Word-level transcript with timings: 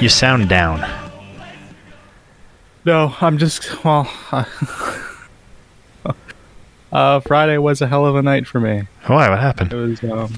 you 0.00 0.08
sound 0.08 0.48
down. 0.48 0.80
No, 2.84 3.14
I'm 3.20 3.38
just 3.38 3.84
well. 3.84 4.10
uh, 6.92 7.20
Friday 7.20 7.58
was 7.58 7.82
a 7.82 7.86
hell 7.86 8.06
of 8.06 8.16
a 8.16 8.22
night 8.22 8.46
for 8.46 8.60
me. 8.60 8.84
Why? 9.06 9.28
What 9.28 9.38
happened? 9.38 9.72
It 9.72 9.76
was 9.76 10.02
um, 10.04 10.34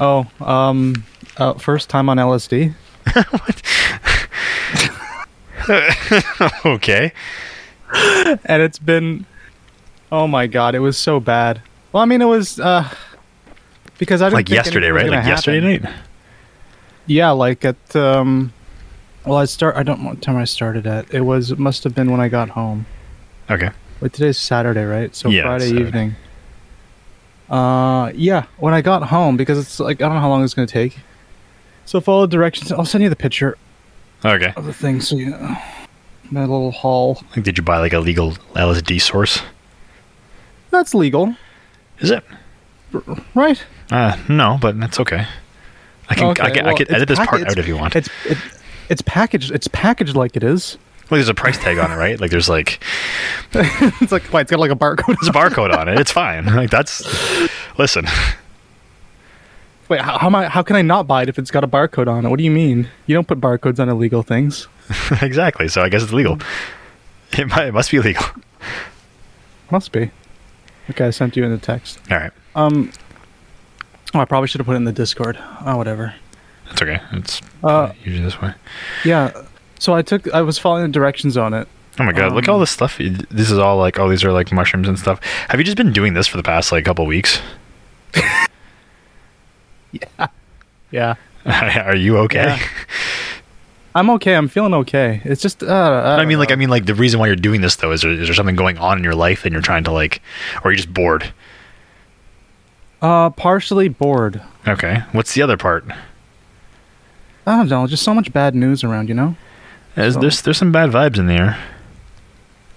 oh 0.00 0.26
um, 0.40 1.04
uh, 1.36 1.54
first 1.54 1.88
time 1.88 2.08
on 2.08 2.16
LSD. 2.16 2.74
okay. 6.66 7.12
and 8.44 8.62
it's 8.62 8.78
been 8.78 9.24
oh 10.10 10.26
my 10.26 10.46
god 10.46 10.74
it 10.74 10.80
was 10.80 10.98
so 10.98 11.20
bad 11.20 11.60
well 11.92 12.02
i 12.02 12.06
mean 12.06 12.20
it 12.20 12.24
was 12.26 12.58
uh 12.60 12.88
because 13.98 14.20
i 14.22 14.26
didn't 14.26 14.34
Like 14.34 14.50
yesterday, 14.50 14.90
right? 14.90 15.08
Like 15.08 15.26
yesterday 15.26 15.78
night. 15.78 15.94
yeah 17.06 17.30
like 17.30 17.64
at 17.64 17.96
um 17.96 18.52
well 19.26 19.36
i 19.38 19.44
start 19.44 19.76
i 19.76 19.82
don't 19.82 20.00
know 20.00 20.10
what 20.10 20.22
time 20.22 20.36
i 20.36 20.44
started 20.44 20.86
at 20.86 21.12
it 21.12 21.20
was 21.22 21.50
it 21.50 21.58
must 21.58 21.84
have 21.84 21.94
been 21.94 22.10
when 22.10 22.20
i 22.20 22.28
got 22.28 22.48
home 22.50 22.86
Okay. 23.50 23.70
wait 24.00 24.12
today's 24.12 24.38
saturday 24.38 24.84
right 24.84 25.14
so 25.14 25.30
Yeah, 25.30 25.42
friday 25.42 25.66
Saturday. 25.68 25.86
evening 25.86 26.16
uh 27.48 28.10
yeah 28.14 28.46
when 28.58 28.74
i 28.74 28.80
got 28.80 29.04
home 29.04 29.36
because 29.36 29.58
it's 29.58 29.78
like 29.78 30.00
i 30.02 30.06
don't 30.06 30.14
know 30.14 30.20
how 30.20 30.28
long 30.28 30.42
it's 30.42 30.54
gonna 30.54 30.66
take 30.66 30.98
so 31.84 32.00
follow 32.00 32.26
directions 32.26 32.72
i'll 32.72 32.84
send 32.84 33.02
you 33.04 33.10
the 33.10 33.16
picture 33.16 33.56
Okay. 34.24 34.52
of 34.56 34.64
the 34.64 34.72
thing 34.72 35.00
so 35.00 35.16
you 35.16 35.30
know 35.30 35.56
my 36.30 36.40
little 36.40 36.72
haul 36.72 37.22
Like, 37.36 37.44
did 37.44 37.56
you 37.56 37.62
buy 37.62 37.78
like 37.78 37.92
a 37.92 38.00
legal 38.00 38.32
LSD 38.56 39.00
source? 39.00 39.40
that's 40.70 40.92
legal 40.94 41.36
Is 42.00 42.10
it? 42.10 42.24
right 43.34 43.62
Uh, 43.92 44.16
no, 44.28 44.58
but 44.60 44.80
that's 44.80 44.98
okay. 44.98 45.24
I 46.08 46.14
can 46.16 46.24
I 46.24 46.30
Okay, 46.30 46.50
can, 46.50 46.66
I 46.66 46.72
can 46.74 46.90
edit 46.92 47.06
this 47.06 47.18
pack- 47.20 47.28
part 47.28 47.42
out 47.46 47.56
if 47.58 47.68
you 47.68 47.76
want. 47.76 47.94
It's 47.94 48.08
it, 48.24 48.38
it's 48.88 49.02
packaged. 49.02 49.50
It's 49.52 49.68
packaged 49.68 50.16
like 50.16 50.36
it 50.36 50.42
is. 50.42 50.78
Well, 51.10 51.18
there's 51.18 51.28
a 51.28 51.34
price 51.34 51.56
tag 51.56 51.78
on 51.78 51.92
it, 51.92 51.96
right? 51.96 52.20
Like 52.20 52.30
there's 52.30 52.48
like 52.48 52.80
it's 53.52 54.10
like 54.10 54.24
why 54.32 54.40
it's 54.40 54.50
got 54.50 54.58
like 54.58 54.72
a 54.72 54.76
barcode. 54.76 55.06
there's 55.20 55.28
a 55.28 55.32
barcode 55.32 55.76
on 55.76 55.88
it. 55.88 55.98
It's 56.00 56.10
fine. 56.12 56.46
Like 56.56 56.70
that's 56.70 57.02
listen. 57.78 58.06
Wait, 59.88 60.00
how, 60.00 60.18
how 60.18 60.26
am 60.26 60.34
I? 60.34 60.48
How 60.48 60.62
can 60.62 60.74
I 60.74 60.82
not 60.82 61.06
buy 61.06 61.22
it 61.22 61.28
if 61.28 61.38
it's 61.38 61.50
got 61.50 61.62
a 61.62 61.68
barcode 61.68 62.08
on 62.08 62.26
it? 62.26 62.28
What 62.28 62.38
do 62.38 62.44
you 62.44 62.50
mean? 62.50 62.88
You 63.06 63.14
don't 63.14 63.28
put 63.28 63.40
barcodes 63.40 63.78
on 63.78 63.88
illegal 63.88 64.22
things. 64.22 64.66
exactly. 65.22 65.68
So 65.68 65.82
I 65.82 65.88
guess 65.88 66.02
it's 66.02 66.12
legal. 66.12 66.38
It, 67.38 67.46
might, 67.48 67.68
it 67.68 67.74
must 67.74 67.90
be 67.90 68.00
legal. 68.00 68.24
Must 69.70 69.92
be. 69.92 70.10
Okay, 70.90 71.06
I 71.06 71.10
sent 71.10 71.36
you 71.36 71.44
in 71.44 71.50
the 71.50 71.58
text. 71.58 72.00
All 72.10 72.16
right. 72.16 72.32
Um. 72.56 72.90
Oh, 74.14 74.20
I 74.20 74.24
probably 74.24 74.48
should 74.48 74.60
have 74.60 74.66
put 74.66 74.74
it 74.74 74.76
in 74.76 74.84
the 74.84 74.92
Discord. 74.92 75.38
Oh, 75.64 75.76
whatever. 75.76 76.14
That's 76.68 76.82
okay. 76.82 77.00
It's 77.12 77.40
Uh, 77.62 77.92
usually 78.04 78.24
this 78.24 78.40
way. 78.40 78.54
Yeah. 79.04 79.30
So 79.78 79.94
I 79.94 80.02
took. 80.02 80.32
I 80.32 80.42
was 80.42 80.58
following 80.58 80.82
the 80.84 80.88
directions 80.92 81.36
on 81.36 81.54
it. 81.54 81.68
Oh 81.98 82.04
my 82.04 82.12
god! 82.12 82.32
look 82.32 82.44
at 82.44 82.50
all 82.50 82.56
um, 82.56 82.60
this 82.62 82.70
stuff. 82.70 82.98
This 82.98 83.50
is 83.50 83.58
all 83.58 83.78
like, 83.78 83.98
oh, 83.98 84.08
these 84.08 84.22
are 84.24 84.32
like 84.32 84.52
mushrooms 84.52 84.86
and 84.88 84.98
stuff. 84.98 85.20
Have 85.48 85.58
you 85.58 85.64
just 85.64 85.76
been 85.78 85.92
doing 85.92 86.14
this 86.14 86.26
for 86.26 86.36
the 86.36 86.42
past 86.42 86.72
like 86.72 86.82
a 86.82 86.84
couple 86.84 87.06
weeks? 87.06 87.40
Yeah. 89.92 90.26
Yeah. 90.90 91.14
are 91.86 91.96
you 91.96 92.18
okay? 92.18 92.44
Yeah. 92.44 92.58
I'm 93.94 94.10
okay. 94.10 94.34
I'm 94.34 94.48
feeling 94.48 94.74
okay. 94.74 95.22
It's 95.24 95.40
just. 95.40 95.62
Uh, 95.62 95.66
I, 95.66 96.16
I 96.16 96.18
mean, 96.26 96.30
don't 96.32 96.40
like. 96.40 96.52
I 96.52 96.56
mean, 96.56 96.68
like, 96.68 96.86
the 96.86 96.94
reason 96.94 97.18
why 97.18 97.26
you're 97.28 97.36
doing 97.36 97.60
this 97.62 97.76
though 97.76 97.92
is 97.92 98.02
there, 98.02 98.10
is 98.10 98.28
there 98.28 98.34
something 98.34 98.56
going 98.56 98.78
on 98.78 98.98
in 98.98 99.04
your 99.04 99.14
life 99.14 99.44
and 99.44 99.52
you're 99.52 99.62
trying 99.62 99.84
to 99.84 99.92
like, 99.92 100.20
or 100.56 100.68
are 100.68 100.70
you're 100.72 100.76
just 100.76 100.92
bored? 100.92 101.32
Uh, 103.00 103.30
partially 103.30 103.88
bored. 103.88 104.42
Okay. 104.66 105.02
What's 105.12 105.34
the 105.34 105.42
other 105.42 105.56
part? 105.56 105.84
I 107.46 107.56
don't 107.56 107.68
know. 107.68 107.86
Just 107.86 108.02
so 108.02 108.14
much 108.14 108.32
bad 108.32 108.54
news 108.54 108.82
around. 108.84 109.08
You 109.08 109.14
know. 109.14 109.36
There's 109.94 110.14
So- 110.14 110.20
there's, 110.20 110.42
there's 110.42 110.58
some 110.58 110.72
bad 110.72 110.90
vibes 110.90 111.18
in 111.18 111.26
the 111.26 111.34
air. 111.34 111.58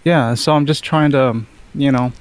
Yeah, 0.05 0.33
so 0.35 0.53
I'm 0.53 0.65
just 0.65 0.83
trying 0.83 1.11
to, 1.11 1.41
you 1.75 1.91
know, 1.91 2.13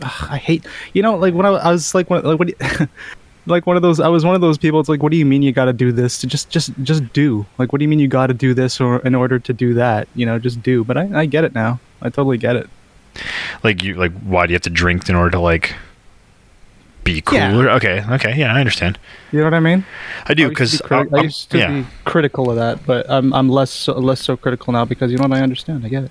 ugh, 0.00 0.26
I 0.30 0.38
hate, 0.38 0.64
you 0.94 1.02
know, 1.02 1.16
like 1.16 1.34
when 1.34 1.44
I, 1.44 1.48
I 1.50 1.72
was 1.72 1.92
like, 1.92 2.08
when, 2.08 2.22
like 2.22 2.38
what, 2.38 2.48
you- 2.48 2.86
like 3.46 3.66
one 3.66 3.74
of 3.74 3.82
those, 3.82 3.98
I 3.98 4.06
was 4.06 4.24
one 4.24 4.36
of 4.36 4.40
those 4.40 4.56
people. 4.56 4.78
It's 4.78 4.88
like, 4.88 5.02
what 5.02 5.10
do 5.10 5.18
you 5.18 5.26
mean 5.26 5.42
you 5.42 5.50
got 5.50 5.64
to 5.64 5.72
do 5.72 5.90
this? 5.90 6.18
To 6.20 6.28
just, 6.28 6.48
just, 6.50 6.70
just 6.84 7.12
do. 7.12 7.44
Like, 7.58 7.72
what 7.72 7.80
do 7.80 7.84
you 7.84 7.88
mean 7.88 7.98
you 7.98 8.06
got 8.06 8.28
to 8.28 8.34
do 8.34 8.54
this 8.54 8.80
or 8.80 9.00
in 9.00 9.16
order 9.16 9.40
to 9.40 9.52
do 9.52 9.74
that? 9.74 10.06
You 10.14 10.24
know, 10.24 10.38
just 10.38 10.62
do. 10.62 10.84
But 10.84 10.96
I, 10.96 11.20
I 11.22 11.26
get 11.26 11.42
it 11.42 11.52
now. 11.52 11.80
I 12.00 12.10
totally 12.10 12.38
get 12.38 12.54
it. 12.54 12.70
Like 13.64 13.82
you 13.82 13.94
like, 13.94 14.12
why 14.20 14.46
do 14.46 14.52
you 14.52 14.54
have 14.54 14.62
to 14.62 14.70
drink 14.70 15.08
in 15.08 15.16
order 15.16 15.30
to 15.32 15.40
like 15.40 15.74
be 17.04 17.22
Yeah. 17.32 17.50
cooler? 17.52 17.70
Okay. 17.70 18.04
Okay. 18.10 18.34
Yeah, 18.36 18.54
I 18.54 18.60
understand. 18.60 18.98
You 19.32 19.38
know 19.38 19.44
what 19.44 19.54
I 19.54 19.60
mean? 19.60 19.84
I 20.26 20.34
do 20.34 20.46
I 20.46 20.50
used 20.50 20.78
to 20.78 20.82
because 20.82 21.08
be 21.10 21.16
I 21.18 21.22
used 21.22 21.50
to 21.50 21.58
yeah. 21.58 21.70
be 21.80 21.86
critical 22.04 22.50
of 22.50 22.56
that, 22.56 22.84
but 22.86 23.08
I'm, 23.08 23.32
I'm 23.32 23.48
less, 23.48 23.70
so, 23.70 23.92
less 23.98 24.20
so 24.20 24.36
critical 24.36 24.72
now 24.72 24.84
because 24.84 25.10
you 25.12 25.18
know 25.18 25.26
what? 25.28 25.36
I 25.38 25.42
understand. 25.42 25.84
I 25.84 25.88
get 25.88 26.04
it. 26.04 26.10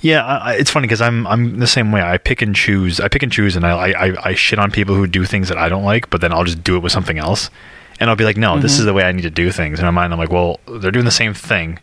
Yeah, 0.00 0.24
I, 0.24 0.54
it's 0.54 0.70
funny 0.70 0.86
because 0.86 1.00
I'm 1.00 1.26
I'm 1.26 1.58
the 1.58 1.66
same 1.66 1.92
way. 1.92 2.02
I 2.02 2.16
pick 2.18 2.42
and 2.42 2.54
choose. 2.54 3.00
I 3.00 3.08
pick 3.08 3.22
and 3.22 3.32
choose, 3.32 3.56
and 3.56 3.66
I, 3.66 3.90
I 3.92 4.28
I 4.30 4.34
shit 4.34 4.58
on 4.58 4.70
people 4.70 4.94
who 4.94 5.06
do 5.06 5.24
things 5.24 5.48
that 5.48 5.58
I 5.58 5.68
don't 5.68 5.84
like, 5.84 6.10
but 6.10 6.20
then 6.20 6.32
I'll 6.32 6.44
just 6.44 6.62
do 6.62 6.76
it 6.76 6.80
with 6.82 6.92
something 6.92 7.18
else, 7.18 7.50
and 7.98 8.08
I'll 8.08 8.16
be 8.16 8.24
like, 8.24 8.36
no, 8.36 8.58
this 8.58 8.76
Mhm. 8.76 8.78
is 8.80 8.84
the 8.86 8.92
way 8.94 9.04
I 9.04 9.12
need 9.12 9.22
to 9.22 9.30
do 9.30 9.50
things. 9.50 9.78
In 9.78 9.84
my 9.84 9.90
mind, 9.90 10.12
I'm 10.12 10.18
like, 10.18 10.30
well, 10.30 10.60
they're 10.66 10.90
doing 10.92 11.04
the 11.04 11.10
same 11.10 11.34
thing, 11.34 11.78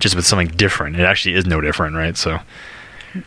just 0.00 0.14
with 0.16 0.26
something 0.26 0.48
different. 0.48 0.96
It 0.98 1.02
actually 1.04 1.34
is 1.34 1.46
no 1.46 1.60
different, 1.60 1.94
right? 1.96 2.16
So, 2.16 2.40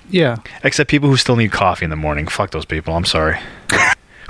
Yeah. 0.10 0.38
except 0.64 0.90
people 0.90 1.10
who 1.10 1.18
still 1.18 1.36
need 1.36 1.52
coffee 1.52 1.84
in 1.86 1.90
the 1.90 1.96
morning. 1.96 2.28
Fuck 2.28 2.52
those 2.52 2.66
people. 2.66 2.96
I'm 2.96 3.06
sorry. 3.06 3.38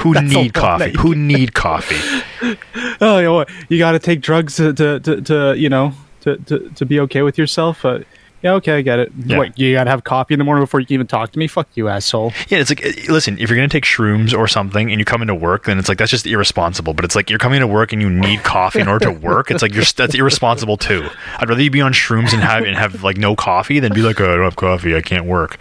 Who 0.04 0.14
That's 0.14 0.34
need 0.34 0.54
coffee? 0.54 0.94
Who 1.00 1.16
need 1.16 1.54
coffee? 1.54 2.22
Oh, 3.00 3.20
you, 3.20 3.26
know 3.26 3.46
you 3.70 3.80
got 3.80 3.94
to 3.94 4.00
take 4.00 4.20
drugs 4.22 4.58
to, 4.58 4.74
to, 4.74 5.00
to, 5.00 5.22
to, 5.22 5.54
you 5.58 5.70
know, 5.70 5.94
to, 6.22 6.38
to, 6.38 6.70
to 6.72 6.86
be 6.86 7.00
okay 7.02 7.22
with 7.22 7.38
yourself. 7.38 7.86
Uh, 7.86 8.00
yeah, 8.42 8.54
okay, 8.56 8.78
I 8.78 8.82
get 8.82 9.00
it. 9.00 9.12
Yeah. 9.26 9.38
What, 9.38 9.58
you 9.58 9.74
got 9.74 9.86
to 9.86 9.90
have 9.90 10.04
coffee 10.04 10.34
in 10.34 10.38
the 10.38 10.44
morning 10.44 10.64
before 10.64 10.82
you 10.82 10.86
can 10.86 10.96
even 10.96 11.08
talk 11.08 11.32
to 11.32 11.40
me? 11.40 11.48
Fuck 11.48 11.70
you, 11.76 11.88
asshole. 11.88 12.34
Yeah, 12.50 12.60
it's 12.60 12.70
like, 12.70 12.86
eh, 12.86 12.94
listen, 13.08 13.38
if 13.40 13.50
you're 13.50 13.56
gonna 13.56 13.70
take 13.70 13.86
shrooms 13.86 14.38
or 14.38 14.50
something 14.50 14.92
and 14.92 15.00
you 15.00 15.06
come 15.06 15.22
into 15.22 15.34
work, 15.34 15.66
then 15.66 15.80
it's 15.80 15.88
like 15.88 15.98
that's 15.98 16.12
just 16.12 16.28
irresponsible. 16.28 16.94
But 16.94 17.06
it's 17.06 17.16
like 17.16 17.30
you're 17.30 17.40
coming 17.40 17.62
to 17.62 17.68
work 17.68 17.94
and 17.94 18.02
you 18.02 18.10
need 18.10 18.44
coffee 18.44 18.82
in 18.82 18.90
order 18.90 19.06
to 19.06 19.12
work. 19.26 19.50
It's 19.50 19.62
like 19.62 19.74
you're 19.74 19.86
that's 19.86 20.14
irresponsible 20.14 20.76
too. 20.76 21.08
I'd 21.38 21.48
rather 21.48 21.62
you 21.62 21.72
be 21.72 21.80
on 21.80 21.94
shrooms 21.94 22.34
and 22.34 22.42
have 22.42 22.66
and 22.66 22.76
have 22.76 23.02
like 23.02 23.16
no 23.16 23.34
coffee 23.38 23.80
than 23.80 23.94
be 23.94 24.02
like, 24.02 24.20
oh, 24.20 24.26
I 24.26 24.36
don't 24.36 24.44
have 24.44 24.58
coffee, 24.58 24.94
I 24.94 25.02
can't 25.02 25.26
work. 25.26 25.58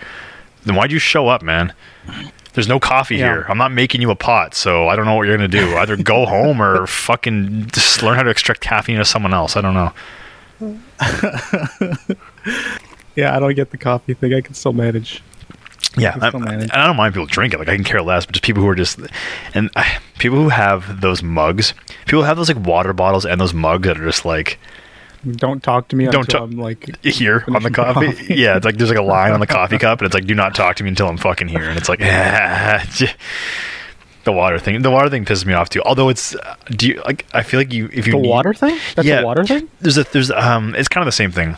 Then 0.64 0.74
why'd 0.74 0.90
you 0.90 0.98
show 0.98 1.28
up, 1.28 1.42
man? 1.42 1.72
There's 2.54 2.68
no 2.68 2.78
coffee 2.78 3.16
Yeah. 3.16 3.26
here. 3.32 3.46
I'm 3.48 3.56
not 3.58 3.72
making 3.72 4.00
you 4.02 4.10
a 4.10 4.14
pot, 4.16 4.54
so 4.54 4.88
I 4.88 4.96
don't 4.96 5.06
know 5.06 5.14
what 5.14 5.26
you're 5.26 5.36
gonna 5.36 5.48
do. 5.48 5.76
Either 5.76 5.96
go 5.96 6.26
home 6.36 6.60
or 6.60 6.86
fucking 6.86 7.68
just 7.72 8.02
learn 8.02 8.16
how 8.16 8.22
to 8.22 8.30
extract 8.30 8.60
caffeine 8.60 8.98
to 8.98 9.04
someone 9.04 9.32
else. 9.34 9.56
I 9.56 9.60
don't 9.60 9.74
know. 9.74 9.92
Yeah, 13.14 13.36
I 13.36 13.40
don't 13.40 13.54
get 13.54 13.70
the 13.70 13.76
coffee 13.76 14.14
thing. 14.14 14.32
I 14.32 14.40
can 14.40 14.54
still 14.54 14.72
manage. 14.72 15.22
Yeah, 15.98 16.16
I, 16.22 16.30
manage. 16.38 16.70
and 16.70 16.72
I 16.72 16.86
don't 16.86 16.96
mind 16.96 17.12
people 17.12 17.26
drink 17.26 17.52
it. 17.52 17.58
Like 17.58 17.68
I 17.68 17.74
can 17.74 17.84
care 17.84 18.00
less, 18.00 18.24
but 18.24 18.34
just 18.34 18.42
people 18.42 18.62
who 18.62 18.68
are 18.70 18.74
just 18.74 18.98
and 19.52 19.68
people 20.18 20.38
who 20.38 20.48
have 20.48 21.02
those 21.02 21.22
mugs, 21.22 21.74
people 22.06 22.20
who 22.22 22.26
have 22.26 22.38
those 22.38 22.48
like 22.48 22.64
water 22.66 22.94
bottles 22.94 23.26
and 23.26 23.38
those 23.38 23.52
mugs 23.52 23.86
that 23.86 24.00
are 24.00 24.04
just 24.06 24.24
like 24.24 24.58
Don't 25.30 25.62
talk 25.62 25.88
to 25.88 25.96
me 25.96 26.06
Don't 26.06 26.24
until 26.24 26.44
I'm 26.44 26.58
like, 26.58 27.02
here 27.04 27.44
on 27.54 27.62
the 27.62 27.70
coffee. 27.70 28.06
coffee. 28.12 28.34
Yeah, 28.42 28.56
it's 28.56 28.64
like 28.64 28.76
there's 28.76 28.90
like 28.90 28.98
a 28.98 29.02
line 29.02 29.32
on 29.32 29.40
the 29.40 29.46
coffee 29.58 29.78
cup, 29.78 30.00
and 30.00 30.06
it's 30.06 30.14
like 30.14 30.26
do 30.26 30.34
not 30.34 30.54
talk 30.54 30.76
to 30.76 30.82
me 30.82 30.88
until 30.88 31.08
I'm 31.08 31.16
fucking 31.16 31.48
here. 31.48 31.68
And 31.68 31.78
it's 31.78 31.88
like 31.88 32.00
the 34.24 34.32
water 34.32 34.58
thing. 34.58 34.82
The 34.82 34.90
water 34.90 35.10
thing 35.10 35.24
pisses 35.24 35.46
me 35.46 35.52
off 35.54 35.68
too. 35.68 35.82
Although 35.82 36.08
it's 36.08 36.34
uh, 36.34 36.56
do 36.70 36.88
you 36.88 37.02
like 37.04 37.26
I 37.32 37.42
feel 37.42 37.60
like 37.60 37.72
you 37.72 37.86
if 37.92 38.06
you 38.06 38.12
the 38.14 38.18
need- 38.20 38.28
water 38.28 38.54
thing? 38.54 38.78
That's 38.96 39.06
Yeah. 39.06 39.22
water 39.22 39.44
thing? 39.44 39.68
there's 39.80 39.98
a 39.98 40.04
there's 40.04 40.30
um 40.30 40.74
it's 40.74 40.88
kind 40.88 41.02
of 41.02 41.06
the 41.06 41.12
same 41.12 41.30
thing. 41.32 41.56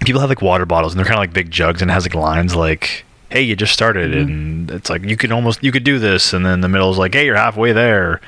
People 0.00 0.20
have 0.20 0.28
like 0.30 0.42
water 0.42 0.66
bottles 0.66 0.92
and 0.92 0.98
they're 0.98 1.06
kind 1.06 1.16
of 1.16 1.20
like 1.22 1.32
big 1.32 1.50
jugs 1.50 1.80
and 1.82 1.90
it 1.90 1.94
has 1.94 2.04
like 2.04 2.14
lines 2.14 2.54
like 2.54 3.04
hey 3.30 3.40
you 3.42 3.56
just 3.56 3.72
started 3.72 4.12
Mhm. 4.12 4.22
and 4.22 4.70
it's 4.70 4.90
like 4.90 5.02
you 5.02 5.16
can 5.16 5.32
almost 5.32 5.62
you 5.64 5.72
could 5.72 5.84
do 5.84 5.98
this 5.98 6.32
and 6.34 6.44
then 6.44 6.60
the 6.60 6.68
middle 6.68 6.90
is 6.90 6.98
like 6.98 7.14
hey 7.14 7.24
you're 7.24 7.36
halfway 7.36 7.72
there 7.72 8.20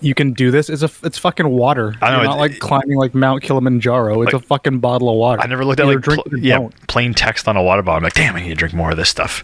You 0.00 0.14
can 0.14 0.32
do 0.32 0.50
this. 0.52 0.70
It's 0.70 0.82
a, 0.82 0.90
it's 1.02 1.18
fucking 1.18 1.48
water. 1.48 1.94
I 2.00 2.10
know, 2.10 2.16
You're 2.16 2.24
it- 2.24 2.28
not 2.28 2.38
like 2.38 2.58
climbing 2.60 2.98
like 2.98 3.14
Mount 3.14 3.42
Kilimanjaro. 3.42 4.22
It's 4.22 4.32
Like- 4.32 4.42
a 4.42 4.46
fucking 4.46 4.78
bottle 4.78 5.08
of 5.10 5.16
water. 5.16 5.42
I 5.42 5.46
never 5.46 5.64
looked 5.64 5.80
at 5.80 5.86
Either 5.86 5.94
like 5.96 6.04
drink 6.04 6.24
pl- 6.24 6.38
yeah 6.38 6.58
don't. 6.58 6.86
plain 6.86 7.14
text 7.14 7.48
on 7.48 7.56
a 7.56 7.62
water 7.62 7.82
bottle 7.82 7.96
I'm 7.98 8.02
like 8.04 8.14
damn 8.14 8.36
I 8.36 8.40
need 8.42 8.50
to 8.50 8.54
drink 8.54 8.74
more 8.74 8.90
of 8.92 8.96
this 8.96 9.08
stuff 9.08 9.42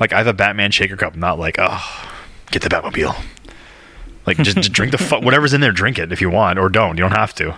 like 0.00 0.12
I 0.12 0.18
have 0.18 0.26
a 0.26 0.32
Batman 0.32 0.70
shaker 0.70 0.96
cup 0.96 1.14
not 1.16 1.38
like 1.38 1.56
oh 1.58 2.10
get 2.50 2.62
the 2.62 2.68
Batmobile 2.70 3.14
like 4.26 4.38
just, 4.38 4.56
just 4.56 4.72
drink 4.72 4.92
the 4.92 4.98
fu- 4.98 5.20
whatever's 5.20 5.52
in 5.52 5.60
there 5.60 5.72
drink 5.72 5.98
it 5.98 6.10
if 6.10 6.20
you 6.22 6.30
want 6.30 6.58
or 6.58 6.68
don't 6.70 6.96
you 6.96 7.02
don't 7.02 7.12
have 7.12 7.34
to 7.34 7.54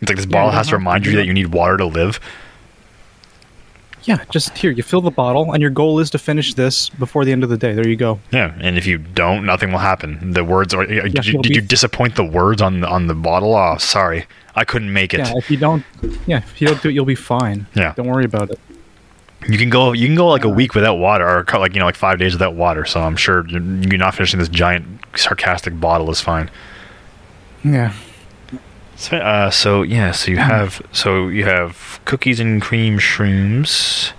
it's 0.00 0.10
like 0.10 0.16
this 0.16 0.26
Yeah, 0.26 0.32
bottle 0.32 0.50
has 0.50 0.66
to 0.66 0.72
don't 0.72 0.82
have 0.82 0.84
to 0.84 0.88
remind 0.90 1.06
you 1.06 1.16
that. 1.16 1.24
you 1.26 1.32
need 1.32 1.46
water 1.54 1.76
to 1.78 1.86
live 1.86 2.20
Yeah, 4.04 4.24
just 4.30 4.56
here. 4.56 4.70
You 4.70 4.82
fill 4.82 5.00
the 5.00 5.10
bottle, 5.10 5.52
and 5.52 5.60
your 5.60 5.70
goal 5.70 5.98
is 5.98 6.10
to 6.10 6.18
finish 6.18 6.54
this 6.54 6.88
before 6.88 7.24
the 7.24 7.32
end 7.32 7.44
of 7.44 7.50
the 7.50 7.56
day. 7.56 7.74
There 7.74 7.86
you 7.86 7.96
go. 7.96 8.20
Yeah, 8.30 8.54
and 8.60 8.78
if 8.78 8.86
you 8.86 8.98
don't, 8.98 9.44
nothing 9.44 9.70
will 9.72 9.78
happen. 9.78 10.32
The 10.32 10.44
words 10.44 10.74
are. 10.74 10.86
did 10.86 11.26
you, 11.26 11.42
did 11.42 11.56
you 11.56 11.60
disappoint 11.60 12.16
the 12.16 12.24
words 12.24 12.62
on 12.62 12.80
the, 12.80 12.88
on 12.88 13.06
the 13.06 13.14
bottle? 13.14 13.54
Oh, 13.54 13.76
sorry, 13.78 14.26
I 14.54 14.64
couldn't 14.64 14.92
make 14.92 15.14
it. 15.14 15.20
Yeah, 15.20 15.34
if 15.36 15.50
you 15.50 15.56
don't, 15.56 15.84
yeah, 16.26 16.38
if 16.38 16.60
you 16.60 16.68
don't 16.68 16.82
do 16.82 16.88
it, 16.88 16.92
you'll 16.92 17.04
be 17.04 17.14
fine. 17.14 17.66
Yeah. 17.74 17.92
Don't 17.94 18.08
worry 18.08 18.24
about 18.24 18.50
it. 18.50 18.60
You 19.48 19.58
can 19.58 19.70
go. 19.70 19.92
You 19.92 20.06
can 20.06 20.16
go 20.16 20.28
like 20.28 20.44
a 20.44 20.48
week 20.48 20.74
without 20.74 20.96
water, 20.96 21.26
or 21.26 21.58
like 21.58 21.74
you 21.74 21.80
know, 21.80 21.86
like 21.86 21.94
five 21.96 22.18
days 22.18 22.32
without 22.32 22.54
water. 22.54 22.84
So 22.84 23.00
I'm 23.00 23.16
sure 23.16 23.46
you're 23.48 23.60
not 23.60 24.14
finishing 24.14 24.38
this 24.38 24.48
giant 24.48 24.86
sarcastic 25.16 25.78
bottle 25.78 26.10
is 26.10 26.20
fine. 26.20 26.50
Yeah. 27.64 27.92
So, 28.98 29.16
uh, 29.16 29.50
so 29.50 29.82
yeah, 29.82 30.10
so 30.10 30.32
you 30.32 30.38
have 30.38 30.82
so 30.90 31.28
you 31.28 31.44
have 31.44 32.00
cookies 32.04 32.40
and 32.40 32.60
cream 32.60 32.98
shrooms. 32.98 34.10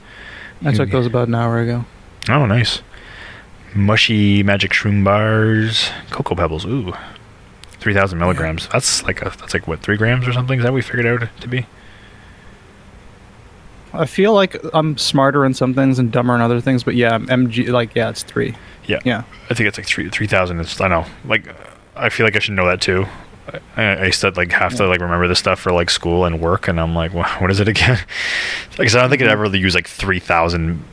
I 0.63 0.71
took 0.73 0.89
those 0.89 1.05
about 1.05 1.27
an 1.27 1.35
hour 1.35 1.59
ago. 1.59 1.83
Oh, 2.29 2.45
nice. 2.45 2.81
Mushy 3.75 4.41
magic 4.41 4.71
shroom 4.71 5.03
bars, 5.03 5.89
cocoa 6.11 6.33
pebbles. 6.33 6.65
Ooh, 6.65 6.93
three 7.73 7.93
thousand 7.93 8.19
milligrams. 8.19 8.69
That's 8.69 9.03
like 9.03 9.21
a 9.21 9.25
that's 9.37 9.53
like 9.53 9.67
what 9.67 9.81
three 9.81 9.97
grams 9.97 10.25
or 10.25 10.31
something. 10.31 10.57
Is 10.59 10.63
that 10.63 10.71
what 10.71 10.75
we 10.77 10.81
figured 10.81 11.05
out 11.05 11.27
to 11.41 11.47
be? 11.49 11.65
I 13.91 14.05
feel 14.05 14.33
like 14.33 14.55
I'm 14.73 14.97
smarter 14.97 15.45
in 15.45 15.53
some 15.53 15.73
things 15.73 15.99
and 15.99 16.09
dumber 16.09 16.35
in 16.35 16.41
other 16.41 16.61
things, 16.61 16.85
but 16.85 16.95
yeah, 16.95 17.17
MG 17.17 17.67
like 17.67 17.95
yeah, 17.95 18.09
it's 18.11 18.23
three. 18.23 18.55
Yeah, 18.85 18.99
Yeah. 19.03 19.23
I 19.49 19.53
think 19.53 19.67
it's 19.67 19.77
like 19.77 19.87
three 19.87 20.09
three 20.09 20.27
thousand. 20.27 20.61
It's 20.61 20.79
I 20.79 20.87
know. 20.87 21.05
Like, 21.25 21.53
I 21.97 22.07
feel 22.07 22.25
like 22.25 22.37
I 22.37 22.39
should 22.39 22.53
know 22.53 22.65
that 22.67 22.79
too. 22.79 23.05
I, 23.75 23.83
I 23.83 24.05
used 24.05 24.21
to 24.21 24.29
like 24.31 24.51
have 24.51 24.75
to 24.75 24.87
like 24.87 25.01
remember 25.01 25.27
this 25.27 25.39
stuff 25.39 25.59
for 25.59 25.71
like 25.71 25.89
school 25.89 26.25
and 26.25 26.39
work, 26.41 26.67
and 26.67 26.79
I'm 26.79 26.95
like, 26.95 27.13
"Wha- 27.13 27.29
what 27.39 27.51
is 27.51 27.59
it 27.59 27.67
again? 27.67 27.99
like, 28.77 28.93
I 28.93 29.01
don't 29.01 29.09
think 29.09 29.21
I'd 29.21 29.29
ever 29.29 29.43
really 29.43 29.59
use 29.59 29.75
like 29.75 29.87
three 29.87 30.19
thousand. 30.19 30.83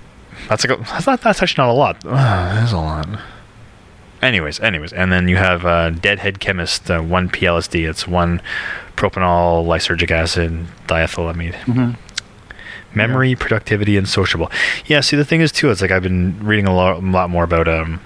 That's 0.48 0.66
like 0.66 0.78
a, 0.78 0.82
that's 0.82 1.06
not 1.06 1.20
that's 1.20 1.42
actually 1.42 1.64
not 1.64 1.72
a 1.72 1.74
lot. 1.74 2.04
Uh, 2.04 2.10
that 2.14 2.64
is 2.64 2.72
a 2.72 2.76
lot. 2.78 3.08
Anyways, 4.22 4.60
anyways, 4.60 4.92
and 4.92 5.12
then 5.12 5.28
you 5.28 5.36
have 5.36 5.66
uh, 5.66 5.90
Deadhead 5.90 6.40
Chemist, 6.40 6.90
uh, 6.90 7.00
one 7.00 7.28
PLSD. 7.28 7.88
It's 7.88 8.08
one 8.08 8.40
propanol, 8.96 9.66
lysergic 9.66 10.10
acid, 10.10 10.66
diethylamide. 10.86 11.54
Mm-hmm. 11.54 11.92
Memory, 12.96 13.34
productivity, 13.34 13.98
and 13.98 14.08
sociable. 14.08 14.50
Yeah. 14.86 15.00
See, 15.00 15.16
the 15.16 15.24
thing 15.24 15.42
is 15.42 15.52
too, 15.52 15.70
it's 15.70 15.82
like 15.82 15.90
I've 15.90 16.02
been 16.02 16.42
reading 16.42 16.66
a 16.66 16.74
lot, 16.74 16.96
a 16.96 17.06
lot 17.06 17.28
more 17.28 17.44
about 17.44 17.68
um, 17.68 18.00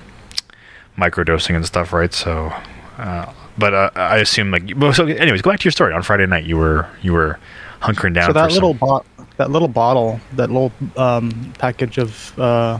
microdosing 0.99 1.55
and 1.55 1.65
stuff, 1.65 1.93
right? 1.93 2.13
So, 2.13 2.53
uh, 2.99 3.33
but 3.61 3.73
uh, 3.75 3.91
I 3.95 4.17
assume 4.19 4.51
like, 4.51 4.73
well, 4.77 4.93
so 4.93 5.07
anyways, 5.07 5.43
go 5.43 5.51
back 5.51 5.61
to 5.61 5.65
your 5.65 5.73
story. 5.73 5.93
On 5.95 6.03
Friday 6.03 6.27
night, 6.27 6.45
you 6.45 6.57
were 6.57 6.89
you 7.03 7.13
were 7.13 7.39
hunkering 7.81 8.15
down. 8.15 8.29
So 8.29 8.33
that 8.33 8.49
for 8.49 8.55
little 8.55 8.73
some, 8.73 8.79
bot, 8.79 9.07
that 9.37 9.51
little 9.51 9.69
bottle, 9.69 10.21
that 10.33 10.51
little 10.51 10.73
um, 10.97 11.53
package 11.59 11.99
of 11.99 12.39
uh, 12.39 12.79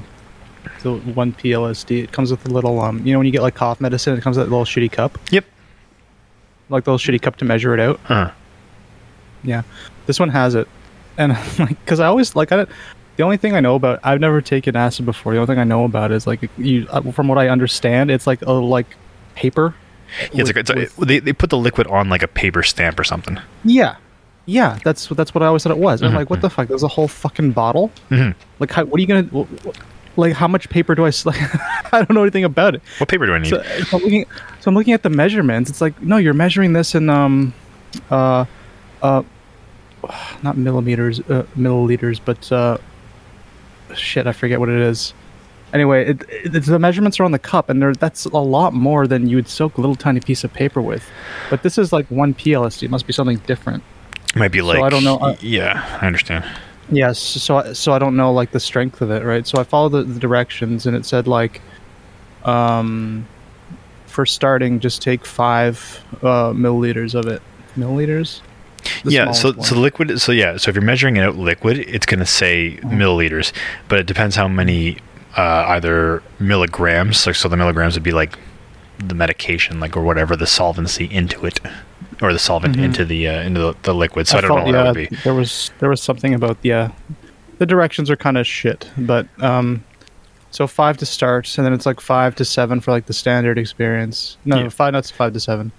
the 0.83 0.95
one 0.95 1.33
PLSD, 1.33 2.03
it 2.05 2.13
comes 2.13 2.31
with 2.31 2.45
a 2.47 2.51
little 2.51 2.81
um, 2.81 3.05
you 3.07 3.13
know 3.13 3.19
when 3.19 3.27
you 3.27 3.33
get 3.33 3.43
like 3.43 3.55
cough 3.55 3.81
medicine, 3.81 4.17
it 4.19 4.23
comes 4.23 4.37
with 4.37 4.47
that 4.47 4.51
little 4.51 4.65
shitty 4.67 4.91
cup, 4.91 5.19
Yep. 5.31 5.45
like 6.69 6.85
the 6.85 6.93
little 6.93 7.13
shitty 7.15 7.23
cup 7.23 7.37
to 7.37 7.45
measure 7.45 7.75
it 7.75 7.81
out. 7.81 8.01
Uh, 8.11 8.31
Yeah, 9.45 9.63
this 10.07 10.19
one 10.21 10.29
has 10.31 10.55
it, 10.55 10.69
and 11.17 11.33
like 11.59 11.79
because 11.85 12.01
I 12.01 12.07
always 12.07 12.35
like 12.35 12.53
I 12.53 12.57
don't. 12.57 12.69
The 13.17 13.25
only 13.25 13.37
thing 13.37 13.55
I 13.55 13.61
know 13.61 13.75
about 13.75 14.01
I've 14.03 14.21
never 14.21 14.41
taken 14.41 14.77
acid 14.77 15.05
before. 15.05 15.35
The 15.35 15.41
only 15.41 15.53
thing 15.53 15.59
I 15.61 15.65
know 15.65 15.85
about 15.85 16.11
is 16.11 16.27
like 16.27 16.49
you 16.57 16.87
uh, 16.91 17.03
from 17.13 17.29
what 17.29 17.37
I 17.39 17.49
understand, 17.49 18.11
it's 18.11 18.27
like 18.27 18.41
a 18.43 18.53
like 18.53 18.87
paper. 19.35 19.75
Yeah, 20.33 20.41
it's 20.43 20.49
like, 20.49 20.57
it's 20.57 20.97
with- 20.97 21.09
they 21.09 21.19
they 21.19 21.33
put 21.33 21.51
the 21.51 21.59
liquid 21.59 21.87
on 21.87 22.09
like 22.09 22.23
a 22.23 22.29
paper 22.29 22.63
stamp 22.63 22.99
or 22.99 23.05
something. 23.05 23.39
Yeah, 23.65 23.97
yeah. 24.47 24.79
That's 24.85 25.07
that's 25.09 25.35
what 25.35 25.43
I 25.43 25.47
always 25.47 25.63
thought 25.63 25.73
it 25.73 25.79
was. 25.79 26.03
I'm 26.03 26.13
Mhm, 26.13 26.17
like, 26.17 26.31
what 26.31 26.41
the 26.41 26.51
fuck? 26.51 26.69
There's 26.69 26.83
a 26.83 26.89
whole 26.89 27.09
fucking 27.09 27.53
bottle. 27.53 27.91
Mhm. 28.11 28.35
Like, 28.59 28.71
how, 28.73 28.85
what 28.85 28.99
are 28.99 29.03
you 29.03 29.07
gonna? 29.07 29.23
wh- 29.25 29.67
wh- 29.67 30.19
Like, 30.19 30.33
how 30.35 30.49
much 30.49 30.69
paper 30.69 30.95
do 30.95 31.07
I? 31.07 31.13
Like, 31.25 31.39
I 31.95 31.99
don't 32.05 32.11
know 32.15 32.23
anything 32.23 32.45
about 32.45 32.75
it. 32.75 32.83
What 32.99 33.09
paper 33.09 33.27
do 33.27 33.33
I 33.35 33.39
need? 33.39 33.51
So, 33.51 33.63
so 33.63 33.97
I'm 33.97 34.03
looking. 34.03 34.25
So 34.61 34.69
I'm 34.71 34.75
looking 34.75 34.93
at 34.95 35.03
the 35.03 35.11
measurements. 35.11 35.71
It's 35.71 35.81
like, 35.81 36.01
no, 36.03 36.17
you're 36.19 36.35
measuring 36.35 36.73
this 36.73 36.95
in 36.95 37.09
um, 37.11 37.53
uh, 38.11 38.45
uh, 39.03 39.23
not 40.43 40.57
millimeters, 40.57 41.21
uh, 41.21 41.45
milliliters, 41.57 42.21
but 42.25 42.51
uh, 42.53 42.79
shit, 43.95 44.27
I 44.27 44.33
forget 44.33 44.59
what 44.61 44.69
it 44.69 44.81
is. 44.81 45.15
Anyway, 45.73 46.11
it, 46.11 46.23
it, 46.29 46.65
the 46.65 46.79
measurements 46.79 47.21
are 47.21 47.25
on 47.25 47.31
the 47.33 47.39
cup, 47.39 47.69
and 47.71 47.81
they're, 47.81 47.95
that's 47.95 48.25
a 48.25 48.37
lot 48.39 48.73
more 48.73 49.07
than 49.07 49.29
you 49.29 49.37
would 49.37 49.49
soak 49.49 49.79
a 49.79 49.81
little 49.81 49.95
tiny 49.97 50.19
piece 50.21 50.43
of 50.43 50.53
paper 50.53 50.81
with. 50.83 51.09
But 51.49 51.63
this 51.63 51.79
is 51.79 51.93
like 51.93 52.07
one 52.11 52.35
PLSD. 52.35 52.83
It 52.85 52.91
must 52.91 53.07
be 53.07 53.13
something 53.13 53.39
different. 53.47 53.83
Might 54.35 54.53
be 54.53 54.59
so 54.61 54.67
like 54.67 54.83
I 54.83 54.89
don't 54.89 55.05
know, 55.05 55.19
uh, 55.19 55.37
yeah, 55.41 55.99
I 56.01 56.07
understand. 56.07 56.45
Yes, 56.91 57.19
so 57.21 57.59
I- 57.59 57.73
so 57.73 57.93
I 57.93 57.99
don't 58.01 58.17
know 58.17 58.33
like 58.33 58.51
the 58.51 58.59
strength 58.61 59.01
of 59.01 59.11
it, 59.13 59.23
right? 59.25 59.47
So 59.47 59.59
I 59.61 59.65
followed 59.65 59.91
the, 59.91 60.03
the 60.03 60.19
directions, 60.19 60.87
and 60.87 60.97
it 60.97 61.05
said 61.07 61.29
like, 61.29 61.61
um, 62.45 63.27
for 64.07 64.27
starting, 64.27 64.81
just 64.81 65.03
take 65.03 65.25
five 65.25 66.03
uh, 66.23 66.51
milliliters 66.53 67.15
of 67.15 67.27
it. 67.27 67.43
Milliliters. 67.77 68.41
The 69.05 69.13
yeah, 69.13 69.31
so 69.33 69.53
smallest 69.53 69.71
so 69.71 69.77
liquid. 69.79 70.21
So 70.21 70.33
yeah, 70.33 70.57
so 70.57 70.69
if 70.71 70.75
you're 70.75 70.83
measuring 70.85 71.17
it 71.17 71.21
out 71.23 71.37
liquid, 71.37 71.79
it's 71.79 72.07
gonna 72.07 72.27
say 72.27 72.73
Mm-hmm. 72.83 73.01
milliliters, 73.01 73.53
but 73.89 73.99
it 74.01 74.07
depends 74.07 74.35
how 74.37 74.49
many 74.49 74.99
uh, 75.37 75.65
either 75.69 76.23
milligrams. 76.39 77.27
Like 77.27 77.37
so, 77.37 77.49
the 77.49 77.57
milligrams 77.57 77.95
would 77.95 78.03
be 78.03 78.13
like 78.13 78.39
the 78.99 79.15
medication, 79.15 79.81
like 79.81 79.97
or 79.97 80.03
whatever 80.03 80.37
the 80.37 80.47
solvency 80.47 81.05
into 81.07 81.47
it, 81.47 81.61
or 82.21 82.33
the 82.33 82.39
solvent 82.39 82.77
Mhm. 82.77 82.83
into 82.85 83.05
the 83.05 83.29
uh, 83.29 83.43
into 83.43 83.61
the, 83.61 83.75
the 83.83 83.95
liquid. 83.95 84.27
So 84.29 84.39
I, 84.39 84.41
don't 84.43 84.49
felt, 84.49 84.59
know 84.61 84.65
what 84.67 84.75
yeah, 84.75 84.83
that 84.93 84.97
would 84.97 85.09
be. 85.11 85.17
There 85.25 85.35
was 85.35 85.71
there 85.79 85.89
was 85.89 86.03
something 86.03 86.35
about 86.35 86.59
yeah, 86.63 86.91
the 87.59 87.67
directions 87.67 88.11
are 88.11 88.17
kind 88.17 88.37
of 88.39 88.47
shit, 88.47 88.91
but 88.99 89.27
um, 89.41 89.85
so 90.51 90.67
five 90.67 90.97
to 90.99 91.07
start, 91.07 91.57
and 91.57 91.65
then 91.67 91.73
it's 91.73 91.87
like 91.87 92.01
five 92.01 92.35
to 92.37 92.45
seven 92.45 92.81
for 92.81 92.91
like 92.91 93.07
the 93.07 93.13
standard 93.15 93.57
experience. 93.59 94.37
No, 94.45 94.59
Yeah. 94.59 94.69
five 94.69 94.93
not 94.93 95.07
five 95.07 95.33
to 95.33 95.41
seven, 95.41 95.71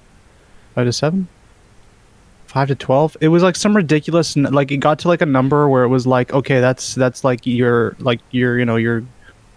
five 0.76 0.86
to 0.86 0.94
seven, 0.94 1.28
five 2.48 2.68
to 2.70 2.76
twelve. 2.76 3.16
It 3.22 3.28
was 3.28 3.44
like 3.44 3.56
some 3.56 3.76
ridiculous, 3.76 4.36
like 4.36 4.72
it 4.72 4.78
got 4.78 5.00
to 5.00 5.08
like 5.08 5.22
a 5.22 5.26
number 5.26 5.68
where 5.70 5.84
it 5.84 5.90
was 5.90 6.08
like, 6.08 6.34
okay, 6.34 6.60
that's 6.60 6.96
that's 6.96 7.24
like 7.24 7.46
you're 7.46 7.96
like 8.00 8.20
you're 8.32 8.58
you 8.58 8.66
know 8.66 8.78
you're 8.78 9.04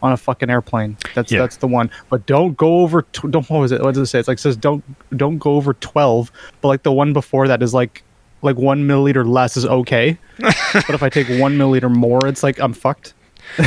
on 0.04 0.12
a 0.12 0.16
fucking 0.16 0.50
airplane. 0.50 0.96
That's 1.14 1.32
Yeah. 1.32 1.40
that's 1.40 1.56
the 1.56 1.66
one. 1.66 1.90
But 2.10 2.26
don't 2.26 2.56
go 2.56 2.80
over. 2.80 3.02
Tw- 3.02 3.30
don't 3.30 3.48
what 3.50 3.58
was 3.58 3.72
it? 3.72 3.80
What 3.82 3.94
does 3.94 4.02
it 4.02 4.06
say? 4.06 4.18
It's 4.20 4.28
like 4.28 4.38
it 4.38 4.40
says 4.42 4.56
don't 4.56 4.84
don't 5.16 5.38
go 5.38 5.54
over 5.56 5.74
twelve. 5.74 6.30
But 6.60 6.68
like 6.68 6.82
the 6.84 6.92
one 6.92 7.12
before 7.12 7.48
that 7.48 7.62
is 7.62 7.74
like 7.74 8.04
like 8.42 8.56
one 8.56 8.86
milliliter 8.86 9.26
less 9.26 9.56
is 9.56 9.64
okay. 9.64 10.18
but 10.38 10.90
if 10.90 11.02
I 11.02 11.08
take 11.08 11.26
one 11.40 11.56
milliliter 11.58 11.90
more, 11.92 12.20
it's 12.26 12.42
like 12.44 12.60
I'm 12.60 12.72
fucked. 12.74 13.14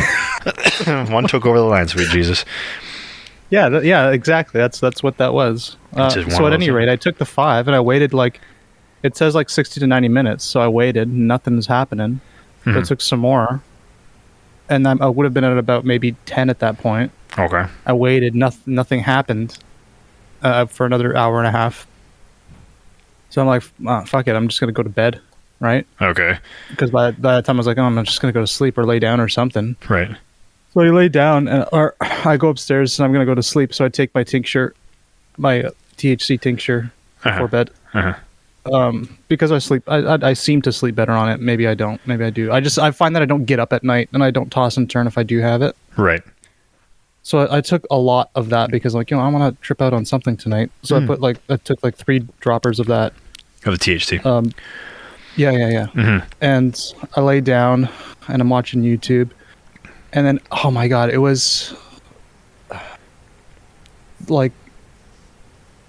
One 0.86 1.28
took 1.28 1.46
over 1.46 1.58
the 1.58 1.64
line, 1.66 1.88
sweet 1.88 2.10
Jesus. 2.10 2.46
Yeah, 3.50 3.70
th- 3.70 3.84
yeah, 3.84 4.10
exactly. 4.12 4.60
That's 4.60 4.80
that's 4.80 5.04
what 5.04 5.18
that 5.18 5.34
was. 5.34 5.78
Uh, 5.96 6.06
It's 6.06 6.16
just 6.16 6.28
one 6.28 6.36
so 6.36 6.48
at 6.48 6.54
any 6.54 6.70
rate, 6.72 6.90
I 6.90 6.96
took 6.96 7.18
the 7.18 7.26
five 7.26 7.68
and 7.68 7.76
I 7.76 7.80
waited 7.80 8.14
like 8.14 8.42
it 9.04 9.16
says 9.16 9.36
like 9.36 9.50
sixty 9.50 9.80
to 9.80 9.88
ninety 9.88 10.08
minutes. 10.10 10.44
So 10.44 10.60
I 10.62 10.68
waited, 10.68 11.10
nothing's 11.14 11.68
happening. 11.68 12.22
So 12.66 12.72
I 12.72 12.74
Mhm. 12.76 12.88
took 12.88 13.02
some 13.02 13.20
more, 13.20 13.62
and 14.70 14.88
I'm, 14.88 15.02
I 15.02 15.08
would 15.08 15.24
have 15.26 15.34
been 15.34 15.44
at 15.44 15.58
about 15.58 15.86
maybe 15.86 16.14
ten 16.26 16.50
at 16.50 16.60
that 16.60 16.78
point. 16.78 17.12
Okay. 17.38 17.66
I 17.86 17.94
waited, 17.94 18.36
nothing 18.36 18.76
nothing 18.76 19.00
happened 19.02 19.58
uh, 20.42 20.66
for 20.66 20.86
another 20.86 21.16
hour 21.16 21.38
and 21.40 21.48
a 21.48 21.52
half. 21.52 21.86
So 23.30 23.42
I'm 23.42 23.48
like, 23.48 23.64
ah, 23.86 24.04
fuck 24.06 24.28
it, 24.28 24.36
I'm 24.36 24.48
just 24.48 24.60
gonna 24.60 24.72
go 24.72 24.84
to 24.84 24.90
bed, 24.90 25.20
right? 25.60 25.86
Okay. 26.02 26.38
Because 26.70 26.92
by, 26.92 27.12
by 27.12 27.36
that 27.36 27.46
time 27.46 27.58
I 27.58 27.60
was 27.60 27.68
like, 27.68 27.78
oh, 27.78 27.84
I'm 27.84 28.04
just 28.06 28.22
gonna 28.22 28.34
go 28.34 28.42
to 28.42 28.48
sleep 28.48 28.78
or 28.78 28.86
lay 28.86 29.00
down 29.00 29.20
or 29.20 29.28
something. 29.28 29.76
Right. 29.90 30.10
So 30.74 30.82
I 30.82 30.90
lay 30.90 31.10
down, 31.10 31.48
and 31.48 31.66
or 31.72 31.96
I 32.02 32.38
go 32.38 32.50
upstairs 32.50 32.98
and 33.00 33.06
I'm 33.06 33.12
gonna 33.14 33.26
go 33.26 33.36
to 33.36 33.44
sleep. 33.44 33.74
So 33.74 33.86
I 33.86 33.90
take 33.90 34.14
my 34.16 34.24
tincture, 34.24 34.74
my 35.38 35.64
uh, 35.64 35.72
THC 35.98 36.40
tincture 36.40 36.92
Uh-huh. 37.24 37.32
before 37.32 37.48
bed, 37.48 37.70
Uh-huh. 37.94 38.14
Um, 38.74 39.18
because 39.28 39.52
I 39.52 39.58
sleep. 39.60 39.84
I, 39.88 39.98
I 39.98 40.30
I 40.30 40.34
seem 40.34 40.62
to 40.64 40.72
sleep 40.72 40.96
better 40.96 41.12
on 41.14 41.30
it. 41.30 41.40
Maybe 41.40 41.68
I 41.68 41.74
don't. 41.74 42.06
Maybe 42.08 42.24
I 42.26 42.30
do. 42.30 42.52
I 42.52 42.60
just 42.60 42.78
I 42.80 42.92
find 42.92 43.16
that 43.16 43.22
I 43.22 43.26
don't 43.26 43.46
get 43.46 43.60
up 43.60 43.74
at 43.74 43.84
night 43.84 44.10
and 44.14 44.24
I 44.24 44.32
don't 44.32 44.52
toss 44.52 44.78
and 44.78 44.90
turn 44.90 45.08
if 45.08 45.18
I 45.18 45.24
do 45.24 45.40
have 45.40 45.62
it. 45.62 45.76
Right. 45.98 46.22
So 47.24 47.40
I, 47.40 47.58
I 47.58 47.62
took 47.62 47.86
a 47.92 47.98
lot 47.98 48.30
of 48.36 48.50
that 48.50 48.72
because 48.72 48.96
like 48.96 49.12
you 49.12 49.18
know 49.18 49.24
I 49.24 49.30
want 49.30 49.54
to 49.56 49.62
trip 49.62 49.82
out 49.82 49.94
on 49.94 50.06
something 50.06 50.38
tonight. 50.38 50.72
So 50.84 50.96
I 50.96 51.00
Mm. 51.00 51.08
put 51.08 51.22
like 51.22 51.38
I 51.50 51.58
took 51.58 51.84
like 51.84 51.96
three 51.96 52.20
droppers 52.40 52.80
of 52.80 52.88
that. 52.88 53.14
Of 53.66 53.78
the 53.78 53.84
THC. 53.86 54.26
Um, 54.26 54.52
yeah, 55.36 55.52
yeah, 55.52 55.70
yeah. 55.70 55.86
hmm 55.88 56.18
and 56.42 56.80
I 57.16 57.22
lay 57.22 57.42
down 57.42 57.90
and 58.28 58.42
I'm 58.42 58.50
watching 58.50 58.82
YouTube, 58.82 59.32
and 60.14 60.26
then 60.26 60.40
oh 60.52 60.72
my 60.72 60.88
god, 60.88 61.10
it 61.10 61.18
was 61.20 61.74
like 64.28 64.52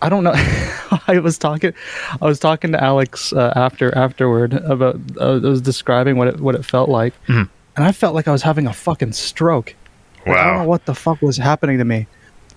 I 0.00 0.09
don't 0.09 0.25
know. 0.25 0.33
I 1.09 1.19
was 1.23 1.38
talking, 1.38 1.73
I 2.21 2.25
was 2.25 2.38
talking 2.38 2.73
to 2.73 2.83
Alex 2.83 3.33
uh, 3.33 3.52
after 3.57 3.97
afterward 3.97 4.52
about 4.55 4.97
uh, 5.21 5.37
I 5.37 5.49
was 5.49 5.61
describing 5.61 6.17
what 6.17 6.28
it 6.28 6.40
what 6.40 6.55
it 6.55 6.64
felt 6.64 6.88
like, 6.88 7.14
Mhm. 7.26 7.49
and 7.76 7.85
I 7.85 7.93
felt 7.93 8.14
like 8.14 8.28
I 8.28 8.33
was 8.33 8.43
having 8.43 8.67
a 8.67 8.73
fucking 8.73 9.12
stroke. 9.12 9.75
Like, 10.26 10.37
I 10.37 10.45
don't 10.45 10.59
know 10.62 10.69
what 10.69 10.85
the 10.87 10.95
fuck 10.95 11.23
was 11.23 11.37
happening 11.37 11.78
to 11.78 11.85
me. 11.85 12.07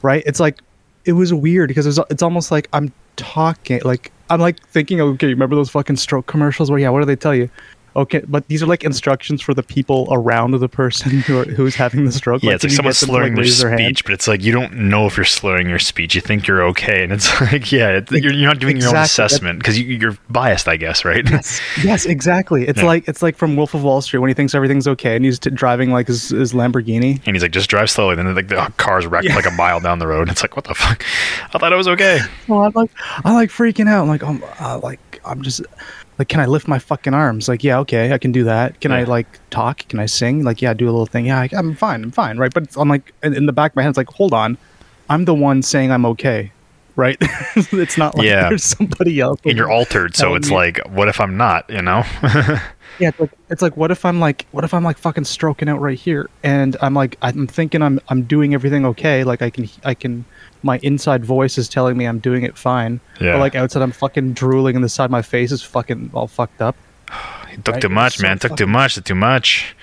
Right? 0.01 0.23
It's 0.25 0.39
like 0.39 0.61
it 1.05 1.13
was 1.13 1.33
weird 1.33 1.67
because 1.69 1.85
it's 1.87 1.99
it's 2.09 2.21
almost 2.23 2.51
like 2.51 2.67
I'm 2.73 2.91
talking 3.15 3.81
like 3.83 4.11
I'm 4.29 4.39
like 4.39 4.65
thinking, 4.67 5.01
okay, 5.01 5.27
remember 5.27 5.55
those 5.55 5.69
fucking 5.69 5.95
stroke 5.97 6.27
commercials 6.27 6.69
where 6.69 6.79
yeah, 6.79 6.89
what 6.89 6.99
do 6.99 7.05
they 7.05 7.15
tell 7.15 7.35
you? 7.35 7.49
Okay, 7.95 8.21
but 8.27 8.47
these 8.47 8.63
are 8.63 8.67
like 8.67 8.83
instructions 8.83 9.41
for 9.41 9.53
the 9.53 9.63
people 9.63 10.07
around 10.11 10.51
the 10.51 10.69
person 10.69 11.11
who 11.21 11.39
are, 11.39 11.43
who's 11.45 11.75
having 11.75 12.05
the 12.05 12.11
stroke. 12.11 12.41
Yeah, 12.41 12.53
it's 12.53 12.63
like 12.63 12.71
you 12.71 12.75
someone 12.77 12.91
get 12.93 12.99
them 12.99 13.07
to, 13.07 13.11
slurring 13.11 13.35
like, 13.35 13.45
their 13.45 13.69
raise 13.71 13.83
speech, 13.85 14.03
but 14.05 14.13
it's 14.13 14.27
like 14.27 14.43
you 14.43 14.53
don't 14.53 14.73
know 14.73 15.07
if 15.07 15.17
you're 15.17 15.25
slurring 15.25 15.67
your 15.67 15.79
speech. 15.79 16.15
You 16.15 16.21
think 16.21 16.47
you're 16.47 16.63
okay, 16.67 17.03
and 17.03 17.11
it's 17.11 17.41
like, 17.51 17.71
yeah, 17.71 17.97
it, 17.97 18.09
you're, 18.11 18.31
you're 18.31 18.47
not 18.47 18.59
doing 18.59 18.77
your 18.77 18.89
own 18.89 18.95
assessment 18.95 19.59
because 19.59 19.77
you, 19.77 19.85
you're 19.87 20.17
biased, 20.29 20.67
I 20.69 20.77
guess, 20.77 21.03
right? 21.03 21.29
Yes, 21.29 21.61
yes, 21.83 22.05
exactly. 22.05 22.67
It's 22.67 22.79
Yeah. 22.79 22.85
like 22.85 23.07
it's 23.09 23.21
like 23.21 23.35
from 23.35 23.55
Wolf 23.57 23.73
of 23.73 23.83
Wall 23.83 24.01
Street 24.01 24.19
when 24.19 24.29
he 24.29 24.33
thinks 24.33 24.55
everything's 24.55 24.87
okay 24.87 25.15
and 25.17 25.25
he's 25.25 25.37
t- 25.39 25.49
driving 25.49 25.91
like 25.91 26.07
his, 26.07 26.29
his 26.29 26.53
Lamborghini. 26.53 27.21
And 27.25 27.35
he's 27.35 27.41
like, 27.43 27.51
just 27.51 27.69
drive 27.69 27.89
slowly. 27.89 28.15
Then 28.15 28.33
like 28.33 28.47
the 28.47 28.71
car's 28.77 29.05
wrecked 29.05 29.25
Yeah. 29.27 29.35
like 29.35 29.45
a 29.45 29.51
mile 29.51 29.81
down 29.81 29.99
the 29.99 30.07
road. 30.07 30.29
It's 30.29 30.41
like, 30.41 30.55
what 30.55 30.63
the 30.65 30.75
fuck? 30.75 31.03
I 31.53 31.57
thought 31.57 31.73
it 31.73 31.75
was 31.75 31.89
okay. 31.89 32.19
Well, 32.47 32.61
I'm 32.61 32.71
like, 32.73 32.91
I'm 33.25 33.33
like 33.33 33.49
freaking 33.49 33.89
out. 33.89 34.03
I'm 34.03 34.07
like, 34.07 34.23
oh, 34.23 34.39
uh, 34.61 34.79
like 34.81 34.99
I'm 35.25 35.41
just 35.41 35.61
like, 36.17 36.27
can 36.27 36.39
I 36.39 36.45
lift 36.45 36.67
my 36.67 36.79
fucking 36.79 37.13
arms? 37.13 37.47
Like, 37.47 37.63
yeah, 37.63 37.79
okay, 37.79 38.11
I 38.13 38.17
can 38.17 38.31
do 38.31 38.43
that. 38.45 38.79
Can 38.81 38.91
I 38.91 39.03
like 39.03 39.39
talk? 39.49 39.79
Can 39.87 39.99
I 39.99 40.05
sing? 40.05 40.43
Like, 40.43 40.61
yeah, 40.61 40.73
do 40.73 40.85
a 40.85 40.91
little 40.91 41.05
thing. 41.05 41.25
Yeah, 41.27 41.39
I, 41.39 41.49
I'm 41.53 41.75
fine. 41.75 42.03
I'm 42.03 42.11
fine, 42.11 42.37
right? 42.37 42.53
But 42.53 42.75
I'm 42.77 42.89
like, 42.89 43.13
in, 43.23 43.33
in 43.33 43.45
the 43.45 43.53
back 43.53 43.71
of 43.71 43.75
my 43.75 43.81
head, 43.83 43.89
it's 43.89 43.97
like, 43.97 44.09
hold 44.09 44.33
on, 44.33 44.57
I'm 45.09 45.25
the 45.25 45.33
one 45.35 45.61
saying 45.61 45.91
I'm 45.91 46.05
okay, 46.05 46.51
right? 46.95 47.17
it's 47.55 47.97
not 47.97 48.15
like 48.15 48.25
Yeah. 48.27 48.49
there's 48.49 48.63
somebody 48.63 49.19
else. 49.19 49.39
and 49.45 49.57
you're 49.57 49.71
altered, 49.71 50.15
so 50.15 50.35
it's 50.35 50.49
me- 50.49 50.55
like, 50.55 50.79
what 50.89 51.07
if 51.07 51.19
I'm 51.19 51.37
not? 51.37 51.69
You 51.69 51.81
know? 51.81 52.03
Yeah, 52.99 53.09
it's 53.09 53.19
like, 53.19 53.31
it's 53.49 53.61
like 53.61 53.77
what 53.77 53.91
if 53.91 54.05
I'm 54.05 54.19
like 54.19 54.45
what 54.51 54.63
if 54.63 54.73
I'm 54.73 54.83
like 54.83 54.97
fucking 54.97 55.23
stroking 55.25 55.69
out 55.69 55.79
right 55.81 55.97
here? 55.97 56.29
And 56.43 56.75
I'm 56.81 56.93
like 56.93 57.17
I'm 57.21 57.47
thinking 57.47 57.81
I'm 57.81 57.99
I'm 58.09 58.23
doing 58.23 58.53
everything 58.53 58.85
okay. 58.87 59.23
Like 59.23 59.41
I 59.41 59.49
can 59.49 59.69
I 59.83 59.93
can 59.93 60.25
my 60.63 60.77
inside 60.83 61.25
voice 61.25 61.57
is 61.57 61.67
telling 61.67 61.97
me 61.97 62.05
I'm 62.05 62.19
doing 62.19 62.43
it 62.43 62.57
fine. 62.57 62.99
Yeah. 63.19 63.33
but 63.33 63.39
like 63.39 63.55
outside 63.55 63.81
I'm 63.81 63.91
fucking 63.91 64.33
drooling 64.33 64.75
and 64.75 64.83
the 64.83 64.89
side 64.89 65.05
of 65.05 65.11
my 65.11 65.21
face 65.21 65.51
is 65.51 65.63
fucking 65.63 66.11
all 66.13 66.27
fucked 66.27 66.61
up. 66.61 66.75
It 67.51 67.65
took 67.65 67.73
Right, 67.75 67.81
too 67.81 67.89
much, 67.89 68.17
so 68.17 68.23
man. 68.23 68.39
Took 68.39 68.51
too 68.51 68.63
fucking- 68.63 68.71
much. 68.71 69.03
Too 69.03 69.15
much. 69.15 69.75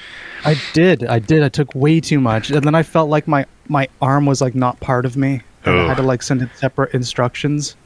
I 0.46 0.56
did. 0.72 1.04
I 1.04 1.18
did. 1.18 1.42
I 1.42 1.50
took 1.50 1.74
way 1.74 2.00
too 2.00 2.18
much. 2.18 2.50
And 2.50 2.62
then 2.64 2.74
I 2.74 2.82
felt 2.82 3.10
like 3.10 3.28
my 3.28 3.44
my 3.68 3.88
arm 4.00 4.24
was 4.24 4.40
like 4.40 4.54
not 4.54 4.80
part 4.80 5.04
of 5.04 5.16
me. 5.16 5.42
And 5.66 5.78
I 5.80 5.88
had 5.88 5.96
to 5.98 6.02
like 6.02 6.22
send 6.22 6.40
it 6.40 6.48
separate 6.54 6.94
instructions. 6.94 7.76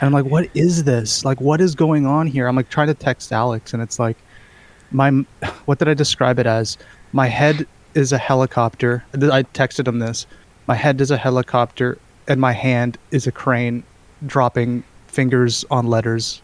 And 0.00 0.08
I'm 0.08 0.12
like 0.12 0.30
what 0.30 0.50
is 0.54 0.84
this? 0.84 1.24
Like 1.24 1.40
what 1.40 1.60
is 1.62 1.74
going 1.74 2.04
on 2.04 2.26
here? 2.26 2.46
I'm 2.48 2.56
like 2.56 2.68
trying 2.68 2.88
to 2.88 2.94
text 2.94 3.32
Alex 3.32 3.72
and 3.72 3.82
it's 3.82 3.98
like 3.98 4.18
my 4.94 5.10
what 5.66 5.78
did 5.78 5.88
I 5.88 5.94
describe 5.94 6.38
it 6.38 6.46
as? 6.46 6.78
My 7.12 7.26
head 7.26 7.66
is 7.94 8.12
a 8.12 8.18
helicopter. 8.18 9.04
I 9.12 9.42
texted 9.42 9.86
him 9.86 9.98
this. 9.98 10.26
My 10.66 10.74
head 10.74 11.00
is 11.00 11.10
a 11.10 11.16
helicopter, 11.18 11.98
and 12.26 12.40
my 12.40 12.52
hand 12.52 12.96
is 13.10 13.26
a 13.26 13.32
crane, 13.32 13.82
dropping 14.26 14.82
fingers 15.08 15.64
on 15.70 15.86
letters. 15.88 16.40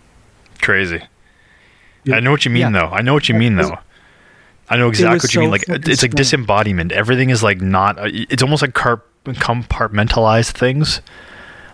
Crazy. 0.60 1.02
Yeah. 2.04 2.16
I 2.16 2.20
know 2.20 2.30
what 2.30 2.44
you 2.44 2.50
mean, 2.50 2.60
Yeah. 2.60 2.70
though. 2.80 2.88
I 2.88 3.00
know 3.02 3.14
what 3.14 3.28
you 3.28 3.34
mean, 3.34 3.56
though. 3.56 3.78
I 4.68 4.76
know 4.76 4.88
exactly 4.88 5.18
what 5.18 5.34
you 5.34 5.40
mean. 5.40 5.50
Like 5.50 5.64
it's 5.68 6.02
like 6.02 6.12
disembodiment. 6.14 6.92
Everything 6.92 7.30
is 7.30 7.42
like 7.42 7.60
not. 7.60 7.98
uh, 7.98 8.08
It's 8.12 8.42
almost 8.42 8.62
like 8.62 8.74
compartmentalized 8.74 10.52
things. 10.52 11.00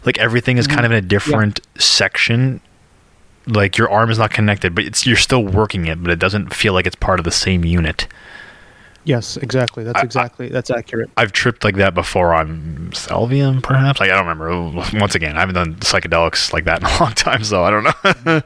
Like 0.04 0.18
everything 0.18 0.56
is 0.58 0.66
kind 0.66 0.86
of 0.86 0.92
in 0.92 0.98
a 0.98 1.06
different 1.06 1.60
section. 1.78 2.60
Like 3.46 3.78
your 3.78 3.88
arm 3.90 4.10
is 4.10 4.18
not 4.18 4.30
connected, 4.32 4.74
but 4.74 4.84
it's 4.84 5.06
you're 5.06 5.16
still 5.16 5.44
working 5.44 5.86
it, 5.86 6.02
but 6.02 6.10
it 6.10 6.18
doesn't 6.18 6.52
feel 6.52 6.72
like 6.72 6.86
it's 6.86 6.96
part 6.96 7.20
of 7.20 7.24
the 7.24 7.30
same 7.30 7.64
unit. 7.64 8.08
Yes, 9.04 9.36
exactly. 9.36 9.84
That's 9.84 9.96
I- 9.98 10.00
I- 10.00 10.04
exactly 10.04 10.48
that's 10.48 10.68
accurate. 10.70 11.10
I've 11.16 11.30
tripped 11.30 11.62
like 11.62 11.76
that 11.76 11.94
before 11.94 12.34
on 12.34 12.90
Salvium, 12.92 13.62
perhaps. 13.62 14.00
Like 14.00 14.10
I 14.10 14.14
don't 14.16 14.26
remember. 14.26 14.82
Once 15.00 15.14
again, 15.14 15.36
I 15.36 15.40
haven't 15.40 15.54
done 15.54 15.76
psychedelics 15.76 16.52
like 16.52 16.64
that 16.64 16.80
in 16.80 16.86
a 16.88 16.96
long 17.00 17.12
time, 17.12 17.44
so 17.44 17.62
I 17.62 17.70
don't 17.70 17.84
know. 18.26 18.42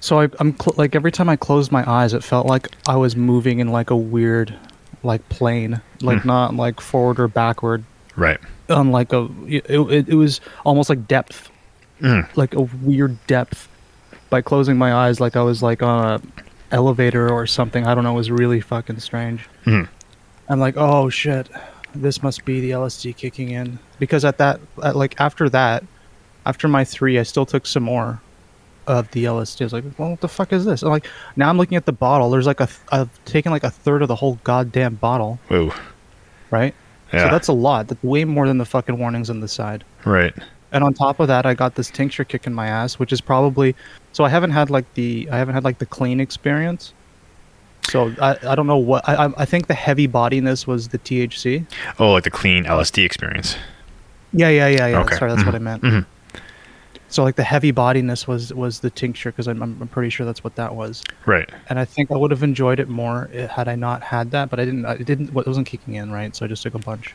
So 0.00 0.20
I, 0.20 0.28
I'm 0.38 0.56
cl- 0.58 0.74
like 0.76 0.94
every 0.94 1.12
time 1.12 1.28
I 1.28 1.36
closed 1.36 1.70
my 1.72 1.88
eyes, 1.90 2.14
it 2.14 2.24
felt 2.24 2.46
like 2.46 2.68
I 2.88 2.96
was 2.96 3.16
moving 3.16 3.58
in 3.58 3.68
like 3.68 3.90
a 3.90 3.96
weird, 3.96 4.54
like 5.02 5.28
plane, 5.28 5.80
like 6.00 6.22
Hmm. 6.22 6.28
not 6.28 6.54
like 6.56 6.80
forward 6.80 7.20
or 7.20 7.28
backward. 7.28 7.84
right. 8.16 8.38
On 8.70 8.92
like 8.92 9.12
a, 9.12 9.28
it, 9.48 9.68
it, 9.68 10.08
it 10.10 10.14
was 10.14 10.40
almost 10.64 10.88
like 10.88 11.08
depth 11.08 11.49
Mm. 12.00 12.28
like 12.36 12.54
a 12.54 12.62
weird 12.62 13.16
depth 13.26 13.68
by 14.30 14.40
closing 14.40 14.76
my 14.78 14.92
eyes 14.94 15.20
like 15.20 15.36
I 15.36 15.42
was 15.42 15.62
like 15.62 15.82
on 15.82 16.04
a 16.20 16.74
elevator 16.74 17.28
or 17.30 17.46
something. 17.46 17.86
I 17.86 17.94
don't 17.94 18.04
know, 18.04 18.12
it 18.12 18.16
was 18.16 18.30
really 18.30 18.60
fucking 18.60 19.00
strange. 19.00 19.48
Mhm. 19.66 19.88
I'm 20.48 20.60
like, 20.60 20.74
"Oh 20.76 21.08
shit. 21.10 21.48
This 21.94 22.22
must 22.22 22.44
be 22.44 22.60
the 22.60 22.70
LSD 22.70 23.12
kicking 23.16 23.50
in." 23.50 23.78
Because 23.98 24.24
at 24.24 24.38
that 24.38 24.60
at, 24.82 24.96
like 24.96 25.20
after 25.20 25.48
that, 25.50 25.84
after 26.46 26.68
my 26.68 26.84
3, 26.84 27.18
I 27.18 27.22
still 27.24 27.44
took 27.46 27.66
some 27.66 27.82
more 27.82 28.20
of 28.86 29.10
the 29.10 29.24
LSD. 29.24 29.60
I 29.62 29.64
was 29.64 29.72
like, 29.72 29.84
"Well, 29.98 30.10
what 30.10 30.20
the 30.20 30.28
fuck 30.28 30.52
is 30.52 30.64
this?" 30.64 30.82
I'm 30.82 30.90
like, 30.90 31.06
now 31.36 31.48
I'm 31.48 31.58
looking 31.58 31.76
at 31.76 31.86
the 31.86 31.92
bottle. 31.92 32.30
There's 32.30 32.46
like 32.46 32.60
a 32.60 32.66
th- 32.66 32.78
I've 32.90 33.24
taken 33.24 33.52
like 33.52 33.64
a 33.64 33.70
third 33.70 34.02
of 34.02 34.08
the 34.08 34.14
whole 34.16 34.38
goddamn 34.44 34.94
bottle, 34.94 35.38
Ooh. 35.52 35.72
right? 36.50 36.74
Yeah. 37.12 37.24
So 37.26 37.30
that's 37.32 37.48
a 37.48 37.52
lot. 37.52 37.88
That's 37.88 38.02
way 38.04 38.24
more 38.24 38.46
than 38.46 38.58
the 38.58 38.64
fucking 38.64 38.96
warnings 38.98 39.28
on 39.30 39.40
the 39.40 39.48
side. 39.48 39.84
right. 40.04 40.34
And 40.72 40.84
on 40.84 40.94
top 40.94 41.18
of 41.20 41.28
that, 41.28 41.46
I 41.46 41.54
got 41.54 41.74
this 41.74 41.90
tincture 41.90 42.24
kick 42.24 42.46
in 42.46 42.54
my 42.54 42.66
ass, 42.68 42.98
which 42.98 43.12
is 43.12 43.20
probably 43.20 43.74
so 44.12 44.24
I 44.24 44.28
haven't 44.28 44.50
had 44.52 44.70
like 44.70 44.92
the 44.94 45.28
I 45.32 45.36
haven't 45.38 45.54
had 45.54 45.64
like 45.64 45.78
the 45.78 45.86
clean 45.86 46.20
experience. 46.20 46.92
So 47.88 48.14
I, 48.20 48.36
I 48.46 48.54
don't 48.54 48.66
know 48.68 48.76
what 48.76 49.08
I 49.08 49.32
I- 49.36 49.44
think 49.46 49.66
the 49.66 49.74
heavy 49.74 50.06
bodiness 50.06 50.66
was 50.66 50.88
the 50.88 50.98
THC. 50.98 51.66
Oh, 51.98 52.12
like 52.12 52.24
the 52.24 52.30
clean 52.30 52.64
LSD 52.64 53.04
experience. 53.04 53.56
Yeah, 54.32 54.48
yeah, 54.48 54.68
yeah, 54.68 54.86
yeah. 54.86 55.00
Okay. 55.00 55.16
Sorry, 55.16 55.30
that's 55.32 55.44
what 55.44 55.54
I 55.56 55.58
Mhm. 55.58 55.62
meant. 55.62 55.82
Mhm. 55.82 56.06
So 57.08 57.24
like 57.24 57.34
the 57.34 57.42
heavy 57.42 57.72
bodiness 57.72 58.28
was 58.28 58.54
was 58.54 58.78
the 58.78 58.90
tincture 58.90 59.32
because 59.32 59.48
I'm 59.48 59.60
I'm 59.60 59.88
pretty 59.88 60.10
sure 60.10 60.24
that's 60.24 60.44
what 60.44 60.54
that 60.54 60.76
was. 60.76 61.02
Right. 61.26 61.48
And 61.68 61.80
I 61.80 61.84
think 61.84 62.12
I 62.12 62.16
would 62.16 62.30
have 62.30 62.44
enjoyed 62.44 62.78
it 62.78 62.88
more 62.88 63.28
had 63.50 63.66
I 63.66 63.74
not 63.74 64.02
had 64.04 64.30
that, 64.30 64.50
but 64.50 64.60
I 64.60 64.64
didn't. 64.64 64.84
It 64.84 65.04
didn't. 65.04 65.28
It 65.30 65.34
wasn't 65.48 65.66
kicking 65.66 65.94
in, 65.94 66.12
right? 66.12 66.36
So 66.36 66.44
I 66.44 66.48
just 66.48 66.62
took 66.62 66.74
a 66.74 66.78
bunch. 66.78 67.12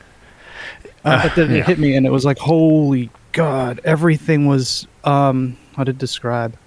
Uh, 1.05 1.09
Uh, 1.09 1.24
but 1.24 1.35
then 1.35 1.51
yeah. 1.51 1.57
it 1.59 1.65
hit 1.67 1.79
me, 1.79 1.95
and 1.95 2.05
it 2.05 2.12
was 2.12 2.25
like, 2.25 2.38
holy 2.38 3.09
god! 3.36 3.80
Everything 3.84 4.48
was 4.48 4.88
um, 5.04 5.56
how 5.75 5.84
to 5.84 5.94
describe. 5.94 6.58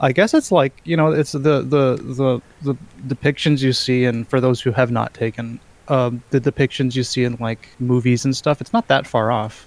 I 0.00 0.12
guess 0.12 0.32
it's 0.32 0.52
like 0.52 0.72
you 0.84 0.96
know, 0.96 1.10
it's 1.10 1.32
the 1.32 1.38
the 1.62 1.98
the 2.00 2.40
the 2.62 2.76
depictions 3.12 3.62
you 3.62 3.72
see, 3.72 4.04
and 4.04 4.28
for 4.28 4.40
those 4.40 4.60
who 4.60 4.70
have 4.70 4.92
not 4.92 5.12
taken 5.14 5.58
um, 5.88 6.22
the 6.30 6.40
depictions 6.40 6.94
you 6.94 7.02
see 7.02 7.24
in 7.24 7.36
like 7.40 7.68
movies 7.80 8.24
and 8.24 8.36
stuff, 8.36 8.60
it's 8.60 8.72
not 8.72 8.86
that 8.86 9.06
far 9.06 9.32
off. 9.32 9.66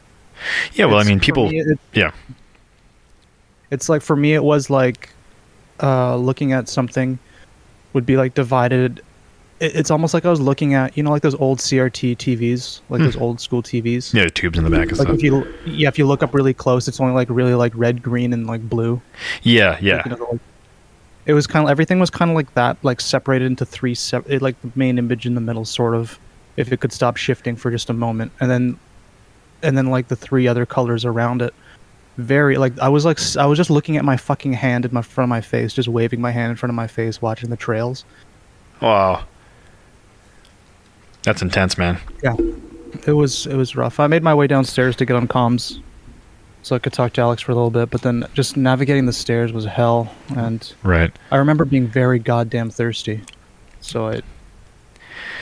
Yeah. 0.74 0.86
Well, 0.86 1.00
I 1.00 1.04
mean, 1.04 1.20
people. 1.20 1.50
me, 1.50 1.60
it- 1.60 1.80
yeah. 1.94 2.12
it's 3.70 3.90
like 3.90 4.02
for 4.02 4.16
me 4.16 4.34
it 4.34 4.44
was 4.44 4.70
like 4.70 5.10
uh 5.82 6.16
looking 6.16 6.54
at 6.54 6.70
something 6.70 7.18
would 7.94 8.06
be 8.06 8.16
like 8.16 8.34
divided 8.36 9.02
it's 9.62 9.92
almost 9.92 10.14
like 10.14 10.26
i 10.26 10.30
was 10.30 10.42
looking 10.42 10.74
at 10.74 10.96
you 10.98 11.04
know 11.04 11.12
like 11.12 11.22
those 11.22 11.36
old 11.36 11.60
crt 11.60 12.18
tvs 12.18 12.82
like 12.90 13.00
Hmm. 13.00 13.06
those 13.06 13.16
old 13.18 13.40
school 13.40 13.62
tvs 13.64 14.14
Yeah. 14.14 14.28
Tubes 14.28 14.58
in 14.58 14.64
the 14.64 14.70
back 14.70 14.90
and 14.90 14.98
like 14.98 15.08
stuff. 15.08 15.16
if 15.18 15.24
you 15.24 15.48
yeah 15.66 15.88
if 15.88 15.98
you 16.00 16.06
look 16.08 16.24
up 16.24 16.34
really 16.34 16.54
close 16.54 16.88
it's 16.88 17.00
only 17.00 17.14
like 17.14 17.28
really 17.30 17.54
like 17.54 17.72
red 17.76 18.02
green 18.02 18.34
and 18.34 18.48
like 18.48 18.68
blue 18.68 19.02
yeah. 19.44 19.78
Yeah. 19.82 19.98
Like, 19.98 20.06
you 20.06 20.12
know, 20.18 20.28
like- 20.32 20.42
it 21.28 21.34
was 21.34 21.46
kind 21.46 21.64
of 21.66 21.70
everything 21.70 22.00
was 22.00 22.10
kind 22.10 22.32
of 22.32 22.36
like 22.36 22.52
that 22.56 22.78
like 22.84 23.00
separated 23.00 23.46
into 23.46 23.64
three 23.66 23.94
sep- 23.94 24.28
it, 24.30 24.42
like 24.42 24.60
the 24.64 24.72
main 24.76 24.98
image 24.98 25.26
in 25.28 25.36
the 25.36 25.42
middle 25.42 25.64
sort 25.66 25.94
of 25.96 26.18
if 26.58 26.72
it 26.72 26.80
could 26.80 26.92
stop 26.92 27.16
shifting 27.16 27.56
for 27.56 27.70
just 27.70 27.90
a 27.90 27.94
moment 27.94 28.32
and 28.40 28.50
then 28.50 28.78
and 29.62 29.78
then 29.78 29.86
like 29.92 30.08
the 30.08 30.16
three 30.16 30.48
other 30.48 30.66
colors 30.66 31.06
around 31.06 31.42
it 31.44 31.54
very 32.18 32.58
like 32.58 32.78
i 32.80 32.90
was 32.90 33.06
like 33.06 33.20
i 33.38 33.46
was 33.46 33.56
just 33.58 33.70
looking 33.70 33.96
at 33.98 34.04
my 34.04 34.18
fucking 34.18 34.52
hand 34.52 34.84
in 34.84 34.92
my 34.94 35.02
front 35.04 35.26
of 35.26 35.30
my 35.30 35.40
face 35.42 35.74
just 35.74 35.88
waving 35.88 36.20
my 36.20 36.32
hand 36.32 36.50
in 36.50 36.58
front 36.58 36.72
of 36.72 36.76
my 36.76 36.88
face 36.88 37.22
watching 37.22 37.50
the 37.52 37.56
trails 37.58 38.04
Wow. 38.82 39.24
That's 41.24 41.42
intense, 41.42 41.78
man. 41.78 42.00
yeah 42.24 42.36
it 43.08 43.14
was 43.14 43.48
it 43.48 43.56
was 43.56 43.74
rough 43.76 44.00
i 44.02 44.06
made 44.08 44.22
my 44.22 44.36
way 44.36 44.48
downstairs 44.48 44.98
to 44.98 45.06
get 45.06 45.16
on 45.16 45.26
comms 45.26 45.80
so 46.62 46.76
i 46.76 46.80
could 46.80 46.92
talk 46.92 47.14
to 47.14 47.22
alex 47.22 47.42
for 47.42 47.54
a 47.54 47.56
little 47.56 47.70
bit 47.72 47.90
but 47.90 48.02
then 48.02 48.26
just 48.34 48.58
navigating 48.58 49.06
the 49.06 49.14
stairs 49.14 49.54
was 49.54 49.64
hell 49.66 50.12
and 50.36 50.74
Right. 50.84 51.12
I 51.32 51.38
remember 51.38 51.64
being 51.64 51.88
very 51.88 52.20
goddamn 52.20 52.70
thirsty, 52.70 53.22
so 53.80 54.10
I 54.10 54.22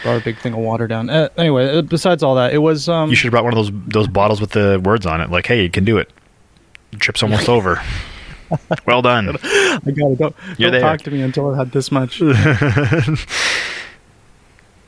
brought 0.03 0.21
a 0.21 0.23
big 0.23 0.37
thing 0.37 0.53
of 0.53 0.59
water 0.59 0.87
down. 0.87 1.09
Uh, 1.09 1.27
anyway, 1.37 1.75
uh, 1.77 1.81
besides 1.81 2.21
all 2.23 2.35
that, 2.35 2.53
it 2.53 2.59
was 2.59 2.87
um. 2.87 3.09
You 3.09 3.15
should 3.15 3.25
have 3.25 3.31
brought 3.31 3.43
one 3.43 3.53
of 3.53 3.57
those 3.57 3.71
those 3.87 4.07
bottles 4.07 4.39
with 4.39 4.51
the 4.51 4.79
words 4.85 5.05
on 5.07 5.19
it, 5.21 5.29
like, 5.31 5.45
"Hey, 5.47 5.63
you 5.63 5.69
can 5.71 5.83
do 5.83 5.97
it." 5.97 6.09
The 6.91 6.97
trip's 6.97 7.21
almost 7.23 7.49
over. 7.49 7.81
well 8.85 9.01
done. 9.01 9.29
I 9.43 9.79
gotta 9.85 10.15
go. 10.15 10.33
You're 10.57 10.71
Don't 10.71 10.79
there. 10.79 10.81
talk 10.81 11.01
to 11.01 11.11
me 11.11 11.21
until 11.21 11.53
I 11.53 11.57
had 11.57 11.71
this 11.71 11.91
much. 11.91 12.21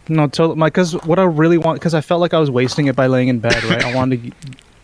no, 0.09 0.27
till 0.27 0.55
my 0.55 0.67
because 0.67 0.93
what 1.05 1.19
I 1.19 1.23
really 1.23 1.57
want 1.57 1.79
because 1.79 1.93
I 1.93 2.01
felt 2.01 2.21
like 2.21 2.33
I 2.33 2.39
was 2.39 2.49
wasting 2.51 2.87
it 2.87 2.95
by 2.95 3.07
laying 3.07 3.27
in 3.27 3.39
bed. 3.39 3.63
Right, 3.63 3.83
I 3.83 3.93
wanted 3.93 4.23
to, 4.23 4.31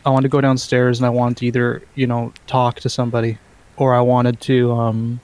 I 0.05 0.09
wanted 0.09 0.23
to 0.23 0.29
go 0.29 0.41
downstairs 0.41 0.99
and 0.99 1.05
I 1.05 1.09
wanted 1.09 1.37
to 1.37 1.45
either 1.47 1.81
you 1.95 2.07
know 2.07 2.31
talk 2.47 2.79
to 2.81 2.89
somebody, 2.89 3.37
or 3.77 3.93
I 3.93 4.01
wanted 4.01 4.39
to 4.41 4.71
um. 4.73 5.19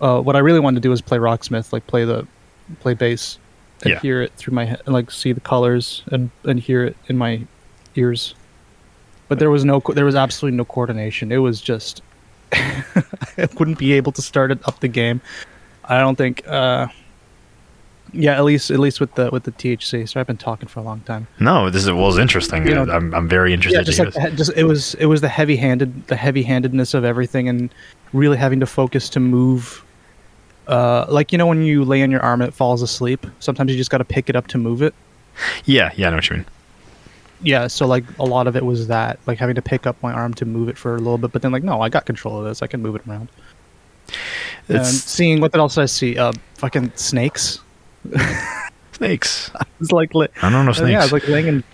Uh, 0.00 0.20
what 0.20 0.34
I 0.34 0.40
really 0.40 0.58
wanted 0.58 0.76
to 0.76 0.80
do 0.80 0.90
was 0.90 1.00
play 1.00 1.16
rocksmith, 1.18 1.72
like 1.72 1.86
play 1.86 2.04
the, 2.04 2.26
play 2.80 2.92
bass, 2.94 3.38
and 3.82 3.92
Yeah. 3.92 4.00
hear 4.00 4.20
it 4.22 4.32
through 4.34 4.52
my 4.52 4.64
head, 4.64 4.80
and 4.84 4.92
like 4.92 5.12
see 5.12 5.32
the 5.32 5.40
colors 5.40 6.02
and 6.10 6.30
and 6.44 6.58
hear 6.58 6.84
it 6.84 6.96
in 7.06 7.16
my 7.16 7.42
ears. 7.94 8.34
But 9.28 9.38
there 9.38 9.48
was 9.48 9.64
no, 9.64 9.80
co- 9.80 9.92
there 9.92 10.04
was 10.04 10.16
absolutely 10.16 10.56
no 10.56 10.64
coordination. 10.64 11.30
It 11.30 11.36
was 11.38 11.60
just, 11.60 12.02
I 12.52 13.48
wouldn't 13.58 13.78
be 13.78 13.92
able 13.92 14.10
to 14.12 14.22
start 14.22 14.50
it 14.50 14.58
up 14.66 14.80
the 14.80 14.88
game. 14.88 15.20
I 15.84 16.00
don't 16.00 16.16
think. 16.16 16.46
uh 16.48 16.88
Yeah, 18.14 18.36
at 18.36 18.44
least 18.44 18.70
at 18.70 18.78
least 18.78 19.00
with 19.00 19.14
the 19.14 19.30
with 19.30 19.44
the 19.44 19.52
THC. 19.52 20.06
So 20.08 20.20
I've 20.20 20.26
been 20.26 20.36
talking 20.36 20.68
for 20.68 20.80
a 20.80 20.82
long 20.82 21.00
time. 21.00 21.26
no, 21.40 21.70
this 21.70 21.84
is, 21.84 21.90
was 21.90 22.18
interesting. 22.18 22.66
You 22.66 22.74
know- 22.74 22.92
I'm 22.92 23.14
I'm 23.14 23.28
very 23.28 23.52
interested 23.54 23.78
yeah, 23.78 23.84
just 23.84 23.98
like 23.98 24.12
the, 24.12 24.30
he- 24.30 24.36
just 24.36 24.52
it 24.54 24.64
was 24.64 24.94
it 24.96 25.06
was 25.06 25.20
the 25.22 25.28
heavy 25.28 25.56
handed 25.56 26.06
the 26.08 26.16
heavy 26.16 26.42
handedness 26.42 26.92
of 26.94 27.04
everything 27.04 27.48
and 27.48 27.72
really 28.12 28.36
having 28.36 28.60
to 28.60 28.66
focus 28.66 29.08
to 29.10 29.20
move. 29.20 29.82
Uh, 30.68 31.06
like 31.08 31.32
you 31.32 31.38
know 31.38 31.46
when 31.46 31.62
you 31.62 31.84
lay 31.84 32.02
on 32.02 32.10
your 32.10 32.20
arm 32.20 32.40
and 32.42 32.48
it 32.48 32.54
falls 32.54 32.82
asleep. 32.82 33.26
Sometimes 33.40 33.70
you 33.72 33.76
just 33.78 33.90
got 33.90 33.98
to 33.98 34.04
pick 34.04 34.28
it 34.28 34.36
up 34.36 34.46
to 34.48 34.58
move 34.58 34.82
it. 34.82 34.94
Yeah, 35.64 35.90
yeah, 35.96 36.08
I 36.08 36.10
know 36.10 36.16
what 36.16 36.28
you 36.28 36.36
mean. 36.36 36.46
yeah, 37.42 37.66
so 37.66 37.86
like 37.86 38.04
a 38.18 38.24
lot 38.24 38.46
of 38.46 38.54
it 38.56 38.64
was 38.64 38.86
that, 38.88 39.18
like 39.26 39.38
having 39.38 39.54
to 39.56 39.62
pick 39.62 39.86
up 39.86 39.96
my 40.02 40.12
arm 40.12 40.34
to 40.34 40.44
move 40.44 40.68
it 40.68 40.76
for 40.76 40.94
a 40.94 40.98
little 40.98 41.16
bit, 41.18 41.32
but 41.32 41.40
then 41.42 41.50
like 41.50 41.64
no, 41.64 41.80
I 41.80 41.88
got 41.88 42.04
control 42.04 42.38
of 42.38 42.44
this. 42.44 42.60
I 42.62 42.66
can 42.66 42.82
move 42.82 42.94
it 42.94 43.02
around. 43.08 43.28
And 44.68 44.78
It's 44.78 44.90
seeing 44.90 45.40
what 45.40 45.54
else 45.56 45.74
did 45.76 45.80
I 45.82 45.86
see? 45.86 46.18
Uh, 46.18 46.32
fucking 46.58 46.92
snakes. 46.94 47.60
Snakes. 48.92 49.50
It's 49.80 49.90
like 49.92 50.14
li- 50.14 50.28
I 50.42 50.50
don't 50.50 50.64
know 50.66 50.72
snakes. 50.72 50.90
yeah, 50.92 51.00
I 51.00 51.02
was 51.02 51.12
like 51.12 51.26
laying 51.26 51.46
in. 51.48 51.64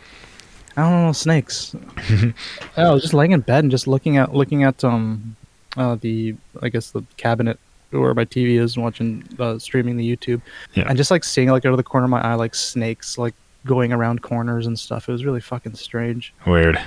I 0.78 0.82
don't 0.82 1.04
know 1.06 1.12
snakes. 1.12 1.74
yeah, 2.10 2.32
I 2.76 2.90
was 2.92 3.02
just 3.02 3.12
laying 3.12 3.32
in 3.32 3.40
bed 3.40 3.64
and 3.64 3.70
just 3.70 3.86
looking 3.86 4.16
at 4.16 4.34
looking 4.34 4.62
at 4.64 4.82
um, 4.82 5.36
uh, 5.76 5.96
the 5.96 6.34
I 6.62 6.70
guess 6.70 6.90
the 6.90 7.02
cabinet 7.18 7.58
where 7.90 8.14
my 8.14 8.24
TV 8.24 8.58
is 8.58 8.76
and 8.76 8.84
watching 8.84 9.24
uh, 9.38 9.58
streaming 9.58 9.96
the 9.98 10.16
YouTube, 10.16 10.40
Yeah. 10.74 10.84
and 10.88 10.96
just 10.96 11.10
like 11.10 11.22
seeing 11.24 11.48
like 11.50 11.66
out 11.66 11.72
of 11.72 11.76
the 11.76 11.82
corner 11.82 12.04
of 12.04 12.10
my 12.10 12.20
eye 12.22 12.34
like 12.34 12.54
snakes 12.54 13.18
like 13.18 13.34
going 13.66 13.92
around 13.92 14.22
corners 14.22 14.66
and 14.66 14.78
stuff. 14.78 15.08
It 15.08 15.12
was 15.12 15.24
really 15.24 15.40
fucking 15.42 15.74
strange. 15.74 16.32
Weird. 16.46 16.80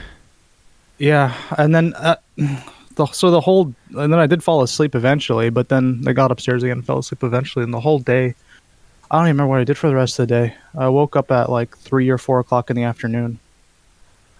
Yeah, 0.98 1.36
and 1.60 1.74
then 1.76 1.94
uh, 1.96 2.16
the 2.96 3.06
so 3.08 3.30
the 3.30 3.42
whole 3.42 3.76
and 3.96 4.12
then 4.12 4.20
I 4.20 4.26
did 4.26 4.44
fall 4.44 4.64
asleep 4.64 4.96
eventually, 4.96 5.52
but 5.52 5.70
then 5.70 6.04
I 6.08 6.14
got 6.14 6.32
upstairs 6.32 6.64
again 6.64 6.78
and 6.80 6.86
fell 6.86 6.98
asleep 7.00 7.24
eventually, 7.24 7.64
and 7.64 7.74
the 7.74 7.80
whole 7.82 8.00
day. 8.00 8.34
I 9.12 9.18
don't 9.18 9.26
even 9.26 9.34
remember 9.36 9.50
what 9.50 9.60
I 9.60 9.64
did 9.66 9.78
for 9.78 9.90
the 9.90 9.96
rest 9.96 10.18
of 10.20 10.28
the 10.28 10.34
day. 10.34 10.56
I 10.76 10.88
woke 10.88 11.16
up 11.18 11.32
at 11.32 11.50
like 11.50 11.78
three 11.78 12.10
or 12.10 12.18
four 12.18 12.40
o'clock 12.40 12.70
in 12.70 12.78
the 12.78 12.84
afternoon, 12.84 13.40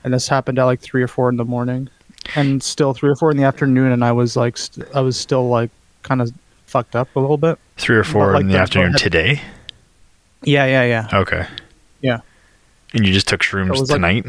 and 0.04 0.14
this 0.14 0.30
happened 0.30 0.58
at 0.60 0.64
like 0.64 0.80
three 0.80 1.04
or 1.04 1.10
four 1.10 1.28
in 1.30 1.36
the 1.36 1.44
morning, 1.44 1.90
and 2.36 2.64
still 2.64 2.94
three 2.94 3.10
or 3.10 3.16
four 3.18 3.32
in 3.32 3.38
the 3.38 3.44
afternoon, 3.44 3.92
and 3.92 4.02
I 4.04 4.14
was 4.14 4.38
like, 4.38 4.58
st- 4.58 4.88
I 4.96 5.02
was 5.02 5.18
still 5.18 5.50
like 5.50 5.72
kind 6.04 6.22
of 6.22 6.32
fucked 6.68 6.96
up 6.96 7.14
a 7.18 7.20
little 7.20 7.36
bit. 7.38 7.60
Three 7.76 7.98
or 7.98 8.06
four 8.06 8.32
like 8.32 8.42
in 8.42 8.48
the 8.48 8.58
afternoon 8.58 8.94
had- 8.94 9.00
today. 9.02 9.42
Yeah, 10.44 10.66
yeah, 10.66 10.84
yeah, 11.12 11.20
Okay. 11.20 11.46
yeah. 12.02 12.22
And 12.94 13.06
you 13.06 13.12
just 13.14 13.28
took 13.28 13.42
shrooms 13.42 13.72
was 13.72 13.82
like- 13.92 13.98
tonight. 13.98 14.26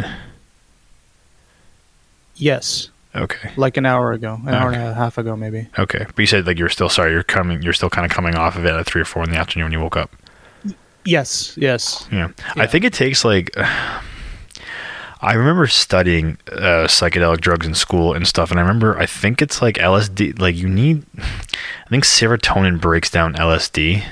Yes, 2.35 2.91
okay. 3.15 3.53
like 3.57 3.77
an 3.77 3.87
hour 3.87 4.13
ago, 4.13 4.41
an 4.45 4.49
hour 4.55 4.73
and 4.73 4.83
a 4.83 4.95
half 4.95 5.19
ago, 5.19 5.37
maybe. 5.37 5.69
Okay. 5.79 6.05
But 6.07 6.19
you 6.19 6.27
said 6.27 6.47
like 6.47 6.59
you're 6.59 6.69
still 6.69 6.89
sorry. 6.89 7.13
You're 7.13 7.23
coming. 7.23 7.63
You're 7.63 7.73
still 7.75 7.91
kind 7.91 8.05
of 8.05 8.11
coming 8.11 8.35
off 8.35 8.57
of 8.57 8.65
it 8.67 8.73
at 8.75 8.87
three 8.87 9.03
or 9.03 9.05
four 9.05 9.23
in 9.23 9.31
the 9.31 9.37
afternoon 9.37 9.67
when 9.67 9.73
you 9.73 9.81
woke 9.81 9.97
up. 9.97 10.11
Yes, 11.05 11.55
yes. 11.57 12.07
Yeah. 12.13 12.29
Yeah. 12.57 12.63
I 12.63 12.67
think 12.67 12.85
it 12.85 12.93
takes 12.93 13.25
like. 13.25 13.51
I 15.25 15.35
remember 15.35 15.69
studying 15.69 16.37
uh, 16.51 16.89
psychedelic 16.89 17.41
drugs 17.41 17.65
in 17.65 17.75
school 17.77 18.13
and 18.13 18.27
stuff, 18.27 18.51
and 18.51 18.59
I 18.59 18.63
remember 18.63 18.99
I 18.99 19.07
think 19.07 19.41
it's 19.41 19.63
like 19.63 19.77
LSD. 19.77 20.41
Like 20.41 20.57
you 20.57 20.69
need, 20.69 21.05
I 21.19 21.89
think 21.91 22.05
serotonin 22.05 22.81
breaks 22.81 23.09
down 23.09 23.35
LSD, 23.35 24.03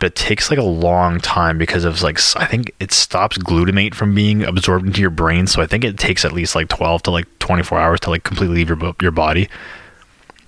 but 0.00 0.06
it 0.06 0.16
takes 0.16 0.50
like 0.50 0.58
a 0.58 0.64
long 0.64 1.20
time 1.20 1.56
because 1.56 1.84
of 1.84 2.02
like 2.02 2.18
I 2.34 2.46
think 2.46 2.72
it 2.80 2.90
stops 2.90 3.38
glutamate 3.38 3.94
from 3.94 4.12
being 4.12 4.42
absorbed 4.42 4.86
into 4.86 5.00
your 5.00 5.10
brain. 5.10 5.46
So 5.46 5.62
I 5.62 5.66
think 5.68 5.84
it 5.84 5.98
takes 5.98 6.24
at 6.24 6.32
least 6.32 6.56
like 6.56 6.66
twelve 6.68 7.02
to 7.04 7.12
like 7.12 7.26
twenty 7.38 7.62
four 7.62 7.78
hours 7.78 8.00
to 8.00 8.10
like 8.10 8.24
completely 8.24 8.56
leave 8.56 8.68
your 8.70 8.94
your 9.00 9.12
body 9.12 9.48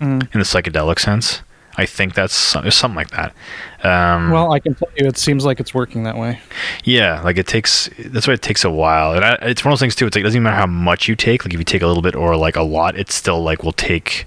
Mm. 0.01 0.23
in 0.35 0.41
the 0.41 0.45
psychedelic 0.45 0.99
sense. 0.99 1.43
I 1.77 1.87
think 1.87 2.15
that's 2.15 2.35
something 2.35 2.95
like 2.95 3.11
that. 3.11 3.35
Um, 3.83 4.31
Well, 4.31 4.53
I 4.53 4.61
can 4.61 4.75
tell 4.75 4.89
you, 4.97 5.07
it 5.07 5.19
seems 5.19 5.45
like 5.45 5.59
it's 5.61 5.75
working 5.75 6.05
that 6.05 6.17
way. 6.17 6.41
yeah, 6.85 7.21
like 7.23 7.37
it 7.37 7.47
takes. 7.47 7.91
That's 7.99 8.27
why 8.29 8.35
it 8.35 8.43
takes 8.43 8.65
a 8.65 8.71
while, 8.71 9.13
and 9.15 9.25
I, 9.25 9.35
it's 9.43 9.65
one 9.65 9.73
of 9.73 9.79
those 9.79 9.81
things 9.81 9.95
too. 9.95 10.07
It's 10.07 10.15
like 10.17 10.21
it 10.21 10.25
doesn't 10.25 10.37
even 10.37 10.45
matter 10.45 10.57
how 10.57 10.67
much 10.67 11.09
you 11.09 11.17
take. 11.17 11.45
Like 11.45 11.53
if 11.53 11.59
you 11.59 11.65
take 11.65 11.83
a 11.83 11.87
little 11.87 12.03
bit 12.03 12.15
or 12.15 12.37
like 12.37 12.57
a 12.57 12.63
lot, 12.63 12.97
it's 12.97 13.15
still 13.15 13.43
like 13.43 13.63
will 13.63 13.73
take. 13.73 14.27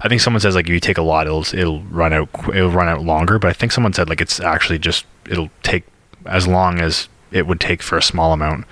I 0.00 0.08
think 0.08 0.20
someone 0.20 0.40
says 0.40 0.54
like 0.54 0.66
if 0.66 0.72
you 0.72 0.80
take 0.80 0.98
a 0.98 1.02
lot, 1.02 1.26
it'll 1.26 1.46
it'll 1.54 1.82
run 1.84 2.12
out. 2.12 2.28
It'll 2.54 2.70
run 2.70 2.88
out 2.88 3.02
longer. 3.02 3.38
But 3.38 3.48
I 3.48 3.52
think 3.52 3.72
someone 3.72 3.92
said 3.92 4.08
like 4.08 4.20
it's 4.20 4.40
actually 4.40 4.78
just 4.78 5.06
it'll 5.28 5.50
take 5.62 5.84
as 6.26 6.46
long 6.46 6.80
as 6.80 7.08
it 7.30 7.46
would 7.46 7.60
take 7.60 7.82
for 7.82 7.96
a 7.96 8.02
small 8.02 8.32
amount. 8.32 8.66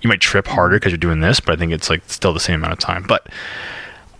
You 0.00 0.08
might 0.08 0.20
trip 0.20 0.46
harder 0.46 0.76
because 0.76 0.92
you're 0.92 0.98
doing 0.98 1.20
this, 1.20 1.40
but 1.40 1.54
I 1.54 1.56
think 1.56 1.72
it's 1.72 1.90
like 1.90 2.02
still 2.06 2.32
the 2.32 2.38
same 2.40 2.54
amount 2.60 2.74
of 2.74 2.78
time. 2.78 3.02
But 3.08 3.26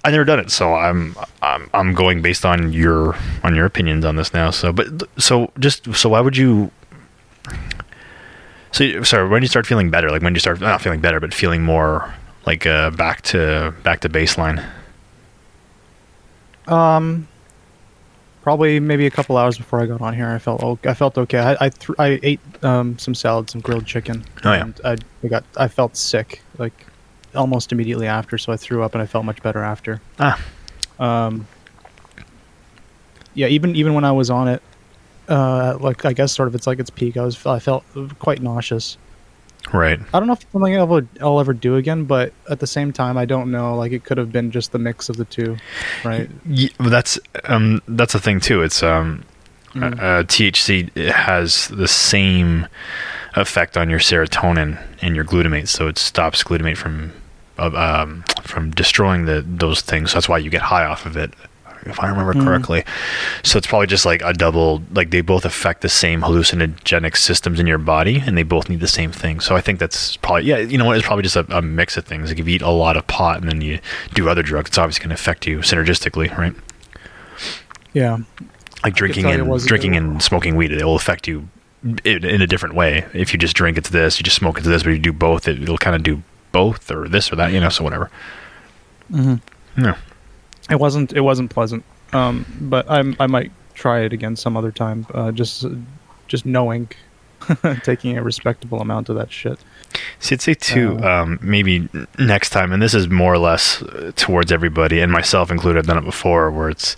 I 0.09 0.11
never 0.11 0.25
done 0.25 0.41
it, 0.41 0.51
so 0.51 0.73
I'm 0.73 1.15
I'm 1.43 1.69
I'm 1.75 1.93
going 1.93 2.23
based 2.23 2.47
on 2.47 2.73
your 2.73 3.15
on 3.45 3.55
your 3.55 3.67
opinions 3.67 4.07
on 4.07 4.17
this 4.17 4.33
now. 4.33 4.51
So, 4.51 4.73
but 4.73 4.87
so 5.19 5.53
just 5.59 5.95
so 5.95 6.09
why 6.09 6.23
would 6.23 6.35
you? 6.35 6.71
So 8.73 9.03
sorry, 9.03 9.29
when 9.29 9.43
do 9.43 9.45
you 9.45 9.49
start 9.49 9.67
feeling 9.67 9.91
better? 9.91 10.11
Like 10.11 10.23
when 10.23 10.33
do 10.33 10.39
you 10.39 10.41
start 10.41 10.63
not 10.63 10.81
feeling 10.81 11.01
better, 11.01 11.21
but 11.21 11.35
feeling 11.35 11.63
more 11.63 12.15
like 12.47 12.65
uh, 12.65 12.89
back 12.89 13.21
to 13.33 13.75
back 13.83 14.01
to 14.01 14.09
baseline? 14.09 14.65
Um, 16.69 17.29
probably 18.41 18.81
maybe 18.81 19.05
a 19.05 19.11
couple 19.11 19.37
hours 19.37 19.59
before 19.59 19.83
I 19.83 19.85
got 19.85 20.01
on 20.01 20.15
here, 20.15 20.31
I 20.31 20.39
felt 20.39 20.87
I 20.87 20.95
felt 20.95 21.19
okay. 21.19 21.39
I 21.39 21.67
I, 21.67 21.69
th- 21.69 21.99
I 21.99 22.19
ate 22.23 22.41
um 22.63 22.99
some 22.99 23.15
salad, 23.15 23.51
some 23.51 23.61
grilled 23.61 23.85
chicken. 23.85 24.25
Oh, 24.43 24.55
yeah. 24.55 24.63
And 24.63 24.81
I, 24.87 24.97
I 25.23 25.29
got 25.29 25.45
I 25.59 25.69
felt 25.69 25.99
sick 25.99 26.41
like 26.57 26.87
almost 27.35 27.73
immediately 27.73 28.07
after, 28.07 28.39
so 28.39 28.53
I 28.53 28.57
threw 28.57 28.83
up 28.83 28.95
and 28.95 29.03
I 29.03 29.07
felt 29.07 29.25
much 29.25 29.43
better 29.43 29.63
after. 29.63 30.01
Ah, 30.19 30.41
Um. 30.99 31.47
Yeah, 33.35 33.47
even 33.49 33.77
even 33.77 33.95
when 33.95 34.05
I 34.05 34.13
was 34.13 34.31
on 34.31 34.49
it, 34.49 34.63
uh, 35.29 35.77
like 35.81 36.05
I 36.05 36.13
guess 36.13 36.33
sort 36.33 36.49
of 36.49 36.55
it's 36.55 36.67
like 36.67 36.79
its 36.81 36.91
peak. 36.91 37.17
I 37.17 37.25
was 37.25 37.45
I 37.47 37.59
felt 37.61 37.85
quite 38.19 38.43
nauseous. 38.43 38.97
right. 39.73 40.01
I 40.13 40.19
don't 40.19 40.27
know 40.27 40.33
if 40.33 40.43
it's 40.43 40.53
something 40.53 40.77
I'll, 40.77 41.03
I'll 41.21 41.39
ever 41.41 41.53
do 41.53 41.77
again, 41.77 42.05
but 42.05 42.33
at 42.51 42.59
the 42.61 42.67
same 42.67 42.93
time, 42.93 43.17
I 43.17 43.27
don't 43.27 43.51
know. 43.51 43.77
Like 43.77 43.93
it 43.93 44.03
could 44.05 44.19
have 44.19 44.33
been 44.33 44.51
just 44.51 44.73
the 44.73 44.79
mix 44.79 45.09
of 45.09 45.17
the 45.17 45.25
two, 45.25 45.57
right? 46.05 46.29
Yeah, 46.47 46.69
that's 46.81 47.19
um 47.45 47.81
that's 47.87 48.13
the 48.13 48.21
thing 48.21 48.41
too. 48.41 48.63
It's 48.63 48.83
um 48.83 49.25
Mm. 49.75 50.01
uh, 50.01 50.23
THC 50.25 50.89
has 51.13 51.69
the 51.69 51.87
same 51.87 52.67
effect 53.35 53.77
on 53.77 53.91
your 53.91 53.99
serotonin 53.99 54.83
and 55.03 55.15
your 55.15 55.27
glutamate, 55.27 55.69
so 55.69 55.89
it 55.89 55.99
stops 55.99 56.43
glutamate 56.43 56.79
from 56.79 57.11
uh, 57.11 57.18
um, 57.59 58.25
from 58.43 58.71
destroying 58.71 59.25
the 59.27 59.45
those 59.47 59.81
things. 59.81 60.13
That's 60.15 60.29
why 60.29 60.39
you 60.39 60.51
get 60.51 60.63
high 60.63 60.85
off 60.85 61.07
of 61.07 61.17
it, 61.17 61.35
if 61.87 62.01
I 62.01 62.09
remember 62.09 62.35
Mm. 62.35 62.45
correctly. 62.45 62.85
So 63.43 63.59
it's 63.59 63.67
probably 63.67 63.87
just 63.87 64.05
like 64.07 64.23
a 64.23 64.33
double. 64.33 64.83
Like 64.93 65.11
they 65.11 65.21
both 65.21 65.45
affect 65.45 65.81
the 65.83 65.89
same 65.89 66.23
hallucinogenic 66.23 67.17
systems 67.17 67.59
in 67.61 67.67
your 67.67 67.79
body, 67.79 68.23
and 68.27 68.37
they 68.37 68.43
both 68.43 68.69
need 68.69 68.81
the 68.81 68.89
same 68.89 69.13
thing. 69.13 69.41
So 69.41 69.57
I 69.57 69.61
think 69.61 69.79
that's 69.79 70.17
probably 70.19 70.45
yeah. 70.45 70.59
You 70.59 70.79
know 70.79 70.85
what? 70.85 70.97
It's 70.97 71.07
probably 71.07 71.23
just 71.23 71.37
a, 71.37 71.47
a 71.57 71.63
mix 71.63 71.97
of 71.97 72.05
things. 72.05 72.31
Like 72.31 72.39
if 72.39 72.47
you 72.49 72.55
eat 72.57 72.63
a 72.63 72.71
lot 72.71 72.97
of 72.97 73.07
pot 73.07 73.41
and 73.41 73.49
then 73.51 73.61
you 73.61 73.79
do 74.15 74.29
other 74.29 74.43
drugs, 74.43 74.69
it's 74.71 74.79
obviously 74.79 75.01
going 75.05 75.11
to 75.11 75.21
affect 75.21 75.47
you 75.47 75.59
synergistically, 75.59 76.37
right? 76.37 76.55
Yeah. 77.95 78.19
like 78.85 78.95
drinking 78.95 79.25
tell 79.25 79.33
you 79.37 79.45
it 79.45 79.51
and 79.51 79.67
drinking 79.67 79.93
good. 79.93 80.03
and 80.03 80.23
smoking 80.23 80.55
weed 80.57 80.71
it 80.71 80.85
will 80.85 80.95
affect 80.95 81.27
you 81.27 81.49
in, 82.05 82.25
in 82.25 82.43
a 82.43 82.47
different 82.47 82.75
way 82.75 83.07
if 83.13 83.33
you 83.33 83.39
just 83.39 83.57
drink 83.57 83.77
it's 83.79 83.89
this 83.89 84.21
you 84.21 84.25
just 84.25 84.37
smoke 84.37 84.59
it's 84.59 84.67
this 84.67 84.83
but 84.83 84.91
you 84.91 84.99
do 84.99 85.13
both 85.13 85.49
it, 85.49 85.61
it'll 85.63 85.79
kind 85.79 85.97
of 85.97 86.03
do 86.03 86.23
both 86.53 86.91
or 86.91 87.09
this 87.09 87.33
or 87.33 87.37
that 87.37 87.53
you 87.53 87.61
know 87.61 87.69
so 87.69 87.85
whatever 87.85 88.11
Mm-hmm. 89.13 89.83
no 89.83 89.95
It 90.71 90.79
wasn't. 90.79 91.13
It 91.15 91.23
wasn't 91.23 91.51
pleasant. 91.51 91.83
Um, 92.13 92.45
but 92.61 92.91
I 92.91 92.99
I 93.19 93.27
might 93.27 93.53
try 93.75 94.01
it 94.01 94.13
again 94.13 94.37
some 94.37 94.55
other 94.57 94.71
time. 94.71 95.07
Uh, 95.15 95.33
just 95.33 95.65
just 96.27 96.45
knowing, 96.45 96.91
taking 97.85 98.19
a 98.19 98.23
respectable 98.23 98.81
amount 98.81 99.09
of 99.09 99.17
that 99.17 99.33
shit. 99.33 99.59
see 100.21 100.35
i'd 100.35 100.43
say 100.43 100.53
too 100.53 100.99
Uh, 101.03 101.23
um, 101.23 101.39
maybe 101.41 101.89
next 102.19 102.51
time 102.51 102.71
and 102.73 102.83
this 102.83 102.93
is 102.93 103.09
more 103.09 103.33
or 103.33 103.39
less 103.39 103.81
uh, 103.83 104.13
towards 104.17 104.53
everybody 104.53 105.01
and 105.01 105.11
myself 105.11 105.51
included 105.51 105.79
i've 105.79 105.87
done 105.87 105.97
it 105.97 106.05
before 106.05 106.51
where 106.51 106.69
it's 106.69 106.97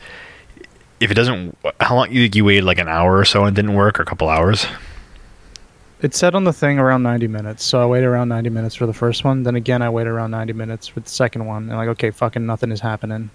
if 0.98 1.10
it 1.12 1.14
doesn't 1.14 1.56
how 1.78 1.94
long 1.94 2.10
you 2.10 2.28
you 2.34 2.44
waited 2.44 2.64
like 2.64 2.80
an 2.80 2.88
hour 2.88 3.16
or 3.18 3.24
so 3.24 3.44
and 3.44 3.54
didn't 3.54 3.74
work 3.74 4.00
or 4.00 4.02
a 4.02 4.06
couple 4.06 4.28
hours 4.28 4.66
It 6.02 6.14
said 6.14 6.34
on 6.34 6.44
the 6.44 6.52
thing 6.52 6.78
around 6.78 7.02
90 7.02 7.28
minutes, 7.28 7.62
so 7.62 7.82
I 7.82 7.86
waited 7.86 8.06
around 8.06 8.28
90 8.30 8.48
minutes 8.50 8.74
for 8.74 8.86
the 8.86 8.94
first 8.94 9.22
one. 9.22 9.42
Then 9.42 9.54
again, 9.54 9.82
I 9.82 9.90
waited 9.90 10.10
around 10.10 10.30
90 10.30 10.54
minutes 10.54 10.86
for 10.86 11.00
the 11.00 11.08
second 11.08 11.44
one, 11.44 11.68
and 11.68 11.76
like, 11.76 11.88
okay, 11.88 12.10
fucking 12.10 12.46
nothing 12.46 12.72
is 12.72 12.80
happening. 12.80 13.30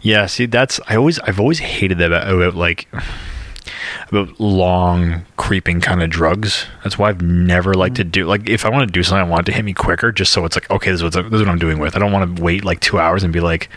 Yeah, 0.00 0.26
see, 0.26 0.46
that's 0.46 0.80
I 0.88 0.96
always 0.96 1.18
I've 1.20 1.38
always 1.38 1.60
hated 1.60 1.98
that 1.98 2.06
about, 2.06 2.28
about 2.28 2.54
like 2.54 2.88
about 4.08 4.40
long 4.40 5.24
creeping 5.36 5.80
kind 5.80 6.02
of 6.02 6.10
drugs. 6.10 6.66
That's 6.82 6.98
why 6.98 7.08
I've 7.08 7.22
never 7.22 7.74
liked 7.74 7.96
to 7.96 8.04
mm. 8.04 8.10
do 8.10 8.26
like 8.26 8.48
if 8.48 8.64
I 8.64 8.68
want 8.68 8.88
to 8.88 8.92
do 8.92 9.02
something, 9.02 9.26
I 9.26 9.30
want 9.30 9.48
it 9.48 9.52
to 9.52 9.56
hit 9.56 9.64
me 9.64 9.72
quicker, 9.72 10.12
just 10.12 10.32
so 10.32 10.44
it's 10.44 10.56
like 10.56 10.70
okay, 10.70 10.90
this 10.90 10.98
is, 10.98 11.02
what's, 11.04 11.16
this 11.16 11.26
is 11.26 11.40
what 11.40 11.48
I'm 11.48 11.58
doing 11.58 11.78
with. 11.78 11.96
I 11.96 11.98
don't 11.98 12.12
want 12.12 12.36
to 12.36 12.42
wait 12.42 12.64
like 12.64 12.80
two 12.80 12.98
hours 12.98 13.22
and 13.22 13.32
be 13.32 13.40
like 13.40 13.68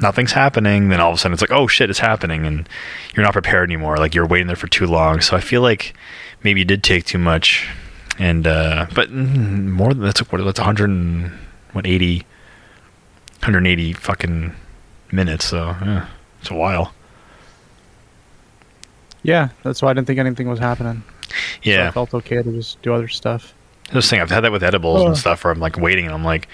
nothing's 0.00 0.32
happening. 0.32 0.88
Then 0.88 1.00
all 1.00 1.10
of 1.10 1.16
a 1.16 1.18
sudden 1.18 1.32
it's 1.32 1.42
like 1.42 1.52
oh 1.52 1.66
shit, 1.66 1.90
it's 1.90 1.98
happening, 1.98 2.46
and 2.46 2.68
you're 3.14 3.24
not 3.24 3.32
prepared 3.32 3.68
anymore. 3.68 3.96
Like 3.96 4.14
you're 4.14 4.26
waiting 4.26 4.46
there 4.46 4.56
for 4.56 4.68
too 4.68 4.86
long. 4.86 5.20
So 5.20 5.36
I 5.36 5.40
feel 5.40 5.62
like 5.62 5.94
maybe 6.42 6.60
you 6.60 6.64
did 6.64 6.82
take 6.82 7.04
too 7.04 7.18
much, 7.18 7.66
and 8.18 8.46
uh 8.46 8.86
but 8.94 9.10
mm, 9.10 9.64
more 9.66 9.92
than 9.94 10.02
that's 10.02 10.20
what 10.32 10.44
that's 10.44 10.58
100 10.60 10.88
and 10.90 11.30
what 11.72 11.86
80 11.86 12.18
180 13.40 13.92
fucking 13.94 14.54
minutes, 15.12 15.46
so 15.46 15.74
yeah, 15.82 16.06
it's 16.40 16.50
a 16.50 16.54
while. 16.54 16.92
Yeah, 19.22 19.48
that's 19.62 19.82
why 19.82 19.90
I 19.90 19.92
didn't 19.94 20.06
think 20.06 20.18
anything 20.18 20.48
was 20.48 20.58
happening. 20.58 21.02
So 21.28 21.34
Yeah, 21.62 21.88
I 21.88 21.90
felt 21.90 22.14
okay 22.14 22.42
to 22.42 22.52
just 22.52 22.80
do 22.82 22.94
other 22.94 23.08
stuff. 23.08 23.52
this 23.92 24.08
saying, 24.08 24.22
I've 24.22 24.30
had 24.30 24.40
that 24.44 24.52
with 24.52 24.62
edibles 24.62 25.02
Ugh. 25.02 25.08
and 25.08 25.16
stuff, 25.16 25.44
where 25.44 25.52
I'm 25.52 25.60
like 25.60 25.76
waiting, 25.78 26.06
and 26.06 26.14
I'm 26.14 26.24
like, 26.24 26.48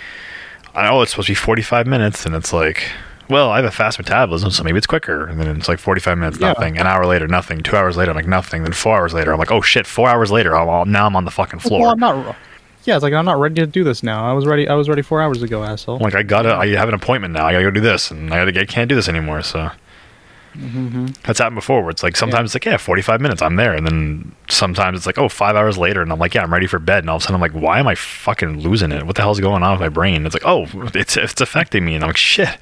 I 0.74 0.88
know 0.88 1.00
it's 1.02 1.12
supposed 1.12 1.26
to 1.28 1.32
be 1.32 1.36
45 1.36 1.86
minutes, 1.86 2.26
and 2.26 2.34
it's 2.34 2.52
like, 2.52 2.90
well, 3.28 3.50
I 3.50 3.56
have 3.56 3.64
a 3.64 3.70
fast 3.70 3.98
metabolism, 3.98 4.50
so 4.50 4.62
maybe 4.62 4.78
it's 4.78 4.86
quicker, 4.86 5.26
and 5.26 5.40
then 5.40 5.56
it's 5.56 5.68
like 5.68 5.78
45 5.78 6.18
minutes, 6.18 6.38
Yeah. 6.40 6.48
nothing. 6.48 6.78
An 6.78 6.86
hour 6.86 7.04
later, 7.06 7.26
nothing. 7.28 7.60
Two 7.60 7.76
hours 7.76 7.96
later, 7.96 8.10
I'm 8.10 8.16
like 8.16 8.26
nothing. 8.26 8.62
Then 8.62 8.72
four 8.72 8.96
hours 8.96 9.14
later, 9.14 9.32
I'm 9.32 9.38
like, 9.38 9.50
oh 9.52 9.60
shit, 9.60 9.86
four 9.86 10.08
hours 10.08 10.30
later, 10.30 10.56
I'm 10.56 10.68
all, 10.68 10.84
now 10.84 11.06
I'm 11.06 11.16
on 11.16 11.24
the 11.24 11.30
fucking 11.30 11.60
floor. 11.60 11.80
Well, 11.80 11.90
I'm 11.90 11.98
not. 11.98 12.36
yeah, 12.84 12.94
it's 12.96 13.02
like 13.02 13.12
I'm 13.14 13.24
not 13.24 13.38
ready 13.40 13.56
to 13.56 13.66
do 13.66 13.82
this 13.84 14.02
now. 14.02 14.28
I 14.28 14.32
was 14.32 14.46
ready. 14.46 14.68
I 14.68 14.74
was 14.74 14.88
ready 14.88 15.02
four 15.02 15.20
hours 15.22 15.42
ago, 15.42 15.62
asshole. 15.64 15.98
Like 15.98 16.14
I 16.14 16.22
gotta, 16.22 16.54
I 16.54 16.68
have 16.68 16.88
an 16.88 16.94
appointment 16.94 17.34
now. 17.34 17.46
I 17.46 17.52
gotta 17.52 17.64
go 17.64 17.70
do 17.70 17.80
this, 17.80 18.10
and 18.10 18.32
I 18.32 18.44
gotta, 18.44 18.60
I 18.60 18.64
can't 18.64 18.88
do 18.88 18.94
this 18.94 19.08
anymore. 19.08 19.42
So 19.42 19.70
Mm-hmm. 20.56 21.08
that's 21.24 21.38
happened 21.38 21.56
before. 21.56 21.82
Where 21.82 21.90
it's 21.90 22.02
like 22.02 22.16
sometimes 22.16 22.48
it's 22.48 22.54
like 22.54 22.64
yeah, 22.64 22.78
forty 22.78 23.02
five 23.02 23.20
minutes, 23.20 23.42
I'm 23.42 23.56
there, 23.56 23.74
and 23.74 23.86
then 23.86 24.32
sometimes 24.48 24.96
it's 24.96 25.04
like 25.04 25.18
oh, 25.18 25.28
five 25.28 25.54
hours 25.54 25.76
later, 25.76 26.00
and 26.00 26.10
I'm 26.10 26.18
like 26.18 26.32
yeah, 26.32 26.42
I'm 26.44 26.50
ready 26.50 26.66
for 26.66 26.78
bed, 26.78 27.00
and 27.00 27.10
all 27.10 27.16
of 27.16 27.20
a 27.20 27.24
sudden 27.24 27.34
I'm 27.34 27.42
like, 27.42 27.52
why 27.52 27.78
am 27.78 27.86
I 27.86 27.94
fucking 27.94 28.60
losing 28.60 28.90
it? 28.90 29.04
What 29.04 29.16
the 29.16 29.22
hell's 29.22 29.38
going 29.38 29.62
on 29.62 29.72
with 29.72 29.80
my 29.82 29.90
brain? 29.90 30.24
It's 30.24 30.34
like 30.34 30.46
oh, 30.46 30.66
it's 30.94 31.18
it's 31.18 31.42
affecting 31.42 31.84
me, 31.84 31.94
and 31.94 32.02
I'm 32.04 32.08
like 32.08 32.16
shit. 32.16 32.56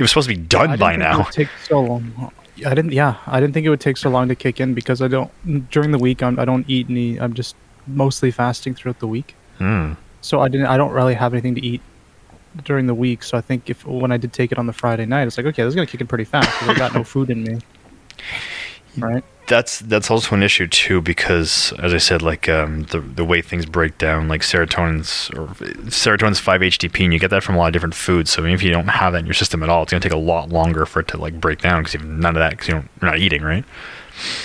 It 0.00 0.04
was 0.04 0.12
supposed 0.12 0.30
to 0.30 0.34
be 0.34 0.40
done 0.40 0.78
by 0.78 0.96
now. 0.96 1.24
Take 1.24 1.50
so 1.68 1.78
long. 1.78 2.32
I 2.64 2.74
didn't. 2.74 2.92
Yeah, 2.92 3.16
I 3.26 3.38
didn't 3.38 3.52
think 3.52 3.66
it 3.66 3.68
would 3.68 3.82
take 3.82 3.98
so 3.98 4.08
long 4.08 4.28
to 4.28 4.34
kick 4.34 4.58
in 4.58 4.72
because 4.72 5.02
I 5.02 5.08
don't 5.08 5.30
during 5.70 5.90
the 5.90 5.98
week. 5.98 6.22
I'm, 6.22 6.38
I 6.38 6.46
don't 6.46 6.64
eat 6.70 6.88
any. 6.88 7.20
I'm 7.20 7.34
just 7.34 7.54
mostly 7.86 8.30
fasting 8.30 8.74
throughout 8.74 8.98
the 8.98 9.06
week. 9.06 9.36
Hmm. 9.58 9.92
So 10.22 10.40
I 10.40 10.48
didn't. 10.48 10.68
I 10.68 10.78
don't 10.78 10.92
really 10.92 11.12
have 11.12 11.34
anything 11.34 11.54
to 11.56 11.60
eat 11.60 11.82
during 12.64 12.86
the 12.86 12.94
week. 12.94 13.22
So 13.22 13.36
I 13.36 13.42
think 13.42 13.68
if 13.68 13.86
when 13.86 14.10
I 14.10 14.16
did 14.16 14.32
take 14.32 14.52
it 14.52 14.58
on 14.58 14.66
the 14.66 14.72
Friday 14.72 15.04
night, 15.04 15.26
it's 15.26 15.36
like 15.36 15.44
okay, 15.44 15.64
this 15.64 15.72
is 15.72 15.74
gonna 15.74 15.86
kick 15.86 16.00
in 16.00 16.06
pretty 16.06 16.24
fast 16.24 16.48
because 16.48 16.74
I 16.74 16.78
got 16.78 16.94
no 16.94 17.04
food 17.04 17.28
in 17.28 17.44
me. 17.44 17.58
Right. 18.98 19.22
That's 19.50 19.80
that's 19.80 20.12
also 20.12 20.36
an 20.36 20.44
issue 20.44 20.68
too 20.68 21.02
because 21.02 21.72
as 21.80 21.92
I 21.92 21.98
said, 21.98 22.22
like 22.22 22.48
um, 22.48 22.84
the 22.84 23.00
the 23.00 23.24
way 23.24 23.42
things 23.42 23.66
break 23.66 23.98
down, 23.98 24.28
like 24.28 24.42
serotonin's 24.42 25.28
or 25.36 25.48
serotonin's 25.88 26.38
five 26.38 26.60
HTP, 26.60 27.02
and 27.02 27.12
you 27.12 27.18
get 27.18 27.30
that 27.30 27.42
from 27.42 27.56
a 27.56 27.58
lot 27.58 27.66
of 27.66 27.72
different 27.72 27.96
foods. 27.96 28.30
So 28.30 28.42
even 28.42 28.52
if 28.52 28.62
you 28.62 28.70
don't 28.70 28.86
have 28.86 29.12
that 29.12 29.18
in 29.18 29.26
your 29.26 29.34
system 29.34 29.64
at 29.64 29.68
all, 29.68 29.82
it's 29.82 29.90
gonna 29.90 30.00
take 30.00 30.12
a 30.12 30.16
lot 30.16 30.50
longer 30.50 30.86
for 30.86 31.00
it 31.00 31.08
to 31.08 31.16
like 31.16 31.38
break 31.40 31.60
down 31.60 31.82
because 31.82 31.94
you 31.94 32.00
have 32.00 32.08
none 32.08 32.36
of 32.36 32.40
that 32.40 32.50
because 32.50 32.68
you 32.68 32.74
don't 32.74 32.88
you're 33.02 33.10
not 33.10 33.18
eating, 33.18 33.42
right? 33.42 33.64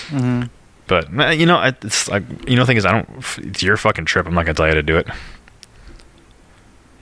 Mm-hmm. 0.07 0.43
But 0.87 1.19
uh, 1.19 1.29
you 1.29 1.45
know, 1.45 1.61
it's 1.61 2.07
like 2.07 2.23
you 2.49 2.55
know, 2.55 2.63
the 2.63 2.67
thing 2.67 2.77
is, 2.77 2.85
I 2.85 2.91
don't. 2.91 3.09
It's 3.37 3.61
your 3.61 3.77
fucking 3.77 4.05
trip. 4.05 4.25
I'm 4.25 4.33
not 4.33 4.45
gonna 4.45 4.55
tell 4.55 4.65
you 4.65 4.71
how 4.71 4.75
to 4.75 4.83
do 4.83 4.97
it. 4.97 5.07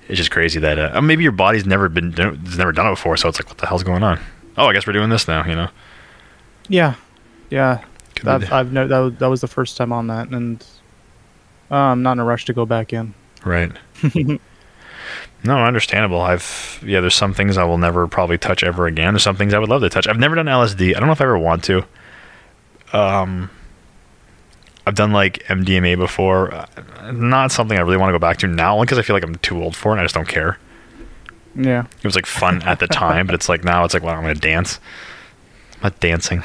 It's 0.10 0.18
just 0.18 0.32
crazy 0.32 0.60
that 0.60 0.78
uh, 0.78 1.02
maybe 1.02 1.24
your 1.24 1.32
body's 1.32 1.66
never 1.66 1.88
been 1.88 2.13
it's 2.18 2.58
never 2.58 2.74
done 2.74 2.88
it 2.88 2.92
before, 2.92 3.16
so 3.16 3.30
it's 3.30 3.39
like, 3.39 3.48
what 3.48 3.60
the 3.60 3.66
hell's 3.66 3.84
going 3.84 4.04
on? 4.04 4.20
Oh, 4.58 4.66
I 4.66 4.74
guess 4.74 4.86
we're 4.86 4.92
doing 4.94 5.10
this 5.10 5.26
now. 5.26 5.46
You 5.46 5.56
know, 5.56 5.70
Yeah. 6.68 6.96
Yeah. 7.50 7.86
I've, 8.26 8.52
I've 8.52 8.72
no, 8.72 8.88
that, 8.88 9.00
was, 9.00 9.14
that 9.16 9.28
was 9.28 9.42
the 9.42 9.48
first 9.48 9.78
time 9.78 9.92
on 9.92 10.08
that, 10.08 10.30
and 10.30 10.66
uh, 11.72 11.76
I'm 11.76 12.04
not 12.04 12.14
in 12.14 12.20
a 12.20 12.26
rush 12.26 12.46
to 12.46 12.54
go 12.54 12.66
back 12.66 12.94
in. 12.94 13.14
Right. 13.44 13.72
no, 15.44 15.58
understandable. 15.58 16.22
I've 16.22 16.82
yeah, 16.86 17.02
there's 17.02 17.16
some 17.16 17.34
things 17.34 17.58
I 17.58 17.64
will 17.64 17.78
never 17.78 18.08
probably 18.08 18.38
touch 18.38 18.64
ever 18.64 18.88
again. 18.88 19.14
There's 19.14 19.24
some 19.24 19.36
things 19.36 19.54
I 19.54 19.60
would 19.60 19.70
love 19.70 19.82
to 19.82 19.90
touch. 19.90 20.08
I've 20.08 20.20
never 20.20 20.36
done 20.36 20.46
LSD. 20.46 20.96
I 20.96 21.00
don't 21.00 21.08
know 21.08 21.14
if 21.14 21.22
I 21.22 21.26
ever 21.26 21.38
want 21.38 21.64
to. 21.66 21.86
Um 22.94 23.50
I've 24.86 24.96
done 24.96 25.12
like 25.12 25.44
MDMA 25.46 25.98
before. 25.98 26.54
Uh, 26.54 27.12
Not 27.12 27.52
something 27.52 27.78
I 27.78 27.82
really 27.82 27.98
want 27.98 28.10
to 28.10 28.14
go 28.14 28.20
back 28.20 28.38
to 28.40 28.48
now, 28.48 28.76
only 28.76 28.86
because 28.86 28.98
I 28.98 29.02
feel 29.02 29.16
like 29.16 29.24
I'm 29.24 29.36
too 29.36 29.62
old 29.64 29.76
for 29.76 29.90
it 29.90 29.94
and 29.94 30.02
I 30.02 30.04
just 30.04 30.16
don't 30.16 30.28
care. 30.28 30.58
Yeah. 31.56 31.86
It 31.98 32.04
was 32.04 32.16
like 32.16 32.26
fun 32.26 32.62
at 32.64 32.80
the 32.80 32.88
time, 32.88 33.26
but 33.26 33.36
it's 33.36 33.48
like 33.48 33.64
now 33.64 33.86
it's 33.86 33.94
like, 33.94 34.04
well, 34.04 34.16
I'm 34.16 34.22
gonna 34.22 34.36
dance. 34.36 34.80
I'm 35.84 35.88
not 35.91 36.00
dancing. 36.00 36.41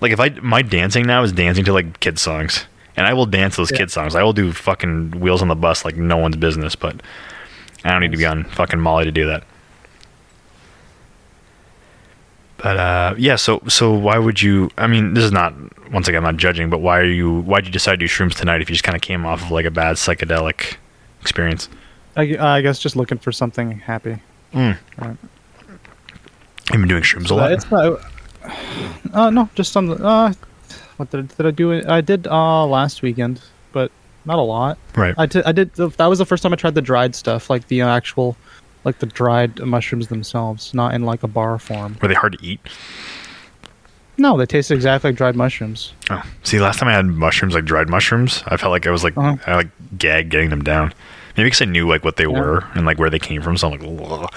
like 0.00 0.10
if 0.12 0.18
I 0.18 0.30
my 0.42 0.62
dancing 0.62 1.06
now 1.06 1.22
is 1.22 1.32
dancing 1.32 1.64
to 1.66 1.72
like 1.74 2.00
kid 2.00 2.18
songs, 2.18 2.64
and 2.96 3.06
I 3.06 3.12
will 3.12 3.26
dance 3.26 3.56
those 3.56 3.70
Yeah. 3.70 3.78
kid 3.78 3.90
songs. 3.90 4.14
I 4.14 4.22
will 4.22 4.32
do 4.32 4.52
fucking 4.52 5.20
wheels 5.20 5.42
on 5.42 5.48
the 5.48 5.54
bus 5.54 5.84
like 5.84 5.96
no 5.96 6.16
one's 6.16 6.36
business, 6.36 6.74
but 6.74 7.00
I 7.84 7.90
don't 7.92 8.00
need 8.00 8.12
to 8.12 8.16
be 8.18 8.24
on 8.26 8.44
fucking 8.44 8.80
Molly 8.80 9.04
to 9.04 9.12
do 9.12 9.26
that. 9.26 9.44
But 12.56 12.76
uh, 12.78 13.14
yeah, 13.18 13.36
so 13.36 13.60
so 13.68 13.92
why 13.92 14.18
would 14.18 14.40
you? 14.40 14.70
I 14.78 14.86
mean, 14.86 15.12
this 15.12 15.24
is 15.24 15.32
not 15.32 15.52
once 15.92 16.08
again 16.08 16.24
I'm 16.24 16.32
not 16.34 16.38
judging, 16.40 16.70
but 16.70 16.78
why 16.78 16.98
are 17.00 17.04
you? 17.04 17.40
Why 17.40 17.60
did 17.60 17.66
you 17.66 17.72
decide 17.72 17.92
to 17.92 17.96
do 17.98 18.06
shrooms 18.08 18.34
tonight 18.34 18.62
if 18.62 18.70
you 18.70 18.74
just 18.74 18.84
kind 18.84 18.96
of 18.96 19.02
came 19.02 19.26
off 19.26 19.42
of 19.42 19.50
like 19.50 19.66
a 19.66 19.70
bad 19.70 19.96
psychedelic 19.96 20.76
experience? 21.20 21.68
I, 22.16 22.36
I 22.40 22.62
guess 22.62 22.78
just 22.78 22.96
looking 22.96 23.18
for 23.18 23.30
something 23.30 23.72
happy. 23.80 24.16
Mm. 24.54 24.78
Right. 24.96 25.16
You've 26.72 26.80
been 26.82 26.88
doing 26.88 27.02
shrooms 27.02 27.30
a 27.30 27.34
lot. 27.34 27.52
It's 27.52 27.70
not. 27.70 28.00
Uh, 29.12 29.30
no, 29.30 29.48
just 29.54 29.76
on 29.76 29.86
the. 29.86 29.94
Uh, 30.04 30.32
what 30.96 31.10
did, 31.10 31.28
did 31.36 31.46
I 31.46 31.50
do? 31.50 31.82
I 31.88 32.00
did 32.00 32.26
uh 32.26 32.66
last 32.66 33.02
weekend, 33.02 33.40
but 33.72 33.90
not 34.24 34.38
a 34.38 34.42
lot. 34.42 34.78
right. 34.96 35.14
I 35.18 35.26
did. 35.26 35.44
I 35.44 35.52
did. 35.52 35.72
That 35.74 36.06
was 36.06 36.18
the 36.18 36.26
first 36.26 36.42
time 36.42 36.52
I 36.52 36.56
tried 36.56 36.74
the 36.74 36.82
dried 36.82 37.14
stuff, 37.14 37.50
like 37.50 37.68
the 37.68 37.82
actual, 37.82 38.36
like 38.84 38.98
the 38.98 39.06
dried 39.06 39.60
mushrooms 39.60 40.08
themselves, 40.08 40.72
not 40.74 40.94
in 40.94 41.02
like 41.04 41.22
a 41.22 41.28
bar 41.28 41.58
form. 41.58 41.96
Were 42.02 42.08
they 42.08 42.14
hard 42.14 42.38
to 42.38 42.44
eat? 42.44 42.60
No, 44.18 44.38
they 44.38 44.46
taste 44.46 44.70
exactly 44.70 45.10
like 45.10 45.18
dried 45.18 45.36
mushrooms. 45.36 45.92
Oh, 46.08 46.22
see, 46.42 46.58
last 46.58 46.78
time 46.78 46.88
I 46.88 46.92
had 46.92 47.04
mushrooms, 47.04 47.54
like 47.54 47.66
dried 47.66 47.90
mushrooms, 47.90 48.42
I 48.46 48.56
felt 48.56 48.70
like 48.72 48.86
I 48.86 48.90
was 48.90 49.04
like 49.04 49.16
Uh-huh. 49.16 49.36
I 49.46 49.56
like 49.56 49.68
gagged 49.98 50.30
getting 50.30 50.48
them 50.50 50.64
down. 50.64 50.94
Maybe 51.36 51.48
because 51.48 51.60
I 51.60 51.66
knew 51.66 51.86
like 51.86 52.02
what 52.02 52.16
they 52.16 52.24
Yeah. 52.24 52.40
were 52.40 52.64
and 52.74 52.86
like 52.86 52.98
where 52.98 53.10
they 53.10 53.18
came 53.18 53.42
from. 53.42 53.58
So 53.58 53.70
I'm 53.70 53.78
like, 53.78 54.00
Ugh. 54.10 54.34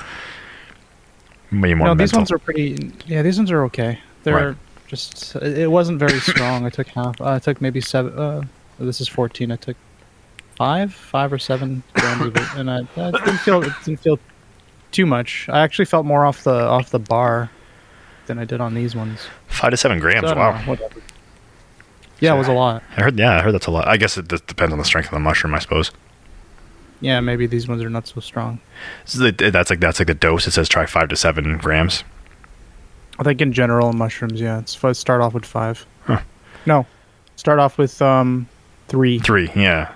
More 1.52 1.88
no, 1.88 1.96
these 1.96 2.14
ones 2.14 2.32
are 2.32 2.38
pretty. 2.40 2.92
Yeah, 3.08 3.22
these 3.22 3.38
ones 3.38 3.52
are 3.52 3.64
okay. 3.66 4.00
They're 4.24 4.50
Right. 4.50 4.58
just. 4.88 5.36
It 5.38 5.70
wasn't 5.70 6.00
very 6.00 6.20
strong. 6.20 6.66
I 6.66 6.70
took 6.70 6.88
half. 6.88 7.20
Uh, 7.20 7.34
I 7.34 7.40
took 7.40 7.62
maybe 7.62 7.82
seven. 7.82 8.18
Uh, 8.18 8.44
this 8.80 9.02
is 9.02 9.08
fourteen. 9.08 9.52
I 9.52 9.56
took 9.56 9.78
five, 10.56 10.94
five 10.94 11.34
or 11.34 11.40
seven 11.40 11.84
grams 11.94 12.26
of 12.26 12.36
it, 12.36 12.48
and 12.56 12.70
I, 12.70 12.80
I 12.98 13.12
didn't 13.12 13.40
feel. 13.40 13.64
It 13.64 13.74
didn't 13.84 14.00
feel 14.02 14.20
too 14.92 15.06
much. 15.06 15.48
I 15.50 15.62
actually 15.62 15.86
felt 15.86 16.06
more 16.06 16.26
off 16.26 16.44
the 16.44 16.54
off 16.54 16.92
the 16.92 17.00
bar 17.00 17.50
than 18.28 18.38
I 18.38 18.46
did 18.46 18.62
on 18.62 18.74
these 18.76 18.96
ones. 18.96 19.28
Five 19.48 19.72
to 19.72 19.78
seven 19.78 20.00
grams. 20.00 20.28
So 20.28 20.36
wow. 20.36 20.62
know. 20.66 20.78
Yeah, 22.20 22.36
it 22.36 22.38
was 22.38 22.48
a 22.48 22.54
lot. 22.54 22.84
I 22.98 23.02
heard. 23.02 23.18
Yeah, 23.18 23.38
I 23.38 23.42
heard 23.42 23.54
that's 23.54 23.68
a 23.68 23.72
lot. 23.72 23.88
I 23.88 23.98
guess 23.98 24.18
it 24.18 24.28
depends 24.28 24.74
on 24.74 24.78
the 24.78 24.86
strength 24.86 25.08
of 25.08 25.14
the 25.14 25.20
mushroom, 25.20 25.56
I 25.56 25.60
suppose. 25.60 25.92
Yeah, 27.02 27.20
maybe 27.22 27.48
these 27.48 27.68
ones 27.68 27.82
are 27.82 27.90
not 27.90 28.08
so 28.08 28.20
strong. 28.20 28.60
So 29.06 29.32
that's 29.32 29.70
like 29.70 29.80
that's 29.80 30.00
like 30.00 30.08
the 30.08 30.14
dose. 30.14 30.48
It 30.48 30.52
says 30.52 30.68
try 30.68 30.86
five 30.86 31.10
to 31.10 31.16
seven 31.16 31.58
grams. 31.58 32.04
I 33.18 33.24
think 33.24 33.42
in 33.42 33.54
general 33.54 33.94
mushrooms, 33.94 34.40
yeah, 34.40 34.60
it's 34.60 34.78
start 34.98 35.22
off 35.22 35.34
with 35.34 35.46
five. 35.46 35.86
Huh. 36.06 36.22
No, 36.66 36.86
start 37.36 37.60
off 37.60 37.78
with 37.78 38.02
um 38.02 38.48
three. 38.88 39.20
Three. 39.20 39.50
Yeah. 39.56 39.92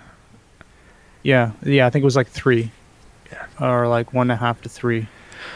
Yeah, 1.23 1.51
yeah, 1.63 1.87
I 1.87 1.89
think 1.89 2.03
it 2.03 2.05
was 2.05 2.15
like 2.15 2.27
three. 2.27 2.71
Yeah. 3.31 3.45
Or 3.61 3.87
like 3.87 4.13
one 4.13 4.29
and 4.29 4.31
a 4.31 4.35
half 4.35 4.61
to 4.63 4.69
three. 4.69 5.07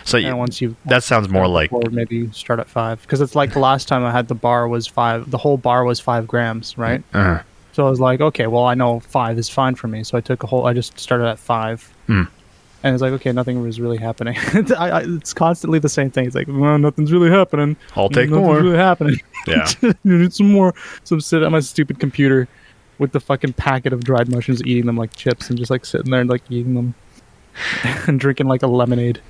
So 0.04 0.18
you, 0.18 0.36
once 0.36 0.62
you 0.62 0.76
that 0.86 1.04
sounds 1.04 1.30
more 1.30 1.48
like 1.48 1.72
or 1.72 1.90
maybe 1.90 2.32
start 2.32 2.60
at 2.60 2.68
five 2.68 3.02
because 3.02 3.22
it's 3.22 3.36
like 3.36 3.54
the 3.54 3.60
last 3.60 3.88
time 3.88 4.04
I 4.04 4.12
had 4.12 4.28
the 4.28 4.36
bar 4.36 4.68
was 4.68 4.88
five. 4.88 5.30
The 5.30 5.38
whole 5.38 5.58
bar 5.58 5.84
was 5.84 6.00
five 6.00 6.28
grams, 6.28 6.78
right? 6.78 7.04
uh, 7.14 7.40
So 7.78 7.86
I 7.86 7.92
was 7.92 8.00
like, 8.00 8.22
okay, 8.22 8.48
well 8.48 8.66
I 8.66 8.74
know 8.74 9.02
five 9.02 9.38
is 9.38 9.50
fine 9.50 9.76
for 9.76 9.88
me. 9.88 10.04
So 10.04 10.18
I 10.18 10.22
took 10.22 10.42
a 10.42 10.48
whole. 10.48 10.66
I 10.66 10.74
just 10.74 11.00
started 11.00 11.28
at 11.28 11.38
five. 11.38 11.84
Hmm. 12.08 12.24
And 12.82 12.96
it's 12.96 13.04
like, 13.04 13.12
okay, 13.14 13.32
nothing 13.32 13.62
was 13.62 13.80
really 13.80 14.00
happening. 14.00 14.36
I, 14.76 14.90
I, 14.90 15.04
it's 15.06 15.32
constantly 15.32 15.78
the 15.78 15.88
same 15.88 16.10
thing. 16.10 16.26
It's 16.26 16.34
like, 16.34 16.48
well, 16.50 16.80
nothing's 16.80 17.12
really 17.12 17.30
happening. 17.30 17.78
I'll 17.96 18.10
take 18.10 18.32
nothing's 18.32 18.48
more. 18.48 18.62
really 18.62 18.78
happening. 18.78 19.18
Yeah. 19.48 19.68
you 19.82 19.94
need 20.04 20.34
some 20.34 20.52
more. 20.52 20.74
So 21.04 21.14
I'm 21.16 21.22
sitting 21.22 21.46
at 21.46 21.52
my 21.52 21.60
stupid 21.60 22.00
computer 22.00 22.48
with 22.98 23.12
the 23.12 23.20
fucking 23.20 23.54
packet 23.54 23.94
of 23.94 24.04
dried 24.04 24.28
mushrooms, 24.28 24.64
eating 24.64 24.88
them 24.88 24.98
like 24.98 25.16
chips, 25.16 25.52
and 25.52 25.60
just 25.60 25.70
like 25.70 25.86
sitting 25.86 26.10
there 26.10 26.22
and 26.22 26.30
like 26.30 26.42
eating 26.50 26.74
them 26.74 26.96
and 28.08 28.20
drinking 28.20 28.48
like 28.48 28.64
a 28.64 28.68
lemonade. 28.68 29.22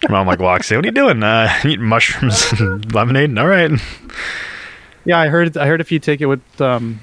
Your 0.00 0.12
mom 0.12 0.28
like 0.28 0.38
walks 0.38 0.70
in. 0.70 0.78
What 0.78 0.84
are 0.84 0.88
you 0.88 0.92
doing? 0.92 1.24
Uh, 1.24 1.52
eating 1.64 1.84
mushrooms 1.84 2.52
and 2.52 2.94
lemonade. 2.94 3.36
All 3.36 3.48
right. 3.48 3.72
Yeah, 5.04 5.18
I 5.18 5.28
heard. 5.28 5.56
I 5.56 5.66
heard 5.66 5.80
if 5.80 5.90
you 5.90 5.98
take 5.98 6.20
it 6.20 6.26
with 6.26 6.60
um, 6.60 7.00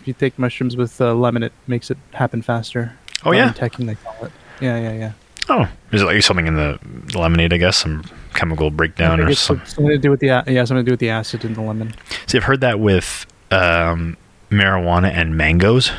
if 0.00 0.08
you 0.08 0.14
take 0.14 0.38
mushrooms 0.38 0.76
with 0.76 1.00
uh, 1.00 1.14
lemon, 1.14 1.42
it 1.42 1.52
makes 1.66 1.90
it 1.90 1.98
happen 2.12 2.42
faster. 2.42 2.92
Oh, 3.24 3.32
yeah? 3.32 3.52
tekking 3.52 3.86
they 3.86 3.96
call 3.96 4.24
it. 4.24 4.32
Yeah, 4.60 4.78
yeah, 4.78 4.92
yeah. 4.92 5.12
Oh, 5.48 5.68
is 5.92 6.02
it 6.02 6.04
like 6.04 6.22
something 6.22 6.46
in 6.46 6.56
the 6.56 6.78
lemonade? 7.14 7.52
I 7.52 7.56
guess 7.56 7.76
some 7.76 8.04
chemical 8.34 8.70
breakdown 8.70 9.20
or 9.20 9.28
it's 9.28 9.40
some. 9.40 9.62
something 9.64 9.88
to 9.88 9.98
do 9.98 10.10
with 10.10 10.20
the 10.20 10.26
yeah, 10.26 10.64
something 10.64 10.76
to 10.76 10.82
do 10.82 10.92
with 10.92 11.00
the 11.00 11.10
acid 11.10 11.44
in 11.44 11.54
the 11.54 11.62
lemon. 11.62 11.94
See, 12.26 12.38
I've 12.38 12.44
heard 12.44 12.60
that 12.60 12.80
with 12.80 13.26
um, 13.50 14.16
marijuana 14.50 15.10
and 15.10 15.36
mangoes. 15.36 15.90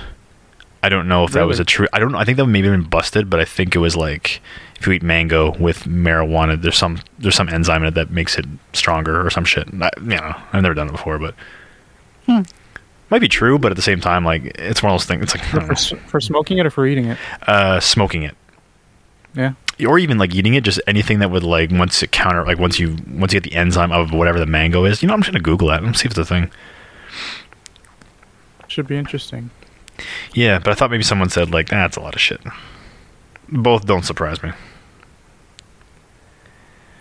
I 0.82 0.88
don't 0.90 1.08
know 1.10 1.26
if 1.26 1.32
that 1.34 1.46
was 1.46 1.60
a 1.60 1.66
true. 1.66 1.88
I 1.92 2.00
don't. 2.00 2.12
know. 2.14 2.18
I 2.18 2.24
think 2.24 2.38
that 2.38 2.46
maybe 2.46 2.70
been 2.70 2.84
busted, 2.84 3.30
but 3.30 3.40
I 3.42 3.46
think 3.46 3.76
it 3.76 3.80
was 3.80 3.98
like 3.98 4.40
if 4.80 4.88
you 4.88 4.94
eat 4.94 5.04
mango 5.04 5.52
with 5.58 5.84
marijuana, 5.84 6.62
there's 6.62 6.78
some 6.78 7.00
there's 7.18 7.36
some 7.36 7.50
enzyme 7.50 7.82
in 7.84 7.90
it 7.90 7.96
that 7.96 8.12
makes 8.12 8.38
it 8.38 8.46
stronger 8.74 9.26
or 9.26 9.30
some 9.30 9.44
shit. 9.44 9.68
I, 9.82 9.90
you 9.98 10.04
know, 10.16 10.36
I've 10.54 10.62
never 10.62 10.74
done 10.74 10.88
it 10.88 10.92
before, 10.94 11.20
but 11.20 11.36
Hmm. 12.28 12.42
might 13.10 13.20
be 13.20 13.28
true. 13.28 13.60
But 13.60 13.72
at 13.72 13.76
the 13.76 13.82
same 13.82 14.00
time, 14.00 14.24
like 14.24 14.46
it's 14.58 14.82
one 14.82 14.94
of 14.94 15.00
those 15.00 15.06
things. 15.06 15.24
It's 15.24 15.36
like 15.36 15.52
don't 15.52 15.78
For, 15.78 15.96
for 16.08 16.22
smoking 16.22 16.60
it 16.60 16.66
or 16.66 16.70
for 16.70 16.88
eating 16.88 17.06
it? 17.08 17.18
uh, 17.48 17.80
smoking 17.82 18.24
it. 18.24 18.36
Yeah. 19.36 19.54
or 19.86 20.00
even 20.00 20.18
like 20.18 20.34
eating 20.34 20.54
it, 20.56 20.64
just 20.64 20.80
anything 20.88 21.20
that 21.20 21.30
would 21.30 21.44
like 21.44 21.72
once 21.72 22.02
it 22.02 22.12
counter 22.14 22.44
like 22.46 22.58
once 22.58 22.80
you 22.80 22.96
once 23.12 23.34
you 23.34 23.40
get 23.42 23.50
the 23.52 23.56
enzyme 23.58 23.92
of 23.92 24.12
whatever 24.14 24.40
the 24.40 24.46
mango 24.46 24.86
is. 24.86 25.02
You 25.04 25.08
know, 25.10 25.14
I'm 25.14 25.22
just 25.22 25.32
gonna 25.34 25.44
Google 25.44 25.68
that 25.68 25.84
and 25.84 25.96
see 25.98 26.06
if 26.06 26.12
it's 26.12 26.20
a 26.20 26.24
thing. 26.26 26.50
Should 28.70 28.88
be 28.88 28.98
interesting. 28.98 29.50
Yeah, 30.34 30.60
but 30.60 30.72
I 30.72 30.74
thought 30.76 30.92
maybe 30.92 31.04
someone 31.04 31.30
said 31.30 31.52
like 31.52 31.70
that's 31.70 31.98
a 31.98 32.02
lot 32.02 32.16
of 32.16 32.22
shit. 32.22 32.42
Both 33.50 33.86
don't 33.86 34.04
surprise 34.06 34.42
me. 34.44 34.52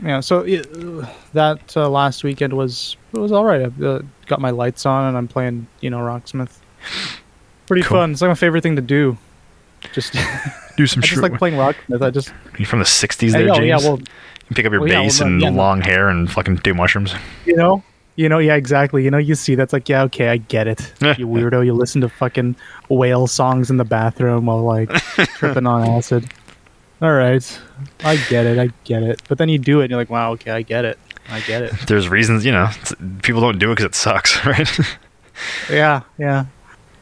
Yeah. 0.03 0.21
So 0.21 0.45
yeah, 0.45 0.63
that 1.33 1.77
uh, 1.77 1.89
last 1.89 2.23
weekend 2.25 2.53
was 2.53 2.97
it 3.13 3.19
was 3.19 3.33
all 3.33 3.45
right. 3.45 3.63
I 3.63 3.85
uh, 3.85 4.03
got 4.27 4.41
my 4.41 4.51
lights 4.51 4.87
on 4.87 5.09
and 5.09 5.17
I'm 5.17 5.29
playing, 5.29 5.67
you 5.81 5.91
know, 5.91 5.99
Rocksmith. 5.99 6.59
Pretty 7.67 7.83
Cool. 7.83 7.99
fun. 7.99 8.13
It's 8.13 8.21
like 8.23 8.29
my 8.29 8.35
favorite 8.35 8.63
thing 8.63 8.77
to 8.77 8.83
do. 8.83 9.17
Just, 9.93 10.13
Do 10.77 10.87
some 10.87 11.03
I 11.03 11.07
just 11.07 11.23
like 11.23 11.35
playing 11.39 11.57
Rocksmith. 11.57 12.03
I 12.03 12.11
just, 12.11 12.33
You 12.59 12.67
from 12.67 12.79
the 12.79 12.85
'60s 12.85 13.33
Hey, 13.33 13.43
there, 13.45 13.51
oh, 13.53 13.55
James? 13.57 13.67
yeah, 13.67 13.89
well, 13.89 13.99
you 13.99 14.55
pick 14.57 14.65
up 14.67 14.73
your 14.73 14.81
well, 14.81 14.89
yeah, 14.91 15.03
bass 15.03 15.21
well, 15.21 15.29
and 15.29 15.41
yeah, 15.41 15.51
long 15.51 15.81
hair 15.81 16.09
and 16.09 16.31
fucking 16.31 16.57
do 16.57 16.75
mushrooms. 16.75 17.15
you 17.45 17.57
know, 17.57 17.83
you 18.19 18.29
know, 18.29 18.39
yeah, 18.39 18.57
exactly. 18.57 19.05
You 19.05 19.13
know, 19.13 19.19
you 19.19 19.37
see 19.37 19.55
that's 19.55 19.73
like, 19.73 19.89
yeah, 19.89 20.03
okay, 20.03 20.29
I 20.29 20.39
get 20.39 20.67
it. 20.67 20.93
you 21.19 21.29
weirdo. 21.29 21.65
You 21.65 21.73
listen 21.73 22.01
to 22.01 22.09
fucking 22.09 22.57
whale 22.89 23.29
songs 23.29 23.71
in 23.71 23.77
the 23.77 23.85
bathroom 23.85 24.47
while 24.47 24.63
like 24.63 24.91
tripping 25.37 25.69
on 25.69 25.89
acid. 25.89 26.29
All 27.01 27.13
right, 27.13 27.61
I 28.03 28.17
get 28.29 28.45
it. 28.45 28.59
I 28.59 28.71
get 28.83 29.05
it. 29.05 29.23
But 29.29 29.39
then 29.39 29.49
you 29.49 29.57
do 29.57 29.81
it, 29.81 29.85
and 29.85 29.91
you're 29.91 30.01
like, 30.01 30.11
wow, 30.11 30.33
okay, 30.33 30.51
I 30.51 30.63
get 30.63 30.85
it. 30.85 30.99
I 31.29 31.39
get 31.43 31.63
it. 31.63 31.73
There's 31.87 32.09
reasons, 32.09 32.45
you 32.45 32.51
know, 32.51 32.69
people 33.23 33.41
don't 33.41 33.61
do 33.61 33.71
it 33.71 33.77
because 33.77 33.85
it 33.85 33.95
sucks, 33.95 34.45
right? 34.47 34.69
Yeah, 35.71 36.03
yeah. 36.19 36.47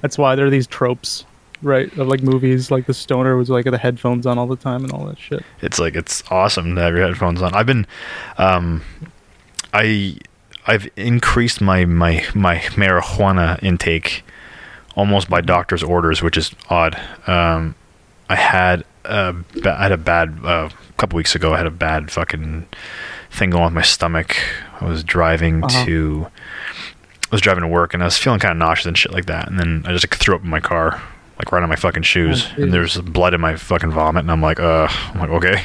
That's 0.03 0.19
why 0.19 0.35
there 0.35 0.45
are 0.45 0.51
these 0.51 0.67
tropes, 0.67 1.25
right? 1.63 1.91
Of 1.97 2.09
like 2.09 2.23
movies, 2.23 2.71
like 2.71 2.85
the 2.85 2.93
stoner 2.93 3.39
was 3.39 3.49
like 3.49 3.65
the 3.65 3.79
headphones 3.79 4.27
on 4.27 4.37
all 4.37 4.47
the 4.47 4.57
time 4.57 4.85
and 4.85 4.93
all 4.93 5.07
that 5.07 5.19
shit. 5.19 5.43
it's 5.63 5.79
like 5.79 5.97
it's 5.97 6.23
awesome 6.31 6.75
to 6.75 6.81
have 6.83 6.95
your 6.95 7.07
headphones 7.07 7.41
on. 7.41 7.55
I've 7.55 7.65
been, 7.65 7.87
um, 8.37 8.83
I, 9.73 10.19
I've 10.67 10.89
increased 10.97 11.61
my 11.61 11.85
my 11.85 12.25
my 12.35 12.57
marijuana 12.77 13.63
intake 13.63 14.25
almost 14.95 15.29
by 15.31 15.41
doctor's 15.41 15.83
orders, 15.83 16.23
which 16.23 16.37
is 16.37 16.51
odd. 16.71 16.99
Um, 17.27 17.75
I 18.29 18.37
had 18.37 18.85
a 19.05 19.35
I 19.65 19.83
had 19.83 19.93
a 19.93 19.97
bad 19.97 20.39
uh, 20.45 20.69
couple 20.97 21.17
weeks 21.17 21.35
ago. 21.35 21.55
I 21.55 21.59
had 21.59 21.67
a 21.67 21.71
bad 21.71 22.11
fucking 22.11 22.67
thing 23.31 23.51
going 23.51 23.63
on 23.65 23.71
with 23.73 23.75
my 23.77 23.83
stomach. 23.83 24.37
I 24.81 24.85
was 24.85 25.05
driving 25.05 25.63
Uh-huh. 25.65 25.85
to. 25.85 26.27
I 27.31 27.35
was 27.35 27.41
driving 27.41 27.63
to 27.63 27.69
work 27.69 27.93
and 27.93 28.03
I 28.05 28.07
was 28.07 28.17
feeling 28.17 28.39
kind 28.39 28.53
of 28.53 28.59
nauseous 28.59 28.87
and 28.87 28.97
shit 28.97 29.13
like 29.13 29.27
that. 29.27 29.49
And 29.49 29.59
then 29.59 29.83
I 29.85 29.93
just 29.93 30.05
like, 30.09 30.17
threw 30.17 30.37
up 30.37 30.45
in 30.45 30.49
my 30.49 30.61
car, 30.61 31.03
like 31.41 31.51
right 31.51 31.61
on 31.61 31.69
my 31.69 31.75
fucking 31.75 32.05
shoes. 32.05 32.47
Oh, 32.57 32.63
and 32.63 32.73
there's 32.73 33.01
blood 33.01 33.35
in 33.35 33.41
my 33.41 33.57
fucking 33.57 33.91
vomit. 33.91 34.21
And 34.23 34.31
I'm 34.31 34.41
like, 34.41 34.61
uh, 34.61 34.87
I'm 35.13 35.19
like, 35.21 35.31
okay. 35.31 35.63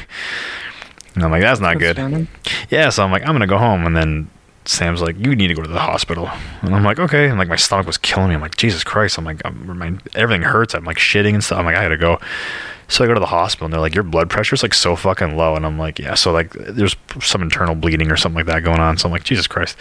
And 1.14 1.22
I'm 1.24 1.30
like, 1.30 1.42
that's 1.42 1.60
not 1.60 1.78
good. 1.78 1.94
Concerning. 1.96 2.26
Yeah, 2.68 2.88
so 2.88 3.04
I'm 3.04 3.12
like, 3.12 3.22
I'm 3.22 3.28
gonna 3.34 3.46
go 3.46 3.58
home, 3.58 3.86
and 3.86 3.96
then 3.96 4.28
Sam's 4.64 5.02
like, 5.02 5.18
you 5.18 5.34
need 5.34 5.48
to 5.48 5.54
go 5.54 5.62
to 5.62 5.68
the 5.68 5.80
hospital, 5.80 6.28
and 6.60 6.74
I'm 6.74 6.84
like, 6.84 6.98
okay, 6.98 7.28
and 7.28 7.38
like 7.38 7.48
my 7.48 7.56
stomach 7.56 7.86
was 7.86 7.98
killing 7.98 8.28
me. 8.28 8.34
I'm 8.34 8.40
like, 8.40 8.56
Jesus 8.56 8.84
Christ, 8.84 9.18
I'm 9.18 9.24
like, 9.24 9.40
I'm, 9.44 9.78
my, 9.78 9.98
everything 10.14 10.42
hurts. 10.42 10.74
I'm 10.74 10.84
like 10.84 10.98
shitting 10.98 11.34
and 11.34 11.42
stuff. 11.42 11.58
I'm 11.58 11.64
like, 11.64 11.76
I 11.76 11.82
gotta 11.82 11.96
go. 11.96 12.20
So 12.88 13.02
I 13.02 13.06
go 13.06 13.14
to 13.14 13.20
the 13.20 13.26
hospital, 13.26 13.66
and 13.66 13.72
they're 13.72 13.80
like, 13.80 13.94
your 13.94 14.04
blood 14.04 14.30
pressure's 14.30 14.62
like 14.62 14.74
so 14.74 14.94
fucking 14.94 15.36
low, 15.36 15.56
and 15.56 15.66
I'm 15.66 15.78
like, 15.78 15.98
yeah. 15.98 16.14
So 16.14 16.30
like, 16.30 16.52
there's 16.52 16.94
some 17.20 17.42
internal 17.42 17.74
bleeding 17.74 18.12
or 18.12 18.16
something 18.16 18.36
like 18.36 18.46
that 18.46 18.62
going 18.62 18.80
on. 18.80 18.98
So 18.98 19.08
I'm 19.08 19.12
like, 19.12 19.24
Jesus 19.24 19.46
Christ. 19.46 19.76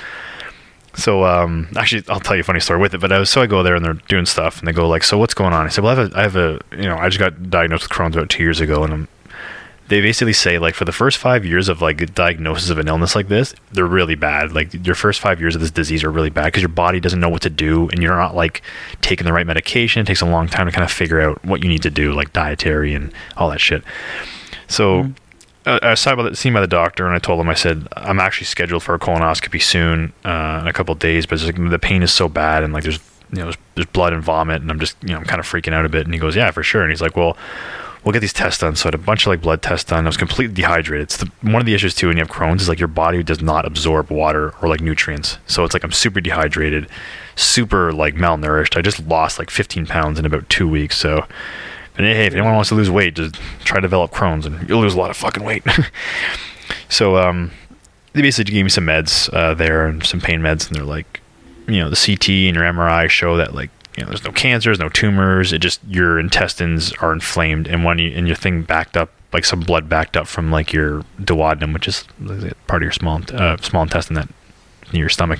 So 0.95 1.25
um, 1.25 1.67
actually, 1.77 2.03
I'll 2.09 2.19
tell 2.19 2.35
you 2.35 2.41
a 2.41 2.43
funny 2.43 2.59
story 2.59 2.79
with 2.79 2.93
it. 2.93 2.99
But 3.01 3.11
I 3.11 3.19
was, 3.19 3.29
so 3.29 3.41
I 3.41 3.47
go 3.47 3.63
there 3.63 3.75
and 3.75 3.85
they're 3.85 3.93
doing 4.07 4.25
stuff, 4.25 4.59
and 4.59 4.67
they 4.67 4.73
go 4.73 4.87
like, 4.87 5.03
"So 5.03 5.17
what's 5.17 5.33
going 5.33 5.53
on?" 5.53 5.65
I 5.65 5.69
said, 5.69 5.83
"Well, 5.83 5.97
I 5.97 6.01
have 6.01 6.11
a, 6.11 6.17
I 6.17 6.21
have 6.23 6.35
a, 6.35 6.59
you 6.71 6.89
know, 6.89 6.97
I 6.97 7.07
just 7.07 7.19
got 7.19 7.49
diagnosed 7.49 7.83
with 7.83 7.91
Crohn's 7.91 8.15
about 8.15 8.29
two 8.29 8.43
years 8.43 8.59
ago, 8.59 8.83
and 8.83 8.93
I'm 8.93 9.07
they 9.91 9.99
basically 9.99 10.31
say 10.31 10.57
like 10.57 10.73
for 10.73 10.85
the 10.85 10.93
first 10.93 11.17
five 11.17 11.45
years 11.45 11.67
of 11.67 11.81
like 11.81 12.15
diagnosis 12.15 12.69
of 12.69 12.77
an 12.77 12.87
illness 12.87 13.13
like 13.13 13.27
this, 13.27 13.53
they're 13.73 13.85
really 13.85 14.15
bad. 14.15 14.53
Like 14.53 14.73
your 14.85 14.95
first 14.95 15.19
five 15.19 15.41
years 15.41 15.53
of 15.53 15.59
this 15.59 15.69
disease 15.69 16.01
are 16.05 16.09
really 16.09 16.29
bad 16.29 16.45
because 16.45 16.61
your 16.61 16.69
body 16.69 17.01
doesn't 17.01 17.19
know 17.19 17.27
what 17.27 17.41
to 17.41 17.49
do, 17.49 17.89
and 17.89 18.01
you're 18.01 18.15
not 18.15 18.33
like 18.33 18.61
taking 19.01 19.25
the 19.25 19.33
right 19.33 19.45
medication. 19.45 20.01
It 20.01 20.05
takes 20.05 20.21
a 20.21 20.25
long 20.25 20.47
time 20.47 20.65
to 20.65 20.71
kind 20.71 20.85
of 20.85 20.91
figure 20.91 21.19
out 21.19 21.43
what 21.43 21.61
you 21.61 21.67
need 21.67 21.81
to 21.81 21.89
do, 21.89 22.13
like 22.13 22.31
dietary 22.31 22.93
and 22.93 23.11
all 23.35 23.49
that 23.49 23.59
shit. 23.59 23.83
So. 24.67 25.11
Uh, 25.63 25.77
I 25.83 25.91
was 25.91 26.07
about 26.07 26.25
it, 26.25 26.35
seen 26.37 26.53
by 26.53 26.61
the 26.61 26.65
doctor, 26.65 27.05
and 27.05 27.13
I 27.13 27.19
told 27.19 27.39
him, 27.39 27.47
I 27.47 27.53
said, 27.53 27.87
I'm 27.95 28.19
actually 28.19 28.45
scheduled 28.45 28.81
for 28.81 28.95
a 28.95 28.99
colonoscopy 28.99 29.61
soon, 29.61 30.11
uh, 30.25 30.57
in 30.63 30.67
a 30.67 30.73
couple 30.73 30.95
days, 30.95 31.27
but 31.27 31.35
it's 31.35 31.43
like, 31.45 31.69
the 31.69 31.77
pain 31.77 32.01
is 32.01 32.11
so 32.11 32.27
bad, 32.27 32.63
and 32.63 32.73
like 32.73 32.81
there's, 32.81 32.97
you 33.29 33.37
know, 33.37 33.43
there's, 33.43 33.57
there's 33.75 33.85
blood 33.85 34.11
and 34.11 34.23
vomit, 34.23 34.63
and 34.63 34.71
I'm 34.71 34.79
just, 34.79 34.97
you 35.03 35.09
know, 35.09 35.17
I'm 35.17 35.23
kind 35.23 35.39
of 35.39 35.45
freaking 35.45 35.71
out 35.71 35.85
a 35.85 35.89
bit. 35.89 36.05
And 36.05 36.15
he 36.15 36.19
goes, 36.19 36.35
Yeah, 36.35 36.49
for 36.49 36.63
sure. 36.63 36.81
And 36.81 36.89
he's 36.89 36.99
like, 36.99 37.15
Well, 37.15 37.37
we'll 38.03 38.13
get 38.13 38.19
these 38.19 38.33
tests 38.33 38.59
done. 38.59 38.75
So 38.75 38.85
I 38.85 38.87
had 38.87 38.95
a 38.95 38.99
bunch 38.99 39.23
of 39.23 39.27
like 39.27 39.41
blood 39.41 39.61
tests 39.61 39.89
done. 39.89 40.05
I 40.05 40.09
was 40.09 40.17
completely 40.17 40.55
dehydrated. 40.55 41.03
It's 41.03 41.17
the, 41.17 41.31
one 41.41 41.57
of 41.57 41.65
the 41.65 41.73
issues 41.73 41.93
too 41.93 42.07
when 42.07 42.17
you 42.17 42.23
have 42.23 42.31
Crohn's 42.31 42.63
is 42.63 42.69
like 42.69 42.79
your 42.79 42.87
body 42.87 43.21
does 43.23 43.41
not 43.41 43.65
absorb 43.65 44.09
water 44.09 44.53
or 44.61 44.69
like 44.69 44.81
nutrients. 44.81 45.37
So 45.47 45.63
it's 45.63 45.73
like 45.73 45.83
I'm 45.83 45.91
super 45.91 46.19
dehydrated, 46.19 46.87
super 47.35 47.91
like 47.91 48.15
malnourished. 48.15 48.77
I 48.77 48.81
just 48.81 49.05
lost 49.05 49.37
like 49.37 49.49
15 49.49 49.85
pounds 49.85 50.17
in 50.17 50.25
about 50.25 50.49
two 50.49 50.67
weeks. 50.67 50.97
So, 50.97 51.25
but 51.95 52.05
hey, 52.05 52.25
if 52.25 52.33
anyone 52.33 52.55
wants 52.55 52.69
to 52.69 52.75
lose 52.75 52.89
weight, 52.89 53.15
just 53.15 53.35
try 53.63 53.77
to 53.77 53.81
develop 53.81 54.11
Crohn's 54.11 54.45
and 54.45 54.67
you'll 54.67 54.81
lose 54.81 54.95
a 54.95 54.99
lot 54.99 55.11
of 55.11 55.17
fucking 55.17 55.43
weight. 55.43 55.63
so 56.89 57.17
um, 57.17 57.51
they 58.13 58.21
basically 58.21 58.53
gave 58.53 58.65
me 58.65 58.69
some 58.69 58.85
meds 58.85 59.31
uh, 59.33 59.53
there 59.53 59.85
and 59.85 60.03
some 60.03 60.19
pain 60.19 60.41
meds, 60.41 60.67
and 60.67 60.75
they're 60.75 60.83
like, 60.83 61.21
you 61.67 61.79
know, 61.79 61.89
the 61.89 61.95
CT 61.95 62.29
and 62.29 62.55
your 62.55 62.65
MRI 62.65 63.09
show 63.09 63.37
that 63.37 63.53
like 63.53 63.69
you 63.97 64.03
know 64.03 64.09
there's 64.09 64.23
no 64.23 64.31
cancers, 64.31 64.79
no 64.79 64.89
tumors. 64.89 65.53
It 65.53 65.59
just 65.59 65.79
your 65.87 66.19
intestines 66.19 66.93
are 66.93 67.11
inflamed, 67.11 67.67
and 67.67 67.83
when 67.83 67.97
you 67.99 68.11
and 68.15 68.27
your 68.27 68.35
thing 68.35 68.63
backed 68.63 68.95
up, 68.95 69.11
like 69.33 69.45
some 69.45 69.59
blood 69.61 69.89
backed 69.89 70.15
up 70.15 70.27
from 70.27 70.51
like 70.51 70.71
your 70.71 71.03
duodenum, 71.19 71.73
which 71.73 71.87
is 71.87 72.05
part 72.67 72.81
of 72.81 72.83
your 72.83 72.91
small 72.91 73.21
uh, 73.33 73.57
small 73.57 73.83
intestine 73.83 74.15
that 74.15 74.29
near 74.93 75.03
your 75.03 75.09
stomach. 75.09 75.39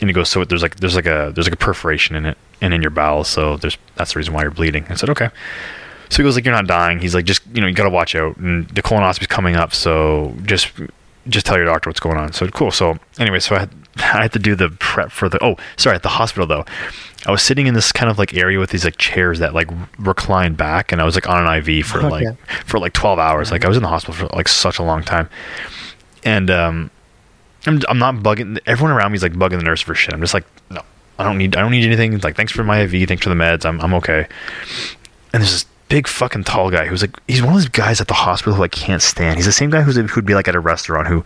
And 0.00 0.08
it 0.08 0.12
goes, 0.12 0.28
so 0.28 0.44
there's 0.44 0.62
like 0.62 0.76
there's 0.76 0.94
like 0.94 1.06
a 1.06 1.32
there's 1.34 1.46
like 1.46 1.54
a 1.54 1.56
perforation 1.56 2.14
in 2.14 2.24
it 2.26 2.38
and 2.60 2.72
in 2.72 2.82
your 2.82 2.90
bowels, 2.90 3.28
so 3.28 3.56
there's 3.56 3.76
that's 3.96 4.12
the 4.12 4.18
reason 4.18 4.34
why 4.34 4.42
you're 4.42 4.50
bleeding. 4.50 4.86
I 4.88 4.94
said, 4.94 5.10
okay. 5.10 5.30
So 6.10 6.18
he 6.18 6.22
goes 6.22 6.36
like, 6.36 6.44
you're 6.44 6.54
not 6.54 6.66
dying. 6.66 7.00
He's 7.00 7.14
like, 7.14 7.26
just 7.26 7.42
you 7.52 7.60
know, 7.60 7.66
you 7.66 7.74
gotta 7.74 7.90
watch 7.90 8.14
out, 8.14 8.36
and 8.36 8.68
the 8.68 8.82
colonoscopy's 8.82 9.26
coming 9.26 9.56
up, 9.56 9.74
so 9.74 10.34
just 10.44 10.72
just 11.28 11.46
tell 11.46 11.56
your 11.56 11.66
doctor 11.66 11.90
what's 11.90 12.00
going 12.00 12.16
on. 12.16 12.32
So 12.32 12.48
cool. 12.48 12.70
So 12.70 12.98
anyway, 13.18 13.40
so 13.40 13.56
I 13.56 13.60
had, 13.60 13.70
I 14.14 14.22
had 14.22 14.32
to 14.32 14.38
do 14.38 14.54
the 14.54 14.70
prep 14.70 15.10
for 15.10 15.28
the. 15.28 15.42
Oh, 15.42 15.56
sorry, 15.76 15.96
at 15.96 16.02
the 16.02 16.08
hospital 16.08 16.46
though, 16.46 16.64
I 17.26 17.30
was 17.30 17.42
sitting 17.42 17.66
in 17.66 17.74
this 17.74 17.92
kind 17.92 18.10
of 18.10 18.18
like 18.18 18.34
area 18.34 18.58
with 18.58 18.70
these 18.70 18.84
like 18.84 18.96
chairs 18.96 19.38
that 19.40 19.54
like 19.54 19.68
recline 19.98 20.54
back, 20.54 20.92
and 20.92 21.00
I 21.00 21.04
was 21.04 21.14
like 21.14 21.28
on 21.28 21.46
an 21.46 21.68
IV 21.68 21.86
for 21.86 21.98
Okay. 21.98 22.08
like 22.26 22.38
for 22.64 22.78
like 22.78 22.92
12 22.92 23.18
hours. 23.18 23.50
Like 23.50 23.64
I 23.64 23.68
was 23.68 23.76
in 23.76 23.82
the 23.82 23.88
hospital 23.88 24.14
for 24.28 24.36
like 24.36 24.48
such 24.48 24.78
a 24.78 24.82
long 24.82 25.02
time, 25.02 25.28
and 26.24 26.50
um, 26.50 26.90
I'm 27.66 27.80
I'm 27.88 27.98
not 27.98 28.16
bugging. 28.16 28.58
Everyone 28.66 28.92
around 28.96 29.12
me 29.12 29.16
is 29.16 29.22
like 29.22 29.32
bugging 29.32 29.58
the 29.58 29.64
nurse 29.64 29.80
for 29.80 29.94
shit. 29.94 30.14
I'm 30.14 30.20
just 30.20 30.34
like, 30.34 30.44
no, 30.70 30.82
I 31.18 31.24
don't 31.24 31.38
need 31.38 31.56
I 31.56 31.60
don't 31.60 31.70
need 31.72 31.84
anything. 31.84 32.12
It's 32.12 32.24
like 32.24 32.36
thanks 32.36 32.52
for 32.52 32.64
my 32.64 32.80
IV, 32.82 33.08
thanks 33.08 33.22
for 33.22 33.28
the 33.30 33.34
meds. 33.34 33.64
I'm 33.64 33.80
I'm 33.80 33.94
okay. 33.94 34.26
And 35.32 35.42
there's 35.42 35.52
this 35.52 35.66
big 35.88 36.06
fucking 36.06 36.44
tall 36.44 36.70
guy 36.70 36.86
who's 36.86 37.02
like 37.02 37.18
he's 37.28 37.40
one 37.42 37.50
of 37.54 37.54
those 37.56 37.68
guys 37.68 38.00
at 38.00 38.08
the 38.08 38.14
hospital 38.14 38.54
who 38.54 38.62
I 38.62 38.68
can't 38.68 39.02
stand. 39.02 39.36
He's 39.36 39.46
the 39.46 39.52
same 39.52 39.70
guy 39.70 39.82
who's 39.82 39.96
who'd 39.96 40.24
be 40.26 40.34
like 40.34 40.46
at 40.48 40.54
a 40.54 40.60
restaurant 40.60 41.08
who 41.08 41.24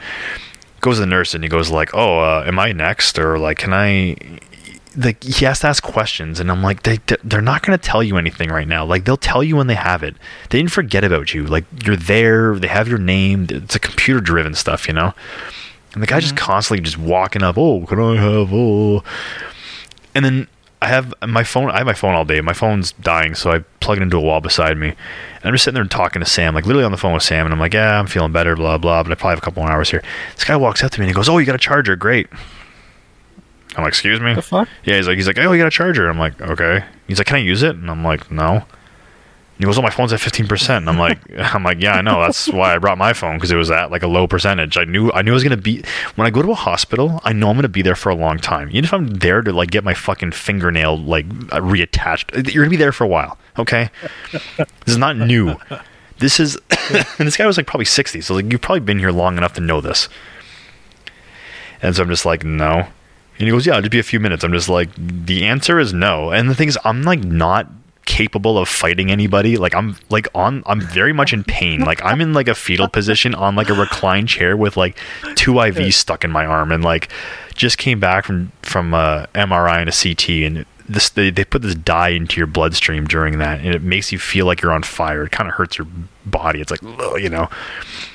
goes 0.82 0.96
to 0.96 1.00
the 1.00 1.06
nurse 1.06 1.32
and 1.32 1.42
he 1.42 1.48
goes 1.48 1.70
like, 1.70 1.94
"Oh, 1.94 2.18
uh, 2.20 2.44
am 2.46 2.58
I 2.58 2.72
next?" 2.72 3.18
or 3.18 3.38
like, 3.38 3.58
"Can 3.58 3.72
I?" 3.72 4.16
Like 4.94 5.24
he 5.24 5.46
has 5.46 5.60
to 5.60 5.68
ask 5.68 5.82
questions, 5.82 6.38
and 6.38 6.50
I'm 6.50 6.62
like, 6.62 6.82
they 6.82 6.98
they're 7.24 7.40
not 7.40 7.62
gonna 7.62 7.78
tell 7.78 8.02
you 8.02 8.18
anything 8.18 8.50
right 8.50 8.68
now. 8.68 8.84
Like 8.84 9.06
they'll 9.06 9.16
tell 9.16 9.42
you 9.42 9.56
when 9.56 9.66
they 9.68 9.74
have 9.74 10.02
it. 10.02 10.16
They 10.50 10.58
didn't 10.58 10.72
forget 10.72 11.02
about 11.02 11.32
you. 11.32 11.44
Like 11.44 11.64
you're 11.86 11.96
there. 11.96 12.58
They 12.58 12.68
have 12.68 12.88
your 12.88 12.98
name. 12.98 13.46
It's 13.48 13.74
a 13.74 13.78
computer 13.78 14.20
driven 14.20 14.54
stuff, 14.54 14.86
you 14.86 14.92
know. 14.92 15.14
And 15.94 16.02
the 16.02 16.06
guy 16.06 16.20
just 16.20 16.36
constantly 16.36 16.82
just 16.82 16.98
walking 16.98 17.42
up. 17.42 17.56
Oh, 17.56 17.86
can 17.86 17.98
I 17.98 18.16
have? 18.16 18.52
Oh, 18.52 19.02
and 20.14 20.24
then 20.24 20.46
I 20.82 20.88
have 20.88 21.14
my 21.28 21.44
phone. 21.44 21.70
I 21.70 21.78
have 21.78 21.86
my 21.86 21.94
phone 21.94 22.14
all 22.14 22.24
day. 22.24 22.40
My 22.40 22.52
phone's 22.52 22.90
dying, 22.90 23.36
so 23.36 23.52
I 23.52 23.60
plug 23.78 23.98
it 23.98 24.02
into 24.02 24.16
a 24.16 24.20
wall 24.20 24.40
beside 24.40 24.76
me. 24.76 24.88
And 24.88 25.44
I'm 25.44 25.54
just 25.54 25.62
sitting 25.62 25.76
there 25.76 25.84
talking 25.84 26.20
to 26.20 26.26
Sam, 26.28 26.56
like 26.56 26.66
literally 26.66 26.84
on 26.84 26.90
the 26.90 26.98
phone 26.98 27.14
with 27.14 27.22
Sam. 27.22 27.46
And 27.46 27.52
I'm 27.52 27.60
like, 27.60 27.72
yeah, 27.72 28.00
I'm 28.00 28.08
feeling 28.08 28.32
better, 28.32 28.56
blah 28.56 28.78
blah. 28.78 29.04
But 29.04 29.12
I 29.12 29.14
probably 29.14 29.30
have 29.30 29.38
a 29.38 29.42
couple 29.42 29.62
more 29.62 29.70
hours 29.70 29.90
here. 29.90 30.02
This 30.34 30.42
guy 30.42 30.56
walks 30.56 30.82
up 30.82 30.90
to 30.90 31.00
me 31.00 31.04
and 31.04 31.10
he 31.10 31.14
goes, 31.14 31.28
"Oh, 31.28 31.38
you 31.38 31.46
got 31.46 31.54
a 31.54 31.58
charger? 31.58 31.94
Great." 31.94 32.26
I'm 33.76 33.84
like, 33.84 33.92
"Excuse 33.92 34.20
me." 34.20 34.34
The 34.34 34.42
fuck? 34.42 34.68
Yeah, 34.84 34.96
he's 34.96 35.06
like, 35.06 35.16
he's 35.16 35.28
like, 35.28 35.38
"Oh, 35.38 35.52
you 35.52 35.58
got 35.58 35.68
a 35.68 35.70
charger?" 35.70 36.08
I'm 36.08 36.18
like, 36.18 36.40
"Okay." 36.40 36.84
He's 37.06 37.18
like, 37.18 37.28
"Can 37.28 37.36
I 37.36 37.40
use 37.40 37.62
it?" 37.62 37.76
And 37.76 37.88
I'm 37.88 38.02
like, 38.02 38.32
"No." 38.32 38.64
He 39.62 39.66
goes, 39.66 39.78
"Oh, 39.78 39.82
my 39.82 39.90
phone's 39.90 40.12
at 40.12 40.18
15%." 40.18 40.76
And 40.76 40.88
I'm 40.88 40.98
like, 40.98 41.20
"I'm 41.54 41.62
like, 41.62 41.80
yeah, 41.80 41.94
I 41.94 42.00
know. 42.00 42.20
That's 42.20 42.48
why 42.48 42.74
I 42.74 42.78
brought 42.78 42.98
my 42.98 43.12
phone 43.12 43.36
because 43.36 43.52
it 43.52 43.56
was 43.56 43.70
at 43.70 43.92
like 43.92 44.02
a 44.02 44.08
low 44.08 44.26
percentage. 44.26 44.76
I 44.76 44.82
knew 44.82 45.12
I 45.12 45.22
knew 45.22 45.30
I 45.30 45.34
was 45.34 45.44
gonna 45.44 45.56
be 45.56 45.84
when 46.16 46.26
I 46.26 46.30
go 46.30 46.42
to 46.42 46.50
a 46.50 46.56
hospital. 46.56 47.20
I 47.22 47.32
know 47.32 47.48
I'm 47.48 47.56
gonna 47.56 47.68
be 47.68 47.82
there 47.82 47.94
for 47.94 48.10
a 48.10 48.16
long 48.16 48.38
time. 48.38 48.70
Even 48.70 48.82
if 48.82 48.92
I'm 48.92 49.06
there 49.06 49.40
to 49.40 49.52
like 49.52 49.70
get 49.70 49.84
my 49.84 49.94
fucking 49.94 50.32
fingernail 50.32 50.98
like 50.98 51.26
uh, 51.26 51.60
reattached, 51.60 52.52
you're 52.52 52.64
gonna 52.64 52.70
be 52.70 52.76
there 52.76 52.90
for 52.90 53.04
a 53.04 53.08
while. 53.08 53.38
Okay, 53.56 53.90
this 54.56 54.66
is 54.86 54.98
not 54.98 55.16
new. 55.16 55.54
This 56.18 56.40
is, 56.40 56.56
and 56.90 57.04
this 57.26 57.36
guy 57.36 57.46
was 57.46 57.56
like 57.56 57.66
probably 57.66 57.84
60, 57.84 58.20
so 58.20 58.34
like 58.34 58.50
you've 58.50 58.60
probably 58.60 58.80
been 58.80 58.98
here 58.98 59.12
long 59.12 59.36
enough 59.36 59.52
to 59.54 59.60
know 59.60 59.80
this. 59.80 60.08
And 61.80 61.94
so 61.94 62.02
I'm 62.02 62.08
just 62.08 62.26
like, 62.26 62.44
no. 62.44 62.86
And 63.38 63.48
he 63.48 63.50
goes, 63.50 63.66
yeah, 63.66 63.72
it'll 63.72 63.82
just 63.82 63.92
be 63.92 63.98
a 63.98 64.04
few 64.04 64.20
minutes. 64.20 64.44
I'm 64.44 64.52
just 64.52 64.68
like, 64.68 64.90
the 64.96 65.44
answer 65.44 65.78
is 65.80 65.92
no. 65.92 66.30
And 66.30 66.48
the 66.48 66.54
thing 66.54 66.68
is, 66.68 66.78
I'm 66.84 67.02
like 67.02 67.24
not 67.24 67.68
capable 68.12 68.58
of 68.58 68.68
fighting 68.68 69.10
anybody. 69.10 69.56
Like 69.56 69.74
I'm 69.74 69.96
like 70.10 70.28
on, 70.34 70.62
I'm 70.66 70.82
very 70.82 71.14
much 71.14 71.32
in 71.32 71.44
pain. 71.44 71.80
Like 71.80 72.04
I'm 72.04 72.20
in 72.20 72.34
like 72.34 72.46
a 72.46 72.54
fetal 72.54 72.86
position 72.86 73.34
on 73.34 73.56
like 73.56 73.70
a 73.70 73.74
reclined 73.74 74.28
chair 74.28 74.54
with 74.54 74.76
like 74.76 74.98
two 75.34 75.52
IVs 75.52 75.94
stuck 75.94 76.22
in 76.22 76.30
my 76.30 76.44
arm, 76.44 76.72
and 76.72 76.84
like 76.84 77.08
just 77.54 77.78
came 77.78 77.98
back 78.00 78.26
from 78.26 78.52
from 78.60 78.92
uh, 78.92 79.26
MRI 79.34 79.80
and 79.80 79.88
a 79.88 79.92
CT, 79.92 80.28
and 80.46 80.66
this 80.86 81.08
they, 81.08 81.30
they 81.30 81.42
put 81.42 81.62
this 81.62 81.74
dye 81.74 82.10
into 82.10 82.38
your 82.38 82.46
bloodstream 82.46 83.06
during 83.06 83.38
that, 83.38 83.60
and 83.60 83.74
it 83.74 83.82
makes 83.82 84.12
you 84.12 84.18
feel 84.18 84.44
like 84.44 84.60
you're 84.60 84.72
on 84.72 84.82
fire. 84.82 85.24
It 85.24 85.32
kind 85.32 85.48
of 85.48 85.54
hurts 85.54 85.78
your 85.78 85.86
body. 86.26 86.60
It's 86.60 86.70
like 86.70 86.82
ugh, 86.84 87.18
you 87.18 87.30
know, 87.30 87.48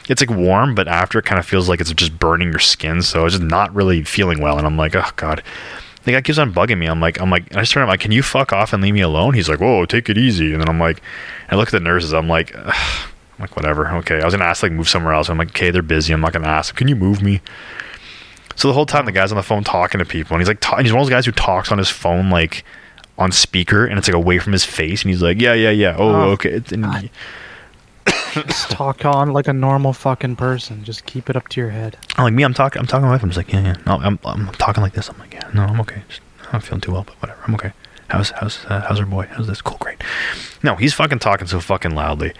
it's 0.10 0.22
like 0.22 0.30
warm, 0.30 0.76
but 0.76 0.88
after 0.88 1.18
it 1.18 1.26
kind 1.26 1.40
of 1.40 1.46
feels 1.48 1.68
like 1.68 1.82
it's 1.82 1.92
just 1.94 2.20
burning 2.20 2.52
your 2.52 2.60
skin. 2.60 3.02
So 3.02 3.22
I 3.22 3.24
was 3.24 3.34
just 3.34 3.44
not 3.44 3.74
really 3.74 4.04
feeling 4.04 4.42
well, 4.42 4.60
and 4.60 4.68
I'm 4.68 4.78
like, 4.78 4.96
oh 4.96 5.10
god. 5.16 5.42
The 6.08 6.14
guy 6.14 6.22
keeps 6.22 6.40
on 6.40 6.52
bugging 6.54 6.80
me. 6.80 6.88
I'm 6.88 7.00
like, 7.00 7.22
I'm 7.22 7.30
like, 7.30 7.56
I 7.56 7.60
just 7.60 7.72
turn 7.72 7.84
him 7.84 7.90
like, 7.90 8.00
can 8.00 8.12
you 8.12 8.24
fuck 8.24 8.52
off 8.52 8.74
and 8.74 8.82
leave 8.82 8.94
me 8.96 9.02
alone? 9.02 9.36
He's 9.36 9.48
like, 9.50 9.60
whoa, 9.60 9.86
take 9.86 10.10
it 10.10 10.18
easy. 10.18 10.52
And 10.54 10.62
then 10.62 10.68
I'm 10.70 10.80
like, 10.80 11.02
I 11.52 11.56
look 11.56 11.68
at 11.68 11.72
the 11.72 11.80
nurses. 11.80 12.14
I'm 12.14 12.28
like, 12.28 12.54
Ugh. 12.56 12.74
I'm 12.74 13.42
like, 13.42 13.56
whatever. 13.56 13.88
Okay. 13.98 14.20
I 14.20 14.26
was 14.26 14.34
gonna 14.34 14.46
ask 14.46 14.64
like 14.64 14.72
move 14.72 14.90
somewhere 14.90 15.14
else. 15.14 15.30
I'm 15.30 15.38
like, 15.38 15.50
okay, 15.50 15.70
they're 15.70 15.84
busy. 15.84 16.12
I'm 16.12 16.22
not 16.22 16.34
gonna 16.34 16.48
ask. 16.48 16.76
Can 16.76 16.88
you 16.88 16.96
move 16.96 17.22
me? 17.22 17.42
So 18.56 18.68
the 18.68 18.74
whole 18.74 18.88
time 18.88 19.06
the 19.06 19.12
guy's 19.12 19.32
on 19.32 19.36
the 19.38 19.44
phone 19.44 19.64
talking 19.64 20.00
to 20.00 20.06
people, 20.06 20.34
and 20.34 20.42
he's 20.42 20.48
like, 20.48 20.60
ta- 20.60 20.78
he's 20.78 20.92
one 20.92 21.02
of 21.02 21.06
those 21.06 21.12
guys 21.14 21.28
who 21.28 21.32
talks 21.32 21.72
on 21.72 21.78
his 21.78 21.90
phone 21.92 22.32
like 22.32 22.64
on 23.20 23.32
speaker, 23.32 23.86
and 23.86 24.00
it's 24.00 24.08
like 24.08 24.16
away 24.16 24.40
from 24.40 24.54
his 24.54 24.66
face, 24.66 25.04
and 25.04 25.12
he's 25.12 25.22
like, 25.22 25.40
yeah, 25.40 25.54
yeah, 25.54 25.70
yeah. 25.70 25.96
Oh, 25.98 26.10
Oh, 26.16 26.22
okay. 26.32 26.62
And-. 26.72 27.10
Just 28.46 28.70
talk 28.72 29.06
on 29.06 29.34
like 29.34 29.48
a 29.48 29.54
normal 29.54 29.94
fucking 29.94 30.36
person. 30.36 30.84
Just 30.84 31.06
keep 31.06 31.30
it 31.30 31.36
up 31.36 31.48
to 31.50 31.62
your 31.62 31.70
head. 31.70 31.98
I'm 32.16 32.26
like 32.26 32.34
me. 32.34 32.44
I'm 32.44 32.54
talking. 32.54 32.80
I'm 32.80 32.88
talking 32.88 33.04
to 33.04 33.08
my 33.08 33.14
wife. 33.14 33.24
I'm 33.24 33.30
just 33.30 33.38
like, 33.38 33.52
yeah, 33.52 33.62
yeah. 33.62 33.76
No, 33.86 34.00
I'm, 34.02 34.20
I'm 34.24 34.48
talking 34.54 34.84
like 34.84 34.94
this. 34.94 35.10
I'm 35.10 35.18
like, 35.18 35.34
yeah, 35.34 35.50
no, 35.54 35.64
I'm 35.64 35.80
okay. 35.82 36.04
Just, 36.08 36.22
I'm 36.52 36.62
feeling 36.62 36.82
too 36.82 36.92
well, 36.92 37.04
but 37.04 37.16
whatever. 37.22 37.42
I'm 37.48 37.56
okay. 37.56 37.72
How's 38.10 38.30
how's 38.32 38.66
uh, 38.66 38.82
how's 38.88 39.00
our 39.00 39.06
boy? 39.06 39.28
How's 39.32 39.48
this? 39.48 39.62
Cool, 39.62 39.78
great. 39.80 40.02
No, 40.64 40.76
he's 40.76 40.94
fucking 40.94 41.20
talking 41.20 41.48
so 41.48 41.60
fucking 41.60 41.92
loudly. 41.92 42.34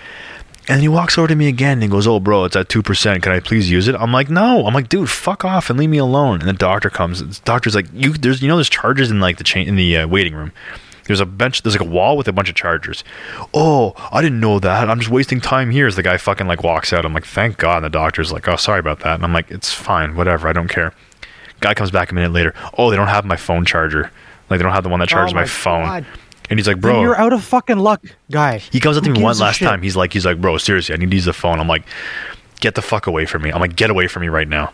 And 0.70 0.82
he 0.82 0.90
walks 0.90 1.18
over 1.18 1.30
to 1.30 1.36
me 1.36 1.48
again 1.48 1.82
and 1.82 1.90
goes, 1.90 2.08
"Oh, 2.08 2.20
bro, 2.20 2.46
it's 2.46 2.56
at 2.56 2.70
two 2.70 2.82
percent. 2.82 3.24
Can 3.24 3.32
I 3.32 3.40
please 3.40 3.70
use 3.70 3.88
it?" 3.88 3.96
I'm 3.96 4.12
like, 4.12 4.30
"No." 4.30 4.66
I'm 4.66 4.74
like, 4.74 4.90
"Dude, 4.90 5.10
fuck 5.10 5.46
off 5.46 5.70
and 5.70 5.80
leave 5.80 5.90
me 5.90 5.98
alone." 5.98 6.40
And 6.40 6.50
the 6.50 6.54
doctor 6.54 6.90
comes. 6.90 7.22
The 7.22 7.42
doctor's 7.46 7.76
like, 7.76 7.88
"You, 7.94 8.14
there's, 8.14 8.42
you 8.42 8.48
know, 8.48 8.56
there's 8.56 8.70
charges 8.70 9.10
in 9.12 9.20
like 9.20 9.38
the 9.38 9.44
chain 9.44 9.68
in 9.68 9.76
the 9.76 9.98
uh, 9.98 10.08
waiting 10.08 10.36
room. 10.36 10.52
There's 11.08 11.20
a 11.20 11.26
bench. 11.26 11.64
There's 11.64 11.76
like 11.76 11.88
a 11.88 11.90
wall 11.92 12.18
with 12.18 12.28
a 12.28 12.32
bunch 12.34 12.50
of 12.50 12.56
chargers. 12.56 13.04
Oh, 13.54 13.94
I 14.12 14.22
didn't 14.22 14.40
know 14.40 14.60
that. 14.60 14.90
I'm 14.90 15.00
just 15.00 15.12
wasting 15.12 15.42
time 15.42 15.72
here." 15.72 15.88
As 15.88 15.96
the 15.96 16.04
guy 16.04 16.18
fucking 16.18 16.48
like 16.48 16.64
walks 16.64 16.94
out, 16.94 17.06
I'm 17.06 17.14
like, 17.14 17.26
"Thank 17.26 17.58
God." 17.58 17.78
And 17.78 17.86
the 17.86 17.90
doctor's 17.90 18.32
like, 18.32 18.48
"Oh, 18.48 18.56
sorry 18.56 18.80
about 18.80 19.00
that." 19.00 19.16
And 19.16 19.24
I'm 19.24 19.34
like, 19.34 19.50
"It's 19.52 19.74
fine. 19.74 20.16
Whatever. 20.16 20.48
I 20.48 20.54
don't 20.54 20.68
care." 20.70 20.94
Guy 21.60 21.74
comes 21.74 21.90
back 21.92 22.12
a 22.12 22.16
minute 22.16 22.32
later. 22.32 22.54
Oh, 22.78 22.90
they 22.92 22.96
don't 22.96 23.08
have 23.08 23.26
my 23.26 23.36
phone 23.38 23.66
charger. 23.66 24.12
Like 24.50 24.60
they 24.60 24.64
don't 24.64 24.74
have 24.74 24.84
the 24.84 24.90
one 24.90 25.00
that 25.00 25.10
oh 25.10 25.16
charges 25.16 25.34
Oh 25.34 25.36
my, 25.36 25.42
my 25.42 25.48
phone. 25.48 25.86
God. 25.86 26.06
And 26.50 26.60
he's 26.60 26.68
like, 26.68 26.78
Then 26.78 26.94
"Bro, 26.94 27.02
you're 27.02 27.18
out 27.20 27.34
of 27.34 27.44
fucking 27.44 27.80
luck, 27.80 28.02
guy. 28.32 28.60
he 28.60 28.80
comes 28.80 28.96
up 28.98 29.04
to 29.04 29.10
me 29.10 29.22
one 29.22 29.38
last 29.38 29.60
time. 29.60 29.82
He's 29.82 29.98
like, 29.98 30.14
he's 30.14 30.26
like, 30.26 30.40
bro, 30.40 30.58
seriously, 30.58 30.94
I 30.96 30.98
need 30.98 31.10
to 31.12 31.16
use 31.18 31.26
the 31.26 31.34
phone. 31.34 31.60
I'm 31.60 31.68
like, 31.68 31.84
get 32.62 32.76
the 32.76 32.82
fuck 32.82 33.06
away 33.08 33.26
from 33.26 33.42
me. 33.42 33.52
I'm 33.52 33.60
like, 33.60 33.76
get 33.76 33.90
away 33.90 34.08
from 34.08 34.22
me 34.22 34.30
right 34.30 34.48
now. 34.48 34.72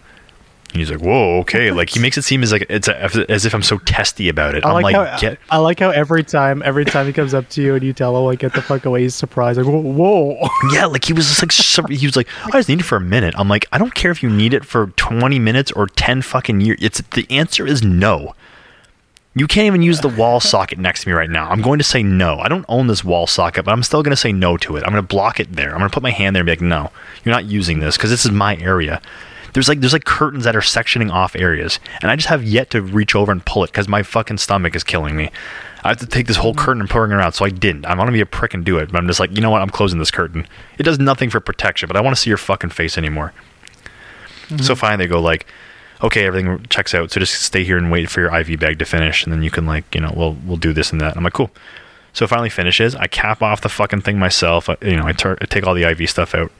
And 0.74 0.80
he's 0.80 0.90
like, 0.90 1.02
whoa, 1.02 1.38
okay. 1.42 1.70
Like 1.70 1.90
he 1.90 2.00
makes 2.00 2.18
it 2.18 2.24
seem 2.24 2.42
as 2.42 2.52
like 2.52 2.66
it's 2.68 2.88
a, 2.88 3.30
as 3.30 3.46
if 3.46 3.54
I'm 3.54 3.62
so 3.62 3.78
testy 3.78 4.28
about 4.28 4.56
it. 4.56 4.66
I 4.66 4.70
I'm 4.70 4.82
like, 4.82 4.96
like, 4.96 5.08
how 5.08 5.20
get. 5.20 5.40
I 5.52 5.58
like 5.58 5.80
how 5.80 5.92
every 5.92 6.24
time 6.24 6.64
every 6.66 6.84
time 6.84 7.06
he 7.06 7.14
comes 7.14 7.36
up 7.36 7.48
to 7.50 7.62
you 7.62 7.76
and 7.76 7.84
you 7.84 7.94
tell 7.94 8.18
him 8.18 8.24
like 8.24 8.40
get 8.40 8.54
the 8.54 8.62
fuck 8.64 8.84
away, 8.86 9.04
he's 9.04 9.14
surprised 9.14 9.60
like 9.60 9.68
whoa. 9.68 10.50
Yeah, 10.74 10.88
like 10.88 11.06
he 11.06 11.14
was 11.14 11.28
just 11.28 11.44
like 11.44 11.52
sur- 11.52 11.88
he 11.88 12.08
was 12.08 12.16
like, 12.16 12.28
I 12.46 12.50
just 12.58 12.70
need 12.70 12.80
it 12.80 12.84
for 12.86 12.96
a 12.96 13.02
minute. 13.02 13.36
I'm 13.38 13.48
like, 13.48 13.68
I 13.72 13.78
don't 13.78 13.94
care 13.94 14.10
if 14.10 14.24
you 14.24 14.32
need 14.32 14.56
it 14.56 14.66
for 14.66 14.88
20 14.88 15.38
minutes 15.38 15.72
or 15.74 15.86
10 15.86 16.24
fucking 16.24 16.62
years. 16.62 16.80
It's 16.82 17.02
the 17.12 17.28
answer 17.30 17.68
is 17.68 17.84
no. 17.84 18.34
You 19.36 19.46
can't 19.48 19.68
even 19.68 19.84
use 19.84 20.02
the 20.02 20.10
wall 20.10 20.40
socket 20.40 20.80
next 20.80 21.04
to 21.04 21.10
me 21.10 21.14
right 21.14 21.30
now. 21.30 21.50
I'm 21.50 21.62
going 21.62 21.80
to 21.80 21.84
say 21.84 22.02
no. 22.04 22.40
I 22.40 22.48
don't 22.48 22.66
own 22.68 22.88
this 22.88 23.04
wall 23.04 23.26
socket, 23.28 23.66
but 23.66 23.72
I'm 23.72 23.84
still 23.84 24.02
going 24.04 24.12
to 24.12 24.16
say 24.16 24.32
no 24.32 24.58
to 24.58 24.76
it. 24.76 24.84
I'm 24.84 24.92
going 24.92 25.04
to 25.04 25.08
block 25.08 25.40
it 25.40 25.54
there. 25.54 25.72
I'm 25.72 25.80
going 25.80 25.90
to 25.90 25.94
put 25.94 26.04
my 26.04 26.12
hand 26.12 26.36
there 26.36 26.42
and 26.42 26.46
be 26.48 26.52
like, 26.52 26.62
no, 26.62 26.92
you're 27.24 27.34
not 27.34 27.46
using 27.46 27.80
this 27.80 27.98
because 27.98 28.10
this 28.10 28.26
is 28.26 28.32
my 28.32 28.58
area. 28.58 29.02
There's 29.54 29.68
like 29.68 29.80
there's 29.80 29.94
like 29.94 30.06
curtains 30.06 30.44
that 30.46 30.56
are 30.56 30.62
sectioning 30.62 31.12
off 31.12 31.36
areas, 31.36 31.80
and 32.02 32.10
I 32.10 32.16
just 32.16 32.28
have 32.28 32.44
yet 32.44 32.72
to 32.72 32.82
reach 32.82 33.16
over 33.16 33.32
and 33.32 33.46
pull 33.46 33.64
it 33.64 33.68
because 33.68 33.88
my 33.88 34.04
fucking 34.04 34.38
stomach 34.38 34.76
is 34.76 34.84
killing 34.84 35.16
me. 35.16 35.30
I 35.84 35.90
have 35.90 35.98
to 35.98 36.06
take 36.06 36.28
this 36.28 36.38
whole 36.38 36.54
curtain 36.54 36.82
and 36.82 36.90
pull 36.90 37.04
it 37.04 37.12
around, 37.12 37.34
so 37.34 37.46
I 37.46 37.50
didn't. 37.50 37.86
I'm 37.86 37.98
gonna 37.98 38.12
be 38.12 38.22
a 38.22 38.26
prick 38.26 38.54
and 38.54 38.66
do 38.66 38.78
it, 38.78 38.92
but 38.92 38.98
I'm 38.98 39.08
just 39.08 39.20
like, 39.20 39.36
you 39.36 39.42
know 39.42 39.50
what? 39.50 39.62
I'm 39.62 39.70
closing 39.70 40.00
this 40.00 40.12
curtain. 40.12 40.48
It 40.78 40.84
does 40.84 40.98
nothing 40.98 41.30
for 41.30 41.40
protection, 41.40 41.88
but 41.88 41.98
I 41.98 42.02
want 42.02 42.16
to 42.16 42.22
see 42.22 42.30
your 42.30 42.38
fucking 42.38 42.72
face 42.72 42.98
anymore. 42.98 43.34
So 44.50 44.56
mm-hmm. 44.56 44.74
finally, 44.74 45.06
they 45.06 45.10
go 45.10 45.22
like, 45.22 45.46
okay, 46.02 46.26
everything 46.26 46.66
checks 46.70 46.94
out. 46.94 47.12
So 47.12 47.20
just 47.20 47.42
stay 47.42 47.64
here 47.64 47.78
and 47.78 47.92
wait 47.92 48.10
for 48.10 48.22
your 48.22 48.36
IV 48.36 48.60
bag 48.60 48.80
to 48.80 48.86
finish, 48.86 49.24
and 49.24 49.32
then 49.32 49.44
you 49.44 49.52
can 49.52 49.66
like, 49.66 49.94
you 49.94 50.02
know, 50.02 50.14
we'll 50.16 50.36
we'll 50.46 50.58
do 50.58 50.74
this 50.74 50.92
and 50.92 51.02
that. 51.02 51.16
I'm 51.16 51.24
like, 51.24 51.34
cool. 51.34 51.52
So 52.14 52.26
it 52.26 52.28
finally 52.28 52.50
finishes. 52.50 52.96
I 52.96 53.08
cap 53.08 53.42
off 53.42 53.62
the 53.62 53.70
fucking 53.70 54.02
thing 54.02 54.20
myself. 54.20 54.70
I, 54.70 54.78
you 54.82 54.96
know, 54.96 55.06
I, 55.06 55.14
tur- 55.14 55.38
I 55.42 55.46
take 55.46 55.66
all 55.66 55.74
the 55.74 55.84
IV 55.84 56.10
stuff 56.10 56.36
out. 56.36 56.52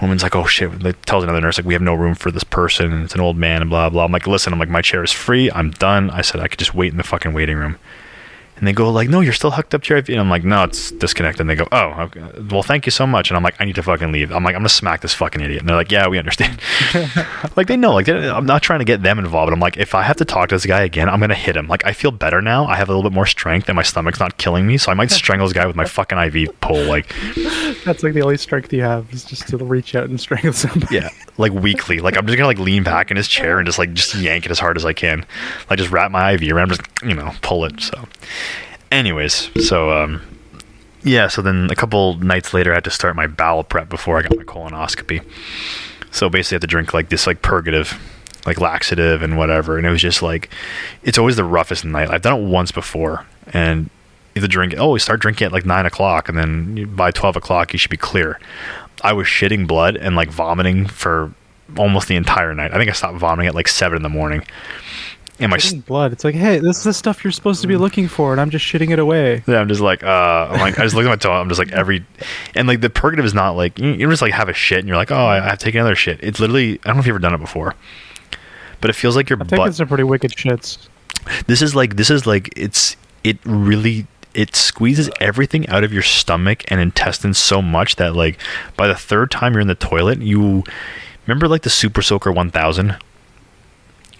Woman's 0.00 0.22
like, 0.22 0.36
oh 0.36 0.46
shit. 0.46 0.80
They 0.80 0.92
tells 0.92 1.24
another 1.24 1.40
nurse 1.40 1.58
like, 1.58 1.66
we 1.66 1.74
have 1.74 1.82
no 1.82 1.94
room 1.94 2.14
for 2.14 2.30
this 2.30 2.44
person. 2.44 3.02
It's 3.02 3.14
an 3.14 3.20
old 3.20 3.36
man 3.36 3.62
and 3.62 3.70
blah 3.70 3.88
blah. 3.88 4.04
I'm 4.04 4.12
like, 4.12 4.26
listen. 4.26 4.52
I'm 4.52 4.58
like, 4.58 4.68
my 4.68 4.82
chair 4.82 5.02
is 5.02 5.12
free. 5.12 5.50
I'm 5.50 5.70
done. 5.70 6.10
I 6.10 6.22
said 6.22 6.40
I 6.40 6.48
could 6.48 6.58
just 6.58 6.74
wait 6.74 6.92
in 6.92 6.98
the 6.98 7.04
fucking 7.04 7.32
waiting 7.32 7.56
room. 7.56 7.78
And 8.58 8.66
they 8.66 8.72
go 8.72 8.90
like, 8.90 9.08
no, 9.08 9.20
you're 9.20 9.32
still 9.32 9.50
hooked 9.50 9.74
up 9.74 9.82
to 9.84 9.88
your 9.90 9.98
IV. 9.98 10.08
And 10.10 10.20
I'm 10.20 10.30
like, 10.30 10.44
no, 10.44 10.64
it's 10.64 10.90
disconnected. 10.90 11.40
And 11.40 11.50
they 11.50 11.54
go, 11.54 11.68
oh, 11.72 12.02
okay. 12.02 12.22
well, 12.50 12.62
thank 12.62 12.86
you 12.86 12.90
so 12.90 13.06
much. 13.06 13.30
And 13.30 13.36
I'm 13.36 13.42
like, 13.42 13.54
I 13.60 13.64
need 13.64 13.76
to 13.76 13.82
fucking 13.82 14.12
leave. 14.12 14.32
I'm 14.32 14.44
like, 14.44 14.54
I'm 14.54 14.60
gonna 14.60 14.68
smack 14.68 15.00
this 15.00 15.14
fucking 15.14 15.40
idiot. 15.40 15.60
And 15.60 15.68
they're 15.68 15.76
like, 15.76 15.90
yeah, 15.90 16.08
we 16.08 16.18
understand. 16.18 16.60
like 17.56 17.66
they 17.66 17.76
know. 17.76 17.94
Like 17.94 18.08
I'm 18.08 18.46
not 18.46 18.62
trying 18.62 18.80
to 18.80 18.84
get 18.84 19.02
them 19.02 19.18
involved. 19.18 19.48
But 19.50 19.54
I'm 19.54 19.60
like, 19.60 19.76
if 19.76 19.94
I 19.94 20.02
have 20.02 20.16
to 20.16 20.24
talk 20.24 20.48
to 20.50 20.54
this 20.54 20.66
guy 20.66 20.82
again, 20.82 21.08
I'm 21.08 21.20
gonna 21.20 21.34
hit 21.34 21.56
him. 21.56 21.68
Like 21.68 21.84
I 21.86 21.92
feel 21.92 22.10
better 22.10 22.40
now. 22.40 22.66
I 22.66 22.76
have 22.76 22.88
a 22.88 22.94
little 22.94 23.08
bit 23.08 23.14
more 23.14 23.26
strength, 23.26 23.68
and 23.68 23.76
my 23.76 23.82
stomach's 23.82 24.20
not 24.20 24.38
killing 24.38 24.66
me. 24.66 24.78
So 24.78 24.90
I 24.90 24.94
might 24.94 25.10
strangle 25.18 25.46
this 25.46 25.54
guy 25.54 25.66
with 25.66 25.76
my 25.76 25.84
fucking 25.84 26.18
IV 26.18 26.60
pole. 26.60 26.84
Like 26.84 27.14
That's 27.84 28.02
like 28.02 28.14
the 28.14 28.22
only 28.22 28.36
strength 28.36 28.72
you 28.72 28.82
have 28.82 29.12
is 29.12 29.24
just 29.24 29.48
to 29.48 29.56
reach 29.58 29.94
out 29.94 30.08
and 30.08 30.20
strangle 30.20 30.52
somebody. 30.52 30.94
yeah, 30.94 31.08
like 31.36 31.52
weakly. 31.52 32.00
Like 32.00 32.16
I'm 32.16 32.26
just 32.26 32.36
gonna 32.36 32.48
like 32.48 32.58
lean 32.58 32.82
back 32.82 33.10
in 33.10 33.16
his 33.16 33.28
chair 33.28 33.58
and 33.58 33.66
just 33.66 33.78
like 33.78 33.92
just 33.92 34.14
yank 34.14 34.44
it 34.44 34.50
as 34.50 34.58
hard 34.58 34.76
as 34.76 34.84
I 34.84 34.92
can. 34.92 35.24
Like 35.70 35.78
just 35.78 35.90
wrap 35.90 36.10
my 36.10 36.32
IV 36.32 36.52
around, 36.52 36.70
just 36.70 36.82
you 37.02 37.14
know, 37.14 37.32
pull 37.42 37.64
it. 37.64 37.80
So, 37.80 38.04
anyways, 38.90 39.50
so 39.66 39.90
um, 39.90 40.22
yeah. 41.02 41.28
So 41.28 41.42
then 41.42 41.70
a 41.70 41.74
couple 41.74 42.14
nights 42.18 42.54
later, 42.54 42.72
I 42.72 42.74
had 42.74 42.84
to 42.84 42.90
start 42.90 43.16
my 43.16 43.26
bowel 43.26 43.64
prep 43.64 43.88
before 43.88 44.18
I 44.18 44.22
got 44.22 44.36
my 44.36 44.44
colonoscopy. 44.44 45.24
So 46.10 46.28
basically, 46.28 46.54
I 46.54 46.56
had 46.56 46.62
to 46.62 46.66
drink 46.66 46.94
like 46.94 47.08
this 47.08 47.26
like 47.26 47.42
purgative, 47.42 47.98
like 48.46 48.60
laxative 48.60 49.22
and 49.22 49.36
whatever. 49.36 49.76
And 49.76 49.86
it 49.86 49.90
was 49.90 50.02
just 50.02 50.22
like, 50.22 50.50
it's 51.02 51.18
always 51.18 51.36
the 51.36 51.44
roughest 51.44 51.84
night. 51.84 52.10
I've 52.10 52.22
done 52.22 52.40
it 52.40 52.46
once 52.46 52.72
before, 52.72 53.26
and 53.52 53.90
to 54.34 54.48
drink. 54.48 54.74
Oh, 54.76 54.92
we 54.92 54.98
start 54.98 55.20
drinking 55.20 55.46
at 55.46 55.52
like 55.52 55.66
nine 55.66 55.86
o'clock, 55.86 56.28
and 56.28 56.38
then 56.38 56.94
by 56.94 57.10
twelve 57.10 57.36
o'clock 57.36 57.72
you 57.72 57.78
should 57.78 57.90
be 57.90 57.96
clear. 57.96 58.38
I 59.02 59.12
was 59.12 59.26
shitting 59.26 59.66
blood 59.66 59.96
and 59.96 60.16
like 60.16 60.30
vomiting 60.30 60.86
for 60.86 61.32
almost 61.76 62.08
the 62.08 62.16
entire 62.16 62.54
night. 62.54 62.72
I 62.72 62.78
think 62.78 62.90
I 62.90 62.92
stopped 62.92 63.18
vomiting 63.18 63.48
at 63.48 63.54
like 63.54 63.68
seven 63.68 63.96
in 63.96 64.02
the 64.02 64.08
morning. 64.08 64.42
My 65.40 65.56
Shitting 65.56 65.60
st- 65.60 65.86
blood. 65.86 66.12
It's 66.12 66.24
like, 66.24 66.34
hey, 66.34 66.58
this 66.58 66.78
is 66.78 66.84
the 66.84 66.92
stuff 66.92 67.22
you're 67.22 67.30
supposed 67.30 67.62
to 67.62 67.68
be 67.68 67.76
looking 67.76 68.08
for, 68.08 68.32
and 68.32 68.40
I'm 68.40 68.50
just 68.50 68.64
shitting 68.64 68.90
it 68.90 68.98
away. 68.98 69.42
yeah, 69.46 69.58
I'm 69.58 69.68
just 69.68 69.80
like, 69.80 70.02
uh, 70.02 70.48
I'm 70.50 70.58
like, 70.60 70.78
I 70.78 70.82
just 70.82 70.96
look 70.96 71.04
at 71.04 71.08
my 71.08 71.16
toe. 71.16 71.32
I'm 71.32 71.48
just 71.48 71.60
like 71.60 71.70
every, 71.70 72.04
and 72.56 72.66
like 72.66 72.80
the 72.80 72.90
purgative 72.90 73.24
is 73.24 73.34
not 73.34 73.52
like 73.52 73.78
you, 73.78 73.90
you 73.92 74.10
just 74.10 74.20
like 74.22 74.32
have 74.32 74.48
a 74.48 74.52
shit 74.52 74.80
and 74.80 74.88
you're 74.88 74.96
like, 74.96 75.12
oh, 75.12 75.26
I 75.26 75.40
have 75.40 75.58
to 75.58 75.64
take 75.64 75.74
another 75.76 75.94
shit. 75.94 76.18
It's 76.22 76.40
literally, 76.40 76.80
I 76.84 76.88
don't 76.88 76.96
know 76.96 77.00
if 77.00 77.06
you've 77.06 77.14
ever 77.14 77.20
done 77.20 77.34
it 77.34 77.38
before, 77.38 77.74
but 78.80 78.90
it 78.90 78.94
feels 78.94 79.14
like 79.14 79.30
your 79.30 79.38
I 79.40 79.44
think 79.44 79.58
butt. 79.60 79.74
some 79.76 79.86
pretty 79.86 80.02
wicked 80.04 80.32
shits. 80.32 80.88
This 81.46 81.62
is 81.62 81.74
like 81.76 81.96
this 81.96 82.10
is 82.10 82.26
like 82.26 82.48
it's 82.56 82.96
it 83.22 83.38
really 83.44 84.06
it 84.34 84.54
squeezes 84.56 85.10
everything 85.20 85.68
out 85.68 85.84
of 85.84 85.92
your 85.92 86.02
stomach 86.02 86.64
and 86.68 86.80
intestines 86.80 87.38
so 87.38 87.60
much 87.60 87.96
that 87.96 88.14
like 88.14 88.38
by 88.76 88.86
the 88.88 88.94
third 88.94 89.30
time 89.30 89.52
you're 89.52 89.60
in 89.60 89.68
the 89.68 89.74
toilet, 89.74 90.20
you 90.20 90.64
remember 91.26 91.46
like 91.48 91.62
the 91.62 91.70
Super 91.70 92.02
Soaker 92.02 92.32
1000 92.32 92.96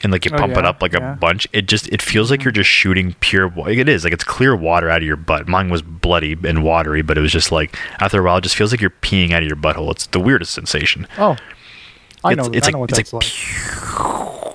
and 0.03 0.13
like 0.13 0.25
you 0.25 0.31
Oh, 0.35 0.39
pump 0.39 0.57
it 0.57 0.65
up 0.65 0.81
like 0.83 0.93
yeah. 0.93 1.13
a 1.13 1.17
bunch. 1.17 1.47
It 1.53 1.67
just 1.69 1.89
it 1.89 2.01
feels 2.03 2.31
like 2.31 2.41
mm. 2.41 2.45
you're 2.45 2.53
just 2.53 2.71
shooting 2.71 3.15
pure. 3.21 3.49
wa- 3.49 3.67
It 3.67 3.89
is 3.89 4.05
like 4.05 4.13
it's 4.13 4.25
clear 4.25 4.55
water 4.57 4.89
out 4.91 4.99
of 4.99 5.07
your 5.07 5.17
butt. 5.17 5.49
Mine 5.49 5.71
was 5.71 5.83
bloody 5.83 6.37
and 6.45 6.63
watery, 6.63 7.03
but 7.03 7.19
it 7.19 7.21
was 7.21 7.33
just 7.33 7.51
like 7.53 7.77
after 8.01 8.21
a 8.21 8.25
while, 8.25 8.39
it 8.39 8.43
just 8.43 8.57
feels 8.57 8.73
like 8.73 8.81
you're 8.81 8.91
peeing 8.91 9.33
out 9.33 9.43
of 9.43 9.49
your 9.49 9.57
butthole. 9.57 9.91
It's 9.91 10.07
the 10.07 10.21
weirdest 10.21 10.53
sensation. 10.53 11.07
Oh, 11.19 11.37
I 12.25 12.33
It's- 12.33 12.47
know. 12.47 12.53
it's 12.53 12.65
I 12.65 12.69
like- 12.69 12.73
know 12.75 12.79
what 12.81 12.91
it's 12.91 13.11
that's 13.11 13.13
like 13.13 13.23
like. 13.99 14.45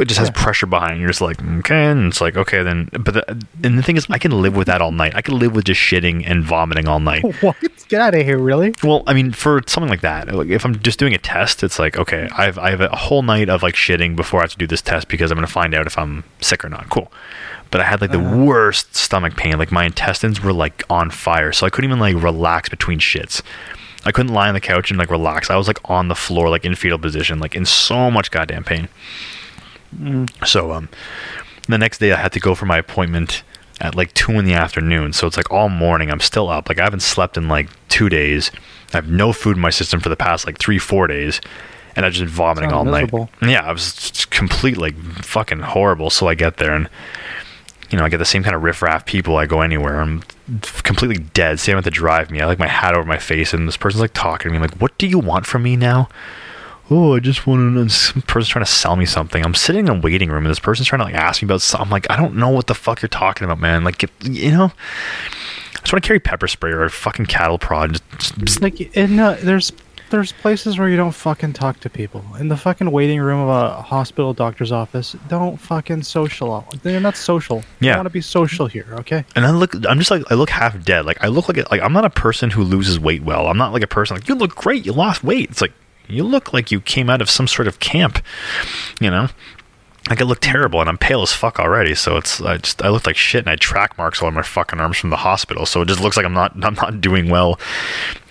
it 0.00 0.06
just 0.08 0.18
has 0.20 0.30
pressure 0.30 0.66
behind 0.66 0.94
it. 0.96 1.00
You're 1.00 1.08
just 1.10 1.20
like, 1.20 1.40
okay, 1.58 1.86
and 1.86 2.06
it's 2.06 2.20
like, 2.20 2.36
okay, 2.36 2.62
then. 2.62 2.88
But 2.92 3.14
the, 3.14 3.46
and 3.62 3.78
the 3.78 3.82
thing 3.82 3.96
is, 3.96 4.06
I 4.10 4.18
can 4.18 4.30
live 4.42 4.56
with 4.56 4.66
that 4.68 4.80
all 4.82 4.92
night. 4.92 5.14
I 5.14 5.22
can 5.22 5.38
live 5.38 5.54
with 5.54 5.64
just 5.66 5.80
shitting 5.80 6.22
and 6.28 6.42
vomiting 6.44 6.88
all 6.88 7.00
night. 7.00 7.24
What? 7.42 7.56
Get 7.88 8.00
out 8.00 8.14
of 8.14 8.22
here! 8.24 8.38
Really? 8.38 8.72
Well, 8.82 9.02
I 9.06 9.12
mean, 9.14 9.32
for 9.32 9.60
something 9.66 9.90
like 9.90 10.00
that, 10.00 10.32
like 10.34 10.48
if 10.48 10.64
I'm 10.64 10.78
just 10.80 10.98
doing 10.98 11.12
a 11.14 11.18
test, 11.18 11.62
it's 11.62 11.78
like, 11.78 11.96
okay, 11.98 12.28
I 12.36 12.44
have 12.46 12.58
I 12.58 12.70
have 12.70 12.80
a 12.80 12.88
whole 12.96 13.22
night 13.22 13.48
of 13.48 13.62
like 13.62 13.74
shitting 13.74 14.16
before 14.16 14.40
I 14.40 14.44
have 14.44 14.52
to 14.52 14.58
do 14.58 14.66
this 14.66 14.80
test 14.82 15.08
because 15.08 15.30
I'm 15.30 15.36
going 15.36 15.46
to 15.46 15.52
find 15.52 15.74
out 15.74 15.86
if 15.86 15.98
I'm 15.98 16.24
sick 16.40 16.64
or 16.64 16.68
not. 16.70 16.88
Cool. 16.88 17.12
But 17.70 17.80
I 17.80 17.84
had 17.84 18.00
like 18.00 18.10
the 18.12 18.18
Uh-huh. 18.20 18.36
worst 18.44 18.94
stomach 18.96 19.36
pain. 19.36 19.58
Like 19.58 19.72
my 19.72 19.84
intestines 19.84 20.42
were 20.42 20.52
like 20.52 20.84
on 20.88 21.10
fire, 21.10 21.52
so 21.52 21.66
I 21.66 21.70
couldn't 21.70 21.90
even 21.90 22.00
like 22.00 22.16
relax 22.22 22.68
between 22.68 22.98
shits. 22.98 23.42
I 24.04 24.10
couldn't 24.12 24.32
lie 24.32 24.48
on 24.48 24.54
the 24.54 24.60
couch 24.60 24.90
and 24.90 24.98
like 24.98 25.10
relax. 25.10 25.48
I 25.50 25.56
was 25.56 25.68
like 25.68 25.78
on 25.88 26.08
the 26.08 26.14
floor, 26.14 26.48
like 26.48 26.64
in 26.64 26.74
fetal 26.74 26.98
position, 26.98 27.38
like 27.40 27.54
in 27.54 27.64
so 27.66 28.10
much 28.10 28.30
goddamn 28.30 28.64
pain. 28.64 28.88
So 30.46 30.72
um, 30.72 30.88
the 31.68 31.78
next 31.78 31.98
day 31.98 32.12
I 32.12 32.16
had 32.16 32.32
to 32.32 32.40
go 32.40 32.54
for 32.54 32.66
my 32.66 32.78
appointment 32.78 33.42
at 33.80 33.94
like 33.94 34.12
two 34.14 34.32
in 34.32 34.44
the 34.44 34.54
afternoon. 34.54 35.12
So 35.12 35.26
it's 35.26 35.36
like 35.36 35.50
all 35.50 35.68
morning 35.68 36.10
I'm 36.10 36.20
still 36.20 36.48
up. 36.48 36.68
Like 36.68 36.78
I 36.78 36.84
haven't 36.84 37.00
slept 37.00 37.36
in 37.36 37.48
like 37.48 37.68
two 37.88 38.08
days. 38.08 38.50
I 38.92 38.98
have 38.98 39.08
no 39.08 39.32
food 39.32 39.56
in 39.56 39.62
my 39.62 39.70
system 39.70 40.00
for 40.00 40.08
the 40.08 40.16
past 40.16 40.46
like 40.46 40.58
three, 40.58 40.78
four 40.78 41.06
days. 41.06 41.40
And 41.94 42.06
I've 42.06 42.12
just 42.12 42.24
been 42.24 42.28
vomiting 42.34 42.72
all 42.72 42.84
miserable. 42.84 43.28
night. 43.40 43.50
Yeah, 43.50 43.66
I 43.66 43.72
was 43.72 44.26
complete 44.30 44.78
like 44.78 44.96
fucking 44.96 45.60
horrible. 45.60 46.10
So 46.10 46.26
I 46.26 46.34
get 46.34 46.56
there 46.56 46.74
and 46.74 46.88
you 47.90 47.98
know, 47.98 48.04
I 48.04 48.08
get 48.08 48.16
the 48.16 48.24
same 48.24 48.42
kind 48.42 48.56
of 48.56 48.62
riffraff 48.62 49.04
people. 49.04 49.36
I 49.36 49.44
go 49.44 49.60
anywhere. 49.60 50.00
I'm 50.00 50.22
completely 50.82 51.22
dead. 51.34 51.60
Sam 51.60 51.74
have 51.74 51.84
to 51.84 51.90
drive 51.90 52.30
me. 52.30 52.40
I 52.40 52.46
like 52.46 52.58
my 52.58 52.66
hat 52.66 52.94
over 52.94 53.04
my 53.04 53.18
face, 53.18 53.52
and 53.52 53.68
this 53.68 53.76
person's 53.76 54.00
like 54.00 54.14
talking 54.14 54.48
to 54.48 54.50
me. 54.50 54.56
I'm 54.56 54.62
like, 54.62 54.80
"What 54.80 54.96
do 54.96 55.06
you 55.06 55.18
want 55.18 55.44
from 55.44 55.62
me 55.62 55.76
now?" 55.76 56.08
Oh, 56.92 57.14
I 57.14 57.20
just 57.20 57.46
want 57.46 57.74
to. 57.74 57.88
Some 57.88 58.22
person's 58.22 58.48
trying 58.48 58.64
to 58.64 58.70
sell 58.70 58.96
me 58.96 59.06
something. 59.06 59.44
I'm 59.44 59.54
sitting 59.54 59.86
in 59.86 59.96
a 59.96 60.00
waiting 60.00 60.30
room, 60.30 60.44
and 60.44 60.50
this 60.50 60.58
person's 60.60 60.88
trying 60.88 61.00
to 61.00 61.04
like 61.06 61.14
ask 61.14 61.42
me 61.42 61.46
about 61.46 61.62
something. 61.62 61.86
I'm 61.86 61.90
like, 61.90 62.06
I 62.10 62.16
don't 62.16 62.36
know 62.36 62.50
what 62.50 62.66
the 62.66 62.74
fuck 62.74 63.02
you're 63.02 63.08
talking 63.08 63.44
about, 63.44 63.60
man. 63.60 63.84
Like, 63.84 64.02
you 64.22 64.50
know, 64.50 64.66
I 64.66 65.78
just 65.80 65.92
want 65.92 66.04
to 66.04 66.06
carry 66.06 66.20
pepper 66.20 66.46
spray 66.48 66.72
or 66.72 66.84
a 66.84 66.90
fucking 66.90 67.26
cattle 67.26 67.58
prod. 67.58 68.00
Just, 68.18 68.38
just, 68.38 68.62
like 68.62 68.80
in 68.96 69.18
uh, 69.18 69.38
there's 69.42 69.72
there's 70.10 70.30
places 70.30 70.78
where 70.78 70.90
you 70.90 70.96
don't 70.96 71.12
fucking 71.14 71.54
talk 71.54 71.80
to 71.80 71.88
people 71.88 72.22
in 72.38 72.48
the 72.48 72.56
fucking 72.56 72.90
waiting 72.90 73.18
room 73.18 73.40
of 73.40 73.48
a 73.48 73.80
hospital 73.80 74.34
doctor's 74.34 74.70
office 74.70 75.16
don't 75.26 75.56
fucking 75.56 76.02
social 76.02 76.66
they're 76.82 77.00
not 77.00 77.16
social 77.16 77.64
Yeah. 77.80 77.92
you 77.92 77.96
want 77.96 78.06
to 78.06 78.10
be 78.10 78.20
social 78.20 78.66
here 78.66 78.86
okay 78.98 79.24
and 79.34 79.46
I 79.46 79.50
look, 79.52 79.74
I'm 79.88 79.98
just 79.98 80.10
like, 80.10 80.30
I 80.30 80.34
look 80.34 80.50
half 80.50 80.84
dead. 80.84 81.06
Like, 81.06 81.24
I 81.24 81.28
look 81.28 81.48
like, 81.48 81.70
like 81.70 81.80
I'm 81.80 81.94
not 81.94 82.04
a 82.04 82.10
person 82.10 82.50
who 82.50 82.62
loses 82.62 83.00
weight 83.00 83.22
well. 83.22 83.46
I'm 83.46 83.56
not 83.56 83.72
like 83.72 83.82
a 83.82 83.86
person 83.86 84.14
like 84.14 84.28
you 84.28 84.34
look 84.34 84.54
great, 84.54 84.84
you 84.84 84.92
lost 84.92 85.24
weight. 85.24 85.48
It's 85.48 85.62
like 85.62 85.72
you 86.08 86.24
look 86.24 86.52
like 86.52 86.70
you 86.70 86.80
came 86.80 87.08
out 87.08 87.20
of 87.20 87.30
some 87.30 87.46
sort 87.46 87.68
of 87.68 87.80
camp, 87.80 88.18
you 89.00 89.10
know. 89.10 89.28
Like 90.10 90.20
I 90.20 90.24
look 90.24 90.40
terrible 90.40 90.80
and 90.80 90.88
I'm 90.88 90.98
pale 90.98 91.22
as 91.22 91.32
fuck 91.32 91.60
already, 91.60 91.94
so 91.94 92.16
it's 92.16 92.40
I 92.40 92.56
just 92.56 92.82
I 92.82 92.88
look 92.88 93.06
like 93.06 93.16
shit 93.16 93.44
and 93.44 93.48
I 93.48 93.54
track 93.54 93.96
marks 93.96 94.20
all 94.20 94.26
on 94.26 94.34
my 94.34 94.42
fucking 94.42 94.80
arms 94.80 94.98
from 94.98 95.10
the 95.10 95.16
hospital, 95.16 95.64
so 95.64 95.82
it 95.82 95.88
just 95.88 96.00
looks 96.00 96.16
like 96.16 96.26
I'm 96.26 96.34
not 96.34 96.52
I'm 96.64 96.74
not 96.74 97.00
doing 97.00 97.30
well, 97.30 97.60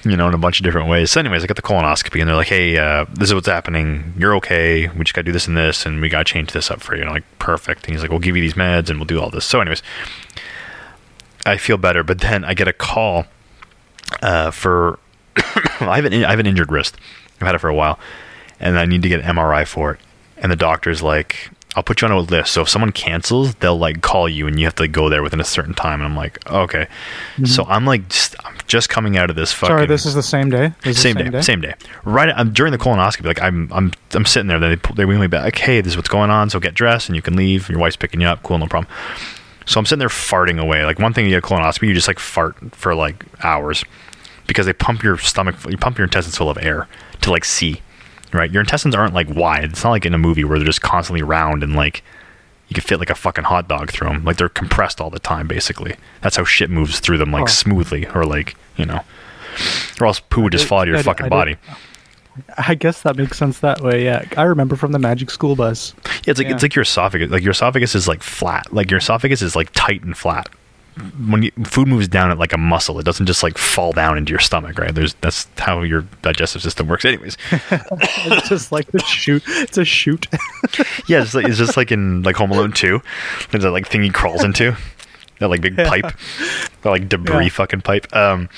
you 0.04 0.18
know, 0.18 0.28
in 0.28 0.34
a 0.34 0.38
bunch 0.38 0.60
of 0.60 0.66
different 0.66 0.90
ways. 0.90 1.12
So 1.12 1.22
anyways, 1.22 1.46
I 1.46 1.48
got 1.48 1.56
the 1.56 1.62
colonoscopy 1.62 2.20
and 2.20 2.28
they're 2.28 2.36
like, 2.36 2.50
hey, 2.50 2.78
uh, 2.78 3.06
this 3.14 3.30
is 3.30 3.34
what's 3.34 3.48
happening. 3.48 4.14
You're 4.18 4.36
okay. 4.36 4.90
We 4.90 5.06
just 5.06 5.14
got 5.14 5.22
to 5.22 5.26
do 5.26 5.32
this 5.32 5.48
and 5.48 5.56
this, 5.56 5.86
and 5.86 6.02
we 6.02 6.10
got 6.10 6.26
to 6.26 6.34
change 6.34 6.52
this 6.52 6.70
up 6.70 6.82
for 6.82 6.96
you. 6.96 7.02
And 7.02 7.10
I'm 7.10 7.16
like, 7.16 7.40
perfect. 7.40 7.86
And 7.86 7.94
he's 7.94 8.02
like, 8.02 8.12
we'll 8.12 8.20
give 8.20 8.36
you 8.36 8.42
these 8.42 8.56
meds 8.56 8.90
and 8.90 9.00
we'll 9.00 9.06
do 9.06 9.22
all 9.22 9.30
this. 9.30 9.46
So 9.46 9.62
anyways, 9.62 9.82
I 11.46 11.56
feel 11.56 11.78
better, 11.78 12.04
but 12.04 12.20
then 12.20 12.44
I 12.44 12.54
get 12.54 12.68
a 12.68 12.74
call 12.74 13.28
uh, 14.22 14.52
for 14.52 15.00
I 15.80 15.96
have 15.96 16.06
an 16.06 16.14
I 16.26 16.32
have 16.32 16.40
an 16.40 16.48
injured 16.48 16.72
wrist. 16.72 16.98
I've 17.42 17.48
had 17.48 17.56
it 17.56 17.60
for 17.60 17.70
a 17.70 17.76
while, 17.76 18.00
and 18.60 18.78
I 18.78 18.86
need 18.86 19.02
to 19.04 19.10
get 19.10 19.22
an 19.22 19.36
MRI 19.36 19.68
for 19.68 19.94
it. 19.94 20.00
And 20.38 20.52
the 20.52 20.56
doctor's 20.56 21.02
like, 21.02 21.50
"I'll 21.76 21.84
put 21.84 22.02
you 22.02 22.08
on 22.08 22.12
a 22.12 22.20
list. 22.20 22.52
So 22.52 22.62
if 22.62 22.70
someone 22.70 22.92
cancels, 22.92 23.56
they'll 23.56 23.78
like 23.78 24.02
call 24.02 24.28
you, 24.28 24.48
and 24.48 24.60
you 24.60 24.66
have 24.66 24.76
to 24.76 24.88
go 24.88 25.10
there 25.10 25.22
within 25.24 25.40
a 25.40 25.46
certain 25.46 25.74
time." 25.74 26.02
And 26.02 26.04
I'm 26.04 26.16
like, 26.16 26.50
"Okay." 26.50 26.88
Mm-hmm. 27.36 27.46
So 27.46 27.66
I'm 27.66 27.86
like, 27.86 28.08
just, 28.10 28.36
I'm 28.46 28.56
just 28.68 28.90
coming 28.90 29.18
out 29.18 29.30
of 29.30 29.36
this 29.36 29.52
fucking. 29.52 29.76
sorry 29.76 29.86
this 29.86 30.06
is 30.06 30.14
the 30.14 30.24
same 30.24 30.50
day 30.50 30.74
is 30.86 30.96
the 30.96 31.02
same, 31.02 31.16
day, 31.16 31.42
same 31.42 31.62
day. 31.62 31.74
Right, 32.04 32.30
I'm 32.36 32.54
during 32.54 32.72
the 32.72 32.78
colonoscopy. 32.78 33.26
Like 33.26 33.42
I'm, 33.42 33.72
I'm, 33.74 33.92
I'm 34.14 34.26
sitting 34.26 34.48
there. 34.48 34.60
They 34.60 34.76
pull- 34.76 34.96
they 34.96 35.06
wing 35.06 35.20
me 35.20 35.28
back. 35.28 35.44
Like, 35.44 35.58
hey, 35.58 35.82
this 35.82 35.94
is 35.94 35.98
what's 35.98 36.10
going 36.10 36.30
on. 36.30 36.50
So 36.50 36.60
get 36.60 36.74
dressed 36.74 37.10
and 37.10 37.16
you 37.16 37.22
can 37.22 37.36
leave. 37.36 37.70
Your 37.70 37.80
wife's 37.80 37.98
picking 37.98 38.22
you 38.22 38.28
up. 38.28 38.44
Cool, 38.44 38.58
no 38.58 38.68
problem. 38.68 38.92
So 39.66 39.80
I'm 39.80 39.86
sitting 39.86 40.00
there 40.00 40.10
farting 40.10 40.60
away. 40.60 40.84
Like 40.86 41.00
one 41.00 41.14
thing 41.14 41.26
you 41.26 41.32
get 41.32 41.44
a 41.44 41.48
colonoscopy, 41.48 41.88
you 41.88 41.94
just 41.94 42.08
like 42.08 42.20
fart 42.20 42.56
for 42.74 42.96
like 42.96 43.26
hours 43.44 43.84
because 44.48 44.66
they 44.66 44.74
pump 44.74 45.04
your 45.04 45.18
stomach, 45.18 45.56
you 45.70 45.78
pump 45.78 45.98
your 45.98 46.06
intestines 46.06 46.36
full 46.36 46.50
of 46.50 46.58
air 46.58 46.88
to 47.22 47.32
like 47.32 47.46
see. 47.46 47.82
Right, 48.34 48.50
your 48.50 48.62
intestines 48.62 48.96
aren't 48.96 49.14
like 49.14 49.30
wide. 49.30 49.66
It's 49.66 49.84
not 49.84 49.90
like 49.92 50.06
in 50.06 50.14
a 50.14 50.18
movie 50.18 50.46
where 50.46 50.58
they're 50.58 50.66
just 50.66 50.82
constantly 50.82 51.22
round 51.22 51.64
and 51.64 51.76
like 51.76 52.02
you 52.70 52.74
could 52.76 52.86
fit 52.86 52.98
like 52.98 53.10
a 53.10 53.16
fucking 53.16 53.44
hot 53.44 53.68
dog 53.68 53.92
through 53.92 54.08
them. 54.08 54.24
Like 54.24 54.38
they're 54.38 54.48
compressed 54.48 55.02
all 55.02 55.10
the 55.10 55.20
time, 55.20 55.48
basically. 55.50 55.96
That's 56.22 56.38
how 56.38 56.46
shit 56.46 56.70
moves 56.70 57.02
through 57.02 57.18
them, 57.18 57.32
like 57.32 57.44
Oh. 57.44 57.48
smoothly, 57.48 58.08
or 58.08 58.24
like 58.24 58.56
you 58.78 58.86
know, 58.86 59.02
or 60.00 60.08
else 60.08 60.22
poo 60.22 60.44
would 60.44 60.54
just 60.54 60.66
fall 60.66 60.80
out 60.80 60.84
of 60.84 60.88
your 60.90 60.98
I 61.00 61.04
fucking 61.04 61.26
did- 61.26 61.30
body. 61.30 61.58
i 62.58 62.74
guess 62.76 63.02
that 63.02 63.18
makes 63.18 63.38
sense 63.38 63.60
that 63.60 63.82
way 63.82 64.06
yeah 64.06 64.24
i 64.38 64.44
remember 64.44 64.78
from 64.78 64.94
the 64.94 64.98
magic 65.00 65.30
school 65.30 65.54
bus 65.58 65.94
Yeah, 66.24 66.32
it's 66.32 66.40
like 66.40 66.48
Yeah. 66.48 66.54
it's 66.54 66.64
like 66.64 66.74
your 66.76 66.84
esophagus. 66.84 67.30
Like 67.30 67.44
your 67.44 67.52
esophagus 67.52 67.94
is 67.96 68.08
like 68.08 68.24
flat. 68.24 68.72
Like 68.72 68.90
your 68.90 69.00
esophagus 69.00 69.42
is 69.42 69.54
like 69.58 69.70
tight 69.74 70.04
and 70.04 70.16
flat. 70.18 70.48
When 71.26 71.44
you, 71.44 71.52
food 71.64 71.88
moves 71.88 72.08
down 72.10 72.32
it 72.32 72.38
like 72.38 72.52
a 72.52 72.58
muscle, 72.58 73.00
it 73.00 73.04
doesn't 73.04 73.26
just 73.26 73.44
like 73.44 73.58
fall 73.58 73.94
down 73.94 74.18
into 74.18 74.32
your 74.32 74.40
stomach, 74.40 74.78
right? 74.78 74.94
There's 74.94 75.14
that's 75.16 75.48
how 75.58 75.82
your 75.84 76.02
digestive 76.22 76.62
system 76.62 76.88
works. 76.88 77.06
Anyways, 77.06 77.38
it's 77.52 78.50
just 78.50 78.72
like 78.72 78.88
the 78.92 79.00
shoot 79.00 79.42
it's 79.48 79.78
a 79.78 79.86
shoot 79.86 80.28
yeah, 81.08 81.22
it's, 81.22 81.34
like, 81.34 81.48
it's 81.48 81.58
just 81.58 81.78
like 81.78 81.92
in 81.92 82.24
like 82.24 82.36
Home 82.36 82.52
Alone 82.52 82.74
two. 82.74 83.02
There's 83.52 83.64
that 83.64 83.72
like 83.72 83.88
thing 83.88 84.04
he 84.04 84.10
crawls 84.10 84.44
into, 84.44 84.76
that 85.40 85.50
like 85.50 85.62
big 85.62 85.78
pipe, 85.78 86.14
that 86.82 86.90
like 86.90 87.08
debris 87.08 87.46
Yeah. 87.46 87.50
fucking 87.50 87.82
pipe. 87.82 88.14
Um, 88.14 88.50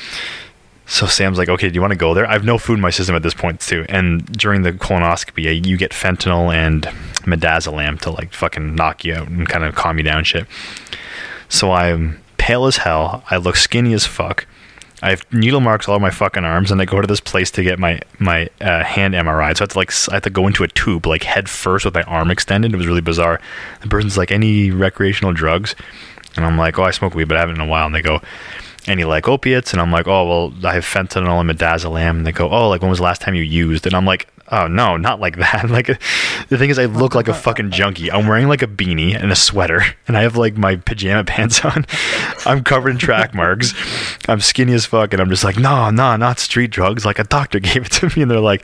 so 0.85 1.05
Sam's 1.05 1.37
like, 1.37 1.49
okay, 1.49 1.69
do 1.69 1.75
you 1.75 1.81
want 1.81 1.91
to 1.91 1.97
go 1.97 2.13
there? 2.13 2.27
I 2.27 2.33
have 2.33 2.43
no 2.43 2.57
food 2.57 2.73
in 2.75 2.81
my 2.81 2.89
system 2.89 3.15
at 3.15 3.23
this 3.23 3.33
point 3.33 3.61
too. 3.61 3.85
And 3.87 4.25
during 4.25 4.63
the 4.63 4.73
colonoscopy, 4.73 5.65
you 5.65 5.77
get 5.77 5.91
fentanyl 5.91 6.53
and 6.53 6.83
midazolam 7.25 8.01
to 8.01 8.09
like 8.11 8.33
fucking 8.33 8.75
knock 8.75 9.05
you 9.05 9.13
out 9.15 9.27
and 9.27 9.47
kind 9.47 9.63
of 9.63 9.75
calm 9.75 9.97
you 9.97 10.03
down, 10.03 10.23
shit. 10.23 10.45
So 11.47 11.71
I'm 11.71 12.19
pale 12.43 12.65
as 12.65 12.75
hell. 12.75 13.23
I 13.31 13.37
look 13.37 13.55
skinny 13.55 13.93
as 13.93 14.05
fuck. 14.05 14.45
I 15.01 15.11
have 15.11 15.23
needle 15.31 15.61
marks 15.61 15.87
all 15.87 15.95
over 15.95 16.01
my 16.01 16.09
fucking 16.09 16.43
arms, 16.43 16.71
and 16.71 16.81
I 16.81 16.85
go 16.85 16.99
to 16.99 17.07
this 17.07 17.21
place 17.21 17.49
to 17.51 17.63
get 17.63 17.79
my 17.79 18.01
my 18.19 18.49
uh, 18.59 18.83
hand 18.83 19.13
MRI. 19.13 19.55
So 19.55 19.61
I 19.61 19.63
have 19.63 19.69
to 19.69 19.77
like 19.77 19.93
I 20.09 20.15
have 20.15 20.23
to 20.23 20.29
go 20.29 20.45
into 20.47 20.65
a 20.65 20.67
tube 20.67 21.05
like 21.05 21.23
head 21.23 21.47
first 21.47 21.85
with 21.85 21.93
my 21.93 22.03
arm 22.03 22.29
extended. 22.29 22.73
It 22.73 22.77
was 22.77 22.85
really 22.85 23.01
bizarre. 23.01 23.39
The 23.79 23.87
person's 23.87 24.17
like, 24.17 24.29
"Any 24.29 24.71
recreational 24.71 25.31
drugs?" 25.31 25.73
And 26.35 26.45
I'm 26.45 26.57
like, 26.57 26.77
"Oh, 26.77 26.83
I 26.83 26.91
smoke 26.91 27.15
weed, 27.15 27.29
but 27.29 27.37
I 27.37 27.39
haven't 27.39 27.55
in 27.55 27.61
a 27.61 27.65
while." 27.65 27.85
And 27.85 27.95
they 27.95 28.01
go, 28.01 28.21
"Any 28.87 29.05
like 29.05 29.29
opiates?" 29.29 29.71
And 29.71 29.81
I'm 29.81 29.91
like, 29.91 30.07
"Oh, 30.07 30.27
well, 30.27 30.53
I 30.69 30.73
have 30.73 30.85
fentanyl 30.85 31.39
and 31.39 31.49
midazolam." 31.49 32.17
And 32.17 32.27
they 32.27 32.33
go, 32.33 32.49
"Oh, 32.49 32.67
like 32.67 32.81
when 32.81 32.89
was 32.89 32.99
the 32.99 33.05
last 33.05 33.21
time 33.21 33.35
you 33.35 33.43
used?" 33.43 33.85
And 33.85 33.95
I'm 33.95 34.05
like, 34.05 34.27
"Oh 34.51 34.67
no, 34.67 34.97
not 34.97 35.19
like 35.19 35.37
that." 35.37 35.69
like 35.71 35.87
the 36.49 36.57
thing 36.57 36.69
is, 36.69 36.77
I 36.79 36.85
look 36.85 37.15
like 37.15 37.27
a 37.27 37.33
fucking 37.33 37.71
junkie. 37.71 38.11
I'm 38.11 38.27
wearing 38.27 38.47
like 38.47 38.61
a 38.61 38.67
beanie 38.67 39.15
and 39.15 39.31
a 39.31 39.35
sweater, 39.35 39.81
and 40.07 40.17
I 40.17 40.21
have 40.21 40.35
like 40.37 40.57
my 40.57 40.75
pajama 40.77 41.23
pants 41.25 41.63
on. 41.65 41.85
I'm 42.45 42.63
covered 42.63 42.91
in 42.91 42.97
track 42.97 43.33
marks. 43.35 43.73
I'm 44.27 44.39
skinny 44.39 44.73
as 44.73 44.85
fuck, 44.85 45.13
and 45.13 45.21
I'm 45.21 45.29
just 45.29 45.43
like, 45.43 45.57
"No, 45.57 45.89
no, 45.89 46.15
not 46.15 46.39
street 46.39 46.71
drugs." 46.71 47.05
Like 47.05 47.19
a 47.19 47.23
doctor 47.23 47.59
gave 47.59 47.85
it 47.85 47.91
to 47.93 48.07
me, 48.15 48.21
and 48.23 48.31
they're 48.31 48.39
like. 48.39 48.63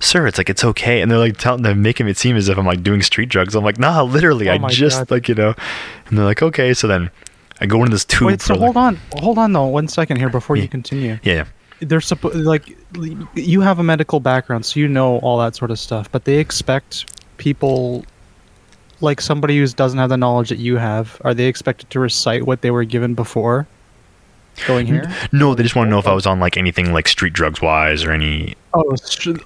Sir, 0.00 0.26
it's 0.26 0.36
like 0.36 0.50
it's 0.50 0.64
okay, 0.64 1.00
and 1.00 1.08
they're 1.08 1.18
like 1.18 1.36
telling, 1.36 1.62
they're 1.62 1.76
making 1.76 2.08
it 2.08 2.16
seem 2.18 2.36
as 2.36 2.48
if 2.48 2.58
I'm 2.58 2.66
like 2.66 2.82
doing 2.82 3.00
street 3.02 3.28
drugs. 3.28 3.54
I'm 3.54 3.62
like, 3.62 3.78
nah, 3.78 4.02
literally, 4.02 4.48
Oh 4.48 4.54
I 4.54 4.68
just 4.68 4.98
God. 4.98 5.10
like 5.12 5.28
you 5.28 5.36
know, 5.36 5.54
and 6.08 6.18
they're 6.18 6.24
like, 6.24 6.42
okay. 6.42 6.74
So 6.74 6.88
then 6.88 7.08
I 7.60 7.66
go 7.66 7.78
into 7.78 7.92
this 7.92 8.04
tube. 8.04 8.26
wait 8.26 8.40
so 8.40 8.54
for, 8.54 8.60
hold 8.60 8.74
like- 8.74 8.84
on 8.84 8.98
hold 9.20 9.38
on 9.38 9.52
though 9.52 9.66
one 9.66 9.86
second 9.86 10.16
here 10.16 10.28
before 10.28 10.56
Yeah. 10.56 10.62
you 10.64 10.68
continue 10.68 11.20
Yeah, 11.22 11.32
yeah. 11.34 11.44
They're 11.82 12.00
supposed 12.00 12.36
like 12.36 12.76
you 13.34 13.60
have 13.60 13.78
a 13.78 13.82
medical 13.82 14.20
background 14.20 14.64
so 14.64 14.78
you 14.78 14.88
know 14.88 15.18
all 15.18 15.38
that 15.38 15.56
sort 15.56 15.70
of 15.70 15.78
stuff 15.78 16.10
but 16.12 16.24
they 16.24 16.38
expect 16.38 17.20
people 17.38 18.04
like 19.00 19.20
somebody 19.20 19.58
who 19.58 19.66
doesn't 19.66 19.98
have 19.98 20.08
the 20.08 20.16
knowledge 20.16 20.48
that 20.48 20.58
you 20.58 20.76
have 20.76 21.20
are 21.24 21.34
they 21.34 21.46
expected 21.46 21.90
to 21.90 21.98
recite 21.98 22.46
what 22.46 22.60
they 22.62 22.70
were 22.70 22.84
given 22.84 23.14
before 23.14 23.66
going 24.66 24.86
here 24.86 25.10
No, 25.32 25.54
they 25.54 25.62
just 25.62 25.74
want 25.74 25.86
to 25.88 25.90
know 25.90 25.98
if 25.98 26.06
I 26.06 26.12
was 26.14 26.26
on 26.26 26.38
like 26.40 26.56
anything 26.56 26.92
like 26.92 27.08
street 27.08 27.32
drugs 27.32 27.60
wise 27.60 28.04
or 28.04 28.12
any. 28.12 28.54
oh 28.74 28.94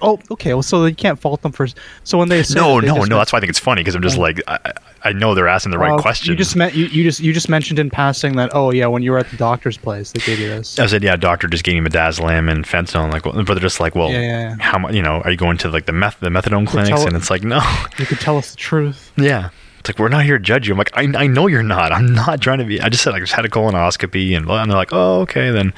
oh 0.01 0.19
okay 0.31 0.53
well 0.53 0.63
so 0.63 0.85
you 0.85 0.95
can't 0.95 1.19
fault 1.19 1.41
them 1.41 1.51
for 1.51 1.67
so 2.03 2.17
when 2.17 2.29
they 2.29 2.43
No, 2.53 2.79
they 2.81 2.87
no, 2.87 2.93
no. 2.93 2.99
meant- 2.99 3.09
That's 3.11 3.31
why 3.33 3.37
I 3.37 3.39
think 3.39 3.49
it's 3.49 3.59
funny 3.59 3.81
because 3.81 3.95
I'm 3.95 4.01
just 4.01 4.17
like 4.17 4.41
I, 4.47 4.73
I- 5.03 5.11
know 5.13 5.33
they're 5.33 5.47
asking 5.47 5.71
the 5.71 5.77
right 5.77 5.99
question. 5.99 6.31
you 6.31 6.37
just 6.37 6.55
meant 6.55 6.75
you, 6.75 6.85
you 6.87 7.03
just 7.03 7.19
you 7.21 7.31
just 7.33 7.47
mentioned 7.49 7.79
in 7.79 7.89
passing 7.89 8.35
that 8.35 8.51
oh 8.53 8.71
yeah 8.71 8.87
when 8.87 9.01
you 9.03 9.11
were 9.11 9.17
at 9.17 9.29
the 9.31 9.37
doctor's 9.37 9.77
place 9.77 10.11
they 10.11 10.19
gave 10.19 10.37
you 10.39 10.49
this 10.49 10.77
I 10.79 10.85
said, 10.85 11.01
yeah, 11.03 11.15
doctor 11.15 11.47
just 11.47 11.63
gave 11.63 11.81
me 11.81 11.89
midazolam 11.89 12.51
and 12.51 12.65
fentanyl. 12.65 13.05
And 13.05 13.13
like, 13.13 13.25
well, 13.25 13.33
but 13.35 13.45
they're 13.53 13.59
just 13.59 13.79
like, 13.79 13.95
well, 13.95 14.09
Yeah, 14.11 14.19
yeah, 14.19 14.41
yeah. 14.49 14.55
how 14.59 14.77
much? 14.77 14.93
You 14.93 15.01
know, 15.01 15.21
are 15.21 15.31
you 15.31 15.37
going 15.37 15.57
to 15.59 15.69
like 15.69 15.85
the 15.85 15.93
meth 15.93 16.19
the 16.19 16.29
methadone 16.29 16.67
clinics? 16.67 16.89
tell- 16.89 17.07
And 17.07 17.15
it's 17.15 17.29
like, 17.29 17.43
no, 17.43 17.59
you 17.97 18.05
could 18.05 18.19
tell 18.19 18.37
us 18.37 18.51
the 18.51 18.57
truth 18.57 19.11
yeah. 19.17 19.49
It's 19.87 19.97
like 19.97 20.03
we're 20.03 20.09
not 20.09 20.25
here 20.25 20.37
to 20.37 20.43
judge 20.43 20.67
you. 20.67 20.73
I'm 20.73 20.77
like, 20.77 20.91
I, 20.97 21.23
I 21.23 21.27
know 21.27 21.47
you're 21.47 21.63
not. 21.63 21.93
I'm 21.93 22.13
not 22.13 22.41
trying 22.41 22.57
to 22.57 22.65
be. 22.65 22.81
I 22.81 22.89
just 22.89 23.03
said 23.03 23.13
I 23.13 23.21
just 23.21 23.31
had 23.31 23.45
a 23.45 23.49
colonoscopy, 23.49 24.35
and, 24.35 24.45
well, 24.45 24.57
and 24.57 24.69
they're 24.69 24.77
like, 24.77 24.91
oh, 24.91 25.21
okay. 25.21 25.49
Then 25.49 25.73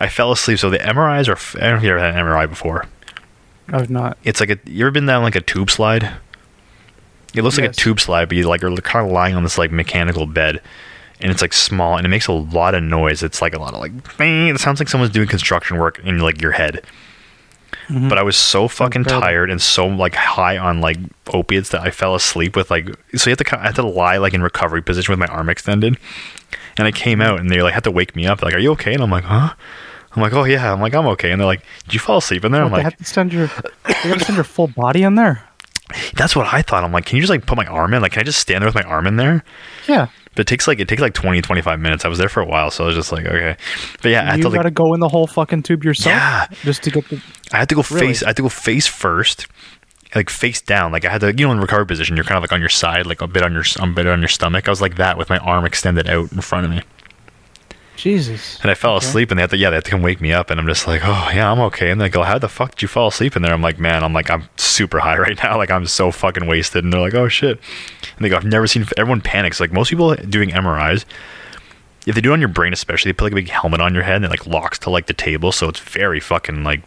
I 0.00 0.08
fell 0.08 0.32
asleep. 0.32 0.58
So 0.58 0.70
the 0.70 0.78
MRIs 0.78 1.28
are. 1.28 1.60
I 1.60 1.66
don't 1.66 1.72
know 1.72 1.76
if 1.76 1.82
you 1.82 1.90
ever 1.90 1.98
had 1.98 2.14
an 2.14 2.24
MRI 2.24 2.48
before. 2.48 2.86
I've 3.68 3.90
not 3.90 4.16
It's 4.24 4.40
like 4.40 4.48
a. 4.48 4.58
You 4.64 4.86
ever 4.86 4.90
been 4.90 5.04
down 5.04 5.22
like 5.22 5.36
a 5.36 5.42
tube 5.42 5.70
slide? 5.70 6.10
It 7.34 7.42
looks 7.42 7.58
like 7.58 7.68
a 7.68 7.74
tube 7.74 8.00
slide, 8.00 8.30
but 8.30 8.38
you 8.38 8.48
like 8.48 8.64
are 8.64 8.74
kind 8.76 9.04
of 9.04 9.12
lying 9.12 9.34
on 9.34 9.42
this 9.42 9.58
like 9.58 9.70
mechanical 9.70 10.24
bed, 10.24 10.62
and 11.20 11.30
it's 11.30 11.42
like 11.42 11.52
small, 11.52 11.98
and 11.98 12.06
it 12.06 12.08
makes 12.08 12.28
a 12.28 12.32
lot 12.32 12.74
of 12.74 12.82
noise. 12.82 13.22
It's 13.22 13.42
like 13.42 13.52
a 13.52 13.58
lot 13.58 13.74
of 13.74 13.80
like. 13.80 14.16
"Bing." 14.16 14.48
It 14.48 14.60
sounds 14.60 14.80
like 14.80 14.88
someone's 14.88 15.12
doing 15.12 15.28
construction 15.28 15.76
work 15.76 15.98
in 15.98 16.20
like 16.20 16.40
your 16.40 16.52
head. 16.52 16.86
Mhm. 17.88 18.08
But 18.08 18.18
I 18.18 18.22
was 18.22 18.36
so 18.36 18.66
fucking 18.68 19.04
tired 19.04 19.48
and 19.50 19.62
so 19.62 19.86
like 19.86 20.14
high 20.14 20.58
on 20.58 20.80
like 20.80 20.96
opiates 21.32 21.68
that 21.70 21.82
I 21.82 21.90
fell 21.90 22.14
asleep 22.14 22.56
with 22.56 22.70
like. 22.70 22.88
So 23.16 23.30
you 23.30 23.36
have 23.36 23.46
to 23.46 23.60
I 23.60 23.66
had 23.66 23.74
to 23.76 23.86
lie 23.86 24.16
like 24.16 24.34
in 24.34 24.42
recovery 24.42 24.82
position 24.82 25.12
with 25.12 25.18
my 25.20 25.26
arm 25.26 25.48
extended, 25.48 25.96
and 26.76 26.86
I 26.86 26.90
came 26.92 27.20
out 27.20 27.38
and 27.40 27.50
they 27.50 27.62
like 27.62 27.74
had 27.74 27.84
to 27.84 27.90
wake 27.92 28.16
me 28.16 28.26
up. 28.26 28.42
Like, 28.42 28.54
are 28.54 28.58
you 28.58 28.72
okay? 28.72 28.94
And 28.94 29.02
I'm 29.02 29.10
like, 29.10 29.24
huh? 29.24 29.54
I'm 30.14 30.22
like, 30.22 30.32
oh 30.32 30.44
yeah. 30.44 30.72
I'm 30.72 30.80
like, 30.80 30.94
I'm 30.94 31.06
okay. 31.08 31.30
And 31.30 31.40
they're 31.40 31.46
like, 31.46 31.62
did 31.84 31.94
you 31.94 32.00
fall 32.00 32.18
asleep 32.18 32.44
in 32.44 32.50
there? 32.52 32.62
I'm 32.64 32.70
What, 32.70 32.78
they 32.78 32.84
like, 32.84 32.92
have 32.94 32.98
to 32.98 33.04
send 33.04 33.32
your 33.32 33.46
they 33.86 33.92
have 34.08 34.18
to 34.18 34.24
send 34.24 34.36
your 34.36 34.44
full 34.44 34.68
body 34.68 35.02
in 35.02 35.14
there 35.14 35.42
that's 36.16 36.34
what 36.34 36.52
I 36.52 36.62
thought. 36.62 36.82
I'm 36.82 36.90
like, 36.90 37.06
can 37.06 37.14
you 37.14 37.22
just 37.22 37.30
like 37.30 37.46
put 37.46 37.56
my 37.56 37.66
arm 37.66 37.94
in? 37.94 38.02
Like, 38.02 38.10
can 38.10 38.20
I 38.20 38.24
just 38.24 38.40
stand 38.40 38.60
there 38.62 38.66
with 38.66 38.74
my 38.74 38.82
arm 38.82 39.06
in 39.06 39.16
there? 39.16 39.44
yeah 39.86 40.08
But 40.36 40.42
it 40.42 40.46
takes 40.46 40.68
like 40.68 40.78
it 40.78 40.86
takes 40.86 41.02
like 41.02 41.14
20, 41.14 41.40
25 41.42 41.80
minutes. 41.80 42.04
I 42.04 42.08
was 42.08 42.18
there 42.18 42.28
for 42.28 42.40
a 42.40 42.46
while, 42.46 42.70
so 42.70 42.84
I 42.84 42.86
was 42.86 42.94
just 42.96 43.10
like, 43.10 43.24
okay. 43.26 43.56
But 44.02 44.10
yeah, 44.10 44.22
I 44.22 44.24
had 44.26 44.36
you 44.36 44.42
to 44.44 44.48
like 44.50 44.58
gotta 44.58 44.70
go 44.70 44.94
in 44.94 45.00
the 45.00 45.08
whole 45.08 45.26
fucking 45.26 45.62
tube 45.64 45.82
yourself 45.82 46.14
Yeah. 46.14 46.46
just 46.62 46.82
to 46.84 46.90
get 46.90 47.08
the 47.08 47.20
I 47.52 47.56
had 47.56 47.68
to 47.70 47.74
go 47.74 47.82
Really? 47.90 48.06
face. 48.08 48.22
I 48.22 48.28
had 48.28 48.36
to 48.36 48.42
go 48.42 48.48
face 48.48 48.86
first, 48.86 49.46
like 50.14 50.30
face 50.30 50.60
down. 50.60 50.92
Like 50.92 51.04
I 51.04 51.10
had 51.10 51.22
to, 51.22 51.34
you 51.34 51.46
know, 51.46 51.52
in 51.52 51.58
recovery 51.60 51.86
position, 51.86 52.16
you're 52.16 52.24
kind 52.24 52.36
of 52.36 52.42
like 52.42 52.52
on 52.52 52.60
your 52.60 52.68
side, 52.68 53.06
like 53.06 53.22
a 53.22 53.26
bit 53.26 53.42
on 53.42 53.52
your, 53.52 53.64
a 53.80 53.86
bit 53.88 54.06
on 54.06 54.20
your 54.20 54.28
stomach. 54.28 54.68
I 54.68 54.70
was 54.70 54.80
like 54.82 54.96
that 54.96 55.16
with 55.18 55.30
my 55.30 55.38
arm 55.38 55.64
extended 55.64 56.08
out 56.08 56.30
in 56.32 56.40
front 56.42 56.66
of 56.66 56.70
me. 56.70 56.82
Jesus. 57.96 58.58
And 58.60 58.70
I 58.70 58.74
fell 58.74 58.96
Okay. 58.96 59.06
asleep, 59.06 59.30
and 59.30 59.38
they 59.38 59.42
had 59.42 59.50
to, 59.50 59.56
yeah, 59.56 59.70
they 59.70 59.76
had 59.76 59.84
to 59.86 59.90
come 59.90 60.02
wake 60.02 60.20
me 60.20 60.30
up, 60.30 60.50
and 60.50 60.60
I'm 60.60 60.66
just 60.66 60.86
like, 60.86 61.00
oh 61.02 61.30
yeah, 61.32 61.50
I'm 61.50 61.58
okay. 61.60 61.90
And 61.90 61.98
they 61.98 62.10
go, 62.10 62.20
oh, 62.20 62.24
how 62.24 62.38
the 62.38 62.48
fuck 62.48 62.72
did 62.72 62.82
you 62.82 62.88
fall 62.88 63.08
asleep 63.08 63.36
in 63.36 63.42
there? 63.42 63.54
I'm 63.54 63.62
like, 63.62 63.78
man, 63.78 64.04
I'm 64.04 64.12
like, 64.12 64.30
I'm 64.30 64.44
super 64.56 64.98
high 64.98 65.16
right 65.26 65.42
now, 65.42 65.56
like 65.56 65.70
I'm 65.70 65.86
so 65.86 66.10
fucking 66.10 66.46
wasted. 66.46 66.84
And 66.84 66.92
they're 66.92 67.00
like, 67.00 67.14
oh 67.14 67.28
shit. 67.28 67.58
And 68.16 68.24
they 68.24 68.28
go, 68.28 68.36
I've 68.36 68.44
never 68.44 68.66
seen. 68.66 68.86
Everyone 68.96 69.20
panics. 69.20 69.60
Like 69.60 69.72
most 69.72 69.90
people 69.90 70.14
doing 70.16 70.50
MRIs, 70.50 71.04
if 72.06 72.14
they 72.14 72.20
do 72.20 72.30
it 72.30 72.32
on 72.34 72.40
your 72.40 72.48
brain, 72.48 72.72
especially, 72.72 73.10
they 73.10 73.14
put 73.14 73.24
like 73.24 73.32
a 73.32 73.36
big 73.36 73.50
helmet 73.50 73.80
on 73.80 73.92
your 73.94 74.04
head 74.04 74.16
and 74.16 74.24
it 74.24 74.30
like 74.30 74.46
locks 74.46 74.78
to 74.80 74.90
like 74.90 75.06
the 75.06 75.12
table, 75.12 75.52
so 75.52 75.68
it's 75.68 75.80
very 75.80 76.20
fucking 76.20 76.64
like 76.64 76.82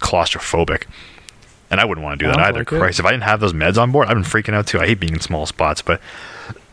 claustrophobic. 0.00 0.84
And 1.70 1.80
I 1.80 1.84
wouldn't 1.84 2.04
want 2.04 2.18
to 2.18 2.26
do 2.26 2.30
that 2.30 2.38
either. 2.38 2.58
like 2.58 2.72
it. 2.72 2.78
Christ, 2.78 2.98
if 2.98 3.06
I 3.06 3.12
didn't 3.12 3.22
have 3.22 3.40
those 3.40 3.54
meds 3.54 3.78
on 3.80 3.92
board, 3.92 4.08
I've 4.08 4.14
been 4.14 4.24
freaking 4.24 4.54
out 4.54 4.66
too. 4.66 4.78
I 4.80 4.86
hate 4.86 5.00
being 5.00 5.14
in 5.14 5.20
small 5.20 5.46
spots, 5.46 5.80
but 5.80 6.00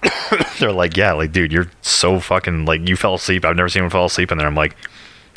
they're 0.60 0.72
like, 0.72 0.97
yeah, 0.97 1.14
like, 1.14 1.32
dude, 1.32 1.51
you're 1.51 1.70
so 1.82 2.20
fucking 2.20 2.66
like 2.66 2.88
you 2.88 2.95
fell 2.95 3.16
asleep. 3.16 3.45
I've 3.45 3.55
never 3.55 3.70
seen 3.70 3.82
anyone 3.82 3.91
fall 3.91 4.05
asleep 4.05 4.32
in 4.32 4.38
there. 4.38 4.47
I'm 4.47 4.55
like, 4.55 4.76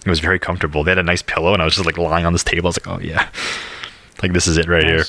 it 0.05 0.11
was 0.11 0.21
very 0.21 0.39
comfortable. 0.39 0.83
They 0.83 0.91
had 0.91 0.99
a 0.99 1.05
nice 1.05 1.23
pillow, 1.23 1.53
and 1.53 1.63
I 1.63 1.65
was 1.65 1.75
just 1.75 1.87
like 1.87 1.99
lying 1.99 2.27
on 2.27 2.33
this 2.33 2.43
table. 2.45 2.67
I 2.67 2.71
was 2.71 2.85
like, 2.85 2.89
oh 2.89 3.01
yeah, 3.01 3.29
like 4.23 4.33
this 4.33 4.47
is 4.47 4.57
it 4.57 4.67
right 4.69 4.85
here. 4.85 5.05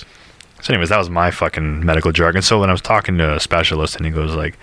So, 0.64 0.74
anyways, 0.74 0.90
that 0.90 0.98
was 0.98 1.10
my 1.10 1.30
fucking 1.30 1.86
medical 1.86 2.12
jargon. 2.14 2.42
So 2.42 2.60
when 2.60 2.70
I 2.70 2.72
was 2.74 2.82
talking 2.82 3.18
to 3.18 3.36
a 3.36 3.40
specialist, 3.40 3.98
and 3.98 4.06
he 4.06 4.12
goes 4.12 4.34
like, 4.34 4.58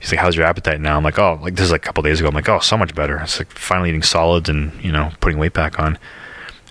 he's 0.00 0.10
like, 0.10 0.18
how's 0.18 0.34
your 0.34 0.46
appetite 0.46 0.80
now? 0.80 0.96
I'm 0.96 1.04
like, 1.04 1.18
oh, 1.18 1.38
like 1.42 1.56
this 1.56 1.66
is 1.66 1.70
like 1.72 1.82
a 1.82 1.86
couple 1.86 2.02
days 2.02 2.20
ago. 2.20 2.28
I'm 2.28 2.34
like, 2.34 2.48
oh, 2.48 2.58
so 2.60 2.76
much 2.78 2.94
better. 2.94 3.18
It's 3.18 3.38
like 3.38 3.50
finally 3.50 3.90
eating 3.90 4.02
solids 4.02 4.48
and 4.48 4.72
you 4.82 4.90
know 4.90 5.12
putting 5.20 5.38
weight 5.38 5.52
back 5.52 5.78
on. 5.78 5.98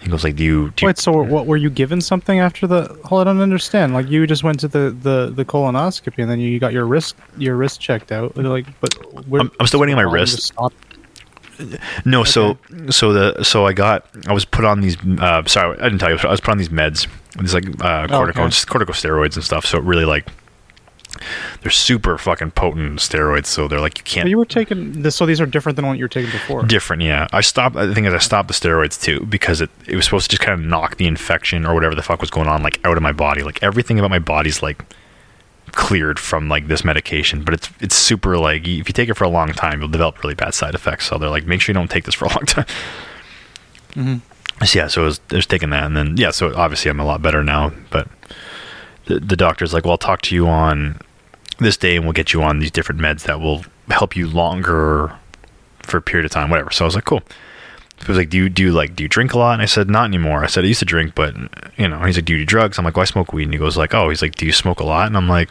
He 0.01 0.09
goes 0.09 0.23
like, 0.23 0.35
do 0.35 0.43
you? 0.43 0.69
Do 0.71 0.83
you 0.83 0.87
Wait, 0.87 0.97
so 0.97 1.11
what 1.11 1.45
were 1.47 1.57
you 1.57 1.69
given 1.69 2.01
something 2.01 2.39
after 2.39 2.67
the? 2.67 2.85
Hold, 3.05 3.21
on, 3.21 3.27
I 3.27 3.31
don't 3.33 3.41
understand. 3.41 3.93
Like 3.93 4.07
you 4.09 4.25
just 4.27 4.43
went 4.43 4.59
to 4.61 4.67
the, 4.67 4.89
the, 4.91 5.31
the 5.35 5.45
colonoscopy 5.45 6.19
and 6.21 6.29
then 6.29 6.39
you 6.39 6.59
got 6.59 6.73
your 6.73 6.85
wrist 6.85 7.15
your 7.37 7.55
wrist 7.55 7.79
checked 7.81 8.11
out. 8.11 8.35
Like, 8.37 8.65
but 8.81 8.95
I'm- 9.33 9.51
I'm 9.59 9.67
still 9.67 9.79
waiting 9.79 9.95
on 9.95 10.03
my 10.03 10.11
wrist. 10.11 10.53
No, 12.03 12.23
so 12.23 12.57
so 12.89 13.13
the 13.13 13.43
so 13.43 13.65
I 13.65 13.73
got 13.73 14.07
I 14.27 14.33
was 14.33 14.43
put 14.43 14.65
on 14.65 14.81
these. 14.81 14.97
Uh, 15.19 15.43
sorry, 15.45 15.77
I 15.79 15.83
didn't 15.83 15.99
tell 15.99 16.09
you. 16.11 16.17
I 16.23 16.27
was 16.31 16.41
put 16.41 16.51
on 16.51 16.57
these 16.57 16.69
meds, 16.69 17.07
these 17.39 17.53
like 17.53 17.67
uh, 17.83 18.07
Oh, 18.09 18.19
cortico 18.21 18.65
corticosteroids 18.65 19.35
and 19.35 19.43
stuff. 19.43 19.65
So 19.65 19.77
it 19.77 19.83
really 19.83 20.05
like 20.05 20.27
they're 21.61 21.71
super 21.71 22.17
fucking 22.17 22.51
potent 22.51 22.99
steroids. 22.99 23.45
So 23.47 23.67
they're 23.67 23.79
like 23.79 23.97
you 23.97 24.03
can't 24.03 24.27
you 24.29 24.37
were 24.37 24.45
taking 24.45 25.01
this, 25.01 25.15
so 25.15 25.25
these 25.25 25.39
are 25.39 25.45
different 25.45 25.75
than 25.77 25.85
what 25.87 25.97
you 25.97 26.03
were 26.03 26.09
taking 26.09 26.31
before. 26.31 26.63
different. 26.63 27.01
Yeah, 27.03 27.27
I 27.31 27.41
stopped. 27.41 27.75
The 27.75 27.93
thing 27.95 28.05
is, 28.05 28.13
I 28.13 28.17
stopped 28.19 28.47
the 28.47 28.53
steroids 28.53 29.01
too 29.01 29.21
because 29.25 29.61
it 29.61 29.69
it 29.87 29.95
was 29.95 30.05
supposed 30.05 30.29
to 30.29 30.35
just 30.37 30.45
kind 30.45 30.59
of 30.59 30.65
knock 30.65 30.97
the 30.97 31.07
infection 31.07 31.65
or 31.65 31.73
whatever 31.73 31.95
the 31.95 32.03
fuck 32.03 32.19
was 32.21 32.29
going 32.29 32.47
on 32.47 32.63
like 32.63 32.79
out 32.85 32.97
of 32.97 33.03
my 33.03 33.11
body. 33.13 33.43
Like 33.43 33.63
everything 33.63 33.97
about 33.99 34.09
my 34.11 34.19
body's 34.19 34.61
like 34.61 34.83
cleared 35.71 36.19
from 36.19 36.47
like 36.49 36.67
this 36.67 36.83
medication, 36.83 37.43
but 37.43 37.53
it's 37.53 37.69
it's 37.79 37.95
super 37.95 38.37
like 38.37 38.61
if 38.67 38.87
you 38.89 38.93
take 38.93 39.09
it 39.09 39.13
for 39.15 39.23
a 39.23 39.29
long 39.29 39.49
time, 39.53 39.79
you'll 39.79 39.89
develop 39.89 40.21
really 40.23 40.35
bad 40.35 40.53
side 40.53 40.75
effects. 40.75 41.05
So 41.07 41.17
they're 41.17 41.29
like, 41.29 41.45
make 41.45 41.61
sure 41.61 41.73
you 41.73 41.79
don't 41.79 41.89
take 41.89 42.03
this 42.03 42.15
for 42.15 42.25
a 42.25 42.29
long 42.29 42.45
time. 42.45 42.65
Mhm. 43.93 44.21
So 44.63 44.79
yeah, 44.79 44.87
so 44.87 45.01
I 45.01 45.05
was, 45.05 45.19
I 45.31 45.35
was 45.35 45.45
taking 45.45 45.71
that, 45.71 45.83
and 45.83 45.97
then 45.97 46.15
yeah, 46.17 46.31
so 46.31 46.55
obviously 46.55 46.89
I'm 46.89 46.99
a 46.99 47.05
lot 47.05 47.21
better 47.21 47.43
now. 47.43 47.73
But 47.89 48.07
the 49.05 49.19
the 49.19 49.35
doctor's 49.35 49.73
like, 49.73 49.83
well, 49.83 49.91
I'll 49.91 49.97
talk 49.97 50.21
to 50.23 50.35
you 50.35 50.47
on 50.47 50.99
this 51.59 51.77
day, 51.77 51.95
and 51.95 52.05
we'll 52.05 52.13
get 52.13 52.31
you 52.33 52.41
on 52.41 52.59
these 52.59 52.71
different 52.71 53.01
meds 53.01 53.23
that 53.23 53.39
will 53.39 53.65
help 53.89 54.15
you 54.15 54.27
longer 54.27 55.15
for 55.83 55.97
a 55.97 56.01
period 56.01 56.25
of 56.25 56.31
time, 56.31 56.49
whatever. 56.49 56.71
So 56.71 56.85
I 56.85 56.87
was 56.87 56.95
like, 56.95 57.05
cool. 57.05 57.21
He 57.99 58.07
was 58.07 58.17
like, 58.17 58.29
do 58.29 58.37
you 58.37 58.49
do 58.49 58.63
you 58.63 58.71
like 58.71 58.95
do 58.95 59.03
you 59.03 59.09
drink 59.09 59.33
a 59.33 59.37
lot? 59.37 59.53
And 59.53 59.61
I 59.61 59.65
said, 59.65 59.89
not 59.89 60.05
anymore. 60.05 60.43
I 60.43 60.47
said 60.47 60.63
I 60.63 60.67
used 60.67 60.79
to 60.79 60.85
drink, 60.85 61.15
but 61.15 61.35
you 61.77 61.87
know. 61.87 61.99
He's 62.03 62.17
like, 62.17 62.25
do 62.25 62.33
you 62.33 62.39
do 62.39 62.45
drugs? 62.45 62.77
I'm 62.77 62.85
like, 62.85 62.95
well, 62.95 63.03
I 63.03 63.05
smoke 63.05 63.33
weed. 63.33 63.43
And 63.43 63.53
he 63.53 63.59
goes 63.59 63.77
like, 63.77 63.93
oh, 63.93 64.09
he's 64.09 64.21
like, 64.21 64.35
do 64.35 64.45
you 64.45 64.51
smoke 64.51 64.79
a 64.79 64.85
lot? 64.85 65.07
And 65.07 65.17
I'm 65.17 65.29
like, 65.29 65.49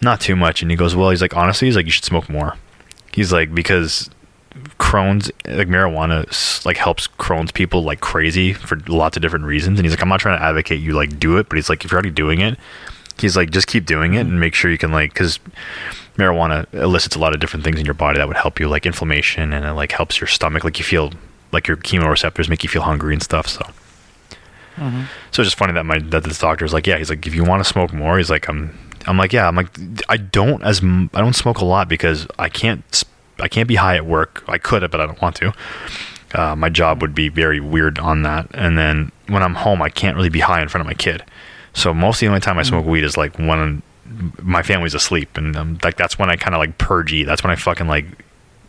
not 0.00 0.20
too 0.20 0.36
much. 0.36 0.62
And 0.62 0.70
he 0.70 0.76
goes, 0.76 0.94
well, 0.94 1.10
he's 1.10 1.22
like, 1.22 1.36
honestly, 1.36 1.66
he's 1.66 1.76
like, 1.76 1.86
you 1.86 1.92
should 1.92 2.04
smoke 2.04 2.28
more. 2.28 2.56
He's 3.12 3.32
like, 3.32 3.54
because 3.54 4.10
Crohn's, 4.78 5.30
like 5.46 5.68
marijuana, 5.68 6.64
like 6.64 6.76
helps 6.76 7.08
Crohn's 7.08 7.50
people 7.52 7.82
like 7.82 8.00
crazy 8.00 8.52
for 8.52 8.76
lots 8.86 9.16
of 9.16 9.22
different 9.22 9.44
reasons. 9.46 9.78
And 9.78 9.84
he's 9.86 9.92
like, 9.92 10.02
I'm 10.02 10.08
not 10.08 10.20
trying 10.20 10.38
to 10.38 10.44
advocate 10.44 10.80
you 10.80 10.92
like 10.92 11.18
do 11.18 11.36
it, 11.38 11.48
but 11.48 11.56
he's 11.56 11.68
like, 11.68 11.84
if 11.84 11.90
you're 11.90 11.96
already 11.96 12.10
doing 12.10 12.40
it, 12.40 12.58
he's 13.18 13.36
like, 13.36 13.50
just 13.50 13.66
keep 13.66 13.84
doing 13.86 14.14
it 14.14 14.20
and 14.20 14.38
make 14.38 14.54
sure 14.54 14.70
you 14.70 14.78
can 14.78 14.92
like, 14.92 15.12
because 15.12 15.38
marijuana 16.16 16.72
elicits 16.74 17.16
a 17.16 17.18
lot 17.18 17.34
of 17.34 17.40
different 17.40 17.64
things 17.64 17.78
in 17.78 17.84
your 17.84 17.94
body 17.94 18.18
that 18.18 18.28
would 18.28 18.36
help 18.36 18.60
you, 18.60 18.68
like 18.68 18.86
inflammation, 18.86 19.52
and 19.52 19.64
it 19.64 19.72
like 19.72 19.90
helps 19.92 20.20
your 20.20 20.28
stomach, 20.28 20.62
like 20.64 20.78
you 20.78 20.84
feel 20.84 21.12
like 21.52 21.66
your 21.66 21.76
chemoreceptors 21.76 22.48
make 22.48 22.62
you 22.62 22.68
feel 22.68 22.82
hungry 22.82 23.12
and 23.14 23.22
stuff. 23.22 23.48
So. 23.48 23.66
Mhm. 24.76 25.06
So 25.30 25.40
it's 25.42 25.48
just 25.50 25.56
funny 25.56 25.72
that 25.72 25.84
my 25.86 25.98
that 25.98 26.24
this 26.24 26.38
doctor 26.38 26.64
is 26.64 26.72
like, 26.72 26.86
yeah, 26.86 26.98
he's 26.98 27.10
like, 27.10 27.26
if 27.26 27.34
you 27.34 27.44
want 27.44 27.62
to 27.62 27.68
smoke 27.68 27.92
more, 27.92 28.18
he's 28.18 28.30
like, 28.30 28.48
I'm, 28.48 28.76
I'm 29.06 29.16
like, 29.16 29.32
yeah, 29.32 29.46
I'm 29.46 29.54
like, 29.54 29.68
I 30.08 30.16
don't 30.16 30.62
as 30.64 30.80
m- 30.82 31.10
I 31.14 31.20
don't 31.20 31.34
smoke 31.36 31.58
a 31.58 31.64
lot 31.64 31.88
because 31.88 32.26
I 32.38 32.48
can't 32.48 32.82
I 33.38 33.48
can't 33.48 33.68
be 33.68 33.76
high 33.76 33.96
at 33.96 34.06
work. 34.06 34.44
I 34.48 34.58
could, 34.58 34.88
but 34.90 35.00
I 35.00 35.06
don't 35.06 35.20
want 35.20 35.36
to. 35.36 35.52
Uh, 36.34 36.56
my 36.56 36.68
job 36.68 37.00
would 37.00 37.14
be 37.14 37.28
very 37.28 37.60
weird 37.60 37.98
on 37.98 38.22
that. 38.22 38.48
And 38.54 38.76
then 38.76 39.12
when 39.28 39.42
I'm 39.42 39.54
home, 39.54 39.80
I 39.82 39.88
can't 39.88 40.16
really 40.16 40.28
be 40.28 40.40
high 40.40 40.60
in 40.60 40.68
front 40.68 40.82
of 40.82 40.86
my 40.86 40.94
kid. 40.94 41.24
So 41.74 41.92
most 41.92 42.16
of 42.16 42.20
the 42.20 42.26
only 42.28 42.40
time 42.40 42.58
I 42.58 42.62
smoke 42.62 42.86
weed 42.86 43.04
is 43.04 43.16
like 43.16 43.36
when 43.38 43.82
my 44.42 44.62
family's 44.62 44.94
asleep, 44.94 45.36
and 45.36 45.56
um, 45.56 45.78
like 45.82 45.96
that's 45.96 46.18
when 46.18 46.30
I 46.30 46.36
kind 46.36 46.54
of 46.54 46.60
like 46.60 46.78
purge 46.78 47.12
eat. 47.12 47.24
That's 47.24 47.42
when 47.42 47.50
I 47.50 47.56
fucking 47.56 47.88
like 47.88 48.06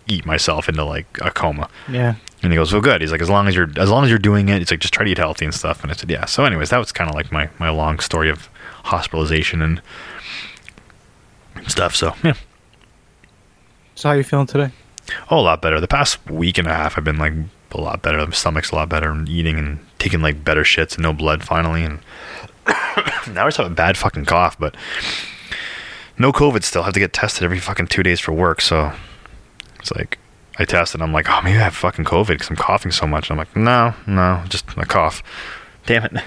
eat 0.07 0.25
myself 0.25 0.69
into 0.69 0.83
like 0.83 1.05
a 1.21 1.31
coma. 1.31 1.69
Yeah. 1.89 2.15
And 2.41 2.51
he 2.51 2.57
goes, 2.57 2.71
"Well, 2.71 2.81
good." 2.81 3.01
He's 3.01 3.11
like, 3.11 3.21
"As 3.21 3.29
long 3.29 3.47
as 3.47 3.55
you're 3.55 3.69
as 3.77 3.89
long 3.89 4.03
as 4.03 4.09
you're 4.09 4.19
doing 4.19 4.49
it, 4.49 4.61
it's 4.61 4.71
like 4.71 4.79
just 4.79 4.93
try 4.93 5.03
to 5.05 5.11
eat 5.11 5.17
healthy 5.17 5.45
and 5.45 5.53
stuff." 5.53 5.81
And 5.81 5.91
I 5.91 5.95
said, 5.95 6.09
"Yeah." 6.09 6.25
So, 6.25 6.45
anyways, 6.45 6.69
that 6.69 6.77
was 6.77 6.91
kind 6.91 7.09
of 7.09 7.15
like 7.15 7.31
my 7.31 7.49
my 7.59 7.69
long 7.69 7.99
story 7.99 8.29
of 8.29 8.49
hospitalization 8.83 9.61
and 9.61 9.81
stuff. 11.67 11.95
So, 11.95 12.13
yeah, 12.23 12.33
So 13.95 14.09
how 14.09 14.13
are 14.13 14.17
you 14.17 14.23
feeling 14.23 14.47
today? 14.47 14.71
oh, 15.29 15.39
a 15.39 15.41
lot 15.41 15.61
better. 15.61 15.79
The 15.79 15.87
past 15.87 16.29
week 16.29 16.57
and 16.57 16.67
a 16.67 16.73
half, 16.73 16.97
I've 16.97 17.03
been 17.03 17.17
like 17.17 17.33
a 17.71 17.81
lot 17.81 18.01
better. 18.01 18.17
My 18.17 18.31
stomach's 18.31 18.71
a 18.71 18.75
lot 18.75 18.89
better, 18.89 19.09
and 19.09 19.27
eating 19.27 19.57
and 19.57 19.79
taking 19.99 20.21
like 20.21 20.43
better 20.43 20.63
shits 20.63 20.95
and 20.95 21.03
no 21.03 21.13
blood 21.13 21.43
finally. 21.43 21.83
And 21.83 21.99
now 23.33 23.43
I 23.43 23.47
just 23.47 23.57
have 23.57 23.71
a 23.71 23.75
bad 23.75 23.97
fucking 23.97 24.25
cough, 24.25 24.59
but 24.59 24.75
no 26.17 26.31
COVID. 26.31 26.63
Still 26.63 26.83
have 26.83 26.93
to 26.93 26.99
get 26.99 27.13
tested 27.13 27.43
every 27.43 27.59
fucking 27.59 27.87
two 27.87 28.03
days 28.03 28.19
for 28.19 28.33
work. 28.33 28.61
So 28.61 28.91
it's 29.79 29.91
like 29.91 30.19
I 30.57 30.65
tested. 30.65 31.01
I'm 31.01 31.13
like, 31.13 31.29
oh, 31.29 31.41
maybe 31.43 31.57
I 31.57 31.63
have 31.63 31.75
fucking 31.75 32.05
COVID 32.05 32.27
because 32.27 32.49
I'm 32.49 32.55
coughing 32.55 32.91
so 32.91 33.07
much. 33.07 33.29
I'm 33.29 33.37
like, 33.37 33.55
no, 33.55 33.93
no, 34.07 34.43
just 34.49 34.65
a 34.77 34.85
cough. 34.85 35.23
Damn 35.85 36.05
it. 36.05 36.23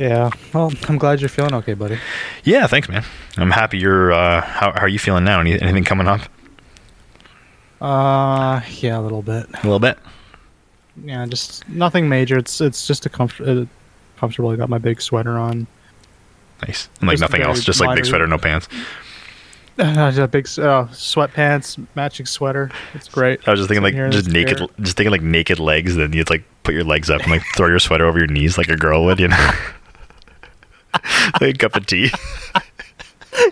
Yeah. 0.00 0.30
Well, 0.54 0.72
I'm 0.88 0.96
glad 0.96 1.20
you're 1.20 1.28
feeling 1.28 1.52
okay, 1.54 1.74
buddy. 1.74 1.98
Yeah, 2.44 2.66
thanks, 2.66 2.88
man. 2.88 3.04
I'm 3.36 3.50
happy 3.50 3.78
you're. 3.78 4.12
Uh, 4.12 4.40
how, 4.40 4.72
how 4.72 4.80
are 4.80 4.88
you 4.88 4.98
feeling 4.98 5.24
now? 5.24 5.40
Any, 5.40 5.60
anything 5.60 5.84
coming 5.84 6.08
up? 6.08 6.22
Uh, 7.82 8.62
yeah, 8.78 8.98
a 8.98 9.02
little 9.02 9.20
bit. 9.20 9.46
A 9.52 9.62
little 9.62 9.78
bit. 9.78 9.98
Yeah, 11.04 11.26
just 11.26 11.68
nothing 11.68 12.08
major. 12.08 12.38
It's 12.38 12.60
it's 12.60 12.86
just 12.86 13.04
a 13.04 13.10
comfort, 13.10 13.46
uh, 13.46 13.66
comfortable. 14.16 14.50
I 14.50 14.56
got 14.56 14.70
my 14.70 14.78
big 14.78 15.02
sweater 15.02 15.38
on. 15.38 15.66
Nice. 16.66 16.88
And 17.00 17.08
like 17.08 17.18
Just 17.18 17.30
nothing 17.30 17.42
else. 17.46 17.62
Just 17.62 17.80
like 17.80 17.94
big 17.94 18.06
sweater, 18.06 18.26
no 18.26 18.38
pants. 18.38 18.68
I 19.78 20.12
got 20.12 20.30
big 20.30 20.46
uh, 20.46 20.88
sweatpants, 20.88 21.86
matching 21.94 22.26
sweater. 22.26 22.70
It's 22.94 23.08
great. 23.08 23.46
I 23.46 23.50
was 23.50 23.60
just 23.60 23.68
thinking 23.68 23.82
like 23.82 23.94
Sitting 23.94 24.12
just 24.12 24.28
naked, 24.28 24.58
just 24.80 24.96
thinking 24.96 25.10
like 25.10 25.22
naked 25.22 25.58
legs. 25.58 25.96
Then 25.96 26.12
you'd 26.12 26.30
like 26.30 26.44
put 26.62 26.74
your 26.74 26.84
legs 26.84 27.08
up 27.08 27.22
and 27.22 27.30
like 27.30 27.42
throw 27.54 27.68
your 27.68 27.78
sweater 27.78 28.06
over 28.06 28.18
your 28.18 28.26
knees 28.26 28.58
like 28.58 28.68
a 28.68 28.76
girl 28.76 29.04
would, 29.04 29.20
you 29.20 29.28
know. 29.28 29.50
a 31.40 31.52
cup 31.52 31.76
of 31.76 31.86
tea. 31.86 32.10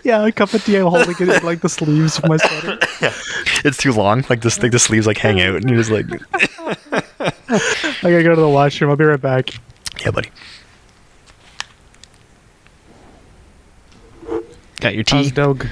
Yeah, 0.03 0.25
a 0.25 0.31
cup 0.31 0.53
of 0.53 0.63
tea. 0.63 0.75
I'm 0.75 0.87
holding 0.87 1.11
it 1.11 1.21
in, 1.21 1.43
like 1.43 1.61
the 1.61 1.69
sleeves 1.69 2.17
of 2.19 2.27
my 2.27 2.37
sweater. 2.37 2.77
Yeah. 3.01 3.13
It's 3.63 3.77
too 3.77 3.93
long. 3.93 4.25
Like 4.29 4.41
this, 4.41 4.61
like 4.61 4.71
the 4.73 4.77
sleeves 4.79 5.07
like 5.07 5.17
hang 5.17 5.41
out, 5.41 5.55
and 5.55 5.69
you're 5.69 5.81
just 5.81 5.89
like, 5.89 6.05
I 7.21 8.01
gotta 8.01 8.23
go 8.23 8.35
to 8.35 8.41
the 8.41 8.49
washroom. 8.49 8.91
I'll 8.91 8.97
be 8.97 9.05
right 9.05 9.19
back. 9.19 9.51
yeah, 10.01 10.11
buddy. 10.11 10.29
Got 14.81 14.95
your 14.95 15.03
tea. 15.03 15.15
How's 15.17 15.31
Doug? 15.31 15.65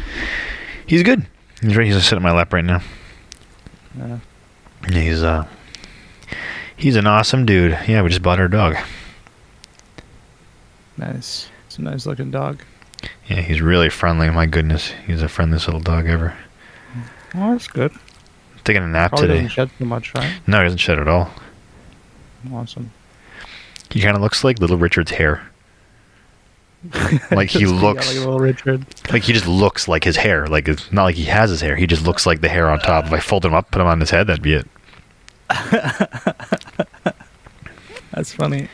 He's 0.87 1.03
good. 1.03 1.25
He's 1.61 1.75
right. 1.75 1.85
He's 1.85 2.01
sitting 2.01 2.17
in 2.17 2.23
my 2.23 2.31
lap 2.31 2.53
right 2.53 2.65
now. 2.65 2.81
Yeah. 3.97 4.19
He's 4.89 5.21
uh, 5.21 5.45
he's 6.77 6.95
an 6.95 7.07
awesome 7.07 7.45
dude. 7.45 7.77
Yeah, 7.87 8.01
we 8.01 8.09
just 8.09 8.21
bought 8.21 8.39
our 8.39 8.47
dog. 8.47 8.77
Nice. 10.97 11.49
It's 11.77 11.81
a 11.83 11.91
nice 11.91 12.07
looking 12.07 12.31
dog. 12.31 12.63
Yeah, 13.27 13.41
he's 13.41 13.61
really 13.61 13.91
friendly. 13.91 14.31
My 14.31 14.47
goodness, 14.47 14.93
he's 15.05 15.21
the 15.21 15.29
friendliest 15.29 15.67
little 15.67 15.79
dog 15.79 16.07
ever. 16.07 16.35
Oh, 17.35 17.51
that's 17.51 17.67
good. 17.67 17.91
Taking 18.63 18.81
a 18.81 18.87
nap 18.87 19.11
Probably 19.11 19.27
today. 19.27 19.35
doesn't 19.41 19.49
shed 19.51 19.69
too 19.77 19.85
much, 19.85 20.11
right? 20.15 20.39
No, 20.47 20.57
he 20.57 20.63
doesn't 20.63 20.79
shed 20.79 20.97
at 20.97 21.07
all. 21.07 21.29
Awesome. 22.51 22.89
He 23.91 24.01
kind 24.01 24.15
of 24.15 24.23
looks 24.23 24.43
like 24.43 24.57
Little 24.57 24.79
Richard's 24.79 25.11
hair. 25.11 25.47
Like 27.29 27.49
he 27.51 27.59
yeah, 27.65 27.67
looks, 27.67 28.07
like 28.07 28.17
little 28.17 28.39
Richard. 28.39 28.83
like 29.11 29.21
he 29.21 29.33
just 29.33 29.45
looks 29.45 29.87
like 29.87 30.03
his 30.03 30.15
hair. 30.15 30.47
Like 30.47 30.67
it's 30.67 30.91
not 30.91 31.03
like 31.03 31.15
he 31.15 31.25
has 31.25 31.51
his 31.51 31.61
hair. 31.61 31.75
He 31.75 31.85
just 31.85 32.05
looks 32.07 32.25
like 32.25 32.41
the 32.41 32.49
hair 32.49 32.71
on 32.71 32.79
top. 32.79 33.05
If 33.05 33.13
I 33.13 33.19
fold 33.19 33.45
him 33.45 33.53
up, 33.53 33.69
put 33.69 33.81
him 33.83 33.87
on 33.87 33.99
his 33.99 34.09
head, 34.09 34.25
that'd 34.25 34.41
be 34.41 34.53
it. 34.53 34.67
That's 38.11 38.33
funny. 38.33 38.67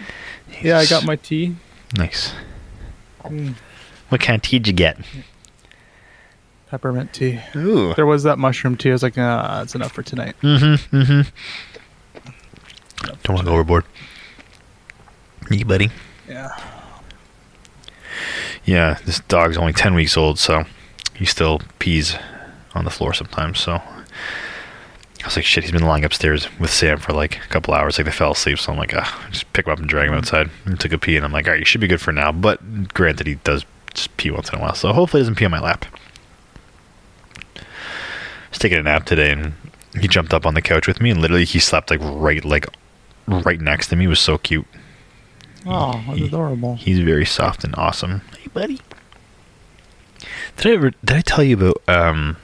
Yeah, 0.61 0.77
I 0.77 0.85
got 0.85 1.03
my 1.03 1.17
tea. 1.17 1.57
Nice. 1.97 2.31
Mm. 3.25 3.55
What 4.09 4.21
kind 4.21 4.35
of 4.35 4.41
tea 4.41 4.59
did 4.59 4.67
you 4.67 4.73
get? 4.73 4.97
peppermint 6.73 7.13
tea. 7.13 7.39
Ooh. 7.55 7.93
There 7.93 8.07
was 8.07 8.23
that 8.23 8.39
mushroom 8.39 8.75
tea. 8.75 8.89
I 8.89 8.93
was 8.93 9.03
like, 9.03 9.15
ah, 9.15 9.59
that's 9.59 9.75
enough 9.75 9.91
for 9.91 10.01
tonight. 10.01 10.35
Mm-hmm. 10.41 10.97
Mm-hmm. 10.97 11.21
Don't 13.21 13.29
want 13.29 13.39
to 13.41 13.45
go 13.45 13.51
overboard. 13.53 13.85
You 15.51 15.65
buddy. 15.65 15.91
Yeah. 16.27 16.49
Yeah, 18.65 18.97
this 19.05 19.19
dog's 19.19 19.55
only 19.55 19.73
ten 19.73 19.93
weeks 19.93 20.17
old, 20.17 20.39
so 20.39 20.63
he 21.13 21.25
still 21.25 21.61
pees 21.77 22.15
on 22.73 22.85
the 22.85 22.89
floor 22.89 23.13
sometimes. 23.13 23.59
So 23.59 23.79
I 25.23 25.27
was 25.27 25.35
like, 25.37 25.45
shit, 25.45 25.63
he's 25.63 25.71
been 25.71 25.85
lying 25.85 26.03
upstairs 26.03 26.47
with 26.59 26.69
Sam 26.69 26.99
for 26.99 27.13
like 27.13 27.37
a 27.43 27.47
couple 27.47 27.73
hours. 27.73 27.97
Like 27.97 28.05
they 28.05 28.11
fell 28.11 28.31
asleep, 28.33 28.59
so 28.59 28.73
I'm 28.73 28.77
like, 28.77 28.93
ah, 28.93 29.27
just 29.31 29.51
pick 29.53 29.65
him 29.65 29.71
up 29.73 29.79
and 29.79 29.87
drag 29.87 30.09
him 30.09 30.15
outside. 30.15 30.49
And 30.65 30.77
took 30.79 30.91
a 30.91 30.97
pee, 30.97 31.15
and 31.15 31.25
I'm 31.25 31.31
like, 31.31 31.45
all 31.47 31.51
right, 31.53 31.59
you 31.59 31.65
should 31.65 31.79
be 31.81 31.87
good 31.87 32.01
for 32.01 32.11
now. 32.11 32.31
But 32.33 32.93
granted, 32.93 33.27
he 33.27 33.35
does 33.35 33.65
just 33.93 34.15
pee 34.17 34.31
once 34.31 34.49
in 34.49 34.59
a 34.59 34.61
while, 34.61 34.75
so 34.75 34.91
hopefully 34.91 35.21
he 35.21 35.23
doesn't 35.23 35.35
pee 35.35 35.45
on 35.45 35.51
my 35.51 35.59
lap. 35.61 35.85
was 38.49 38.59
taking 38.59 38.77
a 38.77 38.83
nap 38.83 39.05
today, 39.05 39.31
and 39.31 39.53
he 39.99 40.07
jumped 40.07 40.33
up 40.33 40.45
on 40.45 40.53
the 40.55 40.61
couch 40.61 40.87
with 40.87 40.99
me, 41.01 41.09
and 41.09 41.21
literally 41.21 41.45
he 41.45 41.59
slept 41.59 41.89
like 41.89 42.01
right, 42.01 42.43
like 42.43 42.67
right 43.27 43.61
next 43.61 43.87
to 43.87 43.95
me. 43.95 44.05
It 44.05 44.09
was 44.09 44.19
so 44.19 44.37
cute. 44.37 44.65
Oh, 45.65 46.03
that's 46.05 46.19
He- 46.19 46.25
adorable. 46.25 46.75
He's 46.75 46.99
very 46.99 47.25
soft 47.25 47.63
and 47.63 47.73
awesome. 47.75 48.21
Hey, 48.37 48.49
buddy. 48.53 48.81
Did 50.57 50.67
I 50.67 50.75
ever? 50.75 50.89
Did 51.03 51.17
I 51.17 51.21
tell 51.21 51.43
you 51.43 51.55
about? 51.55 51.81
Um, 51.87 52.37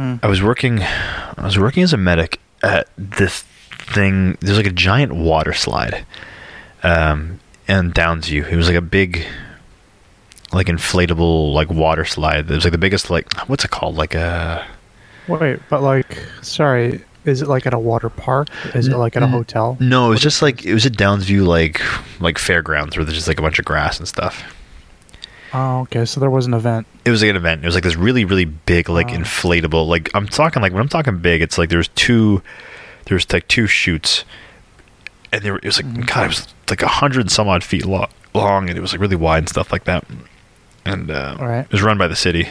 Mm. 0.00 0.20
I 0.22 0.26
was 0.28 0.42
working. 0.42 0.82
I 0.82 1.44
was 1.44 1.58
working 1.58 1.82
as 1.82 1.92
a 1.92 1.98
medic 1.98 2.40
at 2.62 2.88
this 2.96 3.42
thing. 3.70 4.38
There's 4.40 4.56
like 4.56 4.66
a 4.66 4.72
giant 4.72 5.12
water 5.12 5.52
slide, 5.52 6.06
um, 6.82 7.38
in 7.68 7.92
Downsview. 7.92 8.50
It 8.50 8.56
was 8.56 8.66
like 8.66 8.76
a 8.76 8.80
big, 8.80 9.26
like 10.52 10.68
inflatable 10.68 11.52
like 11.52 11.68
water 11.68 12.06
slide. 12.06 12.50
It 12.50 12.54
was 12.54 12.64
like 12.64 12.72
the 12.72 12.78
biggest 12.78 13.10
like 13.10 13.30
what's 13.46 13.64
it 13.64 13.70
called? 13.70 13.96
Like 13.96 14.14
a 14.14 14.66
Wait, 15.28 15.60
but 15.68 15.82
like, 15.82 16.18
sorry, 16.40 17.04
is 17.26 17.42
it 17.42 17.48
like 17.48 17.66
at 17.66 17.74
a 17.74 17.78
water 17.78 18.08
park? 18.08 18.48
Is 18.74 18.88
it 18.88 18.96
like 18.96 19.16
at 19.16 19.22
a 19.22 19.26
hotel? 19.26 19.76
no. 19.80 20.06
It 20.06 20.10
was 20.10 20.20
just 20.22 20.40
like 20.40 20.64
it 20.64 20.72
was 20.72 20.86
at 20.86 20.92
Downsview 20.92 21.46
like 21.46 21.80
like 22.20 22.38
fairgrounds 22.38 22.96
where 22.96 23.04
there's 23.04 23.16
just 23.16 23.28
like 23.28 23.38
a 23.38 23.42
bunch 23.42 23.58
of 23.58 23.66
grass 23.66 23.98
and 23.98 24.08
stuff. 24.08 24.42
Oh, 25.52 25.80
okay. 25.80 26.04
So 26.04 26.20
there 26.20 26.30
was 26.30 26.46
an 26.46 26.54
event. 26.54 26.86
it 27.04 27.10
was 27.10 27.22
like 27.22 27.30
an 27.30 27.36
event. 27.36 27.62
It 27.62 27.66
was 27.66 27.74
like 27.74 27.84
this 27.84 27.96
really, 27.96 28.24
really 28.24 28.44
big, 28.44 28.88
like 28.88 29.08
Wow. 29.08 29.14
inflatable. 29.16 29.86
Like 29.88 30.10
I'm 30.14 30.26
talking, 30.28 30.62
like 30.62 30.72
when 30.72 30.80
I'm 30.80 30.88
talking 30.88 31.18
big, 31.18 31.42
it's 31.42 31.58
like 31.58 31.68
there's 31.70 31.88
two, 31.88 32.42
there's 33.06 33.30
like 33.32 33.48
two 33.48 33.66
shoots, 33.66 34.24
and 35.32 35.42
there 35.42 35.56
it 35.56 35.64
was 35.64 35.82
like 35.82 35.92
Mhm. 35.92 36.06
God, 36.06 36.24
it 36.24 36.28
was 36.28 36.46
like 36.68 36.82
a 36.82 36.88
hundred 36.88 37.20
and 37.22 37.30
some 37.32 37.48
odd 37.48 37.64
feet 37.64 37.84
lo- 37.84 38.08
long, 38.34 38.68
and 38.68 38.78
it 38.78 38.80
was 38.80 38.92
like 38.92 39.00
really 39.00 39.16
wide 39.16 39.38
and 39.38 39.48
stuff 39.48 39.72
like 39.72 39.84
that. 39.84 40.04
And 40.84 41.10
uh, 41.10 41.36
right. 41.40 41.60
it 41.64 41.72
was 41.72 41.82
run 41.82 41.98
by 41.98 42.06
the 42.08 42.16
city. 42.16 42.44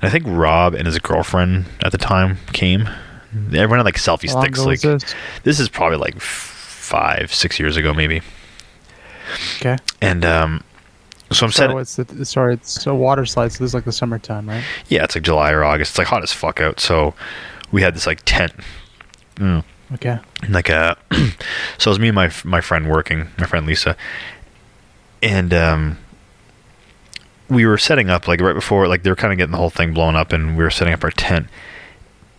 And 0.00 0.08
I 0.08 0.10
think 0.10 0.24
Rob 0.26 0.74
and 0.74 0.86
his 0.86 0.98
girlfriend 0.98 1.66
at 1.84 1.92
the 1.92 1.98
time 1.98 2.38
came. 2.52 2.88
Everyone 3.34 3.78
had 3.78 3.84
like 3.84 3.96
selfie 3.96 4.28
How 4.28 4.36
long 4.36 4.44
sticks. 4.44 4.64
Like 4.64 4.80
this? 4.80 5.14
this 5.42 5.58
is 5.60 5.68
probably 5.68 5.98
like 5.98 6.20
five, 6.20 7.34
six 7.34 7.58
years 7.58 7.76
ago, 7.76 7.92
maybe. 7.92 8.22
Okay. 9.56 9.76
And 10.00 10.24
um, 10.24 10.62
so 11.32 11.46
I'm 11.46 11.52
So 11.52 11.56
setting. 11.62 11.78
it's 11.78 11.96
the, 11.96 12.24
sorry, 12.24 12.54
it's 12.54 12.86
a 12.86 12.94
water 12.94 13.24
slide. 13.26 13.52
So 13.52 13.64
this 13.64 13.70
is 13.70 13.74
like 13.74 13.84
the 13.84 13.92
summertime, 13.92 14.48
right? 14.48 14.62
Yeah, 14.88 15.04
it's 15.04 15.14
like 15.14 15.24
July 15.24 15.50
or 15.52 15.64
August. 15.64 15.92
It's 15.92 15.98
like 15.98 16.06
hot 16.08 16.22
as 16.22 16.32
fuck 16.32 16.60
out. 16.60 16.80
So 16.80 17.14
we 17.72 17.82
had 17.82 17.94
this 17.94 18.06
like 18.06 18.20
tent, 18.24 18.52
mm, 19.36 19.64
Okay. 19.94 20.18
like 20.48 20.68
a. 20.68 20.96
so 21.12 21.18
it 21.18 21.86
was 21.86 21.98
me 21.98 22.08
and 22.08 22.14
my 22.14 22.30
my 22.44 22.60
friend 22.60 22.88
working, 22.90 23.28
my 23.38 23.46
friend 23.46 23.66
Lisa, 23.66 23.96
and 25.22 25.52
um, 25.54 25.98
we 27.48 27.66
were 27.66 27.78
setting 27.78 28.10
up 28.10 28.26
like 28.28 28.40
right 28.40 28.54
before 28.54 28.86
like 28.88 29.02
they 29.02 29.10
were 29.10 29.16
kind 29.16 29.32
of 29.32 29.38
getting 29.38 29.52
the 29.52 29.58
whole 29.58 29.70
thing 29.70 29.92
blown 29.94 30.16
up, 30.16 30.32
and 30.32 30.56
we 30.56 30.62
were 30.64 30.70
setting 30.70 30.94
up 30.94 31.04
our 31.04 31.10
tent. 31.10 31.48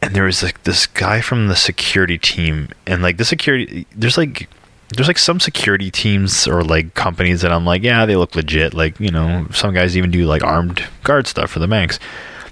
And 0.02 0.14
there 0.16 0.24
was 0.26 0.44
like 0.44 0.64
this 0.64 0.86
guy 0.86 1.22
from 1.22 1.48
the 1.48 1.56
security 1.56 2.18
team, 2.18 2.70
and 2.86 3.02
like 3.02 3.18
the 3.18 3.26
security, 3.26 3.88
there's 3.96 4.18
like 4.18 4.50
there's 4.96 5.08
like 5.08 5.18
some 5.18 5.40
security 5.40 5.92
teams 5.92 6.48
or 6.48 6.64
like 6.64 6.94
companies 6.94 7.42
that 7.42 7.52
I'm 7.52 7.66
like, 7.66 7.84
yeah, 7.84 8.06
they 8.06 8.16
look 8.16 8.36
legit. 8.36 8.74
Like 8.74 9.00
you 9.00 9.12
know, 9.12 9.48
some 9.52 9.74
guys 9.74 9.98
even 9.98 10.12
do 10.12 10.26
like 10.26 10.44
armed 10.44 10.84
guard 11.04 11.28
stuff 11.28 11.52
for 11.52 11.60
the 11.60 11.68
banks. 11.68 12.00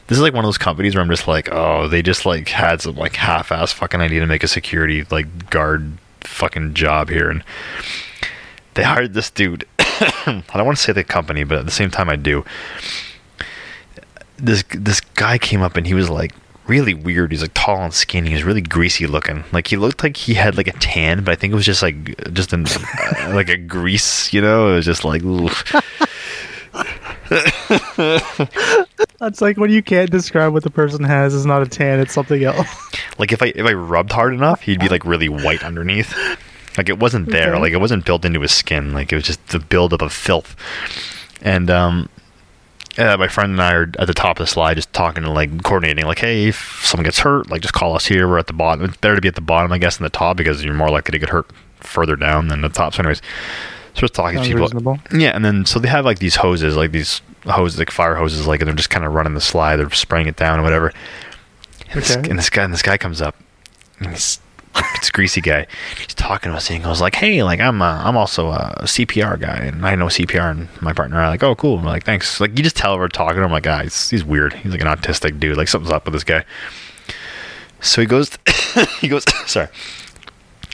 This 0.07 0.17
is 0.17 0.21
like 0.21 0.33
one 0.33 0.43
of 0.43 0.47
those 0.47 0.57
companies 0.57 0.95
where 0.95 1.01
I'm 1.01 1.09
just 1.09 1.27
like, 1.27 1.49
oh, 1.51 1.87
they 1.87 2.01
just 2.01 2.25
like 2.25 2.49
had 2.49 2.81
some 2.81 2.95
like 2.95 3.15
half-ass 3.15 3.71
fucking 3.71 4.01
idea 4.01 4.19
to 4.19 4.27
make 4.27 4.43
a 4.43 4.47
security 4.47 5.05
like 5.09 5.49
guard 5.49 5.97
fucking 6.21 6.73
job 6.73 7.09
here, 7.09 7.29
and 7.29 7.43
they 8.73 8.83
hired 8.83 9.13
this 9.13 9.29
dude. 9.29 9.65
I 9.79 10.43
don't 10.53 10.65
want 10.65 10.77
to 10.77 10.83
say 10.83 10.93
the 10.93 11.03
company, 11.03 11.43
but 11.43 11.59
at 11.59 11.65
the 11.65 11.71
same 11.71 11.91
time, 11.91 12.09
I 12.09 12.15
do. 12.15 12.43
This 14.37 14.63
this 14.71 14.99
guy 14.99 15.37
came 15.37 15.61
up 15.61 15.77
and 15.77 15.87
he 15.87 15.93
was 15.93 16.09
like 16.09 16.33
really 16.67 16.93
weird. 16.93 17.31
He's 17.31 17.41
like 17.41 17.53
tall 17.53 17.83
and 17.83 17.93
skinny. 17.93 18.31
He's 18.31 18.43
really 18.43 18.61
greasy 18.61 19.07
looking. 19.07 19.43
Like 19.51 19.67
he 19.67 19.77
looked 19.77 20.03
like 20.03 20.17
he 20.17 20.33
had 20.33 20.57
like 20.57 20.67
a 20.67 20.73
tan, 20.73 21.23
but 21.23 21.31
I 21.31 21.35
think 21.35 21.53
it 21.53 21.55
was 21.55 21.65
just 21.65 21.81
like 21.81 22.33
just 22.33 22.53
an 22.53 22.65
uh, 22.67 23.31
like 23.33 23.49
a 23.49 23.57
grease. 23.57 24.33
You 24.33 24.41
know, 24.41 24.69
it 24.69 24.75
was 24.75 24.85
just 24.85 25.05
like. 25.05 25.21
That's 29.19 29.41
like 29.41 29.57
when 29.57 29.71
you 29.71 29.81
can't 29.81 30.11
describe 30.11 30.53
what 30.53 30.63
the 30.63 30.69
person 30.69 31.03
has 31.03 31.33
is 31.33 31.45
not 31.45 31.61
a 31.61 31.67
tan, 31.67 31.99
it's 31.99 32.13
something 32.13 32.43
else. 32.43 32.67
like 33.17 33.31
if 33.31 33.41
I 33.41 33.53
if 33.55 33.65
I 33.65 33.73
rubbed 33.73 34.11
hard 34.11 34.33
enough, 34.33 34.61
he'd 34.61 34.79
be 34.79 34.89
like 34.89 35.05
really 35.05 35.29
white 35.29 35.63
underneath. 35.63 36.13
Like 36.77 36.89
it 36.89 36.99
wasn't 36.99 37.29
there. 37.29 37.53
Okay. 37.53 37.61
Like 37.61 37.73
it 37.73 37.79
wasn't 37.79 38.05
built 38.05 38.25
into 38.25 38.41
his 38.41 38.51
skin. 38.51 38.93
Like 38.93 39.11
it 39.11 39.15
was 39.15 39.25
just 39.25 39.47
the 39.49 39.59
buildup 39.59 40.01
of 40.01 40.11
filth. 40.11 40.55
And 41.41 41.69
um, 41.69 42.09
uh, 42.97 43.17
my 43.17 43.27
friend 43.27 43.51
and 43.51 43.61
I 43.61 43.73
are 43.73 43.91
at 43.97 44.07
the 44.07 44.13
top 44.13 44.39
of 44.39 44.45
the 44.45 44.47
slide, 44.47 44.75
just 44.75 44.91
talking 44.93 45.23
and 45.23 45.33
like 45.33 45.63
coordinating. 45.63 46.05
Like, 46.05 46.19
hey, 46.19 46.47
if 46.47 46.81
someone 46.83 47.05
gets 47.05 47.19
hurt, 47.19 47.49
like 47.49 47.61
just 47.61 47.73
call 47.73 47.95
us 47.95 48.05
here. 48.05 48.27
We're 48.27 48.37
at 48.37 48.47
the 48.47 48.53
bottom. 48.53 48.85
It's 48.85 48.97
better 48.97 49.15
to 49.15 49.21
be 49.21 49.27
at 49.27 49.35
the 49.35 49.41
bottom, 49.41 49.71
I 49.71 49.77
guess, 49.77 49.97
than 49.97 50.03
the 50.03 50.09
top 50.09 50.37
because 50.37 50.63
you're 50.63 50.73
more 50.73 50.89
likely 50.89 51.11
to 51.13 51.19
get 51.19 51.29
hurt 51.29 51.47
further 51.79 52.15
down 52.15 52.47
than 52.47 52.61
the 52.61 52.69
top. 52.69 52.93
So, 52.93 52.99
anyways, 52.99 53.21
so 53.95 54.03
we're 54.03 54.07
talking 54.07 54.39
to 54.39 54.45
people. 54.45 54.61
reasonable. 54.61 54.99
Yeah, 55.13 55.35
and 55.35 55.43
then 55.43 55.65
so 55.65 55.79
they 55.79 55.89
have 55.89 56.05
like 56.05 56.19
these 56.19 56.35
hoses, 56.35 56.75
like 56.75 56.91
these 56.91 57.21
hoses, 57.45 57.79
like 57.79 57.91
fire 57.91 58.15
hoses, 58.15 58.47
like 58.47 58.61
and 58.61 58.67
they're 58.67 58.75
just 58.75 58.89
kind 58.89 59.05
of 59.05 59.13
running 59.13 59.33
the 59.33 59.41
slide. 59.41 59.77
They're 59.77 59.89
spraying 59.91 60.27
it 60.27 60.35
down 60.35 60.59
or 60.59 60.63
whatever. 60.63 60.93
And, 61.89 62.01
this, 62.01 62.15
and 62.15 62.39
this 62.39 62.49
guy, 62.49 62.63
and 62.63 62.73
this 62.73 62.81
guy 62.81 62.97
comes 62.97 63.21
up. 63.21 63.35
And 63.99 64.09
he's 64.09 64.39
it's 64.95 65.09
a 65.09 65.11
greasy 65.11 65.41
guy. 65.41 65.67
He's 65.97 66.13
talking 66.15 66.51
to 66.51 66.57
us, 66.57 66.69
and 66.69 66.77
he 66.77 66.83
goes 66.83 66.99
like, 67.01 67.15
"Hey, 67.15 67.43
like 67.43 67.59
I'm, 67.59 67.81
uh, 67.81 68.01
I'm 68.03 68.17
also 68.17 68.49
a 68.49 68.83
CPR 68.83 69.39
guy, 69.39 69.57
and 69.57 69.85
I 69.85 69.95
know 69.95 70.07
CPR." 70.07 70.49
And 70.51 70.67
my 70.81 70.93
partner 70.93 71.19
are 71.19 71.29
like, 71.29 71.43
"Oh, 71.43 71.55
cool." 71.55 71.77
I'm 71.79 71.85
like, 71.85 72.03
"Thanks." 72.05 72.39
Like 72.39 72.57
you 72.57 72.63
just 72.63 72.75
tell 72.75 72.93
her 72.95 72.99
we're 72.99 73.07
talking. 73.07 73.43
I'm 73.43 73.51
like, 73.51 73.67
"Ah, 73.67 73.83
he's, 73.83 74.09
he's 74.09 74.23
weird. 74.23 74.53
He's 74.53 74.71
like 74.71 74.81
an 74.81 74.87
autistic 74.87 75.39
dude. 75.39 75.57
Like 75.57 75.67
something's 75.67 75.91
up 75.93 76.05
with 76.05 76.13
this 76.13 76.23
guy." 76.23 76.43
So 77.81 78.01
he 78.01 78.07
goes, 78.07 78.37
he 79.01 79.07
goes, 79.09 79.25
sorry. 79.45 79.67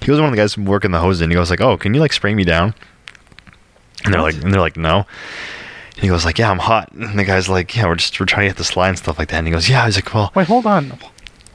He 0.04 0.12
was 0.12 0.20
one 0.20 0.30
of 0.30 0.32
the 0.36 0.38
guys 0.41 0.58
working 0.58 0.91
the 0.91 1.00
hose, 1.00 1.20
and 1.22 1.32
he 1.32 1.36
goes 1.36 1.50
like, 1.50 1.62
"Oh, 1.62 1.76
can 1.78 1.93
you 1.93 2.00
like 2.00 2.14
spray 2.14 2.34
me 2.34 2.43
down?" 2.45 2.74
And 4.06 4.14
they're 4.14 4.22
What? 4.22 4.34
like, 4.36 4.43
and 4.43 4.54
they're 4.54 4.62
like, 4.62 4.78
"No." 4.78 5.06
And 5.95 6.04
he 6.04 6.08
goes 6.08 6.24
like, 6.24 6.38
"Yeah, 6.38 6.50
I'm 6.52 6.60
hot." 6.60 6.91
And 6.93 7.20
the 7.20 7.26
guy's 7.26 7.50
like, 7.50 7.76
"Yeah, 7.76 7.88
we're 7.88 7.95
just 7.95 8.18
we're 8.20 8.26
trying 8.26 8.43
to 8.45 8.50
get 8.52 8.58
the 8.58 8.64
slide 8.64 8.89
and 8.89 8.97
stuff 8.97 9.20
like 9.20 9.28
that." 9.30 9.38
And 9.39 9.47
he 9.47 9.52
goes, 9.52 9.68
"Yeah." 9.68 9.84
He's 9.86 9.95
like, 9.97 10.14
"Well." 10.14 10.32
Wait, 10.36 10.47
hold 10.47 10.66
on. 10.66 10.97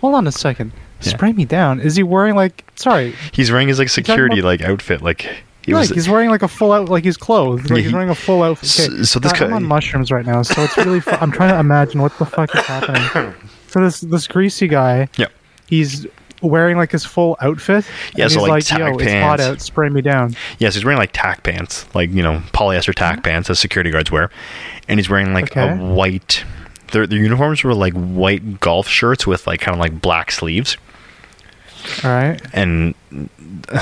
Hold 0.00 0.14
on 0.14 0.26
a 0.26 0.32
second. 0.32 0.72
Yeah. 1.06 1.12
Spray 1.12 1.32
me 1.32 1.44
down. 1.44 1.80
Is 1.80 1.96
he 1.96 2.02
wearing 2.02 2.34
like 2.34 2.64
sorry, 2.76 3.14
He's 3.32 3.50
wearing 3.50 3.68
his 3.68 3.78
like 3.78 3.88
security 3.88 4.40
about- 4.40 4.48
like 4.48 4.62
outfit, 4.62 5.02
like 5.02 5.22
he 5.62 5.72
like 5.72 5.82
was. 5.82 5.90
he's 5.90 6.08
wearing 6.08 6.30
like 6.30 6.42
a 6.42 6.48
full 6.48 6.72
out 6.72 6.88
like 6.88 7.04
he's 7.04 7.16
clothed. 7.16 7.70
Yeah, 7.70 7.74
Like 7.76 7.84
he's 7.84 7.92
wearing 7.92 8.10
a 8.10 8.14
full 8.14 8.42
outfit. 8.42 8.68
So- 8.68 8.84
Okay. 8.92 9.02
so 9.04 9.18
this 9.18 9.32
uh, 9.32 9.36
Sorry, 9.36 9.44
I'm 9.46 9.50
guy- 9.50 9.56
on 9.56 9.64
mushrooms 9.64 10.10
right 10.12 10.26
now, 10.26 10.42
so 10.42 10.62
it's 10.62 10.76
really 10.76 11.00
fu- 11.00 11.10
I'm 11.12 11.32
trying 11.32 11.50
to 11.50 11.58
imagine 11.58 12.00
what 12.02 12.16
the 12.18 12.26
fuck 12.26 12.54
is 12.54 12.60
happening. 12.64 13.34
So 13.68 13.80
this 13.80 14.02
this 14.02 14.28
greasy 14.28 14.68
guy, 14.68 15.08
Yep. 15.16 15.32
he's 15.66 16.06
wearing 16.42 16.76
like 16.76 16.92
his 16.92 17.04
full 17.04 17.36
outfit. 17.40 17.84
Yeah, 18.14 18.28
so, 18.28 18.34
he's 18.34 18.42
like, 18.42 18.48
like, 18.50 18.64
tack 18.66 18.78
yo, 18.78 18.86
it's 18.98 19.02
hot 19.02 19.38
pants. 19.38 19.42
out, 19.42 19.60
spray 19.62 19.88
me 19.88 20.00
down. 20.00 20.36
Yes, 20.60 20.74
he's 20.76 20.84
wearing 20.84 20.98
like 21.00 21.10
tack 21.12 21.42
pants, 21.42 21.84
like 21.92 22.12
you 22.12 22.22
know 22.22 22.40
polyester 22.52 22.94
tack 22.94 23.14
mm-hmm. 23.14 23.22
pants 23.22 23.50
as 23.50 23.58
security 23.58 23.90
guards 23.90 24.12
wear, 24.12 24.30
and 24.86 25.00
he's 25.00 25.10
wearing 25.10 25.32
like 25.34 25.56
a 25.56 25.72
Okay. 25.72 25.78
white. 25.92 26.44
Their 26.92 27.08
their 27.08 27.18
uniforms 27.18 27.64
were 27.64 27.74
like 27.74 27.94
white 27.94 28.60
golf 28.60 28.86
shirts 28.86 29.26
with 29.26 29.44
like 29.48 29.60
kind 29.60 29.74
of 29.74 29.80
like 29.80 30.00
black 30.00 30.30
sleeves, 30.30 30.76
All 32.02 32.10
right. 32.10 32.40
and 32.52 32.94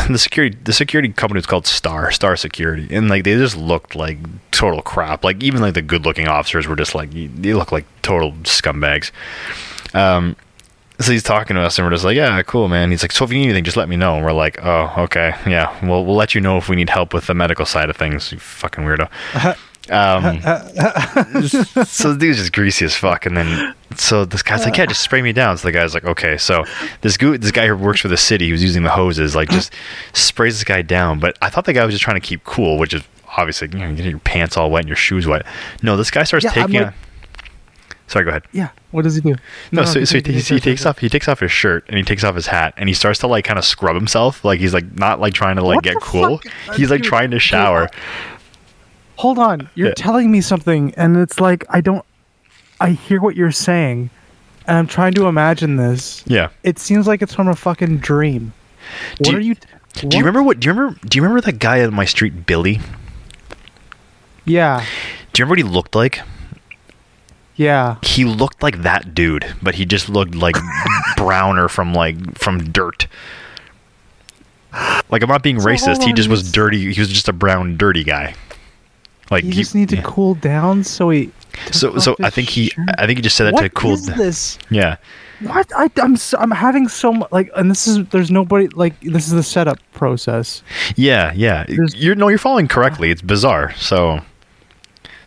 the 0.08 0.18
security 0.18 0.56
the 0.64 0.72
security 0.72 1.08
company 1.10 1.38
was 1.38 1.46
called 1.46 1.66
Star 1.66 2.10
Star 2.10 2.36
Security, 2.36 2.94
and 2.94 3.08
like 3.08 3.24
they 3.24 3.34
just 3.34 3.56
looked 3.56 3.94
like 3.94 4.18
total 4.50 4.82
crap. 4.82 5.24
Like 5.24 5.42
even 5.42 5.60
like 5.60 5.74
the 5.74 5.82
good 5.82 6.04
looking 6.04 6.28
officers 6.28 6.66
were 6.66 6.76
just 6.76 6.94
like 6.94 7.10
they 7.12 7.54
look 7.54 7.72
like 7.72 7.84
total 8.02 8.32
scumbags. 8.42 9.10
Um, 9.94 10.36
so 11.00 11.10
he's 11.12 11.22
talking 11.22 11.56
to 11.56 11.62
us, 11.62 11.78
and 11.78 11.86
we're 11.86 11.92
just 11.92 12.04
like, 12.04 12.16
"Yeah, 12.16 12.40
cool, 12.42 12.68
man." 12.68 12.90
He's 12.90 13.02
like, 13.02 13.12
"So 13.12 13.24
if 13.24 13.32
you 13.32 13.38
need 13.38 13.44
anything, 13.44 13.64
just 13.64 13.76
let 13.76 13.88
me 13.88 13.96
know." 13.96 14.16
And 14.16 14.24
we're 14.24 14.32
like, 14.32 14.58
"Oh, 14.62 14.92
okay, 14.98 15.34
yeah. 15.46 15.74
Well, 15.86 16.04
we'll 16.04 16.16
let 16.16 16.34
you 16.34 16.40
know 16.40 16.58
if 16.58 16.68
we 16.68 16.76
need 16.76 16.90
help 16.90 17.12
with 17.14 17.26
the 17.26 17.34
medical 17.34 17.66
side 17.66 17.90
of 17.90 17.96
things." 17.96 18.30
You 18.32 18.38
fucking 18.38 18.84
weirdo. 18.84 19.08
Um, 19.90 20.40
so 21.86 22.12
the 22.12 22.16
dude's 22.16 22.38
just 22.38 22.52
greasy 22.52 22.84
as 22.84 22.94
fuck, 22.94 23.26
and 23.26 23.36
then 23.36 23.74
so 23.98 24.24
this 24.24 24.42
guy's 24.42 24.64
like, 24.64 24.76
"Yeah, 24.76 24.86
just 24.86 25.00
spray 25.02 25.22
me 25.22 25.32
down." 25.32 25.56
So 25.58 25.68
the 25.68 25.72
guy's 25.72 25.94
like, 25.94 26.04
"Okay." 26.04 26.36
So 26.38 26.64
this 27.00 27.16
gu- 27.16 27.38
this 27.38 27.50
guy 27.50 27.66
who 27.68 27.76
works 27.76 28.00
for 28.00 28.08
the 28.08 28.16
city, 28.16 28.48
who's 28.50 28.62
using 28.62 28.82
the 28.82 28.90
hoses, 28.90 29.34
like 29.36 29.48
just 29.50 29.72
sprays 30.12 30.54
this 30.54 30.64
guy 30.64 30.82
down. 30.82 31.18
But 31.20 31.36
I 31.42 31.50
thought 31.50 31.64
the 31.64 31.72
guy 31.72 31.84
was 31.84 31.94
just 31.94 32.04
trying 32.04 32.20
to 32.20 32.26
keep 32.26 32.44
cool, 32.44 32.78
which 32.78 32.94
is 32.94 33.02
obviously 33.36 33.68
you 33.72 33.78
know, 33.78 33.88
you 33.88 33.94
get 33.96 34.04
your 34.06 34.18
pants 34.20 34.56
all 34.56 34.70
wet 34.70 34.80
and 34.80 34.88
your 34.88 34.96
shoes 34.96 35.26
wet. 35.26 35.44
No, 35.82 35.96
this 35.96 36.10
guy 36.10 36.24
starts 36.24 36.44
Yeah, 36.44 36.50
taking. 36.52 36.80
like- 36.82 36.88
a, 36.88 36.94
Sorry, 38.08 38.26
go 38.26 38.28
ahead. 38.30 38.42
Yeah. 38.52 38.68
What 38.90 39.04
does 39.04 39.14
he 39.14 39.22
do? 39.22 39.36
No, 39.70 39.84
so, 39.86 40.04
so 40.04 40.20
he, 40.20 40.32
he, 40.40 40.60
takes 40.60 40.84
off 40.84 40.98
he 40.98 41.08
takes 41.08 41.28
off 41.28 41.40
his 41.40 41.50
shirt 41.50 41.86
and 41.88 41.96
he 41.96 42.02
takes 42.04 42.24
off 42.24 42.34
his 42.34 42.46
hat 42.48 42.74
and 42.76 42.86
he 42.90 42.94
starts 42.94 43.20
to 43.20 43.26
like 43.26 43.46
kind 43.46 43.58
of 43.58 43.64
scrub 43.64 43.94
himself 43.94 44.44
like 44.44 44.60
he's 44.60 44.74
like 44.74 44.98
not 44.98 45.18
like 45.18 45.32
trying 45.32 45.56
to 45.56 45.62
like 45.62 45.76
What 45.76 45.84
get 45.84 45.96
cool. 46.02 46.36
fuck? 46.38 46.52
Uh, 46.68 46.72
he's 46.74 46.90
like 46.90 47.02
trying 47.02 47.30
to 47.30 47.38
shower. 47.38 47.84
Uh, 47.84 47.88
hold 49.16 49.38
on. 49.38 49.70
You're 49.74 49.88
Yeah. 49.88 49.94
telling 49.96 50.30
me 50.30 50.42
something, 50.42 50.92
and 50.96 51.16
it's 51.16 51.40
like 51.40 51.64
I 51.70 51.80
don't. 51.80 52.04
I 52.82 52.90
hear 52.90 53.20
what 53.20 53.36
you're 53.36 53.52
saying, 53.52 54.10
and 54.66 54.76
I'm 54.78 54.86
trying 54.86 55.14
to 55.14 55.26
imagine 55.26 55.76
this. 55.76 56.22
Yeah. 56.26 56.48
It 56.62 56.78
seems 56.78 57.06
like 57.06 57.22
it's 57.22 57.34
from 57.34 57.48
a 57.48 57.56
fucking 57.56 57.98
dream. 57.98 58.52
What 59.18 59.30
you- 59.30 59.36
are 59.36 59.40
you? 59.40 59.54
Do 59.94 60.16
you 60.16 60.22
remember 60.22 60.42
what? 60.42 60.58
Do 60.60 60.66
you 60.66 60.72
remember? 60.72 60.98
Do 61.06 61.16
you 61.18 61.22
remember 61.22 61.40
that 61.42 61.58
guy 61.58 61.84
on 61.84 61.92
my 61.94 62.04
street, 62.06 62.46
Billy? 62.46 62.80
Yeah. 64.44 64.84
Do 65.32 65.40
you 65.40 65.44
remember 65.44 65.50
what 65.52 65.58
he 65.58 65.64
looked 65.64 65.94
like? 65.94 66.20
Yeah. 67.56 67.96
He 68.02 68.24
looked 68.24 68.62
like 68.62 68.82
that 68.82 69.14
dude, 69.14 69.54
but 69.62 69.74
he 69.74 69.84
just 69.84 70.08
looked 70.08 70.34
like 70.34 70.56
browner 71.16 71.68
from 71.68 71.92
like 71.94 72.38
from 72.38 72.70
dirt. 72.72 73.06
Like 75.10 75.22
I'm 75.22 75.28
not 75.28 75.42
being 75.42 75.60
So 75.60 75.66
racist. 75.68 76.02
He 76.02 76.12
just 76.14 76.28
was 76.30 76.50
dirty. 76.50 76.92
He 76.92 77.00
was 77.00 77.08
just 77.10 77.28
a 77.28 77.32
brown, 77.32 77.76
dirty 77.76 78.04
guy. 78.04 78.34
Like 79.30 79.44
You 79.44 79.50
he- 79.50 79.56
just 79.62 79.74
need 79.74 79.90
to 79.90 79.96
yeah. 79.96 80.02
cool 80.04 80.34
down, 80.34 80.82
so 80.84 81.10
he. 81.10 81.30
So 81.70 81.98
so 81.98 82.16
I 82.22 82.30
think 82.30 82.48
he 82.48 82.66
shirt. 82.68 82.88
I 82.98 83.06
think 83.06 83.18
he 83.18 83.22
just 83.22 83.36
said 83.36 83.44
that 83.46 83.54
What 83.54 83.62
to 83.62 83.70
cool. 83.70 83.92
is 83.92 84.06
this? 84.06 84.58
Yeah. 84.70 84.96
What 85.40 85.70
I, 85.76 85.90
I'm 86.00 86.16
so, 86.16 86.38
I'm 86.38 86.52
having 86.52 86.86
so 86.88 87.12
much 87.12 87.32
like, 87.32 87.50
and 87.56 87.68
this 87.70 87.86
is 87.88 88.06
there's 88.08 88.30
nobody 88.30 88.68
like 88.68 88.98
this 89.00 89.26
is 89.26 89.32
the 89.32 89.42
setup 89.42 89.78
process. 89.92 90.62
Yeah, 90.94 91.32
yeah. 91.34 91.64
There's- 91.66 91.94
You're 91.96 92.14
no, 92.14 92.28
you're 92.28 92.38
following 92.38 92.68
correctly. 92.68 93.10
It's 93.10 93.22
bizarre. 93.22 93.72
So, 93.74 94.20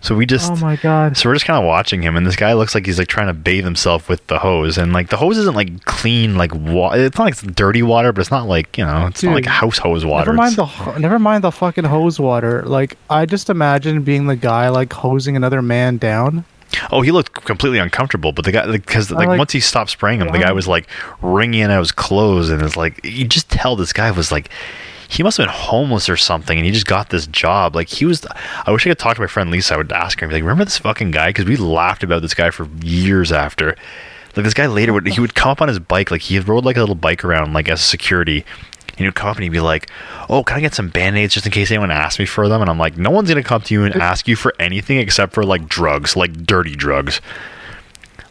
so 0.05 0.15
we 0.15 0.25
just 0.25 0.51
oh 0.51 0.55
my 0.57 0.75
god! 0.77 1.17
so 1.17 1.27
we're 1.27 1.33
just 1.35 1.45
kind 1.45 1.57
of 1.57 1.65
watching 1.65 2.01
him, 2.01 2.15
and 2.15 2.25
this 2.25 2.35
guy 2.35 2.53
looks 2.53 2.75
like 2.75 2.85
he's 2.85 2.99
like 2.99 3.07
trying 3.07 3.27
to 3.27 3.33
bathe 3.33 3.63
himself 3.65 4.07
with 4.07 4.25
the 4.27 4.39
hose, 4.39 4.77
and 4.77 4.93
like 4.93 5.09
the 5.09 5.17
hose 5.17 5.37
isn't 5.37 5.55
like 5.55 5.83
clean, 5.85 6.35
like 6.37 6.53
water. 6.53 7.03
It's 7.03 7.17
not 7.17 7.25
like 7.25 7.33
it's 7.33 7.41
dirty 7.41 7.81
water, 7.83 8.13
but 8.13 8.21
it's 8.21 8.31
not 8.31 8.47
like 8.47 8.77
you 8.77 8.85
know, 8.85 9.07
it's 9.07 9.23
not 9.23 9.33
like 9.33 9.43
Dude, 9.45 9.51
house 9.51 9.77
hose 9.79 10.05
water. 10.05 10.25
Never 10.31 10.37
mind 10.37 10.53
It's- 10.53 10.55
the 10.55 10.65
ho- 10.83 10.97
never 10.97 11.19
mind 11.19 11.43
the 11.43 11.51
fucking 11.51 11.83
hose 11.85 12.19
water. 12.19 12.61
Like 12.63 12.97
I 13.09 13.25
just 13.25 13.49
imagine 13.49 14.03
being 14.03 14.27
the 14.27 14.35
guy 14.35 14.69
like 14.69 14.93
hosing 14.93 15.35
another 15.35 15.61
man 15.61 15.97
down. 15.97 16.45
oh, 16.91 17.01
he 17.01 17.11
looked 17.11 17.33
completely 17.45 17.79
uncomfortable, 17.79 18.31
but 18.31 18.45
the 18.45 18.51
guy 18.51 18.71
because 18.71 19.09
like, 19.11 19.27
like- 19.27 19.39
once 19.39 19.51
he 19.53 19.59
stopped 19.59 19.89
spraying 19.89 20.21
him, 20.21 20.27
the 20.31 20.39
guy 20.39 20.51
was 20.51 20.67
like 20.67 20.87
wringing 21.21 21.63
out 21.63 21.79
his 21.79 21.91
clothes, 21.91 22.49
and 22.49 22.61
it's 22.61 22.77
like 22.77 23.03
you 23.03 23.25
just 23.25 23.49
tell 23.49 23.75
this 23.75 23.93
guy 23.93 24.11
was 24.11 24.31
like. 24.31 24.49
He 25.07 25.23
must 25.23 25.37
have 25.37 25.47
been 25.47 25.55
homeless 25.55 26.09
or 26.09 26.17
something, 26.17 26.57
and 26.57 26.65
he 26.65 26.71
just 26.71 26.87
got 26.87 27.09
this 27.09 27.27
job. 27.27 27.75
Like 27.75 27.89
he 27.89 28.05
was. 28.05 28.25
I 28.65 28.71
wish 28.71 28.85
I 28.85 28.89
could 28.89 28.99
talk 28.99 29.15
to 29.15 29.21
my 29.21 29.27
friend 29.27 29.51
Lisa. 29.51 29.75
I 29.75 29.77
would 29.77 29.91
ask 29.91 30.19
her, 30.19 30.25
and 30.25 30.29
be 30.29 30.35
like, 30.35 30.43
"Remember 30.43 30.65
this 30.65 30.77
fucking 30.77 31.11
guy?" 31.11 31.29
Because 31.29 31.45
we 31.45 31.55
laughed 31.55 32.03
about 32.03 32.21
this 32.21 32.33
guy 32.33 32.49
for 32.49 32.67
years 32.81 33.31
after. 33.31 33.75
Like 34.35 34.43
this 34.43 34.53
guy 34.53 34.65
later 34.67 34.93
would 34.93 35.07
he 35.07 35.21
would 35.21 35.35
come 35.35 35.51
up 35.51 35.61
on 35.61 35.67
his 35.67 35.79
bike, 35.79 36.11
like 36.11 36.21
he 36.21 36.39
rode 36.39 36.65
like 36.65 36.77
a 36.77 36.81
little 36.81 36.95
bike 36.95 37.23
around, 37.23 37.53
like 37.53 37.69
as 37.69 37.81
security. 37.81 38.45
And 38.89 38.99
he 38.99 39.05
would 39.05 39.15
come 39.15 39.29
up 39.29 39.35
and 39.35 39.43
he'd 39.43 39.49
be 39.49 39.59
like, 39.59 39.89
"Oh, 40.29 40.43
can 40.43 40.57
I 40.57 40.61
get 40.61 40.73
some 40.73 40.89
band 40.89 41.17
aids 41.17 41.33
just 41.33 41.45
in 41.45 41.51
case 41.51 41.69
anyone 41.69 41.91
asks 41.91 42.19
me 42.19 42.25
for 42.25 42.47
them?" 42.49 42.61
And 42.61 42.69
I'm 42.69 42.79
like, 42.79 42.97
"No 42.97 43.11
one's 43.11 43.29
gonna 43.29 43.43
come 43.43 43.61
to 43.61 43.73
you 43.73 43.83
and 43.83 43.95
ask 44.01 44.27
you 44.27 44.35
for 44.35 44.53
anything 44.59 44.97
except 44.97 45.33
for 45.33 45.43
like 45.43 45.67
drugs, 45.67 46.15
like 46.15 46.45
dirty 46.45 46.75
drugs, 46.75 47.21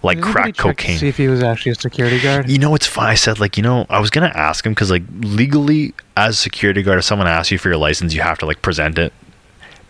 like 0.04 0.20
crack 0.20 0.56
cocaine." 0.56 0.98
See 0.98 1.08
if 1.08 1.16
he 1.16 1.26
was 1.28 1.42
actually 1.42 1.72
a 1.72 1.74
security 1.76 2.20
guard. 2.20 2.48
You 2.48 2.58
know, 2.58 2.74
it's 2.74 2.86
fine. 2.86 3.08
I 3.10 3.14
said, 3.14 3.40
like, 3.40 3.56
you 3.56 3.62
know, 3.62 3.86
I 3.90 3.98
was 4.00 4.10
gonna 4.10 4.32
ask 4.34 4.64
him 4.64 4.72
because, 4.72 4.90
like, 4.90 5.02
legally, 5.20 5.94
as 6.16 6.38
security 6.38 6.82
guard, 6.82 6.98
if 6.98 7.04
someone 7.04 7.26
asks 7.28 7.50
you 7.50 7.58
for 7.58 7.68
your 7.68 7.78
license, 7.78 8.14
you 8.14 8.20
have 8.22 8.38
to 8.38 8.46
like 8.46 8.62
present 8.62 8.98
it. 8.98 9.12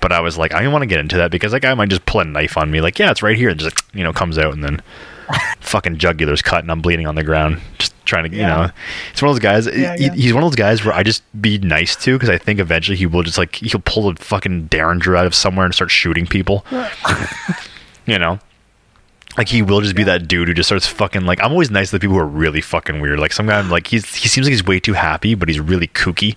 But 0.00 0.12
I 0.12 0.20
was 0.20 0.36
like, 0.36 0.52
I 0.54 0.62
don't 0.62 0.72
want 0.72 0.82
to 0.82 0.86
get 0.86 1.00
into 1.00 1.16
that 1.16 1.30
because 1.30 1.52
that 1.52 1.60
guy 1.60 1.72
might 1.74 1.88
just 1.88 2.04
pull 2.04 2.20
a 2.20 2.24
knife 2.26 2.58
on 2.58 2.70
me. 2.70 2.80
Like, 2.82 2.98
yeah, 2.98 3.10
it's 3.10 3.22
right 3.22 3.36
here, 3.38 3.48
and 3.48 3.58
just 3.58 3.76
you 3.94 4.04
know 4.04 4.12
comes 4.12 4.36
out, 4.38 4.52
and 4.52 4.62
then 4.62 4.82
fucking 5.60 5.96
jugular's 5.96 6.42
cut, 6.42 6.62
and 6.62 6.70
I'm 6.70 6.82
bleeding 6.82 7.06
on 7.06 7.14
the 7.14 7.24
ground, 7.24 7.60
just 7.78 7.94
trying 8.04 8.30
to, 8.30 8.36
you 8.36 8.42
know. 8.42 8.68
It's 9.12 9.22
one 9.22 9.30
of 9.30 9.36
those 9.36 9.40
guys. 9.42 9.66
Yeah, 9.66 9.96
he- 9.96 10.04
yeah. 10.04 10.12
He's 10.12 10.34
one 10.34 10.42
of 10.42 10.50
those 10.50 10.56
guys 10.56 10.84
where 10.84 10.94
I 10.94 11.02
just 11.04 11.22
be 11.40 11.56
nice 11.56 11.96
to 12.04 12.12
because 12.16 12.28
I 12.28 12.36
think 12.36 12.60
eventually 12.60 12.98
he 12.98 13.06
will 13.06 13.22
just 13.22 13.38
like 13.38 13.56
he'll 13.56 13.80
pull 13.80 14.10
a 14.10 14.14
fucking 14.16 14.66
derringer 14.66 15.16
out 15.16 15.24
of 15.24 15.34
somewhere 15.34 15.64
and 15.64 15.74
start 15.74 15.90
shooting 15.90 16.26
people. 16.26 16.66
you 18.06 18.18
know. 18.18 18.38
Like 19.36 19.48
he 19.48 19.62
will 19.62 19.80
just 19.80 19.96
be 19.96 20.04
that 20.04 20.28
dude 20.28 20.48
who 20.48 20.54
just 20.54 20.68
starts 20.68 20.86
fucking 20.86 21.22
like 21.22 21.42
I'm 21.42 21.50
always 21.50 21.70
nice 21.70 21.90
to 21.90 21.96
the 21.96 22.00
people 22.00 22.14
who 22.14 22.20
are 22.20 22.26
really 22.26 22.60
fucking 22.60 23.00
weird. 23.00 23.18
Like 23.18 23.32
some 23.32 23.46
guy 23.46 23.60
like 23.62 23.88
he's 23.88 24.14
he 24.14 24.28
seems 24.28 24.46
like 24.46 24.52
he's 24.52 24.64
way 24.64 24.78
too 24.78 24.92
happy, 24.92 25.34
but 25.34 25.48
he's 25.48 25.58
really 25.58 25.88
kooky. 25.88 26.36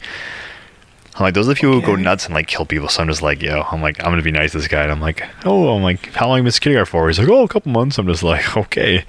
I'm 1.16 1.24
like 1.24 1.36
those 1.36 1.48
are 1.48 1.54
the 1.54 1.56
people 1.56 1.80
who 1.80 1.86
go 1.86 1.96
nuts 1.96 2.26
and 2.26 2.34
like 2.34 2.48
kill 2.48 2.66
people. 2.66 2.90
So 2.90 3.02
I'm 3.02 3.08
just 3.08 3.22
like, 3.22 3.42
yo, 3.42 3.62
I'm 3.72 3.82
like 3.82 4.00
I'm 4.00 4.12
gonna 4.12 4.24
be 4.24 4.32
nice 4.32 4.52
to 4.52 4.58
this 4.58 4.68
guy. 4.68 4.84
And 4.84 4.92
I'm 4.92 5.02
like, 5.02 5.24
oh, 5.46 5.76
I'm 5.76 5.84
like, 5.84 6.12
how 6.14 6.28
long 6.28 6.38
have 6.38 6.44
you 6.44 6.46
been 6.46 6.52
security 6.52 6.78
guard 6.78 6.88
for? 6.88 7.08
He's 7.08 7.20
like, 7.20 7.28
oh, 7.30 7.44
a 7.44 7.48
couple 7.48 7.72
months. 7.72 8.00
I'm 8.00 8.08
just 8.08 8.24
like, 8.24 8.58
okay. 8.58 9.06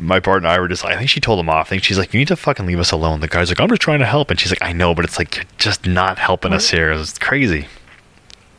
My 0.00 0.20
partner 0.20 0.46
and 0.46 0.54
I 0.54 0.60
were 0.60 0.68
just 0.68 0.84
like, 0.84 0.94
I 0.94 0.98
think 0.98 1.10
she 1.10 1.20
told 1.20 1.40
him 1.40 1.50
off. 1.50 1.66
I 1.66 1.70
think 1.70 1.82
she's 1.82 1.98
like, 1.98 2.14
you 2.14 2.18
need 2.18 2.28
to 2.28 2.36
fucking 2.36 2.66
leave 2.66 2.78
us 2.78 2.92
alone. 2.92 3.18
The 3.20 3.26
guy's 3.26 3.50
like, 3.50 3.60
I'm 3.60 3.68
just 3.68 3.82
trying 3.82 3.98
to 3.98 4.06
help, 4.06 4.30
and 4.30 4.38
she's 4.38 4.52
like, 4.52 4.62
I 4.62 4.72
know, 4.72 4.94
but 4.94 5.04
it's 5.04 5.18
like 5.18 5.36
you're 5.36 5.44
just 5.58 5.86
not 5.86 6.18
helping 6.18 6.52
us 6.52 6.70
here. 6.70 6.92
It's 6.92 7.18
crazy. 7.18 7.66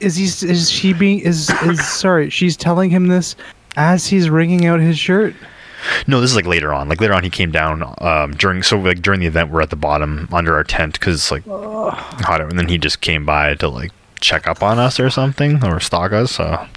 Is 0.02 0.18
he? 0.18 0.26
Is 0.48 0.70
she 0.70 0.94
being? 0.94 1.20
Is 1.20 1.50
is 1.64 1.86
sorry? 1.88 2.30
She's 2.30 2.58
telling 2.58 2.90
him 2.90 3.08
this 3.08 3.36
as 3.80 4.08
he's 4.08 4.30
wringing 4.30 4.66
out 4.66 4.80
his 4.80 5.00
shirt. 5.00 5.34
No, 6.08 6.20
this 6.20 6.30
is 6.32 6.36
like 6.36 6.46
later 6.46 6.74
on. 6.74 6.90
Like 6.90 7.00
later 7.00 7.14
on, 7.14 7.24
he 7.24 7.30
came 7.30 7.52
down 7.52 7.96
um, 8.00 8.34
during. 8.34 8.62
So 8.64 8.78
like 8.78 9.02
during 9.02 9.22
the 9.22 9.28
event, 9.28 9.50
we're 9.50 9.62
at 9.62 9.70
the 9.70 9.78
bottom 9.78 10.28
under 10.34 10.54
our 10.56 10.64
tent 10.66 10.94
because 11.00 11.16
it's 11.16 11.32
like 11.32 11.46
hot 11.46 12.42
out, 12.42 12.50
and 12.50 12.60
then 12.60 12.68
he 12.68 12.78
just 12.78 13.00
came 13.02 13.26
by 13.26 13.54
to 13.56 13.70
like 13.70 13.92
check 14.20 14.46
up 14.48 14.62
on 14.62 14.78
us 14.78 15.00
or 15.00 15.10
something 15.10 15.64
or 15.66 15.80
stalk 15.80 16.12
us. 16.12 16.34
So 16.34 16.68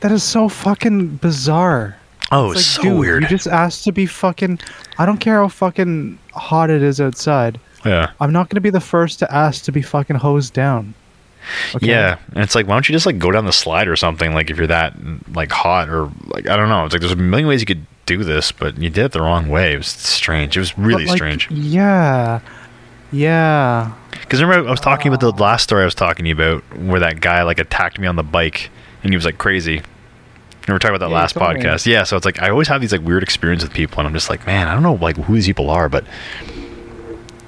That 0.00 0.12
is 0.12 0.22
so 0.22 0.50
fucking 0.50 1.16
bizarre. 1.16 1.96
oh, 2.30 2.50
It's 2.50 2.60
it's 2.60 2.76
like, 2.78 2.84
so 2.84 2.90
dude, 2.90 3.00
weird. 3.00 3.22
You 3.22 3.28
just 3.30 3.46
asked 3.46 3.84
to 3.84 3.92
be 3.92 4.04
fucking. 4.04 4.58
I 4.98 5.06
don't 5.06 5.18
care 5.18 5.36
how 5.40 5.48
fucking 5.48 6.18
hot 6.34 6.68
it 6.68 6.82
is 6.82 7.00
outside. 7.00 7.58
yeah, 7.86 8.10
I'm 8.20 8.32
not 8.32 8.50
gonna 8.50 8.60
be 8.60 8.68
the 8.70 8.78
first 8.80 9.18
to 9.20 9.34
ask 9.34 9.64
to 9.64 9.72
be 9.72 9.80
fucking 9.80 10.16
hosed 10.16 10.52
down. 10.52 10.92
Okay? 11.74 11.86
yeah, 11.86 12.18
and 12.32 12.42
it's 12.42 12.54
like, 12.54 12.66
why 12.66 12.74
don't 12.74 12.88
you 12.88 12.92
just 12.92 13.06
like 13.06 13.18
go 13.18 13.30
down 13.30 13.44
the 13.44 13.52
slide 13.52 13.88
or 13.88 13.96
something? 13.96 14.32
Like 14.34 14.50
if 14.50 14.56
you're 14.56 14.66
that 14.66 14.94
like 15.34 15.52
hot 15.52 15.88
or 15.88 16.10
like 16.26 16.48
I 16.48 16.56
don't 16.56 16.68
know. 16.68 16.84
It's 16.84 16.94
like 16.94 17.00
there's 17.00 17.12
a 17.12 17.16
million 17.16 17.48
ways 17.48 17.60
you 17.60 17.66
could 17.66 17.86
do 18.06 18.24
this, 18.24 18.52
but 18.52 18.78
you 18.78 18.90
did 18.90 19.06
it 19.06 19.12
the 19.12 19.20
wrong 19.20 19.48
way. 19.48 19.74
It 19.74 19.78
was 19.78 19.86
strange. 19.88 20.56
It 20.56 20.60
was 20.60 20.76
really 20.78 21.06
like, 21.06 21.16
strange. 21.16 21.50
Yeah. 21.50 22.40
Yeah. 23.12 23.92
Because 24.10 24.42
remember, 24.42 24.68
I 24.68 24.70
was 24.70 24.80
talking 24.80 25.12
about 25.12 25.20
the 25.20 25.32
ah. 25.32 25.44
last 25.44 25.62
story 25.62 25.82
I 25.82 25.84
was 25.84 25.94
talking 25.94 26.24
to 26.24 26.28
you 26.28 26.34
about, 26.34 26.62
where 26.78 27.00
that 27.00 27.20
guy 27.20 27.42
like 27.42 27.58
attacked 27.58 27.98
me 27.98 28.06
on 28.06 28.16
the 28.16 28.22
bike, 28.22 28.70
and 29.02 29.12
he 29.12 29.16
was 29.16 29.24
like 29.24 29.38
crazy. 29.38 29.78
And 29.78 30.68
we 30.68 30.74
are 30.74 30.78
talking 30.78 30.96
about 30.96 31.06
that 31.06 31.12
Yeah, 31.12 31.20
last 31.20 31.34
told 31.34 31.54
me. 31.54 31.60
podcast. 31.60 31.86
Yeah, 31.86 32.04
so 32.04 32.16
it's 32.16 32.24
like 32.24 32.40
I 32.40 32.50
always 32.50 32.68
have 32.68 32.80
these 32.80 32.92
like 32.92 33.02
weird 33.02 33.22
experiences 33.22 33.68
with 33.68 33.76
people, 33.76 33.98
and 34.00 34.08
I'm 34.08 34.14
just 34.14 34.30
like, 34.30 34.46
man, 34.46 34.66
I 34.66 34.74
don't 34.74 34.82
know 34.82 34.94
like 34.94 35.16
who 35.16 35.34
these 35.34 35.46
people 35.46 35.70
are, 35.70 35.88
but 35.88 36.04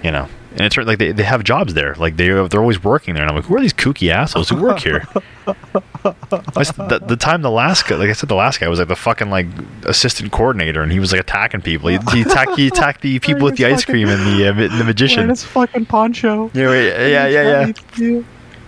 you 0.02 0.10
know. 0.10 0.28
And 0.56 0.64
it's 0.64 0.76
like 0.76 0.98
they, 0.98 1.12
they 1.12 1.22
have 1.22 1.44
jobs 1.44 1.74
there, 1.74 1.94
like 1.96 2.16
they 2.16 2.28
they're 2.28 2.60
always 2.60 2.82
working 2.82 3.14
there, 3.14 3.22
and 3.22 3.30
I'm 3.30 3.36
like, 3.36 3.44
who 3.44 3.56
are 3.56 3.60
these 3.60 3.74
kooky 3.74 4.10
assholes 4.10 4.48
who 4.48 4.56
work 4.60 4.78
here? 4.78 5.06
I 5.46 6.60
s- 6.60 6.72
the, 6.72 7.02
the 7.06 7.16
time 7.16 7.42
the 7.42 7.50
last 7.50 7.86
guy, 7.86 7.96
like 7.96 8.08
I 8.08 8.12
said, 8.14 8.28
the 8.28 8.34
last 8.34 8.58
guy 8.60 8.68
was 8.68 8.78
like 8.78 8.88
the 8.88 8.96
fucking 8.96 9.28
like 9.30 9.46
assistant 9.84 10.32
coordinator, 10.32 10.82
and 10.82 10.90
he 10.90 10.98
was 10.98 11.12
like 11.12 11.20
attacking 11.20 11.60
people. 11.60 11.88
He, 11.90 11.98
he 12.12 12.22
attacked 12.22 12.56
he 12.56 12.68
attacked 12.68 13.02
the 13.02 13.18
people 13.18 13.44
with 13.44 13.56
the 13.56 13.64
his 13.64 13.78
ice 13.80 13.84
cream 13.84 14.08
and 14.08 14.20
the 14.26 14.48
uh, 14.48 14.52
ma- 14.54 14.60
the 14.62 14.68
Wearing 14.68 14.86
magician. 14.86 15.28
his 15.28 15.44
fucking 15.44 15.86
poncho. 15.86 16.50
Yeah, 16.54 16.68
wait, 16.68 16.88
yeah, 17.10 17.26
yeah, 17.26 17.42
yeah. 17.66 17.72
yeah. 17.98 18.22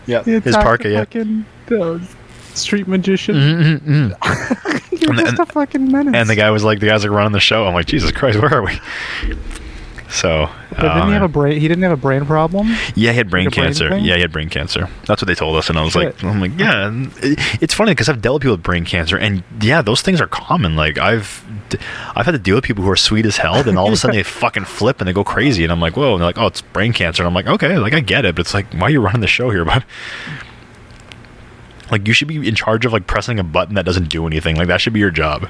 Yeah, 0.07 0.23
He 0.25 0.41
his 0.41 0.57
parka, 0.57 0.89
yeah. 0.91 1.01
Fucking, 1.01 1.45
uh, 1.71 1.99
street 2.55 2.89
magician. 2.89 3.35
Mm-mm-mm. 3.81 4.91
You're 5.01 5.11
And- 5.11 5.19
just 5.21 5.31
and- 5.33 5.39
a 5.41 5.47
fucking 5.47 5.91
menace. 5.93 6.15
And 6.15 6.29
the 6.31 6.35
guy 6.35 6.51
was 6.51 6.65
like, 6.65 6.81
the 6.81 6.87
guys 6.87 7.03
like 7.03 7.13
running 7.13 7.33
the 7.33 7.41
show. 7.41 7.67
I'm 7.67 7.75
like, 7.75 7.87
Jesus 7.87 8.11
Christ, 8.13 8.41
where 8.41 8.53
are 8.55 8.63
we? 8.65 8.79
So, 10.11 10.49
But 10.71 10.81
didn't 10.95 11.09
he 11.09 11.13
have 11.13 11.23
a 11.23 11.25
um, 11.27 11.33
brain? 11.33 11.61
He 11.61 11.69
didn't 11.69 11.83
have 11.83 11.93
a 11.93 11.97
brain 11.97 12.25
problem. 12.25 12.69
yeah, 12.95 13.11
he 13.13 13.19
had 13.19 13.29
brain 13.29 13.45
like 13.45 13.55
a 13.55 13.61
brain 13.61 13.67
cancer. 13.67 13.99
yeah, 13.99 14.15
he 14.15 14.21
had 14.23 14.33
brain 14.33 14.49
cancer. 14.49 14.89
That's 15.07 15.21
what 15.21 15.27
they 15.27 15.35
told 15.35 15.57
us, 15.57 15.69
and 15.69 15.79
I 15.79 15.83
was 15.85 15.95
like, 15.95 16.25
I'm 16.25 16.41
like, 16.41 16.59
yeah. 16.59 16.87
and 16.87 17.13
it- 17.19 17.39
It's 17.61 17.75
funny 17.75 17.91
because 17.93 18.09
I've 18.09 18.23
dealt 18.23 18.37
with 18.37 18.43
people 18.43 18.55
with 18.57 18.63
brain 18.63 18.87
cancer, 18.87 19.19
and 19.19 19.43
yeah, 19.61 19.83
those 19.83 20.01
things 20.01 20.21
are 20.23 20.27
common. 20.27 20.77
Like 20.77 20.97
I've, 20.99 21.45
I've 22.17 22.25
had 22.25 22.33
to 22.33 22.39
deal 22.39 22.55
with 22.55 22.65
people 22.65 22.85
who 22.85 22.91
are 22.91 22.97
sweet 22.97 23.27
as 23.27 23.37
hell, 23.37 23.57
and 23.69 23.79
all 23.79 23.89
of 23.89 23.93
a 23.93 23.97
sudden 23.97 24.17
they 24.17 24.23
fucking 24.43 24.65
flip 24.65 25.01
and 25.01 25.07
they 25.09 25.13
go 25.13 25.25
crazy, 25.25 25.63
and 25.63 25.71
I'm 25.71 25.81
like, 25.81 25.95
whoa, 25.97 26.13
and 26.15 26.21
they're 26.23 26.29
like, 26.29 26.39
oh, 26.39 26.47
it's 26.47 26.63
brain 26.63 26.95
cancer, 26.95 27.23
and 27.23 27.29
I'm 27.29 27.35
like, 27.35 27.47
okay, 27.47 27.77
like 27.79 27.93
I 27.93 28.01
get 28.01 28.25
it, 28.25 28.35
but 28.35 28.41
it's 28.41 28.55
like, 28.55 28.73
why 28.73 28.87
are 28.87 28.91
you 28.91 29.01
running 29.03 29.21
the 29.21 29.27
show 29.27 29.51
here, 29.51 29.65
bud? 29.67 29.85
Like 31.91 32.07
you 32.07 32.13
should 32.15 32.29
be 32.29 32.47
in 32.49 32.55
charge 32.55 32.85
of 32.87 32.93
like 32.95 33.07
pressing 33.07 33.39
a 33.39 33.45
button 33.45 33.75
that 33.75 33.85
doesn't 33.85 34.09
do 34.09 34.27
anything. 34.27 34.57
Like 34.57 34.69
that 34.69 34.81
should 34.81 34.93
be 34.95 35.01
your 35.01 35.11
job. 35.11 35.49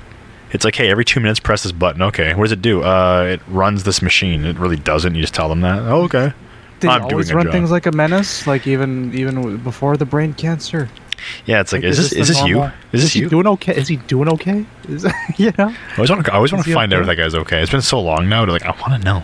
It's 0.52 0.64
like, 0.64 0.74
hey, 0.74 0.88
every 0.90 1.04
two 1.04 1.20
minutes 1.20 1.40
press 1.40 1.62
this 1.62 1.72
button. 1.72 2.02
Okay, 2.02 2.34
what 2.34 2.44
does 2.44 2.52
it 2.52 2.62
do? 2.62 2.82
Uh, 2.82 3.24
it 3.24 3.40
runs 3.48 3.84
this 3.84 4.00
machine. 4.00 4.44
It 4.44 4.58
really 4.58 4.76
doesn't. 4.76 5.14
You 5.14 5.20
just 5.20 5.34
tell 5.34 5.48
them 5.48 5.60
that. 5.60 5.80
Oh, 5.80 6.02
okay. 6.04 6.32
They 6.80 6.88
I'm 6.88 7.02
always 7.04 7.32
run 7.32 7.46
job. 7.46 7.52
things 7.52 7.70
like 7.70 7.86
a 7.86 7.92
menace? 7.92 8.46
Like 8.46 8.66
even 8.66 9.12
even 9.14 9.58
before 9.58 9.96
the 9.96 10.06
brain 10.06 10.32
cancer? 10.32 10.88
Yeah, 11.46 11.60
it's 11.60 11.72
like, 11.72 11.82
Like, 11.82 11.90
is, 11.90 11.96
this 11.96 12.12
is 12.12 12.28
this 12.28 12.42
you? 12.44 12.62
Is 12.92 13.02
this 13.02 13.12
he 13.12 13.20
you? 13.20 13.28
doing 13.28 13.46
okay? 13.48 13.76
Is 13.76 13.88
he 13.88 13.96
doing 13.96 14.28
okay? 14.28 14.64
Is 14.88 15.04
you 15.36 15.52
know? 15.58 15.68
I 15.68 15.94
always 15.96 16.10
want 16.10 16.24
to. 16.24 16.32
I 16.32 16.36
always 16.36 16.52
want 16.52 16.64
to 16.64 16.72
find 16.72 16.92
out 16.92 17.00
if 17.00 17.06
that 17.06 17.16
guy's 17.16 17.34
okay. 17.34 17.60
It's 17.60 17.72
been 17.72 17.82
so 17.82 18.00
long 18.00 18.28
now. 18.28 18.44
To 18.44 18.52
like, 18.52 18.62
I 18.62 18.70
want 18.70 19.02
to 19.02 19.04
know. 19.04 19.22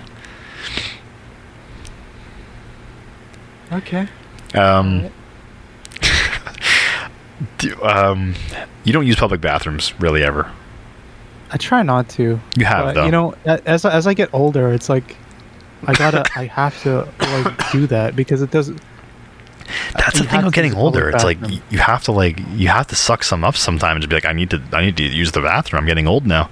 Okay. 3.73 4.09
Um, 4.55 5.11
do, 7.59 7.83
um, 7.83 8.35
you 8.85 8.93
don't 8.93 9.07
use 9.07 9.17
public 9.17 9.41
bathrooms 9.41 9.99
really 10.01 10.23
ever. 10.23 10.51
I 11.55 11.57
try 11.57 11.83
not 11.85 12.09
to. 12.11 12.41
You 12.59 12.65
have, 12.65 12.87
but, 12.87 12.93
though. 12.95 13.05
You 13.07 13.11
know, 13.13 13.35
as 13.47 13.85
as 13.85 14.07
I 14.09 14.13
get 14.15 14.29
older, 14.35 14.73
it's 14.73 14.89
like 14.89 15.17
I 15.87 15.93
gotta, 15.95 16.25
I 16.37 16.47
have 16.47 16.83
to 16.83 17.09
like 17.21 17.71
do 17.73 17.87
that 17.87 18.17
because 18.17 18.43
it 18.43 18.51
doesn't. 18.51 18.81
That's 19.97 20.19
the 20.19 20.27
thing 20.27 20.43
of 20.45 20.53
getting 20.53 20.73
use 20.73 20.79
a 20.79 20.83
public 20.83 21.05
older. 21.05 21.11
It's 21.11 21.25
like 21.25 21.41
bathroom. 21.41 21.63
you 21.71 21.79
have 21.79 22.03
to 22.05 22.13
like 22.13 22.39
you 22.55 22.69
have 22.69 22.89
to 22.89 22.97
suck 22.97 23.23
some 23.23 23.45
up 23.45 23.57
sometimes. 23.57 24.05
and 24.05 24.11
Be 24.11 24.17
like, 24.17 24.25
I 24.27 24.33
need 24.33 24.51
to 24.51 24.61
I 24.73 24.85
need 24.85 24.97
to 24.99 25.05
use 25.05 25.31
the 25.33 25.41
bathroom. 25.41 25.81
I'm 25.81 25.87
getting 25.87 26.07
old 26.09 26.27
now. 26.27 26.51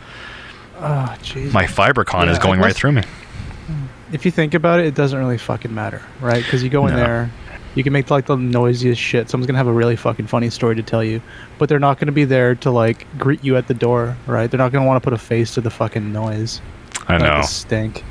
Oh, 0.79 1.15
jeez. 1.23 1.53
My 1.53 1.65
FiberCon 1.65 2.27
Yeah, 2.27 2.33
is 2.33 2.39
going 2.39 2.61
right 2.61 2.75
through 2.75 2.93
me. 2.93 3.03
if 4.13 4.25
you 4.25 4.31
think 4.31 4.55
about 4.55 4.81
it, 4.81 4.87
it 4.87 4.95
doesn't 4.95 5.19
really 5.19 5.39
fucking 5.39 5.75
matter, 5.75 6.01
right? 6.21 6.43
Because 6.43 6.63
you 6.63 6.71
go 6.71 6.87
in 6.87 6.95
No. 6.95 7.01
there, 7.01 7.31
you 7.75 7.83
can 7.83 7.93
make 7.93 8.11
like 8.11 8.27
the 8.27 8.37
noisiest 8.37 9.01
shit. 9.01 9.31
Someone's 9.31 9.47
gonna 9.47 9.59
have 9.59 9.67
a 9.67 9.73
really 9.73 9.97
fucking 9.97 10.27
funny 10.27 10.51
story 10.51 10.77
to 10.77 10.83
tell 10.83 11.03
you, 11.03 11.23
but 11.59 11.69
they're 11.69 11.79
not 11.79 11.99
gonna 11.99 12.13
be 12.13 12.25
there 12.25 12.55
to 12.57 12.71
like 12.71 13.07
greet 13.19 13.43
you 13.45 13.57
at 13.57 13.69
the 13.69 13.75
door, 13.75 14.17
right? 14.27 14.51
They're 14.51 14.59
not 14.59 14.73
gonna 14.73 14.87
want 14.87 15.03
to 15.03 15.05
put 15.05 15.13
a 15.13 15.19
face 15.19 15.55
to 15.55 15.61
the 15.61 15.71
fucking 15.71 16.13
noise, 16.13 16.61
I 17.09 17.15
like 17.15 17.23
know. 17.23 17.37
the 17.39 17.43
stink. 17.43 18.05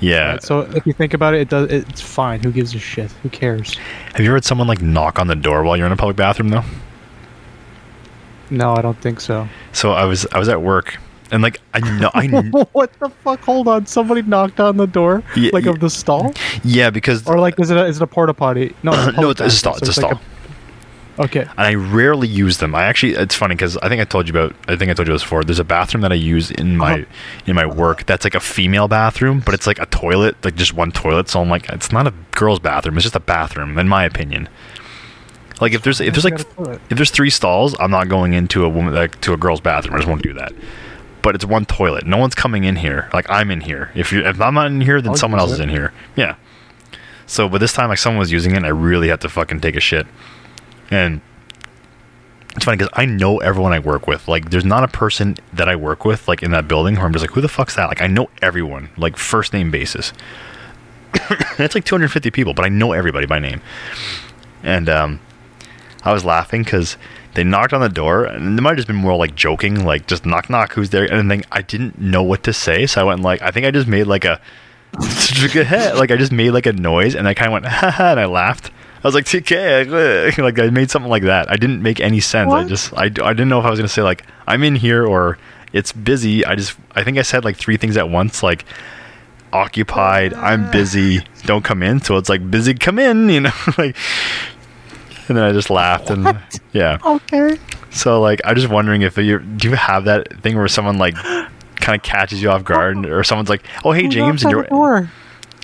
Yeah. 0.00 0.32
right? 0.32 0.42
So 0.42 0.60
if 0.60 0.86
you 0.86 0.92
think 0.92 1.14
about 1.14 1.34
it, 1.34 1.42
it 1.42 1.48
does. 1.48 1.70
It's 1.70 2.00
fine. 2.00 2.42
Who 2.42 2.50
gives 2.50 2.74
a 2.74 2.78
shit? 2.78 3.10
Who 3.22 3.28
cares? 3.28 3.76
Have 4.12 4.20
you 4.20 4.26
ever 4.26 4.36
had 4.36 4.44
someone 4.44 4.66
like 4.66 4.82
knock 4.82 5.18
on 5.18 5.28
the 5.28 5.36
door 5.36 5.62
while 5.62 5.76
you're 5.76 5.86
in 5.86 5.92
a 5.92 5.96
public 5.96 6.16
bathroom 6.16 6.48
though? 6.48 6.64
No, 8.50 8.74
I 8.74 8.82
don't 8.82 9.00
think 9.00 9.20
so. 9.20 9.48
So 9.72 9.92
I 9.92 10.04
was 10.04 10.26
I 10.32 10.38
was 10.38 10.48
at 10.48 10.60
work 10.60 10.98
and 11.32 11.42
like 11.42 11.60
I 11.74 11.80
know 11.98 12.10
I 12.14 12.28
what 12.72 12.92
the 13.00 13.08
fuck? 13.08 13.40
Hold 13.40 13.66
on. 13.66 13.86
Somebody 13.86 14.22
knocked 14.22 14.60
on 14.60 14.76
the 14.76 14.86
door, 14.86 15.24
Yeah, 15.34 15.50
like 15.52 15.64
yeah. 15.64 15.70
of 15.72 15.80
the 15.80 15.90
stall, 15.90 16.32
yeah 16.62 16.90
because 16.90 17.26
or 17.26 17.40
like 17.40 17.58
is 17.58 17.70
it 17.70 17.76
a, 17.76 17.84
is 17.86 17.96
it 17.96 18.02
a 18.02 18.06
porta 18.06 18.34
potty? 18.34 18.74
No, 18.84 18.92
it's 18.92 19.16
a 19.18 19.20
no 19.20 19.30
it's 19.30 19.40
a 19.40 19.50
stall 19.50 19.76
it's 19.78 19.88
a 19.88 19.92
so 19.92 20.02
like 20.08 20.16
stall. 20.16 20.22
Okay. 21.18 21.40
and 21.42 21.50
I 21.60 21.74
rarely 21.74 22.26
use 22.26 22.56
them. 22.56 22.74
I 22.74 22.84
actually, 22.84 23.12
it's 23.12 23.34
funny 23.34 23.54
because 23.54 23.76
I 23.76 23.90
think 23.90 24.00
I 24.00 24.04
told 24.04 24.26
you 24.28 24.32
about. 24.32 24.56
I 24.66 24.76
think 24.76 24.90
I 24.90 24.94
told 24.94 25.06
you 25.08 25.12
this 25.12 25.22
before. 25.22 25.44
There's 25.44 25.58
a 25.58 25.64
bathroom 25.64 26.00
that 26.00 26.10
I 26.10 26.14
use 26.14 26.50
in 26.50 26.76
my 26.78 27.02
Uh-huh. 27.02 27.04
in 27.46 27.54
my 27.54 27.66
work. 27.66 28.06
That's 28.06 28.24
like 28.24 28.34
a 28.34 28.40
female 28.40 28.88
bathroom, 28.88 29.40
but 29.44 29.52
it's 29.52 29.66
like 29.66 29.78
a 29.78 29.84
toilet, 29.86 30.42
like 30.42 30.54
just 30.54 30.72
one 30.72 30.90
toilet. 30.90 31.28
So 31.28 31.42
I'm 31.42 31.50
like, 31.50 31.68
it's 31.68 31.92
not 31.92 32.06
a 32.06 32.14
girl's 32.30 32.60
bathroom. 32.60 32.96
It's 32.96 33.04
just 33.04 33.14
a 33.14 33.20
bathroom, 33.20 33.78
in 33.78 33.88
my 33.88 34.04
opinion. 34.04 34.48
Like 35.60 35.74
if 35.74 35.82
there's 35.82 36.00
if 36.00 36.14
there's 36.14 36.24
like 36.24 36.40
a 36.40 36.72
if 36.88 36.96
there's 36.96 37.10
three 37.10 37.30
stalls, 37.30 37.76
I'm 37.78 37.90
not 37.90 38.08
going 38.08 38.32
into 38.32 38.64
a 38.64 38.68
woman 38.70 38.94
like 38.94 39.20
to 39.20 39.34
a 39.34 39.36
girl's 39.36 39.60
bathroom. 39.60 39.94
I 39.94 39.98
just 39.98 40.08
won't 40.08 40.22
do 40.22 40.32
that. 40.32 40.52
But 41.22 41.34
it's 41.34 41.44
one 41.44 41.64
toilet. 41.64 42.04
No 42.04 42.18
one's 42.18 42.34
coming 42.34 42.64
in 42.64 42.76
here. 42.76 43.08
Like 43.12 43.30
I'm 43.30 43.50
in 43.50 43.60
here. 43.60 43.90
If 43.94 44.12
you 44.12 44.26
if 44.26 44.40
I'm 44.40 44.54
not 44.54 44.66
in 44.66 44.80
here, 44.80 45.00
then 45.00 45.10
I'll 45.10 45.16
someone 45.16 45.40
else 45.40 45.52
is 45.52 45.60
in 45.60 45.68
here. 45.68 45.92
Yeah. 46.16 46.36
So, 47.26 47.48
but 47.48 47.58
this 47.58 47.72
time, 47.72 47.88
like 47.88 47.98
someone 47.98 48.18
was 48.18 48.32
using 48.32 48.52
it, 48.52 48.56
and 48.56 48.66
I 48.66 48.70
really 48.70 49.08
had 49.08 49.20
to 49.22 49.28
fucking 49.28 49.60
take 49.60 49.76
a 49.76 49.80
shit. 49.80 50.06
And 50.90 51.20
it's 52.54 52.64
funny 52.64 52.76
because 52.76 52.92
I 52.92 53.06
know 53.06 53.38
everyone 53.38 53.72
I 53.72 53.78
work 53.78 54.06
with. 54.06 54.28
Like, 54.28 54.50
there's 54.50 54.64
not 54.64 54.84
a 54.84 54.88
person 54.88 55.36
that 55.52 55.68
I 55.68 55.76
work 55.76 56.04
with, 56.04 56.28
like 56.28 56.42
in 56.42 56.50
that 56.50 56.68
building, 56.68 56.96
where 56.96 57.06
I'm 57.06 57.12
just 57.12 57.22
like, 57.22 57.30
who 57.30 57.40
the 57.40 57.48
fuck's 57.48 57.74
that? 57.76 57.86
Like, 57.86 58.02
I 58.02 58.06
know 58.06 58.28
everyone, 58.42 58.90
like 58.98 59.16
first 59.16 59.52
name 59.52 59.70
basis. 59.70 60.12
it's 61.58 61.74
like 61.74 61.84
250 61.84 62.30
people, 62.30 62.52
but 62.52 62.64
I 62.64 62.68
know 62.68 62.92
everybody 62.92 63.26
by 63.26 63.38
name. 63.38 63.62
And 64.62 64.88
um, 64.88 65.20
I 66.04 66.12
was 66.12 66.24
laughing 66.24 66.62
because 66.62 66.98
they 67.34 67.44
knocked 67.44 67.72
on 67.72 67.80
the 67.80 67.88
door, 67.88 68.24
and 68.24 68.58
it 68.58 68.62
might 68.62 68.70
have 68.70 68.76
just 68.76 68.88
been 68.88 68.96
more 68.96 69.16
like 69.16 69.34
joking, 69.34 69.84
like 69.84 70.06
just 70.06 70.26
knock 70.26 70.50
knock, 70.50 70.72
who's 70.72 70.90
there? 70.90 71.04
And 71.04 71.30
then 71.30 71.42
I 71.50 71.62
didn't 71.62 71.98
know 71.98 72.22
what 72.22 72.42
to 72.44 72.52
say, 72.52 72.86
so 72.86 73.00
I 73.00 73.04
went 73.04 73.20
like, 73.20 73.40
I 73.42 73.50
think 73.50 73.66
I 73.66 73.70
just 73.70 73.88
made 73.88 74.04
like 74.04 74.24
a, 74.24 74.40
like 74.98 76.10
I 76.10 76.16
just 76.16 76.32
made 76.32 76.50
like 76.50 76.66
a 76.66 76.72
noise, 76.72 77.14
and 77.14 77.26
I 77.26 77.34
kind 77.34 77.48
of 77.48 77.52
went, 77.52 77.66
haha, 77.74 78.10
and 78.12 78.20
I 78.20 78.26
laughed. 78.26 78.70
I 79.02 79.08
was 79.08 79.14
like, 79.14 79.24
TK, 79.24 80.38
like 80.38 80.58
I 80.58 80.70
made 80.70 80.90
something 80.90 81.10
like 81.10 81.24
that. 81.24 81.50
I 81.50 81.56
didn't 81.56 81.82
make 81.82 82.00
any 82.00 82.20
sense. 82.20 82.52
I 82.52 82.64
just, 82.64 82.92
I, 82.94 83.04
I 83.04 83.08
didn't 83.08 83.48
know 83.48 83.58
if 83.58 83.64
I 83.64 83.70
was 83.70 83.78
gonna 83.78 83.88
say 83.88 84.02
like, 84.02 84.24
I'm 84.46 84.62
in 84.62 84.76
here 84.76 85.04
or 85.04 85.38
it's 85.72 85.92
busy. 85.92 86.44
I 86.44 86.54
just, 86.54 86.76
I 86.94 87.02
think 87.02 87.18
I 87.18 87.22
said 87.22 87.44
like 87.44 87.56
three 87.56 87.76
things 87.78 87.96
at 87.96 88.10
once, 88.10 88.42
like 88.42 88.64
occupied, 89.52 90.34
I'm 90.34 90.66
ah. 90.66 90.70
busy, 90.70 91.24
don't 91.44 91.64
come 91.64 91.82
in. 91.82 92.00
So 92.00 92.16
it's 92.16 92.28
like 92.28 92.48
busy, 92.48 92.74
come 92.74 92.98
in, 92.98 93.28
you 93.28 93.40
know, 93.40 93.52
like. 93.78 93.96
And 95.28 95.36
then 95.36 95.44
I 95.44 95.52
just 95.52 95.70
laughed 95.70 96.10
and 96.10 96.38
yeah. 96.72 96.98
Okay. 97.04 97.58
So 97.90 98.20
like, 98.20 98.40
I'm 98.44 98.54
just 98.56 98.68
wondering 98.68 99.02
if 99.02 99.16
you 99.16 99.38
do 99.38 99.68
you 99.70 99.74
have 99.76 100.04
that 100.06 100.40
thing 100.42 100.56
where 100.56 100.68
someone 100.68 100.98
like 100.98 101.14
kind 101.14 101.96
of 101.96 102.02
catches 102.02 102.42
you 102.42 102.50
off 102.50 102.64
guard, 102.64 103.06
or 103.06 103.22
someone's 103.24 103.48
like, 103.48 103.62
"Oh 103.84 103.92
hey 103.92 104.04
Who 104.04 104.08
James," 104.08 104.42
knocked 104.42 104.54
and 104.54 104.54
on 104.54 104.60
you're 104.60 104.64
door? 105.00 105.10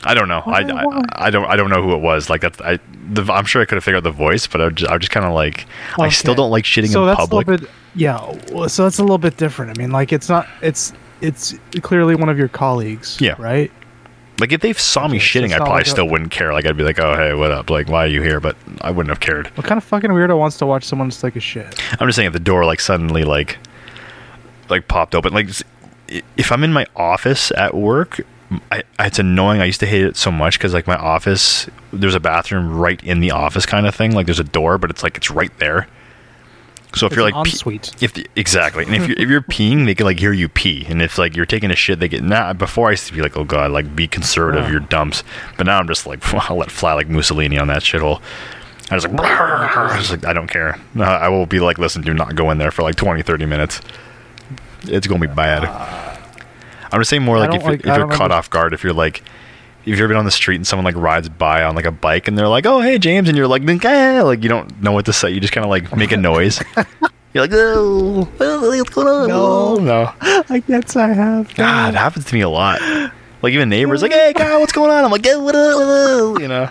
I 0.04 0.14
don't 0.14 0.28
know. 0.28 0.42
I, 0.46 0.60
I. 0.60 1.26
I 1.26 1.30
don't 1.30 1.46
I 1.46 1.56
don't 1.56 1.70
know 1.70 1.82
who 1.82 1.92
it 1.94 2.00
was. 2.00 2.30
Like 2.30 2.42
that's 2.42 2.60
I 2.60 2.78
the, 3.10 3.24
I'm 3.32 3.44
sure 3.46 3.62
I 3.62 3.64
could 3.64 3.76
have 3.76 3.84
figured 3.84 3.98
out 3.98 4.04
the 4.04 4.16
voice, 4.16 4.46
but 4.46 4.60
I 4.60 4.64
would 4.64 4.76
just, 4.76 4.90
I 4.90 4.94
was 4.94 5.00
just 5.00 5.10
kind 5.10 5.26
of 5.26 5.32
like 5.32 5.66
I 5.98 6.08
still 6.10 6.34
don't 6.34 6.50
like 6.50 6.64
shitting 6.64 6.88
so 6.88 7.02
in 7.02 7.06
that's 7.08 7.20
public. 7.20 7.46
a 7.46 7.50
little 7.52 7.66
bit 7.66 7.74
yeah 7.94 8.38
well, 8.52 8.68
so 8.68 8.84
that's 8.84 8.98
a 8.98 9.02
little 9.02 9.16
bit 9.18 9.38
different 9.38 9.76
i 9.76 9.80
mean 9.80 9.90
like 9.90 10.12
it's 10.12 10.28
not 10.28 10.46
it's 10.60 10.92
it's 11.22 11.54
clearly 11.80 12.14
one 12.14 12.28
of 12.28 12.38
your 12.38 12.46
colleagues 12.48 13.18
Yeah. 13.18 13.34
right 13.38 13.72
like 14.40 14.52
if 14.52 14.60
they 14.60 14.72
saw 14.72 15.08
me 15.08 15.18
shitting, 15.18 15.52
I 15.52 15.56
probably 15.56 15.74
like 15.74 15.86
a- 15.86 15.90
still 15.90 16.08
wouldn't 16.08 16.30
care. 16.30 16.52
Like 16.52 16.66
I'd 16.66 16.76
be 16.76 16.84
like, 16.84 16.98
"Oh 17.00 17.14
hey, 17.16 17.34
what 17.34 17.50
up? 17.50 17.70
Like 17.70 17.88
why 17.88 18.04
are 18.04 18.08
you 18.08 18.22
here?" 18.22 18.40
But 18.40 18.56
I 18.80 18.90
wouldn't 18.90 19.10
have 19.10 19.20
cared. 19.20 19.48
what 19.56 19.66
kind 19.66 19.78
of 19.78 19.84
fucking 19.84 20.10
weirdo 20.10 20.38
wants 20.38 20.58
to 20.58 20.66
watch 20.66 20.84
someone 20.84 21.10
just 21.10 21.20
take 21.20 21.36
a 21.36 21.40
shit 21.40 21.66
I'm 22.00 22.06
just 22.08 22.16
saying 22.16 22.26
if 22.28 22.32
the 22.32 22.40
door 22.40 22.64
like 22.64 22.80
suddenly 22.80 23.24
like 23.24 23.58
like 24.68 24.86
popped 24.88 25.14
open. 25.14 25.32
Like 25.32 25.48
if 26.36 26.52
I'm 26.52 26.64
in 26.64 26.72
my 26.72 26.86
office 26.96 27.50
at 27.52 27.74
work, 27.74 28.20
I, 28.72 28.82
it's 28.98 29.18
annoying. 29.18 29.60
I 29.60 29.64
used 29.66 29.80
to 29.80 29.86
hate 29.86 30.04
it 30.04 30.16
so 30.16 30.30
much 30.30 30.58
because 30.58 30.72
like 30.74 30.86
my 30.86 30.96
office, 30.96 31.68
there's 31.92 32.14
a 32.14 32.20
bathroom 32.20 32.76
right 32.76 33.02
in 33.02 33.20
the 33.20 33.30
office 33.30 33.66
kind 33.66 33.86
of 33.86 33.94
thing. 33.94 34.12
Like 34.12 34.26
there's 34.26 34.40
a 34.40 34.44
door, 34.44 34.78
but 34.78 34.90
it's 34.90 35.02
like 35.02 35.16
it's 35.16 35.30
right 35.30 35.56
there. 35.58 35.86
So 36.94 37.06
if 37.06 37.12
It's 37.12 37.16
you're 37.16 37.30
like 37.30 37.44
pee- 37.44 37.50
ensuite. 37.50 38.02
if 38.02 38.14
the, 38.14 38.26
exactly, 38.34 38.84
and 38.84 38.94
if 38.94 39.06
you're 39.06 39.18
if 39.18 39.28
you're 39.28 39.42
peeing, 39.42 39.84
they 39.84 39.94
can 39.94 40.06
like 40.06 40.18
hear 40.18 40.32
you 40.32 40.48
pee, 40.48 40.86
and 40.88 41.02
if 41.02 41.18
like 41.18 41.36
you're 41.36 41.44
taking 41.46 41.70
a 41.70 41.76
shit, 41.76 42.00
they 42.00 42.08
get 42.08 42.22
now. 42.24 42.52
Before 42.54 42.88
I 42.88 42.92
used 42.92 43.06
to 43.08 43.12
be 43.12 43.20
like, 43.20 43.36
oh 43.36 43.44
god, 43.44 43.70
like 43.72 43.94
be 43.94 44.08
conservative, 44.08 44.70
your 44.70 44.80
dumps. 44.80 45.22
But 45.58 45.66
now 45.66 45.78
I'm 45.78 45.86
just 45.86 46.06
like, 46.06 46.22
I'll 46.50 46.56
let 46.56 46.70
fly 46.70 46.94
like 46.94 47.08
Mussolini 47.08 47.58
on 47.58 47.68
that 47.68 47.82
shithole. 47.82 48.22
I 48.90 48.94
was 48.94 49.06
like, 49.06 49.20
I 49.20 49.98
was 49.98 50.10
like, 50.10 50.24
I 50.24 50.32
don't 50.32 50.46
care. 50.48 50.80
No, 50.94 51.04
I 51.04 51.28
will 51.28 51.44
be 51.44 51.60
like, 51.60 51.76
listen, 51.78 52.00
do 52.00 52.14
not 52.14 52.34
go 52.34 52.50
in 52.50 52.56
there 52.56 52.70
for 52.70 52.82
like 52.82 52.94
20, 52.96 53.20
30 53.22 53.44
minutes. 53.44 53.82
It's 54.84 55.06
gonna 55.06 55.20
be 55.20 55.26
bad. 55.26 55.64
Uh, 55.66 56.16
I'm 56.90 57.00
just 57.00 57.10
saying 57.10 57.22
more 57.22 57.38
like 57.38 57.50
don't 57.50 57.56
if, 57.60 57.62
you're 57.64 57.70
like- 57.72 57.80
if 57.86 57.96
you're 57.98 58.08
caught 58.16 58.30
off 58.32 58.48
guard, 58.48 58.72
if 58.72 58.82
you're 58.82 58.94
like. 58.94 59.22
If 59.88 59.92
you've 59.92 60.00
ever 60.00 60.08
been 60.08 60.16
on 60.18 60.26
the 60.26 60.30
street 60.30 60.56
and 60.56 60.66
someone 60.66 60.84
like 60.84 60.96
rides 60.96 61.30
by 61.30 61.62
on 61.62 61.74
like 61.74 61.86
a 61.86 61.90
bike 61.90 62.28
and 62.28 62.36
they're 62.36 62.46
like, 62.46 62.66
"Oh, 62.66 62.80
hey, 62.80 62.98
James," 62.98 63.26
and 63.28 63.38
you're 63.38 63.46
like, 63.46 63.62
like 63.62 64.42
you 64.42 64.48
don't 64.50 64.82
know 64.82 64.92
what 64.92 65.06
to 65.06 65.14
say, 65.14 65.30
you 65.30 65.40
just 65.40 65.54
kind 65.54 65.64
of 65.64 65.70
like 65.70 65.96
make 65.96 66.12
a 66.12 66.16
noise. 66.18 66.62
You're 67.32 67.44
like, 67.44 67.52
"Oh, 67.54 68.28
oh, 68.38 68.76
what's 68.76 68.90
going 68.90 69.08
on?" 69.08 69.28
No. 69.28 69.76
no. 69.76 70.12
i 70.50 70.62
guess 70.66 70.94
i 70.94 71.08
have 71.08 71.54
God, 71.54 71.94
it 71.94 71.96
happens 71.96 72.26
to 72.26 72.34
me 72.34 72.42
a 72.42 72.48
lot. 72.50 72.80
Like 73.40 73.54
even 73.54 73.70
neighbors, 73.70 74.02
like, 74.02 74.12
"Hey, 74.12 74.34
guy, 74.34 74.58
what's 74.58 74.72
going 74.72 74.90
on?" 74.90 75.04
I'm 75.04 75.10
like, 75.10 75.24
"Yeah, 75.24 75.36
what 75.36 75.56
up, 75.56 75.78
what 75.78 76.36
up?" 76.36 76.40
You 76.40 76.48
know. 76.48 76.70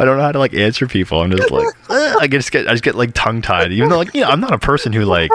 I 0.00 0.04
don't 0.06 0.16
know 0.16 0.22
how 0.22 0.32
to 0.32 0.38
like 0.38 0.54
answer 0.54 0.86
people. 0.86 1.20
I'm 1.20 1.30
just 1.30 1.50
like, 1.50 1.68
"Eh," 1.90 2.14
I 2.20 2.26
just 2.26 2.50
get, 2.50 2.66
I 2.66 2.72
just 2.72 2.82
get 2.82 2.94
like 2.94 3.12
tongue 3.14 3.42
tied. 3.42 3.70
Even 3.70 3.90
though, 3.90 3.98
like, 3.98 4.14
you 4.14 4.22
know, 4.22 4.28
I'm 4.28 4.40
not 4.40 4.52
a 4.52 4.58
person 4.58 4.92
who 4.92 5.04
like, 5.04 5.30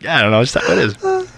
yeah, 0.00 0.16
I 0.16 0.22
don't 0.22 0.30
know, 0.30 0.40
it's 0.40 0.52
just 0.52 0.64
how 0.64 0.72
it 0.72 0.78
is. 0.78 1.30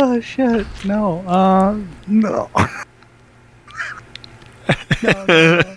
Oh 0.00 0.20
shit 0.20 0.66
no 0.84 1.18
uh 1.26 1.76
no 2.06 2.48
no, 5.02 5.24
no, 5.26 5.60
no. 5.60 5.76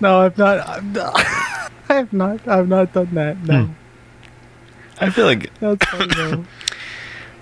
No, 0.00 0.20
I've 0.20 0.36
not. 0.36 0.68
I've 0.76 0.84
not. 0.92 1.14
I 1.88 1.94
have 1.94 2.12
not. 2.12 2.48
I've 2.48 2.68
not 2.68 2.92
done 2.92 3.08
that. 3.14 3.42
No, 3.44 3.64
Hmm. 3.64 3.72
I 5.00 5.10
feel 5.10 5.26
like, 5.26 5.52
that's 5.60 5.84
fine, 5.86 6.08
no. 6.08 6.44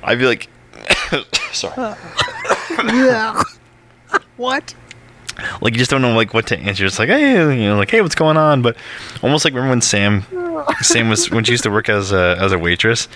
I 0.03 0.17
feel 0.17 0.29
like, 0.29 0.49
sorry. 1.53 1.95
yeah. 2.79 3.43
what? 4.37 4.75
Like 5.61 5.73
you 5.75 5.79
just 5.79 5.91
don't 5.91 6.03
know 6.03 6.15
like 6.15 6.35
what 6.35 6.47
to 6.49 6.59
answer. 6.59 6.87
It's 6.87 6.99
like 6.99 7.09
hey, 7.09 7.33
you 7.33 7.69
know, 7.69 7.77
like 7.77 7.91
hey, 7.91 8.01
what's 8.01 8.15
going 8.15 8.37
on? 8.37 8.63
But 8.63 8.77
almost 9.23 9.45
like 9.45 9.55
remember 9.55 9.71
when 9.71 9.81
Sam, 9.81 10.25
Sam 10.83 11.09
was 11.09 11.31
when 11.31 11.45
she 11.45 11.53
used 11.53 11.65
to 11.65 11.71
work 11.71 11.89
as 11.89 12.13
a 12.13 12.37
as 12.39 12.53
a 12.53 12.59
waitress, 12.59 13.09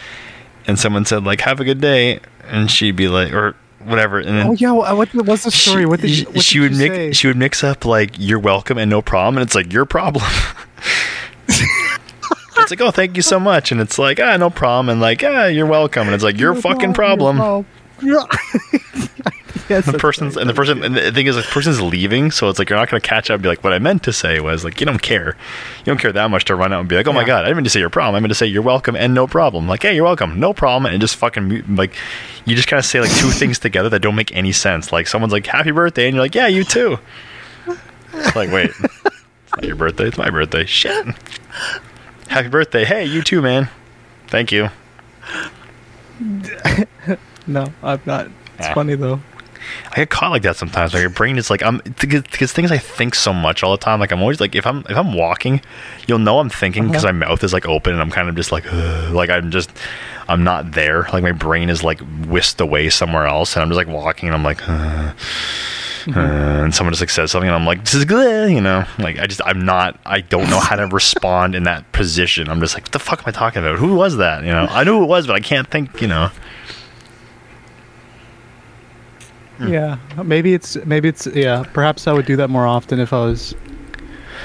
and 0.66 0.78
someone 0.78 1.04
said 1.04 1.24
like 1.24 1.40
have 1.42 1.60
a 1.60 1.64
good 1.64 1.80
day, 1.80 2.20
and 2.48 2.70
she'd 2.70 2.96
be 2.96 3.08
like 3.08 3.32
or 3.32 3.54
whatever, 3.84 4.18
and 4.18 4.36
then. 4.38 4.46
Oh 4.48 4.52
yeah. 4.52 4.72
What, 4.72 4.96
what 5.14 5.26
what's 5.26 5.44
the 5.44 5.50
story? 5.50 5.82
She, 5.82 5.86
what 5.86 6.00
did 6.00 6.10
she, 6.10 6.24
what 6.24 6.42
she 6.42 6.58
did 6.58 6.70
would 6.70 6.78
mix 6.78 6.94
say? 6.94 7.12
she 7.12 7.26
would 7.28 7.36
mix 7.36 7.64
up 7.64 7.84
like 7.84 8.10
you're 8.18 8.38
welcome 8.40 8.78
and 8.78 8.90
no 8.90 9.02
problem 9.02 9.36
and 9.38 9.46
it's 9.46 9.54
like 9.54 9.72
your 9.72 9.84
problem. 9.84 10.24
it's 11.48 12.70
like 12.70 12.80
oh 12.80 12.90
thank 12.90 13.16
you 13.16 13.22
so 13.22 13.38
much 13.38 13.70
and 13.70 13.80
it's 13.80 13.98
like 13.98 14.18
ah 14.18 14.36
no 14.36 14.50
problem 14.50 14.88
and 14.88 15.00
like 15.00 15.22
ah 15.22 15.44
you're 15.46 15.66
welcome 15.66 16.08
and 16.08 16.14
it's 16.14 16.24
like 16.24 16.38
your 16.38 16.54
No 16.54 16.60
fucking 16.60 16.94
problem, 16.94 17.36
problem. 17.36 17.66
yes, 19.68 19.86
the 19.86 19.98
person's 19.98 20.36
right, 20.36 20.40
and 20.42 20.50
the 20.50 20.54
person 20.54 20.82
and 20.84 20.96
the 20.96 21.12
thing 21.12 21.26
is 21.26 21.36
the 21.36 21.42
person's 21.42 21.80
leaving 21.80 22.30
so 22.30 22.48
it's 22.48 22.58
like 22.58 22.70
you're 22.70 22.78
not 22.78 22.88
going 22.90 23.00
to 23.00 23.06
catch 23.08 23.30
up 23.30 23.34
and 23.34 23.42
be 23.42 23.48
like 23.48 23.62
what 23.64 23.72
i 23.72 23.78
meant 23.78 24.02
to 24.02 24.12
say 24.12 24.40
was 24.40 24.64
like 24.64 24.80
you 24.80 24.86
don't 24.86 25.02
care 25.02 25.36
you 25.78 25.84
don't 25.84 25.98
care 25.98 26.12
that 26.12 26.30
much 26.30 26.44
to 26.44 26.54
run 26.54 26.72
out 26.72 26.80
and 26.80 26.88
be 26.88 26.96
like 26.96 27.06
oh 27.06 27.12
my 27.12 27.24
god 27.24 27.44
i 27.44 27.48
didn't 27.48 27.56
mean 27.58 27.64
to 27.64 27.70
say 27.70 27.80
your 27.80 27.90
problem 27.90 28.14
i 28.14 28.20
meant 28.20 28.30
to 28.30 28.34
say 28.34 28.46
you're 28.46 28.62
welcome 28.62 28.94
and 28.96 29.12
no 29.14 29.26
problem 29.26 29.66
like 29.68 29.82
hey 29.82 29.94
you're 29.94 30.04
welcome 30.04 30.38
no 30.40 30.52
problem 30.52 30.90
and 30.92 31.00
just 31.00 31.16
fucking 31.16 31.76
like 31.76 31.94
you 32.44 32.54
just 32.54 32.68
kind 32.68 32.78
of 32.78 32.84
say 32.84 33.00
like 33.00 33.10
two 33.16 33.30
things 33.40 33.58
together 33.58 33.88
that 33.88 34.00
don't 34.00 34.14
make 34.16 34.34
any 34.34 34.52
sense 34.52 34.92
like 34.92 35.06
someone's 35.06 35.32
like 35.32 35.46
happy 35.46 35.70
birthday 35.70 36.06
and 36.06 36.14
you're 36.14 36.24
like 36.24 36.34
yeah 36.34 36.46
you 36.46 36.62
too 36.64 36.98
It's 38.14 38.34
like, 38.34 38.50
wait, 38.50 38.70
it's 38.80 39.52
not 39.54 39.64
your 39.64 39.76
birthday. 39.76 40.06
It's 40.06 40.16
my 40.16 40.30
birthday. 40.30 40.64
Shit. 40.64 41.04
Happy 42.28 42.48
birthday. 42.48 42.86
Hey, 42.86 43.04
you 43.04 43.20
too, 43.20 43.42
man. 43.42 43.68
Thank 44.28 44.52
you. 44.52 44.70
No, 47.46 47.66
I'm 47.82 48.00
not. 48.06 48.26
It's 48.58 48.68
Ah. 48.68 48.74
funny 48.74 48.94
though. 48.94 49.20
I 49.92 49.96
get 49.96 50.10
caught 50.10 50.30
like 50.30 50.42
that 50.42 50.56
sometimes. 50.56 50.92
Like 50.94 51.00
your 51.00 51.10
brain 51.10 51.38
is 51.38 51.50
like 51.50 51.62
I'm 51.62 51.78
because 52.00 52.52
things 52.52 52.70
I 52.72 52.78
think 52.78 53.14
so 53.14 53.32
much 53.32 53.62
all 53.62 53.72
the 53.72 53.78
time. 53.82 54.00
Like 54.00 54.12
I'm 54.12 54.20
always 54.20 54.40
like 54.40 54.54
if 54.54 54.66
I'm 54.66 54.80
if 54.88 54.96
I'm 54.96 55.14
walking, 55.14 55.60
you'll 56.06 56.18
know 56.18 56.38
I'm 56.38 56.50
thinking 56.50 56.86
because 56.88 57.04
Uh-huh. 57.04 57.12
my 57.14 57.26
mouth 57.26 57.42
is 57.44 57.52
like 57.52 57.66
open 57.66 57.92
and 57.92 58.02
I'm 58.02 58.10
kind 58.10 58.28
of 58.28 58.34
just 58.36 58.52
like 58.52 58.64
"Ugh," 58.72 59.12
like 59.12 59.30
I'm 59.30 59.50
just 59.50 59.70
I'm 60.28 60.44
not 60.44 60.72
there. 60.72 61.08
Like 61.12 61.22
my 61.22 61.32
brain 61.32 61.70
is 61.70 61.82
like 61.84 62.00
whisked 62.26 62.60
away 62.60 62.90
somewhere 62.90 63.26
else, 63.26 63.54
and 63.56 63.62
I'm 63.62 63.68
just 63.68 63.76
like 63.78 63.88
walking 63.88 64.28
and 64.28 64.34
I'm 64.36 64.44
like. 64.44 64.60
"Ugh." 64.68 65.14
Uh, 66.08 66.20
and 66.62 66.72
someone 66.72 66.92
just 66.92 67.02
like 67.02 67.10
says 67.10 67.32
something, 67.32 67.48
and 67.48 67.56
I'm 67.56 67.66
like, 67.66 67.80
"This 67.84 67.94
is 67.94 68.04
good," 68.04 68.52
you 68.52 68.60
know. 68.60 68.84
Like 68.96 69.18
I 69.18 69.26
just, 69.26 69.40
I'm 69.44 69.64
not, 69.64 69.98
I 70.06 70.20
don't 70.20 70.48
know 70.48 70.60
how 70.60 70.76
to 70.76 70.86
respond 70.86 71.56
in 71.56 71.64
that 71.64 71.90
position. 71.90 72.48
I'm 72.48 72.60
just 72.60 72.74
like, 72.74 72.84
"What 72.84 72.92
the 72.92 73.00
fuck 73.00 73.18
am 73.18 73.24
I 73.26 73.32
talking 73.32 73.60
about? 73.60 73.80
Who 73.80 73.96
was 73.96 74.16
that?" 74.18 74.44
You 74.44 74.50
know, 74.52 74.68
I 74.70 74.84
knew 74.84 74.98
who 74.98 75.02
it 75.02 75.08
was, 75.08 75.26
but 75.26 75.34
I 75.34 75.40
can't 75.40 75.66
think. 75.68 76.00
You 76.00 76.06
know, 76.06 76.28
Hmm. 76.28 76.32
Hmm. 79.58 79.68
Yeah, 79.68 79.98
maybe 80.24 80.54
it's 80.54 80.76
maybe 80.84 81.08
it's 81.08 81.26
yeah. 81.26 81.64
Perhaps 81.72 82.06
I 82.06 82.12
would 82.12 82.26
do 82.26 82.36
that 82.36 82.50
more 82.50 82.66
often 82.66 83.00
if 83.00 83.12
I 83.12 83.20
was 83.24 83.54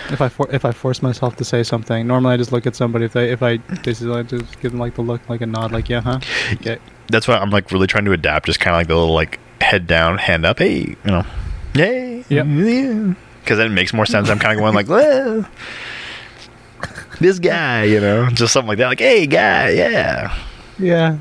if 0.10 0.22
I 0.22 0.30
for, 0.30 0.50
if 0.52 0.64
I 0.66 0.72
force 0.72 1.02
myself 1.02 1.36
to 1.38 1.44
say 1.44 1.64
something. 1.64 2.08
Normally, 2.08 2.34
I 2.36 2.38
just 2.38 2.52
look 2.52 2.66
at 2.66 2.76
somebody 2.76 3.06
if 3.06 3.14
they 3.14 3.32
if 3.32 3.44
I 3.44 3.58
basically 3.84 4.24
just 4.24 4.60
give 4.62 4.72
them 4.72 4.80
like 4.80 4.96
the 4.96 5.02
look, 5.02 5.28
like 5.30 5.42
a 5.42 5.46
nod, 5.46 5.72
like 5.72 5.90
yeah, 5.90 6.02
huh? 6.02 6.20
Okay. 6.54 6.78
that's 7.10 7.28
why 7.28 7.36
I'm 7.38 7.50
like 7.50 7.72
really 7.72 7.88
trying 7.88 8.06
to 8.06 8.14
adapt. 8.14 8.46
Just 8.46 8.60
kind 8.60 8.74
of 8.76 8.80
like 8.80 8.88
the 8.88 8.96
little 8.96 9.14
like 9.14 9.40
head 9.60 9.86
down, 9.88 10.18
hand 10.18 10.46
up. 10.46 10.60
Hey, 10.60 10.80
you 10.80 10.96
know, 11.06 11.26
yay, 11.74 12.24
Yep. 12.30 12.46
yeah. 12.50 13.14
Because 13.42 13.58
then 13.58 13.68
it 13.68 13.76
makes 13.76 13.94
more 13.94 14.06
sense. 14.06 14.30
I'm 14.30 14.40
kind 14.40 14.54
of 14.58 14.60
going 14.62 14.76
like, 14.76 14.88
well, 14.88 15.46
this 17.20 17.40
guy, 17.40 17.84
you 17.84 18.00
know, 18.00 18.30
just 18.30 18.54
something 18.54 18.68
like 18.70 18.78
that. 18.78 18.88
Like, 18.88 19.00
hey, 19.00 19.28
guy, 19.28 19.70
yeah. 19.72 20.38
Yeah. 20.80 21.18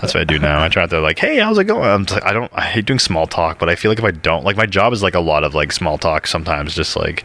That's 0.00 0.14
what 0.14 0.20
I 0.22 0.24
do 0.24 0.38
now. 0.38 0.62
I 0.62 0.68
try 0.68 0.86
to 0.86 1.00
like, 1.00 1.18
hey, 1.18 1.38
how's 1.38 1.58
it 1.58 1.64
going? 1.64 1.84
I'm 1.84 2.06
just 2.06 2.20
like, 2.20 2.24
I 2.28 2.32
don't. 2.32 2.50
I 2.54 2.62
hate 2.62 2.86
doing 2.86 2.98
small 2.98 3.26
talk, 3.26 3.58
but 3.58 3.68
I 3.68 3.74
feel 3.74 3.90
like 3.90 3.98
if 3.98 4.04
I 4.04 4.10
don't, 4.12 4.44
like, 4.44 4.56
my 4.56 4.66
job 4.66 4.92
is 4.92 5.02
like 5.02 5.14
a 5.14 5.20
lot 5.20 5.44
of 5.44 5.54
like 5.54 5.72
small 5.72 5.98
talk. 5.98 6.26
Sometimes, 6.26 6.74
just 6.74 6.96
like, 6.96 7.24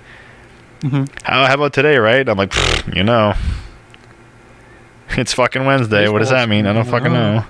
hmm 0.82 1.06
how 1.24 1.46
how 1.46 1.54
about 1.54 1.74
today, 1.74 1.98
right? 1.98 2.28
I'm 2.28 2.38
like, 2.38 2.54
you 2.94 3.04
know, 3.04 3.34
it's 5.12 5.34
fucking 5.34 5.66
Wednesday. 5.66 6.10
What 6.10 6.20
does 6.20 6.30
that 6.32 6.50
mean? 6.50 6.66
I 6.68 6.74
don't 6.74 6.86
fucking 6.86 7.14
know. 7.14 7.46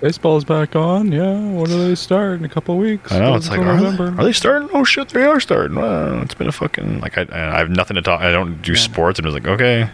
Baseball's 0.00 0.44
back 0.44 0.76
on. 0.76 1.10
Yeah. 1.10 1.32
When 1.38 1.64
do 1.64 1.88
they 1.88 1.94
start? 1.94 2.38
In 2.40 2.44
a 2.44 2.48
couple 2.50 2.76
weeks. 2.76 3.10
I 3.12 3.18
know. 3.18 3.34
It's 3.34 3.48
like, 3.48 3.60
are 3.60 3.76
they, 3.80 4.04
are 4.04 4.24
they 4.24 4.32
starting? 4.32 4.68
Oh 4.74 4.84
shit, 4.84 5.08
they 5.08 5.22
are 5.24 5.40
starting. 5.40 5.76
Wow, 5.78 6.20
it's 6.20 6.34
been 6.34 6.48
a 6.48 6.52
fucking 6.52 7.00
like 7.00 7.16
I 7.16 7.26
I 7.32 7.58
have 7.58 7.70
nothing 7.70 7.94
to 7.94 8.02
talk. 8.02 8.20
I 8.20 8.30
don't 8.30 8.60
do 8.60 8.72
Yeah. 8.72 8.78
sports. 8.78 9.18
I'm 9.18 9.24
just 9.24 9.34
like, 9.34 9.46
okay, 9.46 9.88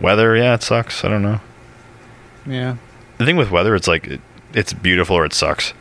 weather. 0.00 0.36
Yeah, 0.36 0.54
it 0.54 0.62
sucks. 0.62 1.04
I 1.04 1.08
don't 1.08 1.22
know. 1.22 1.40
Yeah. 2.46 2.76
The 3.18 3.24
thing 3.24 3.36
with 3.36 3.50
weather, 3.50 3.74
it's 3.74 3.88
like 3.88 4.06
it, 4.06 4.20
it's 4.52 4.72
beautiful 4.72 5.16
or 5.16 5.24
it 5.24 5.32
sucks. 5.32 5.72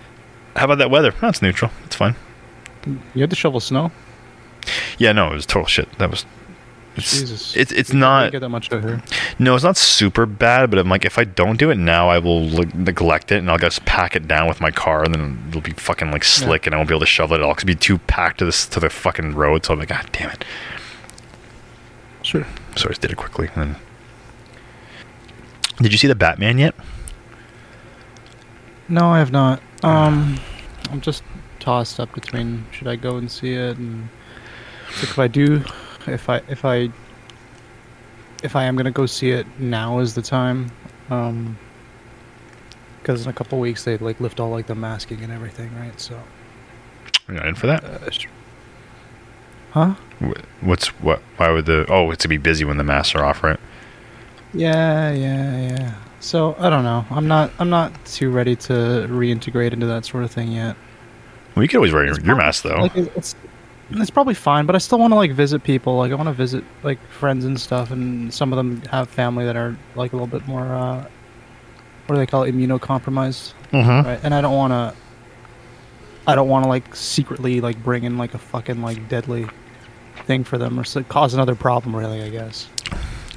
How 0.56 0.66
about 0.66 0.78
that 0.78 0.92
weather? 0.92 1.14
That's 1.22 1.42
neutral. 1.42 1.72
It's 1.86 1.96
fine. 1.96 2.16
You 2.86 3.22
had 3.22 3.30
to 3.30 3.36
shovel 3.36 3.60
snow. 3.60 3.92
Yeah, 4.98 5.12
no, 5.12 5.32
it 5.32 5.36
was 5.36 5.46
total 5.46 5.68
shit. 5.68 5.92
That 6.00 6.10
was. 6.10 6.26
It's, 6.96 7.12
Jesus. 7.12 7.56
It's 7.56 7.72
it's 7.72 7.92
not 7.92 8.32
get 8.32 8.42
that 8.42 8.50
much 8.50 8.72
out 8.72 8.84
here. 8.84 9.02
no, 9.40 9.56
it's 9.56 9.64
not 9.64 9.78
super 9.78 10.28
bad, 10.28 10.70
but 10.70 10.78
I'm 10.78 10.90
like 10.90 11.06
if 11.06 11.18
I 11.18 11.24
don't 11.24 11.58
do 11.58 11.72
it 11.72 11.76
now, 11.76 12.08
I 12.10 12.20
will 12.20 12.48
like, 12.50 12.76
neglect 12.76 13.32
it 13.32 13.38
and 13.38 13.50
I'll 13.50 13.58
just 13.58 13.84
pack 13.86 14.16
it 14.16 14.28
down 14.28 14.48
with 14.48 14.62
my 14.62 14.70
car, 14.70 15.04
and 15.04 15.12
then 15.12 15.44
it'll 15.50 15.62
be 15.62 15.72
fucking 15.72 16.12
like 16.12 16.24
slick, 16.24 16.68
and 16.68 16.76
I 16.76 16.78
won't 16.78 16.88
be 16.88 16.94
able 16.94 17.00
to 17.00 17.08
shovel 17.08 17.36
it 17.36 17.40
at 17.40 17.44
all 17.44 17.56
because 17.56 17.64
it'll 17.64 17.80
be 17.80 17.80
too 17.80 17.98
packed 17.98 18.40
to 18.40 18.46
this 18.46 18.68
to 18.68 18.80
the 18.80 18.92
fucking 18.92 19.34
road. 19.34 19.66
So 19.66 19.74
I'm 19.74 19.80
like, 19.80 19.90
god 19.90 20.08
damn 20.12 20.30
it. 20.30 20.46
Sure. 22.22 22.46
So 22.76 22.86
I 22.86 22.90
just 22.90 23.02
did 23.02 23.12
it 23.12 23.18
quickly. 23.18 23.50
And 23.56 23.76
did 25.82 25.92
you 25.92 25.98
see 25.98 26.08
the 26.08 26.16
Batman 26.16 26.60
yet? 26.60 26.76
No, 28.94 29.10
I 29.10 29.18
have 29.18 29.32
not. 29.32 29.60
Um, 29.82 30.40
I'm 30.92 31.02
just 31.02 31.24
tossed 31.60 32.00
up 32.00 32.14
between 32.14 32.64
should 32.72 32.88
I 32.88 32.96
go 32.96 33.18
and 33.18 33.30
see 33.32 33.54
it, 33.54 33.76
and 33.78 34.08
like 34.88 35.04
if 35.04 35.18
I 35.18 35.28
do, 35.28 35.64
if 36.06 36.30
I 36.30 36.42
if 36.48 36.64
I 36.64 36.90
if 38.44 38.56
I 38.56 38.66
am 38.66 38.76
gonna 38.76 38.92
go 38.92 39.08
see 39.08 39.32
it, 39.32 39.48
now 39.60 39.98
is 39.98 40.14
the 40.14 40.22
time. 40.22 40.72
Um, 41.10 41.58
because 43.00 43.24
in 43.24 43.30
a 43.32 43.34
couple 43.34 43.60
weeks 43.60 43.84
they 43.84 43.98
like 43.98 44.20
lift 44.22 44.40
all 44.40 44.52
like 44.52 44.68
the 44.68 44.76
masking 44.76 45.24
and 45.24 45.34
everything, 45.34 45.76
right? 45.76 46.00
So, 46.00 46.22
You're 47.28 47.38
not 47.38 47.48
in 47.48 47.56
for 47.56 47.66
that. 47.66 47.84
uh, 47.84 48.12
sh- 48.12 48.28
huh? 49.72 49.96
What's 50.62 50.90
what? 51.02 51.24
Why 51.38 51.50
would 51.50 51.66
the? 51.66 51.88
Oh, 51.90 52.12
it's 52.12 52.22
to 52.22 52.28
be 52.28 52.38
busy 52.38 52.64
when 52.64 52.78
the 52.78 52.84
masks 52.84 53.16
are 53.16 53.26
off, 53.26 53.44
right? 53.44 53.60
Yeah, 54.54 55.12
yeah, 55.12 55.62
yeah. 55.62 55.96
So 56.24 56.56
I 56.58 56.70
don't 56.70 56.86
know. 56.86 57.06
I'm 57.12 57.28
not. 57.28 57.52
I'm 57.60 57.70
not 57.70 57.94
too 58.06 58.32
ready 58.32 58.56
to 58.56 58.72
reintegrate 59.10 59.74
into 59.74 59.86
that 59.88 60.06
sort 60.06 60.24
of 60.24 60.32
thing 60.32 60.54
yet. 60.54 60.78
Well, 61.54 61.64
you 61.64 61.68
could 61.68 61.78
always 61.78 61.92
wear 61.92 62.06
your, 62.06 62.20
your 62.22 62.38
mask 62.38 62.64
though. 62.64 62.78
Like 62.84 62.96
it's 62.96 63.36
it's 63.92 64.10
probably 64.10 64.34
fine, 64.34 64.66
but 64.66 64.74
I 64.74 64.78
still 64.80 65.00
want 65.00 65.12
to 65.12 65.16
like 65.16 65.32
visit 65.34 65.66
people. 65.66 65.98
Like 65.98 66.14
I 66.14 66.16
want 66.16 66.28
to 66.28 66.34
visit 66.34 66.64
like 66.82 66.98
friends 67.10 67.44
and 67.44 67.60
stuff, 67.60 67.92
and 67.92 68.34
some 68.34 68.54
of 68.54 68.58
them 68.58 68.82
have 68.84 69.10
family 69.10 69.44
that 69.44 69.58
are 69.58 69.76
like 69.96 70.14
a 70.14 70.16
little 70.16 70.28
bit 70.28 70.48
more. 70.48 70.64
uh 70.64 71.06
What 72.08 72.16
do 72.16 72.20
they 72.20 72.26
call 72.26 72.44
it? 72.44 72.56
Immunocompromised, 72.56 73.54
mm-hmm. 73.74 74.08
right? 74.08 74.20
And 74.24 74.34
I 74.34 74.40
don't 74.40 74.56
want 74.56 74.72
to. 74.72 74.96
I 76.26 76.36
don't 76.36 76.48
want 76.48 76.64
to 76.64 76.70
like 76.70 76.96
secretly 76.96 77.60
like 77.60 77.84
bring 77.84 78.06
in 78.06 78.18
like 78.18 78.34
a 78.34 78.38
fucking 78.38 78.82
like 78.82 79.10
deadly 79.10 79.46
thing 80.26 80.46
for 80.46 80.58
them 80.58 80.80
or 80.80 80.86
so, 80.86 81.04
cause 81.04 81.34
another 81.34 81.56
problem. 81.56 81.94
Really, 81.94 82.24
I 82.24 82.30
guess. 82.30 82.70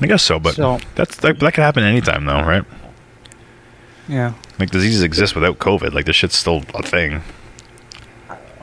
I 0.00 0.06
guess 0.06 0.22
so, 0.22 0.38
but 0.38 0.54
So- 0.54 0.78
that's 0.94 1.16
that, 1.16 1.40
that 1.40 1.54
could 1.54 1.62
happen 1.62 1.82
anytime 1.82 2.26
though, 2.26 2.42
right? 2.42 2.64
Yeah. 4.08 4.34
Like 4.58 4.70
diseases 4.70 5.02
exist 5.02 5.34
without 5.34 5.58
COVID. 5.58 5.92
Like 5.92 6.04
this 6.06 6.16
shit's 6.16 6.36
still 6.36 6.62
a 6.74 6.82
thing. 6.82 7.22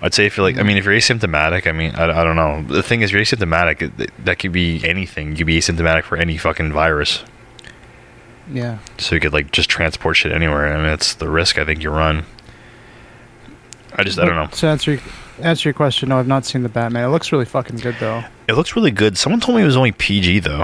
I'd 0.01 0.13
say 0.13 0.25
if 0.25 0.35
you're 0.35 0.45
like, 0.45 0.57
I 0.57 0.63
mean, 0.63 0.75
if 0.77 0.83
you're 0.85 0.93
asymptomatic, 0.93 1.65
I 1.65 1.71
mean, 1.71 1.95
I, 1.95 2.03
I 2.21 2.23
don't 2.25 2.35
know. 2.35 2.61
The 2.63 2.83
thing 2.83 3.01
is, 3.01 3.11
you're 3.11 3.21
asymptomatic. 3.21 3.99
it- 3.99 4.25
that 4.25 4.39
could 4.39 4.51
be 4.51 4.83
anything. 4.87 5.31
You 5.31 5.37
could 5.37 5.47
be 5.47 5.57
asymptomatic 5.59 6.03
for 6.03 6.17
any 6.17 6.37
fucking 6.37 6.73
virus. 6.73 7.23
Yeah. 8.51 8.79
So 8.97 9.15
you 9.15 9.21
could 9.21 9.31
like 9.33 9.51
just 9.51 9.69
transport 9.69 10.17
shit 10.17 10.33
anywhere. 10.33 10.73
I 10.73 10.77
mean, 10.77 10.91
it's 10.91 11.13
the 11.13 11.29
risk 11.29 11.57
I 11.57 11.63
think 11.65 11.81
you 11.83 11.89
run. 11.89 12.25
I 13.95 14.03
just, 14.03 14.19
I 14.19 14.25
don't 14.25 14.35
know. 14.35 14.47
To 14.47 14.67
answer 14.67 14.91
your, 14.93 15.01
answer 15.39 15.69
your 15.69 15.73
question, 15.73 16.09
no, 16.09 16.17
I've 16.19 16.27
not 16.27 16.45
seen 16.45 16.63
the 16.63 16.69
Batman. 16.69 17.05
It 17.05 17.11
looks 17.11 17.31
really 17.31 17.45
fucking 17.45 17.77
good 17.77 17.95
though. 17.99 18.23
It 18.49 18.53
looks 18.55 18.75
really 18.75 18.91
good. 18.91 19.17
Someone 19.17 19.39
told 19.39 19.55
me 19.55 19.61
it 19.61 19.65
was 19.65 19.77
only 19.77 19.91
PG 19.93 20.39
though. 20.39 20.63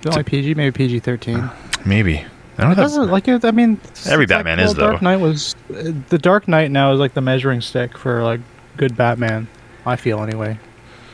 Is 0.00 0.06
it 0.06 0.08
only 0.08 0.24
PG, 0.24 0.54
maybe 0.54 0.72
PG 0.72 1.00
thirteen. 1.00 1.48
Maybe. 1.84 2.24
I 2.58 2.62
don't 2.62 2.72
It 2.72 2.76
doesn't 2.76 3.10
like 3.10 3.28
it. 3.28 3.44
I 3.44 3.50
mean, 3.50 3.80
Every 4.06 4.24
like, 4.24 4.28
Batman 4.28 4.58
well, 4.58 4.66
is, 4.66 4.74
though. 4.74 4.90
Dark 4.90 5.02
Knight 5.02 5.16
was 5.16 5.54
the 5.68 6.18
Dark 6.18 6.48
Knight 6.48 6.70
now 6.70 6.92
is 6.92 7.00
like 7.00 7.14
the 7.14 7.20
measuring 7.20 7.60
stick 7.60 7.96
for 7.98 8.22
like 8.22 8.40
good 8.76 8.96
Batman. 8.96 9.48
I 9.84 9.96
feel 9.96 10.22
anyway. 10.22 10.58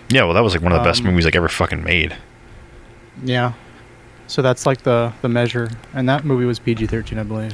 Yeah, 0.09 0.25
well, 0.25 0.35
that 0.35 0.43
was 0.43 0.55
like 0.55 0.63
one 0.63 0.73
of 0.73 0.79
the 0.79 0.85
best 0.85 1.01
Um, 1.01 1.07
movies 1.09 1.25
like 1.25 1.37
ever 1.37 1.49
fucking 1.49 1.83
made. 1.83 2.17
Yeah. 3.25 3.53
So 4.29 4.41
that's 4.41 4.65
like 4.65 4.83
the 4.83 5.13
the 5.21 5.29
measure, 5.29 5.69
and 5.93 6.09
that 6.09 6.25
movie 6.25 6.47
was 6.47 6.59
PG 6.59 6.87
thirteen, 6.87 7.19
I 7.19 7.23
believe. 7.23 7.53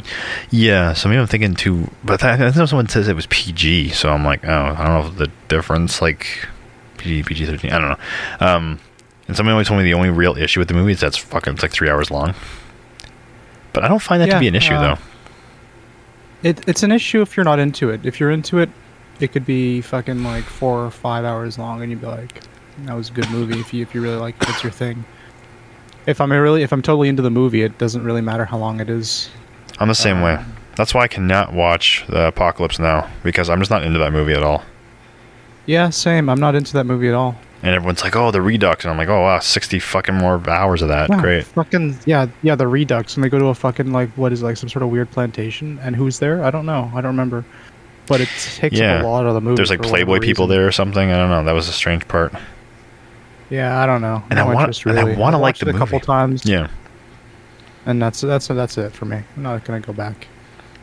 Yeah, 0.51 0.93
so 0.93 1.09
maybe 1.09 1.19
I'm 1.19 1.27
thinking 1.27 1.55
too, 1.55 1.91
but 2.05 2.23
I, 2.23 2.35
I 2.35 2.51
know 2.51 2.67
someone 2.67 2.89
says 2.89 3.09
it 3.09 3.17
was 3.17 3.27
PG, 3.27 3.91
so 3.91 4.11
I'm 4.11 4.25
like, 4.25 4.45
oh, 4.45 4.75
I 4.79 4.87
don't 4.87 5.05
know 5.05 5.11
the 5.11 5.31
difference, 5.49 6.01
like 6.01 6.47
PG, 6.99 7.23
PG 7.25 7.47
13, 7.47 7.73
I 7.73 7.79
don't 7.79 7.89
know. 7.89 8.47
Um, 8.47 8.81
and 9.27 9.37
somebody 9.37 9.53
always 9.53 9.69
told 9.69 9.79
me 9.79 9.85
the 9.85 9.95
only 9.95 10.11
real 10.11 10.37
issue 10.37 10.61
with 10.61 10.69
the 10.69 10.75
movie 10.75 10.93
is 10.93 11.01
that's 11.01 11.17
fucking, 11.17 11.55
it's 11.55 11.63
like 11.63 11.73
three 11.73 11.89
hours 11.89 12.11
long. 12.11 12.35
But 13.79 13.85
I 13.85 13.89
don't 13.89 14.03
find 14.03 14.21
that 14.21 14.31
to 14.31 14.41
be 14.41 14.49
an 14.49 14.57
issue, 14.57 14.75
uh, 14.75 14.97
though. 14.97 15.03
It 16.43 16.69
it's 16.69 16.83
an 16.83 16.91
issue 16.91 17.21
if 17.23 17.37
you're 17.37 17.45
not 17.45 17.61
into 17.61 17.91
it. 17.91 18.05
If 18.05 18.19
you're 18.19 18.33
into 18.33 18.59
it, 18.59 18.71
it 19.21 19.31
could 19.31 19.47
be 19.47 19.83
fucking 19.83 20.25
like 20.25 20.43
four 20.43 20.85
or 20.85 20.91
five 20.91 21.25
hours 21.25 21.61
long, 21.61 21.81
and 21.81 21.89
you'd 21.93 22.01
be 22.01 22.09
like, 22.09 22.41
"That 22.87 22.97
was 22.97 23.09
a 23.09 23.13
good 23.13 23.31
movie." 23.31 23.61
If 23.61 23.73
you 23.73 23.83
if 23.83 23.95
you 23.95 24.03
really 24.03 24.17
like, 24.17 24.35
it, 24.43 24.49
it's 24.49 24.65
your 24.65 24.73
thing. 24.73 25.05
If 26.07 26.21
I'm 26.21 26.33
really 26.33 26.65
if 26.65 26.73
I'm 26.73 26.83
totally 26.83 27.09
into 27.09 27.23
the 27.23 27.31
movie, 27.31 27.63
it 27.63 27.79
doesn't 27.79 28.03
really 28.03 28.21
matter 28.21 28.45
how 28.45 28.59
long 28.59 28.81
it 28.81 28.91
is. 28.91 29.31
I'm 29.79 29.87
the 29.87 29.95
same 29.95 30.23
way. 30.23 30.35
um, 30.35 30.57
That's 30.75 30.93
why 30.93 31.03
I 31.03 31.07
cannot 31.07 31.53
watch 31.53 32.05
the 32.09 32.27
Apocalypse 32.27 32.81
Now, 32.81 33.09
because 33.23 33.49
I'm 33.49 33.61
just 33.61 33.71
not 33.71 33.85
into 33.85 34.01
that 34.01 34.13
movie 34.13 34.33
at 34.33 34.43
all. 34.43 34.65
Yeah, 35.67 35.91
same. 35.91 36.29
I'm 36.29 36.41
not 36.41 36.57
into 36.57 36.73
that 36.73 36.85
movie 36.85 37.07
at 37.07 37.15
all. 37.15 37.37
And 37.63 37.75
everyone's 37.75 38.03
like, 38.05 38.15
oh, 38.15 38.31
the 38.31 38.41
Redux, 38.41 38.85
and 38.85 38.93
I'm 38.93 38.97
like, 38.99 39.09
oh, 39.09 39.21
wow, 39.23 39.41
60 39.41 39.81
fucking 39.81 40.15
more 40.15 40.41
hours 40.49 40.81
of 40.81 40.89
that. 40.89 41.09
Wow, 41.11 41.21
Great. 41.21 41.45
Fucking 41.45 41.99
yeah, 42.07 42.27
yeah. 42.43 42.55
The 42.55 42.69
Redux, 42.69 43.17
and 43.17 43.25
they 43.25 43.29
go 43.29 43.39
to 43.41 43.47
a 43.47 43.55
fucking 43.55 43.91
like 43.93 44.11
what 44.11 44.33
is 44.33 44.43
it, 44.43 44.45
like 44.45 44.57
some 44.57 44.69
sort 44.69 44.85
of 44.85 44.91
weird 44.91 45.11
plantation, 45.11 45.79
and 45.83 45.97
who's 45.97 46.19
there? 46.21 46.45
I 46.45 46.51
don't 46.51 46.67
know. 46.67 46.89
I 46.95 47.01
don't 47.01 47.11
remember. 47.13 47.45
But 48.07 48.21
it 48.21 48.29
takes 48.55 48.79
Yeah. 48.79 48.99
up 48.99 49.05
a 49.05 49.09
lot 49.09 49.27
of 49.27 49.35
the 49.35 49.41
movie. 49.41 49.57
There's 49.57 49.71
like 49.71 49.83
Playboy 49.83 50.21
people 50.21 50.47
there 50.47 50.67
or 50.67 50.73
something. 50.73 51.11
I 51.11 51.17
don't 51.19 51.31
know. 51.31 51.43
That 51.45 51.53
was 51.53 51.69
a 51.69 51.73
strange 51.73 52.07
part. 52.09 52.33
Yeah, 53.51 53.83
I 53.83 53.87
don't 53.87 54.01
know. 54.03 54.23
And 54.31 54.39
I 54.39 54.45
wanna- 54.45 54.61
interest, 54.61 54.87
and 54.87 54.99
I 54.99 55.05
wanna 55.17 55.39
like 55.39 55.59
the 55.59 55.69
it 55.69 55.75
a 55.75 55.79
couple 55.79 55.99
times. 56.01 56.45
Yeah. 56.47 56.69
and 57.87 58.01
that's 58.01 58.21
that's 58.21 58.47
that's 58.49 58.79
it 58.79 58.93
for 58.93 59.05
me. 59.05 59.19
I'm 59.37 59.43
not 59.43 59.65
gonna 59.65 59.81
go 59.81 59.93
back. 59.93 60.29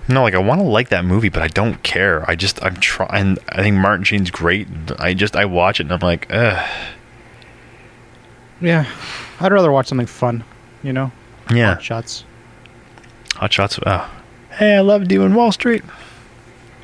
No, 0.08 0.24
like 0.24 0.36
I 0.36 0.40
want 0.40 0.62
to 0.62 0.68
like 0.68 0.90
that 0.90 1.04
movie, 1.04 1.30
but 1.30 1.42
I 1.42 1.48
don't 1.48 1.82
care. 1.82 2.30
I 2.30 2.36
just 2.36 2.64
I'm 2.64 2.76
trying. 2.76 3.38
I 3.50 3.64
think 3.64 3.78
Martin 3.78 4.04
Sheen's 4.04 4.30
great. 4.30 4.68
I 5.00 5.14
just 5.14 5.36
I 5.36 5.46
watch 5.46 5.80
it 5.80 5.84
and 5.84 5.94
I'm 5.94 6.00
like, 6.00 6.28
ugh. 6.30 6.70
Yeah, 8.62 8.90
I'd 9.40 9.52
rather 9.52 9.72
watch 9.72 9.88
something 9.88 10.08
fun. 10.08 10.44
You 10.84 10.94
know, 10.94 11.12
Yeah, 11.52 11.74
Hot 11.74 11.84
shots. 11.84 12.24
Hot 13.36 13.52
Shots. 13.52 13.80
Oh. 13.86 14.10
Hey, 14.52 14.76
I 14.76 14.82
love 14.82 15.08
doing 15.08 15.34
Wall 15.34 15.52
Street. 15.52 15.84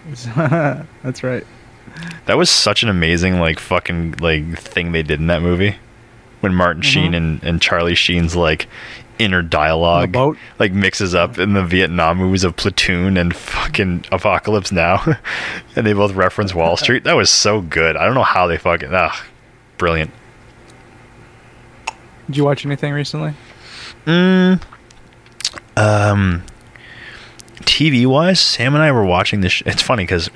That's 0.35 1.23
right. 1.23 1.45
That 2.25 2.37
was 2.37 2.49
such 2.49 2.83
an 2.83 2.89
amazing 2.89 3.39
like 3.39 3.59
fucking 3.59 4.15
like 4.19 4.57
thing 4.57 4.91
they 4.91 5.03
did 5.03 5.19
in 5.19 5.27
that 5.27 5.41
movie 5.41 5.77
when 6.41 6.53
Martin 6.53 6.81
mm-hmm. 6.81 6.89
Sheen 6.89 7.13
and, 7.13 7.43
and 7.43 7.61
Charlie 7.61 7.95
Sheen's 7.95 8.35
like 8.35 8.67
inner 9.23 9.41
dialogue 9.41 10.11
boat? 10.11 10.37
like 10.59 10.73
mixes 10.73 11.13
up 11.13 11.37
in 11.37 11.53
the 11.53 11.63
Vietnam 11.63 12.17
movies 12.17 12.43
of 12.43 12.55
Platoon 12.55 13.17
and 13.17 13.35
fucking 13.35 14.05
Apocalypse 14.11 14.71
Now, 14.71 15.03
and 15.75 15.85
they 15.85 15.93
both 15.93 16.13
reference 16.13 16.53
Wall 16.53 16.77
Street. 16.77 17.03
That 17.03 17.15
was 17.15 17.29
so 17.29 17.61
good. 17.61 17.95
I 17.95 18.05
don't 18.05 18.15
know 18.15 18.23
how 18.23 18.47
they 18.47 18.57
fucking 18.57 18.89
ah, 18.91 19.25
brilliant. 19.77 20.11
Did 22.27 22.37
you 22.37 22.45
watch 22.45 22.65
anything 22.65 22.93
recently? 22.93 23.33
Mm, 24.05 24.61
um, 25.75 26.43
TV 27.61 28.05
wise, 28.05 28.39
Sam 28.39 28.73
and 28.73 28.83
I 28.83 28.91
were 28.91 29.05
watching 29.05 29.41
this. 29.41 29.51
Sh- 29.51 29.63
it's 29.65 29.81
funny 29.81 30.03
because, 30.03 30.29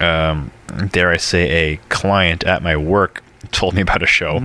um, 0.00 0.50
dare 0.90 1.10
I 1.10 1.18
say, 1.18 1.72
a 1.72 1.76
client 1.88 2.44
at 2.44 2.62
my 2.62 2.76
work 2.76 3.22
told 3.52 3.74
me 3.74 3.82
about 3.82 4.02
a 4.02 4.06
show 4.06 4.40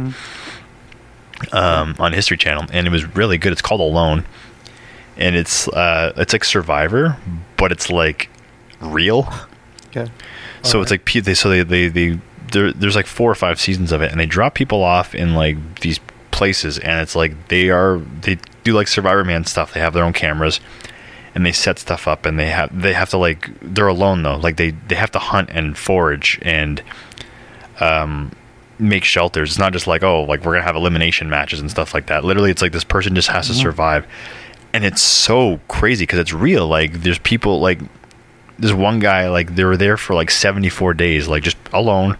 um, 1.54 1.96
on 2.00 2.14
History 2.14 2.38
Channel, 2.38 2.66
and 2.72 2.88
it 2.88 2.90
was 2.90 3.06
really 3.16 3.38
good. 3.38 3.52
It's 3.52 3.62
called 3.62 3.82
Alone, 3.82 4.26
and 5.18 5.36
it's 5.36 5.68
uh, 5.68 6.14
it's 6.18 6.34
like 6.34 6.44
Survivor, 6.44 7.18
but 7.58 7.72
it's 7.72 7.90
like 7.90 8.30
real. 8.82 9.32
Okay. 9.88 10.12
So 10.64 10.82
it's 10.82 10.92
like 10.92 11.06
they 11.12 11.34
so 11.34 11.50
they 11.50 11.64
they, 11.64 11.88
they 11.88 12.20
there, 12.52 12.74
there's 12.74 12.96
like 12.96 13.06
four 13.06 13.30
or 13.30 13.36
five 13.36 13.60
seasons 13.60 13.92
of 13.92 14.02
it, 14.02 14.12
and 14.12 14.20
they 14.20 14.26
drop 14.26 14.56
people 14.56 14.84
off 14.84 15.16
in 15.16 15.36
like 15.36 15.82
these 15.82 16.00
places, 16.32 16.78
and 16.80 17.00
it's 17.00 17.16
like 17.16 17.48
they 17.48 17.70
are 17.70 18.00
they 18.22 18.38
do 18.64 18.74
like 18.74 18.88
Survivor 18.88 19.24
Man 19.24 19.46
stuff. 19.46 19.74
They 19.74 19.80
have 19.80 19.94
their 19.94 20.04
own 20.04 20.14
cameras, 20.14 20.60
and 21.34 21.46
they 21.46 21.52
set 21.52 21.80
stuff 21.80 22.08
up, 22.08 22.26
and 22.26 22.40
they 22.40 22.48
have 22.48 22.82
they 22.82 22.94
have 22.94 23.10
to 23.12 23.18
like 23.18 23.50
they're 23.62 23.88
alone 23.88 24.24
though. 24.24 24.38
Like 24.38 24.58
they 24.58 24.72
they 24.72 24.96
have 24.96 25.12
to 25.12 25.20
hunt 25.20 25.50
and 25.52 25.78
forage 25.78 26.40
and 26.42 26.82
um 27.80 28.32
make 28.80 29.04
shelters. 29.04 29.52
It's 29.52 29.60
not 29.60 29.74
just 29.74 29.88
like 29.88 30.04
oh 30.04 30.24
like 30.24 30.44
we're 30.44 30.54
gonna 30.54 30.66
have 30.66 30.76
elimination 30.76 31.30
matches 31.30 31.60
and 31.60 31.70
stuff 31.70 31.94
like 31.94 32.08
that. 32.08 32.24
Literally, 32.24 32.52
it's 32.52 32.62
like 32.62 32.72
this 32.72 32.84
person 32.84 33.16
just 33.16 33.30
has 33.30 33.48
to 33.48 33.54
survive, 33.54 34.08
and 34.74 34.84
it's 34.84 35.02
so 35.02 35.60
crazy 35.68 36.04
because 36.04 36.20
it's 36.20 36.34
real. 36.34 36.68
Like 36.68 36.94
there's 37.02 37.20
people 37.20 37.60
like 37.60 37.80
there's 38.58 38.74
one 38.74 39.00
guy 39.00 39.30
like 39.30 39.56
they 39.56 39.64
were 39.64 39.78
there 39.78 39.98
for 39.98 40.14
like 40.14 40.32
74 40.32 40.94
days 40.94 41.28
like 41.28 41.44
just 41.44 41.58
alone 41.74 42.18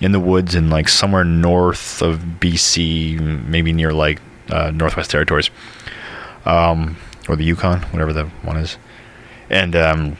in 0.00 0.12
the 0.12 0.20
woods 0.20 0.54
in 0.54 0.68
like 0.68 0.88
somewhere 0.88 1.24
north 1.24 2.02
of 2.02 2.18
BC 2.40 3.20
maybe 3.46 3.72
near 3.72 3.92
like 3.92 4.20
uh, 4.50 4.70
Northwest 4.70 5.10
Territories 5.10 5.50
um, 6.44 6.96
or 7.28 7.36
the 7.36 7.44
Yukon 7.44 7.82
whatever 7.82 8.12
the 8.12 8.24
one 8.42 8.56
is 8.56 8.78
and 9.48 9.76
um, 9.76 10.16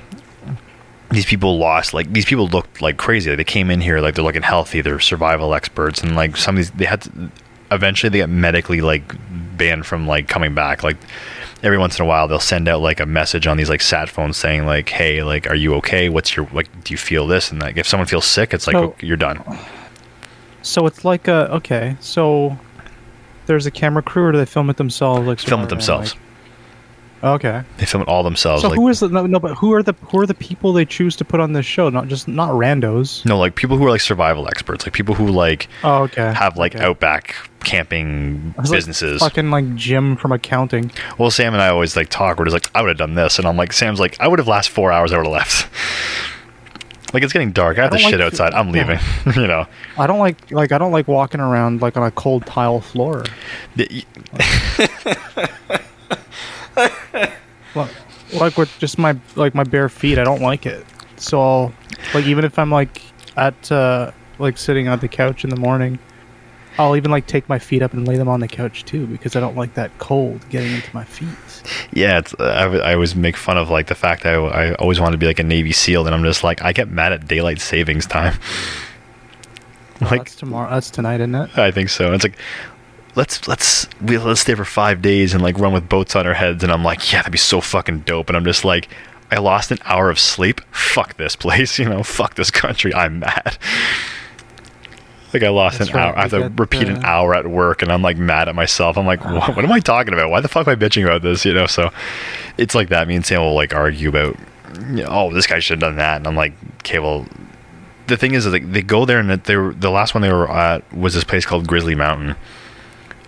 these 1.11 1.25
people 1.27 1.59
lost 1.59 1.95
like 1.95 2.13
these 2.13 2.25
people 2.25 2.49
looked 2.49 2.83
like 2.83 2.97
crazy 2.97 3.31
like, 3.31 3.37
they 3.37 3.45
came 3.45 3.71
in 3.71 3.81
here 3.81 4.01
like 4.01 4.15
they're 4.15 4.25
looking 4.25 4.43
healthy 4.43 4.81
they're 4.81 4.99
survival 5.01 5.55
experts 5.55 6.03
and 6.03 6.17
like 6.17 6.37
some 6.37 6.57
of 6.57 6.59
these 6.59 6.71
they 6.73 6.85
had 6.85 7.03
to 7.03 7.31
eventually 7.71 8.11
they 8.11 8.19
got 8.19 8.29
medically 8.29 8.81
like 8.81 9.15
banned 9.57 9.87
from 9.87 10.07
like 10.07 10.29
coming 10.29 10.55
back 10.55 10.83
like 10.83 10.97
every 11.63 11.79
once 11.79 11.99
in 11.99 12.05
a 12.05 12.09
while 12.09 12.27
they'll 12.29 12.41
send 12.41 12.69
out 12.69 12.81
like 12.81 13.01
a 13.01 13.07
message 13.07 13.47
on 13.47 13.57
these 13.57 13.71
like 13.71 13.81
sat 13.81 14.09
phones 14.09 14.37
saying 14.37 14.67
like 14.67 14.89
hey 14.89 15.23
like 15.23 15.49
are 15.49 15.55
you 15.55 15.75
okay 15.75 16.09
what's 16.09 16.37
your 16.37 16.49
like 16.53 16.69
do 16.85 16.93
you 16.93 16.99
feel 16.99 17.27
this 17.27 17.51
and 17.53 17.61
like 17.61 17.77
if 17.77 17.87
someone 17.87 18.07
feels 18.07 18.25
sick 18.25 18.53
it's 18.53 18.67
like 18.67 18.75
So- 18.75 18.85
okay, 18.85 19.07
you're 19.07 19.17
done 19.17 19.43
So 20.63 20.87
it's 20.87 21.05
like 21.05 21.29
a 21.29 21.49
okay. 21.55 21.97
So 22.01 22.59
there's 23.47 23.67
a 23.67 23.71
camera 23.71 24.03
crew, 24.03 24.25
or 24.25 24.33
do 24.33 24.39
they 24.39 24.45
film 24.45 24.69
it 24.69 24.77
themselves? 24.77 25.25
Like 25.25 25.39
film 25.39 25.63
it 25.63 25.69
themselves 25.69 26.15
like- 26.15 26.21
okay. 27.23 27.63
they 27.79 27.87
film 27.87 28.03
it 28.03 28.09
all 28.09 28.23
themselves 28.23 28.63
So 28.63 28.69
like 28.69 28.77
who 28.77 28.89
is 28.89 29.01
the 29.01 29.09
no, 29.09 29.27
no? 29.27 29.39
But 29.39 29.55
who 29.57 29.73
are 29.73 29.83
the 29.83 29.93
who 30.03 30.19
are 30.21 30.27
the 30.27 30.35
people 30.35 30.73
they 30.73 30.85
choose 30.85 31.17
to 31.17 31.25
put 31.25 31.41
on 31.41 31.53
this 31.53 31.67
show? 31.67 31.89
Not 31.91 32.09
just 32.09 32.29
not 32.29 32.51
randos. 32.51 33.25
no 33.25 33.39
like 33.39 33.55
people 33.55 33.77
who 33.77 33.87
are 33.87 33.91
like 33.91 34.01
survival 34.01 34.47
experts 34.49 34.87
like 34.87 34.93
people 34.93 35.15
who 35.15 35.29
like 35.29 35.69
Oh, 35.85 36.03
okay. 36.05 36.33
have 36.33 36.57
like 36.57 36.75
okay. 36.75 36.85
outback 36.85 37.35
camping 37.65 38.55
was 38.57 38.71
like, 38.71 38.77
businesses 38.79 39.21
fucking 39.21 39.51
like 39.51 39.75
Jim 39.75 40.17
from 40.17 40.31
accounting. 40.33 40.91
Well, 41.19 41.31
Sam 41.31 41.53
and 41.53 41.63
I 41.63 41.69
always 41.69 41.97
like 41.97 42.09
talk. 42.09 42.39
We're 42.39 42.45
just 42.45 42.55
like, 42.55 42.71
I 42.75 42.81
would 42.83 42.89
have 42.89 42.97
done 42.99 43.15
this, 43.15 43.39
and 43.39 43.47
I'm 43.49 43.57
like, 43.57 43.73
Sam's 43.73 43.99
like, 43.99 44.17
I 44.21 44.29
would 44.29 44.39
have 44.39 44.47
last 44.47 44.69
four 44.71 44.93
hours. 44.93 45.13
I 45.13 45.17
would 45.17 45.27
have 45.27 45.33
left. 45.33 45.69
like 47.13 47.25
it's 47.25 47.33
getting 47.33 47.51
dark. 47.51 47.79
I 47.79 47.83
have 47.83 47.93
I 47.93 47.97
to 47.97 48.03
don't 48.03 48.11
shit 48.11 48.21
like- 48.21 48.27
outside. 48.27 48.53
I'm 48.55 48.71
leaving. 48.71 48.99
you 49.35 49.49
know. 49.49 49.67
I 49.99 50.07
don't 50.07 50.21
like 50.21 50.51
like 50.53 50.71
I 50.71 50.79
don't 50.79 50.93
like 50.93 51.09
walking 51.09 51.41
around 51.41 51.83
like 51.83 51.97
on 51.97 52.05
a 52.05 52.11
cold 52.13 52.47
tile 52.47 52.81
floor. 52.81 53.25
The- 53.75 54.05
Like, 57.75 57.91
like 58.35 58.57
with 58.57 58.77
just 58.79 58.99
my 58.99 59.19
like 59.35 59.55
my 59.55 59.65
bare 59.65 59.89
feet, 59.89 60.19
I 60.19 60.25
don't 60.25 60.43
like 60.43 60.67
it. 60.67 60.85
So 61.17 61.41
I'll, 61.41 61.73
like 62.15 62.25
even 62.27 62.45
if 62.45 62.59
I'm 62.59 62.71
like 62.71 63.03
at 63.37 63.71
uh 63.71 64.13
like 64.39 64.59
sitting 64.59 64.89
on 64.89 64.99
the 65.01 65.09
couch 65.09 65.45
in 65.45 65.51
the 65.51 65.57
morning, 65.57 65.99
I'll 66.79 66.97
even 66.97 67.11
like 67.11 67.27
take 67.27 67.49
my 67.49 67.59
feet 67.59 67.83
up 67.83 67.93
and 67.93 68.07
lay 68.07 68.17
them 68.17 68.29
on 68.29 68.41
the 68.41 68.49
couch 68.49 68.85
too 68.85 69.07
because 69.07 69.37
I 69.37 69.41
don't 69.41 69.57
like 69.57 69.75
that 69.75 69.97
cold 69.99 70.47
getting 70.51 70.73
into 70.73 70.89
my 70.95 71.05
feet. 71.05 71.29
yeah, 71.93 72.19
it's, 72.19 72.35
I, 72.39 72.63
w- 72.65 72.83
I 72.83 72.95
always 72.95 73.15
make 73.17 73.37
fun 73.37 73.57
of 73.57 73.71
like 73.71 73.87
the 73.87 73.95
fact 73.95 74.23
that 74.25 74.35
I, 74.35 74.39
I 74.71 74.75
always 74.75 75.01
wanted 75.01 75.13
to 75.13 75.19
be 75.19 75.27
like 75.27 75.39
a 75.39 75.43
Navy 75.45 75.73
SEAL, 75.73 76.07
and 76.07 76.15
I'm 76.15 76.23
just 76.23 76.45
like, 76.45 76.63
I 76.63 76.73
get 76.73 76.89
mad 76.91 77.13
at 77.13 77.27
daylight 77.27 77.61
savings 77.61 78.07
time. 78.07 78.39
like, 80.01 80.25
that's 80.25 80.37
tomorrow. 80.37 80.71
That's 80.71 80.91
tonight, 80.91 81.21
isn't 81.21 81.35
it? 81.35 81.59
I 81.59 81.71
think 81.71 81.89
so. 81.89 82.13
It's 82.13 82.25
like. 82.25 82.39
Let's 83.17 83.49
let's 83.49 83.89
we, 84.01 84.19
let's 84.19 84.43
stay 84.43 84.55
for 84.55 84.65
five 84.65 85.01
days 85.01 85.33
and 85.33 85.43
like 85.43 85.59
run 85.59 85.73
with 85.73 85.89
boats 85.89 86.15
on 86.15 86.27
our 86.27 86.35
heads. 86.35 86.63
And 86.63 86.71
I'm 86.71 86.85
like 86.85 87.13
yeah 87.13 87.21
that'd 87.21 87.33
be 87.33 87.39
so 87.39 87.61
fucking 87.61 88.01
dope. 88.01 88.29
And 88.29 88.37
I'm 88.37 88.45
just 88.45 88.65
like 88.65 88.89
I 89.31 89.39
lost 89.39 89.71
an 89.71 89.79
hour 89.85 90.11
of 90.11 90.19
sleep. 90.19 90.61
Fuck 90.71 91.17
this 91.17 91.35
place 91.35 91.79
you 91.81 91.89
know 91.89 92.03
fuck 92.03 92.35
this 92.35 92.51
country. 92.51 92.95
I'm 92.95 93.21
mad. 93.21 93.59
Like 95.33 95.43
I 95.43 95.49
lost 95.49 95.79
That's 95.79 95.91
an 95.91 95.97
right, 95.97 96.09
hour 96.09 96.19
I 96.19 96.23
have 96.23 96.31
to 96.31 96.49
repeat 96.57 96.89
an 96.89 97.05
uh, 97.05 97.09
hour 97.09 97.35
at 97.35 97.47
work 97.47 97.83
and 97.83 97.91
I'm 97.91 98.03
like 98.03 98.17
mad 98.17 98.49
at 98.49 98.55
myself. 98.55 98.97
I'm 98.97 99.07
like 99.07 99.25
what, 99.25 99.57
what 99.57 99.65
am 99.65 99.73
I 99.73 99.81
talking 99.81 100.15
about? 100.15 100.31
Why 100.31 100.41
the 100.41 100.49
fuck 100.49 100.69
am 100.69 100.73
I 100.73 100.77
bitching 100.77 101.05
about 101.05 101.23
this? 101.23 101.45
You 101.45 101.55
know 101.55 101.67
so 101.67 101.91
it's 102.59 102.75
like 102.75 102.91
that. 102.91 103.09
Me 103.09 103.17
and 103.17 103.25
Sam 103.25 103.41
will 103.41 103.55
like 103.55 103.75
argue 103.75 104.11
about 104.11 104.37
you 104.91 105.03
know, 105.03 105.09
oh 105.09 105.33
this 105.33 105.47
guy 105.47 105.59
should 105.59 105.81
have 105.83 105.89
done 105.91 105.97
that. 105.97 106.19
And 106.19 106.27
I'm 106.27 106.37
like 106.37 106.53
okay 106.81 106.99
well 106.99 107.27
the 108.07 108.17
thing 108.17 108.35
is, 108.35 108.47
is 108.47 108.53
like 108.53 108.71
they 108.71 108.83
go 108.83 109.05
there 109.05 109.19
and 109.19 109.31
they 109.31 109.57
were 109.57 109.75
the 109.75 109.91
last 109.91 110.15
one 110.15 110.23
they 110.23 110.33
were 110.33 110.51
at 110.51 110.91
was 110.93 111.15
this 111.15 111.25
place 111.25 111.45
called 111.45 111.67
Grizzly 111.67 111.95
Mountain, 111.95 112.37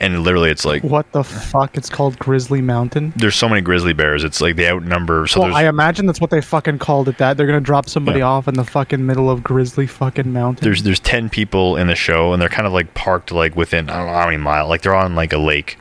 and 0.01 0.23
literally 0.23 0.51
it's 0.51 0.65
like 0.65 0.83
What 0.85 1.11
the 1.13 1.25
fuck? 1.25 1.77
It's 1.77 1.91
called 1.91 2.19
Grizzly 2.19 2.61
Mountain. 2.63 3.13
there's 3.17 3.35
so 3.37 3.49
many 3.49 3.61
grizzly 3.61 3.93
bears. 3.93 4.25
It's 4.25 4.41
like 4.41 4.57
they 4.57 4.69
outnumber. 4.71 5.27
So 5.27 5.41
well, 5.41 5.55
I 5.55 5.65
imagine 5.65 6.07
that's 6.07 6.21
what 6.21 6.31
they 6.31 6.41
fucking 6.41 6.79
called 6.79 7.09
it. 7.09 7.19
That 7.19 7.37
they're 7.37 7.47
gonna 7.47 7.61
drop 7.61 7.89
somebody 7.89 8.21
Yeah. 8.21 8.27
off 8.27 8.49
in 8.49 8.55
the 8.55 8.65
fucking 8.65 9.05
middle 9.05 9.29
of 9.31 9.43
Grizzly 9.43 9.87
fucking 9.87 10.33
Mountain. 10.33 10.65
there's 10.65 10.83
there's 10.83 11.01
ten 11.01 11.29
people 11.29 11.77
in 11.77 11.87
the 11.87 11.95
show, 11.97 12.33
and 12.33 12.41
they're 12.41 12.49
kind 12.49 12.67
of 12.67 12.73
like 12.73 12.95
parked 12.95 13.33
like 13.33 13.57
within 13.57 13.89
I 13.91 13.97
don't 13.99 14.07
know 14.07 14.13
how 14.13 14.25
many 14.27 14.37
miles. 14.39 14.69
Like 14.69 14.83
they're 14.83 14.95
on 14.95 15.15
like 15.15 15.33
a 15.33 15.39
lake, 15.39 15.79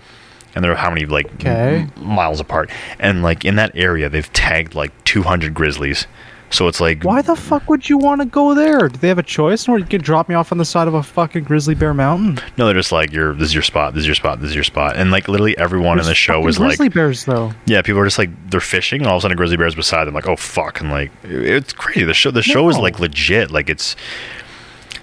and 0.55 0.63
they're 0.63 0.75
how 0.75 0.89
many 0.89 1.05
like 1.05 1.27
Okay. 1.35 1.87
m- 1.95 2.03
miles 2.03 2.39
apart. 2.39 2.69
And 2.99 3.21
like 3.23 3.45
in 3.45 3.55
that 3.57 3.71
area, 3.75 4.09
they've 4.09 4.31
tagged 4.33 4.73
like 4.75 4.91
200 5.03 5.53
grizzlies. 5.53 6.07
So 6.49 6.67
it's 6.67 6.79
like 6.79 7.03
Why 7.03 7.21
the 7.21 7.35
fuck 7.35 7.69
would 7.69 7.89
you 7.89 7.97
want 7.97 8.21
to 8.21 8.25
go 8.25 8.53
there? 8.53 8.87
Do 8.87 8.97
they 8.97 9.09
have 9.09 9.19
a 9.19 9.23
choice, 9.23 9.67
or 9.67 9.79
you 9.79 9.85
can 9.85 10.01
drop 10.01 10.29
me 10.29 10.35
off 10.35 10.51
on 10.51 10.57
the 10.57 10.65
side 10.65 10.87
of 10.87 10.93
a 10.93 11.03
fucking 11.03 11.43
grizzly 11.43 11.75
bear 11.75 11.93
mountain? 11.93 12.39
no, 12.57 12.65
they're 12.65 12.73
just 12.73 12.91
like 12.91 13.11
you're 13.11 13.33
this 13.33 13.49
is 13.49 13.53
your 13.53 13.63
spot, 13.63 13.93
this 13.93 14.01
is 14.01 14.07
your 14.07 14.15
spot, 14.15 14.39
this 14.39 14.49
is 14.49 14.55
your 14.55 14.63
spot, 14.63 14.95
and 14.95 15.11
like 15.11 15.27
literally 15.27 15.57
everyone 15.57 15.99
in 15.99 16.05
the 16.05 16.15
show 16.15 16.39
was 16.39 16.59
like 16.59 16.69
grizzly 16.69 16.89
bears, 16.89 17.25
though. 17.25 17.51
Yeah, 17.65 17.81
people 17.81 17.99
are 18.01 18.05
just 18.05 18.17
like 18.17 18.29
they're 18.49 18.59
fishing, 18.61 19.01
and 19.01 19.07
all 19.07 19.17
of 19.17 19.19
a 19.19 19.21
sudden 19.23 19.35
a 19.35 19.37
grizzly 19.37 19.57
bear's 19.57 19.75
beside 19.75 20.05
them, 20.05 20.13
like, 20.13 20.27
oh 20.27 20.35
fuck, 20.37 20.79
and 20.79 20.89
like 20.89 21.11
it's 21.23 21.73
crazy. 21.73 22.03
The 22.05 22.13
show, 22.13 22.31
the 22.31 22.41
show 22.41 22.69
is 22.69 22.77
like 22.77 22.99
legit. 22.99 23.51
Like 23.51 23.69
it's 23.69 23.95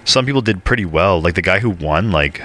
some 0.03 0.25
people 0.25 0.41
did 0.41 0.63
pretty 0.63 0.85
well. 0.85 1.21
Like 1.21 1.35
the 1.35 1.41
guy 1.41 1.59
who 1.59 1.69
won, 1.69 2.11
like 2.11 2.41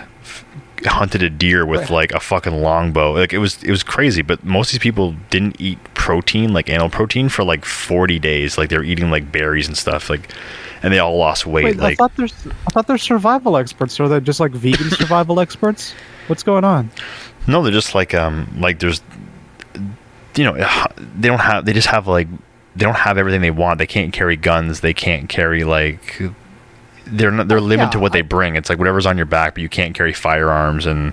hunted 0.87 1.23
a 1.23 1.31
deer 1.31 1.65
with 1.67 1.83
Right. 1.83 1.91
like 1.91 2.13
a 2.13 2.21
fucking 2.21 2.63
longbow. 2.63 3.13
Like 3.13 3.33
it 3.33 3.39
was 3.39 3.63
it 3.63 3.71
was 3.71 3.83
crazy. 3.83 4.23
But 4.23 4.45
most 4.45 4.69
of 4.69 4.73
these 4.73 4.83
people 4.83 5.15
didn't 5.31 5.57
eat 5.61 5.79
protein, 5.95 6.53
like 6.53 6.69
animal 6.71 6.91
protein, 6.91 7.29
for 7.29 7.45
like 7.45 7.65
forty 7.65 8.19
days. 8.19 8.57
Like 8.59 8.69
they 8.71 8.77
were 8.79 8.85
eating 8.85 9.11
like 9.11 9.31
berries 9.33 9.67
and 9.69 9.77
stuff. 9.77 10.09
Like, 10.11 10.31
and 10.83 10.93
they 10.93 10.99
all 10.99 11.17
lost 11.17 11.47
weight. 11.47 11.65
Wait, 11.65 11.79
I 11.79 11.83
like 11.83 11.99
thought 11.99 12.17
there's, 12.17 12.33
I 12.67 12.71
thought 12.71 12.87
there's 12.87 13.03
survival 13.03 13.57
experts. 13.57 13.99
Or 14.01 14.09
they're 14.09 14.21
just 14.21 14.41
like 14.41 14.53
vegan 14.53 14.91
survival 14.91 15.41
experts? 15.41 15.95
What's 16.27 16.43
going 16.43 16.65
on? 16.65 16.91
No, 17.47 17.63
they're 17.63 17.73
just 17.73 17.95
like 17.95 18.15
um 18.15 18.49
like 18.59 18.79
there's 18.79 19.01
you 20.37 20.45
know 20.45 20.55
they 21.17 21.29
don't 21.29 21.41
have 21.41 21.65
they 21.65 21.73
just 21.73 21.89
have 21.89 22.07
like 22.07 22.29
they 22.77 22.85
don't 22.85 22.97
have 22.97 23.19
everything 23.19 23.41
they 23.41 23.51
want. 23.51 23.79
They 23.79 23.87
can't 23.87 24.13
carry 24.13 24.37
guns. 24.37 24.81
They 24.81 24.95
can't 24.95 25.29
carry 25.29 25.65
like 25.65 26.21
they're 27.13 27.31
not, 27.31 27.49
they're 27.49 27.61
limited 27.61 27.87
Yeah, 27.87 27.91
to 27.91 27.99
what 27.99 28.13
they 28.13 28.23
bring. 28.23 28.57
It's 28.57 28.69
like 28.71 28.79
whatever's 28.79 29.07
on 29.07 29.17
your 29.17 29.27
back, 29.27 29.55
but 29.55 29.63
you 29.63 29.69
can't 29.69 29.95
carry 29.95 30.13
firearms 30.13 30.87
and 30.87 31.13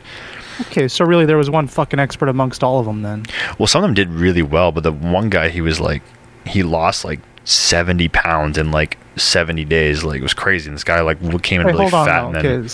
Okay, 0.61 0.87
so 0.87 1.05
really 1.05 1.25
there 1.25 1.37
was 1.37 1.49
one 1.51 1.67
fucking 1.67 1.99
expert 1.99 2.29
amongst 2.29 2.63
all 2.63 2.79
of 2.79 2.85
them 2.87 3.03
then. 3.03 3.25
well, 3.59 3.67
some 3.67 3.83
of 3.83 3.87
them 3.87 3.93
did 3.93 4.09
really 4.09 4.41
well, 4.41 4.71
but 4.71 4.83
the 4.83 4.91
one 4.91 5.29
guy 5.29 5.49
he 5.49 5.61
was 5.61 5.79
like 5.79 6.01
he 6.45 6.63
lost 6.63 7.05
like 7.05 7.19
70 7.43 8.07
pounds 8.09 8.57
in 8.57 8.71
like 8.71 8.97
70 9.17 9.65
days. 9.65 10.03
Like 10.03 10.19
it 10.19 10.23
was 10.23 10.33
crazy. 10.33 10.67
And 10.69 10.75
this 10.75 10.83
guy 10.83 11.01
like 11.01 11.19
came 11.43 11.61
in 11.61 11.67
Wait, 11.67 11.73
really 11.73 11.89
fat. 11.89 12.05
though, 12.31 12.37
and 12.39 12.45
then, 12.45 12.69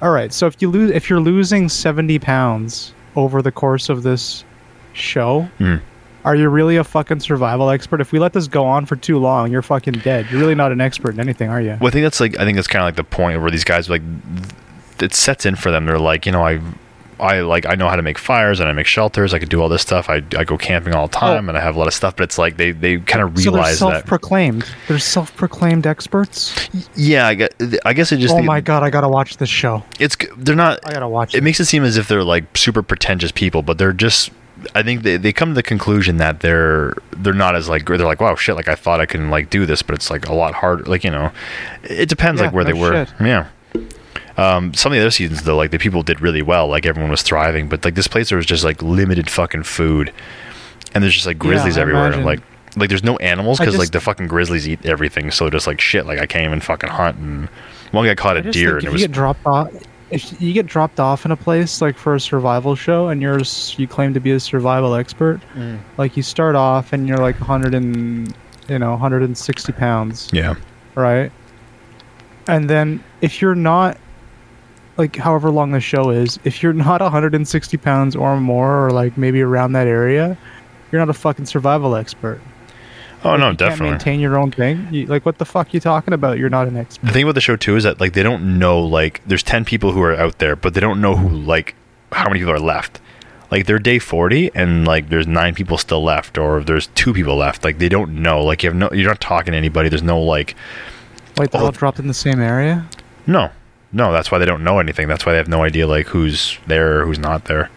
all 0.00 0.10
right. 0.10 0.32
So 0.32 0.46
if 0.46 0.60
you 0.62 0.68
lose, 0.70 0.90
if 0.90 1.08
you're 1.10 1.20
losing 1.20 1.68
seventy 1.68 2.18
pounds 2.18 2.94
over 3.16 3.42
the 3.42 3.52
course 3.52 3.88
of 3.88 4.02
this 4.02 4.44
show, 4.94 5.48
Mhm. 5.60 5.80
Are 6.24 6.34
you 6.36 6.48
really 6.48 6.76
a 6.76 6.84
fucking 6.84 7.20
survival 7.20 7.70
expert? 7.70 8.00
If 8.00 8.12
we 8.12 8.18
let 8.18 8.32
this 8.32 8.46
go 8.48 8.64
on 8.64 8.86
for 8.86 8.96
too 8.96 9.18
long, 9.18 9.50
you're 9.50 9.62
fucking 9.62 9.94
dead. 9.94 10.26
You're 10.30 10.40
really 10.40 10.54
not 10.54 10.70
an 10.72 10.80
expert 10.80 11.14
in 11.14 11.20
anything, 11.20 11.48
are 11.50 11.60
you? 11.60 11.76
Well, 11.80 11.88
I 11.88 11.90
think 11.90 12.04
that's 12.04 12.20
like 12.20 12.38
I 12.38 12.44
think 12.44 12.56
that's 12.56 12.68
kind 12.68 12.82
of 12.82 12.86
like 12.86 12.96
the 12.96 13.04
point 13.04 13.40
where 13.40 13.50
these 13.50 13.64
guys 13.64 13.88
like 13.90 14.02
it 15.00 15.14
sets 15.14 15.44
in 15.46 15.56
for 15.56 15.70
them. 15.70 15.86
They're 15.86 15.98
like, 15.98 16.26
you 16.26 16.32
know, 16.32 16.44
I 16.46 16.60
I 17.20 17.40
like 17.40 17.66
I 17.66 17.74
know 17.74 17.88
how 17.88 17.96
to 17.96 18.02
make 18.02 18.18
fires 18.18 18.58
and 18.60 18.68
I 18.68 18.72
make 18.72 18.86
shelters. 18.86 19.32
I 19.34 19.38
could 19.38 19.48
do 19.48 19.60
all 19.60 19.68
this 19.68 19.82
stuff. 19.82 20.08
I, 20.08 20.22
I 20.36 20.44
go 20.44 20.56
camping 20.58 20.94
all 20.94 21.06
the 21.08 21.16
time 21.16 21.46
Oh. 21.46 21.48
and 21.50 21.58
I 21.58 21.60
have 21.60 21.76
a 21.76 21.78
lot 21.78 21.86
of 21.88 21.94
stuff. 21.94 22.16
But 22.16 22.24
it's 22.24 22.38
like 22.38 22.56
they 22.56 22.70
they 22.72 22.98
kind 22.98 23.22
of 23.24 23.36
So 23.38 23.50
they're 23.50 23.52
realize 23.52 23.78
that. 23.80 23.90
self-proclaimed. 23.92 24.64
They're 24.88 24.98
self-proclaimed 24.98 25.86
experts. 25.86 26.68
Yeah, 26.96 27.26
I 27.28 27.34
guess, 27.34 27.48
I 27.84 27.92
guess 27.92 28.12
it 28.12 28.16
just 28.18 28.34
oh 28.34 28.42
my 28.42 28.60
god, 28.60 28.82
I 28.82 28.90
gotta 28.90 29.08
watch 29.08 29.36
this 29.38 29.48
show. 29.50 29.82
it's 30.00 30.16
they're 30.36 30.56
not. 30.56 30.80
I 30.84 30.92
gotta 30.92 31.08
watch 31.08 31.34
It 31.34 31.38
it. 31.38 31.44
makes 31.44 31.58
it 31.60 31.66
seem 31.66 31.84
as 31.84 31.96
if 31.96 32.08
they're 32.08 32.24
like 32.24 32.56
super 32.56 32.82
pretentious 32.82 33.32
people, 33.32 33.62
but 33.62 33.78
they're 33.78 33.92
just. 33.92 34.30
I 34.74 34.82
think 34.82 35.02
they, 35.02 35.16
they 35.16 35.32
come 35.32 35.50
to 35.50 35.54
the 35.54 35.62
conclusion 35.62 36.16
that 36.18 36.40
they're 36.40 36.94
they're 37.16 37.32
not 37.34 37.54
as 37.54 37.68
like 37.68 37.86
they're 37.86 37.98
like 37.98 38.20
wow 38.20 38.34
shit 38.34 38.56
like 38.56 38.68
I 38.68 38.74
thought 38.74 39.00
I 39.00 39.06
can 39.06 39.30
like 39.30 39.50
do 39.50 39.66
this 39.66 39.82
but 39.82 39.94
it's 39.94 40.10
like 40.10 40.28
a 40.28 40.34
lot 40.34 40.54
harder 40.54 40.84
like 40.84 41.04
you 41.04 41.10
know 41.10 41.30
it 41.82 42.08
depends 42.08 42.40
Yeah, 42.40 42.46
like 42.46 42.54
where 42.54 42.64
no 42.64 42.72
they 42.72 42.78
were. 42.78 43.06
shit. 43.06 43.14
yeah. 43.20 43.48
Um, 44.36 44.72
some 44.72 44.92
of 44.92 44.96
the 44.96 45.00
other 45.02 45.10
seasons 45.10 45.42
though 45.42 45.56
like 45.56 45.70
the 45.72 45.78
people 45.78 46.02
did 46.02 46.20
really 46.22 46.40
well 46.42 46.66
like 46.68 46.86
everyone 46.86 47.10
was 47.10 47.22
thriving 47.22 47.68
but 47.68 47.84
like 47.84 47.94
this 47.94 48.08
place 48.08 48.30
there 48.30 48.36
was 48.38 48.46
just 48.46 48.64
like 48.64 48.80
limited 48.82 49.28
fucking 49.28 49.64
food 49.64 50.10
and 50.94 51.04
there's 51.04 51.12
just 51.14 51.26
like 51.26 51.38
grizzlies 51.38 51.76
I 51.76 51.82
everywhere 51.82 52.16
like 52.16 52.40
like 52.76 52.88
there's 52.88 53.04
no 53.04 53.16
animals 53.18 53.58
because 53.58 53.76
like 53.76 53.90
the 53.90 54.00
fucking 54.00 54.28
grizzlies 54.28 54.66
eat 54.66 54.86
everything 54.86 55.30
so 55.30 55.50
just 55.50 55.66
like 55.66 55.80
shit 55.82 56.06
like 56.06 56.18
I 56.18 56.24
can't 56.24 56.46
even 56.46 56.60
fucking 56.60 56.88
hunt 56.88 57.18
and 57.18 57.48
one 57.90 58.06
guy 58.06 58.14
caught 58.14 58.38
a 58.38 58.42
deer 58.42 58.78
and 58.78 58.86
it 58.86 58.90
was 58.92 59.06
dropped 59.08 59.44
off, 59.44 59.70
if 60.12 60.40
you 60.40 60.52
get 60.52 60.66
dropped 60.66 61.00
off 61.00 61.24
in 61.24 61.30
a 61.30 61.36
place 61.36 61.80
like 61.80 61.96
for 61.96 62.14
a 62.14 62.20
survival 62.20 62.74
show, 62.76 63.08
and 63.08 63.20
you're 63.22 63.40
you 63.76 63.88
claim 63.88 64.12
to 64.14 64.20
be 64.20 64.30
a 64.32 64.38
survival 64.40 64.94
expert, 64.94 65.40
Mm. 65.56 65.78
like 65.96 66.16
you 66.16 66.22
start 66.22 66.54
off 66.54 66.92
and 66.92 67.08
you're 67.08 67.18
like 67.18 67.36
100 67.40 67.74
and 67.74 68.32
you 68.68 68.78
know 68.78 68.90
160 68.92 69.72
pounds, 69.72 70.28
yeah 70.32 70.54
right? 70.94 71.32
And 72.48 72.68
then 72.68 73.02
if 73.22 73.40
you're 73.40 73.54
not 73.54 73.96
like 74.98 75.16
however 75.16 75.50
long 75.50 75.70
the 75.72 75.80
show 75.80 76.10
is, 76.10 76.38
if 76.44 76.62
you're 76.62 76.72
not 76.88 77.00
160 77.00 77.76
pounds 77.78 78.14
or 78.14 78.38
more, 78.38 78.86
or 78.86 78.90
like 78.90 79.16
maybe 79.16 79.40
around 79.40 79.72
that 79.72 79.86
area, 79.86 80.36
you're 80.90 81.00
not 81.00 81.08
a 81.08 81.14
fucking 81.18 81.46
survival 81.46 81.96
expert. 81.96 82.40
Oh 83.24 83.30
Like, 83.30 83.40
no 83.40 83.50
you 83.50 83.56
definitely 83.56 83.90
maintain 83.90 84.20
your 84.20 84.38
own 84.38 84.50
thing. 84.50 84.88
You, 84.90 85.06
like 85.06 85.24
what 85.26 85.38
the 85.38 85.44
fuck 85.44 85.72
you 85.74 85.80
talking 85.80 86.14
about? 86.14 86.38
You're 86.38 86.50
not 86.50 86.68
an 86.68 86.76
expert. 86.76 87.06
the 87.06 87.12
thing 87.12 87.22
about 87.24 87.34
the 87.34 87.40
show 87.40 87.56
too 87.56 87.76
is 87.76 87.84
that 87.84 88.00
like 88.00 88.12
they 88.14 88.22
don't 88.22 88.58
know 88.58 88.80
like 88.80 89.20
there's 89.26 89.42
10 89.42 89.64
people 89.64 89.92
who 89.92 90.02
are 90.02 90.14
out 90.14 90.38
there 90.38 90.56
but 90.56 90.74
they 90.74 90.80
don't 90.80 91.00
know 91.00 91.16
who 91.16 91.28
like 91.28 91.74
how 92.12 92.28
many 92.28 92.40
people 92.40 92.52
are 92.52 92.60
left 92.60 93.00
like 93.50 93.66
they're 93.66 93.78
day 93.78 93.98
40 93.98 94.50
and 94.54 94.86
like 94.86 95.08
there's 95.08 95.26
nine 95.26 95.54
people 95.54 95.76
still 95.78 96.02
left 96.02 96.38
or 96.38 96.62
there's 96.64 96.86
two 96.88 97.12
people 97.12 97.36
left 97.36 97.64
like 97.64 97.78
they 97.78 97.88
don't 97.88 98.14
know 98.14 98.42
like 98.42 98.62
you 98.62 98.68
have 98.70 98.76
no 98.76 98.90
you're 98.92 99.08
not 99.08 99.20
talking 99.20 99.52
to 99.52 99.58
anybody 99.58 99.88
there's 99.88 100.02
no 100.02 100.20
like 100.20 100.54
Like 101.38 101.50
they're 101.50 101.60
Oh. 101.60 101.66
all 101.66 101.70
dropped 101.72 101.98
in 101.98 102.06
the 102.08 102.14
same 102.14 102.40
area. 102.40 102.86
no 103.26 103.50
no 103.92 104.10
that's 104.12 104.30
why 104.30 104.38
they 104.38 104.46
don't 104.46 104.64
know 104.64 104.78
anything 104.78 105.06
that's 105.08 105.24
why 105.26 105.32
they 105.32 105.38
have 105.38 105.48
no 105.48 105.62
idea 105.62 105.86
like 105.86 106.06
who's 106.08 106.58
there 106.66 107.00
or 107.00 107.04
who's 107.06 107.18
not 107.18 107.44
there 107.44 107.70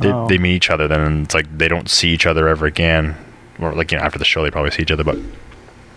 they, 0.00 0.10
Oh. 0.12 0.28
they 0.28 0.38
meet 0.38 0.54
each 0.54 0.70
other 0.70 0.86
then 0.86 1.22
it's 1.22 1.34
like 1.34 1.46
they 1.58 1.66
don't 1.68 1.88
see 1.90 2.10
each 2.10 2.24
other 2.26 2.46
ever 2.48 2.66
again 2.66 3.16
or 3.60 3.72
like 3.74 3.92
you 3.92 3.98
know 3.98 4.04
after 4.04 4.18
the 4.18 4.24
show 4.24 4.42
they 4.42 4.50
probably 4.50 4.70
see 4.70 4.82
each 4.82 4.90
other 4.90 5.04
but 5.04 5.16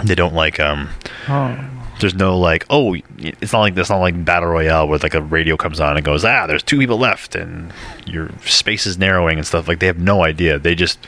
they 0.04 0.16
don't 0.16 0.34
like 0.34 0.60
um 0.60 0.90
Oh. 1.28 1.58
there's 2.00 2.16
no 2.16 2.38
like 2.38 2.66
oh 2.70 2.96
it's 3.18 3.54
not 3.54 3.60
like 3.62 3.78
it's 3.78 3.90
not 3.90 3.98
like 4.00 4.24
battle 4.26 4.50
royale 4.50 4.88
where 4.88 4.98
like 5.00 5.14
a 5.14 5.22
radio 5.22 5.56
comes 5.58 5.80
on 5.80 5.96
and 5.98 6.06
goes 6.06 6.26
ah 6.26 6.48
there's 6.48 6.64
two 6.64 6.78
people 6.80 6.98
left 6.98 7.36
and 7.36 7.72
your 8.06 8.30
space 8.46 8.86
is 8.88 8.98
narrowing 8.98 9.38
and 9.38 9.46
stuff 9.48 9.68
like 9.68 9.80
they 9.80 9.88
have 9.88 10.00
no 10.00 10.24
idea 10.24 10.58
they 10.58 10.74
just 10.76 11.00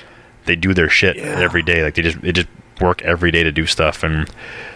they 0.45 0.55
do 0.55 0.73
their 0.73 0.89
shit 0.89 1.15
Yeah. 1.17 1.39
every 1.39 1.63
day 1.63 1.83
like 1.83 1.95
they 1.95 2.01
just 2.03 2.21
they 2.21 2.31
just 2.31 2.47
work 2.81 3.01
every 3.03 3.31
day 3.31 3.43
to 3.43 3.51
do 3.51 3.65
stuff 3.65 4.03
and 4.03 4.29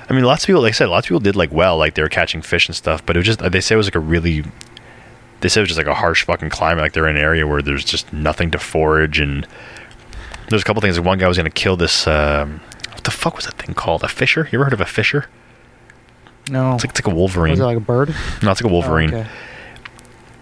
i 0.09 0.13
mean 0.13 0.23
lots 0.23 0.43
of 0.43 0.47
people 0.47 0.61
like 0.61 0.69
i 0.69 0.73
said 0.73 0.87
lots 0.89 1.05
of 1.05 1.09
people 1.09 1.19
did 1.19 1.35
like 1.35 1.51
well 1.51 1.77
like 1.77 1.95
they 1.95 2.01
were 2.01 2.09
catching 2.09 2.41
fish 2.41 2.67
and 2.67 2.75
stuff 2.75 3.05
but 3.05 3.15
it 3.15 3.19
was 3.19 3.25
just 3.25 3.51
they 3.51 3.59
say 3.61 3.73
it 3.75 3.77
was 3.77 3.87
like 3.87 3.95
a 3.95 3.99
really 3.99 4.43
they 5.41 5.49
said 5.49 5.59
it 5.59 5.63
was 5.63 5.69
just 5.69 5.77
like 5.77 5.87
a 5.87 5.93
harsh 5.95 6.23
fucking 6.23 6.49
climate 6.49 6.81
like 6.81 6.93
they're 6.93 7.07
in 7.07 7.15
an 7.17 7.21
area 7.21 7.45
where 7.45 7.61
there's 7.61 7.83
just 7.85 8.11
nothing 8.13 8.49
to 8.51 8.57
forage 8.57 9.19
and 9.19 9.45
there's 10.49 10.61
a 10.61 10.65
couple 10.65 10.81
things 10.81 10.99
one 10.99 11.17
guy 11.17 11.27
was 11.27 11.37
going 11.37 11.45
to 11.49 11.51
kill 11.51 11.75
this 11.77 12.07
um 12.07 12.59
what 12.93 13.03
the 13.03 13.11
fuck 13.11 13.35
was 13.35 13.45
that 13.45 13.55
thing 13.55 13.73
called 13.75 14.03
a 14.03 14.07
fisher 14.07 14.47
you 14.51 14.57
ever 14.57 14.65
heard 14.65 14.73
of 14.73 14.81
a 14.81 14.85
fisher 14.85 15.25
No. 16.49 16.75
it's 16.75 16.83
like, 16.83 16.91
it's 16.91 17.05
like 17.05 17.13
a 17.13 17.15
wolverine 17.15 17.51
Was 17.51 17.59
it 17.59 17.63
like 17.65 17.77
a 17.77 17.81
bird? 17.81 18.09
no, 18.43 18.51
it's 18.51 18.61
like 18.61 18.69
a 18.69 18.73
Wolverine. 18.73 19.13
Oh, 19.13 19.17
okay. 19.19 19.29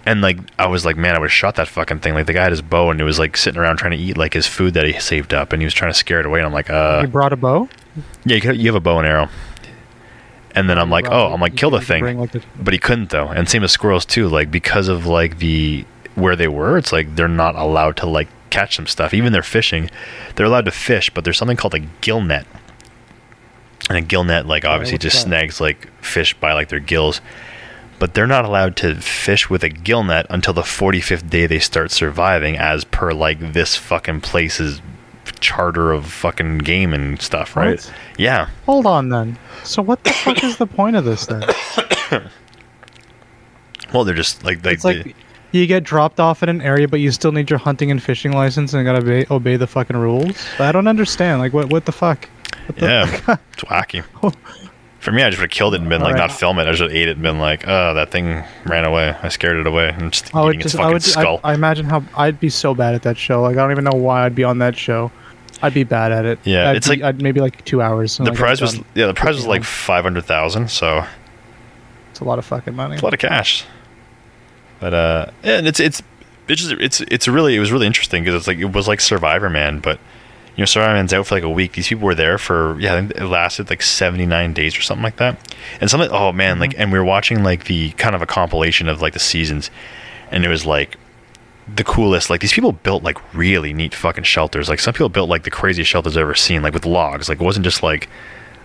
And 0.07 0.21
like 0.21 0.37
I 0.59 0.67
was 0.67 0.85
like, 0.85 0.97
man, 0.97 1.15
I 1.15 1.19
would 1.19 1.25
have 1.31 1.33
shot 1.33 1.55
that 1.55 1.67
fucking 1.67 1.99
thing. 2.01 2.13
Like 2.13 2.27
the 2.27 2.33
guy 2.33 2.43
had 2.43 2.51
his 2.51 2.61
bow 2.61 2.91
and 2.91 3.01
it 3.01 3.03
was 3.03 3.17
like 3.17 3.35
sitting 3.35 3.59
around 3.59 3.77
trying 3.77 3.89
to 3.91 3.97
eat 3.97 4.17
like 4.17 4.33
his 4.35 4.45
food 4.45 4.75
that 4.75 4.85
he 4.85 4.93
saved 4.99 5.33
up, 5.33 5.51
and 5.51 5.59
he 5.63 5.65
was 5.65 5.73
trying 5.73 5.89
to 5.91 5.97
scare 5.97 6.19
it 6.19 6.27
away. 6.27 6.39
And 6.41 6.45
I'm 6.45 6.53
like, 6.53 6.69
uh, 6.69 6.99
you 7.01 7.07
brought 7.07 7.33
a 7.33 7.35
bow. 7.35 7.67
yeah, 8.23 8.35
you, 8.51 8.67
have 8.67 8.75
a 8.75 8.79
bow 8.79 8.99
and 8.99 9.07
arrow. 9.07 9.29
And 10.53 10.69
then 10.69 10.77
I'm 10.77 10.91
like, 10.91 11.07
oh, 11.09 11.33
I'm 11.33 11.41
like, 11.41 11.57
kill 11.57 11.71
the 11.71 11.81
thing. 11.81 12.19
like, 12.19 12.31
But 12.63 12.73
he 12.75 12.77
couldn't 12.79 13.09
though, 13.09 13.29
and 13.29 13.49
same 13.49 13.63
as 13.63 13.71
squirrels 13.71 14.05
too. 14.05 14.27
Like 14.29 14.51
because 14.51 14.89
of 14.89 15.07
like 15.07 15.39
the 15.39 15.85
where 16.13 16.35
they 16.35 16.47
were, 16.49 16.77
it's 16.77 16.91
like 16.93 17.15
they're 17.15 17.27
not 17.27 17.55
allowed 17.55 17.97
to 17.97 18.05
like 18.05 18.27
catch 18.55 18.75
some 18.75 18.87
stuff. 18.87 19.13
Even 19.13 19.33
they're 19.33 19.43
fishing, 19.43 19.89
they're 20.35 20.45
allowed 20.45 20.65
to 20.65 20.71
fish, 20.71 21.09
but 21.09 21.23
there's 21.23 21.37
something 21.37 21.57
called 21.57 21.75
a 21.75 21.79
gill 22.01 22.21
net, 22.21 22.47
and 23.89 23.97
a 23.97 24.01
gill 24.01 24.23
net 24.23 24.45
like 24.45 24.63
oh, 24.65 24.69
obviously 24.69 24.95
what's 24.95 25.03
just 25.03 25.17
that? 25.17 25.29
snags 25.29 25.61
like 25.61 25.91
fish 26.01 26.33
by 26.33 26.53
like 26.53 26.69
their 26.69 26.79
gills. 26.79 27.21
But 27.97 28.13
they're 28.13 28.27
not 28.27 28.43
allowed 28.43 28.75
to 28.77 28.95
fish 28.95 29.49
with 29.49 29.63
a 29.63 29.69
gill 29.69 30.03
net 30.03 30.25
until 30.29 30.53
the 30.53 30.63
45th 30.63 31.29
day 31.29 31.45
they 31.47 31.59
start 31.59 31.91
surviving, 31.91 32.57
as 32.57 32.83
per 32.83 33.13
like 33.13 33.53
this 33.53 33.77
fucking 33.77 34.19
place's 34.21 34.81
charter 35.39 35.93
of 35.93 36.05
fucking 36.05 36.57
game 36.59 36.93
and 36.93 37.21
stuff, 37.21 37.55
right? 37.55 37.77
What? 37.77 37.93
Yeah. 38.17 38.49
Hold 38.65 38.85
on 38.85 39.09
then. 39.09 39.37
So 39.63 39.81
what 39.81 40.03
the 40.03 40.11
fuck 40.11 40.43
is 40.43 40.57
the 40.57 40.67
point 40.67 40.95
of 40.95 41.05
this 41.05 41.25
then? 41.25 41.43
Well, 43.93 44.03
they're 44.03 44.15
just 44.15 44.43
like 44.43 44.65
like, 44.65 44.73
It's 44.73 44.83
like 44.83 45.15
you 45.51 45.67
get 45.67 45.83
dropped 45.83 46.19
off 46.19 46.43
in 46.43 46.49
an 46.49 46.61
area, 46.61 46.87
but 46.87 46.99
you 46.99 47.11
still 47.11 47.31
need 47.31 47.49
your 47.49 47.59
hunting 47.59 47.91
and 47.91 48.01
fishing 48.01 48.31
license 48.33 48.73
and 48.73 48.85
gotta 48.85 48.99
obey, 48.99 49.25
obey 49.31 49.55
the 49.57 49.67
fucking 49.67 49.95
rules. 49.97 50.45
I 50.59 50.71
don't 50.71 50.87
understand. 50.87 51.39
Like 51.39 51.53
what? 51.53 51.69
What 51.71 51.85
the 51.85 51.91
fuck? 51.91 52.27
What 52.67 52.77
the- 52.77 52.85
Yeah, 52.85 53.03
it's 53.53 53.63
wacky. 53.63 54.03
Oh. 54.23 54.31
For 54.99 55.11
me, 55.11 55.21
I 55.21 55.29
just 55.29 55.39
would 55.39 55.51
have 55.51 55.55
killed 55.55 55.75
it 55.75 55.81
and 55.81 55.87
been 55.89 56.01
like, 56.01 56.15
Alright. 56.15 56.31
not 56.31 56.35
film 56.39 56.57
it. 56.57 56.67
I 56.67 56.71
just 56.71 56.91
ate 56.91 57.07
it 57.07 57.11
and 57.11 57.21
been 57.21 57.37
like, 57.37 57.67
oh, 57.67 57.93
that 57.93 58.09
thing 58.09 58.43
ran 58.65 58.85
away. 58.85 59.15
I 59.21 59.29
scared 59.29 59.57
it 59.57 59.67
away. 59.67 59.89
I'm 59.89 60.09
just 60.09 60.33
I 60.33 60.39
eating 60.39 60.57
would 60.57 60.65
its 60.65 60.73
fucking 60.73 60.85
I 60.87 60.93
would. 60.93 61.03
skull. 61.03 61.39
I, 61.43 61.51
I 61.51 61.53
imagine 61.53 61.85
how 61.85 62.03
I'd 62.17 62.39
be 62.39 62.49
so 62.49 62.73
bad 62.73 62.95
at 62.95 63.03
that 63.03 63.15
show. 63.15 63.43
Like 63.43 63.51
I 63.55 63.59
don't 63.61 63.69
even 63.69 63.83
know 63.83 63.95
why 63.95 64.25
I'd 64.25 64.33
be 64.33 64.43
on 64.43 64.57
that 64.59 64.75
show. 64.75 65.11
I'd 65.61 65.75
be 65.75 65.83
bad 65.83 66.11
at 66.11 66.25
it. 66.25 66.39
Yeah, 66.43 66.71
I'd 66.71 66.77
it's 66.77 66.87
be- 66.87 66.95
like- 66.95 67.03
I'd 67.03 67.21
maybe 67.21 67.39
like 67.39 67.63
two 67.65 67.83
hours. 67.83 68.17
the 68.17 68.23
like, 68.23 68.33
prize 68.33 68.61
was 68.61 68.79
yeah, 68.95 69.05
the 69.05 69.13
prize 69.13 69.35
was 69.35 69.45
like 69.45 69.63
five 69.63 70.03
hundred 70.03 70.25
thousand. 70.25 70.71
So 70.71 71.05
It's 72.09 72.19
a 72.21 72.23
lot 72.23 72.39
of 72.39 72.45
fucking 72.45 72.75
money. 72.75 72.93
it's 72.95 73.03
a 73.03 73.05
lot 73.05 73.13
of 73.13 73.19
cash. 73.19 73.63
But 74.85 74.93
uh, 74.93 75.31
yeah, 75.43 75.57
and 75.57 75.67
it's 75.67 75.79
it's 75.79 76.03
it's 76.47 76.61
just, 76.61 76.79
it's 76.79 77.01
it's 77.01 77.27
really 77.27 77.55
it 77.55 77.59
was 77.59 77.71
really 77.71 77.87
interesting 77.87 78.23
because 78.23 78.35
it's 78.35 78.45
like 78.45 78.59
it 78.59 78.71
was 78.71 78.87
like 78.87 79.01
Survivor 79.01 79.49
Man, 79.49 79.79
but 79.79 79.97
you 80.55 80.61
know 80.61 80.65
Survivor 80.65 80.93
Man's 80.93 81.11
out 81.11 81.25
for 81.25 81.33
like 81.33 81.43
a 81.43 81.49
week. 81.49 81.73
These 81.73 81.87
people 81.87 82.05
were 82.05 82.13
there 82.13 82.37
for 82.37 82.79
yeah, 82.79 82.93
I 82.93 82.99
think 82.99 83.15
it 83.15 83.25
lasted 83.25 83.71
like 83.71 83.81
seventy 83.81 84.27
nine 84.27 84.53
days 84.53 84.77
or 84.77 84.81
something 84.81 85.01
like 85.01 85.15
that. 85.15 85.39
And 85.81 85.89
something 85.89 86.11
oh 86.11 86.31
man, 86.31 86.59
like 86.59 86.75
and 86.77 86.91
we 86.91 86.99
were 86.99 87.03
watching 87.03 87.41
like 87.41 87.65
the 87.65 87.93
kind 87.93 88.13
of 88.13 88.21
a 88.21 88.27
compilation 88.27 88.87
of 88.87 89.01
like 89.01 89.13
the 89.13 89.19
seasons, 89.19 89.71
and 90.29 90.45
it 90.45 90.49
was 90.49 90.67
like 90.67 90.97
the 91.67 91.83
coolest. 91.83 92.29
Like 92.29 92.41
these 92.41 92.53
people 92.53 92.73
built 92.73 93.01
like 93.01 93.17
really 93.33 93.73
neat 93.73 93.95
fucking 93.95 94.25
shelters. 94.25 94.69
Like 94.69 94.79
some 94.79 94.93
people 94.93 95.09
built 95.09 95.29
like 95.29 95.45
the 95.45 95.49
craziest 95.49 95.89
shelters 95.89 96.15
I've 96.15 96.21
ever 96.21 96.35
seen, 96.35 96.61
like 96.61 96.75
with 96.75 96.85
logs. 96.85 97.27
Like 97.27 97.41
it 97.41 97.43
wasn't 97.43 97.63
just 97.63 97.81
like 97.81 98.07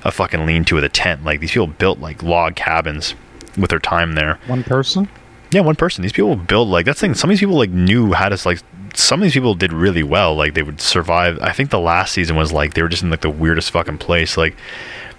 a 0.04 0.12
fucking 0.12 0.44
lean 0.44 0.66
to 0.66 0.74
with 0.74 0.84
a 0.84 0.90
tent. 0.90 1.24
Like 1.24 1.40
these 1.40 1.52
people 1.52 1.68
built 1.68 1.98
like 1.98 2.22
log 2.22 2.56
cabins 2.56 3.14
with 3.56 3.70
their 3.70 3.78
time 3.78 4.16
there. 4.16 4.38
One 4.48 4.64
person. 4.64 5.08
Yeah, 5.52 5.60
one 5.60 5.76
person. 5.76 6.02
These 6.02 6.12
people 6.12 6.36
build 6.36 6.68
like 6.68 6.86
that's 6.86 7.00
thing. 7.00 7.14
Some 7.14 7.30
of 7.30 7.32
these 7.32 7.40
people 7.40 7.56
like 7.56 7.70
knew 7.70 8.12
how 8.12 8.28
to 8.28 8.48
like. 8.48 8.60
Some 8.94 9.20
of 9.20 9.24
these 9.24 9.34
people 9.34 9.54
did 9.54 9.72
really 9.72 10.02
well. 10.02 10.34
Like 10.34 10.54
they 10.54 10.62
would 10.62 10.80
survive. 10.80 11.38
I 11.40 11.52
think 11.52 11.70
the 11.70 11.80
last 11.80 12.12
season 12.12 12.36
was 12.36 12.52
like 12.52 12.74
they 12.74 12.82
were 12.82 12.88
just 12.88 13.02
in 13.02 13.10
like 13.10 13.20
the 13.20 13.30
weirdest 13.30 13.70
fucking 13.70 13.98
place. 13.98 14.36
Like 14.36 14.56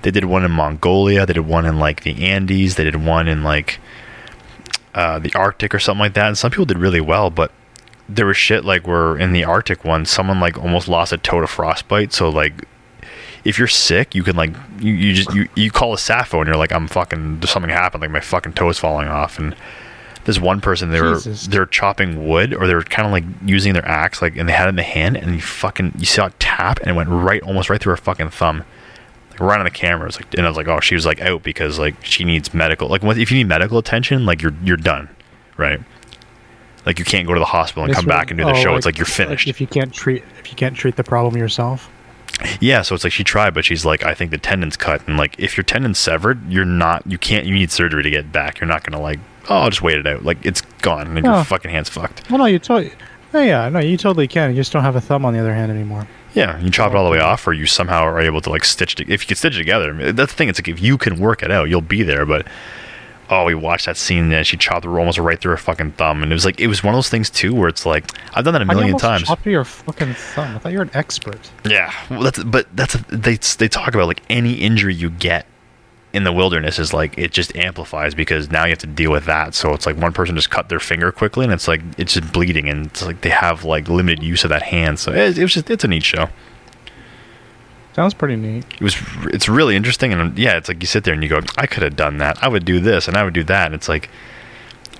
they 0.01 0.11
did 0.11 0.25
one 0.25 0.43
in 0.43 0.51
Mongolia. 0.51 1.25
They 1.25 1.33
did 1.33 1.47
one 1.47 1.65
in 1.65 1.79
like 1.79 2.03
the 2.03 2.25
Andes. 2.25 2.75
They 2.75 2.83
did 2.83 2.95
one 2.95 3.27
in 3.27 3.43
like 3.43 3.79
uh, 4.93 5.19
the 5.19 5.33
Arctic 5.35 5.73
or 5.73 5.79
something 5.79 5.99
like 5.99 6.13
that. 6.13 6.27
And 6.27 6.37
some 6.37 6.51
people 6.51 6.65
did 6.65 6.77
really 6.77 7.01
well, 7.01 7.29
but 7.29 7.51
there 8.07 8.25
was 8.25 8.37
shit 8.37 8.65
like 8.65 8.87
where 8.87 9.17
in 9.17 9.31
the 9.31 9.43
Arctic 9.43 9.83
one, 9.85 10.05
someone 10.05 10.39
like 10.39 10.57
almost 10.57 10.87
lost 10.87 11.13
a 11.13 11.17
toe 11.17 11.41
to 11.41 11.47
frostbite. 11.47 12.13
So 12.13 12.29
like 12.29 12.65
if 13.43 13.57
you're 13.57 13.67
sick, 13.67 14.13
you 14.15 14.23
can 14.23 14.35
like 14.35 14.53
you, 14.79 14.93
you 14.93 15.13
just 15.13 15.33
you, 15.33 15.47
you 15.55 15.71
call 15.71 15.93
a 15.93 15.97
sat 15.97 16.27
phone 16.27 16.41
and 16.41 16.47
you're 16.47 16.57
like 16.57 16.71
I'm 16.71 16.87
fucking 16.87 17.41
something 17.45 17.69
happened 17.69 18.01
like 18.01 18.11
my 18.11 18.19
fucking 18.19 18.53
toe 18.53 18.69
is 18.69 18.79
falling 18.79 19.07
off 19.07 19.39
and 19.39 19.55
this 20.25 20.39
one 20.39 20.61
person 20.61 20.91
they 20.91 21.01
were 21.01 21.15
Jesus. 21.15 21.47
they 21.47 21.57
were 21.59 21.65
chopping 21.65 22.27
wood 22.27 22.53
or 22.53 22.67
they're 22.67 22.81
kind 22.83 23.05
of 23.05 23.11
like 23.11 23.23
using 23.45 23.73
their 23.73 23.87
axe 23.87 24.21
like 24.21 24.35
and 24.35 24.47
they 24.47 24.53
had 24.53 24.67
it 24.67 24.69
in 24.69 24.75
the 24.75 24.83
hand 24.83 25.17
and 25.17 25.33
you 25.35 25.41
fucking 25.41 25.93
you 25.97 26.05
saw 26.05 26.27
it 26.27 26.39
tap 26.39 26.79
and 26.79 26.89
it 26.89 26.93
went 26.93 27.09
right 27.09 27.41
almost 27.43 27.69
right 27.69 27.81
through 27.81 27.91
her 27.91 27.97
fucking 27.97 28.29
thumb 28.29 28.63
like 29.31 29.39
right 29.39 29.59
on 29.59 29.65
the 29.65 29.71
camera 29.71 30.03
it 30.03 30.07
was 30.07 30.15
like 30.17 30.33
and 30.35 30.45
I 30.45 30.49
was 30.49 30.57
like 30.57 30.67
oh 30.67 30.79
she 30.79 30.95
was 30.95 31.05
like 31.05 31.21
out 31.21 31.43
because 31.43 31.79
like 31.79 32.03
she 32.05 32.23
needs 32.23 32.53
medical 32.53 32.87
like 32.87 33.03
if 33.03 33.31
you 33.31 33.37
need 33.37 33.47
medical 33.47 33.77
attention 33.77 34.25
like 34.25 34.41
you're 34.41 34.55
you're 34.63 34.77
done 34.77 35.09
right 35.57 35.79
like 36.85 36.99
you 36.99 37.05
can't 37.05 37.27
go 37.27 37.33
to 37.33 37.39
the 37.39 37.45
hospital 37.45 37.83
and 37.83 37.93
come 37.93 38.05
one- 38.05 38.15
back 38.15 38.31
and 38.31 38.37
do 38.37 38.43
the 38.43 38.51
oh, 38.51 38.55
show 38.55 38.75
it's 38.75 38.85
like 38.85 38.97
you're 38.97 39.05
finished 39.05 39.47
if 39.47 39.59
you 39.59 39.67
can't 39.67 39.93
treat 39.93 40.23
if 40.39 40.49
you 40.51 40.55
can't 40.55 40.75
treat 40.75 40.95
the 40.95 41.03
problem 41.03 41.37
yourself. 41.37 41.89
yeah, 42.59 42.81
so 42.81 42.95
it's 42.95 43.03
like 43.03 43.13
she 43.13 43.23
tried, 43.23 43.53
but 43.53 43.65
she's 43.65 43.85
like, 43.85 44.03
I 44.03 44.13
think 44.13 44.31
the 44.31 44.37
tendon's 44.37 44.75
cut, 44.77 45.05
and 45.07 45.17
like 45.17 45.35
if 45.37 45.57
your 45.57 45.63
tendon's 45.63 45.99
severed, 45.99 46.51
you're 46.51 46.65
not, 46.65 47.05
you 47.05 47.17
can't, 47.17 47.45
you 47.45 47.53
need 47.53 47.69
surgery 47.71 48.01
to 48.01 48.09
get 48.09 48.31
back. 48.31 48.59
You're 48.59 48.67
not 48.67 48.83
gonna 48.83 49.01
like, 49.01 49.19
oh, 49.49 49.57
I'll 49.57 49.69
just 49.69 49.81
wait 49.81 49.97
it 49.97 50.07
out. 50.07 50.23
Like 50.23 50.45
it's 50.45 50.61
gone, 50.81 51.17
and 51.17 51.25
Oh. 51.27 51.35
your 51.35 51.43
fucking 51.43 51.71
hand's 51.71 51.89
fucked. 51.89 52.29
Well, 52.29 52.39
no, 52.39 52.45
you 52.45 52.59
totally. 52.59 52.93
Oh, 53.33 53.41
yeah, 53.41 53.69
no, 53.69 53.79
you 53.79 53.95
totally 53.95 54.27
can. 54.27 54.49
You 54.49 54.57
just 54.57 54.73
don't 54.73 54.83
have 54.83 54.97
a 54.97 55.01
thumb 55.01 55.23
on 55.25 55.33
the 55.33 55.39
other 55.39 55.53
hand 55.53 55.71
anymore. 55.71 56.05
Yeah, 56.33 56.59
you 56.59 56.69
chop 56.69 56.91
it 56.91 56.97
all 56.97 57.05
the 57.05 57.11
way 57.11 57.19
off, 57.21 57.47
or 57.47 57.53
you 57.53 57.65
somehow 57.65 58.03
are 58.03 58.19
able 58.19 58.41
to 58.41 58.49
like 58.49 58.65
stitch 58.65 58.99
it. 58.99 59.09
If 59.09 59.23
you 59.23 59.27
can 59.27 59.35
stitch 59.37 59.55
it 59.55 59.59
together, 59.59 60.11
that's 60.13 60.31
the 60.33 60.37
thing. 60.37 60.49
It's 60.49 60.59
like 60.59 60.67
if 60.67 60.81
you 60.81 60.97
can 60.97 61.17
work 61.19 61.41
it 61.43 61.49
out, 61.51 61.69
you'll 61.69 61.81
be 61.81 62.03
there. 62.03 62.25
But 62.25 62.45
oh, 63.29 63.45
we 63.45 63.55
watched 63.55 63.85
that 63.85 63.95
scene, 63.97 64.31
and 64.33 64.45
she 64.45 64.57
chopped 64.57 64.83
her 64.85 64.99
almost 64.99 65.17
right 65.17 65.39
through 65.39 65.51
her 65.51 65.57
fucking 65.57 65.93
thumb, 65.93 66.23
and 66.23 66.31
it 66.31 66.35
was 66.35 66.43
like 66.45 66.59
it 66.59 66.67
was 66.67 66.83
one 66.83 66.93
of 66.93 66.97
those 66.97 67.07
things 67.09 67.29
too, 67.29 67.53
where 67.55 67.69
it's 67.69 67.85
like 67.85 68.11
I've 68.33 68.43
done 68.43 68.53
that 68.53 68.61
a 68.61 68.65
million 68.65 68.97
times. 68.97 69.23
Chop 69.23 69.45
your 69.45 69.63
fucking 69.63 70.13
thumb. 70.13 70.55
I 70.55 70.59
thought 70.59 70.71
you 70.73 70.77
were 70.79 70.83
an 70.83 70.91
expert. 70.93 71.49
Yeah, 71.65 71.93
well, 72.09 72.21
that's 72.23 72.43
but 72.43 72.67
that's 72.75 72.95
they 73.09 73.35
they 73.57 73.67
talk 73.69 73.93
about 73.93 74.07
like 74.07 74.21
any 74.29 74.53
injury 74.55 74.93
you 74.93 75.09
get 75.09 75.45
in 76.13 76.23
the 76.23 76.33
wilderness 76.33 76.77
is 76.77 76.93
like 76.93 77.17
it 77.17 77.31
just 77.31 77.55
amplifies 77.55 78.13
because 78.13 78.51
now 78.51 78.65
you 78.65 78.71
have 78.71 78.79
to 78.79 78.87
deal 78.87 79.11
with 79.11 79.25
that. 79.25 79.53
So 79.55 79.73
it's 79.73 79.85
like 79.85 79.97
one 79.97 80.13
person 80.13 80.35
just 80.35 80.49
cut 80.49 80.69
their 80.69 80.79
finger 80.79 81.11
quickly 81.11 81.45
and 81.45 81.53
it's 81.53 81.67
like 81.67 81.81
it's 81.97 82.13
just 82.13 82.33
bleeding 82.33 82.67
and 82.67 82.87
it's 82.87 83.05
like 83.05 83.21
they 83.21 83.29
have 83.29 83.63
like 83.63 83.87
limited 83.87 84.23
use 84.23 84.43
of 84.43 84.49
that 84.49 84.63
hand. 84.63 84.99
So 84.99 85.13
it, 85.13 85.37
it 85.37 85.41
was 85.41 85.53
just 85.53 85.69
it's 85.69 85.83
a 85.83 85.87
neat 85.87 86.03
show. 86.03 86.27
Sounds 87.93 88.13
pretty 88.13 88.35
neat. 88.35 88.65
It 88.73 88.81
was 88.81 88.95
it's 89.25 89.47
really 89.47 89.75
interesting 89.75 90.11
and 90.11 90.37
yeah, 90.37 90.57
it's 90.57 90.67
like 90.67 90.81
you 90.81 90.87
sit 90.87 91.05
there 91.05 91.13
and 91.13 91.23
you 91.23 91.29
go, 91.29 91.39
I 91.57 91.65
could 91.65 91.83
have 91.83 91.95
done 91.95 92.17
that. 92.17 92.41
I 92.43 92.47
would 92.47 92.65
do 92.65 92.79
this 92.79 93.07
and 93.07 93.15
I 93.15 93.23
would 93.23 93.33
do 93.33 93.43
that. 93.45 93.67
And 93.67 93.75
it's 93.75 93.87
like 93.87 94.09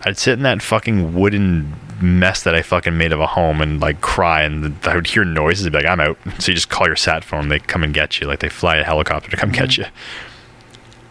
I'd 0.03 0.17
sit 0.17 0.33
in 0.33 0.43
that 0.43 0.61
fucking 0.61 1.13
wooden 1.13 1.73
mess 2.01 2.43
that 2.43 2.55
I 2.55 2.61
fucking 2.61 2.97
made 2.97 3.11
of 3.11 3.19
a 3.19 3.27
home 3.27 3.61
and 3.61 3.79
like 3.79 4.01
cry 4.01 4.41
and 4.41 4.75
I 4.83 4.95
would 4.95 5.07
hear 5.07 5.23
noises 5.23 5.65
and 5.65 5.73
be 5.73 5.79
like, 5.79 5.88
I'm 5.88 5.99
out. 5.99 6.17
So 6.39 6.51
you 6.51 6.55
just 6.55 6.69
call 6.69 6.88
your 6.88 6.95
sat 6.95 7.23
phone, 7.25 7.49
they 7.49 7.59
come 7.59 7.83
and 7.83 7.93
get 7.93 8.19
you. 8.19 8.27
Like 8.27 8.39
they 8.39 8.49
fly 8.49 8.77
a 8.77 8.83
helicopter 8.83 9.29
to 9.29 9.38
come 9.38 9.51
get 9.51 9.69
mm-hmm. 9.69 9.81
you. 9.81 9.88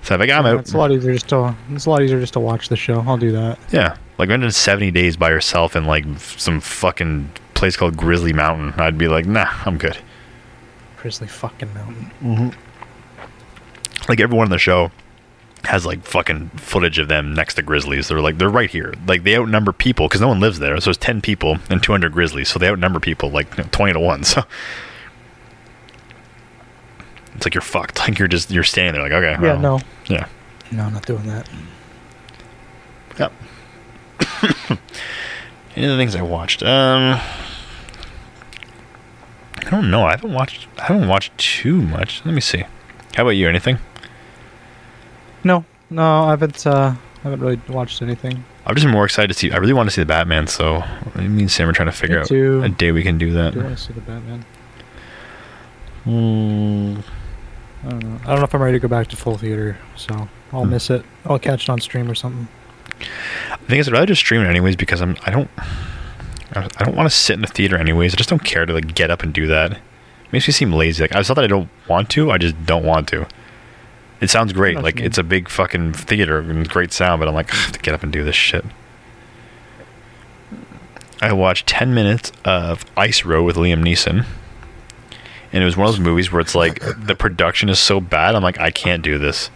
So 0.03 0.15
I'm 0.15 0.21
like, 0.21 0.31
I'm 0.31 0.47
out. 0.47 0.61
It's 0.61 0.73
a 0.73 0.79
lot 0.79 0.93
easier 0.93 1.13
just 1.13 1.29
to. 1.29 1.55
It's 1.71 1.87
a 1.87 1.91
lot 1.91 2.03
easier 2.03 2.21
just 2.21 2.33
to 2.35 2.41
watch 2.41 2.69
the 2.69 2.77
show. 2.77 3.01
I'll 3.07 3.19
do 3.19 3.33
that. 3.33 3.59
Yeah. 3.71 3.97
Like 4.19 4.29
imagine 4.29 4.51
70 4.51 4.91
days 4.91 5.17
by 5.17 5.31
yourself 5.31 5.77
in 5.77 5.85
like 5.85 6.05
some 6.19 6.61
fucking 6.61 7.31
place 7.55 7.77
called 7.77 7.97
Grizzly 7.97 8.33
Mountain. 8.33 8.79
I'd 8.81 8.99
be 8.99 9.09
like, 9.09 9.27
nah, 9.27 9.49
I'm 9.65 9.79
good. 9.79 9.99
Grizzly 10.97 11.27
fucking 11.27 11.73
mountain. 11.75 12.11
Mm-hmm. 12.23 14.09
Like 14.09 14.21
everyone 14.21 14.47
in 14.47 14.51
the 14.51 14.59
show 14.59 14.91
has 15.65 15.85
like 15.85 16.03
fucking 16.05 16.49
footage 16.51 16.99
of 16.99 17.09
them 17.09 17.35
next 17.35 17.55
to 17.55 17.63
grizzlies. 17.63 18.09
They're 18.09 18.21
like 18.21 18.39
they're 18.39 18.49
right 18.49 18.71
here. 18.71 18.95
Like 19.07 19.25
they 19.25 19.37
outnumber 19.37 19.73
people 19.73 20.09
because 20.09 20.21
no 20.21 20.29
one 20.29 20.41
lives 20.41 20.59
there. 20.59 20.81
So 20.81 20.91
it's 20.91 20.99
ten 20.99 21.21
people 21.21 21.59
and 21.69 21.83
two 21.83 21.93
hundred 21.93 22.13
grizzlies. 22.13 22.49
So 22.49 22.59
they 22.59 22.69
outnumber 22.69 23.01
people 23.01 23.31
like 23.31 23.57
you 23.57 23.65
know, 23.65 23.69
twenty 23.73 23.93
to 23.93 24.01
one. 24.01 24.25
So 24.31 24.43
it's 27.35 27.45
like 27.47 27.55
you're 27.55 27.63
fucked. 27.63 27.99
Like 28.09 28.19
you're 28.19 28.29
just 28.29 28.51
you're 28.51 28.65
standing 28.65 28.95
there 28.95 29.03
like 29.03 29.13
okay. 29.13 29.33
Yeah, 29.33 29.41
well, 29.41 29.59
no, 29.59 29.81
Yeah. 30.07 30.27
no, 30.73 30.85
I'm 30.85 30.93
not 30.93 31.07
doing 31.07 31.27
that. 31.27 31.49
Yep. 33.19 33.33
Any 35.77 35.87
of 35.87 35.93
the 35.93 35.97
things 35.97 36.17
I 36.17 36.23
watched? 36.23 36.63
Um, 36.63 37.21
I 39.57 39.71
don't 39.71 39.91
know. 39.91 40.05
I 40.05 40.11
haven't 40.13 40.33
watched. 40.33 40.67
I 40.79 40.85
haven't 40.87 41.09
watched 41.09 41.37
too 41.39 41.81
much. 41.83 42.23
Let 42.25 42.35
me 42.35 42.41
see. 42.41 42.65
How 43.15 43.23
about 43.23 43.31
you? 43.31 43.49
Anything? 43.49 43.79
No, 45.45 45.65
no, 45.91 46.25
I 46.25 46.31
haven't. 46.31 46.67
Uh, 46.67 46.95
I 47.19 47.23
haven't 47.23 47.41
really 47.41 47.61
watched 47.69 48.03
anything. 48.03 48.45
I'm 48.67 48.75
just 48.75 48.87
more 48.87 49.05
excited 49.05 49.29
to 49.29 49.35
see. 49.35 49.53
I 49.53 49.57
really 49.59 49.73
want 49.73 49.89
to 49.89 49.95
see 49.95 50.01
the 50.03 50.07
Batman. 50.07 50.47
So 50.47 50.83
me 51.15 51.43
and 51.43 51.51
Sam 51.51 51.69
are 51.69 51.73
trying 51.73 51.87
to 51.87 51.93
figure 51.93 52.17
Me 52.17 52.23
out 52.23 52.27
too. 52.29 52.63
a 52.63 52.69
day 52.69 52.93
we 52.93 53.03
can 53.03 53.19
do 53.19 53.33
that. 53.35 53.55
Do 53.55 53.67
I 53.67 53.75
see 53.75 53.93
the 53.93 54.01
Batman? 54.01 54.45
Hmm. 56.05 57.01
I 57.85 57.89
don't 57.91 58.03
know. 58.05 58.21
I 58.23 58.27
don't 58.27 58.39
know 58.39 58.45
if 58.45 58.55
I'm 58.55 58.63
ready 58.63 58.77
to 58.77 58.81
go 58.83 58.89
back 58.89 59.09
to 59.09 59.17
full 59.17 59.39
theater, 59.39 59.79
so 59.97 60.29
I'll 60.53 60.65
Hmm. 60.65 60.71
miss 60.71 60.91
it. 60.91 61.05
I'll 61.25 61.39
catch 61.39 61.65
it 61.65 61.69
on 61.71 61.81
stream 61.81 62.11
or 62.11 62.15
something. 62.15 62.49
I 63.51 63.57
think 63.69 63.87
I'd 63.87 63.93
rather 63.93 64.07
just 64.07 64.21
stream 64.21 64.43
it 64.43 64.49
anyways 64.49 64.77
because 64.77 65.01
I'm. 65.01 65.17
I 65.25 65.31
don't. 65.31 65.49
I 66.55 66.67
I 66.79 66.85
don't 66.85 66.95
want 66.97 67.09
to 67.09 67.15
sit 67.17 67.35
in 67.35 67.41
the 67.41 67.47
theater 67.47 67.77
anyways. 67.79 68.13
I 68.15 68.17
just 68.17 68.29
don't 68.29 68.45
care 68.45 68.67
to 68.67 68.73
like 68.75 68.95
get 68.95 69.11
up 69.11 69.23
and 69.23 69.33
do 69.33 69.47
that. 69.47 69.79
makes 70.33 70.47
me 70.47 70.53
seem 70.53 70.73
lazy. 70.73 71.03
Like, 71.03 71.15
it's 71.15 71.29
not 71.29 71.35
that 71.37 71.45
I 71.45 71.49
don't 71.49 71.69
want 71.89 72.11
to. 72.11 72.31
I 72.31 72.39
just 72.39 72.67
don't 72.67 72.85
want 72.85 73.09
to. 73.09 73.27
It 74.21 74.29
sounds 74.31 74.53
great. 74.53 74.77
Like 74.83 74.97
mean. 74.97 75.07
it's 75.07 75.17
a 75.19 75.23
big 75.23 75.49
fucking 75.49 75.95
theater 75.95 76.39
and 76.41 76.69
great 76.69 76.93
sound, 76.93 77.21
but 77.21 77.29
I'm 77.29 77.35
like, 77.35 77.53
I 77.55 77.57
have 77.57 77.73
to 77.73 77.79
get 77.79 77.95
up 77.95 78.03
and 78.03 78.13
do 78.13 78.23
this 78.23 78.37
shit. 78.37 78.65
I 81.23 81.33
watched 81.33 81.67
10 81.67 81.95
minutes 81.95 82.33
of 82.45 82.85
Ice 82.97 83.25
Road 83.25 83.45
with 83.45 83.57
Liam 83.57 83.83
Neeson. 83.83 84.25
And 85.53 85.63
it 85.63 85.67
was 85.67 85.77
one 85.77 85.87
of 85.89 85.93
those 85.95 86.01
movies 86.01 86.31
where 86.31 86.41
it's 86.41 86.55
like 86.55 86.81
the 87.05 87.15
production 87.17 87.69
is 87.69 87.79
so 87.79 88.01
bad. 88.01 88.35
I'm 88.35 88.43
like, 88.43 88.61
I 88.61 88.71
can't 88.71 89.03
do 89.03 89.19
this. 89.19 89.51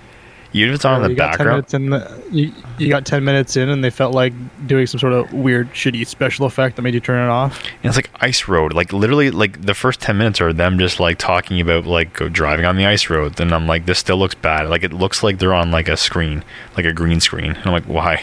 Even 0.52 0.68
if 0.70 0.76
it's 0.76 0.84
on 0.84 0.98
in 0.98 1.00
Oh, 1.00 1.08
the 1.08 1.10
you 1.10 1.16
got 1.16 1.36
ten 1.36 1.46
background. 1.46 1.74
in. 1.74 1.90
The, 1.90 2.22
you 2.30 2.52
you 2.78 2.88
got 2.88 3.04
ten 3.04 3.24
minutes 3.24 3.56
in, 3.56 3.68
and 3.68 3.82
they 3.82 3.90
felt 3.90 4.14
like 4.14 4.32
doing 4.68 4.86
some 4.86 5.00
sort 5.00 5.12
of 5.12 5.32
weird, 5.32 5.72
shitty 5.72 6.06
special 6.06 6.46
effect 6.46 6.76
that 6.76 6.82
made 6.82 6.94
you 6.94 7.00
turn 7.00 7.24
it 7.26 7.28
off. 7.28 7.60
And 7.82 7.86
it's 7.86 7.96
like 7.96 8.08
ice 8.20 8.46
road. 8.46 8.72
Like 8.72 8.92
literally, 8.92 9.32
like 9.32 9.62
the 9.66 9.74
first 9.74 10.00
ten 10.00 10.16
minutes 10.16 10.40
are 10.40 10.52
them 10.52 10.78
just 10.78 11.00
like 11.00 11.18
talking 11.18 11.60
about 11.60 11.86
like 11.86 12.14
driving 12.32 12.66
on 12.66 12.76
the 12.76 12.86
ice 12.86 13.10
road. 13.10 13.34
Then 13.34 13.52
I'm 13.52 13.66
like, 13.66 13.86
this 13.86 13.98
still 13.98 14.16
looks 14.16 14.36
bad. 14.36 14.68
Like 14.68 14.84
it 14.84 14.92
looks 14.92 15.24
like 15.24 15.38
they're 15.40 15.54
on 15.54 15.72
like 15.72 15.88
a 15.88 15.96
screen, 15.96 16.44
like 16.76 16.86
a 16.86 16.92
green 16.92 17.18
screen. 17.18 17.50
And 17.56 17.66
I'm 17.66 17.72
like, 17.72 17.86
why? 17.86 18.22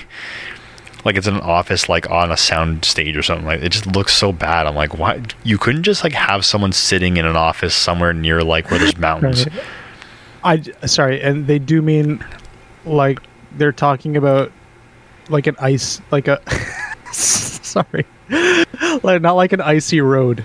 Like 1.03 1.15
it's 1.15 1.27
in 1.27 1.35
an 1.35 1.41
office, 1.41 1.89
like 1.89 2.09
on 2.09 2.31
a 2.31 2.37
sound 2.37 2.85
stage 2.85 3.17
or 3.17 3.23
something. 3.23 3.45
Like 3.45 3.61
it 3.61 3.69
just 3.69 3.87
looks 3.87 4.13
so 4.13 4.31
bad. 4.31 4.67
I'm 4.67 4.75
like, 4.75 4.97
why? 4.97 5.21
You 5.43 5.57
couldn't 5.57 5.83
just 5.83 6.03
like 6.03 6.13
have 6.13 6.45
someone 6.45 6.71
sitting 6.71 7.17
in 7.17 7.25
an 7.25 7.35
office 7.35 7.73
somewhere 7.73 8.13
near 8.13 8.43
like 8.43 8.69
where 8.69 8.79
there's 8.79 8.97
mountains. 8.97 9.47
I 10.43 10.61
sorry, 10.85 11.21
and 11.21 11.47
they 11.47 11.59
do 11.59 11.81
mean 11.81 12.23
like 12.85 13.19
they're 13.57 13.71
talking 13.71 14.17
about 14.17 14.51
like 15.29 15.47
an 15.47 15.55
ice, 15.59 16.01
like 16.11 16.27
a 16.27 16.41
sorry, 17.11 18.05
like 19.03 19.21
not 19.21 19.33
like 19.33 19.53
an 19.53 19.61
icy 19.61 20.01
road, 20.01 20.43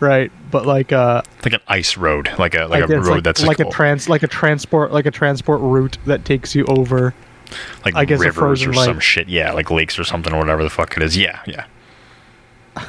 right? 0.00 0.30
But 0.50 0.66
like 0.66 0.92
a 0.92 1.22
like 1.44 1.52
an 1.52 1.60
ice 1.68 1.96
road, 1.96 2.30
like 2.38 2.54
a 2.54 2.66
like, 2.66 2.88
a 2.88 3.00
road 3.00 3.06
like, 3.06 3.24
that's 3.24 3.42
like 3.42 3.58
like, 3.58 3.68
a 3.68 3.70
trans 3.70 4.08
like 4.08 4.22
a 4.22 4.28
transport 4.28 4.92
like 4.92 5.06
a 5.06 5.10
transport 5.10 5.60
route 5.60 5.98
that 6.06 6.24
takes 6.24 6.54
you 6.54 6.64
over. 6.66 7.14
Like 7.84 7.94
I 7.94 8.04
guess 8.04 8.20
rivers 8.20 8.64
or 8.64 8.72
some 8.72 8.96
lake. 8.96 9.02
shit. 9.02 9.28
Yeah, 9.28 9.52
like 9.52 9.70
lakes 9.70 9.98
or 9.98 10.04
something 10.04 10.32
or 10.32 10.38
whatever 10.38 10.62
the 10.62 10.70
fuck 10.70 10.96
it 10.96 11.02
is. 11.02 11.16
Yeah, 11.16 11.40
yeah. 11.46 11.66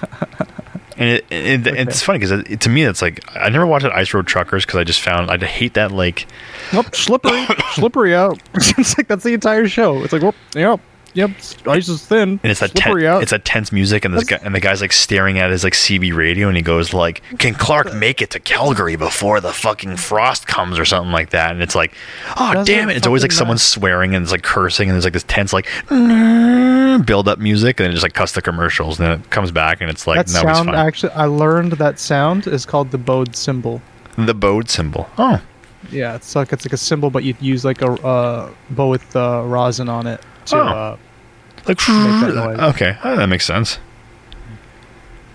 and 0.98 1.10
it, 1.10 1.26
it, 1.30 1.68
it's 1.68 2.02
funny 2.02 2.20
because 2.20 2.32
it, 2.32 2.60
to 2.62 2.70
me 2.70 2.84
it's 2.84 3.02
like 3.02 3.24
I 3.36 3.50
never 3.50 3.66
watched 3.66 3.86
Ice 3.86 4.14
Road 4.14 4.28
Truckers 4.28 4.66
because 4.66 4.80
I 4.80 4.84
just 4.84 5.00
found 5.00 5.32
I 5.32 5.38
hate 5.38 5.76
that 5.76 5.92
like 5.92 6.28
Nope, 6.74 6.94
slippery, 6.96 7.46
slippery 7.74 8.16
out. 8.16 8.42
it's 8.54 8.98
like 8.98 9.08
that's 9.08 9.24
the 9.24 9.34
entire 9.34 9.68
show. 9.68 10.04
It's 10.04 10.12
like, 10.12 10.22
whoop, 10.22 10.36
yep, 10.56 10.80
yep, 11.14 11.32
ice 11.66 11.88
is 11.88 12.06
thin. 12.06 12.40
and 12.44 12.52
it's 12.52 12.62
a 12.62 12.68
ten, 12.68 13.04
out. 13.04 13.22
it's 13.22 13.32
that 13.32 13.46
tense 13.46 13.72
music 13.72 14.06
and 14.06 14.14
this 14.14 14.24
guy 14.24 14.40
and 14.42 14.54
the 14.56 14.60
guy's 14.60 14.82
like 14.82 14.94
staring 14.94 15.40
at 15.40 15.50
his 15.52 15.64
like 15.64 15.74
CB 15.74 16.16
radio 16.16 16.48
and 16.48 16.56
he 16.58 16.64
goes 16.64 16.94
like 16.94 17.22
can 17.38 17.54
Clark 17.54 17.94
make 17.94 18.22
it 18.22 18.30
to 18.32 18.40
Calgary 18.40 18.96
before 18.96 19.42
the 19.42 19.52
fucking 19.52 19.98
frost 19.98 20.48
comes 20.48 20.80
or 20.80 20.86
something 20.86 21.12
like 21.12 21.32
that 21.32 21.52
and 21.52 21.62
it's 21.62 21.76
like 21.76 21.94
oh 22.38 22.64
damn 22.64 22.90
it 22.90 22.98
it's 22.98 23.08
always 23.08 23.22
like 23.22 23.32
someone 23.32 23.56
matter. 23.56 23.64
swearing 23.64 24.16
and 24.16 24.24
it's 24.24 24.32
like 24.32 24.44
cursing 24.44 24.90
and 24.90 24.96
there's 24.96 25.06
like 25.06 25.14
this 25.14 25.24
tense 25.24 25.54
like 25.54 25.68
build 27.06 27.28
up 27.28 27.40
music 27.40 27.80
and 27.80 27.86
then 27.86 27.92
it 27.92 27.94
just 27.94 28.04
like 28.04 28.14
cuts 28.14 28.32
the 28.34 28.42
commercials 28.42 29.00
and 29.00 29.08
then 29.08 29.20
it 29.20 29.30
comes 29.30 29.52
back 29.52 29.82
and 29.82 29.90
it's 29.90 30.08
like 30.08 30.26
that 30.26 30.34
no 30.34 30.54
sound 30.54 30.70
actually, 30.70 31.12
I 31.14 31.26
learned 31.26 31.74
that 31.74 32.00
sound 32.00 32.48
is 32.48 32.66
called 32.66 32.92
the 32.92 32.98
bowed 32.98 33.36
cymbal. 33.36 33.82
The 34.18 34.34
bowed 34.34 34.70
cymbal. 34.70 35.10
Oh, 35.18 35.42
Yeah, 35.92 36.16
it's 36.16 36.36
like 36.36 36.54
it's 36.54 36.66
like 36.66 36.74
a 36.74 36.78
cymbal, 36.78 37.10
but 37.10 37.24
you'd 37.24 37.42
use 37.42 37.66
like 37.66 37.82
a 37.82 37.92
uh, 37.92 38.52
bow 38.72 38.90
with 38.90 39.16
uh, 39.16 39.44
rosin 39.46 39.90
on 39.90 40.08
it 40.08 40.22
to. 40.48 40.58
Oh. 40.58 40.68
Uh, 40.68 40.98
like 41.68 41.78
that 41.78 42.32
noise. 42.34 42.60
okay, 42.76 42.98
oh, 43.04 43.16
that 43.18 43.28
makes 43.28 43.46
sense. 43.46 43.80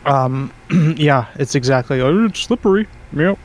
um, 0.07 0.53
yeah, 0.97 1.27
it's 1.35 1.55
exactly. 1.55 2.01
Oh, 2.01 2.27
it's 2.27 2.41
slippery. 2.41 2.89
Yep. 3.15 3.39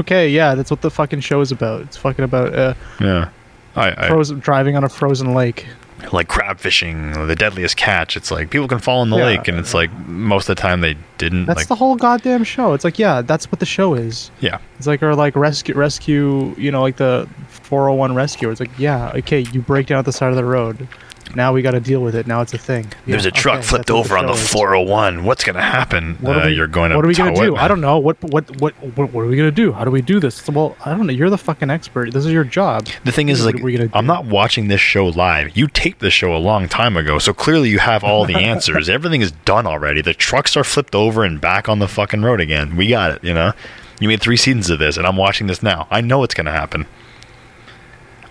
Okay, 0.00 0.28
yeah, 0.28 0.54
that's 0.54 0.70
what 0.70 0.80
the 0.80 0.90
fucking 0.90 1.20
show 1.20 1.40
is 1.40 1.50
about. 1.52 1.82
It's 1.82 1.96
fucking 1.96 2.24
about 2.24 2.54
uh, 2.54 2.74
Yeah, 3.00 3.30
I, 3.74 3.90
I 3.90 4.08
frozen 4.08 4.38
driving 4.38 4.76
on 4.76 4.84
a 4.84 4.88
frozen 4.88 5.34
lake. 5.34 5.66
Like 6.12 6.28
crab 6.28 6.58
fishing, 6.58 7.26
the 7.26 7.36
deadliest 7.36 7.76
catch. 7.76 8.16
It's 8.16 8.30
like 8.30 8.50
people 8.50 8.68
can 8.68 8.78
fall 8.78 9.02
in 9.02 9.10
the 9.10 9.16
Yeah. 9.18 9.24
lake, 9.26 9.48
and 9.48 9.58
it's 9.58 9.74
like 9.74 9.92
most 10.06 10.48
of 10.48 10.56
the 10.56 10.60
time 10.62 10.80
they 10.80 10.96
didn't. 11.18 11.46
That's 11.46 11.58
like, 11.58 11.68
the 11.68 11.74
whole 11.74 11.96
goddamn 11.96 12.44
show. 12.44 12.72
It's 12.72 12.84
like, 12.84 12.98
yeah, 12.98 13.22
that's 13.22 13.50
what 13.52 13.60
the 13.60 13.66
show 13.66 13.94
is. 13.94 14.30
yeah, 14.40 14.58
It's 14.78 14.86
like 14.86 15.02
or 15.02 15.14
like 15.14 15.36
rescue 15.36 15.74
rescue, 15.74 16.54
you 16.56 16.70
know, 16.72 16.82
like 16.82 16.96
the 16.96 17.28
401 17.48 18.14
rescue. 18.14 18.50
It's 18.50 18.60
like, 18.60 18.70
yeah, 18.78 19.12
okay, 19.16 19.40
you 19.52 19.60
break 19.62 19.86
down 19.86 19.98
at 19.98 20.04
the 20.04 20.12
side 20.12 20.30
of 20.30 20.36
the 20.36 20.44
road. 20.44 20.88
Now 21.34 21.52
we 21.52 21.62
got 21.62 21.72
to 21.72 21.80
deal 21.80 22.00
with 22.02 22.14
it. 22.14 22.26
Now 22.26 22.40
it's 22.40 22.52
a 22.54 22.58
thing. 22.58 22.92
There's 23.06 23.26
a 23.26 23.30
truck 23.30 23.58
okay, 23.58 23.66
flipped 23.66 23.90
over 23.90 24.16
on 24.18 24.26
the 24.26 24.34
show 24.34 24.38
is. 24.42 24.50
401. 24.52 25.24
What's 25.24 25.44
gonna 25.44 25.60
happen? 25.62 26.16
What 26.20 26.36
are 26.36 26.40
Uh, 26.40 26.46
we, 26.46 26.54
you're 26.54 26.66
going 26.66 26.90
to. 26.90 26.96
What 26.96 27.04
are 27.04 27.08
we 27.08 27.14
gonna 27.14 27.34
do? 27.34 27.56
it? 27.56 27.60
I 27.60 27.68
don't 27.68 27.80
know. 27.80 27.98
What 27.98 28.22
what 28.22 28.60
what 28.60 28.74
what, 28.96 29.12
what 29.12 29.20
are 29.22 29.26
we 29.26 29.36
gonna 29.36 29.50
do? 29.50 29.72
How 29.72 29.84
do 29.84 29.90
we 29.90 30.02
do 30.02 30.20
this? 30.20 30.46
Well, 30.48 30.76
I 30.84 30.90
don't 30.90 31.06
know. 31.06 31.12
You're 31.12 31.30
the 31.30 31.38
fucking 31.38 31.70
expert. 31.70 32.12
This 32.12 32.24
is 32.26 32.32
your 32.32 32.44
job. 32.44 32.86
The 33.04 33.12
thing 33.12 33.28
is, 33.28 33.44
What 33.44 33.54
like, 33.54 33.62
gonna 33.78 33.90
I'm 33.94 34.06
not 34.06 34.24
watching 34.26 34.68
this 34.68 34.80
show 34.80 35.06
live. 35.08 35.56
You 35.56 35.66
taped 35.68 36.00
the 36.00 36.10
show 36.10 36.34
a 36.34 36.38
long 36.38 36.68
time 36.68 36.96
ago, 36.96 37.18
so 37.18 37.32
clearly 37.32 37.68
you 37.70 37.78
have 37.78 38.02
all 38.04 38.24
the 38.26 38.36
answers. 38.50 38.88
Everything 38.88 39.20
is 39.22 39.32
done 39.32 39.66
already. 39.66 40.02
The 40.02 40.14
trucks 40.14 40.56
are 40.56 40.64
flipped 40.64 40.94
over 40.94 41.24
and 41.24 41.40
back 41.40 41.68
on 41.68 41.78
the 41.78 41.88
fucking 41.88 42.22
road 42.22 42.40
again. 42.40 42.76
We 42.76 42.88
got 42.88 43.12
it, 43.12 43.24
you 43.24 43.34
know? 43.34 43.52
You 44.00 44.08
made 44.08 44.20
three 44.22 44.36
seasons 44.38 44.70
of 44.70 44.78
this, 44.78 44.96
and 44.96 45.06
I'm 45.06 45.16
watching 45.16 45.46
this 45.46 45.62
now. 45.62 45.86
I 45.90 46.00
know 46.00 46.22
it's 46.24 46.32
gonna 46.34 46.52
happen. 46.52 46.86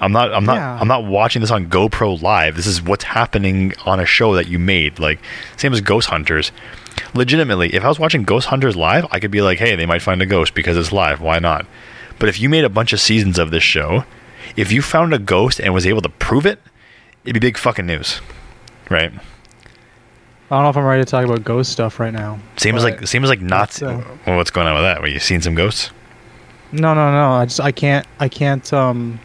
I'm 0.01 0.11
not. 0.11 0.33
I'm 0.33 0.45
not. 0.45 0.55
Yeah. 0.55 0.77
I'm 0.79 0.87
not 0.87 1.05
watching 1.05 1.41
this 1.41 1.51
on 1.51 1.67
GoPro 1.69 2.21
live. 2.21 2.55
This 2.55 2.67
is 2.67 2.81
what's 2.81 3.03
happening 3.03 3.73
on 3.85 3.99
a 3.99 4.05
show 4.05 4.35
that 4.35 4.47
you 4.47 4.57
made. 4.59 4.99
Like 4.99 5.19
same 5.57 5.73
as 5.73 5.81
Ghost 5.81 6.09
Hunters. 6.09 6.51
Legitimately, 7.13 7.73
if 7.73 7.83
I 7.83 7.87
was 7.87 7.99
watching 7.99 8.23
Ghost 8.23 8.47
Hunters 8.47 8.75
live, 8.75 9.05
I 9.11 9.19
could 9.19 9.31
be 9.31 9.41
like, 9.41 9.57
"Hey, 9.59 9.75
they 9.75 9.85
might 9.85 10.01
find 10.01 10.21
a 10.21 10.25
ghost 10.25 10.53
because 10.53 10.77
it's 10.77 10.91
live. 10.91 11.21
Why 11.21 11.39
not?" 11.39 11.65
But 12.17 12.29
if 12.29 12.39
you 12.39 12.49
made 12.49 12.65
a 12.65 12.69
bunch 12.69 12.93
of 12.93 12.99
seasons 12.99 13.39
of 13.39 13.51
this 13.51 13.63
show, 13.63 14.03
if 14.55 14.71
you 14.71 14.81
found 14.81 15.13
a 15.13 15.19
ghost 15.19 15.59
and 15.59 15.73
was 15.73 15.85
able 15.85 16.01
to 16.01 16.09
prove 16.09 16.45
it, 16.45 16.59
it'd 17.23 17.33
be 17.33 17.39
big 17.39 17.57
fucking 17.57 17.85
news, 17.85 18.21
right? 18.89 19.11
I 20.51 20.55
don't 20.55 20.63
know 20.63 20.69
if 20.69 20.77
I'm 20.77 20.83
ready 20.83 21.03
to 21.03 21.09
talk 21.09 21.23
about 21.25 21.43
ghost 21.43 21.71
stuff 21.71 21.99
right 21.99 22.11
now. 22.13 22.39
Same 22.57 22.75
as 22.75 22.83
like 22.83 23.05
same 23.07 23.23
as 23.23 23.29
like 23.29 23.41
Nazi. 23.41 23.85
uh, 23.85 24.01
well, 24.25 24.37
what's 24.37 24.51
going 24.51 24.67
on 24.67 24.73
with 24.75 24.83
that? 24.83 24.99
Were 25.01 25.07
you 25.07 25.19
seeing 25.19 25.41
some 25.41 25.55
ghosts? 25.55 25.91
No, 26.71 26.93
no, 26.93 27.11
no. 27.11 27.31
I 27.33 27.45
just 27.45 27.59
I 27.59 27.71
can't 27.71 28.05
I 28.19 28.27
can't 28.29 28.71
um 28.73 29.19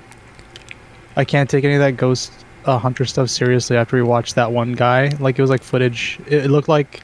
I 1.17 1.25
can't 1.25 1.49
take 1.49 1.65
any 1.65 1.75
of 1.75 1.81
that 1.81 1.93
ghost 1.97 2.33
uh, 2.65 2.79
hunter 2.79 3.05
stuff 3.05 3.29
seriously 3.31 3.77
after 3.77 3.97
we 3.97 4.03
watched 4.03 4.35
that 4.37 4.51
one 4.53 4.73
guy. 4.73 5.09
Like 5.21 5.39
it 5.39 5.43
was 5.43 5.51
like 5.51 5.63
footage. 5.63 6.19
It, 6.27 6.47
it 6.47 6.49
looked 6.51 6.69
like 6.69 7.01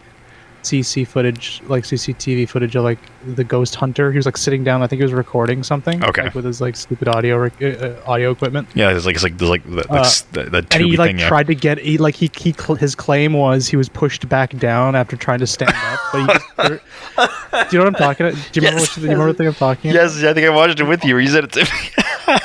CC 0.63 1.07
footage, 1.07 1.63
like 1.69 1.85
CCTV 1.85 2.47
footage 2.49 2.77
of 2.77 2.85
like 2.85 2.99
the 3.35 3.45
ghost 3.45 3.75
hunter. 3.77 4.11
He 4.13 4.19
was 4.19 4.27
like 4.27 4.37
sitting 4.37 4.63
down. 4.65 4.83
I 4.83 4.87
think 4.89 4.99
he 5.01 5.05
was 5.05 5.13
recording 5.13 5.63
something. 5.63 6.05
Okay. 6.05 6.25
Like, 6.25 6.35
with 6.35 6.45
his 6.45 6.61
like 6.61 6.77
stupid 6.77 7.09
audio 7.09 7.37
rec- 7.39 7.63
uh, 7.63 7.67
uh, 7.67 8.03
audio 8.07 8.31
equipment. 8.31 8.69
Yeah, 8.75 8.91
it's 8.95 9.07
like 9.07 9.15
it's 9.15 9.25
like 9.25 9.39
there's 9.39 9.51
like 9.51 9.65
the, 9.65 9.87
Uh, 9.91 10.03
the, 10.33 10.43
the, 10.43 10.51
the 10.51 10.67
And 10.73 10.83
he 10.85 10.97
like 10.97 11.11
thing. 11.11 11.19
Yeah. 11.21 11.29
tried 11.29 11.47
to 11.47 11.55
get 11.55 11.79
he 11.79 11.97
like 11.99 12.15
he, 12.15 12.31
he 12.37 12.53
cl- 12.53 12.75
his 12.77 12.95
claim 12.95 13.33
was 13.33 13.69
he 13.69 13.77
was 13.77 13.89
pushed 13.89 14.29
back 14.29 14.51
down 14.59 14.97
after 14.97 15.17
trying 15.17 15.39
to 15.39 15.47
stand 15.47 15.73
up. 15.75 16.01
But 16.13 16.21
he 16.21 16.27
just, 16.27 16.57
do 17.71 17.77
you 17.77 17.79
know 17.79 17.85
what 17.91 17.95
I'm 17.95 17.95
talking 17.95 18.27
about? 18.27 18.39
Do 18.53 18.61
you 18.61 18.67
remember 18.67 18.81
Yes. 18.81 18.89
what, 18.89 18.95
do 18.97 19.01
you 19.03 19.09
remember 19.13 19.33
the 19.33 19.39
thing 19.39 19.47
I'm 19.47 19.55
talking 19.55 19.91
about? 19.93 20.03
Yes, 20.03 20.25
I 20.25 20.35
think 20.35 20.47
I 20.47 20.51
watched 20.51 20.81
it 20.81 20.85
with 20.85 21.05
you. 21.05 21.15
Where 21.15 21.23
you 21.23 21.29
said 21.29 21.45
it 21.45 21.53
to 21.53 21.61
me. 21.65 22.37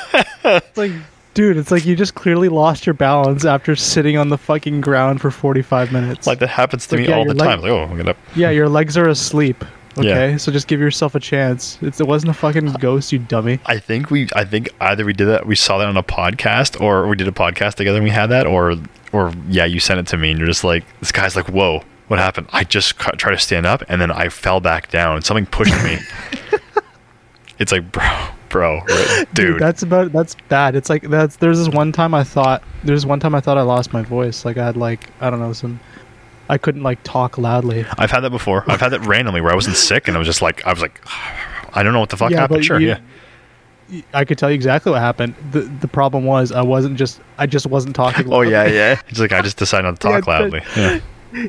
It's 0.44 0.76
like, 0.78 0.92
dude, 1.36 1.56
it's 1.58 1.70
like 1.70 1.84
you 1.84 1.94
just 1.94 2.14
clearly 2.14 2.48
lost 2.48 2.86
your 2.86 2.94
balance 2.94 3.44
after 3.44 3.76
sitting 3.76 4.16
on 4.16 4.30
the 4.30 4.38
fucking 4.38 4.80
ground 4.80 5.20
for 5.20 5.30
45 5.30 5.92
minutes. 5.92 6.26
like 6.26 6.38
that 6.38 6.48
happens 6.48 6.86
to 6.88 6.96
Like, 6.96 7.02
me 7.02 7.08
yeah, 7.10 7.16
all 7.18 7.24
the 7.26 7.34
leg- 7.34 7.46
time. 7.48 7.60
Like, 7.60 7.70
oh, 7.70 7.82
I'm 7.84 7.96
gonna. 7.96 8.16
yeah, 8.34 8.50
your 8.50 8.68
legs 8.68 8.96
are 8.96 9.06
asleep. 9.08 9.62
Yeah. 9.98 10.10
Okay, 10.10 10.38
so 10.38 10.50
just 10.52 10.66
give 10.66 10.80
yourself 10.80 11.14
a 11.14 11.20
chance. 11.20 11.78
It's, 11.80 12.00
it 12.00 12.06
wasn't 12.06 12.30
a 12.30 12.34
fucking 12.34 12.72
ghost, 12.80 13.12
you 13.12 13.18
dummy. 13.18 13.60
I 13.66 13.78
think 13.78 14.10
we. 14.10 14.28
I 14.34 14.44
think 14.44 14.68
either 14.80 15.04
we 15.04 15.12
did 15.14 15.26
that. 15.26 15.46
We 15.46 15.54
saw 15.56 15.78
that 15.78 15.86
on 15.88 15.96
a 15.96 16.02
podcast, 16.02 16.80
or 16.80 17.06
we 17.06 17.16
did 17.16 17.28
a 17.28 17.32
podcast 17.32 17.74
together 17.76 17.96
and 17.98 18.04
we 18.04 18.10
had 18.10 18.26
that, 18.26 18.46
or 18.46 18.74
or 19.12 19.32
yeah, 19.48 19.64
you 19.66 19.78
sent 19.80 20.00
it 20.00 20.06
to 20.08 20.16
me 20.18 20.30
and 20.30 20.38
you're 20.38 20.48
just 20.48 20.64
like, 20.64 20.84
this 21.00 21.12
guy's 21.12 21.34
like, 21.36 21.48
whoa, 21.48 21.82
what 22.08 22.18
happened? 22.18 22.48
I 22.52 22.64
just 22.64 22.98
ca- 22.98 23.12
tried 23.12 23.32
to 23.32 23.38
stand 23.38 23.64
up 23.64 23.84
and 23.88 24.00
then 24.00 24.10
I 24.10 24.28
fell 24.28 24.60
back 24.60 24.90
down. 24.90 25.22
Something 25.22 25.46
pushed 25.46 25.72
me. 25.84 25.98
it's 27.58 27.72
like, 27.72 27.90
bro, 27.90 28.02
bro, 28.56 28.80
right, 28.88 29.24
dude. 29.34 29.60
that's 29.60 29.82
about 29.82 30.12
that's 30.12 30.34
bad. 30.48 30.74
It's 30.76 30.88
like 30.90 31.02
that's 31.02 31.36
there's 31.36 31.58
this 31.58 31.68
one 31.68 31.92
time 31.92 32.14
I 32.14 32.24
thought 32.24 32.62
there's 32.84 33.04
one 33.06 33.20
time 33.20 33.34
I 33.34 33.40
thought 33.40 33.58
I 33.58 33.62
lost 33.62 33.92
my 33.92 34.02
voice. 34.02 34.44
Like 34.44 34.56
I 34.56 34.64
had 34.66 34.76
like 34.76 35.10
I 35.20 35.30
don't 35.30 35.40
know 35.40 35.52
some 35.52 35.78
I 36.48 36.58
couldn't 36.58 36.82
like 36.82 37.02
talk 37.02 37.38
loudly. 37.38 37.84
I've 37.98 38.10
had 38.10 38.20
that 38.20 38.30
before. 38.30 38.64
I've 38.70 38.80
had 38.80 38.90
that 38.90 39.04
randomly 39.06 39.40
where 39.40 39.52
I 39.52 39.54
wasn't 39.54 39.76
sick 39.76 40.06
and 40.08 40.16
I 40.16 40.18
was 40.18 40.26
just 40.28 40.42
like, 40.42 40.64
I 40.66 40.70
was 40.72 40.80
like, 40.80 41.00
I 41.74 41.82
don't 41.82 41.92
know 41.92 42.00
what 42.00 42.10
the 42.10 42.16
fuck 42.16 42.30
Yeah, 42.30 42.40
happened. 42.40 42.64
Sure, 42.64 42.80
you- 42.80 42.88
yeah. 42.88 44.00
I 44.14 44.24
could 44.24 44.36
tell 44.38 44.50
you 44.50 44.54
exactly 44.56 44.90
what 44.92 45.00
happened. 45.00 45.34
the 45.52 45.60
The 45.60 45.86
problem 45.88 46.24
was 46.24 46.50
I 46.52 46.62
wasn't 46.62 46.96
just 46.98 47.20
I 47.38 47.46
just 47.46 47.66
wasn't 47.66 47.94
talking. 47.94 48.32
Oh 48.32 48.40
yeah, 48.42 48.64
yeah. 48.66 49.00
It's 49.08 49.20
like 49.20 49.32
I 49.32 49.42
just 49.42 49.56
decided 49.58 49.84
not 49.84 50.00
to 50.00 50.08
talk 50.08 50.24
but- 50.24 50.40
loudly. 50.40 50.62
Yeah. 50.76 51.00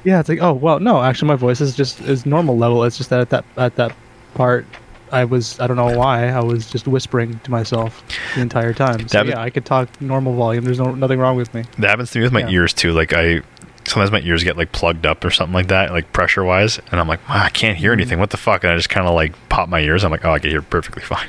Yeah, 0.03 0.19
it's 0.19 0.27
like, 0.27 0.41
oh 0.41 0.51
well, 0.53 0.79
no, 0.81 1.01
actually, 1.01 1.29
my 1.29 1.35
voice 1.35 1.61
is 1.61 1.75
just 1.75 2.01
is 2.01 2.25
normal 2.25 2.57
level. 2.57 2.83
It's 2.83 2.97
just 2.97 3.09
that 3.09 3.21
at 3.21 3.29
that 3.29 3.45
at 3.55 3.75
that 3.77 3.95
part, 4.33 4.65
I 5.11 5.25
was 5.25 5.59
I 5.59 5.67
don't 5.67 5.77
know 5.77 5.97
why 5.97 6.29
I 6.29 6.39
was 6.41 6.69
just 6.69 6.87
whispering 6.87 7.39
to 7.43 7.51
myself 7.51 8.03
the 8.35 8.41
entire 8.41 8.73
time. 8.73 9.07
So 9.07 9.17
That- 9.19 9.27
yeah, 9.27 9.41
I 9.41 9.49
could 9.49 9.65
talk 9.65 9.89
normal 10.01 10.33
volume. 10.35 10.63
There's 10.65 10.79
no 10.79 10.93
nothing 10.95 11.19
wrong 11.19 11.35
with 11.37 11.53
me. 11.53 11.63
That 11.79 11.89
happens 11.89 12.11
to 12.11 12.19
me 12.19 12.23
with 12.23 12.33
my 12.33 12.41
Yeah. 12.41 12.49
ears 12.49 12.73
too. 12.73 12.91
Like 12.93 13.13
I 13.13 13.41
sometimes 13.85 14.11
my 14.11 14.19
ears 14.21 14.43
get 14.43 14.57
like 14.57 14.71
plugged 14.73 15.05
up 15.05 15.23
or 15.23 15.29
something 15.31 15.53
like 15.53 15.67
that, 15.67 15.91
like 15.91 16.11
pressure 16.11 16.43
wise, 16.43 16.79
and 16.91 16.99
I'm 16.99 17.07
like, 17.07 17.27
wow, 17.29 17.43
I 17.43 17.49
can't 17.49 17.75
Mm-hmm. 17.75 17.81
hear 17.81 17.93
anything. 17.93 18.19
What 18.19 18.31
the 18.31 18.37
fuck? 18.37 18.63
And 18.63 18.73
I 18.73 18.75
just 18.75 18.89
kind 18.89 19.07
of 19.07 19.13
like 19.15 19.33
pop 19.49 19.69
my 19.69 19.79
ears. 19.79 20.03
I'm 20.03 20.11
like, 20.11 20.25
oh, 20.25 20.31
I 20.31 20.39
can 20.39 20.49
hear 20.49 20.61
perfectly 20.61 21.03
fine. 21.03 21.27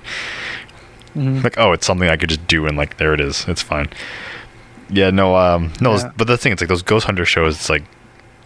Mhm. 1.17 1.43
Like, 1.45 1.59
oh, 1.59 1.73
it's 1.73 1.87
something 1.87 2.09
I 2.09 2.17
could 2.17 2.29
just 2.29 2.47
do, 2.47 2.67
and 2.67 2.77
like 2.77 2.97
there 2.99 3.15
it 3.15 3.21
is. 3.21 3.45
It's 3.49 3.63
fine. 3.63 3.89
Yeah, 4.91 5.11
no, 5.11 5.37
um, 5.37 5.73
no. 5.81 5.97
Yeah. 5.97 6.11
But 6.17 6.27
the 6.27 6.37
thing, 6.39 6.53
it's 6.53 6.63
like 6.63 6.69
those 6.69 6.83
ghost 6.83 7.07
hunter 7.07 7.25
shows. 7.25 7.55
It's 7.57 7.69
like 7.71 7.85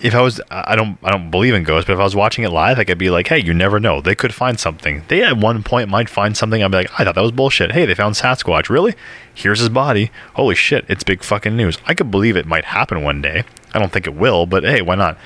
if 0.02 0.14
I 0.16 0.20
was, 0.20 0.40
I 0.50 0.74
don't, 0.74 0.98
I 1.02 1.10
don't 1.10 1.30
believe 1.30 1.54
in 1.54 1.62
ghosts, 1.62 1.86
but 1.86 1.92
if 1.94 2.00
I 2.00 2.04
was 2.04 2.16
watching 2.16 2.44
it 2.44 2.50
live, 2.50 2.78
I 2.78 2.84
could 2.84 2.98
be 2.98 3.08
like, 3.08 3.28
hey, 3.28 3.40
you 3.40 3.54
never 3.54 3.78
know. 3.78 4.00
They 4.00 4.16
could 4.16 4.34
find 4.34 4.58
something. 4.58 5.04
They 5.06 5.22
at 5.22 5.36
one 5.36 5.62
point 5.62 5.88
might 5.88 6.08
find 6.08 6.36
something. 6.36 6.62
I'd 6.62 6.70
be 6.72 6.78
like, 6.78 7.00
I 7.00 7.04
thought 7.04 7.14
that 7.14 7.20
was 7.20 7.30
bullshit. 7.30 7.72
Hey, 7.72 7.86
they 7.86 7.94
found 7.94 8.16
Sasquatch. 8.16 8.68
Really? 8.68 8.94
Here's 9.32 9.60
his 9.60 9.68
body. 9.68 10.10
Holy 10.34 10.56
shit! 10.56 10.84
It's 10.88 11.04
big 11.04 11.22
fucking 11.22 11.56
news. 11.56 11.78
I 11.86 11.94
could 11.94 12.10
believe 12.10 12.36
it 12.36 12.46
might 12.46 12.66
happen 12.66 13.02
one 13.02 13.22
day. 13.22 13.44
I 13.72 13.78
don't 13.78 13.92
think 13.92 14.06
it 14.06 14.14
will, 14.14 14.44
but 14.44 14.64
hey, 14.64 14.82
why 14.82 14.96
not? 14.96 15.16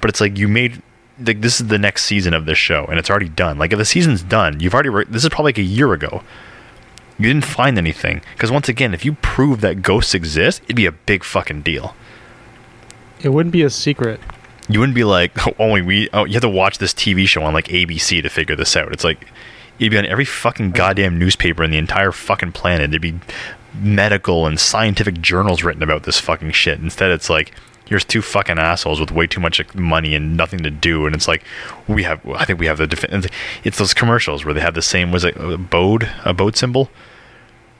But 0.00 0.10
it's 0.10 0.20
like 0.20 0.38
you 0.38 0.48
made. 0.48 0.82
Like 1.18 1.40
this 1.40 1.60
is 1.60 1.68
the 1.68 1.78
next 1.78 2.04
season 2.04 2.34
of 2.34 2.44
this 2.44 2.58
show, 2.58 2.84
and 2.84 2.98
it's 2.98 3.08
already 3.10 3.30
done. 3.30 3.58
Like 3.58 3.72
if 3.72 3.78
the 3.78 3.84
season's 3.84 4.22
done, 4.22 4.60
you've 4.60 4.74
already. 4.74 4.90
Re- 4.90 5.06
this 5.08 5.24
is 5.24 5.30
probably 5.30 5.48
like 5.48 5.58
a 5.58 5.62
year 5.62 5.92
ago. 5.94 6.22
You 7.18 7.28
didn't 7.28 7.46
find 7.46 7.78
anything 7.78 8.20
because 8.34 8.50
once 8.50 8.68
again, 8.68 8.92
if 8.92 9.04
you 9.04 9.14
prove 9.14 9.62
that 9.62 9.80
ghosts 9.80 10.14
exist, 10.14 10.60
it'd 10.64 10.76
be 10.76 10.84
a 10.84 10.92
big 10.92 11.24
fucking 11.24 11.62
deal. 11.62 11.96
It 13.20 13.30
wouldn't 13.30 13.52
be 13.52 13.62
a 13.62 13.70
secret. 13.70 14.20
You 14.68 14.80
wouldn't 14.80 14.96
be 14.96 15.04
like, 15.04 15.46
oh, 15.46 15.54
only 15.58 15.82
we. 15.82 16.08
Oh, 16.12 16.24
you 16.24 16.34
have 16.34 16.42
to 16.42 16.48
watch 16.48 16.78
this 16.78 16.92
TV 16.92 17.26
show 17.26 17.42
on 17.42 17.54
like 17.54 17.68
ABC 17.68 18.22
to 18.22 18.28
figure 18.28 18.56
this 18.56 18.76
out. 18.76 18.92
It's 18.92 19.04
like 19.04 19.26
it'd 19.78 19.90
be 19.90 19.98
on 19.98 20.06
every 20.06 20.24
fucking 20.24 20.72
goddamn 20.72 21.18
newspaper 21.18 21.62
in 21.62 21.70
the 21.70 21.78
entire 21.78 22.12
fucking 22.12 22.52
planet. 22.52 22.90
There'd 22.90 23.02
be 23.02 23.18
medical 23.78 24.46
and 24.46 24.58
scientific 24.58 25.20
journals 25.20 25.62
written 25.62 25.82
about 25.82 26.04
this 26.04 26.18
fucking 26.18 26.52
shit. 26.52 26.80
Instead, 26.80 27.10
it's 27.10 27.28
like 27.28 27.52
here's 27.86 28.04
two 28.04 28.22
fucking 28.22 28.58
assholes 28.58 28.98
with 29.00 29.12
way 29.12 29.26
too 29.26 29.40
much 29.40 29.62
money 29.74 30.14
and 30.14 30.36
nothing 30.36 30.60
to 30.60 30.70
do, 30.70 31.06
and 31.06 31.14
it's 31.14 31.28
like 31.28 31.44
we 31.86 32.02
have. 32.02 32.26
I 32.28 32.44
think 32.44 32.58
we 32.58 32.66
have 32.66 32.78
the. 32.78 33.30
It's 33.64 33.78
those 33.78 33.94
commercials 33.94 34.44
where 34.44 34.54
they 34.54 34.60
have 34.60 34.74
the 34.74 34.82
same. 34.82 35.12
Was 35.12 35.24
it 35.24 35.36
a 35.36 35.56
boat? 35.56 36.04
A 36.24 36.34
boat 36.34 36.56
cymbal? 36.56 36.90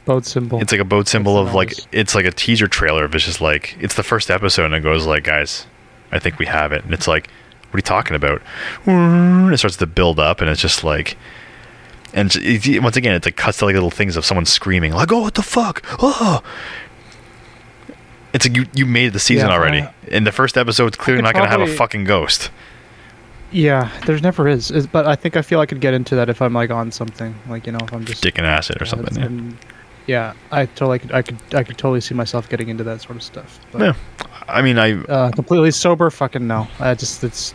Boat 0.07 0.25
cymbal. 0.25 0.61
It's 0.63 0.73
like 0.73 0.81
a 0.81 0.85
boat 0.85 1.09
cymbal 1.09 1.37
of 1.37 1.53
like 1.53 1.75
it's 1.93 2.15
like 2.15 2.25
a 2.25 2.31
teaser 2.31 2.69
trailer 2.69 3.05
of 3.05 3.15
it's 3.15 3.25
just 3.25 3.41
like 3.41 3.77
it's 3.81 3.95
the 3.95 4.03
first 4.03 4.31
episode 4.31 4.65
and 4.67 4.75
it 4.75 4.81
goes 4.81 5.05
like 5.07 5.25
guys, 5.25 5.67
I 6.13 6.19
think 6.21 6.39
we 6.39 6.47
have 6.47 6.73
it 6.73 6.85
and 6.85 6.95
it's 6.95 7.07
like 7.09 7.29
what 7.71 7.75
are 7.75 7.79
you 7.79 7.83
talking 7.83 8.15
about? 8.17 8.41
And 8.87 9.53
it 9.53 9.59
starts 9.59 9.77
to 9.79 9.87
build 9.87 10.19
up 10.21 10.41
and 10.41 10.49
it's 10.49 10.61
just 10.63 10.85
like 10.85 11.17
and 12.15 12.27
it's, 12.27 12.37
it's- 12.67 12.81
once 12.83 12.97
again 12.97 13.15
it's 13.17 13.27
like 13.27 13.37
cuts 13.37 13.59
to 13.59 13.65
like 13.67 13.75
little 13.75 13.91
things 13.91 14.17
of 14.17 14.25
someone 14.25 14.47
screaming 14.47 14.93
like 14.93 15.11
oh 15.13 15.23
what 15.23 15.35
the 15.35 15.43
fuck 15.43 15.83
oh 16.01 16.41
it's 18.33 18.47
like 18.47 18.57
you 18.57 18.67
you 18.75 18.87
made 18.87 19.13
the 19.13 19.19
season 19.19 19.49
Yeah, 19.49 19.55
already 19.55 19.81
uh, 19.81 19.91
in 20.07 20.25
the 20.25 20.33
first 20.33 20.57
episode 20.57 20.87
it's 20.89 20.97
clearly 20.97 21.23
not 21.23 21.35
going 21.35 21.45
to 21.47 21.51
have 21.51 21.61
a 21.61 21.67
fucking 21.67 22.05
ghost 22.05 22.51
yeah, 23.53 23.91
there's 24.07 24.23
never 24.23 24.49
is. 24.49 24.73
is. 24.73 24.89
But 24.89 25.07
I 25.07 25.15
think 25.15 25.37
I 25.37 25.41
feel 25.43 25.61
I 25.61 25.67
could 25.67 25.81
get 25.81 25.95
into 25.95 26.17
that 26.17 26.29
if 26.29 26.43
I'm 26.43 26.53
like 26.53 26.71
on 26.71 26.91
something. 26.91 27.33
Like 27.49 27.65
you 27.65 27.73
know, 27.73 27.79
if 27.81 27.93
I'm 27.93 28.05
just 28.05 28.21
dick 28.21 28.39
and 28.39 28.47
acid 28.47 28.83
or 28.83 28.85
something 28.85 29.17
it's- 29.17 29.31
yeah. 29.33 29.57
Yeah, 30.07 30.35
I 30.51 30.67
totally 30.67 30.99
could. 31.01 31.13
I 31.13 31.23
could. 31.23 31.39
I 31.53 31.63
could 31.65 31.79
totally 31.79 32.01
see 32.01 32.15
myself 32.15 32.49
getting 32.49 32.69
into 32.69 32.85
that 32.85 33.01
sort 33.03 33.17
of 33.17 33.23
stuff. 33.23 33.59
But, 33.73 33.81
yeah 33.83 33.95
I 34.49 34.63
mean 34.63 34.79
I 34.79 34.93
Uh, 35.03 35.31
completely 35.33 35.71
sober, 35.73 36.09
fucking 36.11 36.47
no. 36.47 36.69
I 36.79 36.95
just 36.95 37.25
it's 37.25 37.55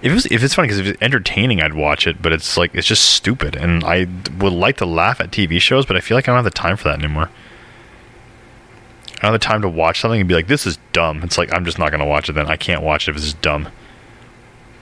If 0.00 0.10
it 0.10 0.12
was, 0.12 0.26
if 0.26 0.42
it's 0.42 0.54
funny 0.54 0.68
because 0.68 0.78
if 0.78 0.86
it's 0.86 1.02
entertaining, 1.02 1.60
I'd 1.60 1.74
watch 1.74 2.06
it. 2.06 2.22
But 2.22 2.32
it's 2.32 2.56
like 2.56 2.74
it's 2.74 2.86
just 2.86 3.04
stupid, 3.04 3.56
and 3.56 3.84
I 3.84 4.06
would 4.38 4.52
like 4.52 4.76
to 4.78 4.86
laugh 4.86 5.20
at 5.20 5.30
TV 5.30 5.60
shows, 5.60 5.84
but 5.84 5.96
I 5.96 6.00
feel 6.00 6.16
like 6.16 6.28
I 6.28 6.32
don't 6.32 6.36
have 6.42 6.44
the 6.44 6.50
time 6.50 6.76
for 6.76 6.84
that 6.84 6.98
anymore. 6.98 7.28
I 9.18 9.22
don't 9.22 9.32
have 9.32 9.40
the 9.40 9.46
time 9.46 9.62
to 9.62 9.68
watch 9.68 10.00
something 10.00 10.20
and 10.20 10.28
be 10.28 10.34
like, 10.34 10.46
"This 10.46 10.66
is 10.66 10.78
dumb." 10.92 11.22
It's 11.22 11.36
like 11.36 11.52
I'm 11.52 11.64
just 11.64 11.78
not 11.78 11.90
gonna 11.90 12.06
watch 12.06 12.28
it. 12.28 12.32
Then 12.34 12.46
I 12.46 12.56
can't 12.56 12.82
watch 12.82 13.08
it 13.08 13.10
if 13.10 13.16
it's 13.16 13.24
just 13.26 13.42
dumb. 13.42 13.68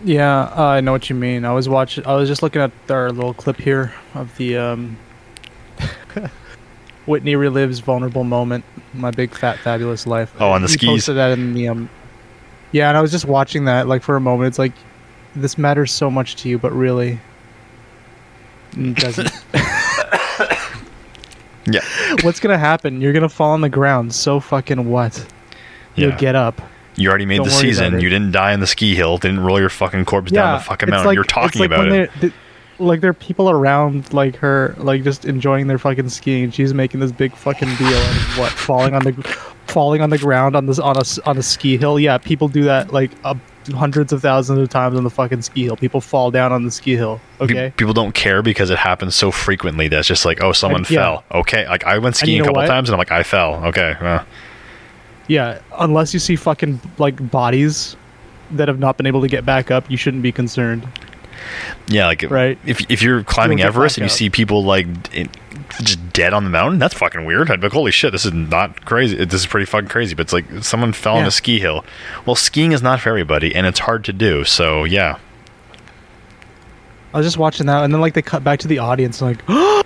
Yeah, 0.05 0.43
uh, 0.57 0.63
I 0.63 0.81
know 0.83 0.93
what 0.93 1.09
you 1.09 1.17
mean. 1.17 1.45
I 1.47 1.53
was 1.53 1.69
watching. 1.69 2.07
I 2.07 2.15
was 2.15 2.29
just 2.29 2.43
looking 2.43 2.61
at 2.63 2.71
our 2.91 3.11
little 3.11 3.33
clip 3.35 3.57
here 3.57 3.95
of 4.15 4.37
the 4.37 4.59
um, 4.59 4.99
Whitney 7.07 7.35
relives 7.35 7.81
vulnerable 7.81 8.25
moment, 8.25 8.65
my 8.95 9.11
big 9.11 9.35
fat 9.35 9.59
fabulous 9.59 10.07
life. 10.07 10.33
Oh, 10.41 10.51
on 10.51 10.63
the 10.63 10.69
He 10.69 10.75
skis. 10.75 10.89
Posted 10.89 11.17
that 11.17 11.39
in 11.39 11.55
the 11.55 11.69
um, 11.69 11.89
yeah, 12.73 12.89
and 12.89 12.97
I 12.99 13.01
was 13.01 13.11
just 13.13 13.25
watching 13.25 13.65
that 13.67 13.87
like 13.89 14.03
for 14.03 14.17
a 14.17 14.21
moment. 14.21 14.49
It's 14.49 14.59
like 14.59 14.73
this 15.35 15.57
matters 15.57 15.93
so 15.93 16.11
much 16.11 16.37
to 16.37 16.49
you, 16.49 16.59
but 16.59 16.73
really, 16.73 17.21
it 18.77 18.97
doesn't. 18.97 19.31
Yeah, 21.69 21.81
What's 22.23 22.39
gonna 22.39 22.59
happen? 22.59 23.01
You're 23.01 23.13
gonna 23.13 23.29
fall 23.29 23.51
on 23.51 23.61
the 23.61 23.69
ground. 23.69 24.15
So 24.15 24.39
fucking 24.39 24.89
what? 24.89 25.27
You'll 25.97 26.11
Yeah. 26.11 26.17
get 26.17 26.37
up. 26.37 26.63
You 26.95 27.09
already 27.09 27.27
made 27.27 27.39
Don't 27.39 27.47
the 27.47 27.51
season. 27.51 27.99
You 27.99 28.09
didn't 28.09 28.31
die 28.31 28.53
in 28.53 28.61
the 28.61 28.69
ski 28.69 28.95
hill. 28.95 29.19
Didn't 29.19 29.41
roll 29.41 29.59
your 29.59 29.69
fucking 29.69 30.05
corpse 30.05 30.31
down 30.31 30.59
the 30.59 30.65
fucking 30.65 30.89
mountain. 30.89 31.07
like- 31.09 31.15
You're 31.17 31.25
talking 31.25 31.61
like 31.63 31.67
about 31.73 31.89
it. 31.89 31.91
they're- 31.91 32.21
th- 32.21 32.33
like 32.79 33.01
there 33.01 33.11
are 33.11 33.15
people 33.15 33.49
around 33.51 34.13
like 34.13 34.37
her, 34.37 34.75
like 34.79 35.03
just 35.03 35.25
enjoying 35.25 35.67
their 35.67 35.79
fucking 35.79 36.09
skiing. 36.09 36.51
She's 36.51 36.75
making 36.75 37.01
this 37.01 37.13
big 37.13 37.35
fucking 37.35 37.75
deal 37.77 37.89
out 37.89 38.17
of 38.17 38.39
what 38.39 38.53
falling 38.53 38.95
on 38.95 39.03
the 39.05 39.13
falling 39.67 40.01
on 40.01 40.11
the 40.11 40.19
ground 40.19 40.55
on 40.55 40.67
this 40.67 40.79
on 40.79 40.97
a 40.97 41.03
on 41.29 41.39
a 41.39 41.43
ski 41.43 41.77
hill. 41.77 41.99
Yeah, 41.99 42.19
people 42.19 42.49
do 42.49 42.65
that 42.65 42.93
like 42.93 43.11
uh, 43.25 43.35
hundreds 43.75 44.13
of 44.13 44.23
thousands 44.23 44.59
of 44.59 44.69
times 44.69 44.97
on 44.97 45.05
the 45.05 45.11
fucking 45.11 45.43
ski 45.43 45.65
hill. 45.65 45.77
People 45.77 46.01
fall 46.01 46.31
down 46.31 46.53
on 46.53 46.65
the 46.65 46.71
ski 46.71 46.95
hill. 46.97 47.21
Okay, 47.41 47.73
People 47.77 47.95
don't 47.95 48.15
care 48.15 48.43
because 48.43 48.71
it 48.71 48.79
happens 48.79 49.15
so 49.17 49.31
frequently 49.31 49.89
that 49.89 49.99
it's 49.99 50.09
just 50.09 50.25
like, 50.25 50.43
oh, 50.43 50.53
someone 50.53 50.83
And- 50.83 50.91
yeah. 50.91 51.01
fell. 51.01 51.25
Okay, 51.41 51.67
like 51.69 51.85
I 51.85 51.99
went 51.99 52.15
you 52.17 52.27
skiing 52.27 52.41
a 52.41 52.45
couple 52.45 52.61
what? 52.63 52.67
times 52.69 52.89
and 52.89 52.95
I'm 52.95 52.99
like, 52.99 53.11
I 53.13 53.23
fell. 53.23 53.65
Okay, 53.67 53.97
well, 54.01 54.25
yeah. 55.29 55.61
Unless 55.79 56.15
you 56.15 56.21
see 56.21 56.37
fucking 56.37 56.81
like 56.99 57.31
bodies 57.31 57.97
that 58.53 58.69
have 58.69 58.79
not 58.79 58.97
been 58.97 59.07
able 59.07 59.23
to 59.23 59.29
get 59.29 59.45
back 59.45 59.71
up, 59.71 59.91
you 59.91 59.97
shouldn't 59.97 60.23
be 60.23 60.31
concerned. 60.33 60.87
Yeah, 61.89 62.07
like 62.07 62.23
Right. 62.29 62.59
If 62.65 62.91
if 62.91 63.03
you're 63.03 63.23
climbing 63.25 63.61
Everest 63.61 63.99
and 63.99 64.03
you 64.03 64.07
up. 64.07 64.17
see 64.17 64.31
people 64.31 64.65
like 64.65 64.87
in, 65.15 65.29
just 65.81 66.13
dead 66.13 66.33
on 66.33 66.45
the 66.45 66.51
mountain, 66.51 66.79
that's 66.79 66.95
fucking 66.95 67.25
weird. 67.25 67.51
I'd 67.51 67.61
be 67.61 67.67
like, 67.67 67.73
holy 67.73 67.91
shit, 67.91 68.13
this 68.13 68.25
is 68.25 68.33
not 68.33 68.85
crazy. 68.85 69.17
This 69.25 69.41
is 69.41 69.47
pretty 69.47 69.67
fucking 69.67 69.89
crazy. 69.89 70.15
But 70.15 70.23
it's 70.23 70.33
like 70.33 70.45
someone 70.63 70.93
fell 70.93 71.17
on 71.17 71.27
a 71.27 71.31
ski 71.31 71.59
hill. 71.59 71.85
Well, 72.25 72.37
skiing 72.37 72.73
is 72.73 72.83
not 72.83 73.01
for 73.01 73.09
everybody, 73.11 73.55
and 73.55 73.67
it's 73.67 73.81
hard 73.81 74.05
to 74.05 74.13
do. 74.13 74.45
So 74.45 74.85
yeah, 74.85 75.19
I 77.13 77.19
was 77.19 77.27
just 77.27 77.39
watching 77.39 77.67
that, 77.67 77.83
and 77.85 77.93
then 77.93 78.01
like 78.01 78.15
they 78.15 78.23
cut 78.23 78.45
back 78.45 78.59
to 78.61 78.69
the 78.69 78.79
audience, 78.79 79.23
like, 79.23 79.43
oh 79.49 79.83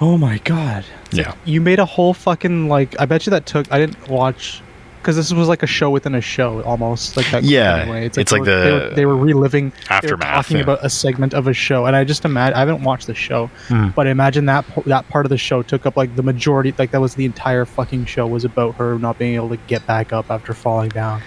my 0.00 0.38
god. 0.44 0.84
yeah. 1.12 1.34
You 1.44 1.60
made 1.60 1.78
a 1.78 1.86
whole 1.86 2.14
fucking 2.14 2.68
like. 2.68 2.98
I 3.00 3.06
bet 3.06 3.26
you 3.26 3.30
that 3.30 3.46
took. 3.46 3.70
I 3.72 3.78
didn't 3.78 4.08
watch 4.08 4.60
because 5.04 5.16
this 5.16 5.32
was 5.32 5.46
like 5.48 5.62
a 5.62 5.66
show 5.66 5.90
within 5.90 6.14
a 6.14 6.20
show 6.20 6.62
almost 6.62 7.16
like 7.16 7.30
that. 7.30 7.44
Yeah, 7.44 7.88
way. 7.90 8.06
it's 8.06 8.16
they 8.16 8.24
like 8.24 8.40
were- 8.40 8.44
they 8.46 8.70
the 8.70 8.72
were, 8.88 8.94
they 8.94 9.06
were 9.06 9.16
reliving 9.16 9.70
they 9.70 9.76
were 9.76 9.92
aftermath, 9.94 10.34
talking 10.46 10.56
yeah. 10.56 10.62
about 10.62 10.78
a 10.84 10.88
segment 10.90 11.34
of 11.34 11.46
a 11.46 11.52
show, 11.52 11.84
and 11.86 11.94
I 11.94 12.04
just 12.04 12.24
imagine 12.24 12.54
I 12.56 12.60
haven't 12.60 12.82
watched 12.82 13.06
the 13.06 13.14
show, 13.14 13.50
Mhm. 13.68 13.94
but 13.94 14.06
I 14.06 14.10
imagine 14.10 14.46
that 14.46 14.64
that 14.86 15.08
part 15.10 15.26
of 15.26 15.30
the 15.30 15.38
show 15.38 15.62
took 15.62 15.84
up 15.86 15.96
like 15.96 16.16
the 16.16 16.22
majority. 16.22 16.74
Like 16.78 16.90
that 16.92 17.00
was 17.00 17.14
the 17.14 17.24
entire 17.26 17.64
fucking 17.64 18.06
show 18.06 18.26
was 18.26 18.44
about 18.44 18.76
her 18.76 18.98
not 18.98 19.18
being 19.18 19.34
able 19.34 19.50
to 19.50 19.58
get 19.66 19.86
back 19.86 20.12
up 20.12 20.30
after 20.30 20.54
falling 20.54 20.88
down 20.88 21.20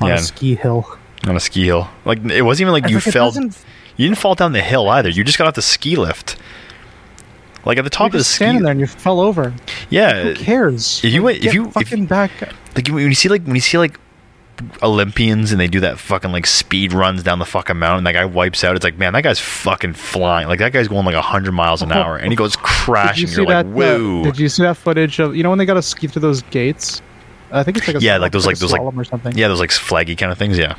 on 0.00 0.08
Yeah. 0.08 0.14
a 0.14 0.18
ski 0.18 0.54
hill. 0.54 0.86
on 1.26 1.34
a 1.34 1.40
ski 1.40 1.64
hill. 1.64 1.88
Like 2.04 2.24
it 2.30 2.42
wasn't 2.42 2.62
even 2.66 2.72
like 2.74 2.84
It's 2.84 2.90
you 2.92 2.98
like, 2.98 3.12
fell. 3.12 3.34
You 3.96 4.06
didn't 4.06 4.18
fall 4.18 4.36
down 4.36 4.52
the 4.52 4.60
hill 4.60 4.88
either. 4.88 5.08
You 5.08 5.24
just 5.24 5.36
got 5.38 5.48
off 5.48 5.54
the 5.54 5.62
ski 5.62 5.96
lift. 5.96 6.36
Like 7.64 7.76
at 7.76 7.82
the 7.84 7.90
top 7.90 8.06
of 8.06 8.12
the 8.12 8.22
ski. 8.24 8.36
standing 8.36 8.62
there 8.62 8.70
and 8.70 8.80
you 8.80 8.86
fell 8.86 9.20
over. 9.20 9.52
Yeah, 9.90 10.22
Who 10.22 10.34
cares? 10.36 11.00
if 11.02 11.12
you 11.12 11.20
Like, 11.20 11.24
went- 11.34 11.44
if 11.44 11.54
you- 11.54 11.66
if- 11.66 11.72
fucking 11.72 12.06
back. 12.06 12.30
Like 12.78 12.88
when 12.88 13.06
you 13.08 13.14
see 13.14 13.28
like 13.28 13.42
when 13.44 13.54
you 13.54 13.60
see 13.60 13.78
like 13.78 13.98
Olympians 14.82 15.52
and 15.52 15.60
they 15.60 15.68
do 15.68 15.80
that 15.80 15.98
fucking 15.98 16.32
like 16.32 16.44
speed 16.46 16.92
runs 16.92 17.22
down 17.22 17.38
the 17.38 17.44
fucking 17.44 17.78
mountain, 17.78 18.04
that 18.04 18.12
guy 18.12 18.24
wipes 18.24 18.64
out. 18.64 18.74
It's 18.74 18.84
like 18.84 18.98
man, 18.98 19.12
that 19.12 19.22
guy's 19.22 19.38
fucking 19.38 19.92
flying. 19.92 20.48
Like 20.48 20.58
that 20.58 20.72
guy's 20.72 20.88
going 20.88 21.04
like 21.04 21.14
hundred 21.14 21.52
miles 21.52 21.80
an 21.82 21.92
hour, 21.92 22.16
and 22.16 22.32
he 22.32 22.36
goes 22.36 22.56
crashing. 22.62 23.28
You 23.28 23.34
you're 23.36 23.46
like, 23.46 23.66
uh, 23.66 23.68
whoa. 23.68 24.24
did 24.24 24.38
you 24.38 24.48
see 24.48 24.62
that 24.62 24.76
footage 24.76 25.18
of 25.20 25.36
you 25.36 25.42
know 25.42 25.50
when 25.50 25.58
they 25.58 25.66
got 25.66 25.74
to 25.74 25.82
ski 25.82 26.06
through 26.08 26.22
those 26.22 26.42
gates? 26.42 27.02
I 27.50 27.62
think 27.62 27.76
it's 27.78 27.86
like 27.86 27.96
a 27.96 28.00
Yeah, 28.00 28.18
like 28.18 28.32
those- 28.32 28.46
like 28.46 28.58
those, 28.58 28.72
like- 28.72 28.82
or 28.82 29.04
something. 29.04 29.36
yeah, 29.38 29.48
those 29.48 29.60
like 29.60 29.70
flaggy 29.70 30.18
kind 30.18 30.30
of 30.32 30.36
things. 30.38 30.58
Yeah, 30.58 30.74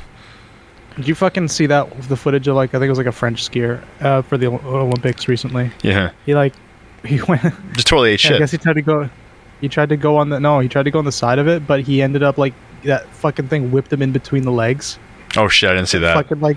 Did 0.96 1.08
you 1.08 1.14
fucking 1.16 1.48
see 1.48 1.66
that 1.66 1.90
the 2.02 2.16
footage 2.16 2.46
of 2.48 2.54
like 2.56 2.70
I 2.70 2.72
think 2.78 2.84
it 2.84 2.90
was 2.90 2.98
like 2.98 3.06
a 3.08 3.12
French 3.12 3.48
skier 3.50 3.82
uh, 4.00 4.22
for 4.22 4.36
the 4.38 4.46
Olympics 4.48 5.26
recently? 5.26 5.70
yeah, 5.82 6.10
He 6.26 6.34
like 6.34 6.54
he 7.04 7.20
went. 7.22 7.42
just 7.72 7.86
totally 7.86 8.10
ate 8.10 8.24
I 8.26 8.28
shit. 8.28 8.38
guess 8.38 8.50
he 8.52 8.58
tried 8.58 8.74
to 8.74 8.82
go. 8.82 9.08
He 9.60 9.68
tried 9.68 9.88
to 9.90 9.96
go 9.96 10.16
on 10.16 10.28
the 10.30 10.40
no. 10.40 10.60
He 10.60 10.68
tried 10.68 10.84
to 10.84 10.90
go 10.90 10.98
on 10.98 11.04
the 11.04 11.12
side 11.12 11.38
of 11.38 11.46
it, 11.48 11.66
but 11.66 11.80
he 11.80 12.00
ended 12.02 12.22
up 12.22 12.38
like 12.38 12.54
that 12.84 13.06
fucking 13.08 13.48
thing 13.48 13.70
whipped 13.70 13.92
him 13.92 14.00
in 14.02 14.12
between 14.12 14.42
the 14.44 14.52
legs. 14.52 14.98
oh 15.36 15.48
shit, 15.48 15.70
I 15.70 15.74
didn't 15.74 15.88
see 15.88 15.98
that. 15.98 16.14
Fucking 16.14 16.40
like, 16.40 16.56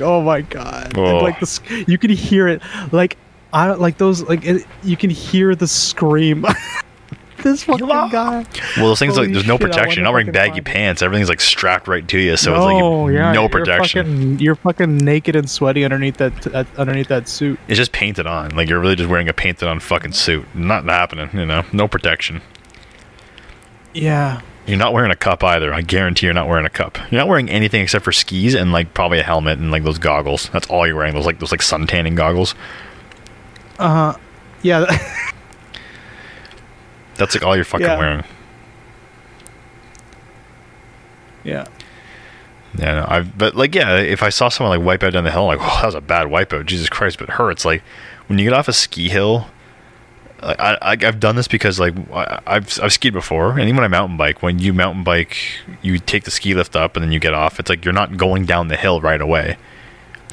oh 0.00 0.22
my 0.22 0.40
god! 0.42 0.96
And, 0.96 0.98
Oh. 0.98 1.18
like 1.18 1.40
this, 1.40 1.60
you 1.88 1.98
can 1.98 2.10
hear 2.10 2.46
it. 2.48 2.62
Like 2.92 3.16
I 3.52 3.72
like 3.72 3.98
those. 3.98 4.22
Like 4.22 4.44
it, 4.44 4.66
you 4.82 4.96
can 4.96 5.10
hear 5.10 5.54
the 5.54 5.66
scream. 5.68 6.44
this 7.44 7.62
fucking 7.62 7.86
guy. 7.86 8.44
Well, 8.76 8.88
those 8.88 8.98
things 8.98 9.16
like 9.16 9.32
there's 9.32 9.46
no 9.46 9.56
shit, 9.56 9.66
I 9.66 9.68
protection. 9.68 9.98
You're 9.98 10.04
not 10.04 10.12
wonder 10.12 10.12
wearing 10.14 10.28
if 10.28 10.34
I 10.34 10.48
baggy 10.48 10.60
find 10.60 10.66
pants. 10.66 11.02
Everything's 11.02 11.28
like 11.28 11.40
strapped 11.40 11.86
right 11.86 12.06
to 12.08 12.18
you, 12.18 12.36
so 12.36 12.50
no, 12.50 12.56
it's 12.56 12.64
like 12.64 13.14
yeah, 13.14 13.32
no 13.32 13.42
you're 13.42 13.48
protection. 13.48 14.06
Fucking, 14.06 14.38
you're 14.40 14.56
fucking 14.56 14.96
naked 14.96 15.36
and 15.36 15.48
sweaty 15.48 15.84
underneath 15.84 16.16
that 16.16 16.54
uh, 16.54 16.64
underneath 16.76 17.08
that 17.08 17.28
suit. 17.28 17.60
It's 17.68 17.78
just 17.78 17.92
painted 17.92 18.26
on. 18.26 18.50
Like 18.56 18.68
you're 18.68 18.80
really 18.80 18.96
just 18.96 19.08
wearing 19.08 19.28
a 19.28 19.32
painted 19.32 19.68
on 19.68 19.78
fucking 19.78 20.12
suit. 20.12 20.46
Not 20.54 20.84
happening. 20.84 21.30
You 21.32 21.46
know, 21.46 21.64
no 21.72 21.86
protection. 21.86 22.42
Yeah. 23.94 24.40
You're 24.66 24.78
not 24.78 24.94
wearing 24.94 25.10
a 25.10 25.16
cup 25.16 25.44
either. 25.44 25.74
I 25.74 25.82
guarantee 25.82 26.26
you're 26.26 26.34
not 26.34 26.48
wearing 26.48 26.64
a 26.64 26.70
cup. 26.70 26.96
You're 27.10 27.20
not 27.20 27.28
wearing 27.28 27.50
anything 27.50 27.82
except 27.82 28.04
for 28.04 28.12
skis 28.12 28.54
and 28.54 28.72
like 28.72 28.94
probably 28.94 29.18
a 29.18 29.22
helmet 29.22 29.58
and 29.58 29.70
like 29.70 29.84
those 29.84 29.98
goggles. 29.98 30.48
That's 30.52 30.66
all 30.68 30.86
you're 30.86 30.96
wearing. 30.96 31.14
Those 31.14 31.26
like 31.26 31.38
those 31.38 31.52
like 31.52 31.62
sun 31.62 31.86
tanning 31.86 32.14
goggles. 32.14 32.54
Uh 33.78 34.12
huh. 34.12 34.18
Yeah. 34.62 34.86
That's 37.16 37.34
like 37.34 37.44
all 37.44 37.54
you're 37.56 37.64
fucking 37.64 37.86
Yeah. 37.86 37.98
wearing. 37.98 38.24
yeah. 41.44 41.66
Yeah, 42.76 42.94
no, 42.94 43.04
I 43.08 43.20
but 43.22 43.54
like 43.54 43.72
yeah, 43.74 43.98
if 43.98 44.22
I 44.22 44.30
saw 44.30 44.48
someone 44.48 44.76
like 44.78 44.84
wipe 44.84 45.02
out 45.04 45.12
down 45.12 45.22
the 45.24 45.30
hill, 45.30 45.48
I'm 45.48 45.58
like, 45.58 45.66
oh, 45.66 45.76
that 45.80 45.86
was 45.86 45.94
a 45.94 46.00
bad 46.00 46.26
wipeout. 46.26 46.66
Jesus 46.66 46.88
Christ! 46.88 47.18
But 47.20 47.30
her, 47.30 47.50
it's 47.52 47.64
like 47.64 47.82
when 48.26 48.38
you 48.40 48.44
get 48.46 48.52
off 48.52 48.66
a 48.68 48.72
ski 48.72 49.08
hill. 49.08 49.46
Like, 50.42 50.58
I, 50.60 50.74
I 50.82 50.90
I've 50.92 51.20
done 51.20 51.36
this 51.36 51.46
because 51.48 51.78
like 51.78 51.94
I- 52.12 52.40
I've 52.46 52.78
I've 52.82 52.92
skied 52.92 53.12
before, 53.12 53.52
and 53.52 53.62
even 53.62 53.76
when 53.76 53.84
I 53.84 53.88
mountain 53.88 54.16
bike, 54.16 54.42
when 54.42 54.58
you 54.58 54.74
mountain 54.74 55.04
bike, 55.04 55.36
you 55.82 55.98
take 56.00 56.24
the 56.24 56.30
ski 56.32 56.52
lift 56.54 56.74
up 56.74 56.96
and 56.96 57.04
then 57.04 57.12
you 57.12 57.20
get 57.20 57.32
off. 57.32 57.60
It's 57.60 57.70
like 57.70 57.84
you're 57.84 57.94
not 57.94 58.16
going 58.16 58.44
down 58.44 58.66
the 58.68 58.76
hill 58.76 59.00
right 59.00 59.20
away. 59.20 59.56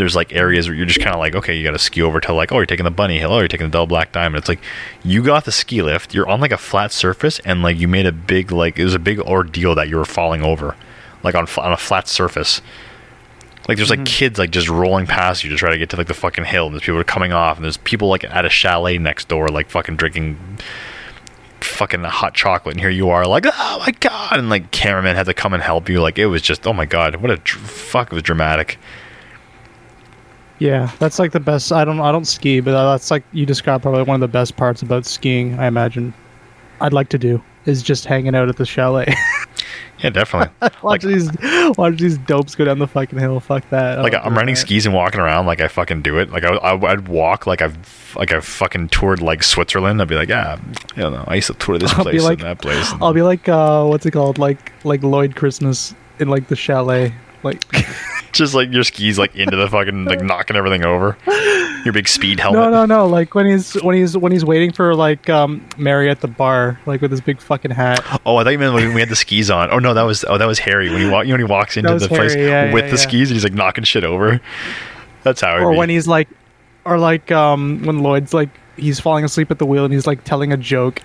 There's 0.01 0.15
like 0.15 0.33
areas 0.33 0.67
where 0.67 0.75
you're 0.75 0.87
just 0.87 0.99
kind 0.99 1.13
of 1.13 1.19
like, 1.19 1.35
okay, 1.35 1.55
you 1.55 1.63
got 1.63 1.73
to 1.73 1.77
ski 1.77 2.01
over 2.01 2.19
to 2.21 2.33
like, 2.33 2.51
oh, 2.51 2.55
you're 2.55 2.65
taking 2.65 2.85
the 2.85 2.89
bunny 2.89 3.19
hill, 3.19 3.33
oh, 3.33 3.37
you're 3.37 3.47
taking 3.47 3.67
the 3.67 3.71
double 3.71 3.85
black 3.85 4.11
diamond. 4.11 4.39
It's 4.39 4.49
like 4.49 4.59
you 5.03 5.21
got 5.21 5.45
the 5.45 5.51
ski 5.51 5.83
lift, 5.83 6.15
you're 6.15 6.27
on 6.27 6.41
like 6.41 6.51
a 6.51 6.57
flat 6.57 6.91
surface, 6.91 7.37
and 7.45 7.61
like 7.61 7.77
you 7.77 7.87
made 7.87 8.07
a 8.07 8.11
big 8.11 8.51
like 8.51 8.79
it 8.79 8.83
was 8.83 8.95
a 8.95 8.99
big 8.99 9.19
ordeal 9.19 9.75
that 9.75 9.89
you 9.89 9.97
were 9.97 10.05
falling 10.05 10.41
over, 10.41 10.75
like 11.21 11.35
on 11.35 11.47
on 11.59 11.71
a 11.71 11.77
flat 11.77 12.07
surface. 12.07 12.63
Like 13.67 13.77
there's 13.77 13.91
like 13.91 13.99
mm-hmm. 13.99 14.05
kids 14.05 14.39
like 14.39 14.49
just 14.49 14.69
rolling 14.69 15.05
past 15.05 15.43
you 15.43 15.51
to 15.51 15.55
try 15.55 15.69
to 15.69 15.77
get 15.77 15.91
to 15.91 15.97
like 15.97 16.07
the 16.07 16.15
fucking 16.15 16.45
hill, 16.45 16.65
and 16.65 16.73
there's 16.73 16.81
people 16.81 17.03
coming 17.03 17.31
off, 17.31 17.57
and 17.57 17.63
there's 17.63 17.77
people 17.77 18.07
like 18.07 18.23
at 18.23 18.43
a 18.43 18.49
chalet 18.49 18.97
next 18.97 19.27
door, 19.27 19.49
like 19.49 19.69
fucking 19.69 19.97
drinking 19.97 20.57
fucking 21.59 22.03
hot 22.03 22.33
chocolate, 22.33 22.73
and 22.73 22.81
here 22.81 22.89
you 22.89 23.11
are, 23.11 23.27
like 23.27 23.45
oh 23.45 23.83
my 23.85 23.91
god, 23.99 24.39
and 24.39 24.49
like 24.49 24.71
cameraman 24.71 25.15
had 25.15 25.27
to 25.27 25.35
come 25.35 25.53
and 25.53 25.61
help 25.61 25.89
you. 25.89 26.01
Like 26.01 26.17
it 26.17 26.25
was 26.25 26.41
just 26.41 26.65
oh 26.65 26.73
my 26.73 26.85
god, 26.85 27.17
what 27.17 27.29
a 27.29 27.37
dr- 27.37 27.69
fuck, 27.69 28.11
it 28.11 28.15
was 28.15 28.23
dramatic. 28.23 28.79
Yeah, 30.61 30.91
that's 30.99 31.17
like 31.17 31.31
the 31.31 31.39
best. 31.39 31.71
I 31.71 31.83
don't. 31.83 31.99
I 31.99 32.11
don't 32.11 32.25
ski, 32.25 32.59
but 32.59 32.71
that's 32.73 33.09
like 33.09 33.23
you 33.31 33.47
described 33.47 33.81
probably 33.81 34.03
one 34.03 34.13
of 34.15 34.21
the 34.21 34.27
best 34.31 34.57
parts 34.57 34.83
about 34.83 35.07
skiing. 35.07 35.57
I 35.57 35.65
imagine. 35.65 36.13
I'd 36.79 36.93
like 36.93 37.09
to 37.09 37.17
do 37.17 37.41
is 37.65 37.81
just 37.81 38.05
hanging 38.05 38.35
out 38.35 38.47
at 38.47 38.57
the 38.57 38.65
chalet, 38.65 39.11
Yeah, 40.03 40.11
definitely. 40.11 40.53
like 40.61 40.83
watch 40.83 41.01
these, 41.03 41.29
watch 41.77 41.97
these 41.97 42.17
dopes 42.19 42.53
go 42.53 42.65
down 42.65 42.77
the 42.77 42.87
fucking 42.87 43.17
hill. 43.17 43.39
Fuck 43.39 43.67
that. 43.71 43.99
Like 44.03 44.13
I'm 44.13 44.33
do 44.33 44.37
renting 44.37 44.53
that. 44.53 44.61
skis 44.61 44.85
and 44.85 44.93
walking 44.93 45.19
around 45.19 45.47
like 45.47 45.61
I 45.61 45.67
fucking 45.67 46.03
do 46.03 46.19
it. 46.19 46.29
Like 46.29 46.43
I, 46.43 46.53
I 46.55 46.91
I'd 46.91 47.07
walk 47.07 47.47
like 47.47 47.63
I've 47.63 48.13
like 48.15 48.31
I've 48.31 48.45
fucking 48.45 48.89
toured 48.89 49.21
like 49.21 49.41
Switzerland. 49.41 49.99
I'd 49.99 50.07
be 50.07 50.15
like, 50.15 50.29
yeah, 50.29 50.59
I 50.95 50.99
don't 50.99 51.13
know. 51.13 51.23
I 51.27 51.35
used 51.35 51.47
to 51.47 51.53
tour 51.55 51.79
this 51.79 51.91
I'll 51.93 52.03
place 52.03 52.23
like- 52.23 52.39
and 52.39 52.47
that 52.47 52.61
place. 52.61 52.91
And 52.91 53.01
I'll 53.03 53.13
be 53.13 53.23
like, 53.23 53.49
uh, 53.49 53.85
what's 53.85 54.05
it 54.05 54.11
called? 54.11 54.37
Like, 54.37 54.71
like 54.83 55.01
Lloyd 55.01 55.35
Christmas 55.35 55.95
in 56.19 56.27
like 56.29 56.49
the 56.49 56.55
chalet. 56.55 57.13
Like, 57.43 57.63
just 58.33 58.53
like 58.53 58.71
your 58.71 58.83
skis 58.83 59.17
like 59.17 59.35
into 59.35 59.55
the 59.55 59.67
fucking 59.67 60.05
like 60.05 60.21
knocking 60.21 60.55
everything 60.55 60.85
over. 60.85 61.17
Your 61.83 61.93
big 61.93 62.07
speed 62.07 62.39
helmet. 62.39 62.59
no, 62.59 62.69
no, 62.69 62.85
no. 62.85 63.07
Like 63.07 63.33
when 63.33 63.47
he's 63.47 63.73
when 63.81 63.95
he's 63.95 64.15
when 64.15 64.31
he's 64.31 64.45
waiting 64.45 64.71
for 64.71 64.93
like 64.95 65.29
um 65.29 65.67
Mary 65.77 66.09
at 66.09 66.21
the 66.21 66.27
bar, 66.27 66.79
like 66.85 67.01
with 67.01 67.11
his 67.11 67.21
big 67.21 67.41
fucking 67.41 67.71
hat. 67.71 67.99
Oh, 68.25 68.37
I 68.37 68.43
thought 68.43 68.51
you 68.51 68.59
meant 68.59 68.73
when 68.73 68.93
we 68.93 68.99
had 68.99 69.09
the 69.09 69.15
skis 69.15 69.49
on. 69.49 69.71
Oh 69.71 69.79
no, 69.79 69.93
that 69.93 70.03
was 70.03 70.23
oh 70.27 70.37
that 70.37 70.45
was 70.45 70.59
Harry 70.59 70.89
when 70.89 71.01
he 71.01 71.09
walk. 71.09 71.25
You 71.25 71.29
know 71.29 71.35
when 71.35 71.47
he 71.47 71.51
walks 71.51 71.77
into 71.77 71.97
the 71.97 72.07
place 72.07 72.35
yeah, 72.35 72.73
with 72.73 72.85
yeah, 72.85 72.91
the 72.91 72.97
yeah. 72.97 73.01
skis 73.01 73.29
and 73.29 73.35
he's 73.35 73.43
like 73.43 73.53
knocking 73.53 73.83
shit 73.83 74.03
over. 74.03 74.39
That's 75.23 75.41
how. 75.41 75.57
or 75.57 75.73
when 75.73 75.89
he's 75.89 76.07
like 76.07 76.29
or 76.85 76.97
like 76.97 77.31
um 77.31 77.83
when 77.83 77.99
Lloyd's 77.99 78.33
like 78.33 78.49
he's 78.77 78.99
falling 78.99 79.25
asleep 79.25 79.51
at 79.51 79.59
the 79.59 79.65
wheel 79.65 79.85
and 79.85 79.93
he's 79.93 80.07
like 80.07 80.23
telling 80.23 80.51
a 80.53 80.57
joke, 80.57 81.01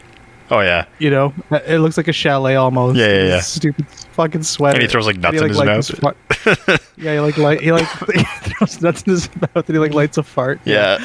Oh 0.51 0.61
yeah, 0.61 0.87
you 0.99 1.11
know? 1.11 1.35
It 1.51 1.81
looks 1.81 1.97
like 1.97 2.09
a 2.09 2.13
chalet 2.13 2.55
almost. 2.55 2.97
Yeah, 2.97 3.09
yeah, 3.09 3.25
yeah. 3.25 3.41
Stupid 3.41 3.89
fucking 3.89 4.45
sweater. 4.45 4.77
and 4.77 4.83
he 4.83 4.89
throws 4.89 5.07
like 5.07 5.19
nuts 5.19 5.41
in 5.41 5.49
his 5.49 5.59
like, 5.59 5.67
mouth. 5.67 6.93
yeah, 6.97 7.15
he 7.15 7.21
like 7.21 7.37
light 7.37 7.61
he 7.61 7.73
like 7.73 7.89
he 8.15 8.23
throws 8.23 8.81
nuts 8.81 9.03
in 9.03 9.13
his 9.13 9.29
mouth 9.41 9.57
and 9.57 9.69
he 9.69 9.79
like 9.79 9.93
lights 9.93 10.19
a 10.19 10.23
fart. 10.23 10.61
Yeah. 10.65 10.99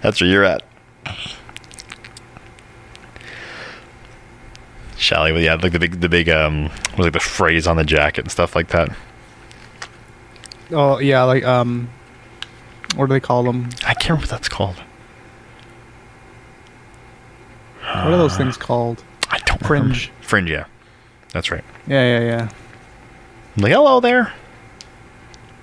That's 0.00 0.20
where 0.20 0.30
you're 0.30 0.44
at. 0.44 0.62
Shally, 4.96 5.44
yeah, 5.44 5.54
like 5.54 5.72
the 5.72 5.78
big, 5.78 6.00
the 6.00 6.08
big, 6.08 6.28
um, 6.28 6.64
was 6.96 7.06
like 7.06 7.12
the 7.12 7.20
phrase 7.20 7.68
on 7.68 7.76
the 7.76 7.84
jacket 7.84 8.22
and 8.22 8.30
stuff 8.32 8.56
like 8.56 8.68
that. 8.68 8.88
Oh 10.72 10.98
yeah, 10.98 11.22
like 11.22 11.44
um 11.44 11.88
what 12.96 13.06
do 13.06 13.12
they 13.12 13.20
call 13.20 13.44
them? 13.44 13.68
I 13.86 13.94
can't 13.94 14.10
remember 14.10 14.22
what 14.22 14.30
that's 14.30 14.48
called. 14.48 14.82
What 17.94 18.12
are 18.12 18.16
those 18.16 18.36
things 18.36 18.56
called? 18.56 19.02
I 19.30 19.38
don't 19.40 19.64
Fringe. 19.66 20.08
remember. 20.08 20.24
Fringe, 20.26 20.50
yeah. 20.50 20.64
That's 21.32 21.50
right. 21.50 21.64
Yeah, 21.86 22.20
yeah, 22.20 22.48
I'm 23.56 23.62
like, 23.62 23.72
hello 23.72 24.00
there. 24.00 24.32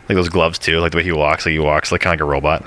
Like 0.09 0.15
those 0.15 0.29
gloves 0.29 0.59
too, 0.59 0.79
like 0.79 0.91
the 0.91 0.97
way 0.97 1.03
he 1.03 1.11
walks, 1.11 1.45
like 1.45 1.53
he 1.53 1.59
walks 1.59 1.91
like 1.91 2.01
kind 2.01 2.13
of 2.13 2.19
like 2.27 2.27
a 2.27 2.31
robot. 2.31 2.65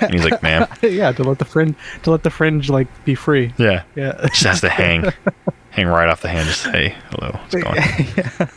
And 0.00 0.12
he's 0.12 0.24
like, 0.24 0.42
ma'am. 0.42 0.66
yeah. 0.82 0.88
yeah, 0.88 1.12
to 1.12 1.22
let 1.22 1.38
the 1.38 1.44
fringe 1.44 1.76
to 2.02 2.10
let 2.10 2.24
the 2.24 2.30
fringe 2.30 2.68
like 2.68 2.88
be 3.04 3.14
free. 3.14 3.52
Yeah. 3.58 3.84
Yeah. 3.94 4.20
Just 4.28 4.42
has 4.42 4.60
to 4.62 4.68
hang. 4.68 5.04
hang 5.70 5.86
right 5.86 6.08
off 6.08 6.22
the 6.22 6.28
hand. 6.28 6.48
Just, 6.48 6.66
hey, 6.66 6.96
hello, 7.10 7.30
what's 7.32 7.54
going 7.54 7.66
on? 7.66 8.48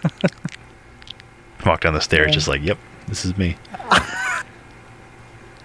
Walk 1.66 1.82
down 1.82 1.94
the 1.94 2.00
stairs, 2.02 2.28
Yeah. 2.30 2.34
just 2.34 2.48
like, 2.48 2.64
yep, 2.64 2.78
this 3.08 3.26
is 3.26 3.38
me. 3.38 3.58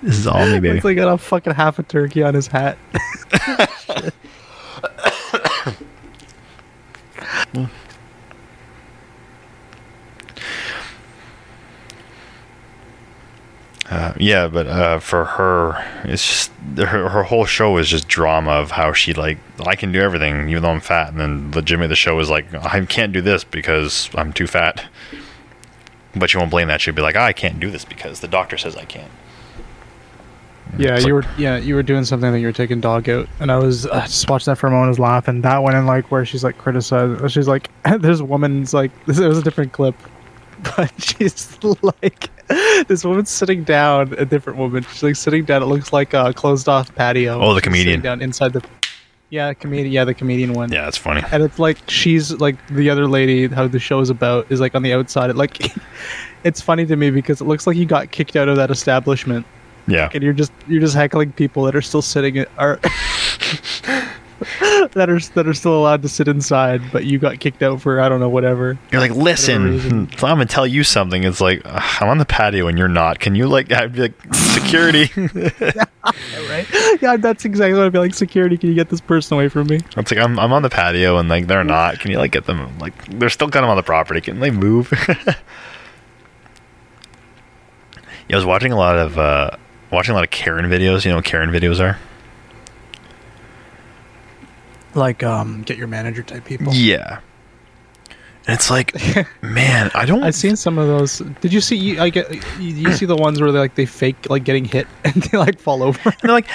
this 0.03 0.19
is 0.19 0.27
all 0.27 0.45
me, 0.47 0.59
baby. 0.61 0.77
It's 0.77 0.85
like 0.85 0.97
got 0.97 1.12
a 1.12 1.16
fucking 1.16 1.55
half 1.55 1.78
a 1.78 1.82
turkey 1.85 2.23
on 2.23 2.35
his 2.35 2.47
hat. 2.49 2.77
Uh, 13.90 14.15
yeah, 14.19 14.48
but 14.48 14.66
uh, 14.66 14.98
for 14.98 15.24
her, 15.24 15.85
it's 16.05 16.27
just 16.27 16.51
her, 16.78 17.09
her 17.11 17.23
whole 17.23 17.44
show 17.44 17.77
is 17.77 17.89
just 17.89 18.09
drama 18.09 18.51
of 18.51 18.73
how 18.73 18.93
she 18.93 19.12
like 19.12 19.39
I 19.66 19.77
can 19.77 19.93
do 19.93 20.01
everything 20.01 20.48
even 20.48 20.62
though 20.62 20.70
I'm 20.70 20.81
fat, 20.81 21.11
and 21.11 21.20
then 21.20 21.51
the 21.51 21.59
legitimately 21.59 21.89
the 21.89 21.97
show 21.97 22.19
is 22.19 22.31
like 22.31 22.52
I 22.55 22.85
can't 22.86 23.12
do 23.12 23.20
this 23.20 23.44
because 23.44 24.09
I'm 24.15 24.32
too 24.32 24.47
fat. 24.47 24.86
But 26.16 26.31
she 26.31 26.39
won't 26.39 26.51
blame 26.51 26.69
that. 26.69 26.81
She'll 26.81 26.94
be 26.94 27.02
like, 27.02 27.16
I 27.16 27.32
can't 27.32 27.61
do 27.61 27.70
this 27.70 27.85
because 27.85 28.20
the 28.20 28.28
doctor 28.28 28.56
says 28.56 28.74
I 28.77 28.85
can't. 28.85 29.11
Yeah, 30.78 30.95
It's 30.97 31.05
you 31.07 31.15
like- 31.15 31.24
were 31.27 31.31
yeah 31.41 31.57
you 31.59 31.74
were 31.74 31.82
doing 31.82 32.05
something 32.05 32.32
that 32.32 32.41
you 32.41 32.47
were 32.47 32.53
taking 32.53 32.81
dog 32.81 33.09
out, 33.09 33.28
and 33.41 33.53
I 33.53 33.59
was 33.59 33.86
uh, 33.86 34.01
just 34.03 34.28
watching 34.28 34.51
that 34.51 34.57
for 34.57 34.66
a 34.66 34.70
moment. 34.70 34.86
I 34.86 34.89
was 34.89 34.99
laughing. 34.99 35.41
That 35.43 35.62
one 35.62 35.74
and 35.77 35.86
like 35.86 36.11
where 36.11 36.24
she's 36.24 36.43
like 36.43 36.59
criticizing. 36.59 37.27
She's 37.28 37.47
like, 37.49 37.70
"There's 38.01 38.20
a 38.20 38.24
woman's 38.24 38.74
like 38.74 38.91
this. 39.07 39.19
It 39.24 39.28
was 39.28 39.39
a 39.39 39.43
different 39.43 39.73
clip, 39.73 39.95
but 40.77 40.91
she's 41.01 41.57
like, 41.82 42.28
this 42.89 43.05
woman's 43.05 43.31
sitting 43.31 43.62
down. 43.65 44.15
A 44.19 44.24
different 44.24 44.59
woman. 44.59 44.82
She's 44.85 45.03
like 45.03 45.16
sitting 45.16 45.45
down. 45.45 45.62
It 45.62 45.66
looks 45.66 45.93
like 45.93 46.12
a 46.15 46.32
closed 46.32 46.69
off 46.69 46.93
patio. 46.95 47.41
Oh, 47.41 47.55
the 47.55 47.61
comedian. 47.61 48.01
down 48.01 48.20
inside 48.20 48.53
the. 48.53 48.65
Yeah, 49.31 49.53
comedian. 49.53 49.93
Yeah, 49.93 50.05
the 50.05 50.15
comedian 50.15 50.53
one. 50.55 50.70
Yeah, 50.73 50.86
it's 50.89 50.97
funny. 50.99 51.23
and 51.32 51.43
it's 51.43 51.59
like 51.59 51.78
she's 51.89 52.32
like 52.32 52.57
the 52.69 52.91
other 52.91 53.07
lady 53.07 53.49
how 53.49 53.66
the 53.69 53.78
show 53.81 54.01
is 54.01 54.11
about 54.11 54.47
is 54.51 54.61
like 54.61 54.74
on 54.74 54.82
the 54.82 54.93
outside 54.93 55.31
it 55.31 55.35
like 55.36 55.73
it's 56.45 56.61
funny 56.61 56.86
to 56.86 56.95
me 56.95 57.11
because 57.11 57.41
it 57.41 57.45
looks 57.45 57.66
like 57.66 57.77
you 57.77 57.85
got 57.86 58.11
kicked 58.12 58.36
out 58.36 58.49
of 58.49 58.57
that 58.57 58.70
establishment 58.70 59.45
Yeah, 59.86 60.11
and 60.15 60.23
you're 60.23 60.32
just 60.32 60.52
you're 60.66 60.81
just 60.81 60.94
heckling 60.94 61.32
people 61.32 61.65
that 61.65 61.77
are 61.77 61.82
still 61.82 62.02
sitting 62.02 62.36
in, 62.36 62.47
are 62.59 62.78
that 64.94 65.09
are 65.09 65.19
that 65.20 65.47
are 65.47 65.55
still 65.55 65.77
allowed 65.78 66.02
to 66.02 66.09
sit 66.09 66.28
inside 66.28 66.82
but 66.93 67.05
you 67.05 67.19
got 67.19 67.39
kicked 67.40 67.62
out 67.62 67.81
for 67.81 68.01
i 68.01 68.09
don't 68.09 68.20
know 68.20 68.28
whatever 68.28 68.77
you're 68.90 69.01
like, 69.01 69.12
listen, 69.12 69.65
reason. 69.65 70.09
I'm 70.15 70.19
gonna 70.19 70.47
tell 70.47 70.66
you 70.66 70.85
something. 70.85 71.24
It's 71.24 71.40
like 71.40 71.62
"Ugh, 71.65 71.97
I'm 72.01 72.09
on 72.09 72.19
the 72.19 72.24
patio 72.24 72.66
and 72.66 72.77
you're 72.78 72.89
not. 72.89 73.20
Can 73.20 73.35
you 73.35 73.47
like, 73.47 73.73
I'd 73.73 73.93
be 73.93 74.01
like, 74.02 74.35
security? 74.35 75.11
right 76.51 76.66
yeah 77.01 77.16
that's 77.16 77.47
exactly 77.47 77.73
what 77.78 77.86
i'd 77.86 77.93
be 77.93 77.98
like 77.98 78.12
security 78.12 78.59
can 78.59 78.69
you 78.69 78.74
get 78.74 78.90
this 78.90 79.01
person 79.01 79.36
away 79.36 79.48
from 79.48 79.66
me 79.69 79.81
It's 79.97 80.11
like 80.11 80.20
I'm 80.20 80.39
I'm 80.39 80.52
on 80.52 80.61
the 80.62 80.69
patio 80.69 81.16
and 81.16 81.28
like 81.28 81.47
they're 81.47 81.65
not. 81.65 81.98
Can 82.01 82.11
you 82.11 82.19
like 82.19 82.32
get 82.32 82.44
them 82.44 82.78
like 82.78 82.93
they're 83.19 83.31
still 83.31 83.48
kind 83.48 83.65
of 83.65 83.70
on 83.70 83.77
the 83.77 83.82
property? 83.82 84.20
Can 84.20 84.40
they 84.40 84.51
move? 84.51 84.93
yeah, 85.09 85.35
I 88.31 88.36
was 88.36 88.44
watching 88.44 88.73
a 88.73 88.77
lot 88.77 88.97
of 88.97 89.19
uh 89.19 89.51
watching 89.90 90.12
a 90.12 90.15
lot 90.15 90.24
of 90.24 90.31
Karen 90.31 90.66
videos. 90.66 91.05
You 91.05 91.11
know 91.11 91.16
what 91.16 91.24
Karen 91.24 91.51
videos 91.51 91.81
are? 91.81 91.98
like 94.97 95.24
um 95.24 95.62
get 95.62 95.77
your 95.77 95.89
manager 95.89 96.23
type 96.23 96.44
people 96.44 96.73
Yeah. 96.73 97.19
And 98.47 98.55
it's 98.55 98.71
like, 98.71 98.95
man, 99.43 99.91
I 99.95 100.05
don't. 100.05 100.23
I've 100.23 100.35
seen 100.35 100.57
some 100.57 100.77
of 100.77 100.87
those. 100.87 101.19
Did 101.41 101.53
you 101.53 101.61
see? 101.62 101.77
You, 101.77 102.01
I 102.01 102.11
get. 102.11 102.31
You, 102.61 102.69
you 102.75 102.93
see 102.93 103.07
the 103.07 103.16
ones 103.16 103.41
where 103.41 103.51
they 103.51 103.59
like 103.59 103.75
they 103.75 103.87
fake 103.87 104.29
like 104.29 104.45
getting 104.45 104.66
hit 104.66 104.87
and 105.05 105.15
they 105.15 105.39
like 105.39 105.59
fall 105.59 105.83
over. 105.83 105.99
And 106.05 106.16
they're 106.21 106.31
like, 106.33 106.49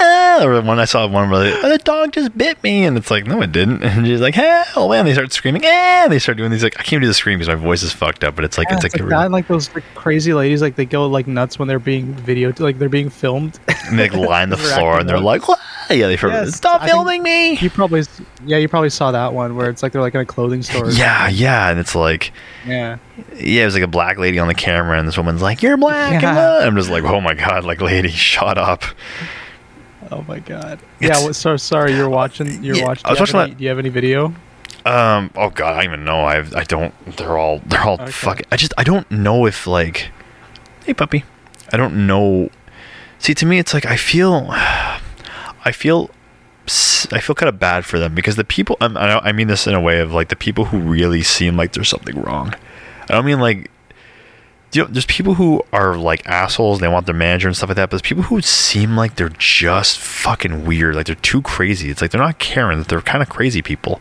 ah, 0.00 0.44
or 0.44 0.60
one 0.62 0.78
I 0.78 0.84
saw 0.84 1.06
one 1.08 1.30
where 1.30 1.42
they, 1.42 1.52
oh, 1.52 1.68
the 1.68 1.78
dog 1.78 2.12
just 2.12 2.36
bit 2.38 2.62
me, 2.62 2.84
and 2.84 2.96
it's 2.96 3.10
like, 3.10 3.26
no, 3.26 3.42
it 3.42 3.50
didn't. 3.52 3.82
And 3.94 4.06
she's 4.06 4.20
like, 4.20 4.34
hell, 4.34 4.88
man. 4.88 5.04
They 5.04 5.12
start 5.12 5.32
screaming, 5.32 5.64
and 5.64 6.10
they 6.12 6.18
start 6.18 6.38
doing 6.38 6.50
these 6.50 6.62
like, 6.62 6.78
I 6.78 6.82
can't 6.82 7.00
do 7.02 7.06
the 7.08 7.14
scream 7.14 7.38
because 7.38 7.48
my 7.48 7.60
voice 7.60 7.82
is 7.82 7.92
fucked 7.92 8.24
up, 8.24 8.34
but 8.36 8.44
it's 8.44 8.56
like, 8.58 8.68
Yeah, 8.70 8.76
it's 8.76 8.84
it's 8.84 8.94
like, 8.94 9.02
like 9.02 9.08
a 9.08 9.14
that, 9.24 9.30
like 9.32 9.48
those 9.48 9.74
like, 9.74 9.84
crazy 9.94 10.34
ladies, 10.34 10.62
like 10.62 10.76
they 10.76 10.84
go 10.84 11.06
like 11.06 11.26
nuts 11.26 11.58
when 11.58 11.68
they're 11.68 11.78
being 11.78 12.14
videoed, 12.14 12.60
like 12.60 12.78
they're 12.78 12.88
being 12.88 13.10
filmed. 13.10 13.58
and 13.86 13.98
they 13.98 14.08
like 14.08 14.28
line 14.28 14.48
the 14.50 14.56
floor, 14.56 14.98
and 15.00 15.08
they're 15.08 15.18
like, 15.20 15.42
yeah, 15.90 16.06
they 16.06 16.16
Yes, 16.16 16.56
stop 16.56 16.82
I 16.82 16.88
filming 16.88 17.22
me. 17.22 17.56
you 17.58 17.70
probably, 17.70 18.02
yeah, 18.46 18.56
you 18.58 18.68
probably 18.68 18.90
saw 18.90 19.10
that 19.12 19.32
one 19.32 19.56
where 19.56 19.68
it's 19.68 19.82
like 19.82 19.92
they're 19.92 20.00
like 20.02 20.14
in 20.14 20.20
a 20.20 20.26
clothing 20.26 20.62
store. 20.62 20.86
or 20.86 20.90
Yeah, 21.30 21.64
yeah, 21.64 21.70
and 21.70 21.78
it's 21.80 21.94
like, 21.94 22.32
yeah. 22.66 22.98
yeah, 23.36 23.62
it 23.62 23.64
was 23.66 23.74
like 23.74 23.82
a 23.82 23.88
black 23.88 24.18
lady 24.18 24.38
on 24.38 24.48
the 24.48 24.54
camera, 24.54 24.98
and 24.98 25.06
this 25.08 25.16
woman's 25.16 25.42
like, 25.42 25.62
"You're 25.62 25.76
black," 25.76 26.22
Yeah. 26.22 26.58
I'm 26.62 26.76
just 26.76 26.90
like, 26.90 27.04
"Oh 27.04 27.20
my 27.20 27.34
god, 27.34 27.64
like, 27.64 27.80
lady, 27.80 28.08
shut 28.30 28.58
up." 28.58 28.82
Oh 30.10 30.22
my 30.28 30.38
god. 30.38 30.80
It's- 31.00 31.18
yeah. 31.20 31.24
Well, 31.24 31.32
so 31.34 31.56
sorry, 31.56 31.94
you're 31.94 32.08
watching. 32.10 32.62
You're 32.62 32.76
Yeah, 32.76 32.84
watching. 32.84 33.06
I 33.06 33.10
was 33.10 33.18
do 33.18 33.22
you 33.22 33.26
have 33.26 33.34
watching 33.34 33.40
any- 33.40 33.50
that- 33.50 33.58
Do 33.58 33.64
you 33.64 33.68
have 33.70 33.78
any 33.78 33.88
video? 33.88 34.34
Um, 34.86 35.30
oh 35.34 35.48
god, 35.48 35.72
I 35.72 35.76
don't 35.76 35.84
even 35.94 36.04
know. 36.04 36.20
I 36.24 36.38
I 36.54 36.64
don't. 36.64 36.92
They're 37.16 37.38
all 37.38 37.60
they're 37.66 37.80
all 37.82 37.94
Okay. 38.00 38.10
fucking. 38.10 38.46
I 38.52 38.56
just 38.56 38.74
I 38.76 38.84
don't 38.84 39.10
know 39.10 39.46
if 39.46 39.66
like, 39.66 40.10
hey 40.84 40.92
puppy, 40.92 41.24
I 41.72 41.78
don't 41.78 42.06
know. 42.06 42.50
See, 43.18 43.32
to 43.34 43.46
me, 43.46 43.58
it's 43.58 43.72
like 43.72 43.86
I 43.86 43.96
feel, 43.96 44.48
I 44.50 45.72
feel, 45.72 46.10
I 47.12 47.20
feel 47.20 47.34
kind 47.34 47.48
of 47.48 47.58
bad 47.58 47.84
for 47.84 47.98
them 47.98 48.14
because 48.14 48.36
the 48.36 48.44
people. 48.44 48.76
I'm, 48.80 48.96
I 48.96 49.32
mean 49.32 49.48
this 49.48 49.66
in 49.66 49.74
a 49.74 49.80
way 49.80 50.00
of 50.00 50.12
like 50.12 50.28
the 50.28 50.36
people 50.36 50.66
who 50.66 50.78
really 50.78 51.22
seem 51.22 51.56
like 51.56 51.72
there's 51.72 51.88
something 51.88 52.20
wrong. 52.20 52.54
I 53.02 53.14
don't 53.14 53.26
mean 53.26 53.40
like. 53.40 53.70
You 54.72 54.82
know, 54.82 54.88
there's 54.88 55.06
people 55.06 55.34
who 55.34 55.62
are 55.72 55.96
like 55.96 56.26
assholes. 56.26 56.80
They 56.80 56.88
want 56.88 57.06
their 57.06 57.14
manager 57.14 57.46
and 57.46 57.56
stuff 57.56 57.68
like 57.68 57.76
that. 57.76 57.90
But 57.90 57.90
there's 57.90 58.02
people 58.02 58.24
who 58.24 58.40
seem 58.40 58.96
like 58.96 59.14
they're 59.14 59.28
just 59.28 59.98
fucking 59.98 60.64
weird. 60.64 60.96
Like 60.96 61.06
they're 61.06 61.14
too 61.14 61.42
crazy. 61.42 61.90
It's 61.90 62.02
like 62.02 62.10
they're 62.10 62.20
not 62.20 62.40
Karens. 62.40 62.88
They're 62.88 63.00
kind 63.00 63.22
of 63.22 63.28
crazy 63.28 63.62
people. 63.62 64.00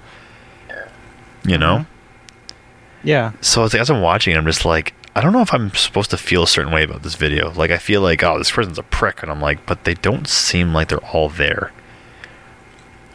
You 1.46 1.58
know. 1.58 1.80
Mhm. 1.80 1.86
Yeah. 3.04 3.34
So 3.42 3.64
it's 3.66 3.74
like 3.74 3.82
as 3.82 3.90
I'm 3.90 4.02
watching, 4.02 4.34
it, 4.34 4.38
I'm 4.38 4.46
just 4.46 4.66
like, 4.66 4.94
I 5.16 5.22
don't 5.22 5.34
know 5.34 5.42
if 5.42 5.54
I'm 5.54 5.72
supposed 5.76 6.10
to 6.12 6.18
feel 6.18 6.44
a 6.44 6.48
certain 6.48 6.72
way 6.72 6.84
about 6.84 7.04
this 7.04 7.16
video. 7.16 7.52
Like 7.52 7.70
I 7.70 7.78
feel 7.78 8.02
like, 8.02 8.24
oh, 8.24 8.38
this 8.38 8.50
person's 8.50 8.80
a 8.80 8.84
prick, 8.84 9.22
and 9.22 9.30
I'm 9.30 9.42
like, 9.42 9.66
but 9.66 9.84
they 9.84 9.94
don't 9.94 10.28
seem 10.28 10.74
like 10.74 10.88
they're 10.88 11.06
all 11.06 11.30
there, 11.30 11.72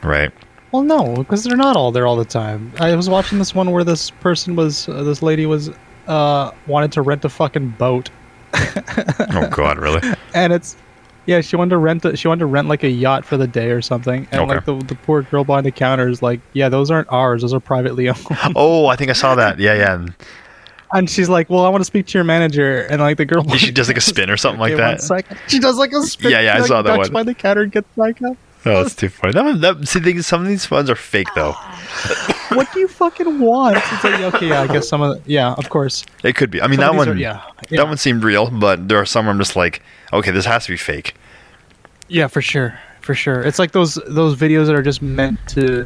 right? 0.03 0.33
Well, 0.73 0.83
no, 0.83 1.15
because 1.17 1.45
they're 1.45 1.57
not 1.57 1.77
all 1.77 1.93
there 1.93 2.07
all 2.07 2.17
the 2.17 2.25
time. 2.27 2.73
I 2.79 2.95
was 2.95 3.09
watching 3.09 3.39
this 3.39 3.55
one 3.55 3.71
where 3.71 3.85
this 3.85 4.11
person 4.11 4.55
was, 4.55 4.89
uh, 4.89 5.03
this 5.03 5.23
lady 5.23 5.47
was, 5.47 5.71
uh, 6.07 6.51
wanted 6.67 6.93
to 6.93 7.03
rent 7.03 7.25
a 7.25 7.29
fucking 7.29 7.71
boat, 7.79 8.11
oh 8.55 9.49
God, 9.51 9.79
really? 9.79 10.01
and 10.35 10.53
it's, 10.53 10.77
yeah, 11.27 11.41
she 11.41 11.57
wanted 11.57 11.71
to 11.71 11.79
rent, 11.79 12.05
a, 12.05 12.17
she 12.17 12.29
wanted 12.29 12.41
to 12.41 12.47
rent 12.47 12.69
like 12.69 12.83
a 12.83 12.89
yacht 12.89 13.25
for 13.25 13.37
the 13.37 13.47
day 13.47 13.71
or 13.71 13.81
something, 13.83 14.27
and 14.31 14.41
Okay. 14.43 14.55
like 14.55 14.65
the 14.65 14.77
the 14.87 14.95
poor 14.95 15.23
girl 15.23 15.45
behind 15.45 15.67
the 15.67 15.71
counter 15.71 16.09
is 16.09 16.23
like, 16.23 16.41
yeah, 16.55 16.69
those 16.69 16.91
aren't 16.91 17.09
ours, 17.11 17.43
those 17.43 17.53
are 17.55 17.61
privately 17.61 18.09
owned, 18.09 18.19
Oh, 18.57 18.87
I 18.87 18.97
think 18.97 19.11
I 19.11 19.15
saw 19.15 19.35
that. 19.35 19.59
Yeah, 19.59 19.75
yeah. 19.75 20.07
And 20.93 21.11
she's 21.11 21.29
like, 21.29 21.51
well, 21.51 21.67
I 21.67 21.69
want 21.69 21.83
to 21.83 21.85
speak 21.87 22.07
to 22.07 22.17
your 22.19 22.25
manager, 22.25 22.81
and 22.91 23.03
like 23.03 23.19
the 23.19 23.27
girl, 23.27 23.47
she 23.57 23.71
does 23.71 23.89
like 23.89 23.99
a 23.99 24.03
spin 24.03 24.31
or 24.31 24.39
something 24.39 24.61
like 24.61 24.73
Okay, 24.73 24.97
that. 24.97 25.39
She 25.49 25.59
does 25.59 25.77
like 25.77 25.93
a 25.93 26.03
spin. 26.03 26.31
Yeah, 26.31 26.41
yeah, 26.41 26.55
I 26.57 26.59
like, 26.61 26.69
saw 26.69 26.81
that 26.81 26.97
one. 26.97 27.13
By 27.13 27.23
the 27.25 27.35
counter 27.35 27.63
and 27.63 27.73
gets 27.73 27.89
back 27.95 28.23
up. 28.23 28.37
Oh, 28.69 28.83
that's 28.83 28.95
too 28.95 29.09
funny. 29.09 29.33
That, 29.33 29.45
one- 29.45 29.61
that, 29.61 29.89
see, 29.89 29.99
the 29.99 30.05
thing 30.05 30.17
is, 30.19 30.27
some 30.27 30.43
of 30.43 30.49
these 30.49 30.71
ones 30.71 30.89
are 30.91 30.95
fake 30.95 31.29
though. 31.35 31.55
What 32.53 32.73
do 32.73 32.81
you 32.81 32.89
fucking 32.89 33.41
want? 33.41 33.77
It's 33.77 34.05
like, 34.05 34.21
okay, 34.35 34.49
yeah, 34.49 34.63
I 34.63 34.67
guess 34.69 34.89
some 34.89 35.03
of 35.03 35.23
the, 35.23 35.31
yeah, 35.31 35.53
of 35.53 35.69
course. 35.69 36.07
It 36.25 36.35
could 36.35 36.51
be. 36.51 36.63
I 36.63 36.67
mean, 36.67 36.79
Some 36.81 36.93
that 36.93 36.99
one, 36.99 37.09
are- 37.11 37.15
yeah, 37.15 37.43
yeah. 37.69 37.77
that 37.83 37.89
one 37.89 37.99
seemed 37.99 38.25
real, 38.25 38.51
but 38.51 38.89
there 38.89 38.97
are 38.99 39.05
some 39.05 39.27
where 39.27 39.33
I'm 39.33 39.39
just 39.39 39.55
like, 39.55 39.83
okay, 40.15 40.31
this 40.31 40.47
has 40.47 40.65
to 40.65 40.73
be 40.73 40.79
fake. 40.79 41.15
Yeah, 42.09 42.27
for 42.27 42.41
sure, 42.41 42.79
for 43.03 43.15
sure. 43.15 43.43
It's 43.43 43.59
like 43.59 43.73
those 43.73 43.97
those 44.07 44.35
videos 44.35 44.67
that 44.67 44.75
are 44.75 44.83
just 44.83 45.03
meant 45.03 45.39
to. 45.49 45.85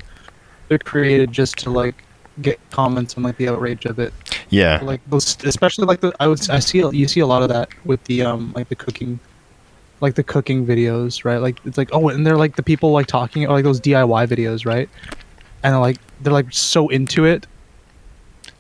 They're 0.68 0.78
created 0.78 1.32
just 1.32 1.59
to 1.59 1.70
like 1.70 2.04
get 2.40 2.60
comments 2.70 3.14
and 3.14 3.24
like 3.24 3.36
the 3.38 3.48
outrage 3.48 3.84
of 3.84 3.98
it. 3.98 4.14
Yeah, 4.48 4.80
Like 4.82 5.00
those, 5.10 5.36
especially 5.44 5.86
like 5.86 6.00
the 6.00 6.14
I 6.20 6.28
would 6.28 6.48
I 6.48 6.60
see 6.60 6.78
you 6.92 7.09
see 7.09 7.20
a 7.20 7.26
lot 7.26 7.42
of 7.42 7.48
that 7.48 7.70
with 7.84 8.02
the 8.04 8.22
um 8.22 8.52
like 8.54 8.68
the 8.68 8.76
cooking, 8.76 9.18
like 10.02 10.16
the 10.16 10.22
cooking 10.24 10.66
videos, 10.66 11.24
right? 11.24 11.38
Like 11.38 11.58
it's 11.64 11.78
like 11.78 11.88
oh, 11.92 12.08
and 12.08 12.26
they're 12.26 12.36
like 12.36 12.56
the 12.56 12.62
people 12.62 12.90
like 12.90 13.06
talking 13.06 13.46
or 13.46 13.52
like 13.54 13.64
those 13.64 13.80
DIY 13.80 14.26
videos, 14.28 14.66
right? 14.66 14.88
And 15.62 15.78
like 15.80 15.96
they're 16.20 16.32
like 16.32 16.52
so 16.52 16.88
into 16.88 17.24
it, 17.24 17.46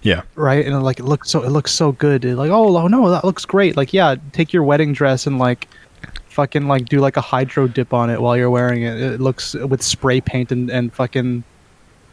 yeah, 0.02 0.22
right? 0.36 0.64
And 0.64 0.82
like 0.82 1.00
it 1.00 1.04
looks 1.04 1.30
so 1.30 1.42
it 1.42 1.50
looks 1.50 1.72
so 1.72 1.92
good. 1.92 2.22
They're 2.22 2.36
like 2.36 2.50
oh 2.50 2.76
oh, 2.76 2.86
no, 2.86 3.10
that 3.10 3.24
looks 3.24 3.44
great. 3.44 3.76
Like 3.76 3.92
yeah, 3.92 4.14
take 4.32 4.52
your 4.52 4.62
wedding 4.62 4.92
dress 4.92 5.26
and 5.26 5.38
like 5.38 5.68
fucking 6.28 6.66
like 6.68 6.86
do 6.86 7.00
like 7.00 7.16
a 7.16 7.20
hydro 7.20 7.68
dip 7.68 7.92
on 7.92 8.08
it 8.08 8.22
while 8.22 8.36
you're 8.36 8.50
wearing 8.50 8.82
it. 8.82 9.00
It 9.00 9.20
looks 9.20 9.54
with 9.54 9.82
spray 9.82 10.20
paint 10.20 10.52
and 10.52 10.70
and 10.70 10.92
fucking. 10.92 11.44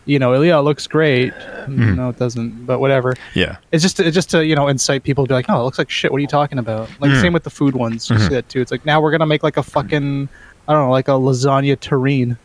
You 0.09 0.19
know, 0.19 0.41
yeah, 0.41 0.57
it 0.59 0.63
looks 0.63 0.87
great. 0.87 1.33
Mhm. 1.67 1.95
No, 1.95 2.09
it 2.09 2.17
doesn't. 2.17 2.65
But 2.65 2.79
whatever. 2.79 3.15
yeah, 3.35 3.57
It's 3.71 3.83
just 3.83 3.99
it's 3.99 4.15
just 4.15 4.29
to 4.31 4.45
you 4.45 4.55
know 4.55 4.67
incite 4.67 5.03
people 5.03 5.23
to 5.25 5.27
be 5.29 5.33
like, 5.35 5.45
oh, 5.49 5.61
it 5.61 5.63
looks 5.63 5.77
like 5.77 5.89
shit. 5.89 6.11
What 6.11 6.17
are 6.17 6.21
you 6.21 6.27
talking 6.27 6.57
about? 6.59 6.89
Like 6.99 7.11
Mm. 7.11 7.21
same 7.21 7.33
with 7.33 7.43
the 7.43 7.49
food 7.49 7.75
ones. 7.75 8.09
You 8.09 8.15
Mhm. 8.15 8.27
see 8.27 8.33
that 8.35 8.49
too. 8.49 8.59
It's 8.61 8.71
like 8.71 8.85
now 8.85 8.99
we're 9.01 9.11
gonna 9.11 9.25
make 9.27 9.43
like 9.43 9.57
a 9.57 9.63
fucking 9.63 10.27
I 10.67 10.73
don't 10.73 10.85
know, 10.87 10.91
like 10.91 11.07
a 11.07 11.11
lasagna 11.11 11.77
terrine. 11.77 12.37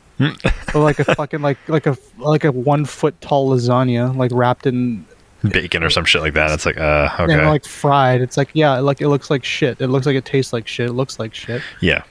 or 0.74 0.80
like 0.82 0.98
a 1.00 1.04
fucking 1.16 1.42
like 1.42 1.58
like 1.68 1.86
a 1.86 1.96
like 2.18 2.44
a 2.44 2.52
one 2.52 2.84
foot 2.84 3.20
tall 3.20 3.50
lasagna 3.50 4.14
like 4.16 4.30
wrapped 4.32 4.66
in 4.66 5.04
Bacon 5.42 5.82
or 5.82 5.90
some 5.90 6.04
shit 6.06 6.22
like 6.22 6.32
that. 6.34 6.50
It's 6.52 6.64
like, 6.64 6.78
uh, 6.78 7.08
okay. 7.20 7.34
and 7.34 7.46
like 7.48 7.66
fried. 7.66 8.22
It's 8.22 8.36
like 8.38 8.48
yeah, 8.54 8.78
like 8.78 9.00
it 9.02 9.08
looks 9.08 9.28
like 9.28 9.44
shit. 9.44 9.80
It 9.80 9.88
looks 9.88 10.06
like 10.06 10.16
it 10.16 10.24
tastes 10.24 10.52
like 10.52 10.66
shit. 10.66 10.88
It 10.88 10.92
looks 10.94 11.18
like 11.18 11.34
shit. 11.34 11.60
yeah. 11.80 12.02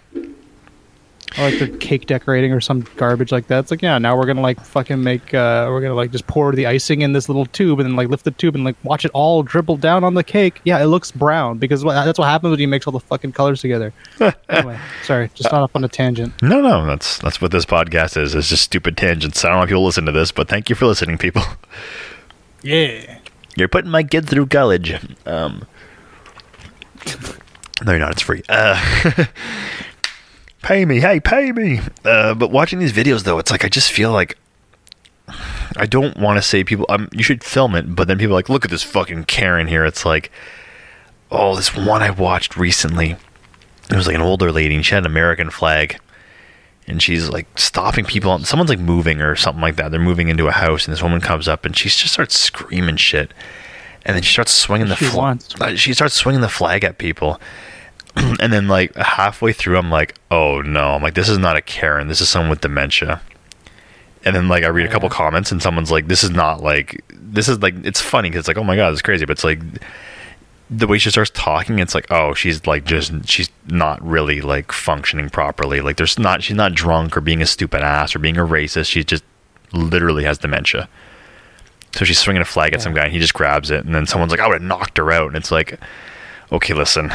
Or 1.38 1.50
like 1.50 1.60
the 1.60 1.68
cake 1.78 2.06
decorating 2.06 2.52
or 2.52 2.62
some 2.62 2.82
garbage 2.96 3.32
like 3.32 3.48
that. 3.48 3.60
It's 3.60 3.72
like 3.72 3.82
yeah, 3.82 3.98
now 3.98 4.18
we're 4.18 4.26
gonna 4.26 4.42
like 4.42 4.60
fucking 4.64 5.04
make 5.04 5.34
uh 5.34 5.68
we're 5.70 5.82
gonna 5.82 5.96
like 5.96 6.12
just 6.12 6.28
pour 6.28 6.52
the 6.52 6.68
icing 6.68 7.02
in 7.02 7.14
this 7.14 7.28
little 7.28 7.46
tube 7.48 7.80
and 7.80 7.90
then 7.90 7.96
like 7.96 8.10
lift 8.10 8.24
the 8.24 8.32
tube 8.32 8.56
and 8.56 8.64
like 8.64 8.76
watch 8.84 9.06
it 9.06 9.12
all 9.14 9.44
dribble 9.44 9.78
down 9.78 10.04
on 10.04 10.14
the 10.14 10.24
cake. 10.24 10.62
Yeah, 10.64 10.82
it 10.82 10.86
looks 10.86 11.12
brown 11.12 11.58
because 11.58 11.84
that's 11.84 12.20
what 12.20 12.26
happens 12.26 12.52
when 12.52 12.60
you 12.60 12.68
mix 12.68 12.86
all 12.88 12.94
the 12.94 13.00
fucking 13.00 13.32
colors 13.32 13.62
together. 13.62 13.94
anyway, 14.50 14.80
sorry, 15.04 15.30
just 15.34 15.52
not 15.52 15.64
up 15.64 15.76
on 15.76 15.84
a 15.84 15.88
tangent. 15.90 16.40
No, 16.42 16.62
no, 16.62 16.86
that's 16.86 17.18
that's 17.18 17.42
what 17.42 17.52
this 17.52 17.66
podcast 17.66 18.22
is. 18.22 18.36
It's 18.36 18.50
just 18.50 18.64
stupid 18.64 18.98
tangents. 18.98 19.44
I 19.44 19.50
don't 19.50 19.58
know 19.58 19.64
if 19.64 19.70
you'll 19.70 19.86
listen 19.86 20.06
to 20.06 20.12
this, 20.12 20.32
but 20.32 20.48
thank 20.48 20.70
you 20.70 20.76
for 20.76 20.86
listening, 20.86 21.18
people. 21.18 21.44
Yeah. 22.64 23.20
You're 23.56 23.68
putting 23.68 23.92
my 23.92 24.04
kid 24.04 24.28
through 24.28 24.48
college. 24.48 24.94
Um, 25.26 25.68
no, 27.86 27.92
you're 27.92 28.00
not. 28.00 28.12
It's 28.12 28.22
free. 28.22 28.42
Uh, 28.50 29.26
pay 30.64 30.86
me. 30.86 31.00
Hey, 31.00 31.20
pay 31.20 31.52
me. 31.52 31.82
Uh, 32.04 32.34
but 32.34 32.50
watching 32.52 32.80
these 32.80 32.94
videos, 32.94 33.24
though, 33.24 33.38
it's 33.38 33.52
like 33.52 33.64
I 33.64 33.70
just 33.70 33.92
feel 33.92 34.12
like 34.12 34.38
I 35.78 35.86
don't 35.86 36.18
want 36.18 36.38
to 36.38 36.42
say 36.42 36.64
people. 36.64 36.86
Um, 36.90 37.10
you 37.12 37.24
should 37.24 37.44
film 37.44 37.76
it, 37.76 37.96
but 37.96 38.08
then 38.08 38.18
people 38.18 38.34
are 38.34 38.40
like, 38.40 38.50
look 38.50 38.66
at 38.66 38.72
this 38.72 38.84
fucking 38.84 39.26
Karen 39.26 39.68
here. 39.68 39.86
It's 39.86 40.06
like, 40.06 40.32
oh, 41.32 41.56
this 41.56 41.76
one 41.76 42.02
I 42.02 42.10
watched 42.10 42.58
recently. 42.58 43.16
It 43.92 43.96
was 43.96 44.08
like 44.08 44.16
an 44.16 44.22
older 44.22 44.52
lady, 44.52 44.76
and 44.76 44.86
she 44.86 44.96
had 44.96 45.04
an 45.04 45.12
American 45.12 45.50
flag, 45.50 46.00
and 46.88 47.02
she's 47.02 47.30
like 47.30 47.48
stopping 47.58 48.06
people. 48.06 48.40
Someone's 48.40 48.70
like 48.70 48.80
moving 48.80 49.22
or 49.22 49.36
something 49.36 49.62
like 49.62 49.76
that. 49.76 49.92
They're 49.92 50.00
moving 50.00 50.30
into 50.30 50.48
a 50.48 50.52
house, 50.52 50.86
and 50.86 50.94
this 50.94 51.04
woman 51.04 51.22
comes 51.22 51.48
up, 51.48 51.66
and 51.66 51.76
she 51.76 51.90
just 51.90 52.14
starts 52.14 52.38
screaming 52.38 52.96
shit, 52.96 53.34
and 54.06 54.16
then 54.16 54.24
she 54.24 54.34
starts 54.34 54.52
swinging 54.52 54.88
the 54.88 54.96
flag. 54.96 55.78
She 55.78 55.94
starts 55.94 56.14
swinging 56.14 56.42
the 56.42 56.50
flag 56.50 56.84
at 56.84 56.98
people, 56.98 57.42
and 58.40 58.54
then 58.54 58.68
like 58.68 58.96
halfway 58.96 59.54
through, 59.54 59.78
I'm 59.78 59.90
like, 59.90 60.16
oh 60.30 60.62
no, 60.62 60.92
I'm 60.92 61.02
like, 61.02 61.16
this 61.16 61.30
is 61.30 61.38
not 61.38 61.58
a 61.58 61.62
Karen. 61.62 62.08
This 62.08 62.22
is 62.22 62.30
someone 62.30 62.50
with 62.50 62.62
dementia. 62.62 63.22
And 64.26 64.36
then 64.36 64.48
like 64.48 64.64
I 64.64 64.68
read 64.68 64.86
a 64.86 64.92
couple 64.92 65.10
comments, 65.10 65.52
and 65.52 65.62
someone's 65.62 65.92
like, 65.92 66.08
this 66.08 66.24
is 66.24 66.30
not 66.30 66.62
like 66.62 67.04
this 67.10 67.50
is 67.50 67.62
like 67.62 67.76
it's 67.84 68.02
funny 68.02 68.30
because 68.30 68.42
it's 68.42 68.48
like, 68.48 68.58
oh 68.58 68.64
my 68.64 68.76
god, 68.76 68.94
it's 68.94 69.02
crazy, 69.02 69.26
but 69.26 69.34
it's 69.34 69.44
like 69.44 69.60
the 70.70 70.88
way 70.88 70.98
she 70.98 71.10
starts 71.10 71.32
talking, 71.34 71.80
it's 71.80 71.94
like, 71.94 72.10
oh, 72.10 72.34
she's 72.34 72.66
like 72.66 72.86
just 72.86 73.28
she's 73.28 73.50
not 73.68 74.02
really 74.06 74.42
like 74.42 74.72
functioning 74.72 75.30
properly. 75.30 75.82
Like 75.82 75.98
there's 75.98 76.18
not 76.18 76.44
she's 76.44 76.56
not 76.56 76.74
drunk 76.74 77.18
or 77.18 77.22
being 77.22 77.42
a 77.42 77.46
stupid 77.46 77.82
ass 77.82 78.16
or 78.16 78.20
being 78.20 78.38
a 78.38 78.46
racist. 78.46 78.88
She 78.88 79.04
just 79.04 79.24
literally 79.74 80.24
has 80.24 80.38
dementia. 80.38 80.88
So 81.94 82.06
she's 82.06 82.18
swinging 82.18 82.42
a 82.42 82.46
flag 82.46 82.74
at 82.74 82.82
some 82.82 82.94
guy, 82.94 83.04
and 83.04 83.14
he 83.14 83.20
just 83.20 83.34
grabs 83.34 83.70
it, 83.70 83.86
and 83.86 83.94
then 83.94 84.08
someone's 84.08 84.32
like, 84.32 84.40
I 84.40 84.48
would 84.48 84.62
have 84.62 84.68
knocked 84.68 84.98
her 84.98 85.12
out, 85.12 85.28
and 85.28 85.36
it's 85.36 85.52
like, 85.52 85.80
okay, 86.54 86.74
listen, 86.74 87.12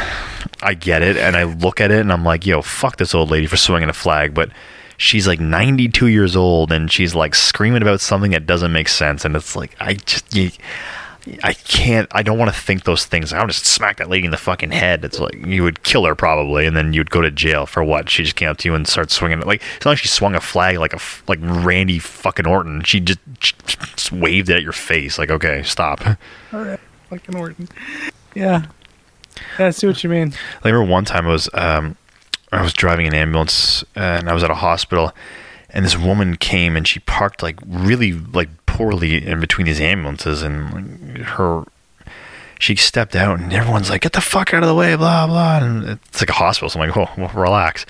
I 0.61 0.75
get 0.75 1.03
it, 1.03 1.17
and 1.17 1.37
I 1.37 1.45
look 1.45 1.81
at 1.81 1.91
it, 1.91 2.01
and 2.01 2.13
I'm 2.13 2.25
like, 2.25 2.45
yo, 2.45 2.61
fuck 2.61 2.97
this 2.97 3.15
old 3.15 3.31
lady 3.31 3.47
for 3.47 3.57
swinging 3.57 3.89
a 3.89 3.95
flag, 3.95 4.35
but 4.35 4.51
she's 4.97 5.27
like 5.27 5.41
92 5.41 6.09
years 6.09 6.37
old, 6.37 6.73
and 6.73 6.91
she's 6.91 7.15
like 7.15 7.35
screaming 7.35 7.83
about 7.83 8.01
something 8.01 8.33
that 8.33 8.47
doesn't 8.47 8.73
make 8.73 8.89
sense, 8.89 9.25
and 9.25 9.37
it's 9.37 9.55
like, 9.55 9.77
I 9.81 9.95
just, 9.95 10.35
you, 10.35 10.51
I 11.43 11.53
can't. 11.53 12.09
I 12.13 12.23
don't 12.23 12.39
want 12.39 12.53
to 12.53 12.59
think 12.59 12.85
those 12.85 13.05
things. 13.05 13.33
I 13.33 13.41
would 13.41 13.51
just 13.51 13.67
smack 13.67 13.99
that 13.99 14.09
lady 14.09 14.25
in 14.25 14.31
the 14.31 14.39
fucking 14.39 14.71
head. 14.71 15.05
It's 15.05 15.19
like 15.19 15.35
you 15.47 15.63
would 15.63 15.83
kill 15.83 16.05
her 16.07 16.15
probably, 16.15 16.65
and 16.65 16.77
then 16.77 16.93
you'd 16.93 17.11
go 17.11 17.21
to 17.21 17.31
jail 17.31 17.67
for 17.67 17.85
what? 17.85 18.09
She 18.09 18.23
just 18.23 18.37
came 18.37 18.49
up 18.49 18.57
to 18.59 18.69
you 18.69 18.75
and 18.75 18.87
started 18.87 19.11
swinging. 19.11 19.41
Like 19.41 19.63
it's 19.77 19.85
not 19.85 19.93
like 19.93 19.99
she 19.99 20.09
swung 20.09 20.35
a 20.35 20.41
flag 20.41 20.79
like 20.79 20.95
a 20.95 21.01
like 21.27 21.39
Randy 21.43 21.99
fucking 21.99 22.47
Orton. 22.47 22.83
She 22.85 23.01
just, 23.01 23.19
just 23.41 24.13
waved 24.13 24.49
it 24.49 24.57
at 24.57 24.63
your 24.63 24.73
face. 24.73 25.19
Like 25.19 25.31
okay, 25.31 25.63
stop. 25.65 26.01
All 26.53 26.65
right, 26.65 26.81
fucking 27.11 27.37
Orton. 27.37 27.69
Yeah. 28.35 28.67
Yeah, 29.59 29.67
I 29.67 29.71
see 29.71 29.87
what 29.87 30.03
you 30.03 30.11
mean. 30.11 30.33
I 30.65 30.69
remember 30.69 30.91
one 30.91 31.05
time 31.05 31.27
I 31.27 31.31
was 31.31 31.49
um 31.55 31.97
I 32.53 32.63
was 32.63 32.73
driving 32.73 33.07
an 33.07 33.15
ambulance 33.15 33.85
and 33.95 34.29
I 34.29 34.35
was 34.35 34.43
at 34.43 34.51
a 34.51 34.55
hospital, 34.55 35.13
and 35.71 35.85
this 35.85 35.97
woman 35.97 36.37
came 36.37 36.77
and 36.77 36.87
she 36.87 37.01
parked 37.01 37.43
like 37.43 37.59
really 37.67 38.13
like 38.13 38.49
poorly 38.67 39.27
in 39.27 39.41
between 39.41 39.67
these 39.67 39.81
ambulances, 39.81 40.43
and 40.43 41.19
her 41.19 41.65
she 42.59 42.75
stepped 42.75 43.15
out 43.15 43.39
and 43.39 43.53
everyone's 43.53 43.91
like, 43.91 44.03
"Get 44.03 44.13
the 44.13 44.21
fuck 44.21 44.53
out 44.53 44.63
of 44.63 44.69
the 44.69 44.75
way!" 44.75 44.97
Blah 44.97 45.27
blah. 45.27 45.59
And 45.59 45.89
it's 45.89 46.21
like 46.21 46.31
a 46.31 46.35
hospital, 46.35 46.69
so 46.69 46.81
I'm 46.81 46.89
like, 46.89 46.97
"Oh, 46.97 47.09
well, 47.17 47.31
relax." 47.35 47.87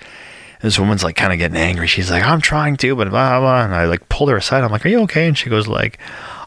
This 0.61 0.77
woman's 0.77 1.03
like 1.05 1.15
kind 1.15 1.31
of 1.31 1.39
getting 1.39 1.57
angry. 1.57 1.87
She's 1.87 2.11
like, 2.11 2.23
"I'm 2.23 2.41
trying 2.41 2.75
to, 2.77 2.95
but 2.95 3.09
blah 3.09 3.39
blah." 3.39 3.63
And 3.63 3.73
I 3.73 3.85
like 3.85 4.09
pulled 4.09 4.29
her 4.29 4.37
aside. 4.37 4.63
I'm 4.63 4.71
like, 4.71 4.85
"Are 4.85 4.89
you 4.89 4.99
okay?" 5.03 5.27
And 5.27 5.37
she 5.37 5.49
goes 5.49 5.67
like, 5.67 5.97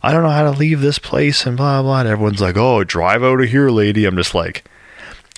"I 0.03 0.13
don't 0.13 0.23
know 0.23 0.31
how 0.31 0.45
to 0.45 0.51
leave 0.51 0.83
this 0.83 0.99
place," 0.99 1.47
and 1.47 1.57
blah 1.57 1.83
blah. 1.83 2.01
And 2.01 2.09
everyone's 2.09 2.41
like, 2.41 2.57
"Oh, 2.57 2.85
drive 2.85 3.25
out 3.25 3.41
of 3.41 3.49
here, 3.49 3.71
lady." 3.71 4.05
I'm 4.05 4.17
just 4.17 4.35
like, 4.35 4.65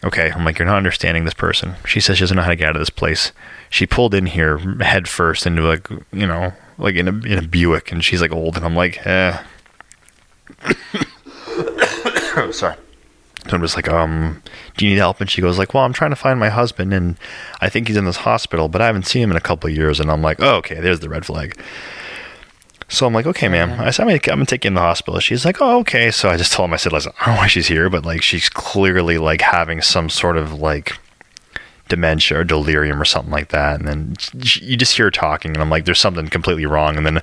"Okay." 0.04 0.30
I'm 0.30 0.44
like, 0.44 0.58
"You're 0.58 0.66
not 0.66 0.76
understanding 0.76 1.24
this 1.24 1.34
person." 1.34 1.74
She 1.86 2.00
says 2.00 2.18
she 2.18 2.22
doesn't 2.22 2.36
know 2.36 2.42
how 2.42 2.50
to 2.50 2.56
get 2.56 2.68
out 2.68 2.76
of 2.76 2.80
this 2.80 2.90
place. 2.90 3.32
She 3.70 3.86
pulled 3.86 4.14
in 4.14 4.26
here 4.26 4.58
head 4.80 5.08
first 5.08 5.46
into 5.46 5.62
like 5.62 5.88
you 6.12 6.26
know 6.26 6.52
like 6.78 6.94
in 6.96 7.08
a 7.08 7.12
in 7.26 7.38
a 7.38 7.42
Buick, 7.42 7.92
and 7.92 8.04
she's 8.04 8.20
like 8.20 8.32
old, 8.32 8.56
and 8.56 8.64
I'm 8.64 8.76
like, 8.76 9.04
eh. 9.06 9.42
oh, 12.36 12.50
sorry. 12.52 12.76
So 13.48 13.56
I'm 13.56 13.60
just 13.60 13.76
like, 13.76 13.88
um, 13.88 14.42
do 14.76 14.86
you 14.86 14.92
need 14.92 14.98
help? 14.98 15.20
And 15.20 15.30
she 15.30 15.42
goes 15.42 15.58
like, 15.58 15.74
well, 15.74 15.84
I'm 15.84 15.92
trying 15.92 16.10
to 16.10 16.16
find 16.16 16.40
my 16.40 16.48
husband, 16.48 16.94
and 16.94 17.16
I 17.60 17.68
think 17.68 17.88
he's 17.88 17.96
in 17.96 18.06
this 18.06 18.16
hospital, 18.16 18.68
but 18.68 18.80
I 18.80 18.86
haven't 18.86 19.06
seen 19.06 19.22
him 19.22 19.30
in 19.30 19.36
a 19.36 19.40
couple 19.40 19.68
years. 19.68 20.00
And 20.00 20.10
I'm 20.10 20.22
like, 20.22 20.40
oh, 20.40 20.56
okay, 20.56 20.80
there's 20.80 21.00
the 21.00 21.10
red 21.10 21.26
flag. 21.26 21.60
So 22.88 23.06
I'm 23.06 23.14
like, 23.14 23.26
okay, 23.26 23.48
ma'am. 23.48 23.72
Uh-huh. 23.72 23.84
I 23.84 23.90
said, 23.90 24.02
I'm 24.02 24.08
gonna, 24.08 24.20
I'm 24.32 24.38
gonna 24.38 24.46
take 24.46 24.64
you 24.64 24.68
in 24.68 24.74
the 24.74 24.80
hospital. 24.80 25.18
She's 25.20 25.44
like, 25.44 25.60
oh, 25.60 25.80
okay. 25.80 26.10
So 26.10 26.28
I 26.28 26.36
just 26.36 26.52
told 26.52 26.68
him, 26.68 26.74
I 26.74 26.76
said, 26.76 26.92
listen, 26.92 27.12
I 27.20 27.26
don't 27.26 27.34
know 27.34 27.40
why 27.40 27.46
she's 27.46 27.66
here, 27.66 27.88
but 27.90 28.04
like, 28.04 28.22
she's 28.22 28.48
clearly 28.48 29.18
like 29.18 29.40
having 29.40 29.80
some 29.80 30.08
sort 30.08 30.36
of 30.36 30.52
like 30.52 30.98
dementia 31.88 32.38
or 32.38 32.44
delirium 32.44 33.00
or 33.00 33.04
something 33.04 33.30
like 33.30 33.48
that. 33.48 33.78
And 33.78 33.88
then 33.88 34.14
sh- 34.42 34.62
you 34.62 34.76
just 34.76 34.96
hear 34.96 35.06
her 35.06 35.10
talking, 35.10 35.52
and 35.52 35.60
I'm 35.60 35.70
like, 35.70 35.84
there's 35.84 35.98
something 35.98 36.28
completely 36.28 36.66
wrong. 36.66 36.96
And 36.96 37.06
then 37.06 37.22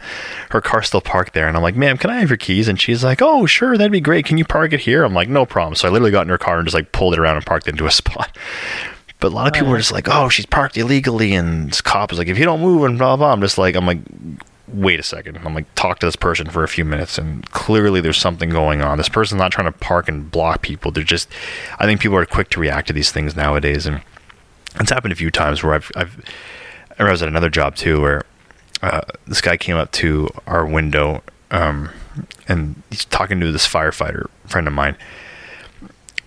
her 0.50 0.62
car's 0.62 0.88
still 0.88 1.02
parked 1.02 1.34
there, 1.34 1.48
and 1.48 1.58
I'm 1.58 1.64
like, 1.64 1.76
ma'am, 1.76 1.98
can 1.98 2.10
I 2.10 2.20
have 2.20 2.30
your 2.30 2.38
keys? 2.38 2.68
And 2.68 2.80
she's 2.80 3.04
like, 3.04 3.22
oh, 3.22 3.46
sure, 3.46 3.78
that'd 3.78 3.92
be 3.92 4.02
great. 4.02 4.26
Can 4.26 4.38
you 4.38 4.46
park 4.46 4.74
it 4.74 4.82
here? 4.82 5.04
I'm 5.04 5.14
like, 5.14 5.30
no 5.30 5.46
problem. 5.46 5.76
So 5.76 5.88
I 5.88 5.92
literally 5.92 6.12
got 6.12 6.24
in 6.24 6.30
her 6.30 6.38
car 6.38 6.58
and 6.58 6.66
just 6.66 6.76
like 6.76 6.92
pulled 6.92 7.14
it 7.14 7.20
around 7.20 7.38
and 7.38 7.46
parked 7.46 7.68
it 7.68 7.72
into 7.72 7.86
a 7.86 7.92
spot. 8.02 8.36
But 9.20 9.32
a 9.32 9.36
lot 9.36 9.48
of 9.48 9.54
people 9.54 9.68
oh, 9.68 9.72
were 9.72 9.78
just 9.78 9.92
like, 9.92 10.08
oh, 10.10 10.30
she's 10.30 10.48
parked 10.48 10.78
illegally. 10.78 11.34
And 11.34 11.70
this 11.70 11.82
cop 11.82 12.12
is 12.12 12.18
like, 12.18 12.28
if 12.28 12.40
you 12.40 12.46
don't 12.46 12.62
move 12.62 12.84
and 12.84 12.98
blah, 12.98 13.16
blah. 13.16 13.32
I'm 13.32 13.42
just 13.42 13.60
like, 13.60 13.76
I'm 13.76 13.86
like, 13.86 14.00
wait 14.74 15.00
a 15.00 15.04
second. 15.04 15.40
I'm 15.44 15.54
like, 15.54 15.74
talk 15.76 16.00
to 16.00 16.06
this 16.06 16.16
person 16.16 16.50
for 16.50 16.64
a 16.64 16.68
few 16.68 16.86
minutes. 16.86 17.18
And 17.18 17.50
clearly 17.52 18.02
there's 18.02 18.18
something 18.18 18.50
going 18.50 18.82
on. 18.82 18.98
This 18.98 19.10
person's 19.10 19.40
not 19.40 19.52
trying 19.52 19.72
to 19.72 19.78
park 19.78 20.08
and 20.08 20.30
block 20.30 20.62
people. 20.62 20.92
They're 20.92 21.04
just, 21.04 21.30
I 21.80 21.86
think 21.86 22.02
people 22.02 22.18
are 22.18 22.26
quick 22.26 22.50
to 22.52 22.60
react 22.60 22.88
to 22.88 22.94
these 22.94 23.12
things 23.12 23.36
nowadays. 23.36 23.86
And 23.86 24.02
it's 24.80 24.92
happened 24.92 25.12
a 25.12 25.16
few 25.16 25.32
times 25.32 25.64
where 25.64 25.74
I've, 25.74 25.92
I've, 25.96 26.24
I 26.98 27.10
was 27.10 27.22
at 27.22 27.28
another 27.28 27.50
job 27.50 27.76
too 27.76 28.02
where 28.02 28.24
uh, 28.82 29.02
this 29.28 29.42
guy 29.42 29.58
came 29.58 29.76
up 29.76 29.92
to 29.94 30.30
our 30.48 30.66
window 30.66 31.24
um, 31.52 31.90
and 32.48 32.82
he's 32.90 33.06
talking 33.06 33.40
to 33.40 33.52
this 33.52 33.68
firefighter 33.68 34.28
friend 34.46 34.68
of 34.68 34.74
mine. 34.74 34.96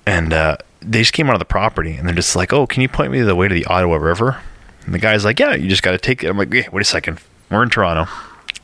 And 0.07 0.33
uh, 0.33 0.59
they 0.81 1.01
just 1.01 1.13
came 1.13 1.29
out 1.29 1.35
of 1.35 1.39
the 1.39 1.47
property 1.47 1.95
and 1.95 2.07
they're 2.07 2.15
just 2.15 2.37
like, 2.37 2.53
oh, 2.53 2.67
can 2.67 2.83
you 2.83 2.89
point 2.89 3.11
me 3.11 3.21
the 3.23 3.35
way 3.35 3.49
to 3.49 3.55
the 3.55 3.65
Ottawa 3.67 3.97
River? 3.97 4.41
And 4.85 4.95
the 4.95 4.99
guy's 4.99 5.25
like, 5.25 5.41
yeah, 5.41 5.55
you 5.55 5.69
just 5.69 5.83
got 5.83 5.93
to 5.93 5.99
take 5.99 6.23
it. 6.23 6.29
I'm 6.29 6.37
like, 6.37 6.51
wait 6.51 6.75
a 6.75 6.85
second. 6.85 7.19
We're 7.51 7.63
in 7.63 7.71
Toronto. 7.71 8.11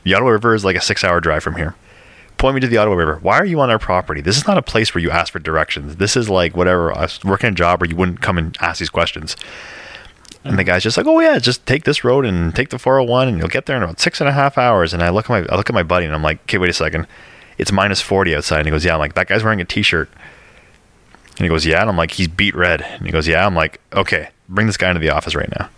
The 0.03 0.13
Ottawa 0.13 0.31
River 0.31 0.55
is 0.55 0.65
like 0.65 0.75
a 0.75 0.81
six 0.81 1.03
hour 1.03 1.19
drive 1.19 1.43
from 1.43 1.55
here. 1.55 1.75
Point 2.37 2.55
me 2.55 2.61
to 2.61 2.67
the 2.67 2.77
Ottawa 2.77 2.95
River. 2.95 3.19
Why 3.21 3.37
are 3.37 3.45
you 3.45 3.59
on 3.59 3.69
our 3.69 3.77
property? 3.77 4.19
This 4.19 4.37
is 4.37 4.47
not 4.47 4.57
a 4.57 4.63
place 4.63 4.95
where 4.95 5.01
you 5.01 5.11
ask 5.11 5.31
for 5.31 5.39
directions. 5.39 5.97
This 5.97 6.17
is 6.17 6.29
like 6.29 6.55
whatever. 6.57 6.91
I 6.91 7.01
was 7.01 7.19
working 7.23 7.49
a 7.49 7.53
job 7.53 7.81
where 7.81 7.89
you 7.89 7.95
wouldn't 7.95 8.21
come 8.21 8.37
and 8.37 8.57
ask 8.59 8.79
these 8.79 8.89
questions. 8.89 9.35
And 10.43 10.57
the 10.57 10.63
guy's 10.63 10.81
just 10.81 10.97
like, 10.97 11.05
"Oh 11.05 11.19
yeah, 11.19 11.37
just 11.37 11.67
take 11.67 11.83
this 11.83 12.03
road 12.03 12.25
and 12.25 12.55
take 12.55 12.69
the 12.69 12.79
401, 12.79 13.27
and 13.27 13.37
you'll 13.37 13.47
get 13.47 13.67
there 13.67 13.77
in 13.77 13.83
about 13.83 13.99
six 13.99 14.19
and 14.19 14.27
a 14.27 14.33
half 14.33 14.57
hours." 14.57 14.91
And 14.91 15.03
I 15.03 15.09
look 15.09 15.25
at 15.25 15.29
my 15.29 15.53
I 15.53 15.55
look 15.55 15.69
at 15.69 15.75
my 15.75 15.83
buddy, 15.83 16.05
and 16.07 16.15
I'm 16.15 16.23
like, 16.23 16.41
"Okay, 16.43 16.57
wait 16.57 16.71
a 16.71 16.73
second. 16.73 17.05
It's 17.59 17.71
minus 17.71 18.01
40 18.01 18.35
outside." 18.35 18.57
And 18.57 18.65
he 18.65 18.71
goes, 18.71 18.83
"Yeah." 18.83 18.93
I'm 18.95 18.99
like, 18.99 19.13
"That 19.13 19.27
guy's 19.27 19.43
wearing 19.43 19.61
a 19.61 19.65
t-shirt." 19.65 20.09
And 21.37 21.45
he 21.45 21.47
goes, 21.47 21.63
"Yeah." 21.63 21.81
And 21.81 21.91
I'm 21.91 21.97
like, 21.97 22.11
"He's 22.11 22.27
beet 22.27 22.55
red." 22.55 22.81
And 22.81 23.05
he 23.05 23.11
goes, 23.11 23.27
"Yeah." 23.27 23.45
I'm 23.45 23.53
like, 23.53 23.79
"Okay, 23.93 24.29
bring 24.49 24.65
this 24.65 24.77
guy 24.77 24.89
into 24.89 24.99
the 24.99 25.11
office 25.11 25.35
right 25.35 25.51
now." 25.59 25.69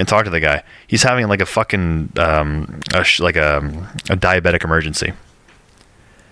And 0.00 0.08
talk 0.08 0.24
to 0.24 0.30
the 0.30 0.40
guy. 0.40 0.62
He's 0.86 1.02
having 1.02 1.28
like 1.28 1.42
a 1.42 1.46
fucking 1.46 2.14
um, 2.16 2.80
a 2.94 3.04
sh- 3.04 3.20
like 3.20 3.36
a, 3.36 3.58
a 4.08 4.16
diabetic 4.16 4.64
emergency. 4.64 5.12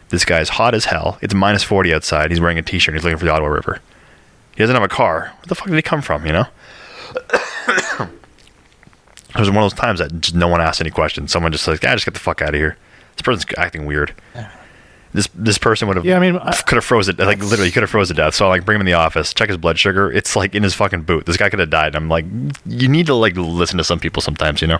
This 0.08 0.24
guy's 0.24 0.48
hot 0.48 0.74
as 0.74 0.86
hell. 0.86 1.18
It's 1.20 1.34
minus 1.34 1.62
40 1.62 1.92
outside. 1.92 2.30
He's 2.30 2.40
wearing 2.40 2.56
a 2.58 2.62
t-shirt. 2.62 2.94
He's 2.94 3.04
looking 3.04 3.18
for 3.18 3.26
the 3.26 3.30
Ottawa 3.30 3.48
River. 3.48 3.80
He 4.56 4.62
doesn't 4.62 4.74
have 4.74 4.82
a 4.82 4.88
car. 4.88 5.34
Where 5.36 5.46
the 5.48 5.54
fuck 5.54 5.66
did 5.68 5.76
he 5.76 5.82
come 5.82 6.00
from? 6.00 6.24
You 6.24 6.32
know. 6.32 6.46
It 9.34 9.40
was 9.40 9.50
one 9.50 9.58
of 9.58 9.64
those 9.70 9.78
times 9.78 9.98
that 10.00 10.20
just 10.20 10.34
no 10.34 10.48
one 10.48 10.60
asked 10.62 10.80
any 10.80 10.90
questions. 10.90 11.30
Someone 11.30 11.52
just 11.52 11.68
like, 11.68 11.82
"Yeah, 11.82 11.94
just 11.94 12.06
get 12.06 12.14
the 12.14 12.20
fuck 12.20 12.40
out 12.40 12.48
of 12.48 12.54
here." 12.54 12.78
This 13.14 13.22
person's 13.22 13.44
acting 13.58 13.84
weird. 13.84 14.14
This 15.14 15.28
this 15.34 15.56
person 15.58 15.88
would 15.88 15.96
have 15.96 16.04
Yeah, 16.04 16.16
I 16.16 16.20
mean, 16.20 16.36
I- 16.36 16.52
could 16.52 16.76
have 16.76 16.84
froze 16.84 17.08
it 17.08 17.18
like 17.18 17.38
literally 17.42 17.70
could 17.70 17.82
have 17.82 17.90
froze 17.90 18.08
to 18.08 18.14
death. 18.14 18.34
So 18.34 18.46
I 18.46 18.48
like 18.50 18.64
bring 18.64 18.76
him 18.76 18.82
in 18.82 18.86
the 18.86 18.92
office, 18.94 19.32
check 19.32 19.48
his 19.48 19.56
blood 19.56 19.78
sugar. 19.78 20.12
It's 20.12 20.36
like 20.36 20.54
in 20.54 20.62
his 20.62 20.74
fucking 20.74 21.02
boot. 21.02 21.24
This 21.26 21.36
guy 21.38 21.48
could 21.48 21.58
have 21.60 21.70
died. 21.70 21.94
I'm 21.96 22.08
like, 22.08 22.26
you 22.66 22.88
need 22.88 23.06
to 23.06 23.14
like 23.14 23.34
listen 23.36 23.78
to 23.78 23.84
some 23.84 23.98
people 24.00 24.20
sometimes, 24.22 24.60
you 24.60 24.68
know. 24.68 24.78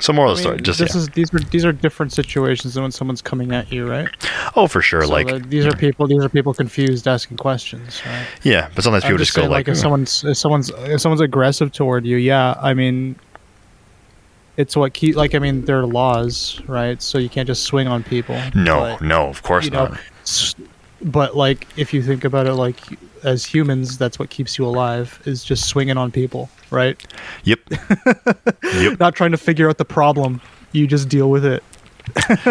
So 0.00 0.12
moral 0.12 0.32
of 0.32 0.36
the 0.36 0.42
story, 0.42 0.60
just 0.60 0.78
this 0.78 0.94
yeah. 0.94 1.00
is 1.00 1.08
these 1.10 1.32
are 1.32 1.38
these 1.38 1.64
are 1.64 1.72
different 1.72 2.12
situations 2.12 2.74
than 2.74 2.82
when 2.82 2.92
someone's 2.92 3.22
coming 3.22 3.52
at 3.52 3.72
you, 3.72 3.88
right? 3.88 4.06
oh 4.54 4.66
for 4.66 4.82
sure, 4.82 5.02
So 5.04 5.08
like 5.10 5.28
the- 5.28 5.38
these 5.38 5.64
are 5.64 5.72
people 5.72 6.06
these 6.06 6.22
are 6.22 6.28
people 6.28 6.52
confused 6.52 7.08
asking 7.08 7.38
questions, 7.38 8.02
right? 8.04 8.26
yeah, 8.42 8.68
but 8.74 8.84
sometimes 8.84 9.04
I'm 9.04 9.08
people 9.12 9.18
just 9.18 9.28
just 9.30 9.36
go 9.36 9.42
saying, 9.42 9.50
like, 9.52 9.66
if 9.68 9.76
"Hmm." 9.76 9.80
someone's 9.80 10.24
if 10.24 10.36
someone's 10.36 10.68
if 10.84 11.00
someone's 11.00 11.22
aggressive 11.22 11.72
toward 11.72 12.04
you, 12.04 12.18
yeah, 12.18 12.54
I 12.60 12.74
mean, 12.74 13.16
it's 14.56 14.76
what 14.76 14.94
keep 14.94 15.16
like 15.16 15.34
I 15.34 15.38
mean 15.38 15.64
there 15.64 15.80
are 15.80 15.86
laws, 15.86 16.60
right? 16.66 17.00
So 17.00 17.18
you 17.18 17.28
can't 17.28 17.46
just 17.46 17.64
swing 17.64 17.88
on 17.88 18.02
people. 18.02 18.40
no, 18.54 18.96
but, 18.98 19.02
no, 19.02 19.26
of 19.26 19.42
course 19.42 19.64
you 19.64 19.70
know, 19.70 19.88
not. 19.88 20.54
but 21.02 21.36
like 21.36 21.66
if 21.76 21.92
you 21.92 22.02
think 22.02 22.24
about 22.24 22.46
it, 22.46 22.54
like 22.54 22.80
as 23.22 23.44
humans, 23.44 23.98
that's 23.98 24.18
what 24.18 24.30
keeps 24.30 24.58
you 24.58 24.64
alive 24.64 25.20
is 25.24 25.44
just 25.44 25.68
swinging 25.68 25.96
on 25.96 26.10
people, 26.10 26.48
right? 26.70 27.04
Yep, 27.44 27.60
yep. 28.62 29.00
Not 29.00 29.14
trying 29.14 29.32
to 29.32 29.38
figure 29.38 29.68
out 29.68 29.78
the 29.78 29.84
problem, 29.84 30.40
you 30.72 30.86
just 30.86 31.08
deal 31.08 31.30
with 31.30 31.44
it. 31.44 31.62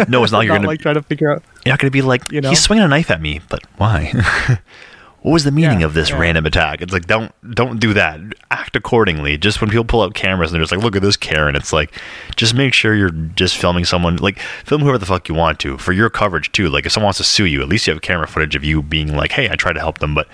No, 0.08 0.22
it's 0.22 0.32
not. 0.32 0.40
You're 0.44 0.52
not 0.52 0.58
gonna 0.58 0.66
like 0.68 0.80
trying 0.80 0.96
to 0.96 1.02
figure 1.02 1.32
out. 1.32 1.42
you're 1.64 1.72
not 1.72 1.78
gonna 1.78 1.90
be 1.90 2.02
like 2.02 2.30
You 2.30 2.40
know? 2.40 2.50
he's 2.50 2.60
swinging 2.60 2.84
a 2.84 2.88
knife 2.88 3.10
at 3.10 3.20
me, 3.20 3.40
but 3.48 3.62
why? 3.78 4.12
what 5.26 5.32
was 5.32 5.42
the 5.42 5.50
meaning 5.50 5.80
Yeah, 5.80 5.86
of 5.86 5.94
this 5.94 6.10
yeah. 6.10 6.20
random 6.20 6.46
attack? 6.46 6.80
It's 6.80 6.92
like 6.92 7.08
don't 7.08 7.32
don't 7.52 7.80
do 7.80 7.92
that. 7.94 8.20
Act 8.52 8.76
accordingly. 8.76 9.36
Just 9.36 9.60
when 9.60 9.68
people 9.68 9.84
pull 9.84 10.02
out 10.02 10.14
cameras 10.14 10.52
and 10.52 10.54
they're 10.54 10.62
just 10.62 10.70
like, 10.70 10.84
look 10.84 10.94
at 10.94 11.02
this 11.02 11.16
Karen. 11.16 11.56
It's 11.56 11.72
like 11.72 11.92
just 12.36 12.54
make 12.54 12.72
sure 12.72 12.94
you're 12.94 13.10
just 13.10 13.56
filming 13.56 13.84
someone. 13.84 14.18
Like 14.18 14.38
film 14.38 14.82
whoever 14.82 14.98
the 14.98 15.04
fuck 15.04 15.28
you 15.28 15.34
want 15.34 15.58
to 15.58 15.78
for 15.78 15.92
your 15.92 16.10
coverage 16.10 16.52
too. 16.52 16.68
Like 16.68 16.86
if 16.86 16.92
someone 16.92 17.06
wants 17.06 17.18
to 17.18 17.24
sue 17.24 17.44
you, 17.46 17.60
at 17.60 17.68
least 17.68 17.88
you 17.88 17.92
have 17.92 18.02
camera 18.02 18.28
footage 18.28 18.54
of 18.54 18.62
you 18.62 18.82
being 18.84 19.16
like, 19.16 19.32
hey, 19.32 19.50
I 19.50 19.56
tried 19.56 19.72
to 19.72 19.80
help 19.80 19.98
them, 19.98 20.14
but. 20.14 20.28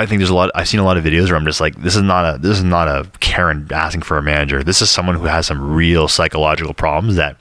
I 0.00 0.06
think 0.06 0.20
there's 0.20 0.30
a 0.30 0.34
lot. 0.34 0.50
I've 0.54 0.68
seen 0.68 0.80
a 0.80 0.84
lot 0.84 0.96
of 0.96 1.04
videos 1.04 1.26
where 1.26 1.34
I'm 1.36 1.44
just 1.44 1.60
like, 1.60 1.74
this 1.82 1.94
is 1.96 2.02
not 2.02 2.36
a 2.36 2.38
this 2.38 2.56
is 2.56 2.64
not 2.64 2.88
a 2.88 3.10
Karen 3.18 3.66
asking 3.70 4.02
for 4.02 4.16
a 4.16 4.22
manager. 4.22 4.62
This 4.62 4.80
is 4.80 4.90
someone 4.90 5.16
who 5.16 5.24
has 5.24 5.44
some 5.46 5.74
real 5.74 6.06
psychological 6.08 6.72
problems. 6.72 7.16
That 7.16 7.36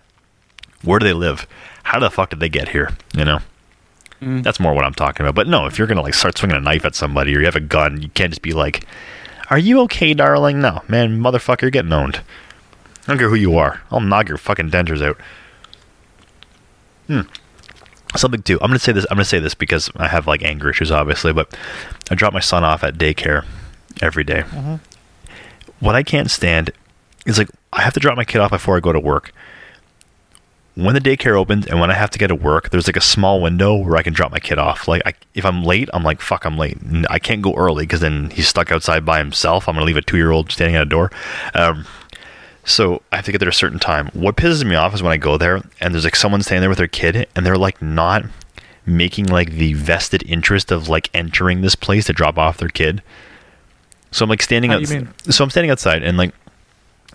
where 0.82 1.00
do 1.00 1.06
they 1.06 1.14
live? 1.14 1.48
How 1.84 2.00
the 2.00 2.10
fuck 2.10 2.32
did 2.32 2.40
they 2.40 2.50
get 2.50 2.70
here? 2.70 2.98
You 3.16 3.26
know, 3.26 3.40
Mm. 4.22 4.42
that's 4.44 4.60
more 4.60 4.74
what 4.74 4.84
I'm 4.84 4.94
talking 4.94 5.26
about. 5.26 5.36
But 5.36 5.48
no, 5.48 5.68
if 5.68 5.78
you're 5.78 5.88
gonna 5.88 6.02
like 6.02 6.14
start 6.14 6.38
swinging 6.38 6.58
a 6.58 6.62
knife 6.62 6.86
at 6.86 6.96
somebody 6.96 7.36
or 7.36 7.40
you 7.40 7.46
have 7.46 7.56
a 7.56 7.60
gun, 7.60 8.02
you 8.02 8.10
can't 8.10 8.32
just 8.32 8.42
be 8.42 8.54
like, 8.54 8.86
"Are 9.50 9.60
you 9.60 9.80
okay, 9.82 10.14
darling?" 10.14 10.60
No, 10.60 10.82
man, 10.88 11.20
motherfucker, 11.20 11.62
you're 11.64 11.72
getting 11.72 11.94
owned. 11.94 12.22
I 13.04 13.12
don't 13.12 13.20
care 13.20 13.30
who 13.30 13.36
you 13.36 13.58
are. 13.58 13.82
I'll 13.92 14.00
knock 14.00 14.28
your 14.28 14.38
fucking 14.38 14.72
dentures 14.72 15.02
out. 15.02 15.18
Hmm. 17.08 17.22
Something 18.16 18.42
too. 18.42 18.58
I'm 18.62 18.70
gonna 18.70 18.80
say 18.80 18.92
this. 18.92 19.06
I'm 19.12 19.16
gonna 19.16 19.26
say 19.26 19.40
this 19.40 19.54
because 19.54 19.90
I 19.96 20.08
have 20.08 20.28
like 20.28 20.42
anger 20.44 20.70
issues, 20.70 20.92
obviously. 20.92 21.32
But 21.32 21.56
I 22.10 22.16
drop 22.16 22.34
my 22.34 22.40
son 22.40 22.64
off 22.64 22.84
at 22.84 22.96
daycare 22.98 23.46
every 24.02 24.24
day. 24.24 24.42
What 25.80 25.96
I 25.96 26.04
can't 26.04 26.32
stand 26.32 26.72
is 27.26 27.38
like 27.38 27.50
I 27.72 27.82
have 27.82 27.94
to 27.94 28.00
drop 28.00 28.18
my 28.18 28.26
kid 28.26 28.42
off 28.42 28.50
before 28.52 28.78
I 28.78 28.80
go 28.80 28.92
to 28.92 29.00
work. 29.00 29.32
When 30.78 30.94
the 30.94 31.02
daycare 31.02 31.36
opens 31.36 31.66
and 31.66 31.80
when 31.80 31.90
I 31.90 31.96
have 31.96 32.12
to 32.12 32.20
get 32.20 32.28
to 32.28 32.36
work, 32.36 32.70
there's 32.70 32.88
like 32.88 32.98
a 32.98 33.02
small 33.02 33.42
window 33.42 33.76
where 33.76 33.98
I 33.98 34.04
can 34.04 34.14
drop 34.14 34.32
my 34.32 34.40
kid 34.40 34.60
off. 34.60 34.88
Like 34.88 35.02
I, 35.08 35.14
if 35.34 35.44
I'm 35.44 35.64
late, 35.64 35.90
I'm 35.92 36.04
like 36.04 36.22
fuck, 36.22 36.46
I'm 36.46 36.56
late. 36.56 36.78
I 37.10 37.18
can't 37.18 37.42
go 37.42 37.56
early 37.56 37.86
because 37.86 38.00
then 38.00 38.30
he's 38.30 38.48
stuck 38.48 38.72
outside 38.72 39.04
by 39.04 39.18
himself. 39.18 39.68
I'm 39.68 39.74
gonna 39.74 39.88
leave 39.88 39.98
a 39.98 40.02
two 40.04 40.18
year 40.18 40.30
old 40.30 40.52
standing 40.52 40.76
at 40.76 40.84
a 40.84 40.86
door. 40.86 41.12
Um, 41.56 41.86
so 42.64 43.02
I 43.12 43.16
have 43.16 43.26
to 43.26 43.32
get 43.32 43.40
there 43.40 43.50
a 43.50 43.54
certain 43.54 43.80
time. 43.80 44.10
What 44.14 44.36
pisses 44.36 44.64
me 44.64 44.76
off 44.76 44.94
is 44.94 45.02
when 45.02 45.12
I 45.12 45.18
go 45.18 45.38
there 45.38 45.64
and 45.82 45.94
there's 45.94 46.04
like 46.04 46.16
someone 46.16 46.44
standing 46.44 46.62
there 46.62 46.70
with 46.70 46.78
their 46.78 46.88
kid 46.88 47.28
and 47.36 47.46
they're 47.46 47.58
like 47.58 47.82
not 47.82 48.26
making 48.86 49.26
like 49.26 49.52
the 49.52 49.74
vested 49.74 50.22
interest 50.24 50.72
of 50.72 50.90
like 50.90 51.10
entering 51.14 51.62
this 51.62 51.76
place 51.76 52.06
to 52.06 52.14
drop 52.14 52.38
off 52.38 52.58
their 52.58 52.70
kid. 52.70 53.02
So 54.12 54.24
I'm 54.24 54.30
like 54.30 54.44
standing 54.44 54.72
How 54.72 54.80
do 54.80 54.98
out. 54.98 55.34
So 55.34 55.44
I'm 55.44 55.50
standing 55.50 55.72
outside 55.72 56.04
and 56.04 56.18
like 56.18 56.36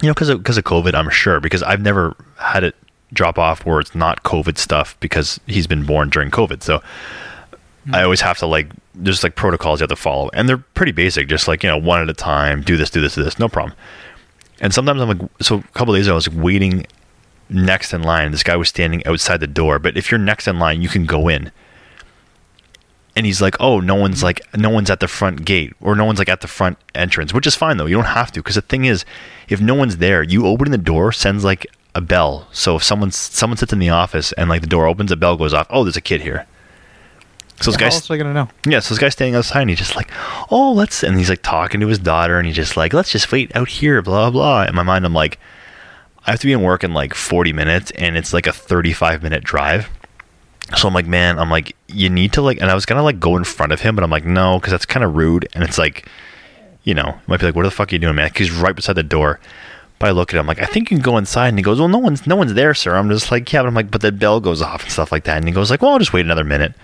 you 0.01 0.09
know 0.09 0.15
because 0.15 0.31
of 0.31 0.39
because 0.39 0.59
of 0.59 0.65
COVID, 0.65 0.95
I'm 0.95 1.11
sure 1.11 1.39
because 1.39 1.63
I've 1.63 1.81
never 1.81 2.17
had 2.39 2.65
it 2.65 2.75
drop 3.13 3.39
off 3.39 3.67
where 3.67 3.81
it's 3.81 3.95
not 3.95 4.23
COVID 4.23 4.59
stuff 4.59 4.97
because 5.01 5.39
he's 5.47 5.67
been 5.67 5.85
born 5.85 6.09
during 6.09 6.31
COVID. 6.31 6.63
So 6.63 6.83
I 7.93 7.99
hmm. 7.99 8.05
always 8.05 8.21
have 8.21 8.39
to 8.39 8.47
like 8.47 8.69
there's 8.95 9.23
like 9.23 9.35
protocols 9.35 9.81
you 9.81 9.85
have 9.85 9.91
to 9.91 9.97
follow 9.97 10.31
and 10.35 10.49
they're 10.49 10.59
pretty 10.59 10.93
basic, 10.93 11.29
just 11.29 11.49
like 11.49 11.63
you 11.63 11.69
know 11.69 11.79
one 11.79 12.01
at 12.01 12.09
a 12.09 12.15
time, 12.15 12.63
do 12.63 12.77
this, 12.77 12.91
do 12.91 13.01
this, 13.01 13.15
do 13.15 13.23
this, 13.23 13.39
no 13.39 13.49
problem. 13.49 13.77
And 14.61 14.73
sometimes 14.73 15.01
I'm 15.01 15.09
like, 15.09 15.31
so 15.41 15.57
a 15.57 15.63
couple 15.75 15.95
days 15.95 16.07
ago, 16.07 16.13
I 16.13 16.17
was 16.17 16.29
like 16.29 16.43
waiting 16.43 16.87
next 17.49 17.93
in 17.93 18.03
line. 18.03 18.31
This 18.31 18.45
guy 18.45 18.57
was 18.57 18.69
standing 18.69 19.05
outside 19.07 19.41
the 19.41 19.47
door, 19.47 19.79
but 19.79 19.97
if 19.97 20.11
you're 20.11 20.19
next 20.19 20.47
in 20.47 20.59
line, 20.59 20.83
you 20.83 20.89
can 20.89 21.05
go 21.05 21.29
in. 21.29 21.51
And 23.15 23.27
he's 23.27 23.43
like, 23.43 23.57
oh, 23.61 23.81
no 23.81 23.95
one's 23.95 24.21
hmm. 24.21 24.27
like, 24.27 24.41
no 24.57 24.71
one's 24.71 24.89
at 24.89 25.01
the 25.01 25.09
front 25.09 25.45
gate 25.45 25.75
or 25.81 25.95
no 25.95 26.05
one's 26.05 26.19
like 26.19 26.29
at 26.29 26.41
the 26.41 26.49
front 26.49 26.79
entrance, 26.95 27.35
which 27.35 27.47
is 27.47 27.57
fine 27.57 27.77
though. 27.77 27.87
You 27.87 27.97
don't 27.97 28.05
have 28.05 28.31
to 28.33 28.41
because 28.41 28.55
the 28.55 28.63
thing 28.63 28.85
is, 28.85 29.05
if 29.49 29.61
no 29.61 29.75
one's 29.75 29.99
there, 29.99 30.23
you 30.23 30.47
opening 30.47 30.71
the 30.71 30.79
door 30.79 31.13
sends 31.13 31.45
like 31.45 31.67
a 31.95 32.01
bell. 32.01 32.49
So 32.53 32.77
if 32.77 32.83
someone's 32.83 33.17
someone 33.17 33.57
sits 33.57 33.73
in 33.73 33.79
the 33.79 33.91
office 33.91 34.33
and 34.33 34.49
like 34.49 34.61
the 34.63 34.67
door 34.67 34.87
opens, 34.87 35.13
a 35.13 35.17
bell 35.17 35.37
goes 35.37 35.53
off. 35.55 35.67
Oh, 35.71 35.85
there's 35.85 35.97
a 35.97 36.01
kid 36.01 36.21
here. 36.23 36.47
So 37.61 37.71
this 37.71 37.75
How 37.81 37.91
guy's 37.91 38.11
I 38.11 38.17
gonna 38.17 38.33
know? 38.35 38.49
yeah, 38.67 38.81
so 38.81 38.93
this 38.95 38.99
guy's 38.99 39.13
standing 39.13 39.37
outside 39.37 39.61
and 39.61 39.71
he's 39.71 39.79
just 39.79 39.95
like, 39.95 40.11
oh, 40.51 40.73
let's, 40.73 41.05
and 41.05 41.17
he's 41.17 41.29
like 41.29 41.43
talking 41.43 41.81
to 41.81 41.87
his 41.87 41.99
daughter 42.01 42.37
and 42.39 42.47
he's 42.47 42.57
just 42.57 42.77
like, 42.77 42.93
let's 42.93 43.11
just 43.13 43.31
wait 43.31 43.55
out 43.55 43.69
here, 43.69 44.03
blah, 44.03 44.31
blah. 44.31 44.65
In 44.65 44.75
my 44.75 44.83
mind, 44.83 45.05
I'm 45.05 45.15
like, 45.15 45.39
I 46.27 46.33
have 46.33 46.41
to 46.41 46.47
be 46.47 46.53
in 46.53 46.63
work 46.63 46.83
in 46.83 46.93
like 46.93 47.15
40 47.15 47.53
minutes 47.53 47.93
and 47.93 48.17
it's 48.17 48.33
like 48.33 48.49
a 48.49 48.53
35 48.53 49.23
minute 49.23 49.45
drive. 49.45 49.89
So 50.77 50.89
I'm 50.89 50.95
like, 50.95 51.07
man, 51.07 51.39
I'm 51.39 51.51
like, 51.51 51.77
you 51.87 52.09
need 52.11 52.33
to 52.33 52.43
like, 52.43 52.61
and 52.61 52.69
I 52.71 52.75
was 52.75 52.85
gonna 52.87 53.03
like 53.05 53.21
go 53.21 53.37
in 53.37 53.45
front 53.45 53.71
of 53.71 53.81
him, 53.81 53.95
but 53.95 54.03
I'm 54.03 54.11
like, 54.11 54.25
no, 54.25 54.59
because 54.59 54.73
that's 54.73 54.87
kind 54.87 55.05
of 55.05 55.15
rude. 55.15 55.47
And 55.55 55.63
it's 55.63 55.79
like, 55.79 56.09
you 56.83 56.95
know, 56.95 57.17
might 57.29 57.39
be 57.39 57.47
like, 57.47 57.55
what 57.55 57.63
the 57.63 57.71
fuck 57.71 57.93
are 57.93 57.95
you 57.95 57.99
doing, 58.01 58.17
man? 58.17 58.29
'Cause 58.31 58.49
he's 58.49 58.51
right 58.53 58.75
beside 58.75 58.95
the 58.97 59.03
door. 59.05 59.39
But 60.03 60.09
I 60.09 60.11
look 60.15 60.35
at 60.35 60.41
him 60.41 60.49
like, 60.49 60.61
I 60.61 60.67
think 60.67 60.91
you 60.91 60.97
can 60.97 61.05
go 61.05 61.17
inside. 61.17 61.51
And 61.51 61.59
he 61.59 61.63
goes, 61.63 61.79
well, 61.79 61.87
no 61.87 61.99
one's, 61.99 62.27
no 62.27 62.35
one's 62.35 62.55
there, 62.55 62.75
sir. 62.75 62.97
I'm 62.97 63.09
just 63.09 63.31
like, 63.31 63.53
yeah, 63.53 63.63
but 63.63 63.69
I'm 63.69 63.75
like, 63.75 63.89
but 63.89 64.01
the 64.01 64.11
bell 64.11 64.41
goes 64.41 64.61
off 64.61 64.83
and 64.83 64.91
stuff 64.91 65.13
like 65.13 65.23
that. 65.25 65.37
And 65.37 65.47
he 65.47 65.53
goes 65.53 65.71
like, 65.71 65.81
well, 65.81 65.93
I'll 65.93 66.01
just 66.01 66.13
wait 66.13 66.25
another 66.25 66.43
minute. 66.43 66.75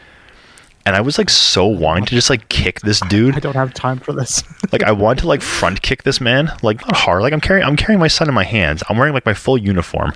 And 0.86 0.94
I 0.94 1.00
was 1.00 1.18
like 1.18 1.28
so 1.28 1.66
wanting 1.66 2.04
to 2.04 2.14
just 2.14 2.30
like 2.30 2.48
kick 2.48 2.78
this 2.82 3.00
dude. 3.08 3.34
I 3.34 3.40
don't 3.40 3.56
have 3.56 3.74
time 3.74 3.98
for 3.98 4.12
this. 4.12 4.44
Like 4.70 4.82
I 4.82 4.92
want 4.92 5.18
to 5.20 5.26
like 5.26 5.40
front 5.40 5.80
kick 5.80 6.02
this 6.02 6.20
man, 6.20 6.52
like 6.62 6.80
not 6.82 6.94
hard. 6.94 7.22
Like 7.22 7.32
I'm 7.32 7.40
carrying 7.40 7.64
I'm 7.64 7.74
carrying 7.74 7.98
my 7.98 8.06
son 8.06 8.28
in 8.28 8.34
my 8.34 8.44
hands. 8.44 8.82
I'm 8.88 8.98
wearing 8.98 9.14
like 9.14 9.24
my 9.24 9.32
full 9.32 9.56
uniform, 9.56 10.12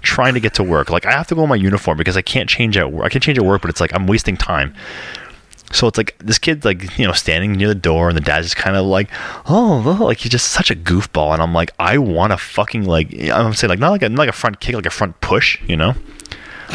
trying 0.00 0.34
to 0.34 0.40
get 0.40 0.54
to 0.54 0.62
work. 0.62 0.90
Like 0.90 1.04
I 1.04 1.10
have 1.10 1.26
to 1.26 1.34
go 1.34 1.42
in 1.42 1.48
my 1.48 1.56
uniform 1.56 1.98
because 1.98 2.16
I 2.16 2.22
can't 2.22 2.48
change 2.48 2.76
at 2.76 2.92
work. 2.92 3.04
I 3.04 3.08
can 3.08 3.20
change 3.20 3.36
at 3.36 3.44
work, 3.44 3.62
but 3.62 3.68
it's 3.68 3.80
like 3.80 3.92
I'm 3.92 4.06
wasting 4.06 4.36
time. 4.36 4.74
So 5.72 5.88
it's 5.88 5.98
like 5.98 6.16
this 6.18 6.38
kid's 6.38 6.64
like 6.64 6.96
you 6.98 7.06
know 7.06 7.12
standing 7.12 7.52
near 7.52 7.68
the 7.68 7.74
door, 7.74 8.08
and 8.08 8.16
the 8.16 8.22
dad's 8.22 8.46
just 8.46 8.56
kind 8.56 8.76
of 8.76 8.86
like, 8.86 9.10
oh, 9.48 9.82
oh," 9.84 10.04
like 10.04 10.18
he's 10.18 10.32
just 10.32 10.48
such 10.48 10.70
a 10.70 10.76
goofball. 10.76 11.32
And 11.32 11.42
I'm 11.42 11.52
like, 11.52 11.72
I 11.78 11.98
want 11.98 12.32
to 12.32 12.36
fucking 12.36 12.84
like 12.84 13.12
I'm 13.30 13.52
saying 13.52 13.68
like 13.68 13.78
not 13.78 13.90
like 13.90 14.02
a 14.02 14.08
not 14.08 14.18
like 14.18 14.28
a 14.28 14.32
front 14.32 14.60
kick, 14.60 14.74
like 14.74 14.86
a 14.86 14.90
front 14.90 15.20
push, 15.20 15.60
you 15.66 15.76
know, 15.76 15.94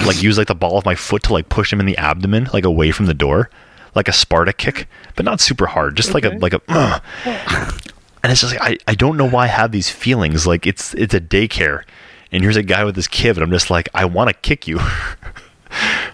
like 0.05 0.21
use 0.21 0.37
like 0.37 0.47
the 0.47 0.55
ball 0.55 0.77
of 0.77 0.85
my 0.85 0.95
foot 0.95 1.23
to 1.23 1.33
like 1.33 1.49
push 1.49 1.71
him 1.71 1.79
in 1.79 1.85
the 1.85 1.97
abdomen, 1.97 2.49
like 2.53 2.65
away 2.65 2.91
from 2.91 3.05
the 3.05 3.13
door, 3.13 3.49
like 3.95 4.07
a 4.07 4.13
Sparta 4.13 4.53
kick, 4.53 4.87
but 5.15 5.25
not 5.25 5.39
super 5.39 5.67
hard, 5.67 5.95
just 5.95 6.13
like 6.13 6.25
a 6.25 6.29
like 6.29 6.53
a. 6.53 6.61
"Ugh." 6.67 7.71
And 8.23 8.31
it's 8.31 8.41
just 8.41 8.53
like 8.53 8.61
I, 8.61 8.77
I 8.87 8.93
don't 8.93 9.17
know 9.17 9.27
why 9.27 9.45
I 9.45 9.47
have 9.47 9.71
these 9.71 9.89
feelings. 9.89 10.45
Like 10.45 10.67
it's 10.67 10.93
it's 10.93 11.15
a 11.15 11.19
daycare, 11.19 11.85
and 12.31 12.43
here's 12.43 12.55
a 12.55 12.61
guy 12.61 12.83
with 12.83 12.95
his 12.95 13.07
kid, 13.07 13.35
and 13.35 13.43
I'm 13.43 13.49
just 13.49 13.71
like 13.71 13.89
I 13.95 14.05
want 14.05 14.27
to 14.29 14.33
kick 14.35 14.67
you. 14.67 14.79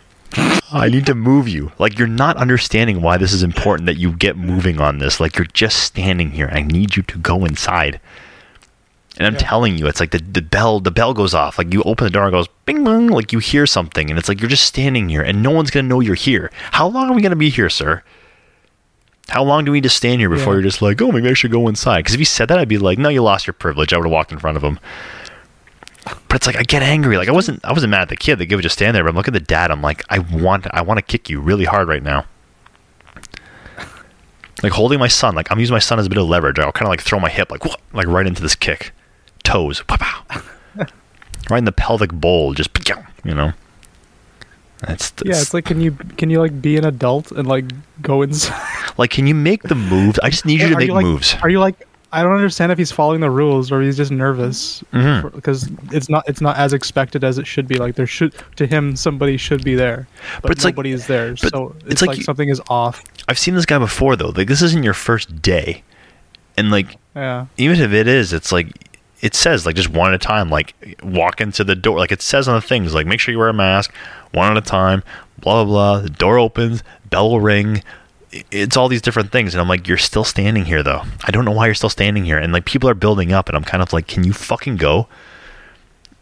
I 0.71 0.89
need 0.89 1.05
to 1.07 1.15
move 1.15 1.47
you. 1.47 1.71
Like 1.79 1.97
you're 1.97 2.07
not 2.07 2.37
understanding 2.37 3.01
why 3.01 3.17
this 3.17 3.33
is 3.33 3.43
important 3.43 3.85
that 3.87 3.97
you 3.97 4.11
get 4.13 4.37
moving 4.37 4.79
on 4.81 4.99
this. 4.99 5.19
Like 5.19 5.37
you're 5.37 5.45
just 5.47 5.77
standing 5.83 6.31
here. 6.31 6.49
I 6.51 6.61
need 6.61 6.95
you 6.95 7.03
to 7.03 7.17
go 7.17 7.45
inside. 7.45 7.99
And 9.17 9.25
I'm 9.25 9.33
Yeah. 9.33 9.39
telling 9.39 9.77
you, 9.77 9.87
it's 9.87 9.99
like 9.99 10.11
the, 10.11 10.19
the 10.19 10.41
bell 10.41 10.79
the 10.79 10.91
bell 10.91 11.13
goes 11.13 11.33
off. 11.33 11.57
Like 11.57 11.73
you 11.73 11.81
open 11.83 12.03
the 12.05 12.11
door 12.11 12.23
and 12.25 12.33
it 12.33 12.37
goes 12.37 12.47
bing 12.65 12.83
bong, 12.83 13.07
like 13.07 13.31
you 13.33 13.39
hear 13.39 13.65
something, 13.65 14.09
and 14.09 14.19
it's 14.19 14.29
like 14.29 14.39
you're 14.41 14.49
just 14.49 14.65
standing 14.65 15.09
here 15.09 15.21
and 15.21 15.41
no 15.41 15.51
one's 15.51 15.71
gonna 15.71 15.87
know 15.87 16.01
you're 16.01 16.15
here. 16.15 16.51
How 16.71 16.87
long 16.87 17.09
are 17.09 17.13
we 17.13 17.21
gonna 17.21 17.35
be 17.35 17.49
here, 17.49 17.69
sir? 17.69 18.03
How 19.29 19.43
long 19.43 19.65
do 19.65 19.71
we 19.71 19.81
just 19.81 19.97
stand 19.97 20.21
here 20.21 20.29
before 20.29 20.53
Yeah. 20.53 20.57
you're 20.57 20.69
just 20.69 20.81
like, 20.81 21.01
oh, 21.01 21.11
maybe 21.11 21.29
I 21.29 21.33
should 21.33 21.51
go 21.51 21.67
inside? 21.67 21.99
Because 21.99 22.13
if 22.13 22.19
you 22.19 22.25
said 22.25 22.47
that, 22.49 22.59
I'd 22.59 22.69
be 22.69 22.77
like, 22.77 22.97
no, 22.97 23.09
you 23.09 23.21
lost 23.23 23.45
your 23.47 23.53
privilege. 23.55 23.91
I 23.91 23.97
would 23.97 24.05
have 24.05 24.11
walked 24.11 24.31
in 24.31 24.39
front 24.39 24.55
of 24.55 24.63
him. 24.63 24.79
But 26.27 26.35
it's 26.35 26.47
like 26.47 26.55
I 26.57 26.63
get 26.63 26.83
angry. 26.83 27.17
Like 27.17 27.29
I 27.29 27.31
wasn't, 27.31 27.63
I 27.65 27.71
wasn't 27.71 27.91
mad 27.91 28.01
at 28.01 28.09
the 28.09 28.15
kid. 28.15 28.37
The 28.37 28.45
kid 28.45 28.55
would 28.55 28.61
just 28.61 28.75
stand 28.75 28.95
there. 28.95 29.03
But 29.03 29.09
I'm 29.09 29.15
looking 29.15 29.33
at 29.35 29.39
the 29.39 29.45
dad. 29.45 29.71
I'm 29.71 29.81
like, 29.81 30.03
I 30.09 30.19
want, 30.19 30.67
I 30.71 30.81
want 30.81 30.97
to 30.97 31.01
kick 31.01 31.29
you 31.29 31.39
really 31.39 31.65
hard 31.65 31.87
right 31.87 32.03
now. 32.03 32.25
Like 34.63 34.71
holding 34.71 34.99
my 34.99 35.07
son. 35.07 35.35
Like 35.35 35.51
I'm 35.51 35.59
using 35.59 35.73
my 35.73 35.79
son 35.79 35.99
as 35.99 36.05
a 36.05 36.09
bit 36.09 36.17
of 36.17 36.27
leverage. 36.27 36.57
I'll 36.59 36.71
kind 36.71 36.87
of 36.87 36.89
like 36.89 37.01
throw 37.01 37.19
my 37.19 37.29
hip, 37.29 37.51
like 37.51 37.63
whoop, 37.63 37.79
like 37.93 38.07
right 38.07 38.25
into 38.25 38.41
this 38.41 38.55
kick, 38.55 38.91
toes, 39.43 39.83
pow, 39.87 40.23
right 41.49 41.57
in 41.57 41.65
the 41.65 41.71
pelvic 41.71 42.11
bowl, 42.11 42.53
just 42.53 42.69
you 43.23 43.35
know. 43.35 43.53
Yeah, 45.25 45.41
it's 45.41 45.53
like 45.53 45.65
can 45.65 45.81
you 45.81 45.91
can 45.91 46.29
you 46.29 46.39
like 46.39 46.61
be 46.61 46.77
an 46.77 46.85
adult 46.85 47.31
and 47.31 47.47
like 47.47 47.65
go 48.01 48.21
inside? 48.21 48.91
like, 48.97 49.09
can 49.11 49.27
you 49.27 49.35
make 49.35 49.63
the 49.63 49.75
moves? 49.75 50.19
I 50.19 50.29
just 50.29 50.45
need 50.45 50.61
you 50.61 50.69
to 50.69 50.75
Are 50.75 50.77
make 50.77 50.89
like, 50.89 51.03
moves. 51.03 51.35
Are 51.41 51.49
you 51.49 51.59
like? 51.59 51.87
I 52.13 52.23
don't 52.23 52.33
understand 52.33 52.71
if 52.71 52.77
he's 52.77 52.91
following 52.91 53.19
the 53.19 53.29
rules 53.29 53.71
or 53.71 53.81
he's 53.81 53.97
just 53.97 54.11
nervous 54.11 54.81
Mhm. 54.93 55.33
because 55.35 55.69
it's 55.91 56.07
not 56.09 56.23
it's 56.27 56.39
not 56.41 56.55
as 56.57 56.71
expected 56.73 57.23
as 57.23 57.37
it 57.37 57.45
should 57.45 57.67
be. 57.67 57.75
Like 57.75 57.95
there 57.95 58.07
should 58.07 58.33
to 58.55 58.65
him 58.65 58.95
somebody 58.95 59.35
should 59.37 59.63
be 59.63 59.75
there, 59.75 60.07
but, 60.41 60.51
it's 60.51 60.63
like- 60.63 60.75
nobody 60.75 60.91
is 60.91 61.07
there. 61.07 61.31
but 61.41 61.51
So 61.51 61.75
it's 61.81 61.93
it's, 61.93 62.01
like 62.01 62.07
like, 62.09 62.17
you- 62.19 62.23
something 62.23 62.47
is 62.49 62.61
off. 62.69 63.03
I've 63.27 63.37
seen 63.37 63.55
this 63.55 63.65
guy 63.65 63.77
before 63.77 64.15
though. 64.15 64.29
Like 64.29 64.47
this 64.47 64.61
isn't 64.61 64.83
your 64.83 64.93
first 64.93 65.41
day, 65.41 65.83
and 66.57 66.71
like 66.71 66.95
Yeah. 67.15 67.47
even 67.57 67.79
if 67.81 67.91
it 67.91 68.07
is, 68.07 68.31
it's 68.31 68.51
like 68.53 68.71
it 69.21 69.33
says 69.35 69.65
like 69.65 69.75
just 69.75 69.89
one 69.89 70.13
at 70.13 70.15
a 70.15 70.17
time. 70.25 70.49
Like 70.49 70.75
walk 71.03 71.41
into 71.41 71.63
the 71.65 71.75
door. 71.75 71.97
Like 71.97 72.11
it 72.13 72.21
says 72.21 72.47
on 72.47 72.55
the 72.55 72.61
things 72.61 72.93
like 72.93 73.05
make 73.05 73.19
sure 73.19 73.33
you 73.33 73.39
wear 73.39 73.49
a 73.49 73.53
mask 73.53 73.93
one 74.31 74.49
at 74.49 74.57
a 74.57 74.61
time. 74.61 75.03
Blah 75.39 75.65
blah 75.65 75.73
blah. 75.73 75.99
The 76.03 76.09
door 76.09 76.37
opens. 76.39 76.83
Bell 77.09 77.29
will 77.31 77.41
ring. 77.41 77.83
It's 78.31 78.75
all 78.75 78.89
these 78.89 79.01
different 79.01 79.31
things, 79.31 79.53
and 79.53 79.61
I'm 79.61 79.69
like, 79.69 79.87
you're 79.87 79.97
still 79.97 80.25
standing 80.25 80.65
here 80.65 80.83
though. 80.83 81.03
I 81.23 81.31
don't 81.31 81.45
know 81.45 81.51
why 81.51 81.65
you're 81.65 81.75
still 81.75 81.89
standing 81.89 82.25
here. 82.25 82.37
And 82.37 82.51
like 82.51 82.65
people 82.65 82.89
are 82.89 82.93
building 82.93 83.31
up, 83.31 83.47
and 83.47 83.55
I'm 83.55 83.63
kind 83.63 83.81
of 83.81 83.93
like, 83.93 84.07
can 84.07 84.23
you 84.23 84.33
fucking 84.33 84.77
go? 84.77 85.07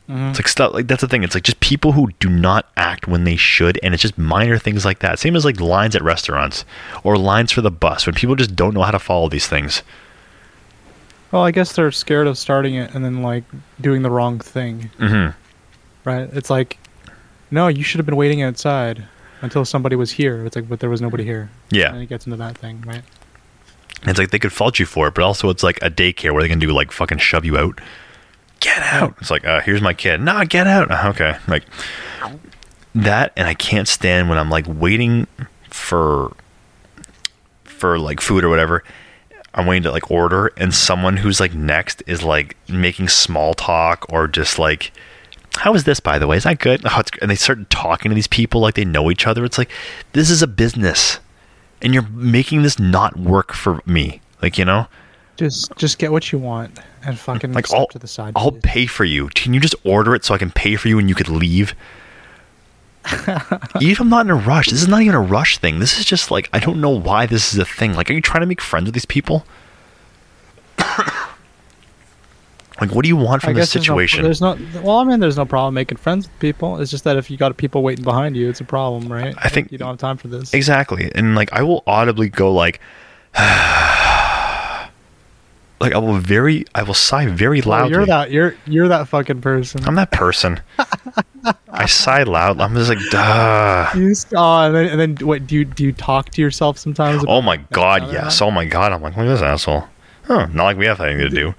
It's 0.08 0.38
like 0.38 0.48
stuff 0.48 0.72
like 0.72 0.86
that's 0.86 1.02
the 1.02 1.08
thing. 1.08 1.24
It's 1.24 1.34
like 1.34 1.44
just 1.44 1.60
people 1.62 1.94
who 1.94 2.12
do 2.20 2.30
not 2.30 2.70
act 2.78 3.08
when 3.08 3.24
they 3.24 3.36
should, 3.36 3.80
and 3.82 3.92
it's 3.92 4.04
just 4.04 4.20
minor 4.20 4.60
things 4.60 4.86
like 4.86 5.00
that. 5.00 5.18
Same 5.18 5.36
as 5.36 5.44
like 5.44 5.60
lines 5.60 5.96
at 5.96 6.04
restaurants 6.04 6.64
or 7.04 7.18
lines 7.18 7.52
for 7.52 7.62
the 7.62 7.72
bus 7.72 8.06
when 8.06 8.14
people 8.14 8.36
just 8.36 8.56
don't 8.56 8.76
know 8.76 8.84
how 8.84 8.92
to 8.92 9.00
follow 9.00 9.30
these 9.30 9.48
things. 9.48 9.82
Well, 11.32 11.44
I 11.44 11.50
guess 11.50 11.74
they're 11.74 11.92
scared 11.92 12.28
of 12.28 12.38
starting 12.38 12.76
it 12.76 12.94
and 12.94 13.04
then 13.04 13.24
like 13.24 13.46
doing 13.82 14.04
the 14.04 14.12
wrong 14.12 14.38
thing, 14.40 14.92
hmm 15.00 15.30
right? 16.04 16.30
It's 16.34 16.52
like, 16.52 16.78
no, 17.50 17.68
you 17.68 17.82
should 17.82 17.98
have 17.98 18.06
been 18.06 18.16
waiting 18.16 18.44
outside 18.44 19.06
until 19.46 19.64
somebody 19.64 19.96
was 19.96 20.12
here. 20.12 20.46
It's 20.46 20.56
like, 20.56 20.68
but 20.68 20.80
there 20.82 20.90
was 20.90 21.02
nobody 21.02 21.24
here. 21.24 21.50
Yeah, 21.70 21.94
And 21.94 22.02
it 22.02 22.08
gets 22.08 22.26
into 22.26 22.38
that 22.38 22.58
thing, 22.58 22.82
right? 22.86 23.02
It's 24.04 24.20
like 24.20 24.32
they 24.32 24.40
could 24.40 24.52
fault 24.54 24.78
you 24.78 24.86
for 24.86 25.08
it, 25.08 25.16
but 25.16 25.24
also 25.24 25.50
it's 25.50 25.64
like 25.64 25.80
a 25.82 25.90
daycare 25.90 26.34
where 26.34 26.44
they 26.44 26.50
can 26.50 26.60
do 26.60 26.72
like 26.72 26.92
fucking 26.92 27.18
shove 27.20 27.46
you 27.46 27.58
out. 27.58 27.80
Get 28.60 28.82
out! 28.82 29.16
It's 29.22 29.32
like, 29.32 29.46
uh, 29.46 29.62
here's 29.62 29.82
my 29.82 29.94
kid. 29.94 30.22
Nah, 30.22 30.44
get 30.44 30.68
out. 30.68 30.92
Uh, 30.92 31.10
Okay, 31.10 31.38
like 31.48 31.64
that, 32.94 33.32
and 33.36 33.48
I 33.48 33.54
can't 33.54 33.88
stand 33.88 34.30
when 34.30 34.38
I'm 34.38 34.50
like 34.50 34.66
waiting 34.68 35.28
for 35.70 36.34
for 37.64 38.00
like 38.00 38.22
food 38.22 38.44
or 38.44 38.50
whatever. 38.50 38.84
I'm 39.54 39.66
waiting 39.68 39.84
to 39.84 39.92
like 39.92 40.12
order, 40.12 40.48
and 40.58 40.74
someone 40.74 41.18
who's 41.18 41.40
like 41.40 41.54
next 41.54 42.04
is 42.08 42.24
like 42.24 42.58
making 42.68 43.08
small 43.10 43.54
talk 43.54 44.06
or 44.10 44.28
just 44.28 44.60
like, 44.60 44.92
"How 45.58 45.74
is 45.74 45.84
this, 45.84 46.00
by 46.00 46.20
the 46.20 46.28
way? 46.28 46.38
Is 46.38 46.44
that 46.44 46.60
good?" 46.60 46.82
Oh, 46.86 47.00
it's, 47.00 47.12
and 47.22 47.30
they 47.32 47.36
start 47.36 47.70
talking 47.70 48.10
to 48.10 48.16
these 48.16 48.28
people 48.28 48.62
like 48.62 48.76
they 48.76 48.86
know 48.86 49.10
each 49.12 49.28
other. 49.28 49.44
It's 49.46 49.58
like 49.58 49.72
this 50.14 50.30
is 50.30 50.42
a 50.42 50.48
business, 50.48 51.20
and 51.82 51.94
you're 51.94 52.08
making 52.10 52.64
this 52.64 52.80
not 52.80 53.18
work 53.18 53.54
for 53.54 53.82
me. 53.86 54.22
Like 54.42 54.58
you 54.58 54.66
know, 54.66 54.88
Just, 55.38 55.76
just 55.78 55.98
get 55.98 56.12
what 56.12 56.32
you 56.32 56.38
want 56.40 56.80
and 57.04 57.18
fucking 57.18 57.54
like 57.54 57.72
I'll 57.74 57.88
to 57.88 58.00
the 58.00 58.08
side. 58.08 58.34
I'll 58.36 58.52
please. 58.52 58.62
pay 58.64 58.86
for 58.86 59.06
you. 59.06 59.30
Can 59.30 59.54
you 59.54 59.60
just 59.60 59.76
order 59.84 60.14
it 60.16 60.24
so 60.26 60.34
I 60.34 60.38
can 60.38 60.52
pay 60.52 60.76
for 60.76 60.88
you 60.88 61.00
and 61.00 61.10
you 61.10 61.16
could 61.16 61.30
leave? 61.30 61.74
Even 63.80 63.92
if 63.92 64.00
I'm 64.02 64.10
not 64.10 64.26
in 64.26 64.32
a 64.32 64.36
rush, 64.36 64.70
this 64.70 64.82
is 64.82 64.88
not 64.88 65.02
even 65.04 65.14
a 65.14 65.22
rush 65.22 65.60
thing. 65.60 65.78
This 65.80 66.00
is 66.00 66.06
just 66.06 66.32
like 66.32 66.50
I 66.52 66.60
don't 66.60 66.82
know 66.82 66.90
why 66.90 67.28
this 67.28 67.54
is 67.54 67.60
a 67.60 67.66
thing. 67.66 67.94
Like, 67.94 68.10
are 68.10 68.14
you 68.14 68.22
trying 68.22 68.42
to 68.42 68.48
make 68.48 68.62
friends 68.62 68.86
with 68.86 68.96
these 68.96 69.06
people? 69.06 69.46
Like, 72.82 72.92
what 72.92 73.04
do 73.04 73.08
you 73.10 73.16
want 73.16 73.42
from 73.42 73.54
this 73.54 73.72
there's 73.74 73.84
no- 73.88 73.94
situation? 73.94 74.24
There's 74.24 74.42
no, 74.42 74.58
well, 74.84 74.98
I 74.98 75.04
mean, 75.06 75.20
there's 75.22 75.38
no 75.38 75.46
problem 75.46 75.74
making 75.76 75.98
friends 75.98 76.28
with 76.28 76.40
people. 76.40 76.80
It's 76.82 76.92
just 76.92 77.04
that 77.06 77.16
if 77.18 77.32
you 77.32 77.38
got 77.38 77.56
people 77.58 77.84
waiting 77.84 78.04
behind 78.04 78.36
you, 78.36 78.50
it's 78.50 78.60
a 78.62 78.66
problem, 78.66 79.12
right? 79.12 79.34
I 79.38 79.48
think- 79.50 79.72
you 79.72 79.78
don't 79.78 79.88
have 79.90 79.98
time 79.98 80.18
for 80.18 80.28
this. 80.28 80.54
Exactly. 80.54 81.12
And 81.16 81.36
like 81.36 81.52
I 81.54 81.64
will 81.64 81.84
audibly 81.88 82.28
go 82.30 82.54
like 82.54 82.80
like 85.80 85.92
I 85.94 85.98
will 85.98 86.18
very 86.18 86.66
I 86.74 86.84
will 86.84 86.94
sigh 86.94 87.26
very 87.28 87.62
Oh, 87.64 87.70
loudly. 87.70 87.92
you're 87.96 88.06
that. 88.06 88.32
You're 88.32 88.56
you're 88.66 88.88
that 88.88 89.08
fucking 89.08 89.42
person. 89.42 89.84
I'm 89.86 89.96
that 89.96 90.12
person. 90.12 90.60
I 91.70 91.86
sigh 91.86 92.24
loud. 92.24 92.60
I'm 92.62 92.74
just 92.76 92.90
like 92.90 93.00
duh. 93.12 93.92
You 93.96 94.10
just, 94.10 94.34
oh, 94.36 94.62
and 94.68 94.76
then, 94.76 94.88
and 94.88 95.00
then 95.18 95.28
what? 95.28 95.46
Do 95.48 95.56
you 95.56 95.66
do 95.66 95.84
you 95.84 95.92
talk 95.92 96.30
to 96.32 96.42
yourself 96.42 96.78
sometimes? 96.78 97.24
Oh 97.28 97.42
my 97.42 97.58
god, 97.72 98.12
yes. 98.12 98.42
Oh 98.42 98.52
my 98.52 98.66
god. 98.66 98.92
I'm 98.94 99.02
like, 99.02 99.16
look 99.18 99.26
at 99.26 99.30
this 99.30 99.42
asshole. 99.42 99.84
Huh, 100.24 100.48
not 100.54 100.64
like 100.64 100.78
we 100.78 100.86
have 100.88 101.00
anything 101.02 101.30
to 101.30 101.36
do. 101.36 101.54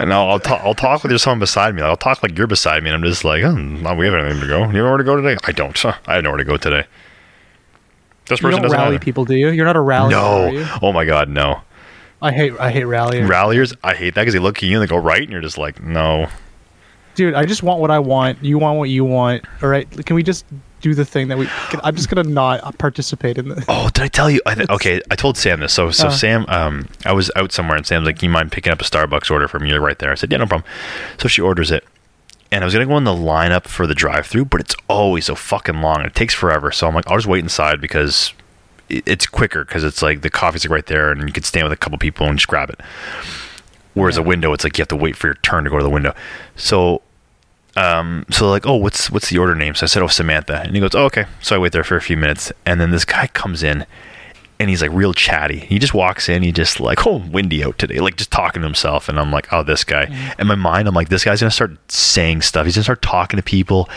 And 0.00 0.12
I'll 0.12 0.28
I'll, 0.28 0.40
ta- 0.40 0.60
I'll 0.64 0.74
talk 0.74 1.02
with 1.02 1.10
there's 1.10 1.22
someone 1.22 1.38
beside 1.38 1.74
me. 1.74 1.82
Like, 1.82 1.90
I'll 1.90 1.96
talk 1.96 2.22
like 2.22 2.36
you're 2.36 2.46
beside 2.48 2.82
me, 2.82 2.90
and 2.90 2.96
I'm 2.96 3.08
just 3.08 3.24
like, 3.24 3.44
oh, 3.44 3.54
we 3.54 4.06
have 4.06 4.14
anything 4.14 4.40
to 4.40 4.46
go. 4.46 4.64
You 4.66 4.72
know 4.72 4.88
where 4.88 4.98
to 4.98 5.04
go 5.04 5.16
today? 5.16 5.36
I 5.44 5.52
don't. 5.52 5.76
Huh, 5.78 5.94
I 6.06 6.14
have 6.14 6.24
nowhere 6.24 6.38
to 6.38 6.44
go 6.44 6.56
today. 6.56 6.84
This 8.26 8.40
You 8.40 8.46
person 8.48 8.50
don't 8.50 8.62
doesn't 8.62 8.78
rally 8.78 8.98
people, 8.98 9.24
do 9.24 9.34
you? 9.34 9.50
You're 9.50 9.66
not 9.66 9.76
a 9.76 9.80
rally. 9.80 10.10
No. 10.10 10.78
Oh 10.82 10.92
my 10.92 11.04
god, 11.04 11.28
no. 11.28 11.60
I 12.22 12.32
hate 12.32 12.58
I 12.58 12.70
hate 12.70 12.84
rallying. 12.84 13.28
Ralliers, 13.28 13.74
I 13.84 13.94
hate 13.94 14.14
that 14.14 14.22
because 14.22 14.32
they 14.34 14.40
look 14.40 14.56
at 14.58 14.62
you 14.62 14.80
and 14.80 14.82
they 14.82 14.90
go 14.90 14.96
right, 14.96 15.22
and 15.22 15.30
you're 15.30 15.42
just 15.42 15.58
like, 15.58 15.82
no. 15.82 16.28
Dude, 17.14 17.34
I 17.34 17.44
just 17.44 17.62
want 17.62 17.80
what 17.80 17.90
I 17.90 17.98
want. 18.00 18.42
You 18.42 18.58
want 18.58 18.78
what 18.78 18.88
you 18.88 19.04
want. 19.04 19.44
All 19.62 19.68
right. 19.68 19.88
Can 20.04 20.16
we 20.16 20.22
just 20.24 20.44
do 20.84 20.94
the 20.94 21.04
thing 21.04 21.28
that 21.28 21.38
we? 21.38 21.46
Can, 21.70 21.80
I'm 21.82 21.96
just 21.96 22.10
gonna 22.10 22.28
not 22.28 22.76
participate 22.78 23.38
in 23.38 23.48
this. 23.48 23.64
Oh, 23.68 23.88
did 23.92 24.04
I 24.04 24.08
tell 24.08 24.30
you? 24.30 24.40
I 24.44 24.54
th- 24.54 24.68
okay, 24.68 25.00
I 25.10 25.16
told 25.16 25.36
Sam 25.38 25.60
this. 25.60 25.72
So, 25.72 25.90
so 25.90 26.08
Uh. 26.08 26.10
Sam, 26.10 26.44
um, 26.48 26.88
I 27.06 27.12
was 27.12 27.30
out 27.34 27.50
somewhere, 27.52 27.76
and 27.76 27.86
Sam's 27.86 28.04
like, 28.06 28.22
"You 28.22 28.28
mind 28.28 28.52
picking 28.52 28.72
up 28.72 28.80
a 28.80 28.84
Starbucks 28.84 29.30
order 29.30 29.48
from 29.48 29.64
you 29.64 29.76
right 29.78 29.98
there?" 29.98 30.12
I 30.12 30.14
said, 30.14 30.30
"Yeah, 30.30 30.38
no 30.38 30.46
problem." 30.46 30.68
So 31.18 31.26
she 31.26 31.40
orders 31.40 31.70
it, 31.70 31.84
and 32.52 32.62
I 32.62 32.66
was 32.66 32.74
gonna 32.74 32.86
go 32.86 32.98
in 32.98 33.04
the 33.04 33.12
lineup 33.14 33.64
for 33.66 33.86
the 33.86 33.94
drive-through, 33.94 34.44
but 34.44 34.60
it's 34.60 34.76
always 34.88 35.24
so 35.24 35.34
fucking 35.34 35.80
long. 35.80 35.96
And 35.98 36.06
It 36.06 36.14
takes 36.14 36.34
forever. 36.34 36.70
So 36.70 36.86
I'm 36.86 36.94
like, 36.94 37.10
I'll 37.10 37.16
just 37.16 37.26
wait 37.26 37.42
inside 37.42 37.80
because 37.80 38.32
it's 38.90 39.26
quicker 39.26 39.64
because 39.64 39.82
it's 39.82 40.02
like 40.02 40.20
the 40.20 40.28
coffee's 40.30 40.64
like 40.66 40.70
right 40.70 40.86
there, 40.86 41.10
and 41.10 41.22
you 41.22 41.32
can 41.32 41.42
stand 41.44 41.64
with 41.64 41.72
a 41.72 41.76
couple 41.76 41.96
people 41.98 42.26
and 42.26 42.36
just 42.38 42.48
grab 42.48 42.68
it. 42.68 42.80
Whereas 43.94 44.16
a 44.18 44.22
window, 44.22 44.52
it's 44.52 44.64
like 44.64 44.76
you 44.76 44.82
have 44.82 44.88
to 44.88 44.96
wait 44.96 45.16
for 45.16 45.28
your 45.28 45.36
turn 45.36 45.64
to 45.64 45.70
go 45.70 45.78
to 45.78 45.82
the 45.84 45.88
window. 45.90 46.14
So 46.56 47.00
um, 47.76 48.24
so 48.30 48.48
like, 48.50 48.66
oh, 48.66 48.76
what's 48.76 49.10
what's 49.10 49.30
the 49.30 49.38
order 49.38 49.54
name? 49.54 49.74
So 49.74 49.84
I 49.84 49.86
said, 49.86 50.02
oh, 50.02 50.08
Samantha, 50.08 50.60
and 50.60 50.74
he 50.74 50.80
goes, 50.80 50.94
oh, 50.94 51.04
okay. 51.06 51.26
So 51.40 51.56
I 51.56 51.58
wait 51.58 51.72
there 51.72 51.84
for 51.84 51.96
a 51.96 52.00
few 52.00 52.16
minutes, 52.16 52.52
and 52.64 52.80
then 52.80 52.90
this 52.90 53.04
guy 53.04 53.26
comes 53.28 53.62
in, 53.62 53.84
and 54.60 54.70
he's 54.70 54.80
like 54.80 54.92
real 54.92 55.12
chatty. 55.12 55.58
He 55.58 55.78
just 55.78 55.94
walks 55.94 56.28
in, 56.28 56.42
he 56.42 56.52
just 56.52 56.78
like, 56.78 57.06
oh, 57.06 57.16
windy 57.16 57.64
out 57.64 57.78
today, 57.78 57.98
like 57.98 58.16
just 58.16 58.30
talking 58.30 58.62
to 58.62 58.66
himself, 58.66 59.08
and 59.08 59.18
I'm 59.18 59.32
like, 59.32 59.52
oh, 59.52 59.62
this 59.62 59.84
guy. 59.84 60.34
In 60.38 60.46
my 60.46 60.54
mind, 60.54 60.86
I'm 60.88 60.94
like, 60.94 61.08
this 61.08 61.24
guy's 61.24 61.40
gonna 61.40 61.50
start 61.50 61.72
saying 61.90 62.42
stuff. 62.42 62.64
He's 62.64 62.76
gonna 62.76 62.84
start 62.84 63.02
talking 63.02 63.36
to 63.36 63.42
people. 63.42 63.88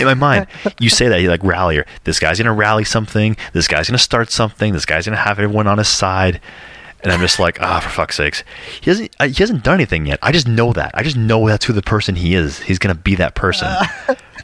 In 0.00 0.06
my 0.06 0.14
mind, 0.14 0.48
you 0.80 0.88
say 0.90 1.08
that 1.08 1.20
you're 1.20 1.30
like 1.30 1.44
rallier. 1.44 1.86
This 2.04 2.18
guy's 2.18 2.38
gonna 2.38 2.52
rally 2.52 2.84
something. 2.84 3.36
This 3.52 3.68
guy's 3.68 3.88
gonna 3.88 3.98
start 3.98 4.30
something. 4.30 4.72
This 4.72 4.84
guy's 4.84 5.06
gonna 5.06 5.18
have 5.18 5.38
everyone 5.38 5.68
on 5.68 5.78
his 5.78 5.88
side. 5.88 6.40
And 7.02 7.12
I'm 7.12 7.20
just 7.20 7.38
like, 7.38 7.60
ah, 7.60 7.80
for 7.80 7.90
fuck's 7.90 8.16
sakes, 8.16 8.42
he 8.80 8.90
hasn't 8.90 9.14
uh, 9.20 9.28
he 9.28 9.34
hasn't 9.34 9.62
done 9.62 9.74
anything 9.74 10.06
yet. 10.06 10.18
I 10.20 10.32
just 10.32 10.48
know 10.48 10.72
that. 10.72 10.90
I 10.94 11.02
just 11.02 11.16
know 11.16 11.46
that's 11.46 11.64
who 11.64 11.72
the 11.72 11.82
person 11.82 12.16
he 12.16 12.34
is. 12.34 12.58
He's 12.60 12.78
gonna 12.78 12.96
be 12.96 13.14
that 13.16 13.34
person. 13.36 13.68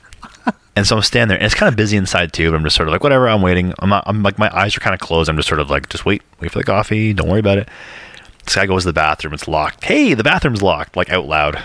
and 0.76 0.86
so 0.86 0.96
I'm 0.96 1.02
standing 1.02 1.28
there, 1.28 1.38
and 1.38 1.46
it's 1.46 1.54
kind 1.54 1.68
of 1.68 1.76
busy 1.76 1.96
inside 1.96 2.32
too. 2.32 2.50
But 2.50 2.56
I'm 2.56 2.62
just 2.62 2.76
sort 2.76 2.88
of 2.88 2.92
like, 2.92 3.02
whatever. 3.02 3.28
I'm 3.28 3.42
waiting. 3.42 3.74
I'm 3.80 3.88
not, 3.88 4.04
I'm 4.06 4.22
like, 4.22 4.38
my 4.38 4.56
eyes 4.56 4.76
are 4.76 4.80
kind 4.80 4.94
of 4.94 5.00
closed. 5.00 5.28
I'm 5.28 5.36
just 5.36 5.48
sort 5.48 5.60
of 5.60 5.68
like, 5.68 5.88
just 5.88 6.04
wait, 6.04 6.22
wait 6.40 6.52
for 6.52 6.58
the 6.58 6.64
coffee. 6.64 7.12
Don't 7.12 7.28
worry 7.28 7.40
about 7.40 7.58
it. 7.58 7.68
This 8.44 8.54
guy 8.54 8.66
goes 8.66 8.82
to 8.82 8.88
the 8.88 8.92
bathroom. 8.92 9.34
It's 9.34 9.48
locked. 9.48 9.84
Hey, 9.84 10.14
the 10.14 10.24
bathroom's 10.24 10.62
locked. 10.62 10.96
Like 10.96 11.10
out 11.10 11.26
loud. 11.26 11.60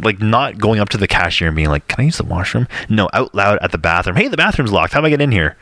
Like 0.00 0.20
not 0.20 0.58
going 0.58 0.80
up 0.80 0.88
to 0.90 0.98
the 0.98 1.06
cashier 1.06 1.48
and 1.48 1.56
being 1.56 1.68
like, 1.68 1.86
"Can 1.86 2.00
I 2.00 2.04
use 2.06 2.16
the 2.16 2.24
washroom?" 2.24 2.66
No, 2.88 3.08
out 3.12 3.34
loud 3.34 3.58
at 3.60 3.70
the 3.70 3.78
bathroom. 3.78 4.16
Hey, 4.16 4.26
the 4.26 4.36
bathroom's 4.36 4.72
locked. 4.72 4.94
How 4.94 5.00
do 5.00 5.06
I 5.06 5.10
get 5.10 5.20
in 5.20 5.30
here? 5.30 5.56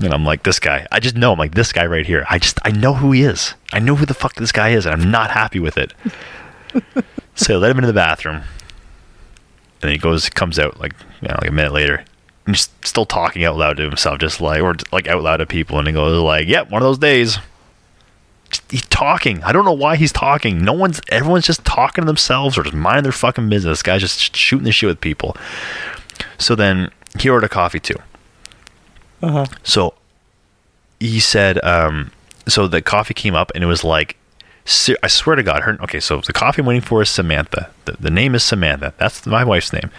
And 0.00 0.14
I'm 0.14 0.24
like, 0.24 0.44
this 0.44 0.58
guy. 0.60 0.86
I 0.92 1.00
just 1.00 1.16
know. 1.16 1.32
I'm 1.32 1.38
like, 1.38 1.54
this 1.54 1.72
guy 1.72 1.84
right 1.86 2.06
here. 2.06 2.24
I 2.30 2.38
just, 2.38 2.58
I 2.64 2.70
know 2.70 2.94
who 2.94 3.10
he 3.12 3.22
is. 3.22 3.54
I 3.72 3.80
know 3.80 3.96
who 3.96 4.06
the 4.06 4.14
fuck 4.14 4.34
this 4.34 4.52
guy 4.52 4.70
is, 4.70 4.86
and 4.86 4.94
I'm 4.94 5.10
not 5.10 5.30
happy 5.30 5.58
with 5.58 5.76
it. 5.76 5.92
so 7.34 7.54
I 7.54 7.56
let 7.58 7.70
him 7.72 7.78
into 7.78 7.88
the 7.88 7.92
bathroom, 7.92 8.42
and 9.82 9.90
he 9.90 9.98
goes, 9.98 10.28
comes 10.30 10.58
out 10.58 10.78
like, 10.80 10.92
you 11.20 11.28
know, 11.28 11.34
like 11.40 11.50
a 11.50 11.52
minute 11.52 11.72
later, 11.72 12.04
and 12.46 12.54
he's 12.54 12.68
still 12.84 13.06
talking 13.06 13.44
out 13.44 13.56
loud 13.56 13.76
to 13.78 13.82
himself, 13.82 14.18
just 14.18 14.40
like, 14.40 14.62
or 14.62 14.74
like 14.92 15.08
out 15.08 15.22
loud 15.22 15.38
to 15.38 15.46
people, 15.46 15.78
and 15.78 15.86
he 15.88 15.92
goes 15.92 16.22
like, 16.22 16.46
"Yep, 16.46 16.70
one 16.70 16.80
of 16.82 16.86
those 16.86 16.98
days." 16.98 17.38
Just- 18.50 18.70
He's 18.70 18.82
talking. 18.86 19.42
I 19.44 19.52
don't 19.52 19.64
know 19.66 19.72
why 19.72 19.96
he's 19.96 20.12
talking. 20.12 20.64
No 20.64 20.72
one's. 20.72 21.00
Everyone's 21.10 21.44
just 21.46 21.64
talking 21.66 22.02
to 22.02 22.06
themselves 22.06 22.56
or 22.56 22.62
just 22.62 22.74
minding 22.74 23.02
their 23.02 23.12
fucking 23.12 23.48
business. 23.50 23.78
This 23.78 23.82
guy's 23.82 24.00
just 24.00 24.34
shooting 24.34 24.64
the 24.64 24.72
shit 24.72 24.86
with 24.88 25.00
people. 25.02 25.36
So 26.38 26.54
then 26.54 26.90
he 27.20 27.28
ordered 27.28 27.44
a 27.46 27.48
coffee 27.50 27.80
too. 27.80 27.96
Uh-huh. 29.22 29.46
So 29.62 29.94
he 31.00 31.20
said, 31.20 31.62
um, 31.64 32.12
so 32.46 32.66
the 32.66 32.82
coffee 32.82 33.14
came 33.14 33.34
up 33.34 33.52
and 33.54 33.62
it 33.62 33.66
was 33.66 33.84
like, 33.84 34.16
I 35.02 35.06
swear 35.06 35.36
to 35.36 35.42
God, 35.42 35.62
her. 35.62 35.78
Okay, 35.82 36.00
so 36.00 36.20
the 36.20 36.32
coffee 36.32 36.60
I'm 36.60 36.66
waiting 36.66 36.82
for 36.82 37.00
is 37.00 37.08
Samantha. 37.08 37.70
The, 37.86 37.92
the 37.92 38.10
name 38.10 38.34
is 38.34 38.44
Samantha. 38.44 38.92
That's 38.98 39.24
my 39.26 39.42
wife's 39.42 39.72
name. 39.72 39.90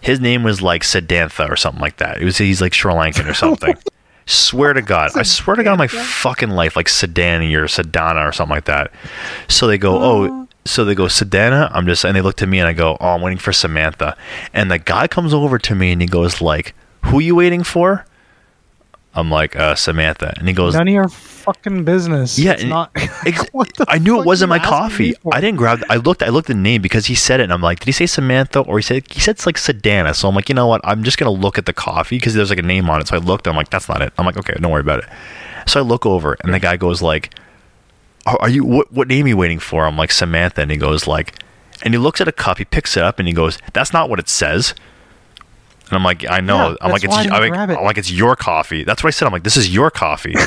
His 0.00 0.20
name 0.20 0.44
was 0.44 0.62
like 0.62 0.82
Siddhantha 0.82 1.50
or 1.50 1.56
something 1.56 1.80
like 1.80 1.96
that. 1.96 2.20
It 2.20 2.24
was 2.24 2.38
he's 2.38 2.60
like 2.60 2.74
Sri 2.74 2.92
Lankan 2.92 3.28
or 3.28 3.34
something. 3.34 3.74
swear 4.26 4.72
to 4.72 4.82
God, 4.82 5.10
I 5.16 5.22
swear 5.22 5.56
to 5.56 5.64
God, 5.64 5.78
my 5.78 5.88
fucking 5.88 6.50
life, 6.50 6.76
like 6.76 6.86
Sedani 6.86 7.54
or 7.56 7.64
Sedana 7.64 8.28
or 8.28 8.32
something 8.32 8.54
like 8.54 8.66
that. 8.66 8.92
So 9.48 9.66
they 9.66 9.78
go, 9.78 9.98
oh. 10.02 10.48
So 10.66 10.84
they 10.84 10.94
go, 10.94 11.06
Sedana. 11.06 11.70
I'm 11.74 11.84
just, 11.84 12.04
and 12.04 12.16
they 12.16 12.22
look 12.22 12.36
to 12.36 12.46
me 12.46 12.58
and 12.58 12.66
I 12.66 12.72
go, 12.72 12.96
oh, 12.98 13.08
I'm 13.08 13.20
waiting 13.20 13.38
for 13.38 13.52
Samantha. 13.52 14.16
And 14.54 14.70
the 14.70 14.78
guy 14.78 15.08
comes 15.08 15.34
over 15.34 15.58
to 15.58 15.74
me 15.74 15.92
and 15.92 16.00
he 16.00 16.06
goes 16.06 16.40
like, 16.40 16.74
who 17.06 17.18
you 17.18 17.34
waiting 17.34 17.62
for? 17.62 18.06
I'm 19.16 19.30
like, 19.30 19.54
uh, 19.54 19.74
Samantha. 19.76 20.34
And 20.38 20.48
he 20.48 20.54
goes, 20.54 20.74
None 20.74 20.88
of 20.88 20.92
your 20.94 21.08
fucking 21.08 21.84
business. 21.84 22.38
yeah, 22.38 22.52
It's 22.52 22.64
not. 22.64 22.90
ex- 23.26 23.44
I 23.86 23.98
knew 23.98 24.20
it 24.20 24.26
wasn't 24.26 24.48
my 24.48 24.58
coffee. 24.58 25.14
I 25.30 25.40
didn't 25.40 25.58
grab. 25.58 25.82
I 25.88 25.96
looked. 25.96 26.22
I 26.22 26.30
looked 26.30 26.50
at 26.50 26.56
the 26.56 26.60
name 26.62 26.82
because 26.82 27.06
he 27.06 27.14
said 27.14 27.38
it, 27.40 27.44
and 27.44 27.52
I'm 27.52 27.60
like, 27.62 27.78
did 27.80 27.86
he 27.86 27.92
say 27.92 28.06
Samantha 28.06 28.60
or 28.60 28.78
he 28.78 28.82
said 28.82 29.04
he 29.12 29.20
said 29.20 29.36
it's 29.36 29.46
like 29.46 29.56
Sedana? 29.56 30.14
So 30.14 30.28
I'm 30.28 30.34
like, 30.34 30.48
you 30.48 30.54
know 30.54 30.66
what? 30.66 30.80
I'm 30.84 31.04
just 31.04 31.18
gonna 31.18 31.30
look 31.30 31.58
at 31.58 31.66
the 31.66 31.72
coffee 31.72 32.16
because 32.16 32.34
there's 32.34 32.50
like 32.50 32.58
a 32.58 32.62
name 32.62 32.90
on 32.90 33.00
it. 33.00 33.08
So 33.08 33.16
I 33.16 33.18
looked. 33.20 33.46
I'm 33.46 33.56
like, 33.56 33.70
that's 33.70 33.88
not 33.88 34.02
it. 34.02 34.12
I'm 34.18 34.26
like, 34.26 34.36
okay, 34.36 34.54
don't 34.60 34.72
worry 34.72 34.80
about 34.80 35.00
it. 35.00 35.06
So 35.66 35.80
I 35.80 35.82
look 35.82 36.04
over, 36.06 36.36
and 36.42 36.52
the 36.52 36.58
guy 36.60 36.76
goes 36.76 37.00
like, 37.02 37.32
are, 38.26 38.38
are 38.40 38.48
you 38.48 38.64
what, 38.64 38.92
what 38.92 39.08
name 39.08 39.26
are 39.26 39.28
you 39.28 39.36
waiting 39.36 39.58
for? 39.60 39.86
I'm 39.86 39.96
like 39.96 40.10
Samantha, 40.10 40.62
and 40.62 40.70
he 40.70 40.76
goes 40.76 41.06
like, 41.06 41.38
and 41.82 41.94
he 41.94 41.98
looks 41.98 42.20
at 42.20 42.26
a 42.28 42.32
cup, 42.32 42.58
he 42.58 42.64
picks 42.64 42.96
it 42.96 43.02
up, 43.02 43.18
and 43.18 43.28
he 43.28 43.34
goes, 43.34 43.58
"That's 43.74 43.92
not 43.92 44.08
what 44.10 44.18
it 44.18 44.28
says." 44.28 44.74
And 45.86 45.92
I'm 45.92 46.04
like, 46.04 46.28
I 46.28 46.40
know. 46.40 46.70
Yeah, 46.70 46.76
I'm 46.80 46.90
like, 46.90 47.04
it's 47.04 47.14
I'm 47.14 47.28
like. 47.28 47.52
I'm 47.52 47.84
like, 47.84 47.98
it's 47.98 48.10
your 48.10 48.36
coffee. 48.36 48.84
That's 48.84 49.02
what 49.02 49.08
I 49.08 49.10
said. 49.10 49.26
I'm 49.26 49.32
like, 49.32 49.44
this 49.44 49.56
is 49.56 49.72
your 49.72 49.90
coffee. 49.90 50.34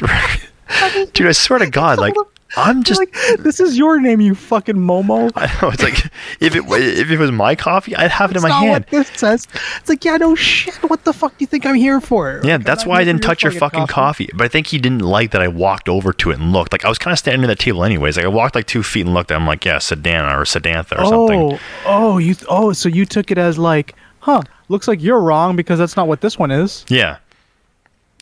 Dude, 1.12 1.26
I 1.26 1.32
swear 1.32 1.58
to 1.60 1.70
God, 1.70 1.98
like, 1.98 2.14
I'm 2.56 2.82
just. 2.82 3.00
like, 3.00 3.14
this 3.38 3.60
is 3.60 3.76
your 3.76 4.00
name, 4.00 4.20
you 4.20 4.34
fucking 4.34 4.76
Momo. 4.76 5.30
I 5.36 5.46
know 5.60 5.70
it's 5.70 5.82
like 5.82 6.04
if 6.40 6.54
it 6.54 6.64
if 6.68 7.10
it 7.10 7.18
was 7.18 7.32
my 7.32 7.54
coffee, 7.54 7.94
I'd 7.96 8.10
have 8.10 8.30
it 8.30 8.36
in 8.36 8.42
my 8.42 8.50
hand. 8.50 8.70
what 8.70 8.88
this 8.88 9.08
says. 9.08 9.46
It's 9.78 9.88
like, 9.88 10.04
yeah, 10.04 10.16
no 10.16 10.34
shit. 10.34 10.74
What 10.88 11.04
the 11.04 11.12
fuck 11.12 11.32
do 11.32 11.42
you 11.42 11.46
think 11.46 11.66
I'm 11.66 11.74
here 11.74 12.00
for? 12.00 12.40
Yeah, 12.44 12.56
Like, 12.56 12.66
that's 12.66 12.86
why 12.86 13.00
I 13.00 13.04
didn't 13.04 13.22
touch 13.22 13.42
your 13.42 13.52
fucking 13.52 13.86
coffee. 13.86 14.28
But 14.34 14.44
I 14.44 14.48
think 14.48 14.66
he 14.68 14.78
didn't 14.78 15.00
like 15.00 15.30
that 15.32 15.42
I 15.42 15.48
walked 15.48 15.88
over 15.88 16.12
to 16.12 16.30
it 16.30 16.38
and 16.38 16.52
looked. 16.52 16.72
Like 16.72 16.84
I 16.84 16.88
was 16.88 16.98
kind 16.98 17.12
of 17.12 17.18
standing 17.18 17.48
at 17.50 17.56
the 17.58 17.62
table 17.62 17.84
anyways. 17.84 18.16
Like 18.16 18.26
I 18.26 18.28
walked 18.28 18.54
like 18.54 18.66
two 18.66 18.82
feet 18.82 19.06
and 19.06 19.14
looked. 19.14 19.30
at 19.30 19.36
him 19.36 19.46
like, 19.46 19.64
yeah, 19.64 19.76
Sedana 19.78 20.34
or 20.34 20.44
Sedantha 20.44 20.98
or 20.98 21.06
something. 21.06 21.40
Oh, 21.40 21.60
oh, 21.86 22.18
you. 22.18 22.34
Oh, 22.48 22.72
so 22.72 22.88
you 22.88 23.04
took 23.06 23.30
it 23.30 23.38
as 23.38 23.58
like, 23.58 23.94
huh? 24.20 24.42
Looks 24.68 24.88
like 24.88 25.02
you're 25.02 25.20
wrong 25.20 25.56
because 25.56 25.78
that's 25.78 25.96
not 25.96 26.08
what 26.08 26.20
this 26.20 26.38
one 26.38 26.50
is. 26.50 26.84
Yeah. 26.88 27.18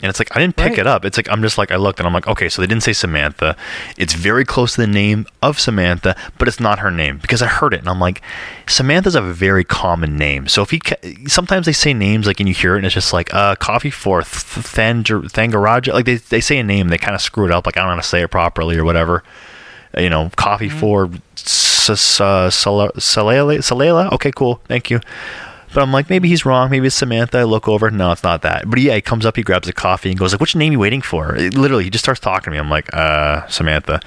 And 0.03 0.11
it's 0.11 0.19
like 0.19 0.35
I 0.37 0.41
didn't 0.41 0.57
pick 0.57 0.71
Right. 0.71 0.79
it 0.81 0.87
up. 0.87 1.05
It's 1.05 1.17
like 1.17 1.29
I'm 1.31 1.41
just 1.43 1.57
like 1.59 1.71
I 1.71 1.77
looked 1.77 2.01
and 2.01 2.07
I'm 2.09 2.13
like, 2.13 2.27
okay, 2.27 2.49
so 2.49 2.61
they 2.61 2.67
didn't 2.67 2.83
say 2.83 2.93
Samantha. 2.93 3.57
It's 3.97 4.15
very 4.15 4.45
close 4.45 4.75
to 4.75 4.81
the 4.81 4.87
name 4.89 5.27
of 5.41 5.61
Samantha, 5.61 6.17
but 6.39 6.49
it's 6.49 6.59
not 6.59 6.81
her 6.81 6.91
name 6.91 7.19
because 7.19 7.41
I 7.41 7.47
heard 7.47 7.73
it 7.73 7.79
and 7.81 7.89
I'm 7.89 8.01
like, 8.01 8.21
Samantha's 8.67 9.15
a 9.15 9.23
very 9.23 9.63
common 9.65 10.17
name. 10.17 10.49
So 10.49 10.63
if 10.63 10.71
he 10.71 10.81
sometimes 11.29 11.67
they 11.67 11.73
say 11.73 11.95
names 11.95 12.27
like 12.27 12.41
and 12.41 12.49
you 12.49 12.55
hear 12.55 12.75
it 12.75 12.79
and 12.79 12.87
it's 12.87 12.95
just 12.95 13.13
like 13.13 13.33
uh 13.33 13.55
coffee 13.57 13.91
for 13.91 14.23
Thanger 14.23 15.21
Thangaraja 15.31 15.93
like 15.93 16.05
they 16.07 16.17
they 16.17 16.41
say 16.41 16.59
a 16.59 16.65
name 16.65 16.89
they 16.89 16.99
kind 16.99 17.15
of 17.15 17.21
screw 17.23 17.45
it 17.45 17.53
up 17.53 17.65
like 17.65 17.77
I 17.77 17.81
don't 17.81 17.91
know 17.91 17.95
how 17.95 18.01
to 18.01 18.07
say 18.09 18.23
it 18.23 18.29
properly 18.33 18.77
or 18.77 18.85
whatever. 18.85 19.23
You 19.97 20.09
know, 20.11 20.31
coffee 20.37 20.71
for 20.71 21.11
S- 21.37 21.91
S- 21.91 22.21
uh, 22.21 22.49
Salela. 22.49 24.11
Okay, 24.13 24.33
cool. 24.33 24.61
Thank 24.67 24.91
you. 24.91 25.01
But 25.75 25.83
I'm 25.83 25.93
like, 25.93 26.11
maybe 26.11 26.29
he's 26.29 26.45
wrong. 26.45 26.71
Maybe 26.71 26.87
it's 26.87 26.97
Samantha. 26.97 27.39
I 27.39 27.45
look 27.45 27.67
over. 27.69 27.91
No, 27.91 28.13
it's 28.13 28.23
not 28.23 28.43
that. 28.43 28.69
But 28.69 28.79
yeah, 28.81 28.95
he 28.95 29.01
comes 29.01 29.25
up, 29.25 29.37
he 29.37 29.43
grabs 29.43 29.69
a 29.69 29.73
coffee 29.73 30.11
and 30.11 30.19
goes 30.19 30.33
like, 30.33 30.41
"Which 30.41 30.55
name 30.55 30.71
are 30.71 30.73
you 30.75 30.79
waiting 30.79 31.01
for?" 31.03 31.35
It- 31.37 31.55
literally, 31.55 31.85
he 31.85 31.91
just 31.91 32.05
starts 32.05 32.21
talking 32.21 32.47
to 32.47 32.51
me. 32.51 32.59
I'm 32.59 32.71
like, 32.71 32.93
"Uh, 32.95 33.47
Samantha." 33.49 34.01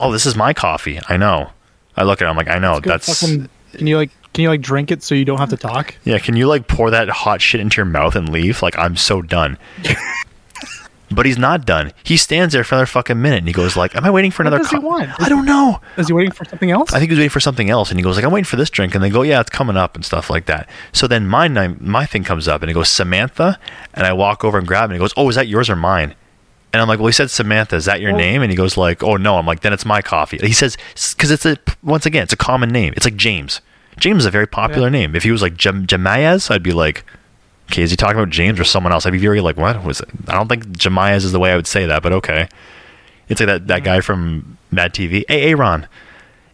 Oh, 0.00 0.12
this 0.12 0.26
is 0.26 0.36
my 0.36 0.52
coffee. 0.52 1.00
I 1.08 1.16
know. 1.16 1.50
I 1.96 2.04
look 2.04 2.20
at 2.22 2.26
him. 2.26 2.30
I'm 2.30 2.36
like, 2.36 2.48
I 2.48 2.58
know. 2.58 2.80
Good 2.80 2.92
That's 2.92 3.20
fucking- 3.20 3.48
can 3.72 3.86
you 3.86 3.96
like 3.96 4.10
can 4.34 4.42
you 4.42 4.48
like 4.50 4.60
drink 4.60 4.90
it 4.90 5.02
so 5.02 5.14
you 5.14 5.24
don't 5.24 5.38
have 5.38 5.48
to 5.50 5.56
talk? 5.56 5.94
yeah. 6.04 6.18
Can 6.18 6.36
you 6.36 6.46
like 6.46 6.68
pour 6.68 6.90
that 6.90 7.08
hot 7.08 7.40
shit 7.42 7.60
into 7.60 7.76
your 7.78 7.86
mouth 7.86 8.14
and 8.14 8.28
leave? 8.28 8.62
Like 8.62 8.78
I'm 8.78 8.96
so 8.96 9.20
done. 9.22 9.58
but 11.10 11.26
he's 11.26 11.38
not 11.38 11.64
done. 11.66 11.92
He 12.04 12.16
stands 12.16 12.52
there 12.54 12.64
for 12.64 12.74
another 12.76 12.86
fucking 12.86 13.20
minute 13.20 13.38
and 13.38 13.46
he 13.46 13.52
goes 13.52 13.76
like, 13.76 13.94
"Am 13.96 14.04
I 14.04 14.10
waiting 14.10 14.30
for 14.30 14.44
What 14.44 14.52
another?" 14.52 14.68
he 14.68 14.78
want? 14.78 15.10
I 15.20 15.28
don't 15.28 15.44
know. 15.46 15.80
Is 15.96 16.08
he 16.08 16.12
waiting 16.12 16.32
for 16.32 16.44
something 16.44 16.70
else? 16.70 16.92
I 16.92 16.98
think 16.98 17.10
he 17.10 17.14
was 17.14 17.18
waiting 17.20 17.30
for 17.30 17.40
something 17.40 17.70
else, 17.70 17.90
and 17.90 17.98
he 17.98 18.02
goes 18.02 18.16
like, 18.16 18.24
"I'm 18.24 18.30
waiting 18.32 18.44
for 18.44 18.56
this 18.56 18.70
drink," 18.70 18.94
and 18.94 19.02
they 19.02 19.10
go, 19.10 19.22
"Yeah, 19.22 19.40
it's 19.40 19.50
coming 19.50 19.76
up," 19.76 19.94
and 19.94 20.04
stuff 20.04 20.30
like 20.30 20.46
that. 20.46 20.68
So 20.92 21.06
then 21.06 21.26
my 21.26 21.48
name, 21.48 21.78
my 21.80 22.06
thing 22.06 22.24
comes 22.24 22.46
up, 22.48 22.62
and 22.62 22.70
it 22.70 22.74
goes 22.74 22.88
Samantha, 22.88 23.58
and 23.94 24.06
I 24.06 24.12
walk 24.12 24.44
over 24.44 24.58
and 24.58 24.66
grab 24.66 24.84
it, 24.90 24.94
and 24.94 24.94
he 24.94 24.98
goes, 24.98 25.14
"Oh, 25.16 25.28
is 25.28 25.36
that 25.36 25.48
yours 25.48 25.70
or 25.70 25.76
mine?" 25.76 26.14
And 26.72 26.82
I'm 26.82 26.88
like, 26.88 26.98
"Well, 26.98 27.06
he 27.06 27.12
said 27.12 27.30
Samantha. 27.30 27.76
Is 27.76 27.86
that 27.86 28.00
your 28.02 28.12
Well- 28.12 28.20
name?" 28.20 28.42
And 28.42 28.50
he 28.50 28.56
goes 28.56 28.76
like, 28.76 29.02
"Oh 29.02 29.16
no." 29.16 29.38
I'm 29.38 29.46
like, 29.46 29.60
"Then 29.60 29.72
it's 29.72 29.86
my 29.86 30.02
coffee." 30.02 30.38
He 30.42 30.52
says 30.52 30.76
because 31.16 31.30
it's 31.30 31.46
a 31.46 31.56
once 31.82 32.04
again, 32.04 32.24
it's 32.24 32.32
a 32.34 32.36
common 32.36 32.68
name. 32.68 32.92
It's 32.96 33.06
like 33.06 33.16
James. 33.16 33.60
James 33.98 34.22
is 34.22 34.26
a 34.26 34.30
very 34.30 34.46
popular 34.46 34.90
name. 34.90 35.16
If 35.16 35.22
he 35.24 35.30
was 35.32 35.42
like 35.42 35.56
Jem- 35.56 35.86
Jemayez, 35.86 36.50
I'd 36.50 36.62
be 36.62 36.72
like, 36.72 37.04
"Okay, 37.04 37.06
is 37.76 37.90
he 37.90 37.96
talking 37.96 38.16
about 38.16 38.30
James 38.30 38.58
or 38.58 38.64
someone 38.64 38.92
else?" 38.92 39.04
I'd 39.06 39.12
be 39.12 39.18
very 39.18 39.40
like, 39.40 39.56
"What 39.56 39.82
was 39.84 40.00
it?" 40.00 40.08
I 40.26 40.32
don't 40.34 40.48
think 40.48 40.66
Jemayez 40.68 41.24
is 41.24 41.32
the 41.32 41.38
way 41.38 41.52
I 41.52 41.56
would 41.56 41.66
say 41.66 41.86
that, 41.86 42.02
but 42.02 42.12
okay. 42.12 42.48
It's 43.28 43.40
like 43.40 43.46
that, 43.48 43.66
that 43.68 43.84
guy 43.84 44.00
from 44.00 44.56
Mad 44.70 44.94
TV. 44.94 45.24
Hey, 45.28 45.50
Aaron. 45.50 45.86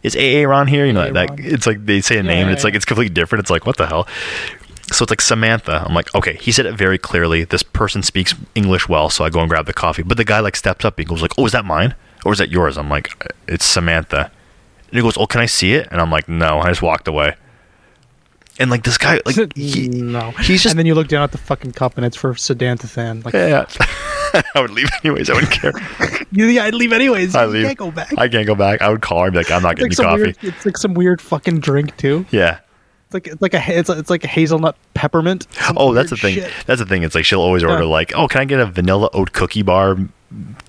Is 0.03 0.15
AA 0.15 0.47
Ron 0.47 0.67
here? 0.67 0.85
You 0.85 0.93
know, 0.93 1.11
that 1.13 1.39
it's 1.39 1.65
like 1.65 1.85
they 1.85 1.99
say 2.01 2.17
a 2.17 2.23
name, 2.23 2.37
Yeah, 2.37 2.41
and 2.43 2.51
it's 2.51 2.63
like 2.63 2.73
yeah. 2.73 2.77
it's 2.77 2.85
completely 2.85 3.13
different. 3.13 3.41
It's 3.43 3.49
like 3.49 3.65
what 3.65 3.77
the 3.77 3.87
hell? 3.87 4.07
So 4.91 5.01
it's 5.03 5.09
like 5.09 5.21
Samantha. 5.21 5.83
I'm 5.87 5.95
like, 5.95 6.13
okay, 6.13 6.35
he 6.35 6.51
said 6.51 6.67
it 6.67 6.73
very 6.75 6.99
clearly. 6.99 7.43
This 7.43 7.63
person 7.63 8.03
speaks 8.03 8.35
English 8.53 8.87
well, 8.87 9.09
so 9.09 9.25
I 9.25 9.31
go 9.31 9.39
and 9.39 9.49
grab 9.49 9.65
the 9.65 9.73
coffee. 9.73 10.03
But 10.03 10.17
the 10.17 10.23
guy 10.23 10.41
like 10.41 10.55
steps 10.55 10.85
up 10.85 10.99
and 10.99 11.07
goes 11.07 11.23
like, 11.23 11.31
"Oh, 11.39 11.45
is 11.47 11.53
that 11.53 11.65
mine 11.65 11.95
or 12.23 12.33
is 12.33 12.37
that 12.37 12.49
yours?" 12.51 12.77
I'm 12.77 12.89
like, 12.89 13.09
"It's 13.47 13.65
Samantha." 13.65 14.29
And 14.89 14.93
he 14.97 15.01
goes, 15.01 15.17
"Oh, 15.17 15.25
can 15.25 15.41
I 15.41 15.47
see 15.47 15.73
it?" 15.73 15.87
And 15.91 15.99
I'm 15.99 16.11
like, 16.11 16.29
"No." 16.29 16.59
I 16.59 16.67
just 16.69 16.83
walked 16.83 17.07
away. 17.07 17.35
And 18.59 18.71
like 18.71 18.83
this 18.83 18.97
guy, 18.97 19.19
like 19.25 19.53
he, 19.55 19.89
no. 19.89 20.31
he's 20.31 20.63
just 20.63 20.73
and 20.73 20.79
then 20.79 20.85
you 20.85 20.95
look 20.95 21.07
down 21.09 21.23
at 21.23 21.31
the 21.31 21.37
fucking 21.37 21.73
cup 21.73 21.97
and 21.97 22.05
it's 22.05 22.15
for 22.15 22.33
Sedanthathan. 22.33 23.25
Like, 23.25 23.33
yeah. 23.33 23.65
I 24.55 24.61
would 24.61 24.71
leave 24.71 24.89
anyways. 25.03 25.29
I 25.29 25.33
wouldn't 25.33 25.51
care. 25.51 25.73
you, 26.31 26.45
yeah, 26.45 26.63
I'd 26.65 26.73
leave 26.73 26.93
anyways. 26.93 27.35
I 27.35 27.45
leave. 27.45 27.65
can't 27.65 27.77
go 27.77 27.91
back. 27.91 28.17
I 28.17 28.27
can't 28.27 28.47
go 28.47 28.55
back. 28.55 28.81
I 28.81 28.89
would 28.89 29.01
call 29.01 29.19
her 29.19 29.25
and 29.25 29.33
be 29.33 29.39
like, 29.39 29.51
"I'm 29.51 29.61
not 29.61 29.79
it's 29.79 29.97
getting 29.97 30.05
like 30.05 30.11
coffee." 30.11 30.23
weird. 30.23 30.55
It's 30.55 30.65
like 30.65 30.77
some 30.77 30.93
weird 30.93 31.21
fucking 31.21 31.59
drink 31.59 31.95
too. 31.97 32.25
Yeah. 32.31 32.59
It's 33.05 33.13
like 33.13 33.27
it's 33.27 33.41
like 33.41 33.53
a 33.53 33.61
it's 33.77 33.89
it's 33.89 34.09
like 34.09 34.23
a 34.23 34.27
hazelnut 34.27 34.75
peppermint. 34.93 35.47
Oh, 35.77 35.93
that's 35.93 36.09
the 36.09 36.17
thing. 36.17 36.35
shit. 36.35 36.51
That's 36.65 36.79
the 36.79 36.85
thing. 36.85 37.03
It's 37.03 37.15
like 37.15 37.23
she'll 37.25 37.41
always 37.41 37.63
order 37.63 37.83
Yeah. 37.83 37.89
like, 37.89 38.13
"Oh, 38.15 38.27
can 38.27 38.41
I 38.41 38.45
get 38.45 38.59
a 38.59 38.65
vanilla 38.65 39.09
oat 39.13 39.31
cookie 39.33 39.61
bar 39.61 39.97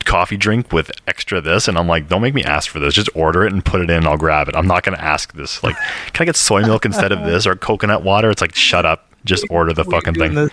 coffee 0.05 0.36
drink 0.36 0.72
with 0.72 0.90
extra 1.06 1.40
this?" 1.40 1.68
And 1.68 1.78
I'm 1.78 1.86
like, 1.86 2.09
"Don't 2.09 2.22
make 2.22 2.34
me 2.34 2.44
ask 2.44 2.70
for 2.70 2.78
this. 2.78 2.94
Just 2.94 3.09
order 3.14 3.44
it 3.44 3.52
and 3.52 3.64
put 3.64 3.80
it 3.80 3.90
in. 3.90 4.06
I'll 4.06 4.16
grab 4.16 4.48
it. 4.48 4.56
I'm 4.56 4.66
not 4.66 4.82
going 4.82 4.97
to 4.97 5.05
ask 5.05 5.32
this. 5.34 5.62
Like, 5.62 5.76
can 6.12 6.22
I 6.22 6.26
get 6.26 6.36
soy 6.36 6.62
milk 6.62 6.84
instead 6.84 7.12
of 7.12 7.24
this 7.24 7.47
or 7.47 7.56
coconut 7.56 8.02
water?" 8.02 8.30
It's 8.30 8.40
like, 8.40 8.55
"Shut 8.55 8.86
up. 8.86 9.09
Just 9.24 9.44
order 9.51 9.72
the 9.72 9.84
fucking 9.84 10.14
thing." 10.14 10.34
this. 10.34 10.52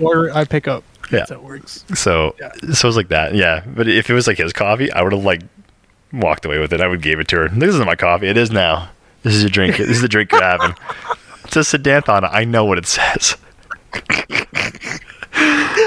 Or 0.00 0.30
I 0.30 0.44
pick 0.44 0.68
up. 0.68 0.84
Yeah. 1.12 1.24
It 1.28 1.42
works. 1.42 1.84
So, 1.94 2.36
so 2.72 2.88
it's 2.88 2.96
like 2.96 3.08
that. 3.08 3.34
Yeah. 3.34 3.64
But 3.66 3.88
if 3.88 4.08
it 4.08 4.14
was 4.14 4.26
like 4.26 4.38
his 4.38 4.52
coffee, 4.52 4.92
I 4.92 5.02
would 5.02 5.12
have 5.12 5.24
like 5.24 5.42
walked 6.12 6.44
away 6.44 6.58
with 6.58 6.72
it. 6.72 6.80
I 6.80 6.86
would 6.86 7.02
gave 7.02 7.18
it 7.20 7.28
to 7.28 7.36
her. 7.36 7.48
This 7.48 7.70
isn't 7.74 7.86
my 7.86 7.96
coffee. 7.96 8.28
It 8.28 8.36
is 8.36 8.50
now. 8.50 8.90
This 9.22 9.34
is 9.34 9.42
your 9.42 9.50
drink. 9.50 9.76
this 9.76 9.90
is 9.90 10.02
the 10.02 10.08
drink 10.08 10.32
you're 10.32 10.42
having. 10.42 10.74
It 11.44 11.52
says 11.52 11.68
Sedantha 11.68 12.08
on 12.10 12.24
it. 12.24 12.28
I 12.28 12.44
know 12.44 12.64
what 12.64 12.78
it 12.78 12.86
says. 12.86 13.36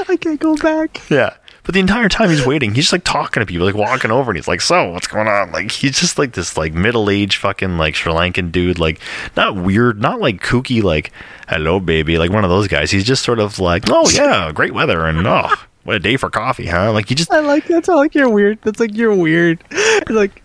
I 0.05 0.17
can't 0.19 0.39
go 0.39 0.55
back. 0.57 1.01
Yeah. 1.09 1.35
But 1.65 1.73
the 1.73 1.79
entire 1.79 2.09
time 2.09 2.29
he's 2.29 2.45
waiting, 2.45 2.75
he's 2.75 2.85
just 2.85 2.91
like 2.91 3.05
talking 3.05 3.39
to 3.39 3.45
people, 3.45 3.65
like 3.65 3.75
walking 3.75 4.11
over, 4.11 4.31
and 4.31 4.37
he's 4.37 4.49
like, 4.49 4.59
"So, 4.59 4.89
what's 4.91 5.07
going 5.07 5.29
on?" 5.29 5.51
Like 5.53 5.71
he's 5.71 5.97
just 5.97 6.19
like 6.19 6.33
this 6.33 6.57
like 6.57 6.73
middle 6.73 7.09
aged 7.09 7.37
fucking 7.37 7.77
like 7.77 7.95
Sri 7.95 8.11
Lankan 8.11 8.51
dude, 8.51 8.79
like 8.79 8.99
not 9.37 9.55
weird, 9.55 10.01
not 10.01 10.19
like 10.19 10.41
kooky, 10.43 10.83
like 10.83 11.11
"Hello, 11.47 11.79
baby," 11.79 12.17
like 12.17 12.31
one 12.31 12.43
of 12.43 12.49
those 12.49 12.67
guys. 12.67 12.91
He's 12.91 13.05
just 13.05 13.23
sort 13.23 13.39
of 13.39 13.59
like, 13.59 13.83
"Oh 13.89 14.09
yeah, 14.09 14.51
great 14.51 14.73
weather," 14.73 15.05
and 15.05 15.25
"Oh, 15.25 15.53
what 15.85 15.95
a 15.95 15.99
day 15.99 16.17
for 16.17 16.29
coffee, 16.29 16.67
huh?" 16.67 16.91
Like 16.91 17.07
he 17.07 17.15
just 17.15 17.31
I 17.31 17.39
like 17.39 17.65
that's 17.67 17.87
how 17.87 17.95
like 17.95 18.13
you're 18.13 18.29
weird. 18.29 18.59
That's 18.63 18.81
like 18.81 18.93
you're 18.93 19.15
weird. 19.15 19.63
It's 19.71 20.09
like, 20.11 20.41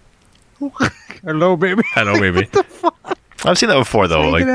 hello, 1.23 1.57
baby. 1.57 1.83
"Hello, 1.95 2.19
baby." 2.21 2.49
I've 3.45 3.59
seen 3.59 3.69
that 3.71 3.79
before 3.79 4.07
though. 4.07 4.29
Like 4.31 4.47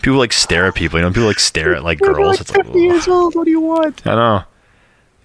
people 0.00 0.18
like 0.18 0.32
stare 0.32 0.66
at 0.68 0.74
people. 0.74 0.98
You 0.98 1.04
know, 1.04 1.10
people 1.10 1.26
like 1.26 1.38
stare 1.38 1.74
at 1.74 1.84
like 1.84 1.98
girls. 1.98 2.18
like 2.18 2.40
It's 2.40 2.56
like, 2.56 2.74
years 2.74 3.08
old. 3.08 3.34
What 3.34 3.44
do 3.44 3.50
you 3.50 3.60
want? 3.60 4.06
I 4.06 4.14
know. 4.14 4.44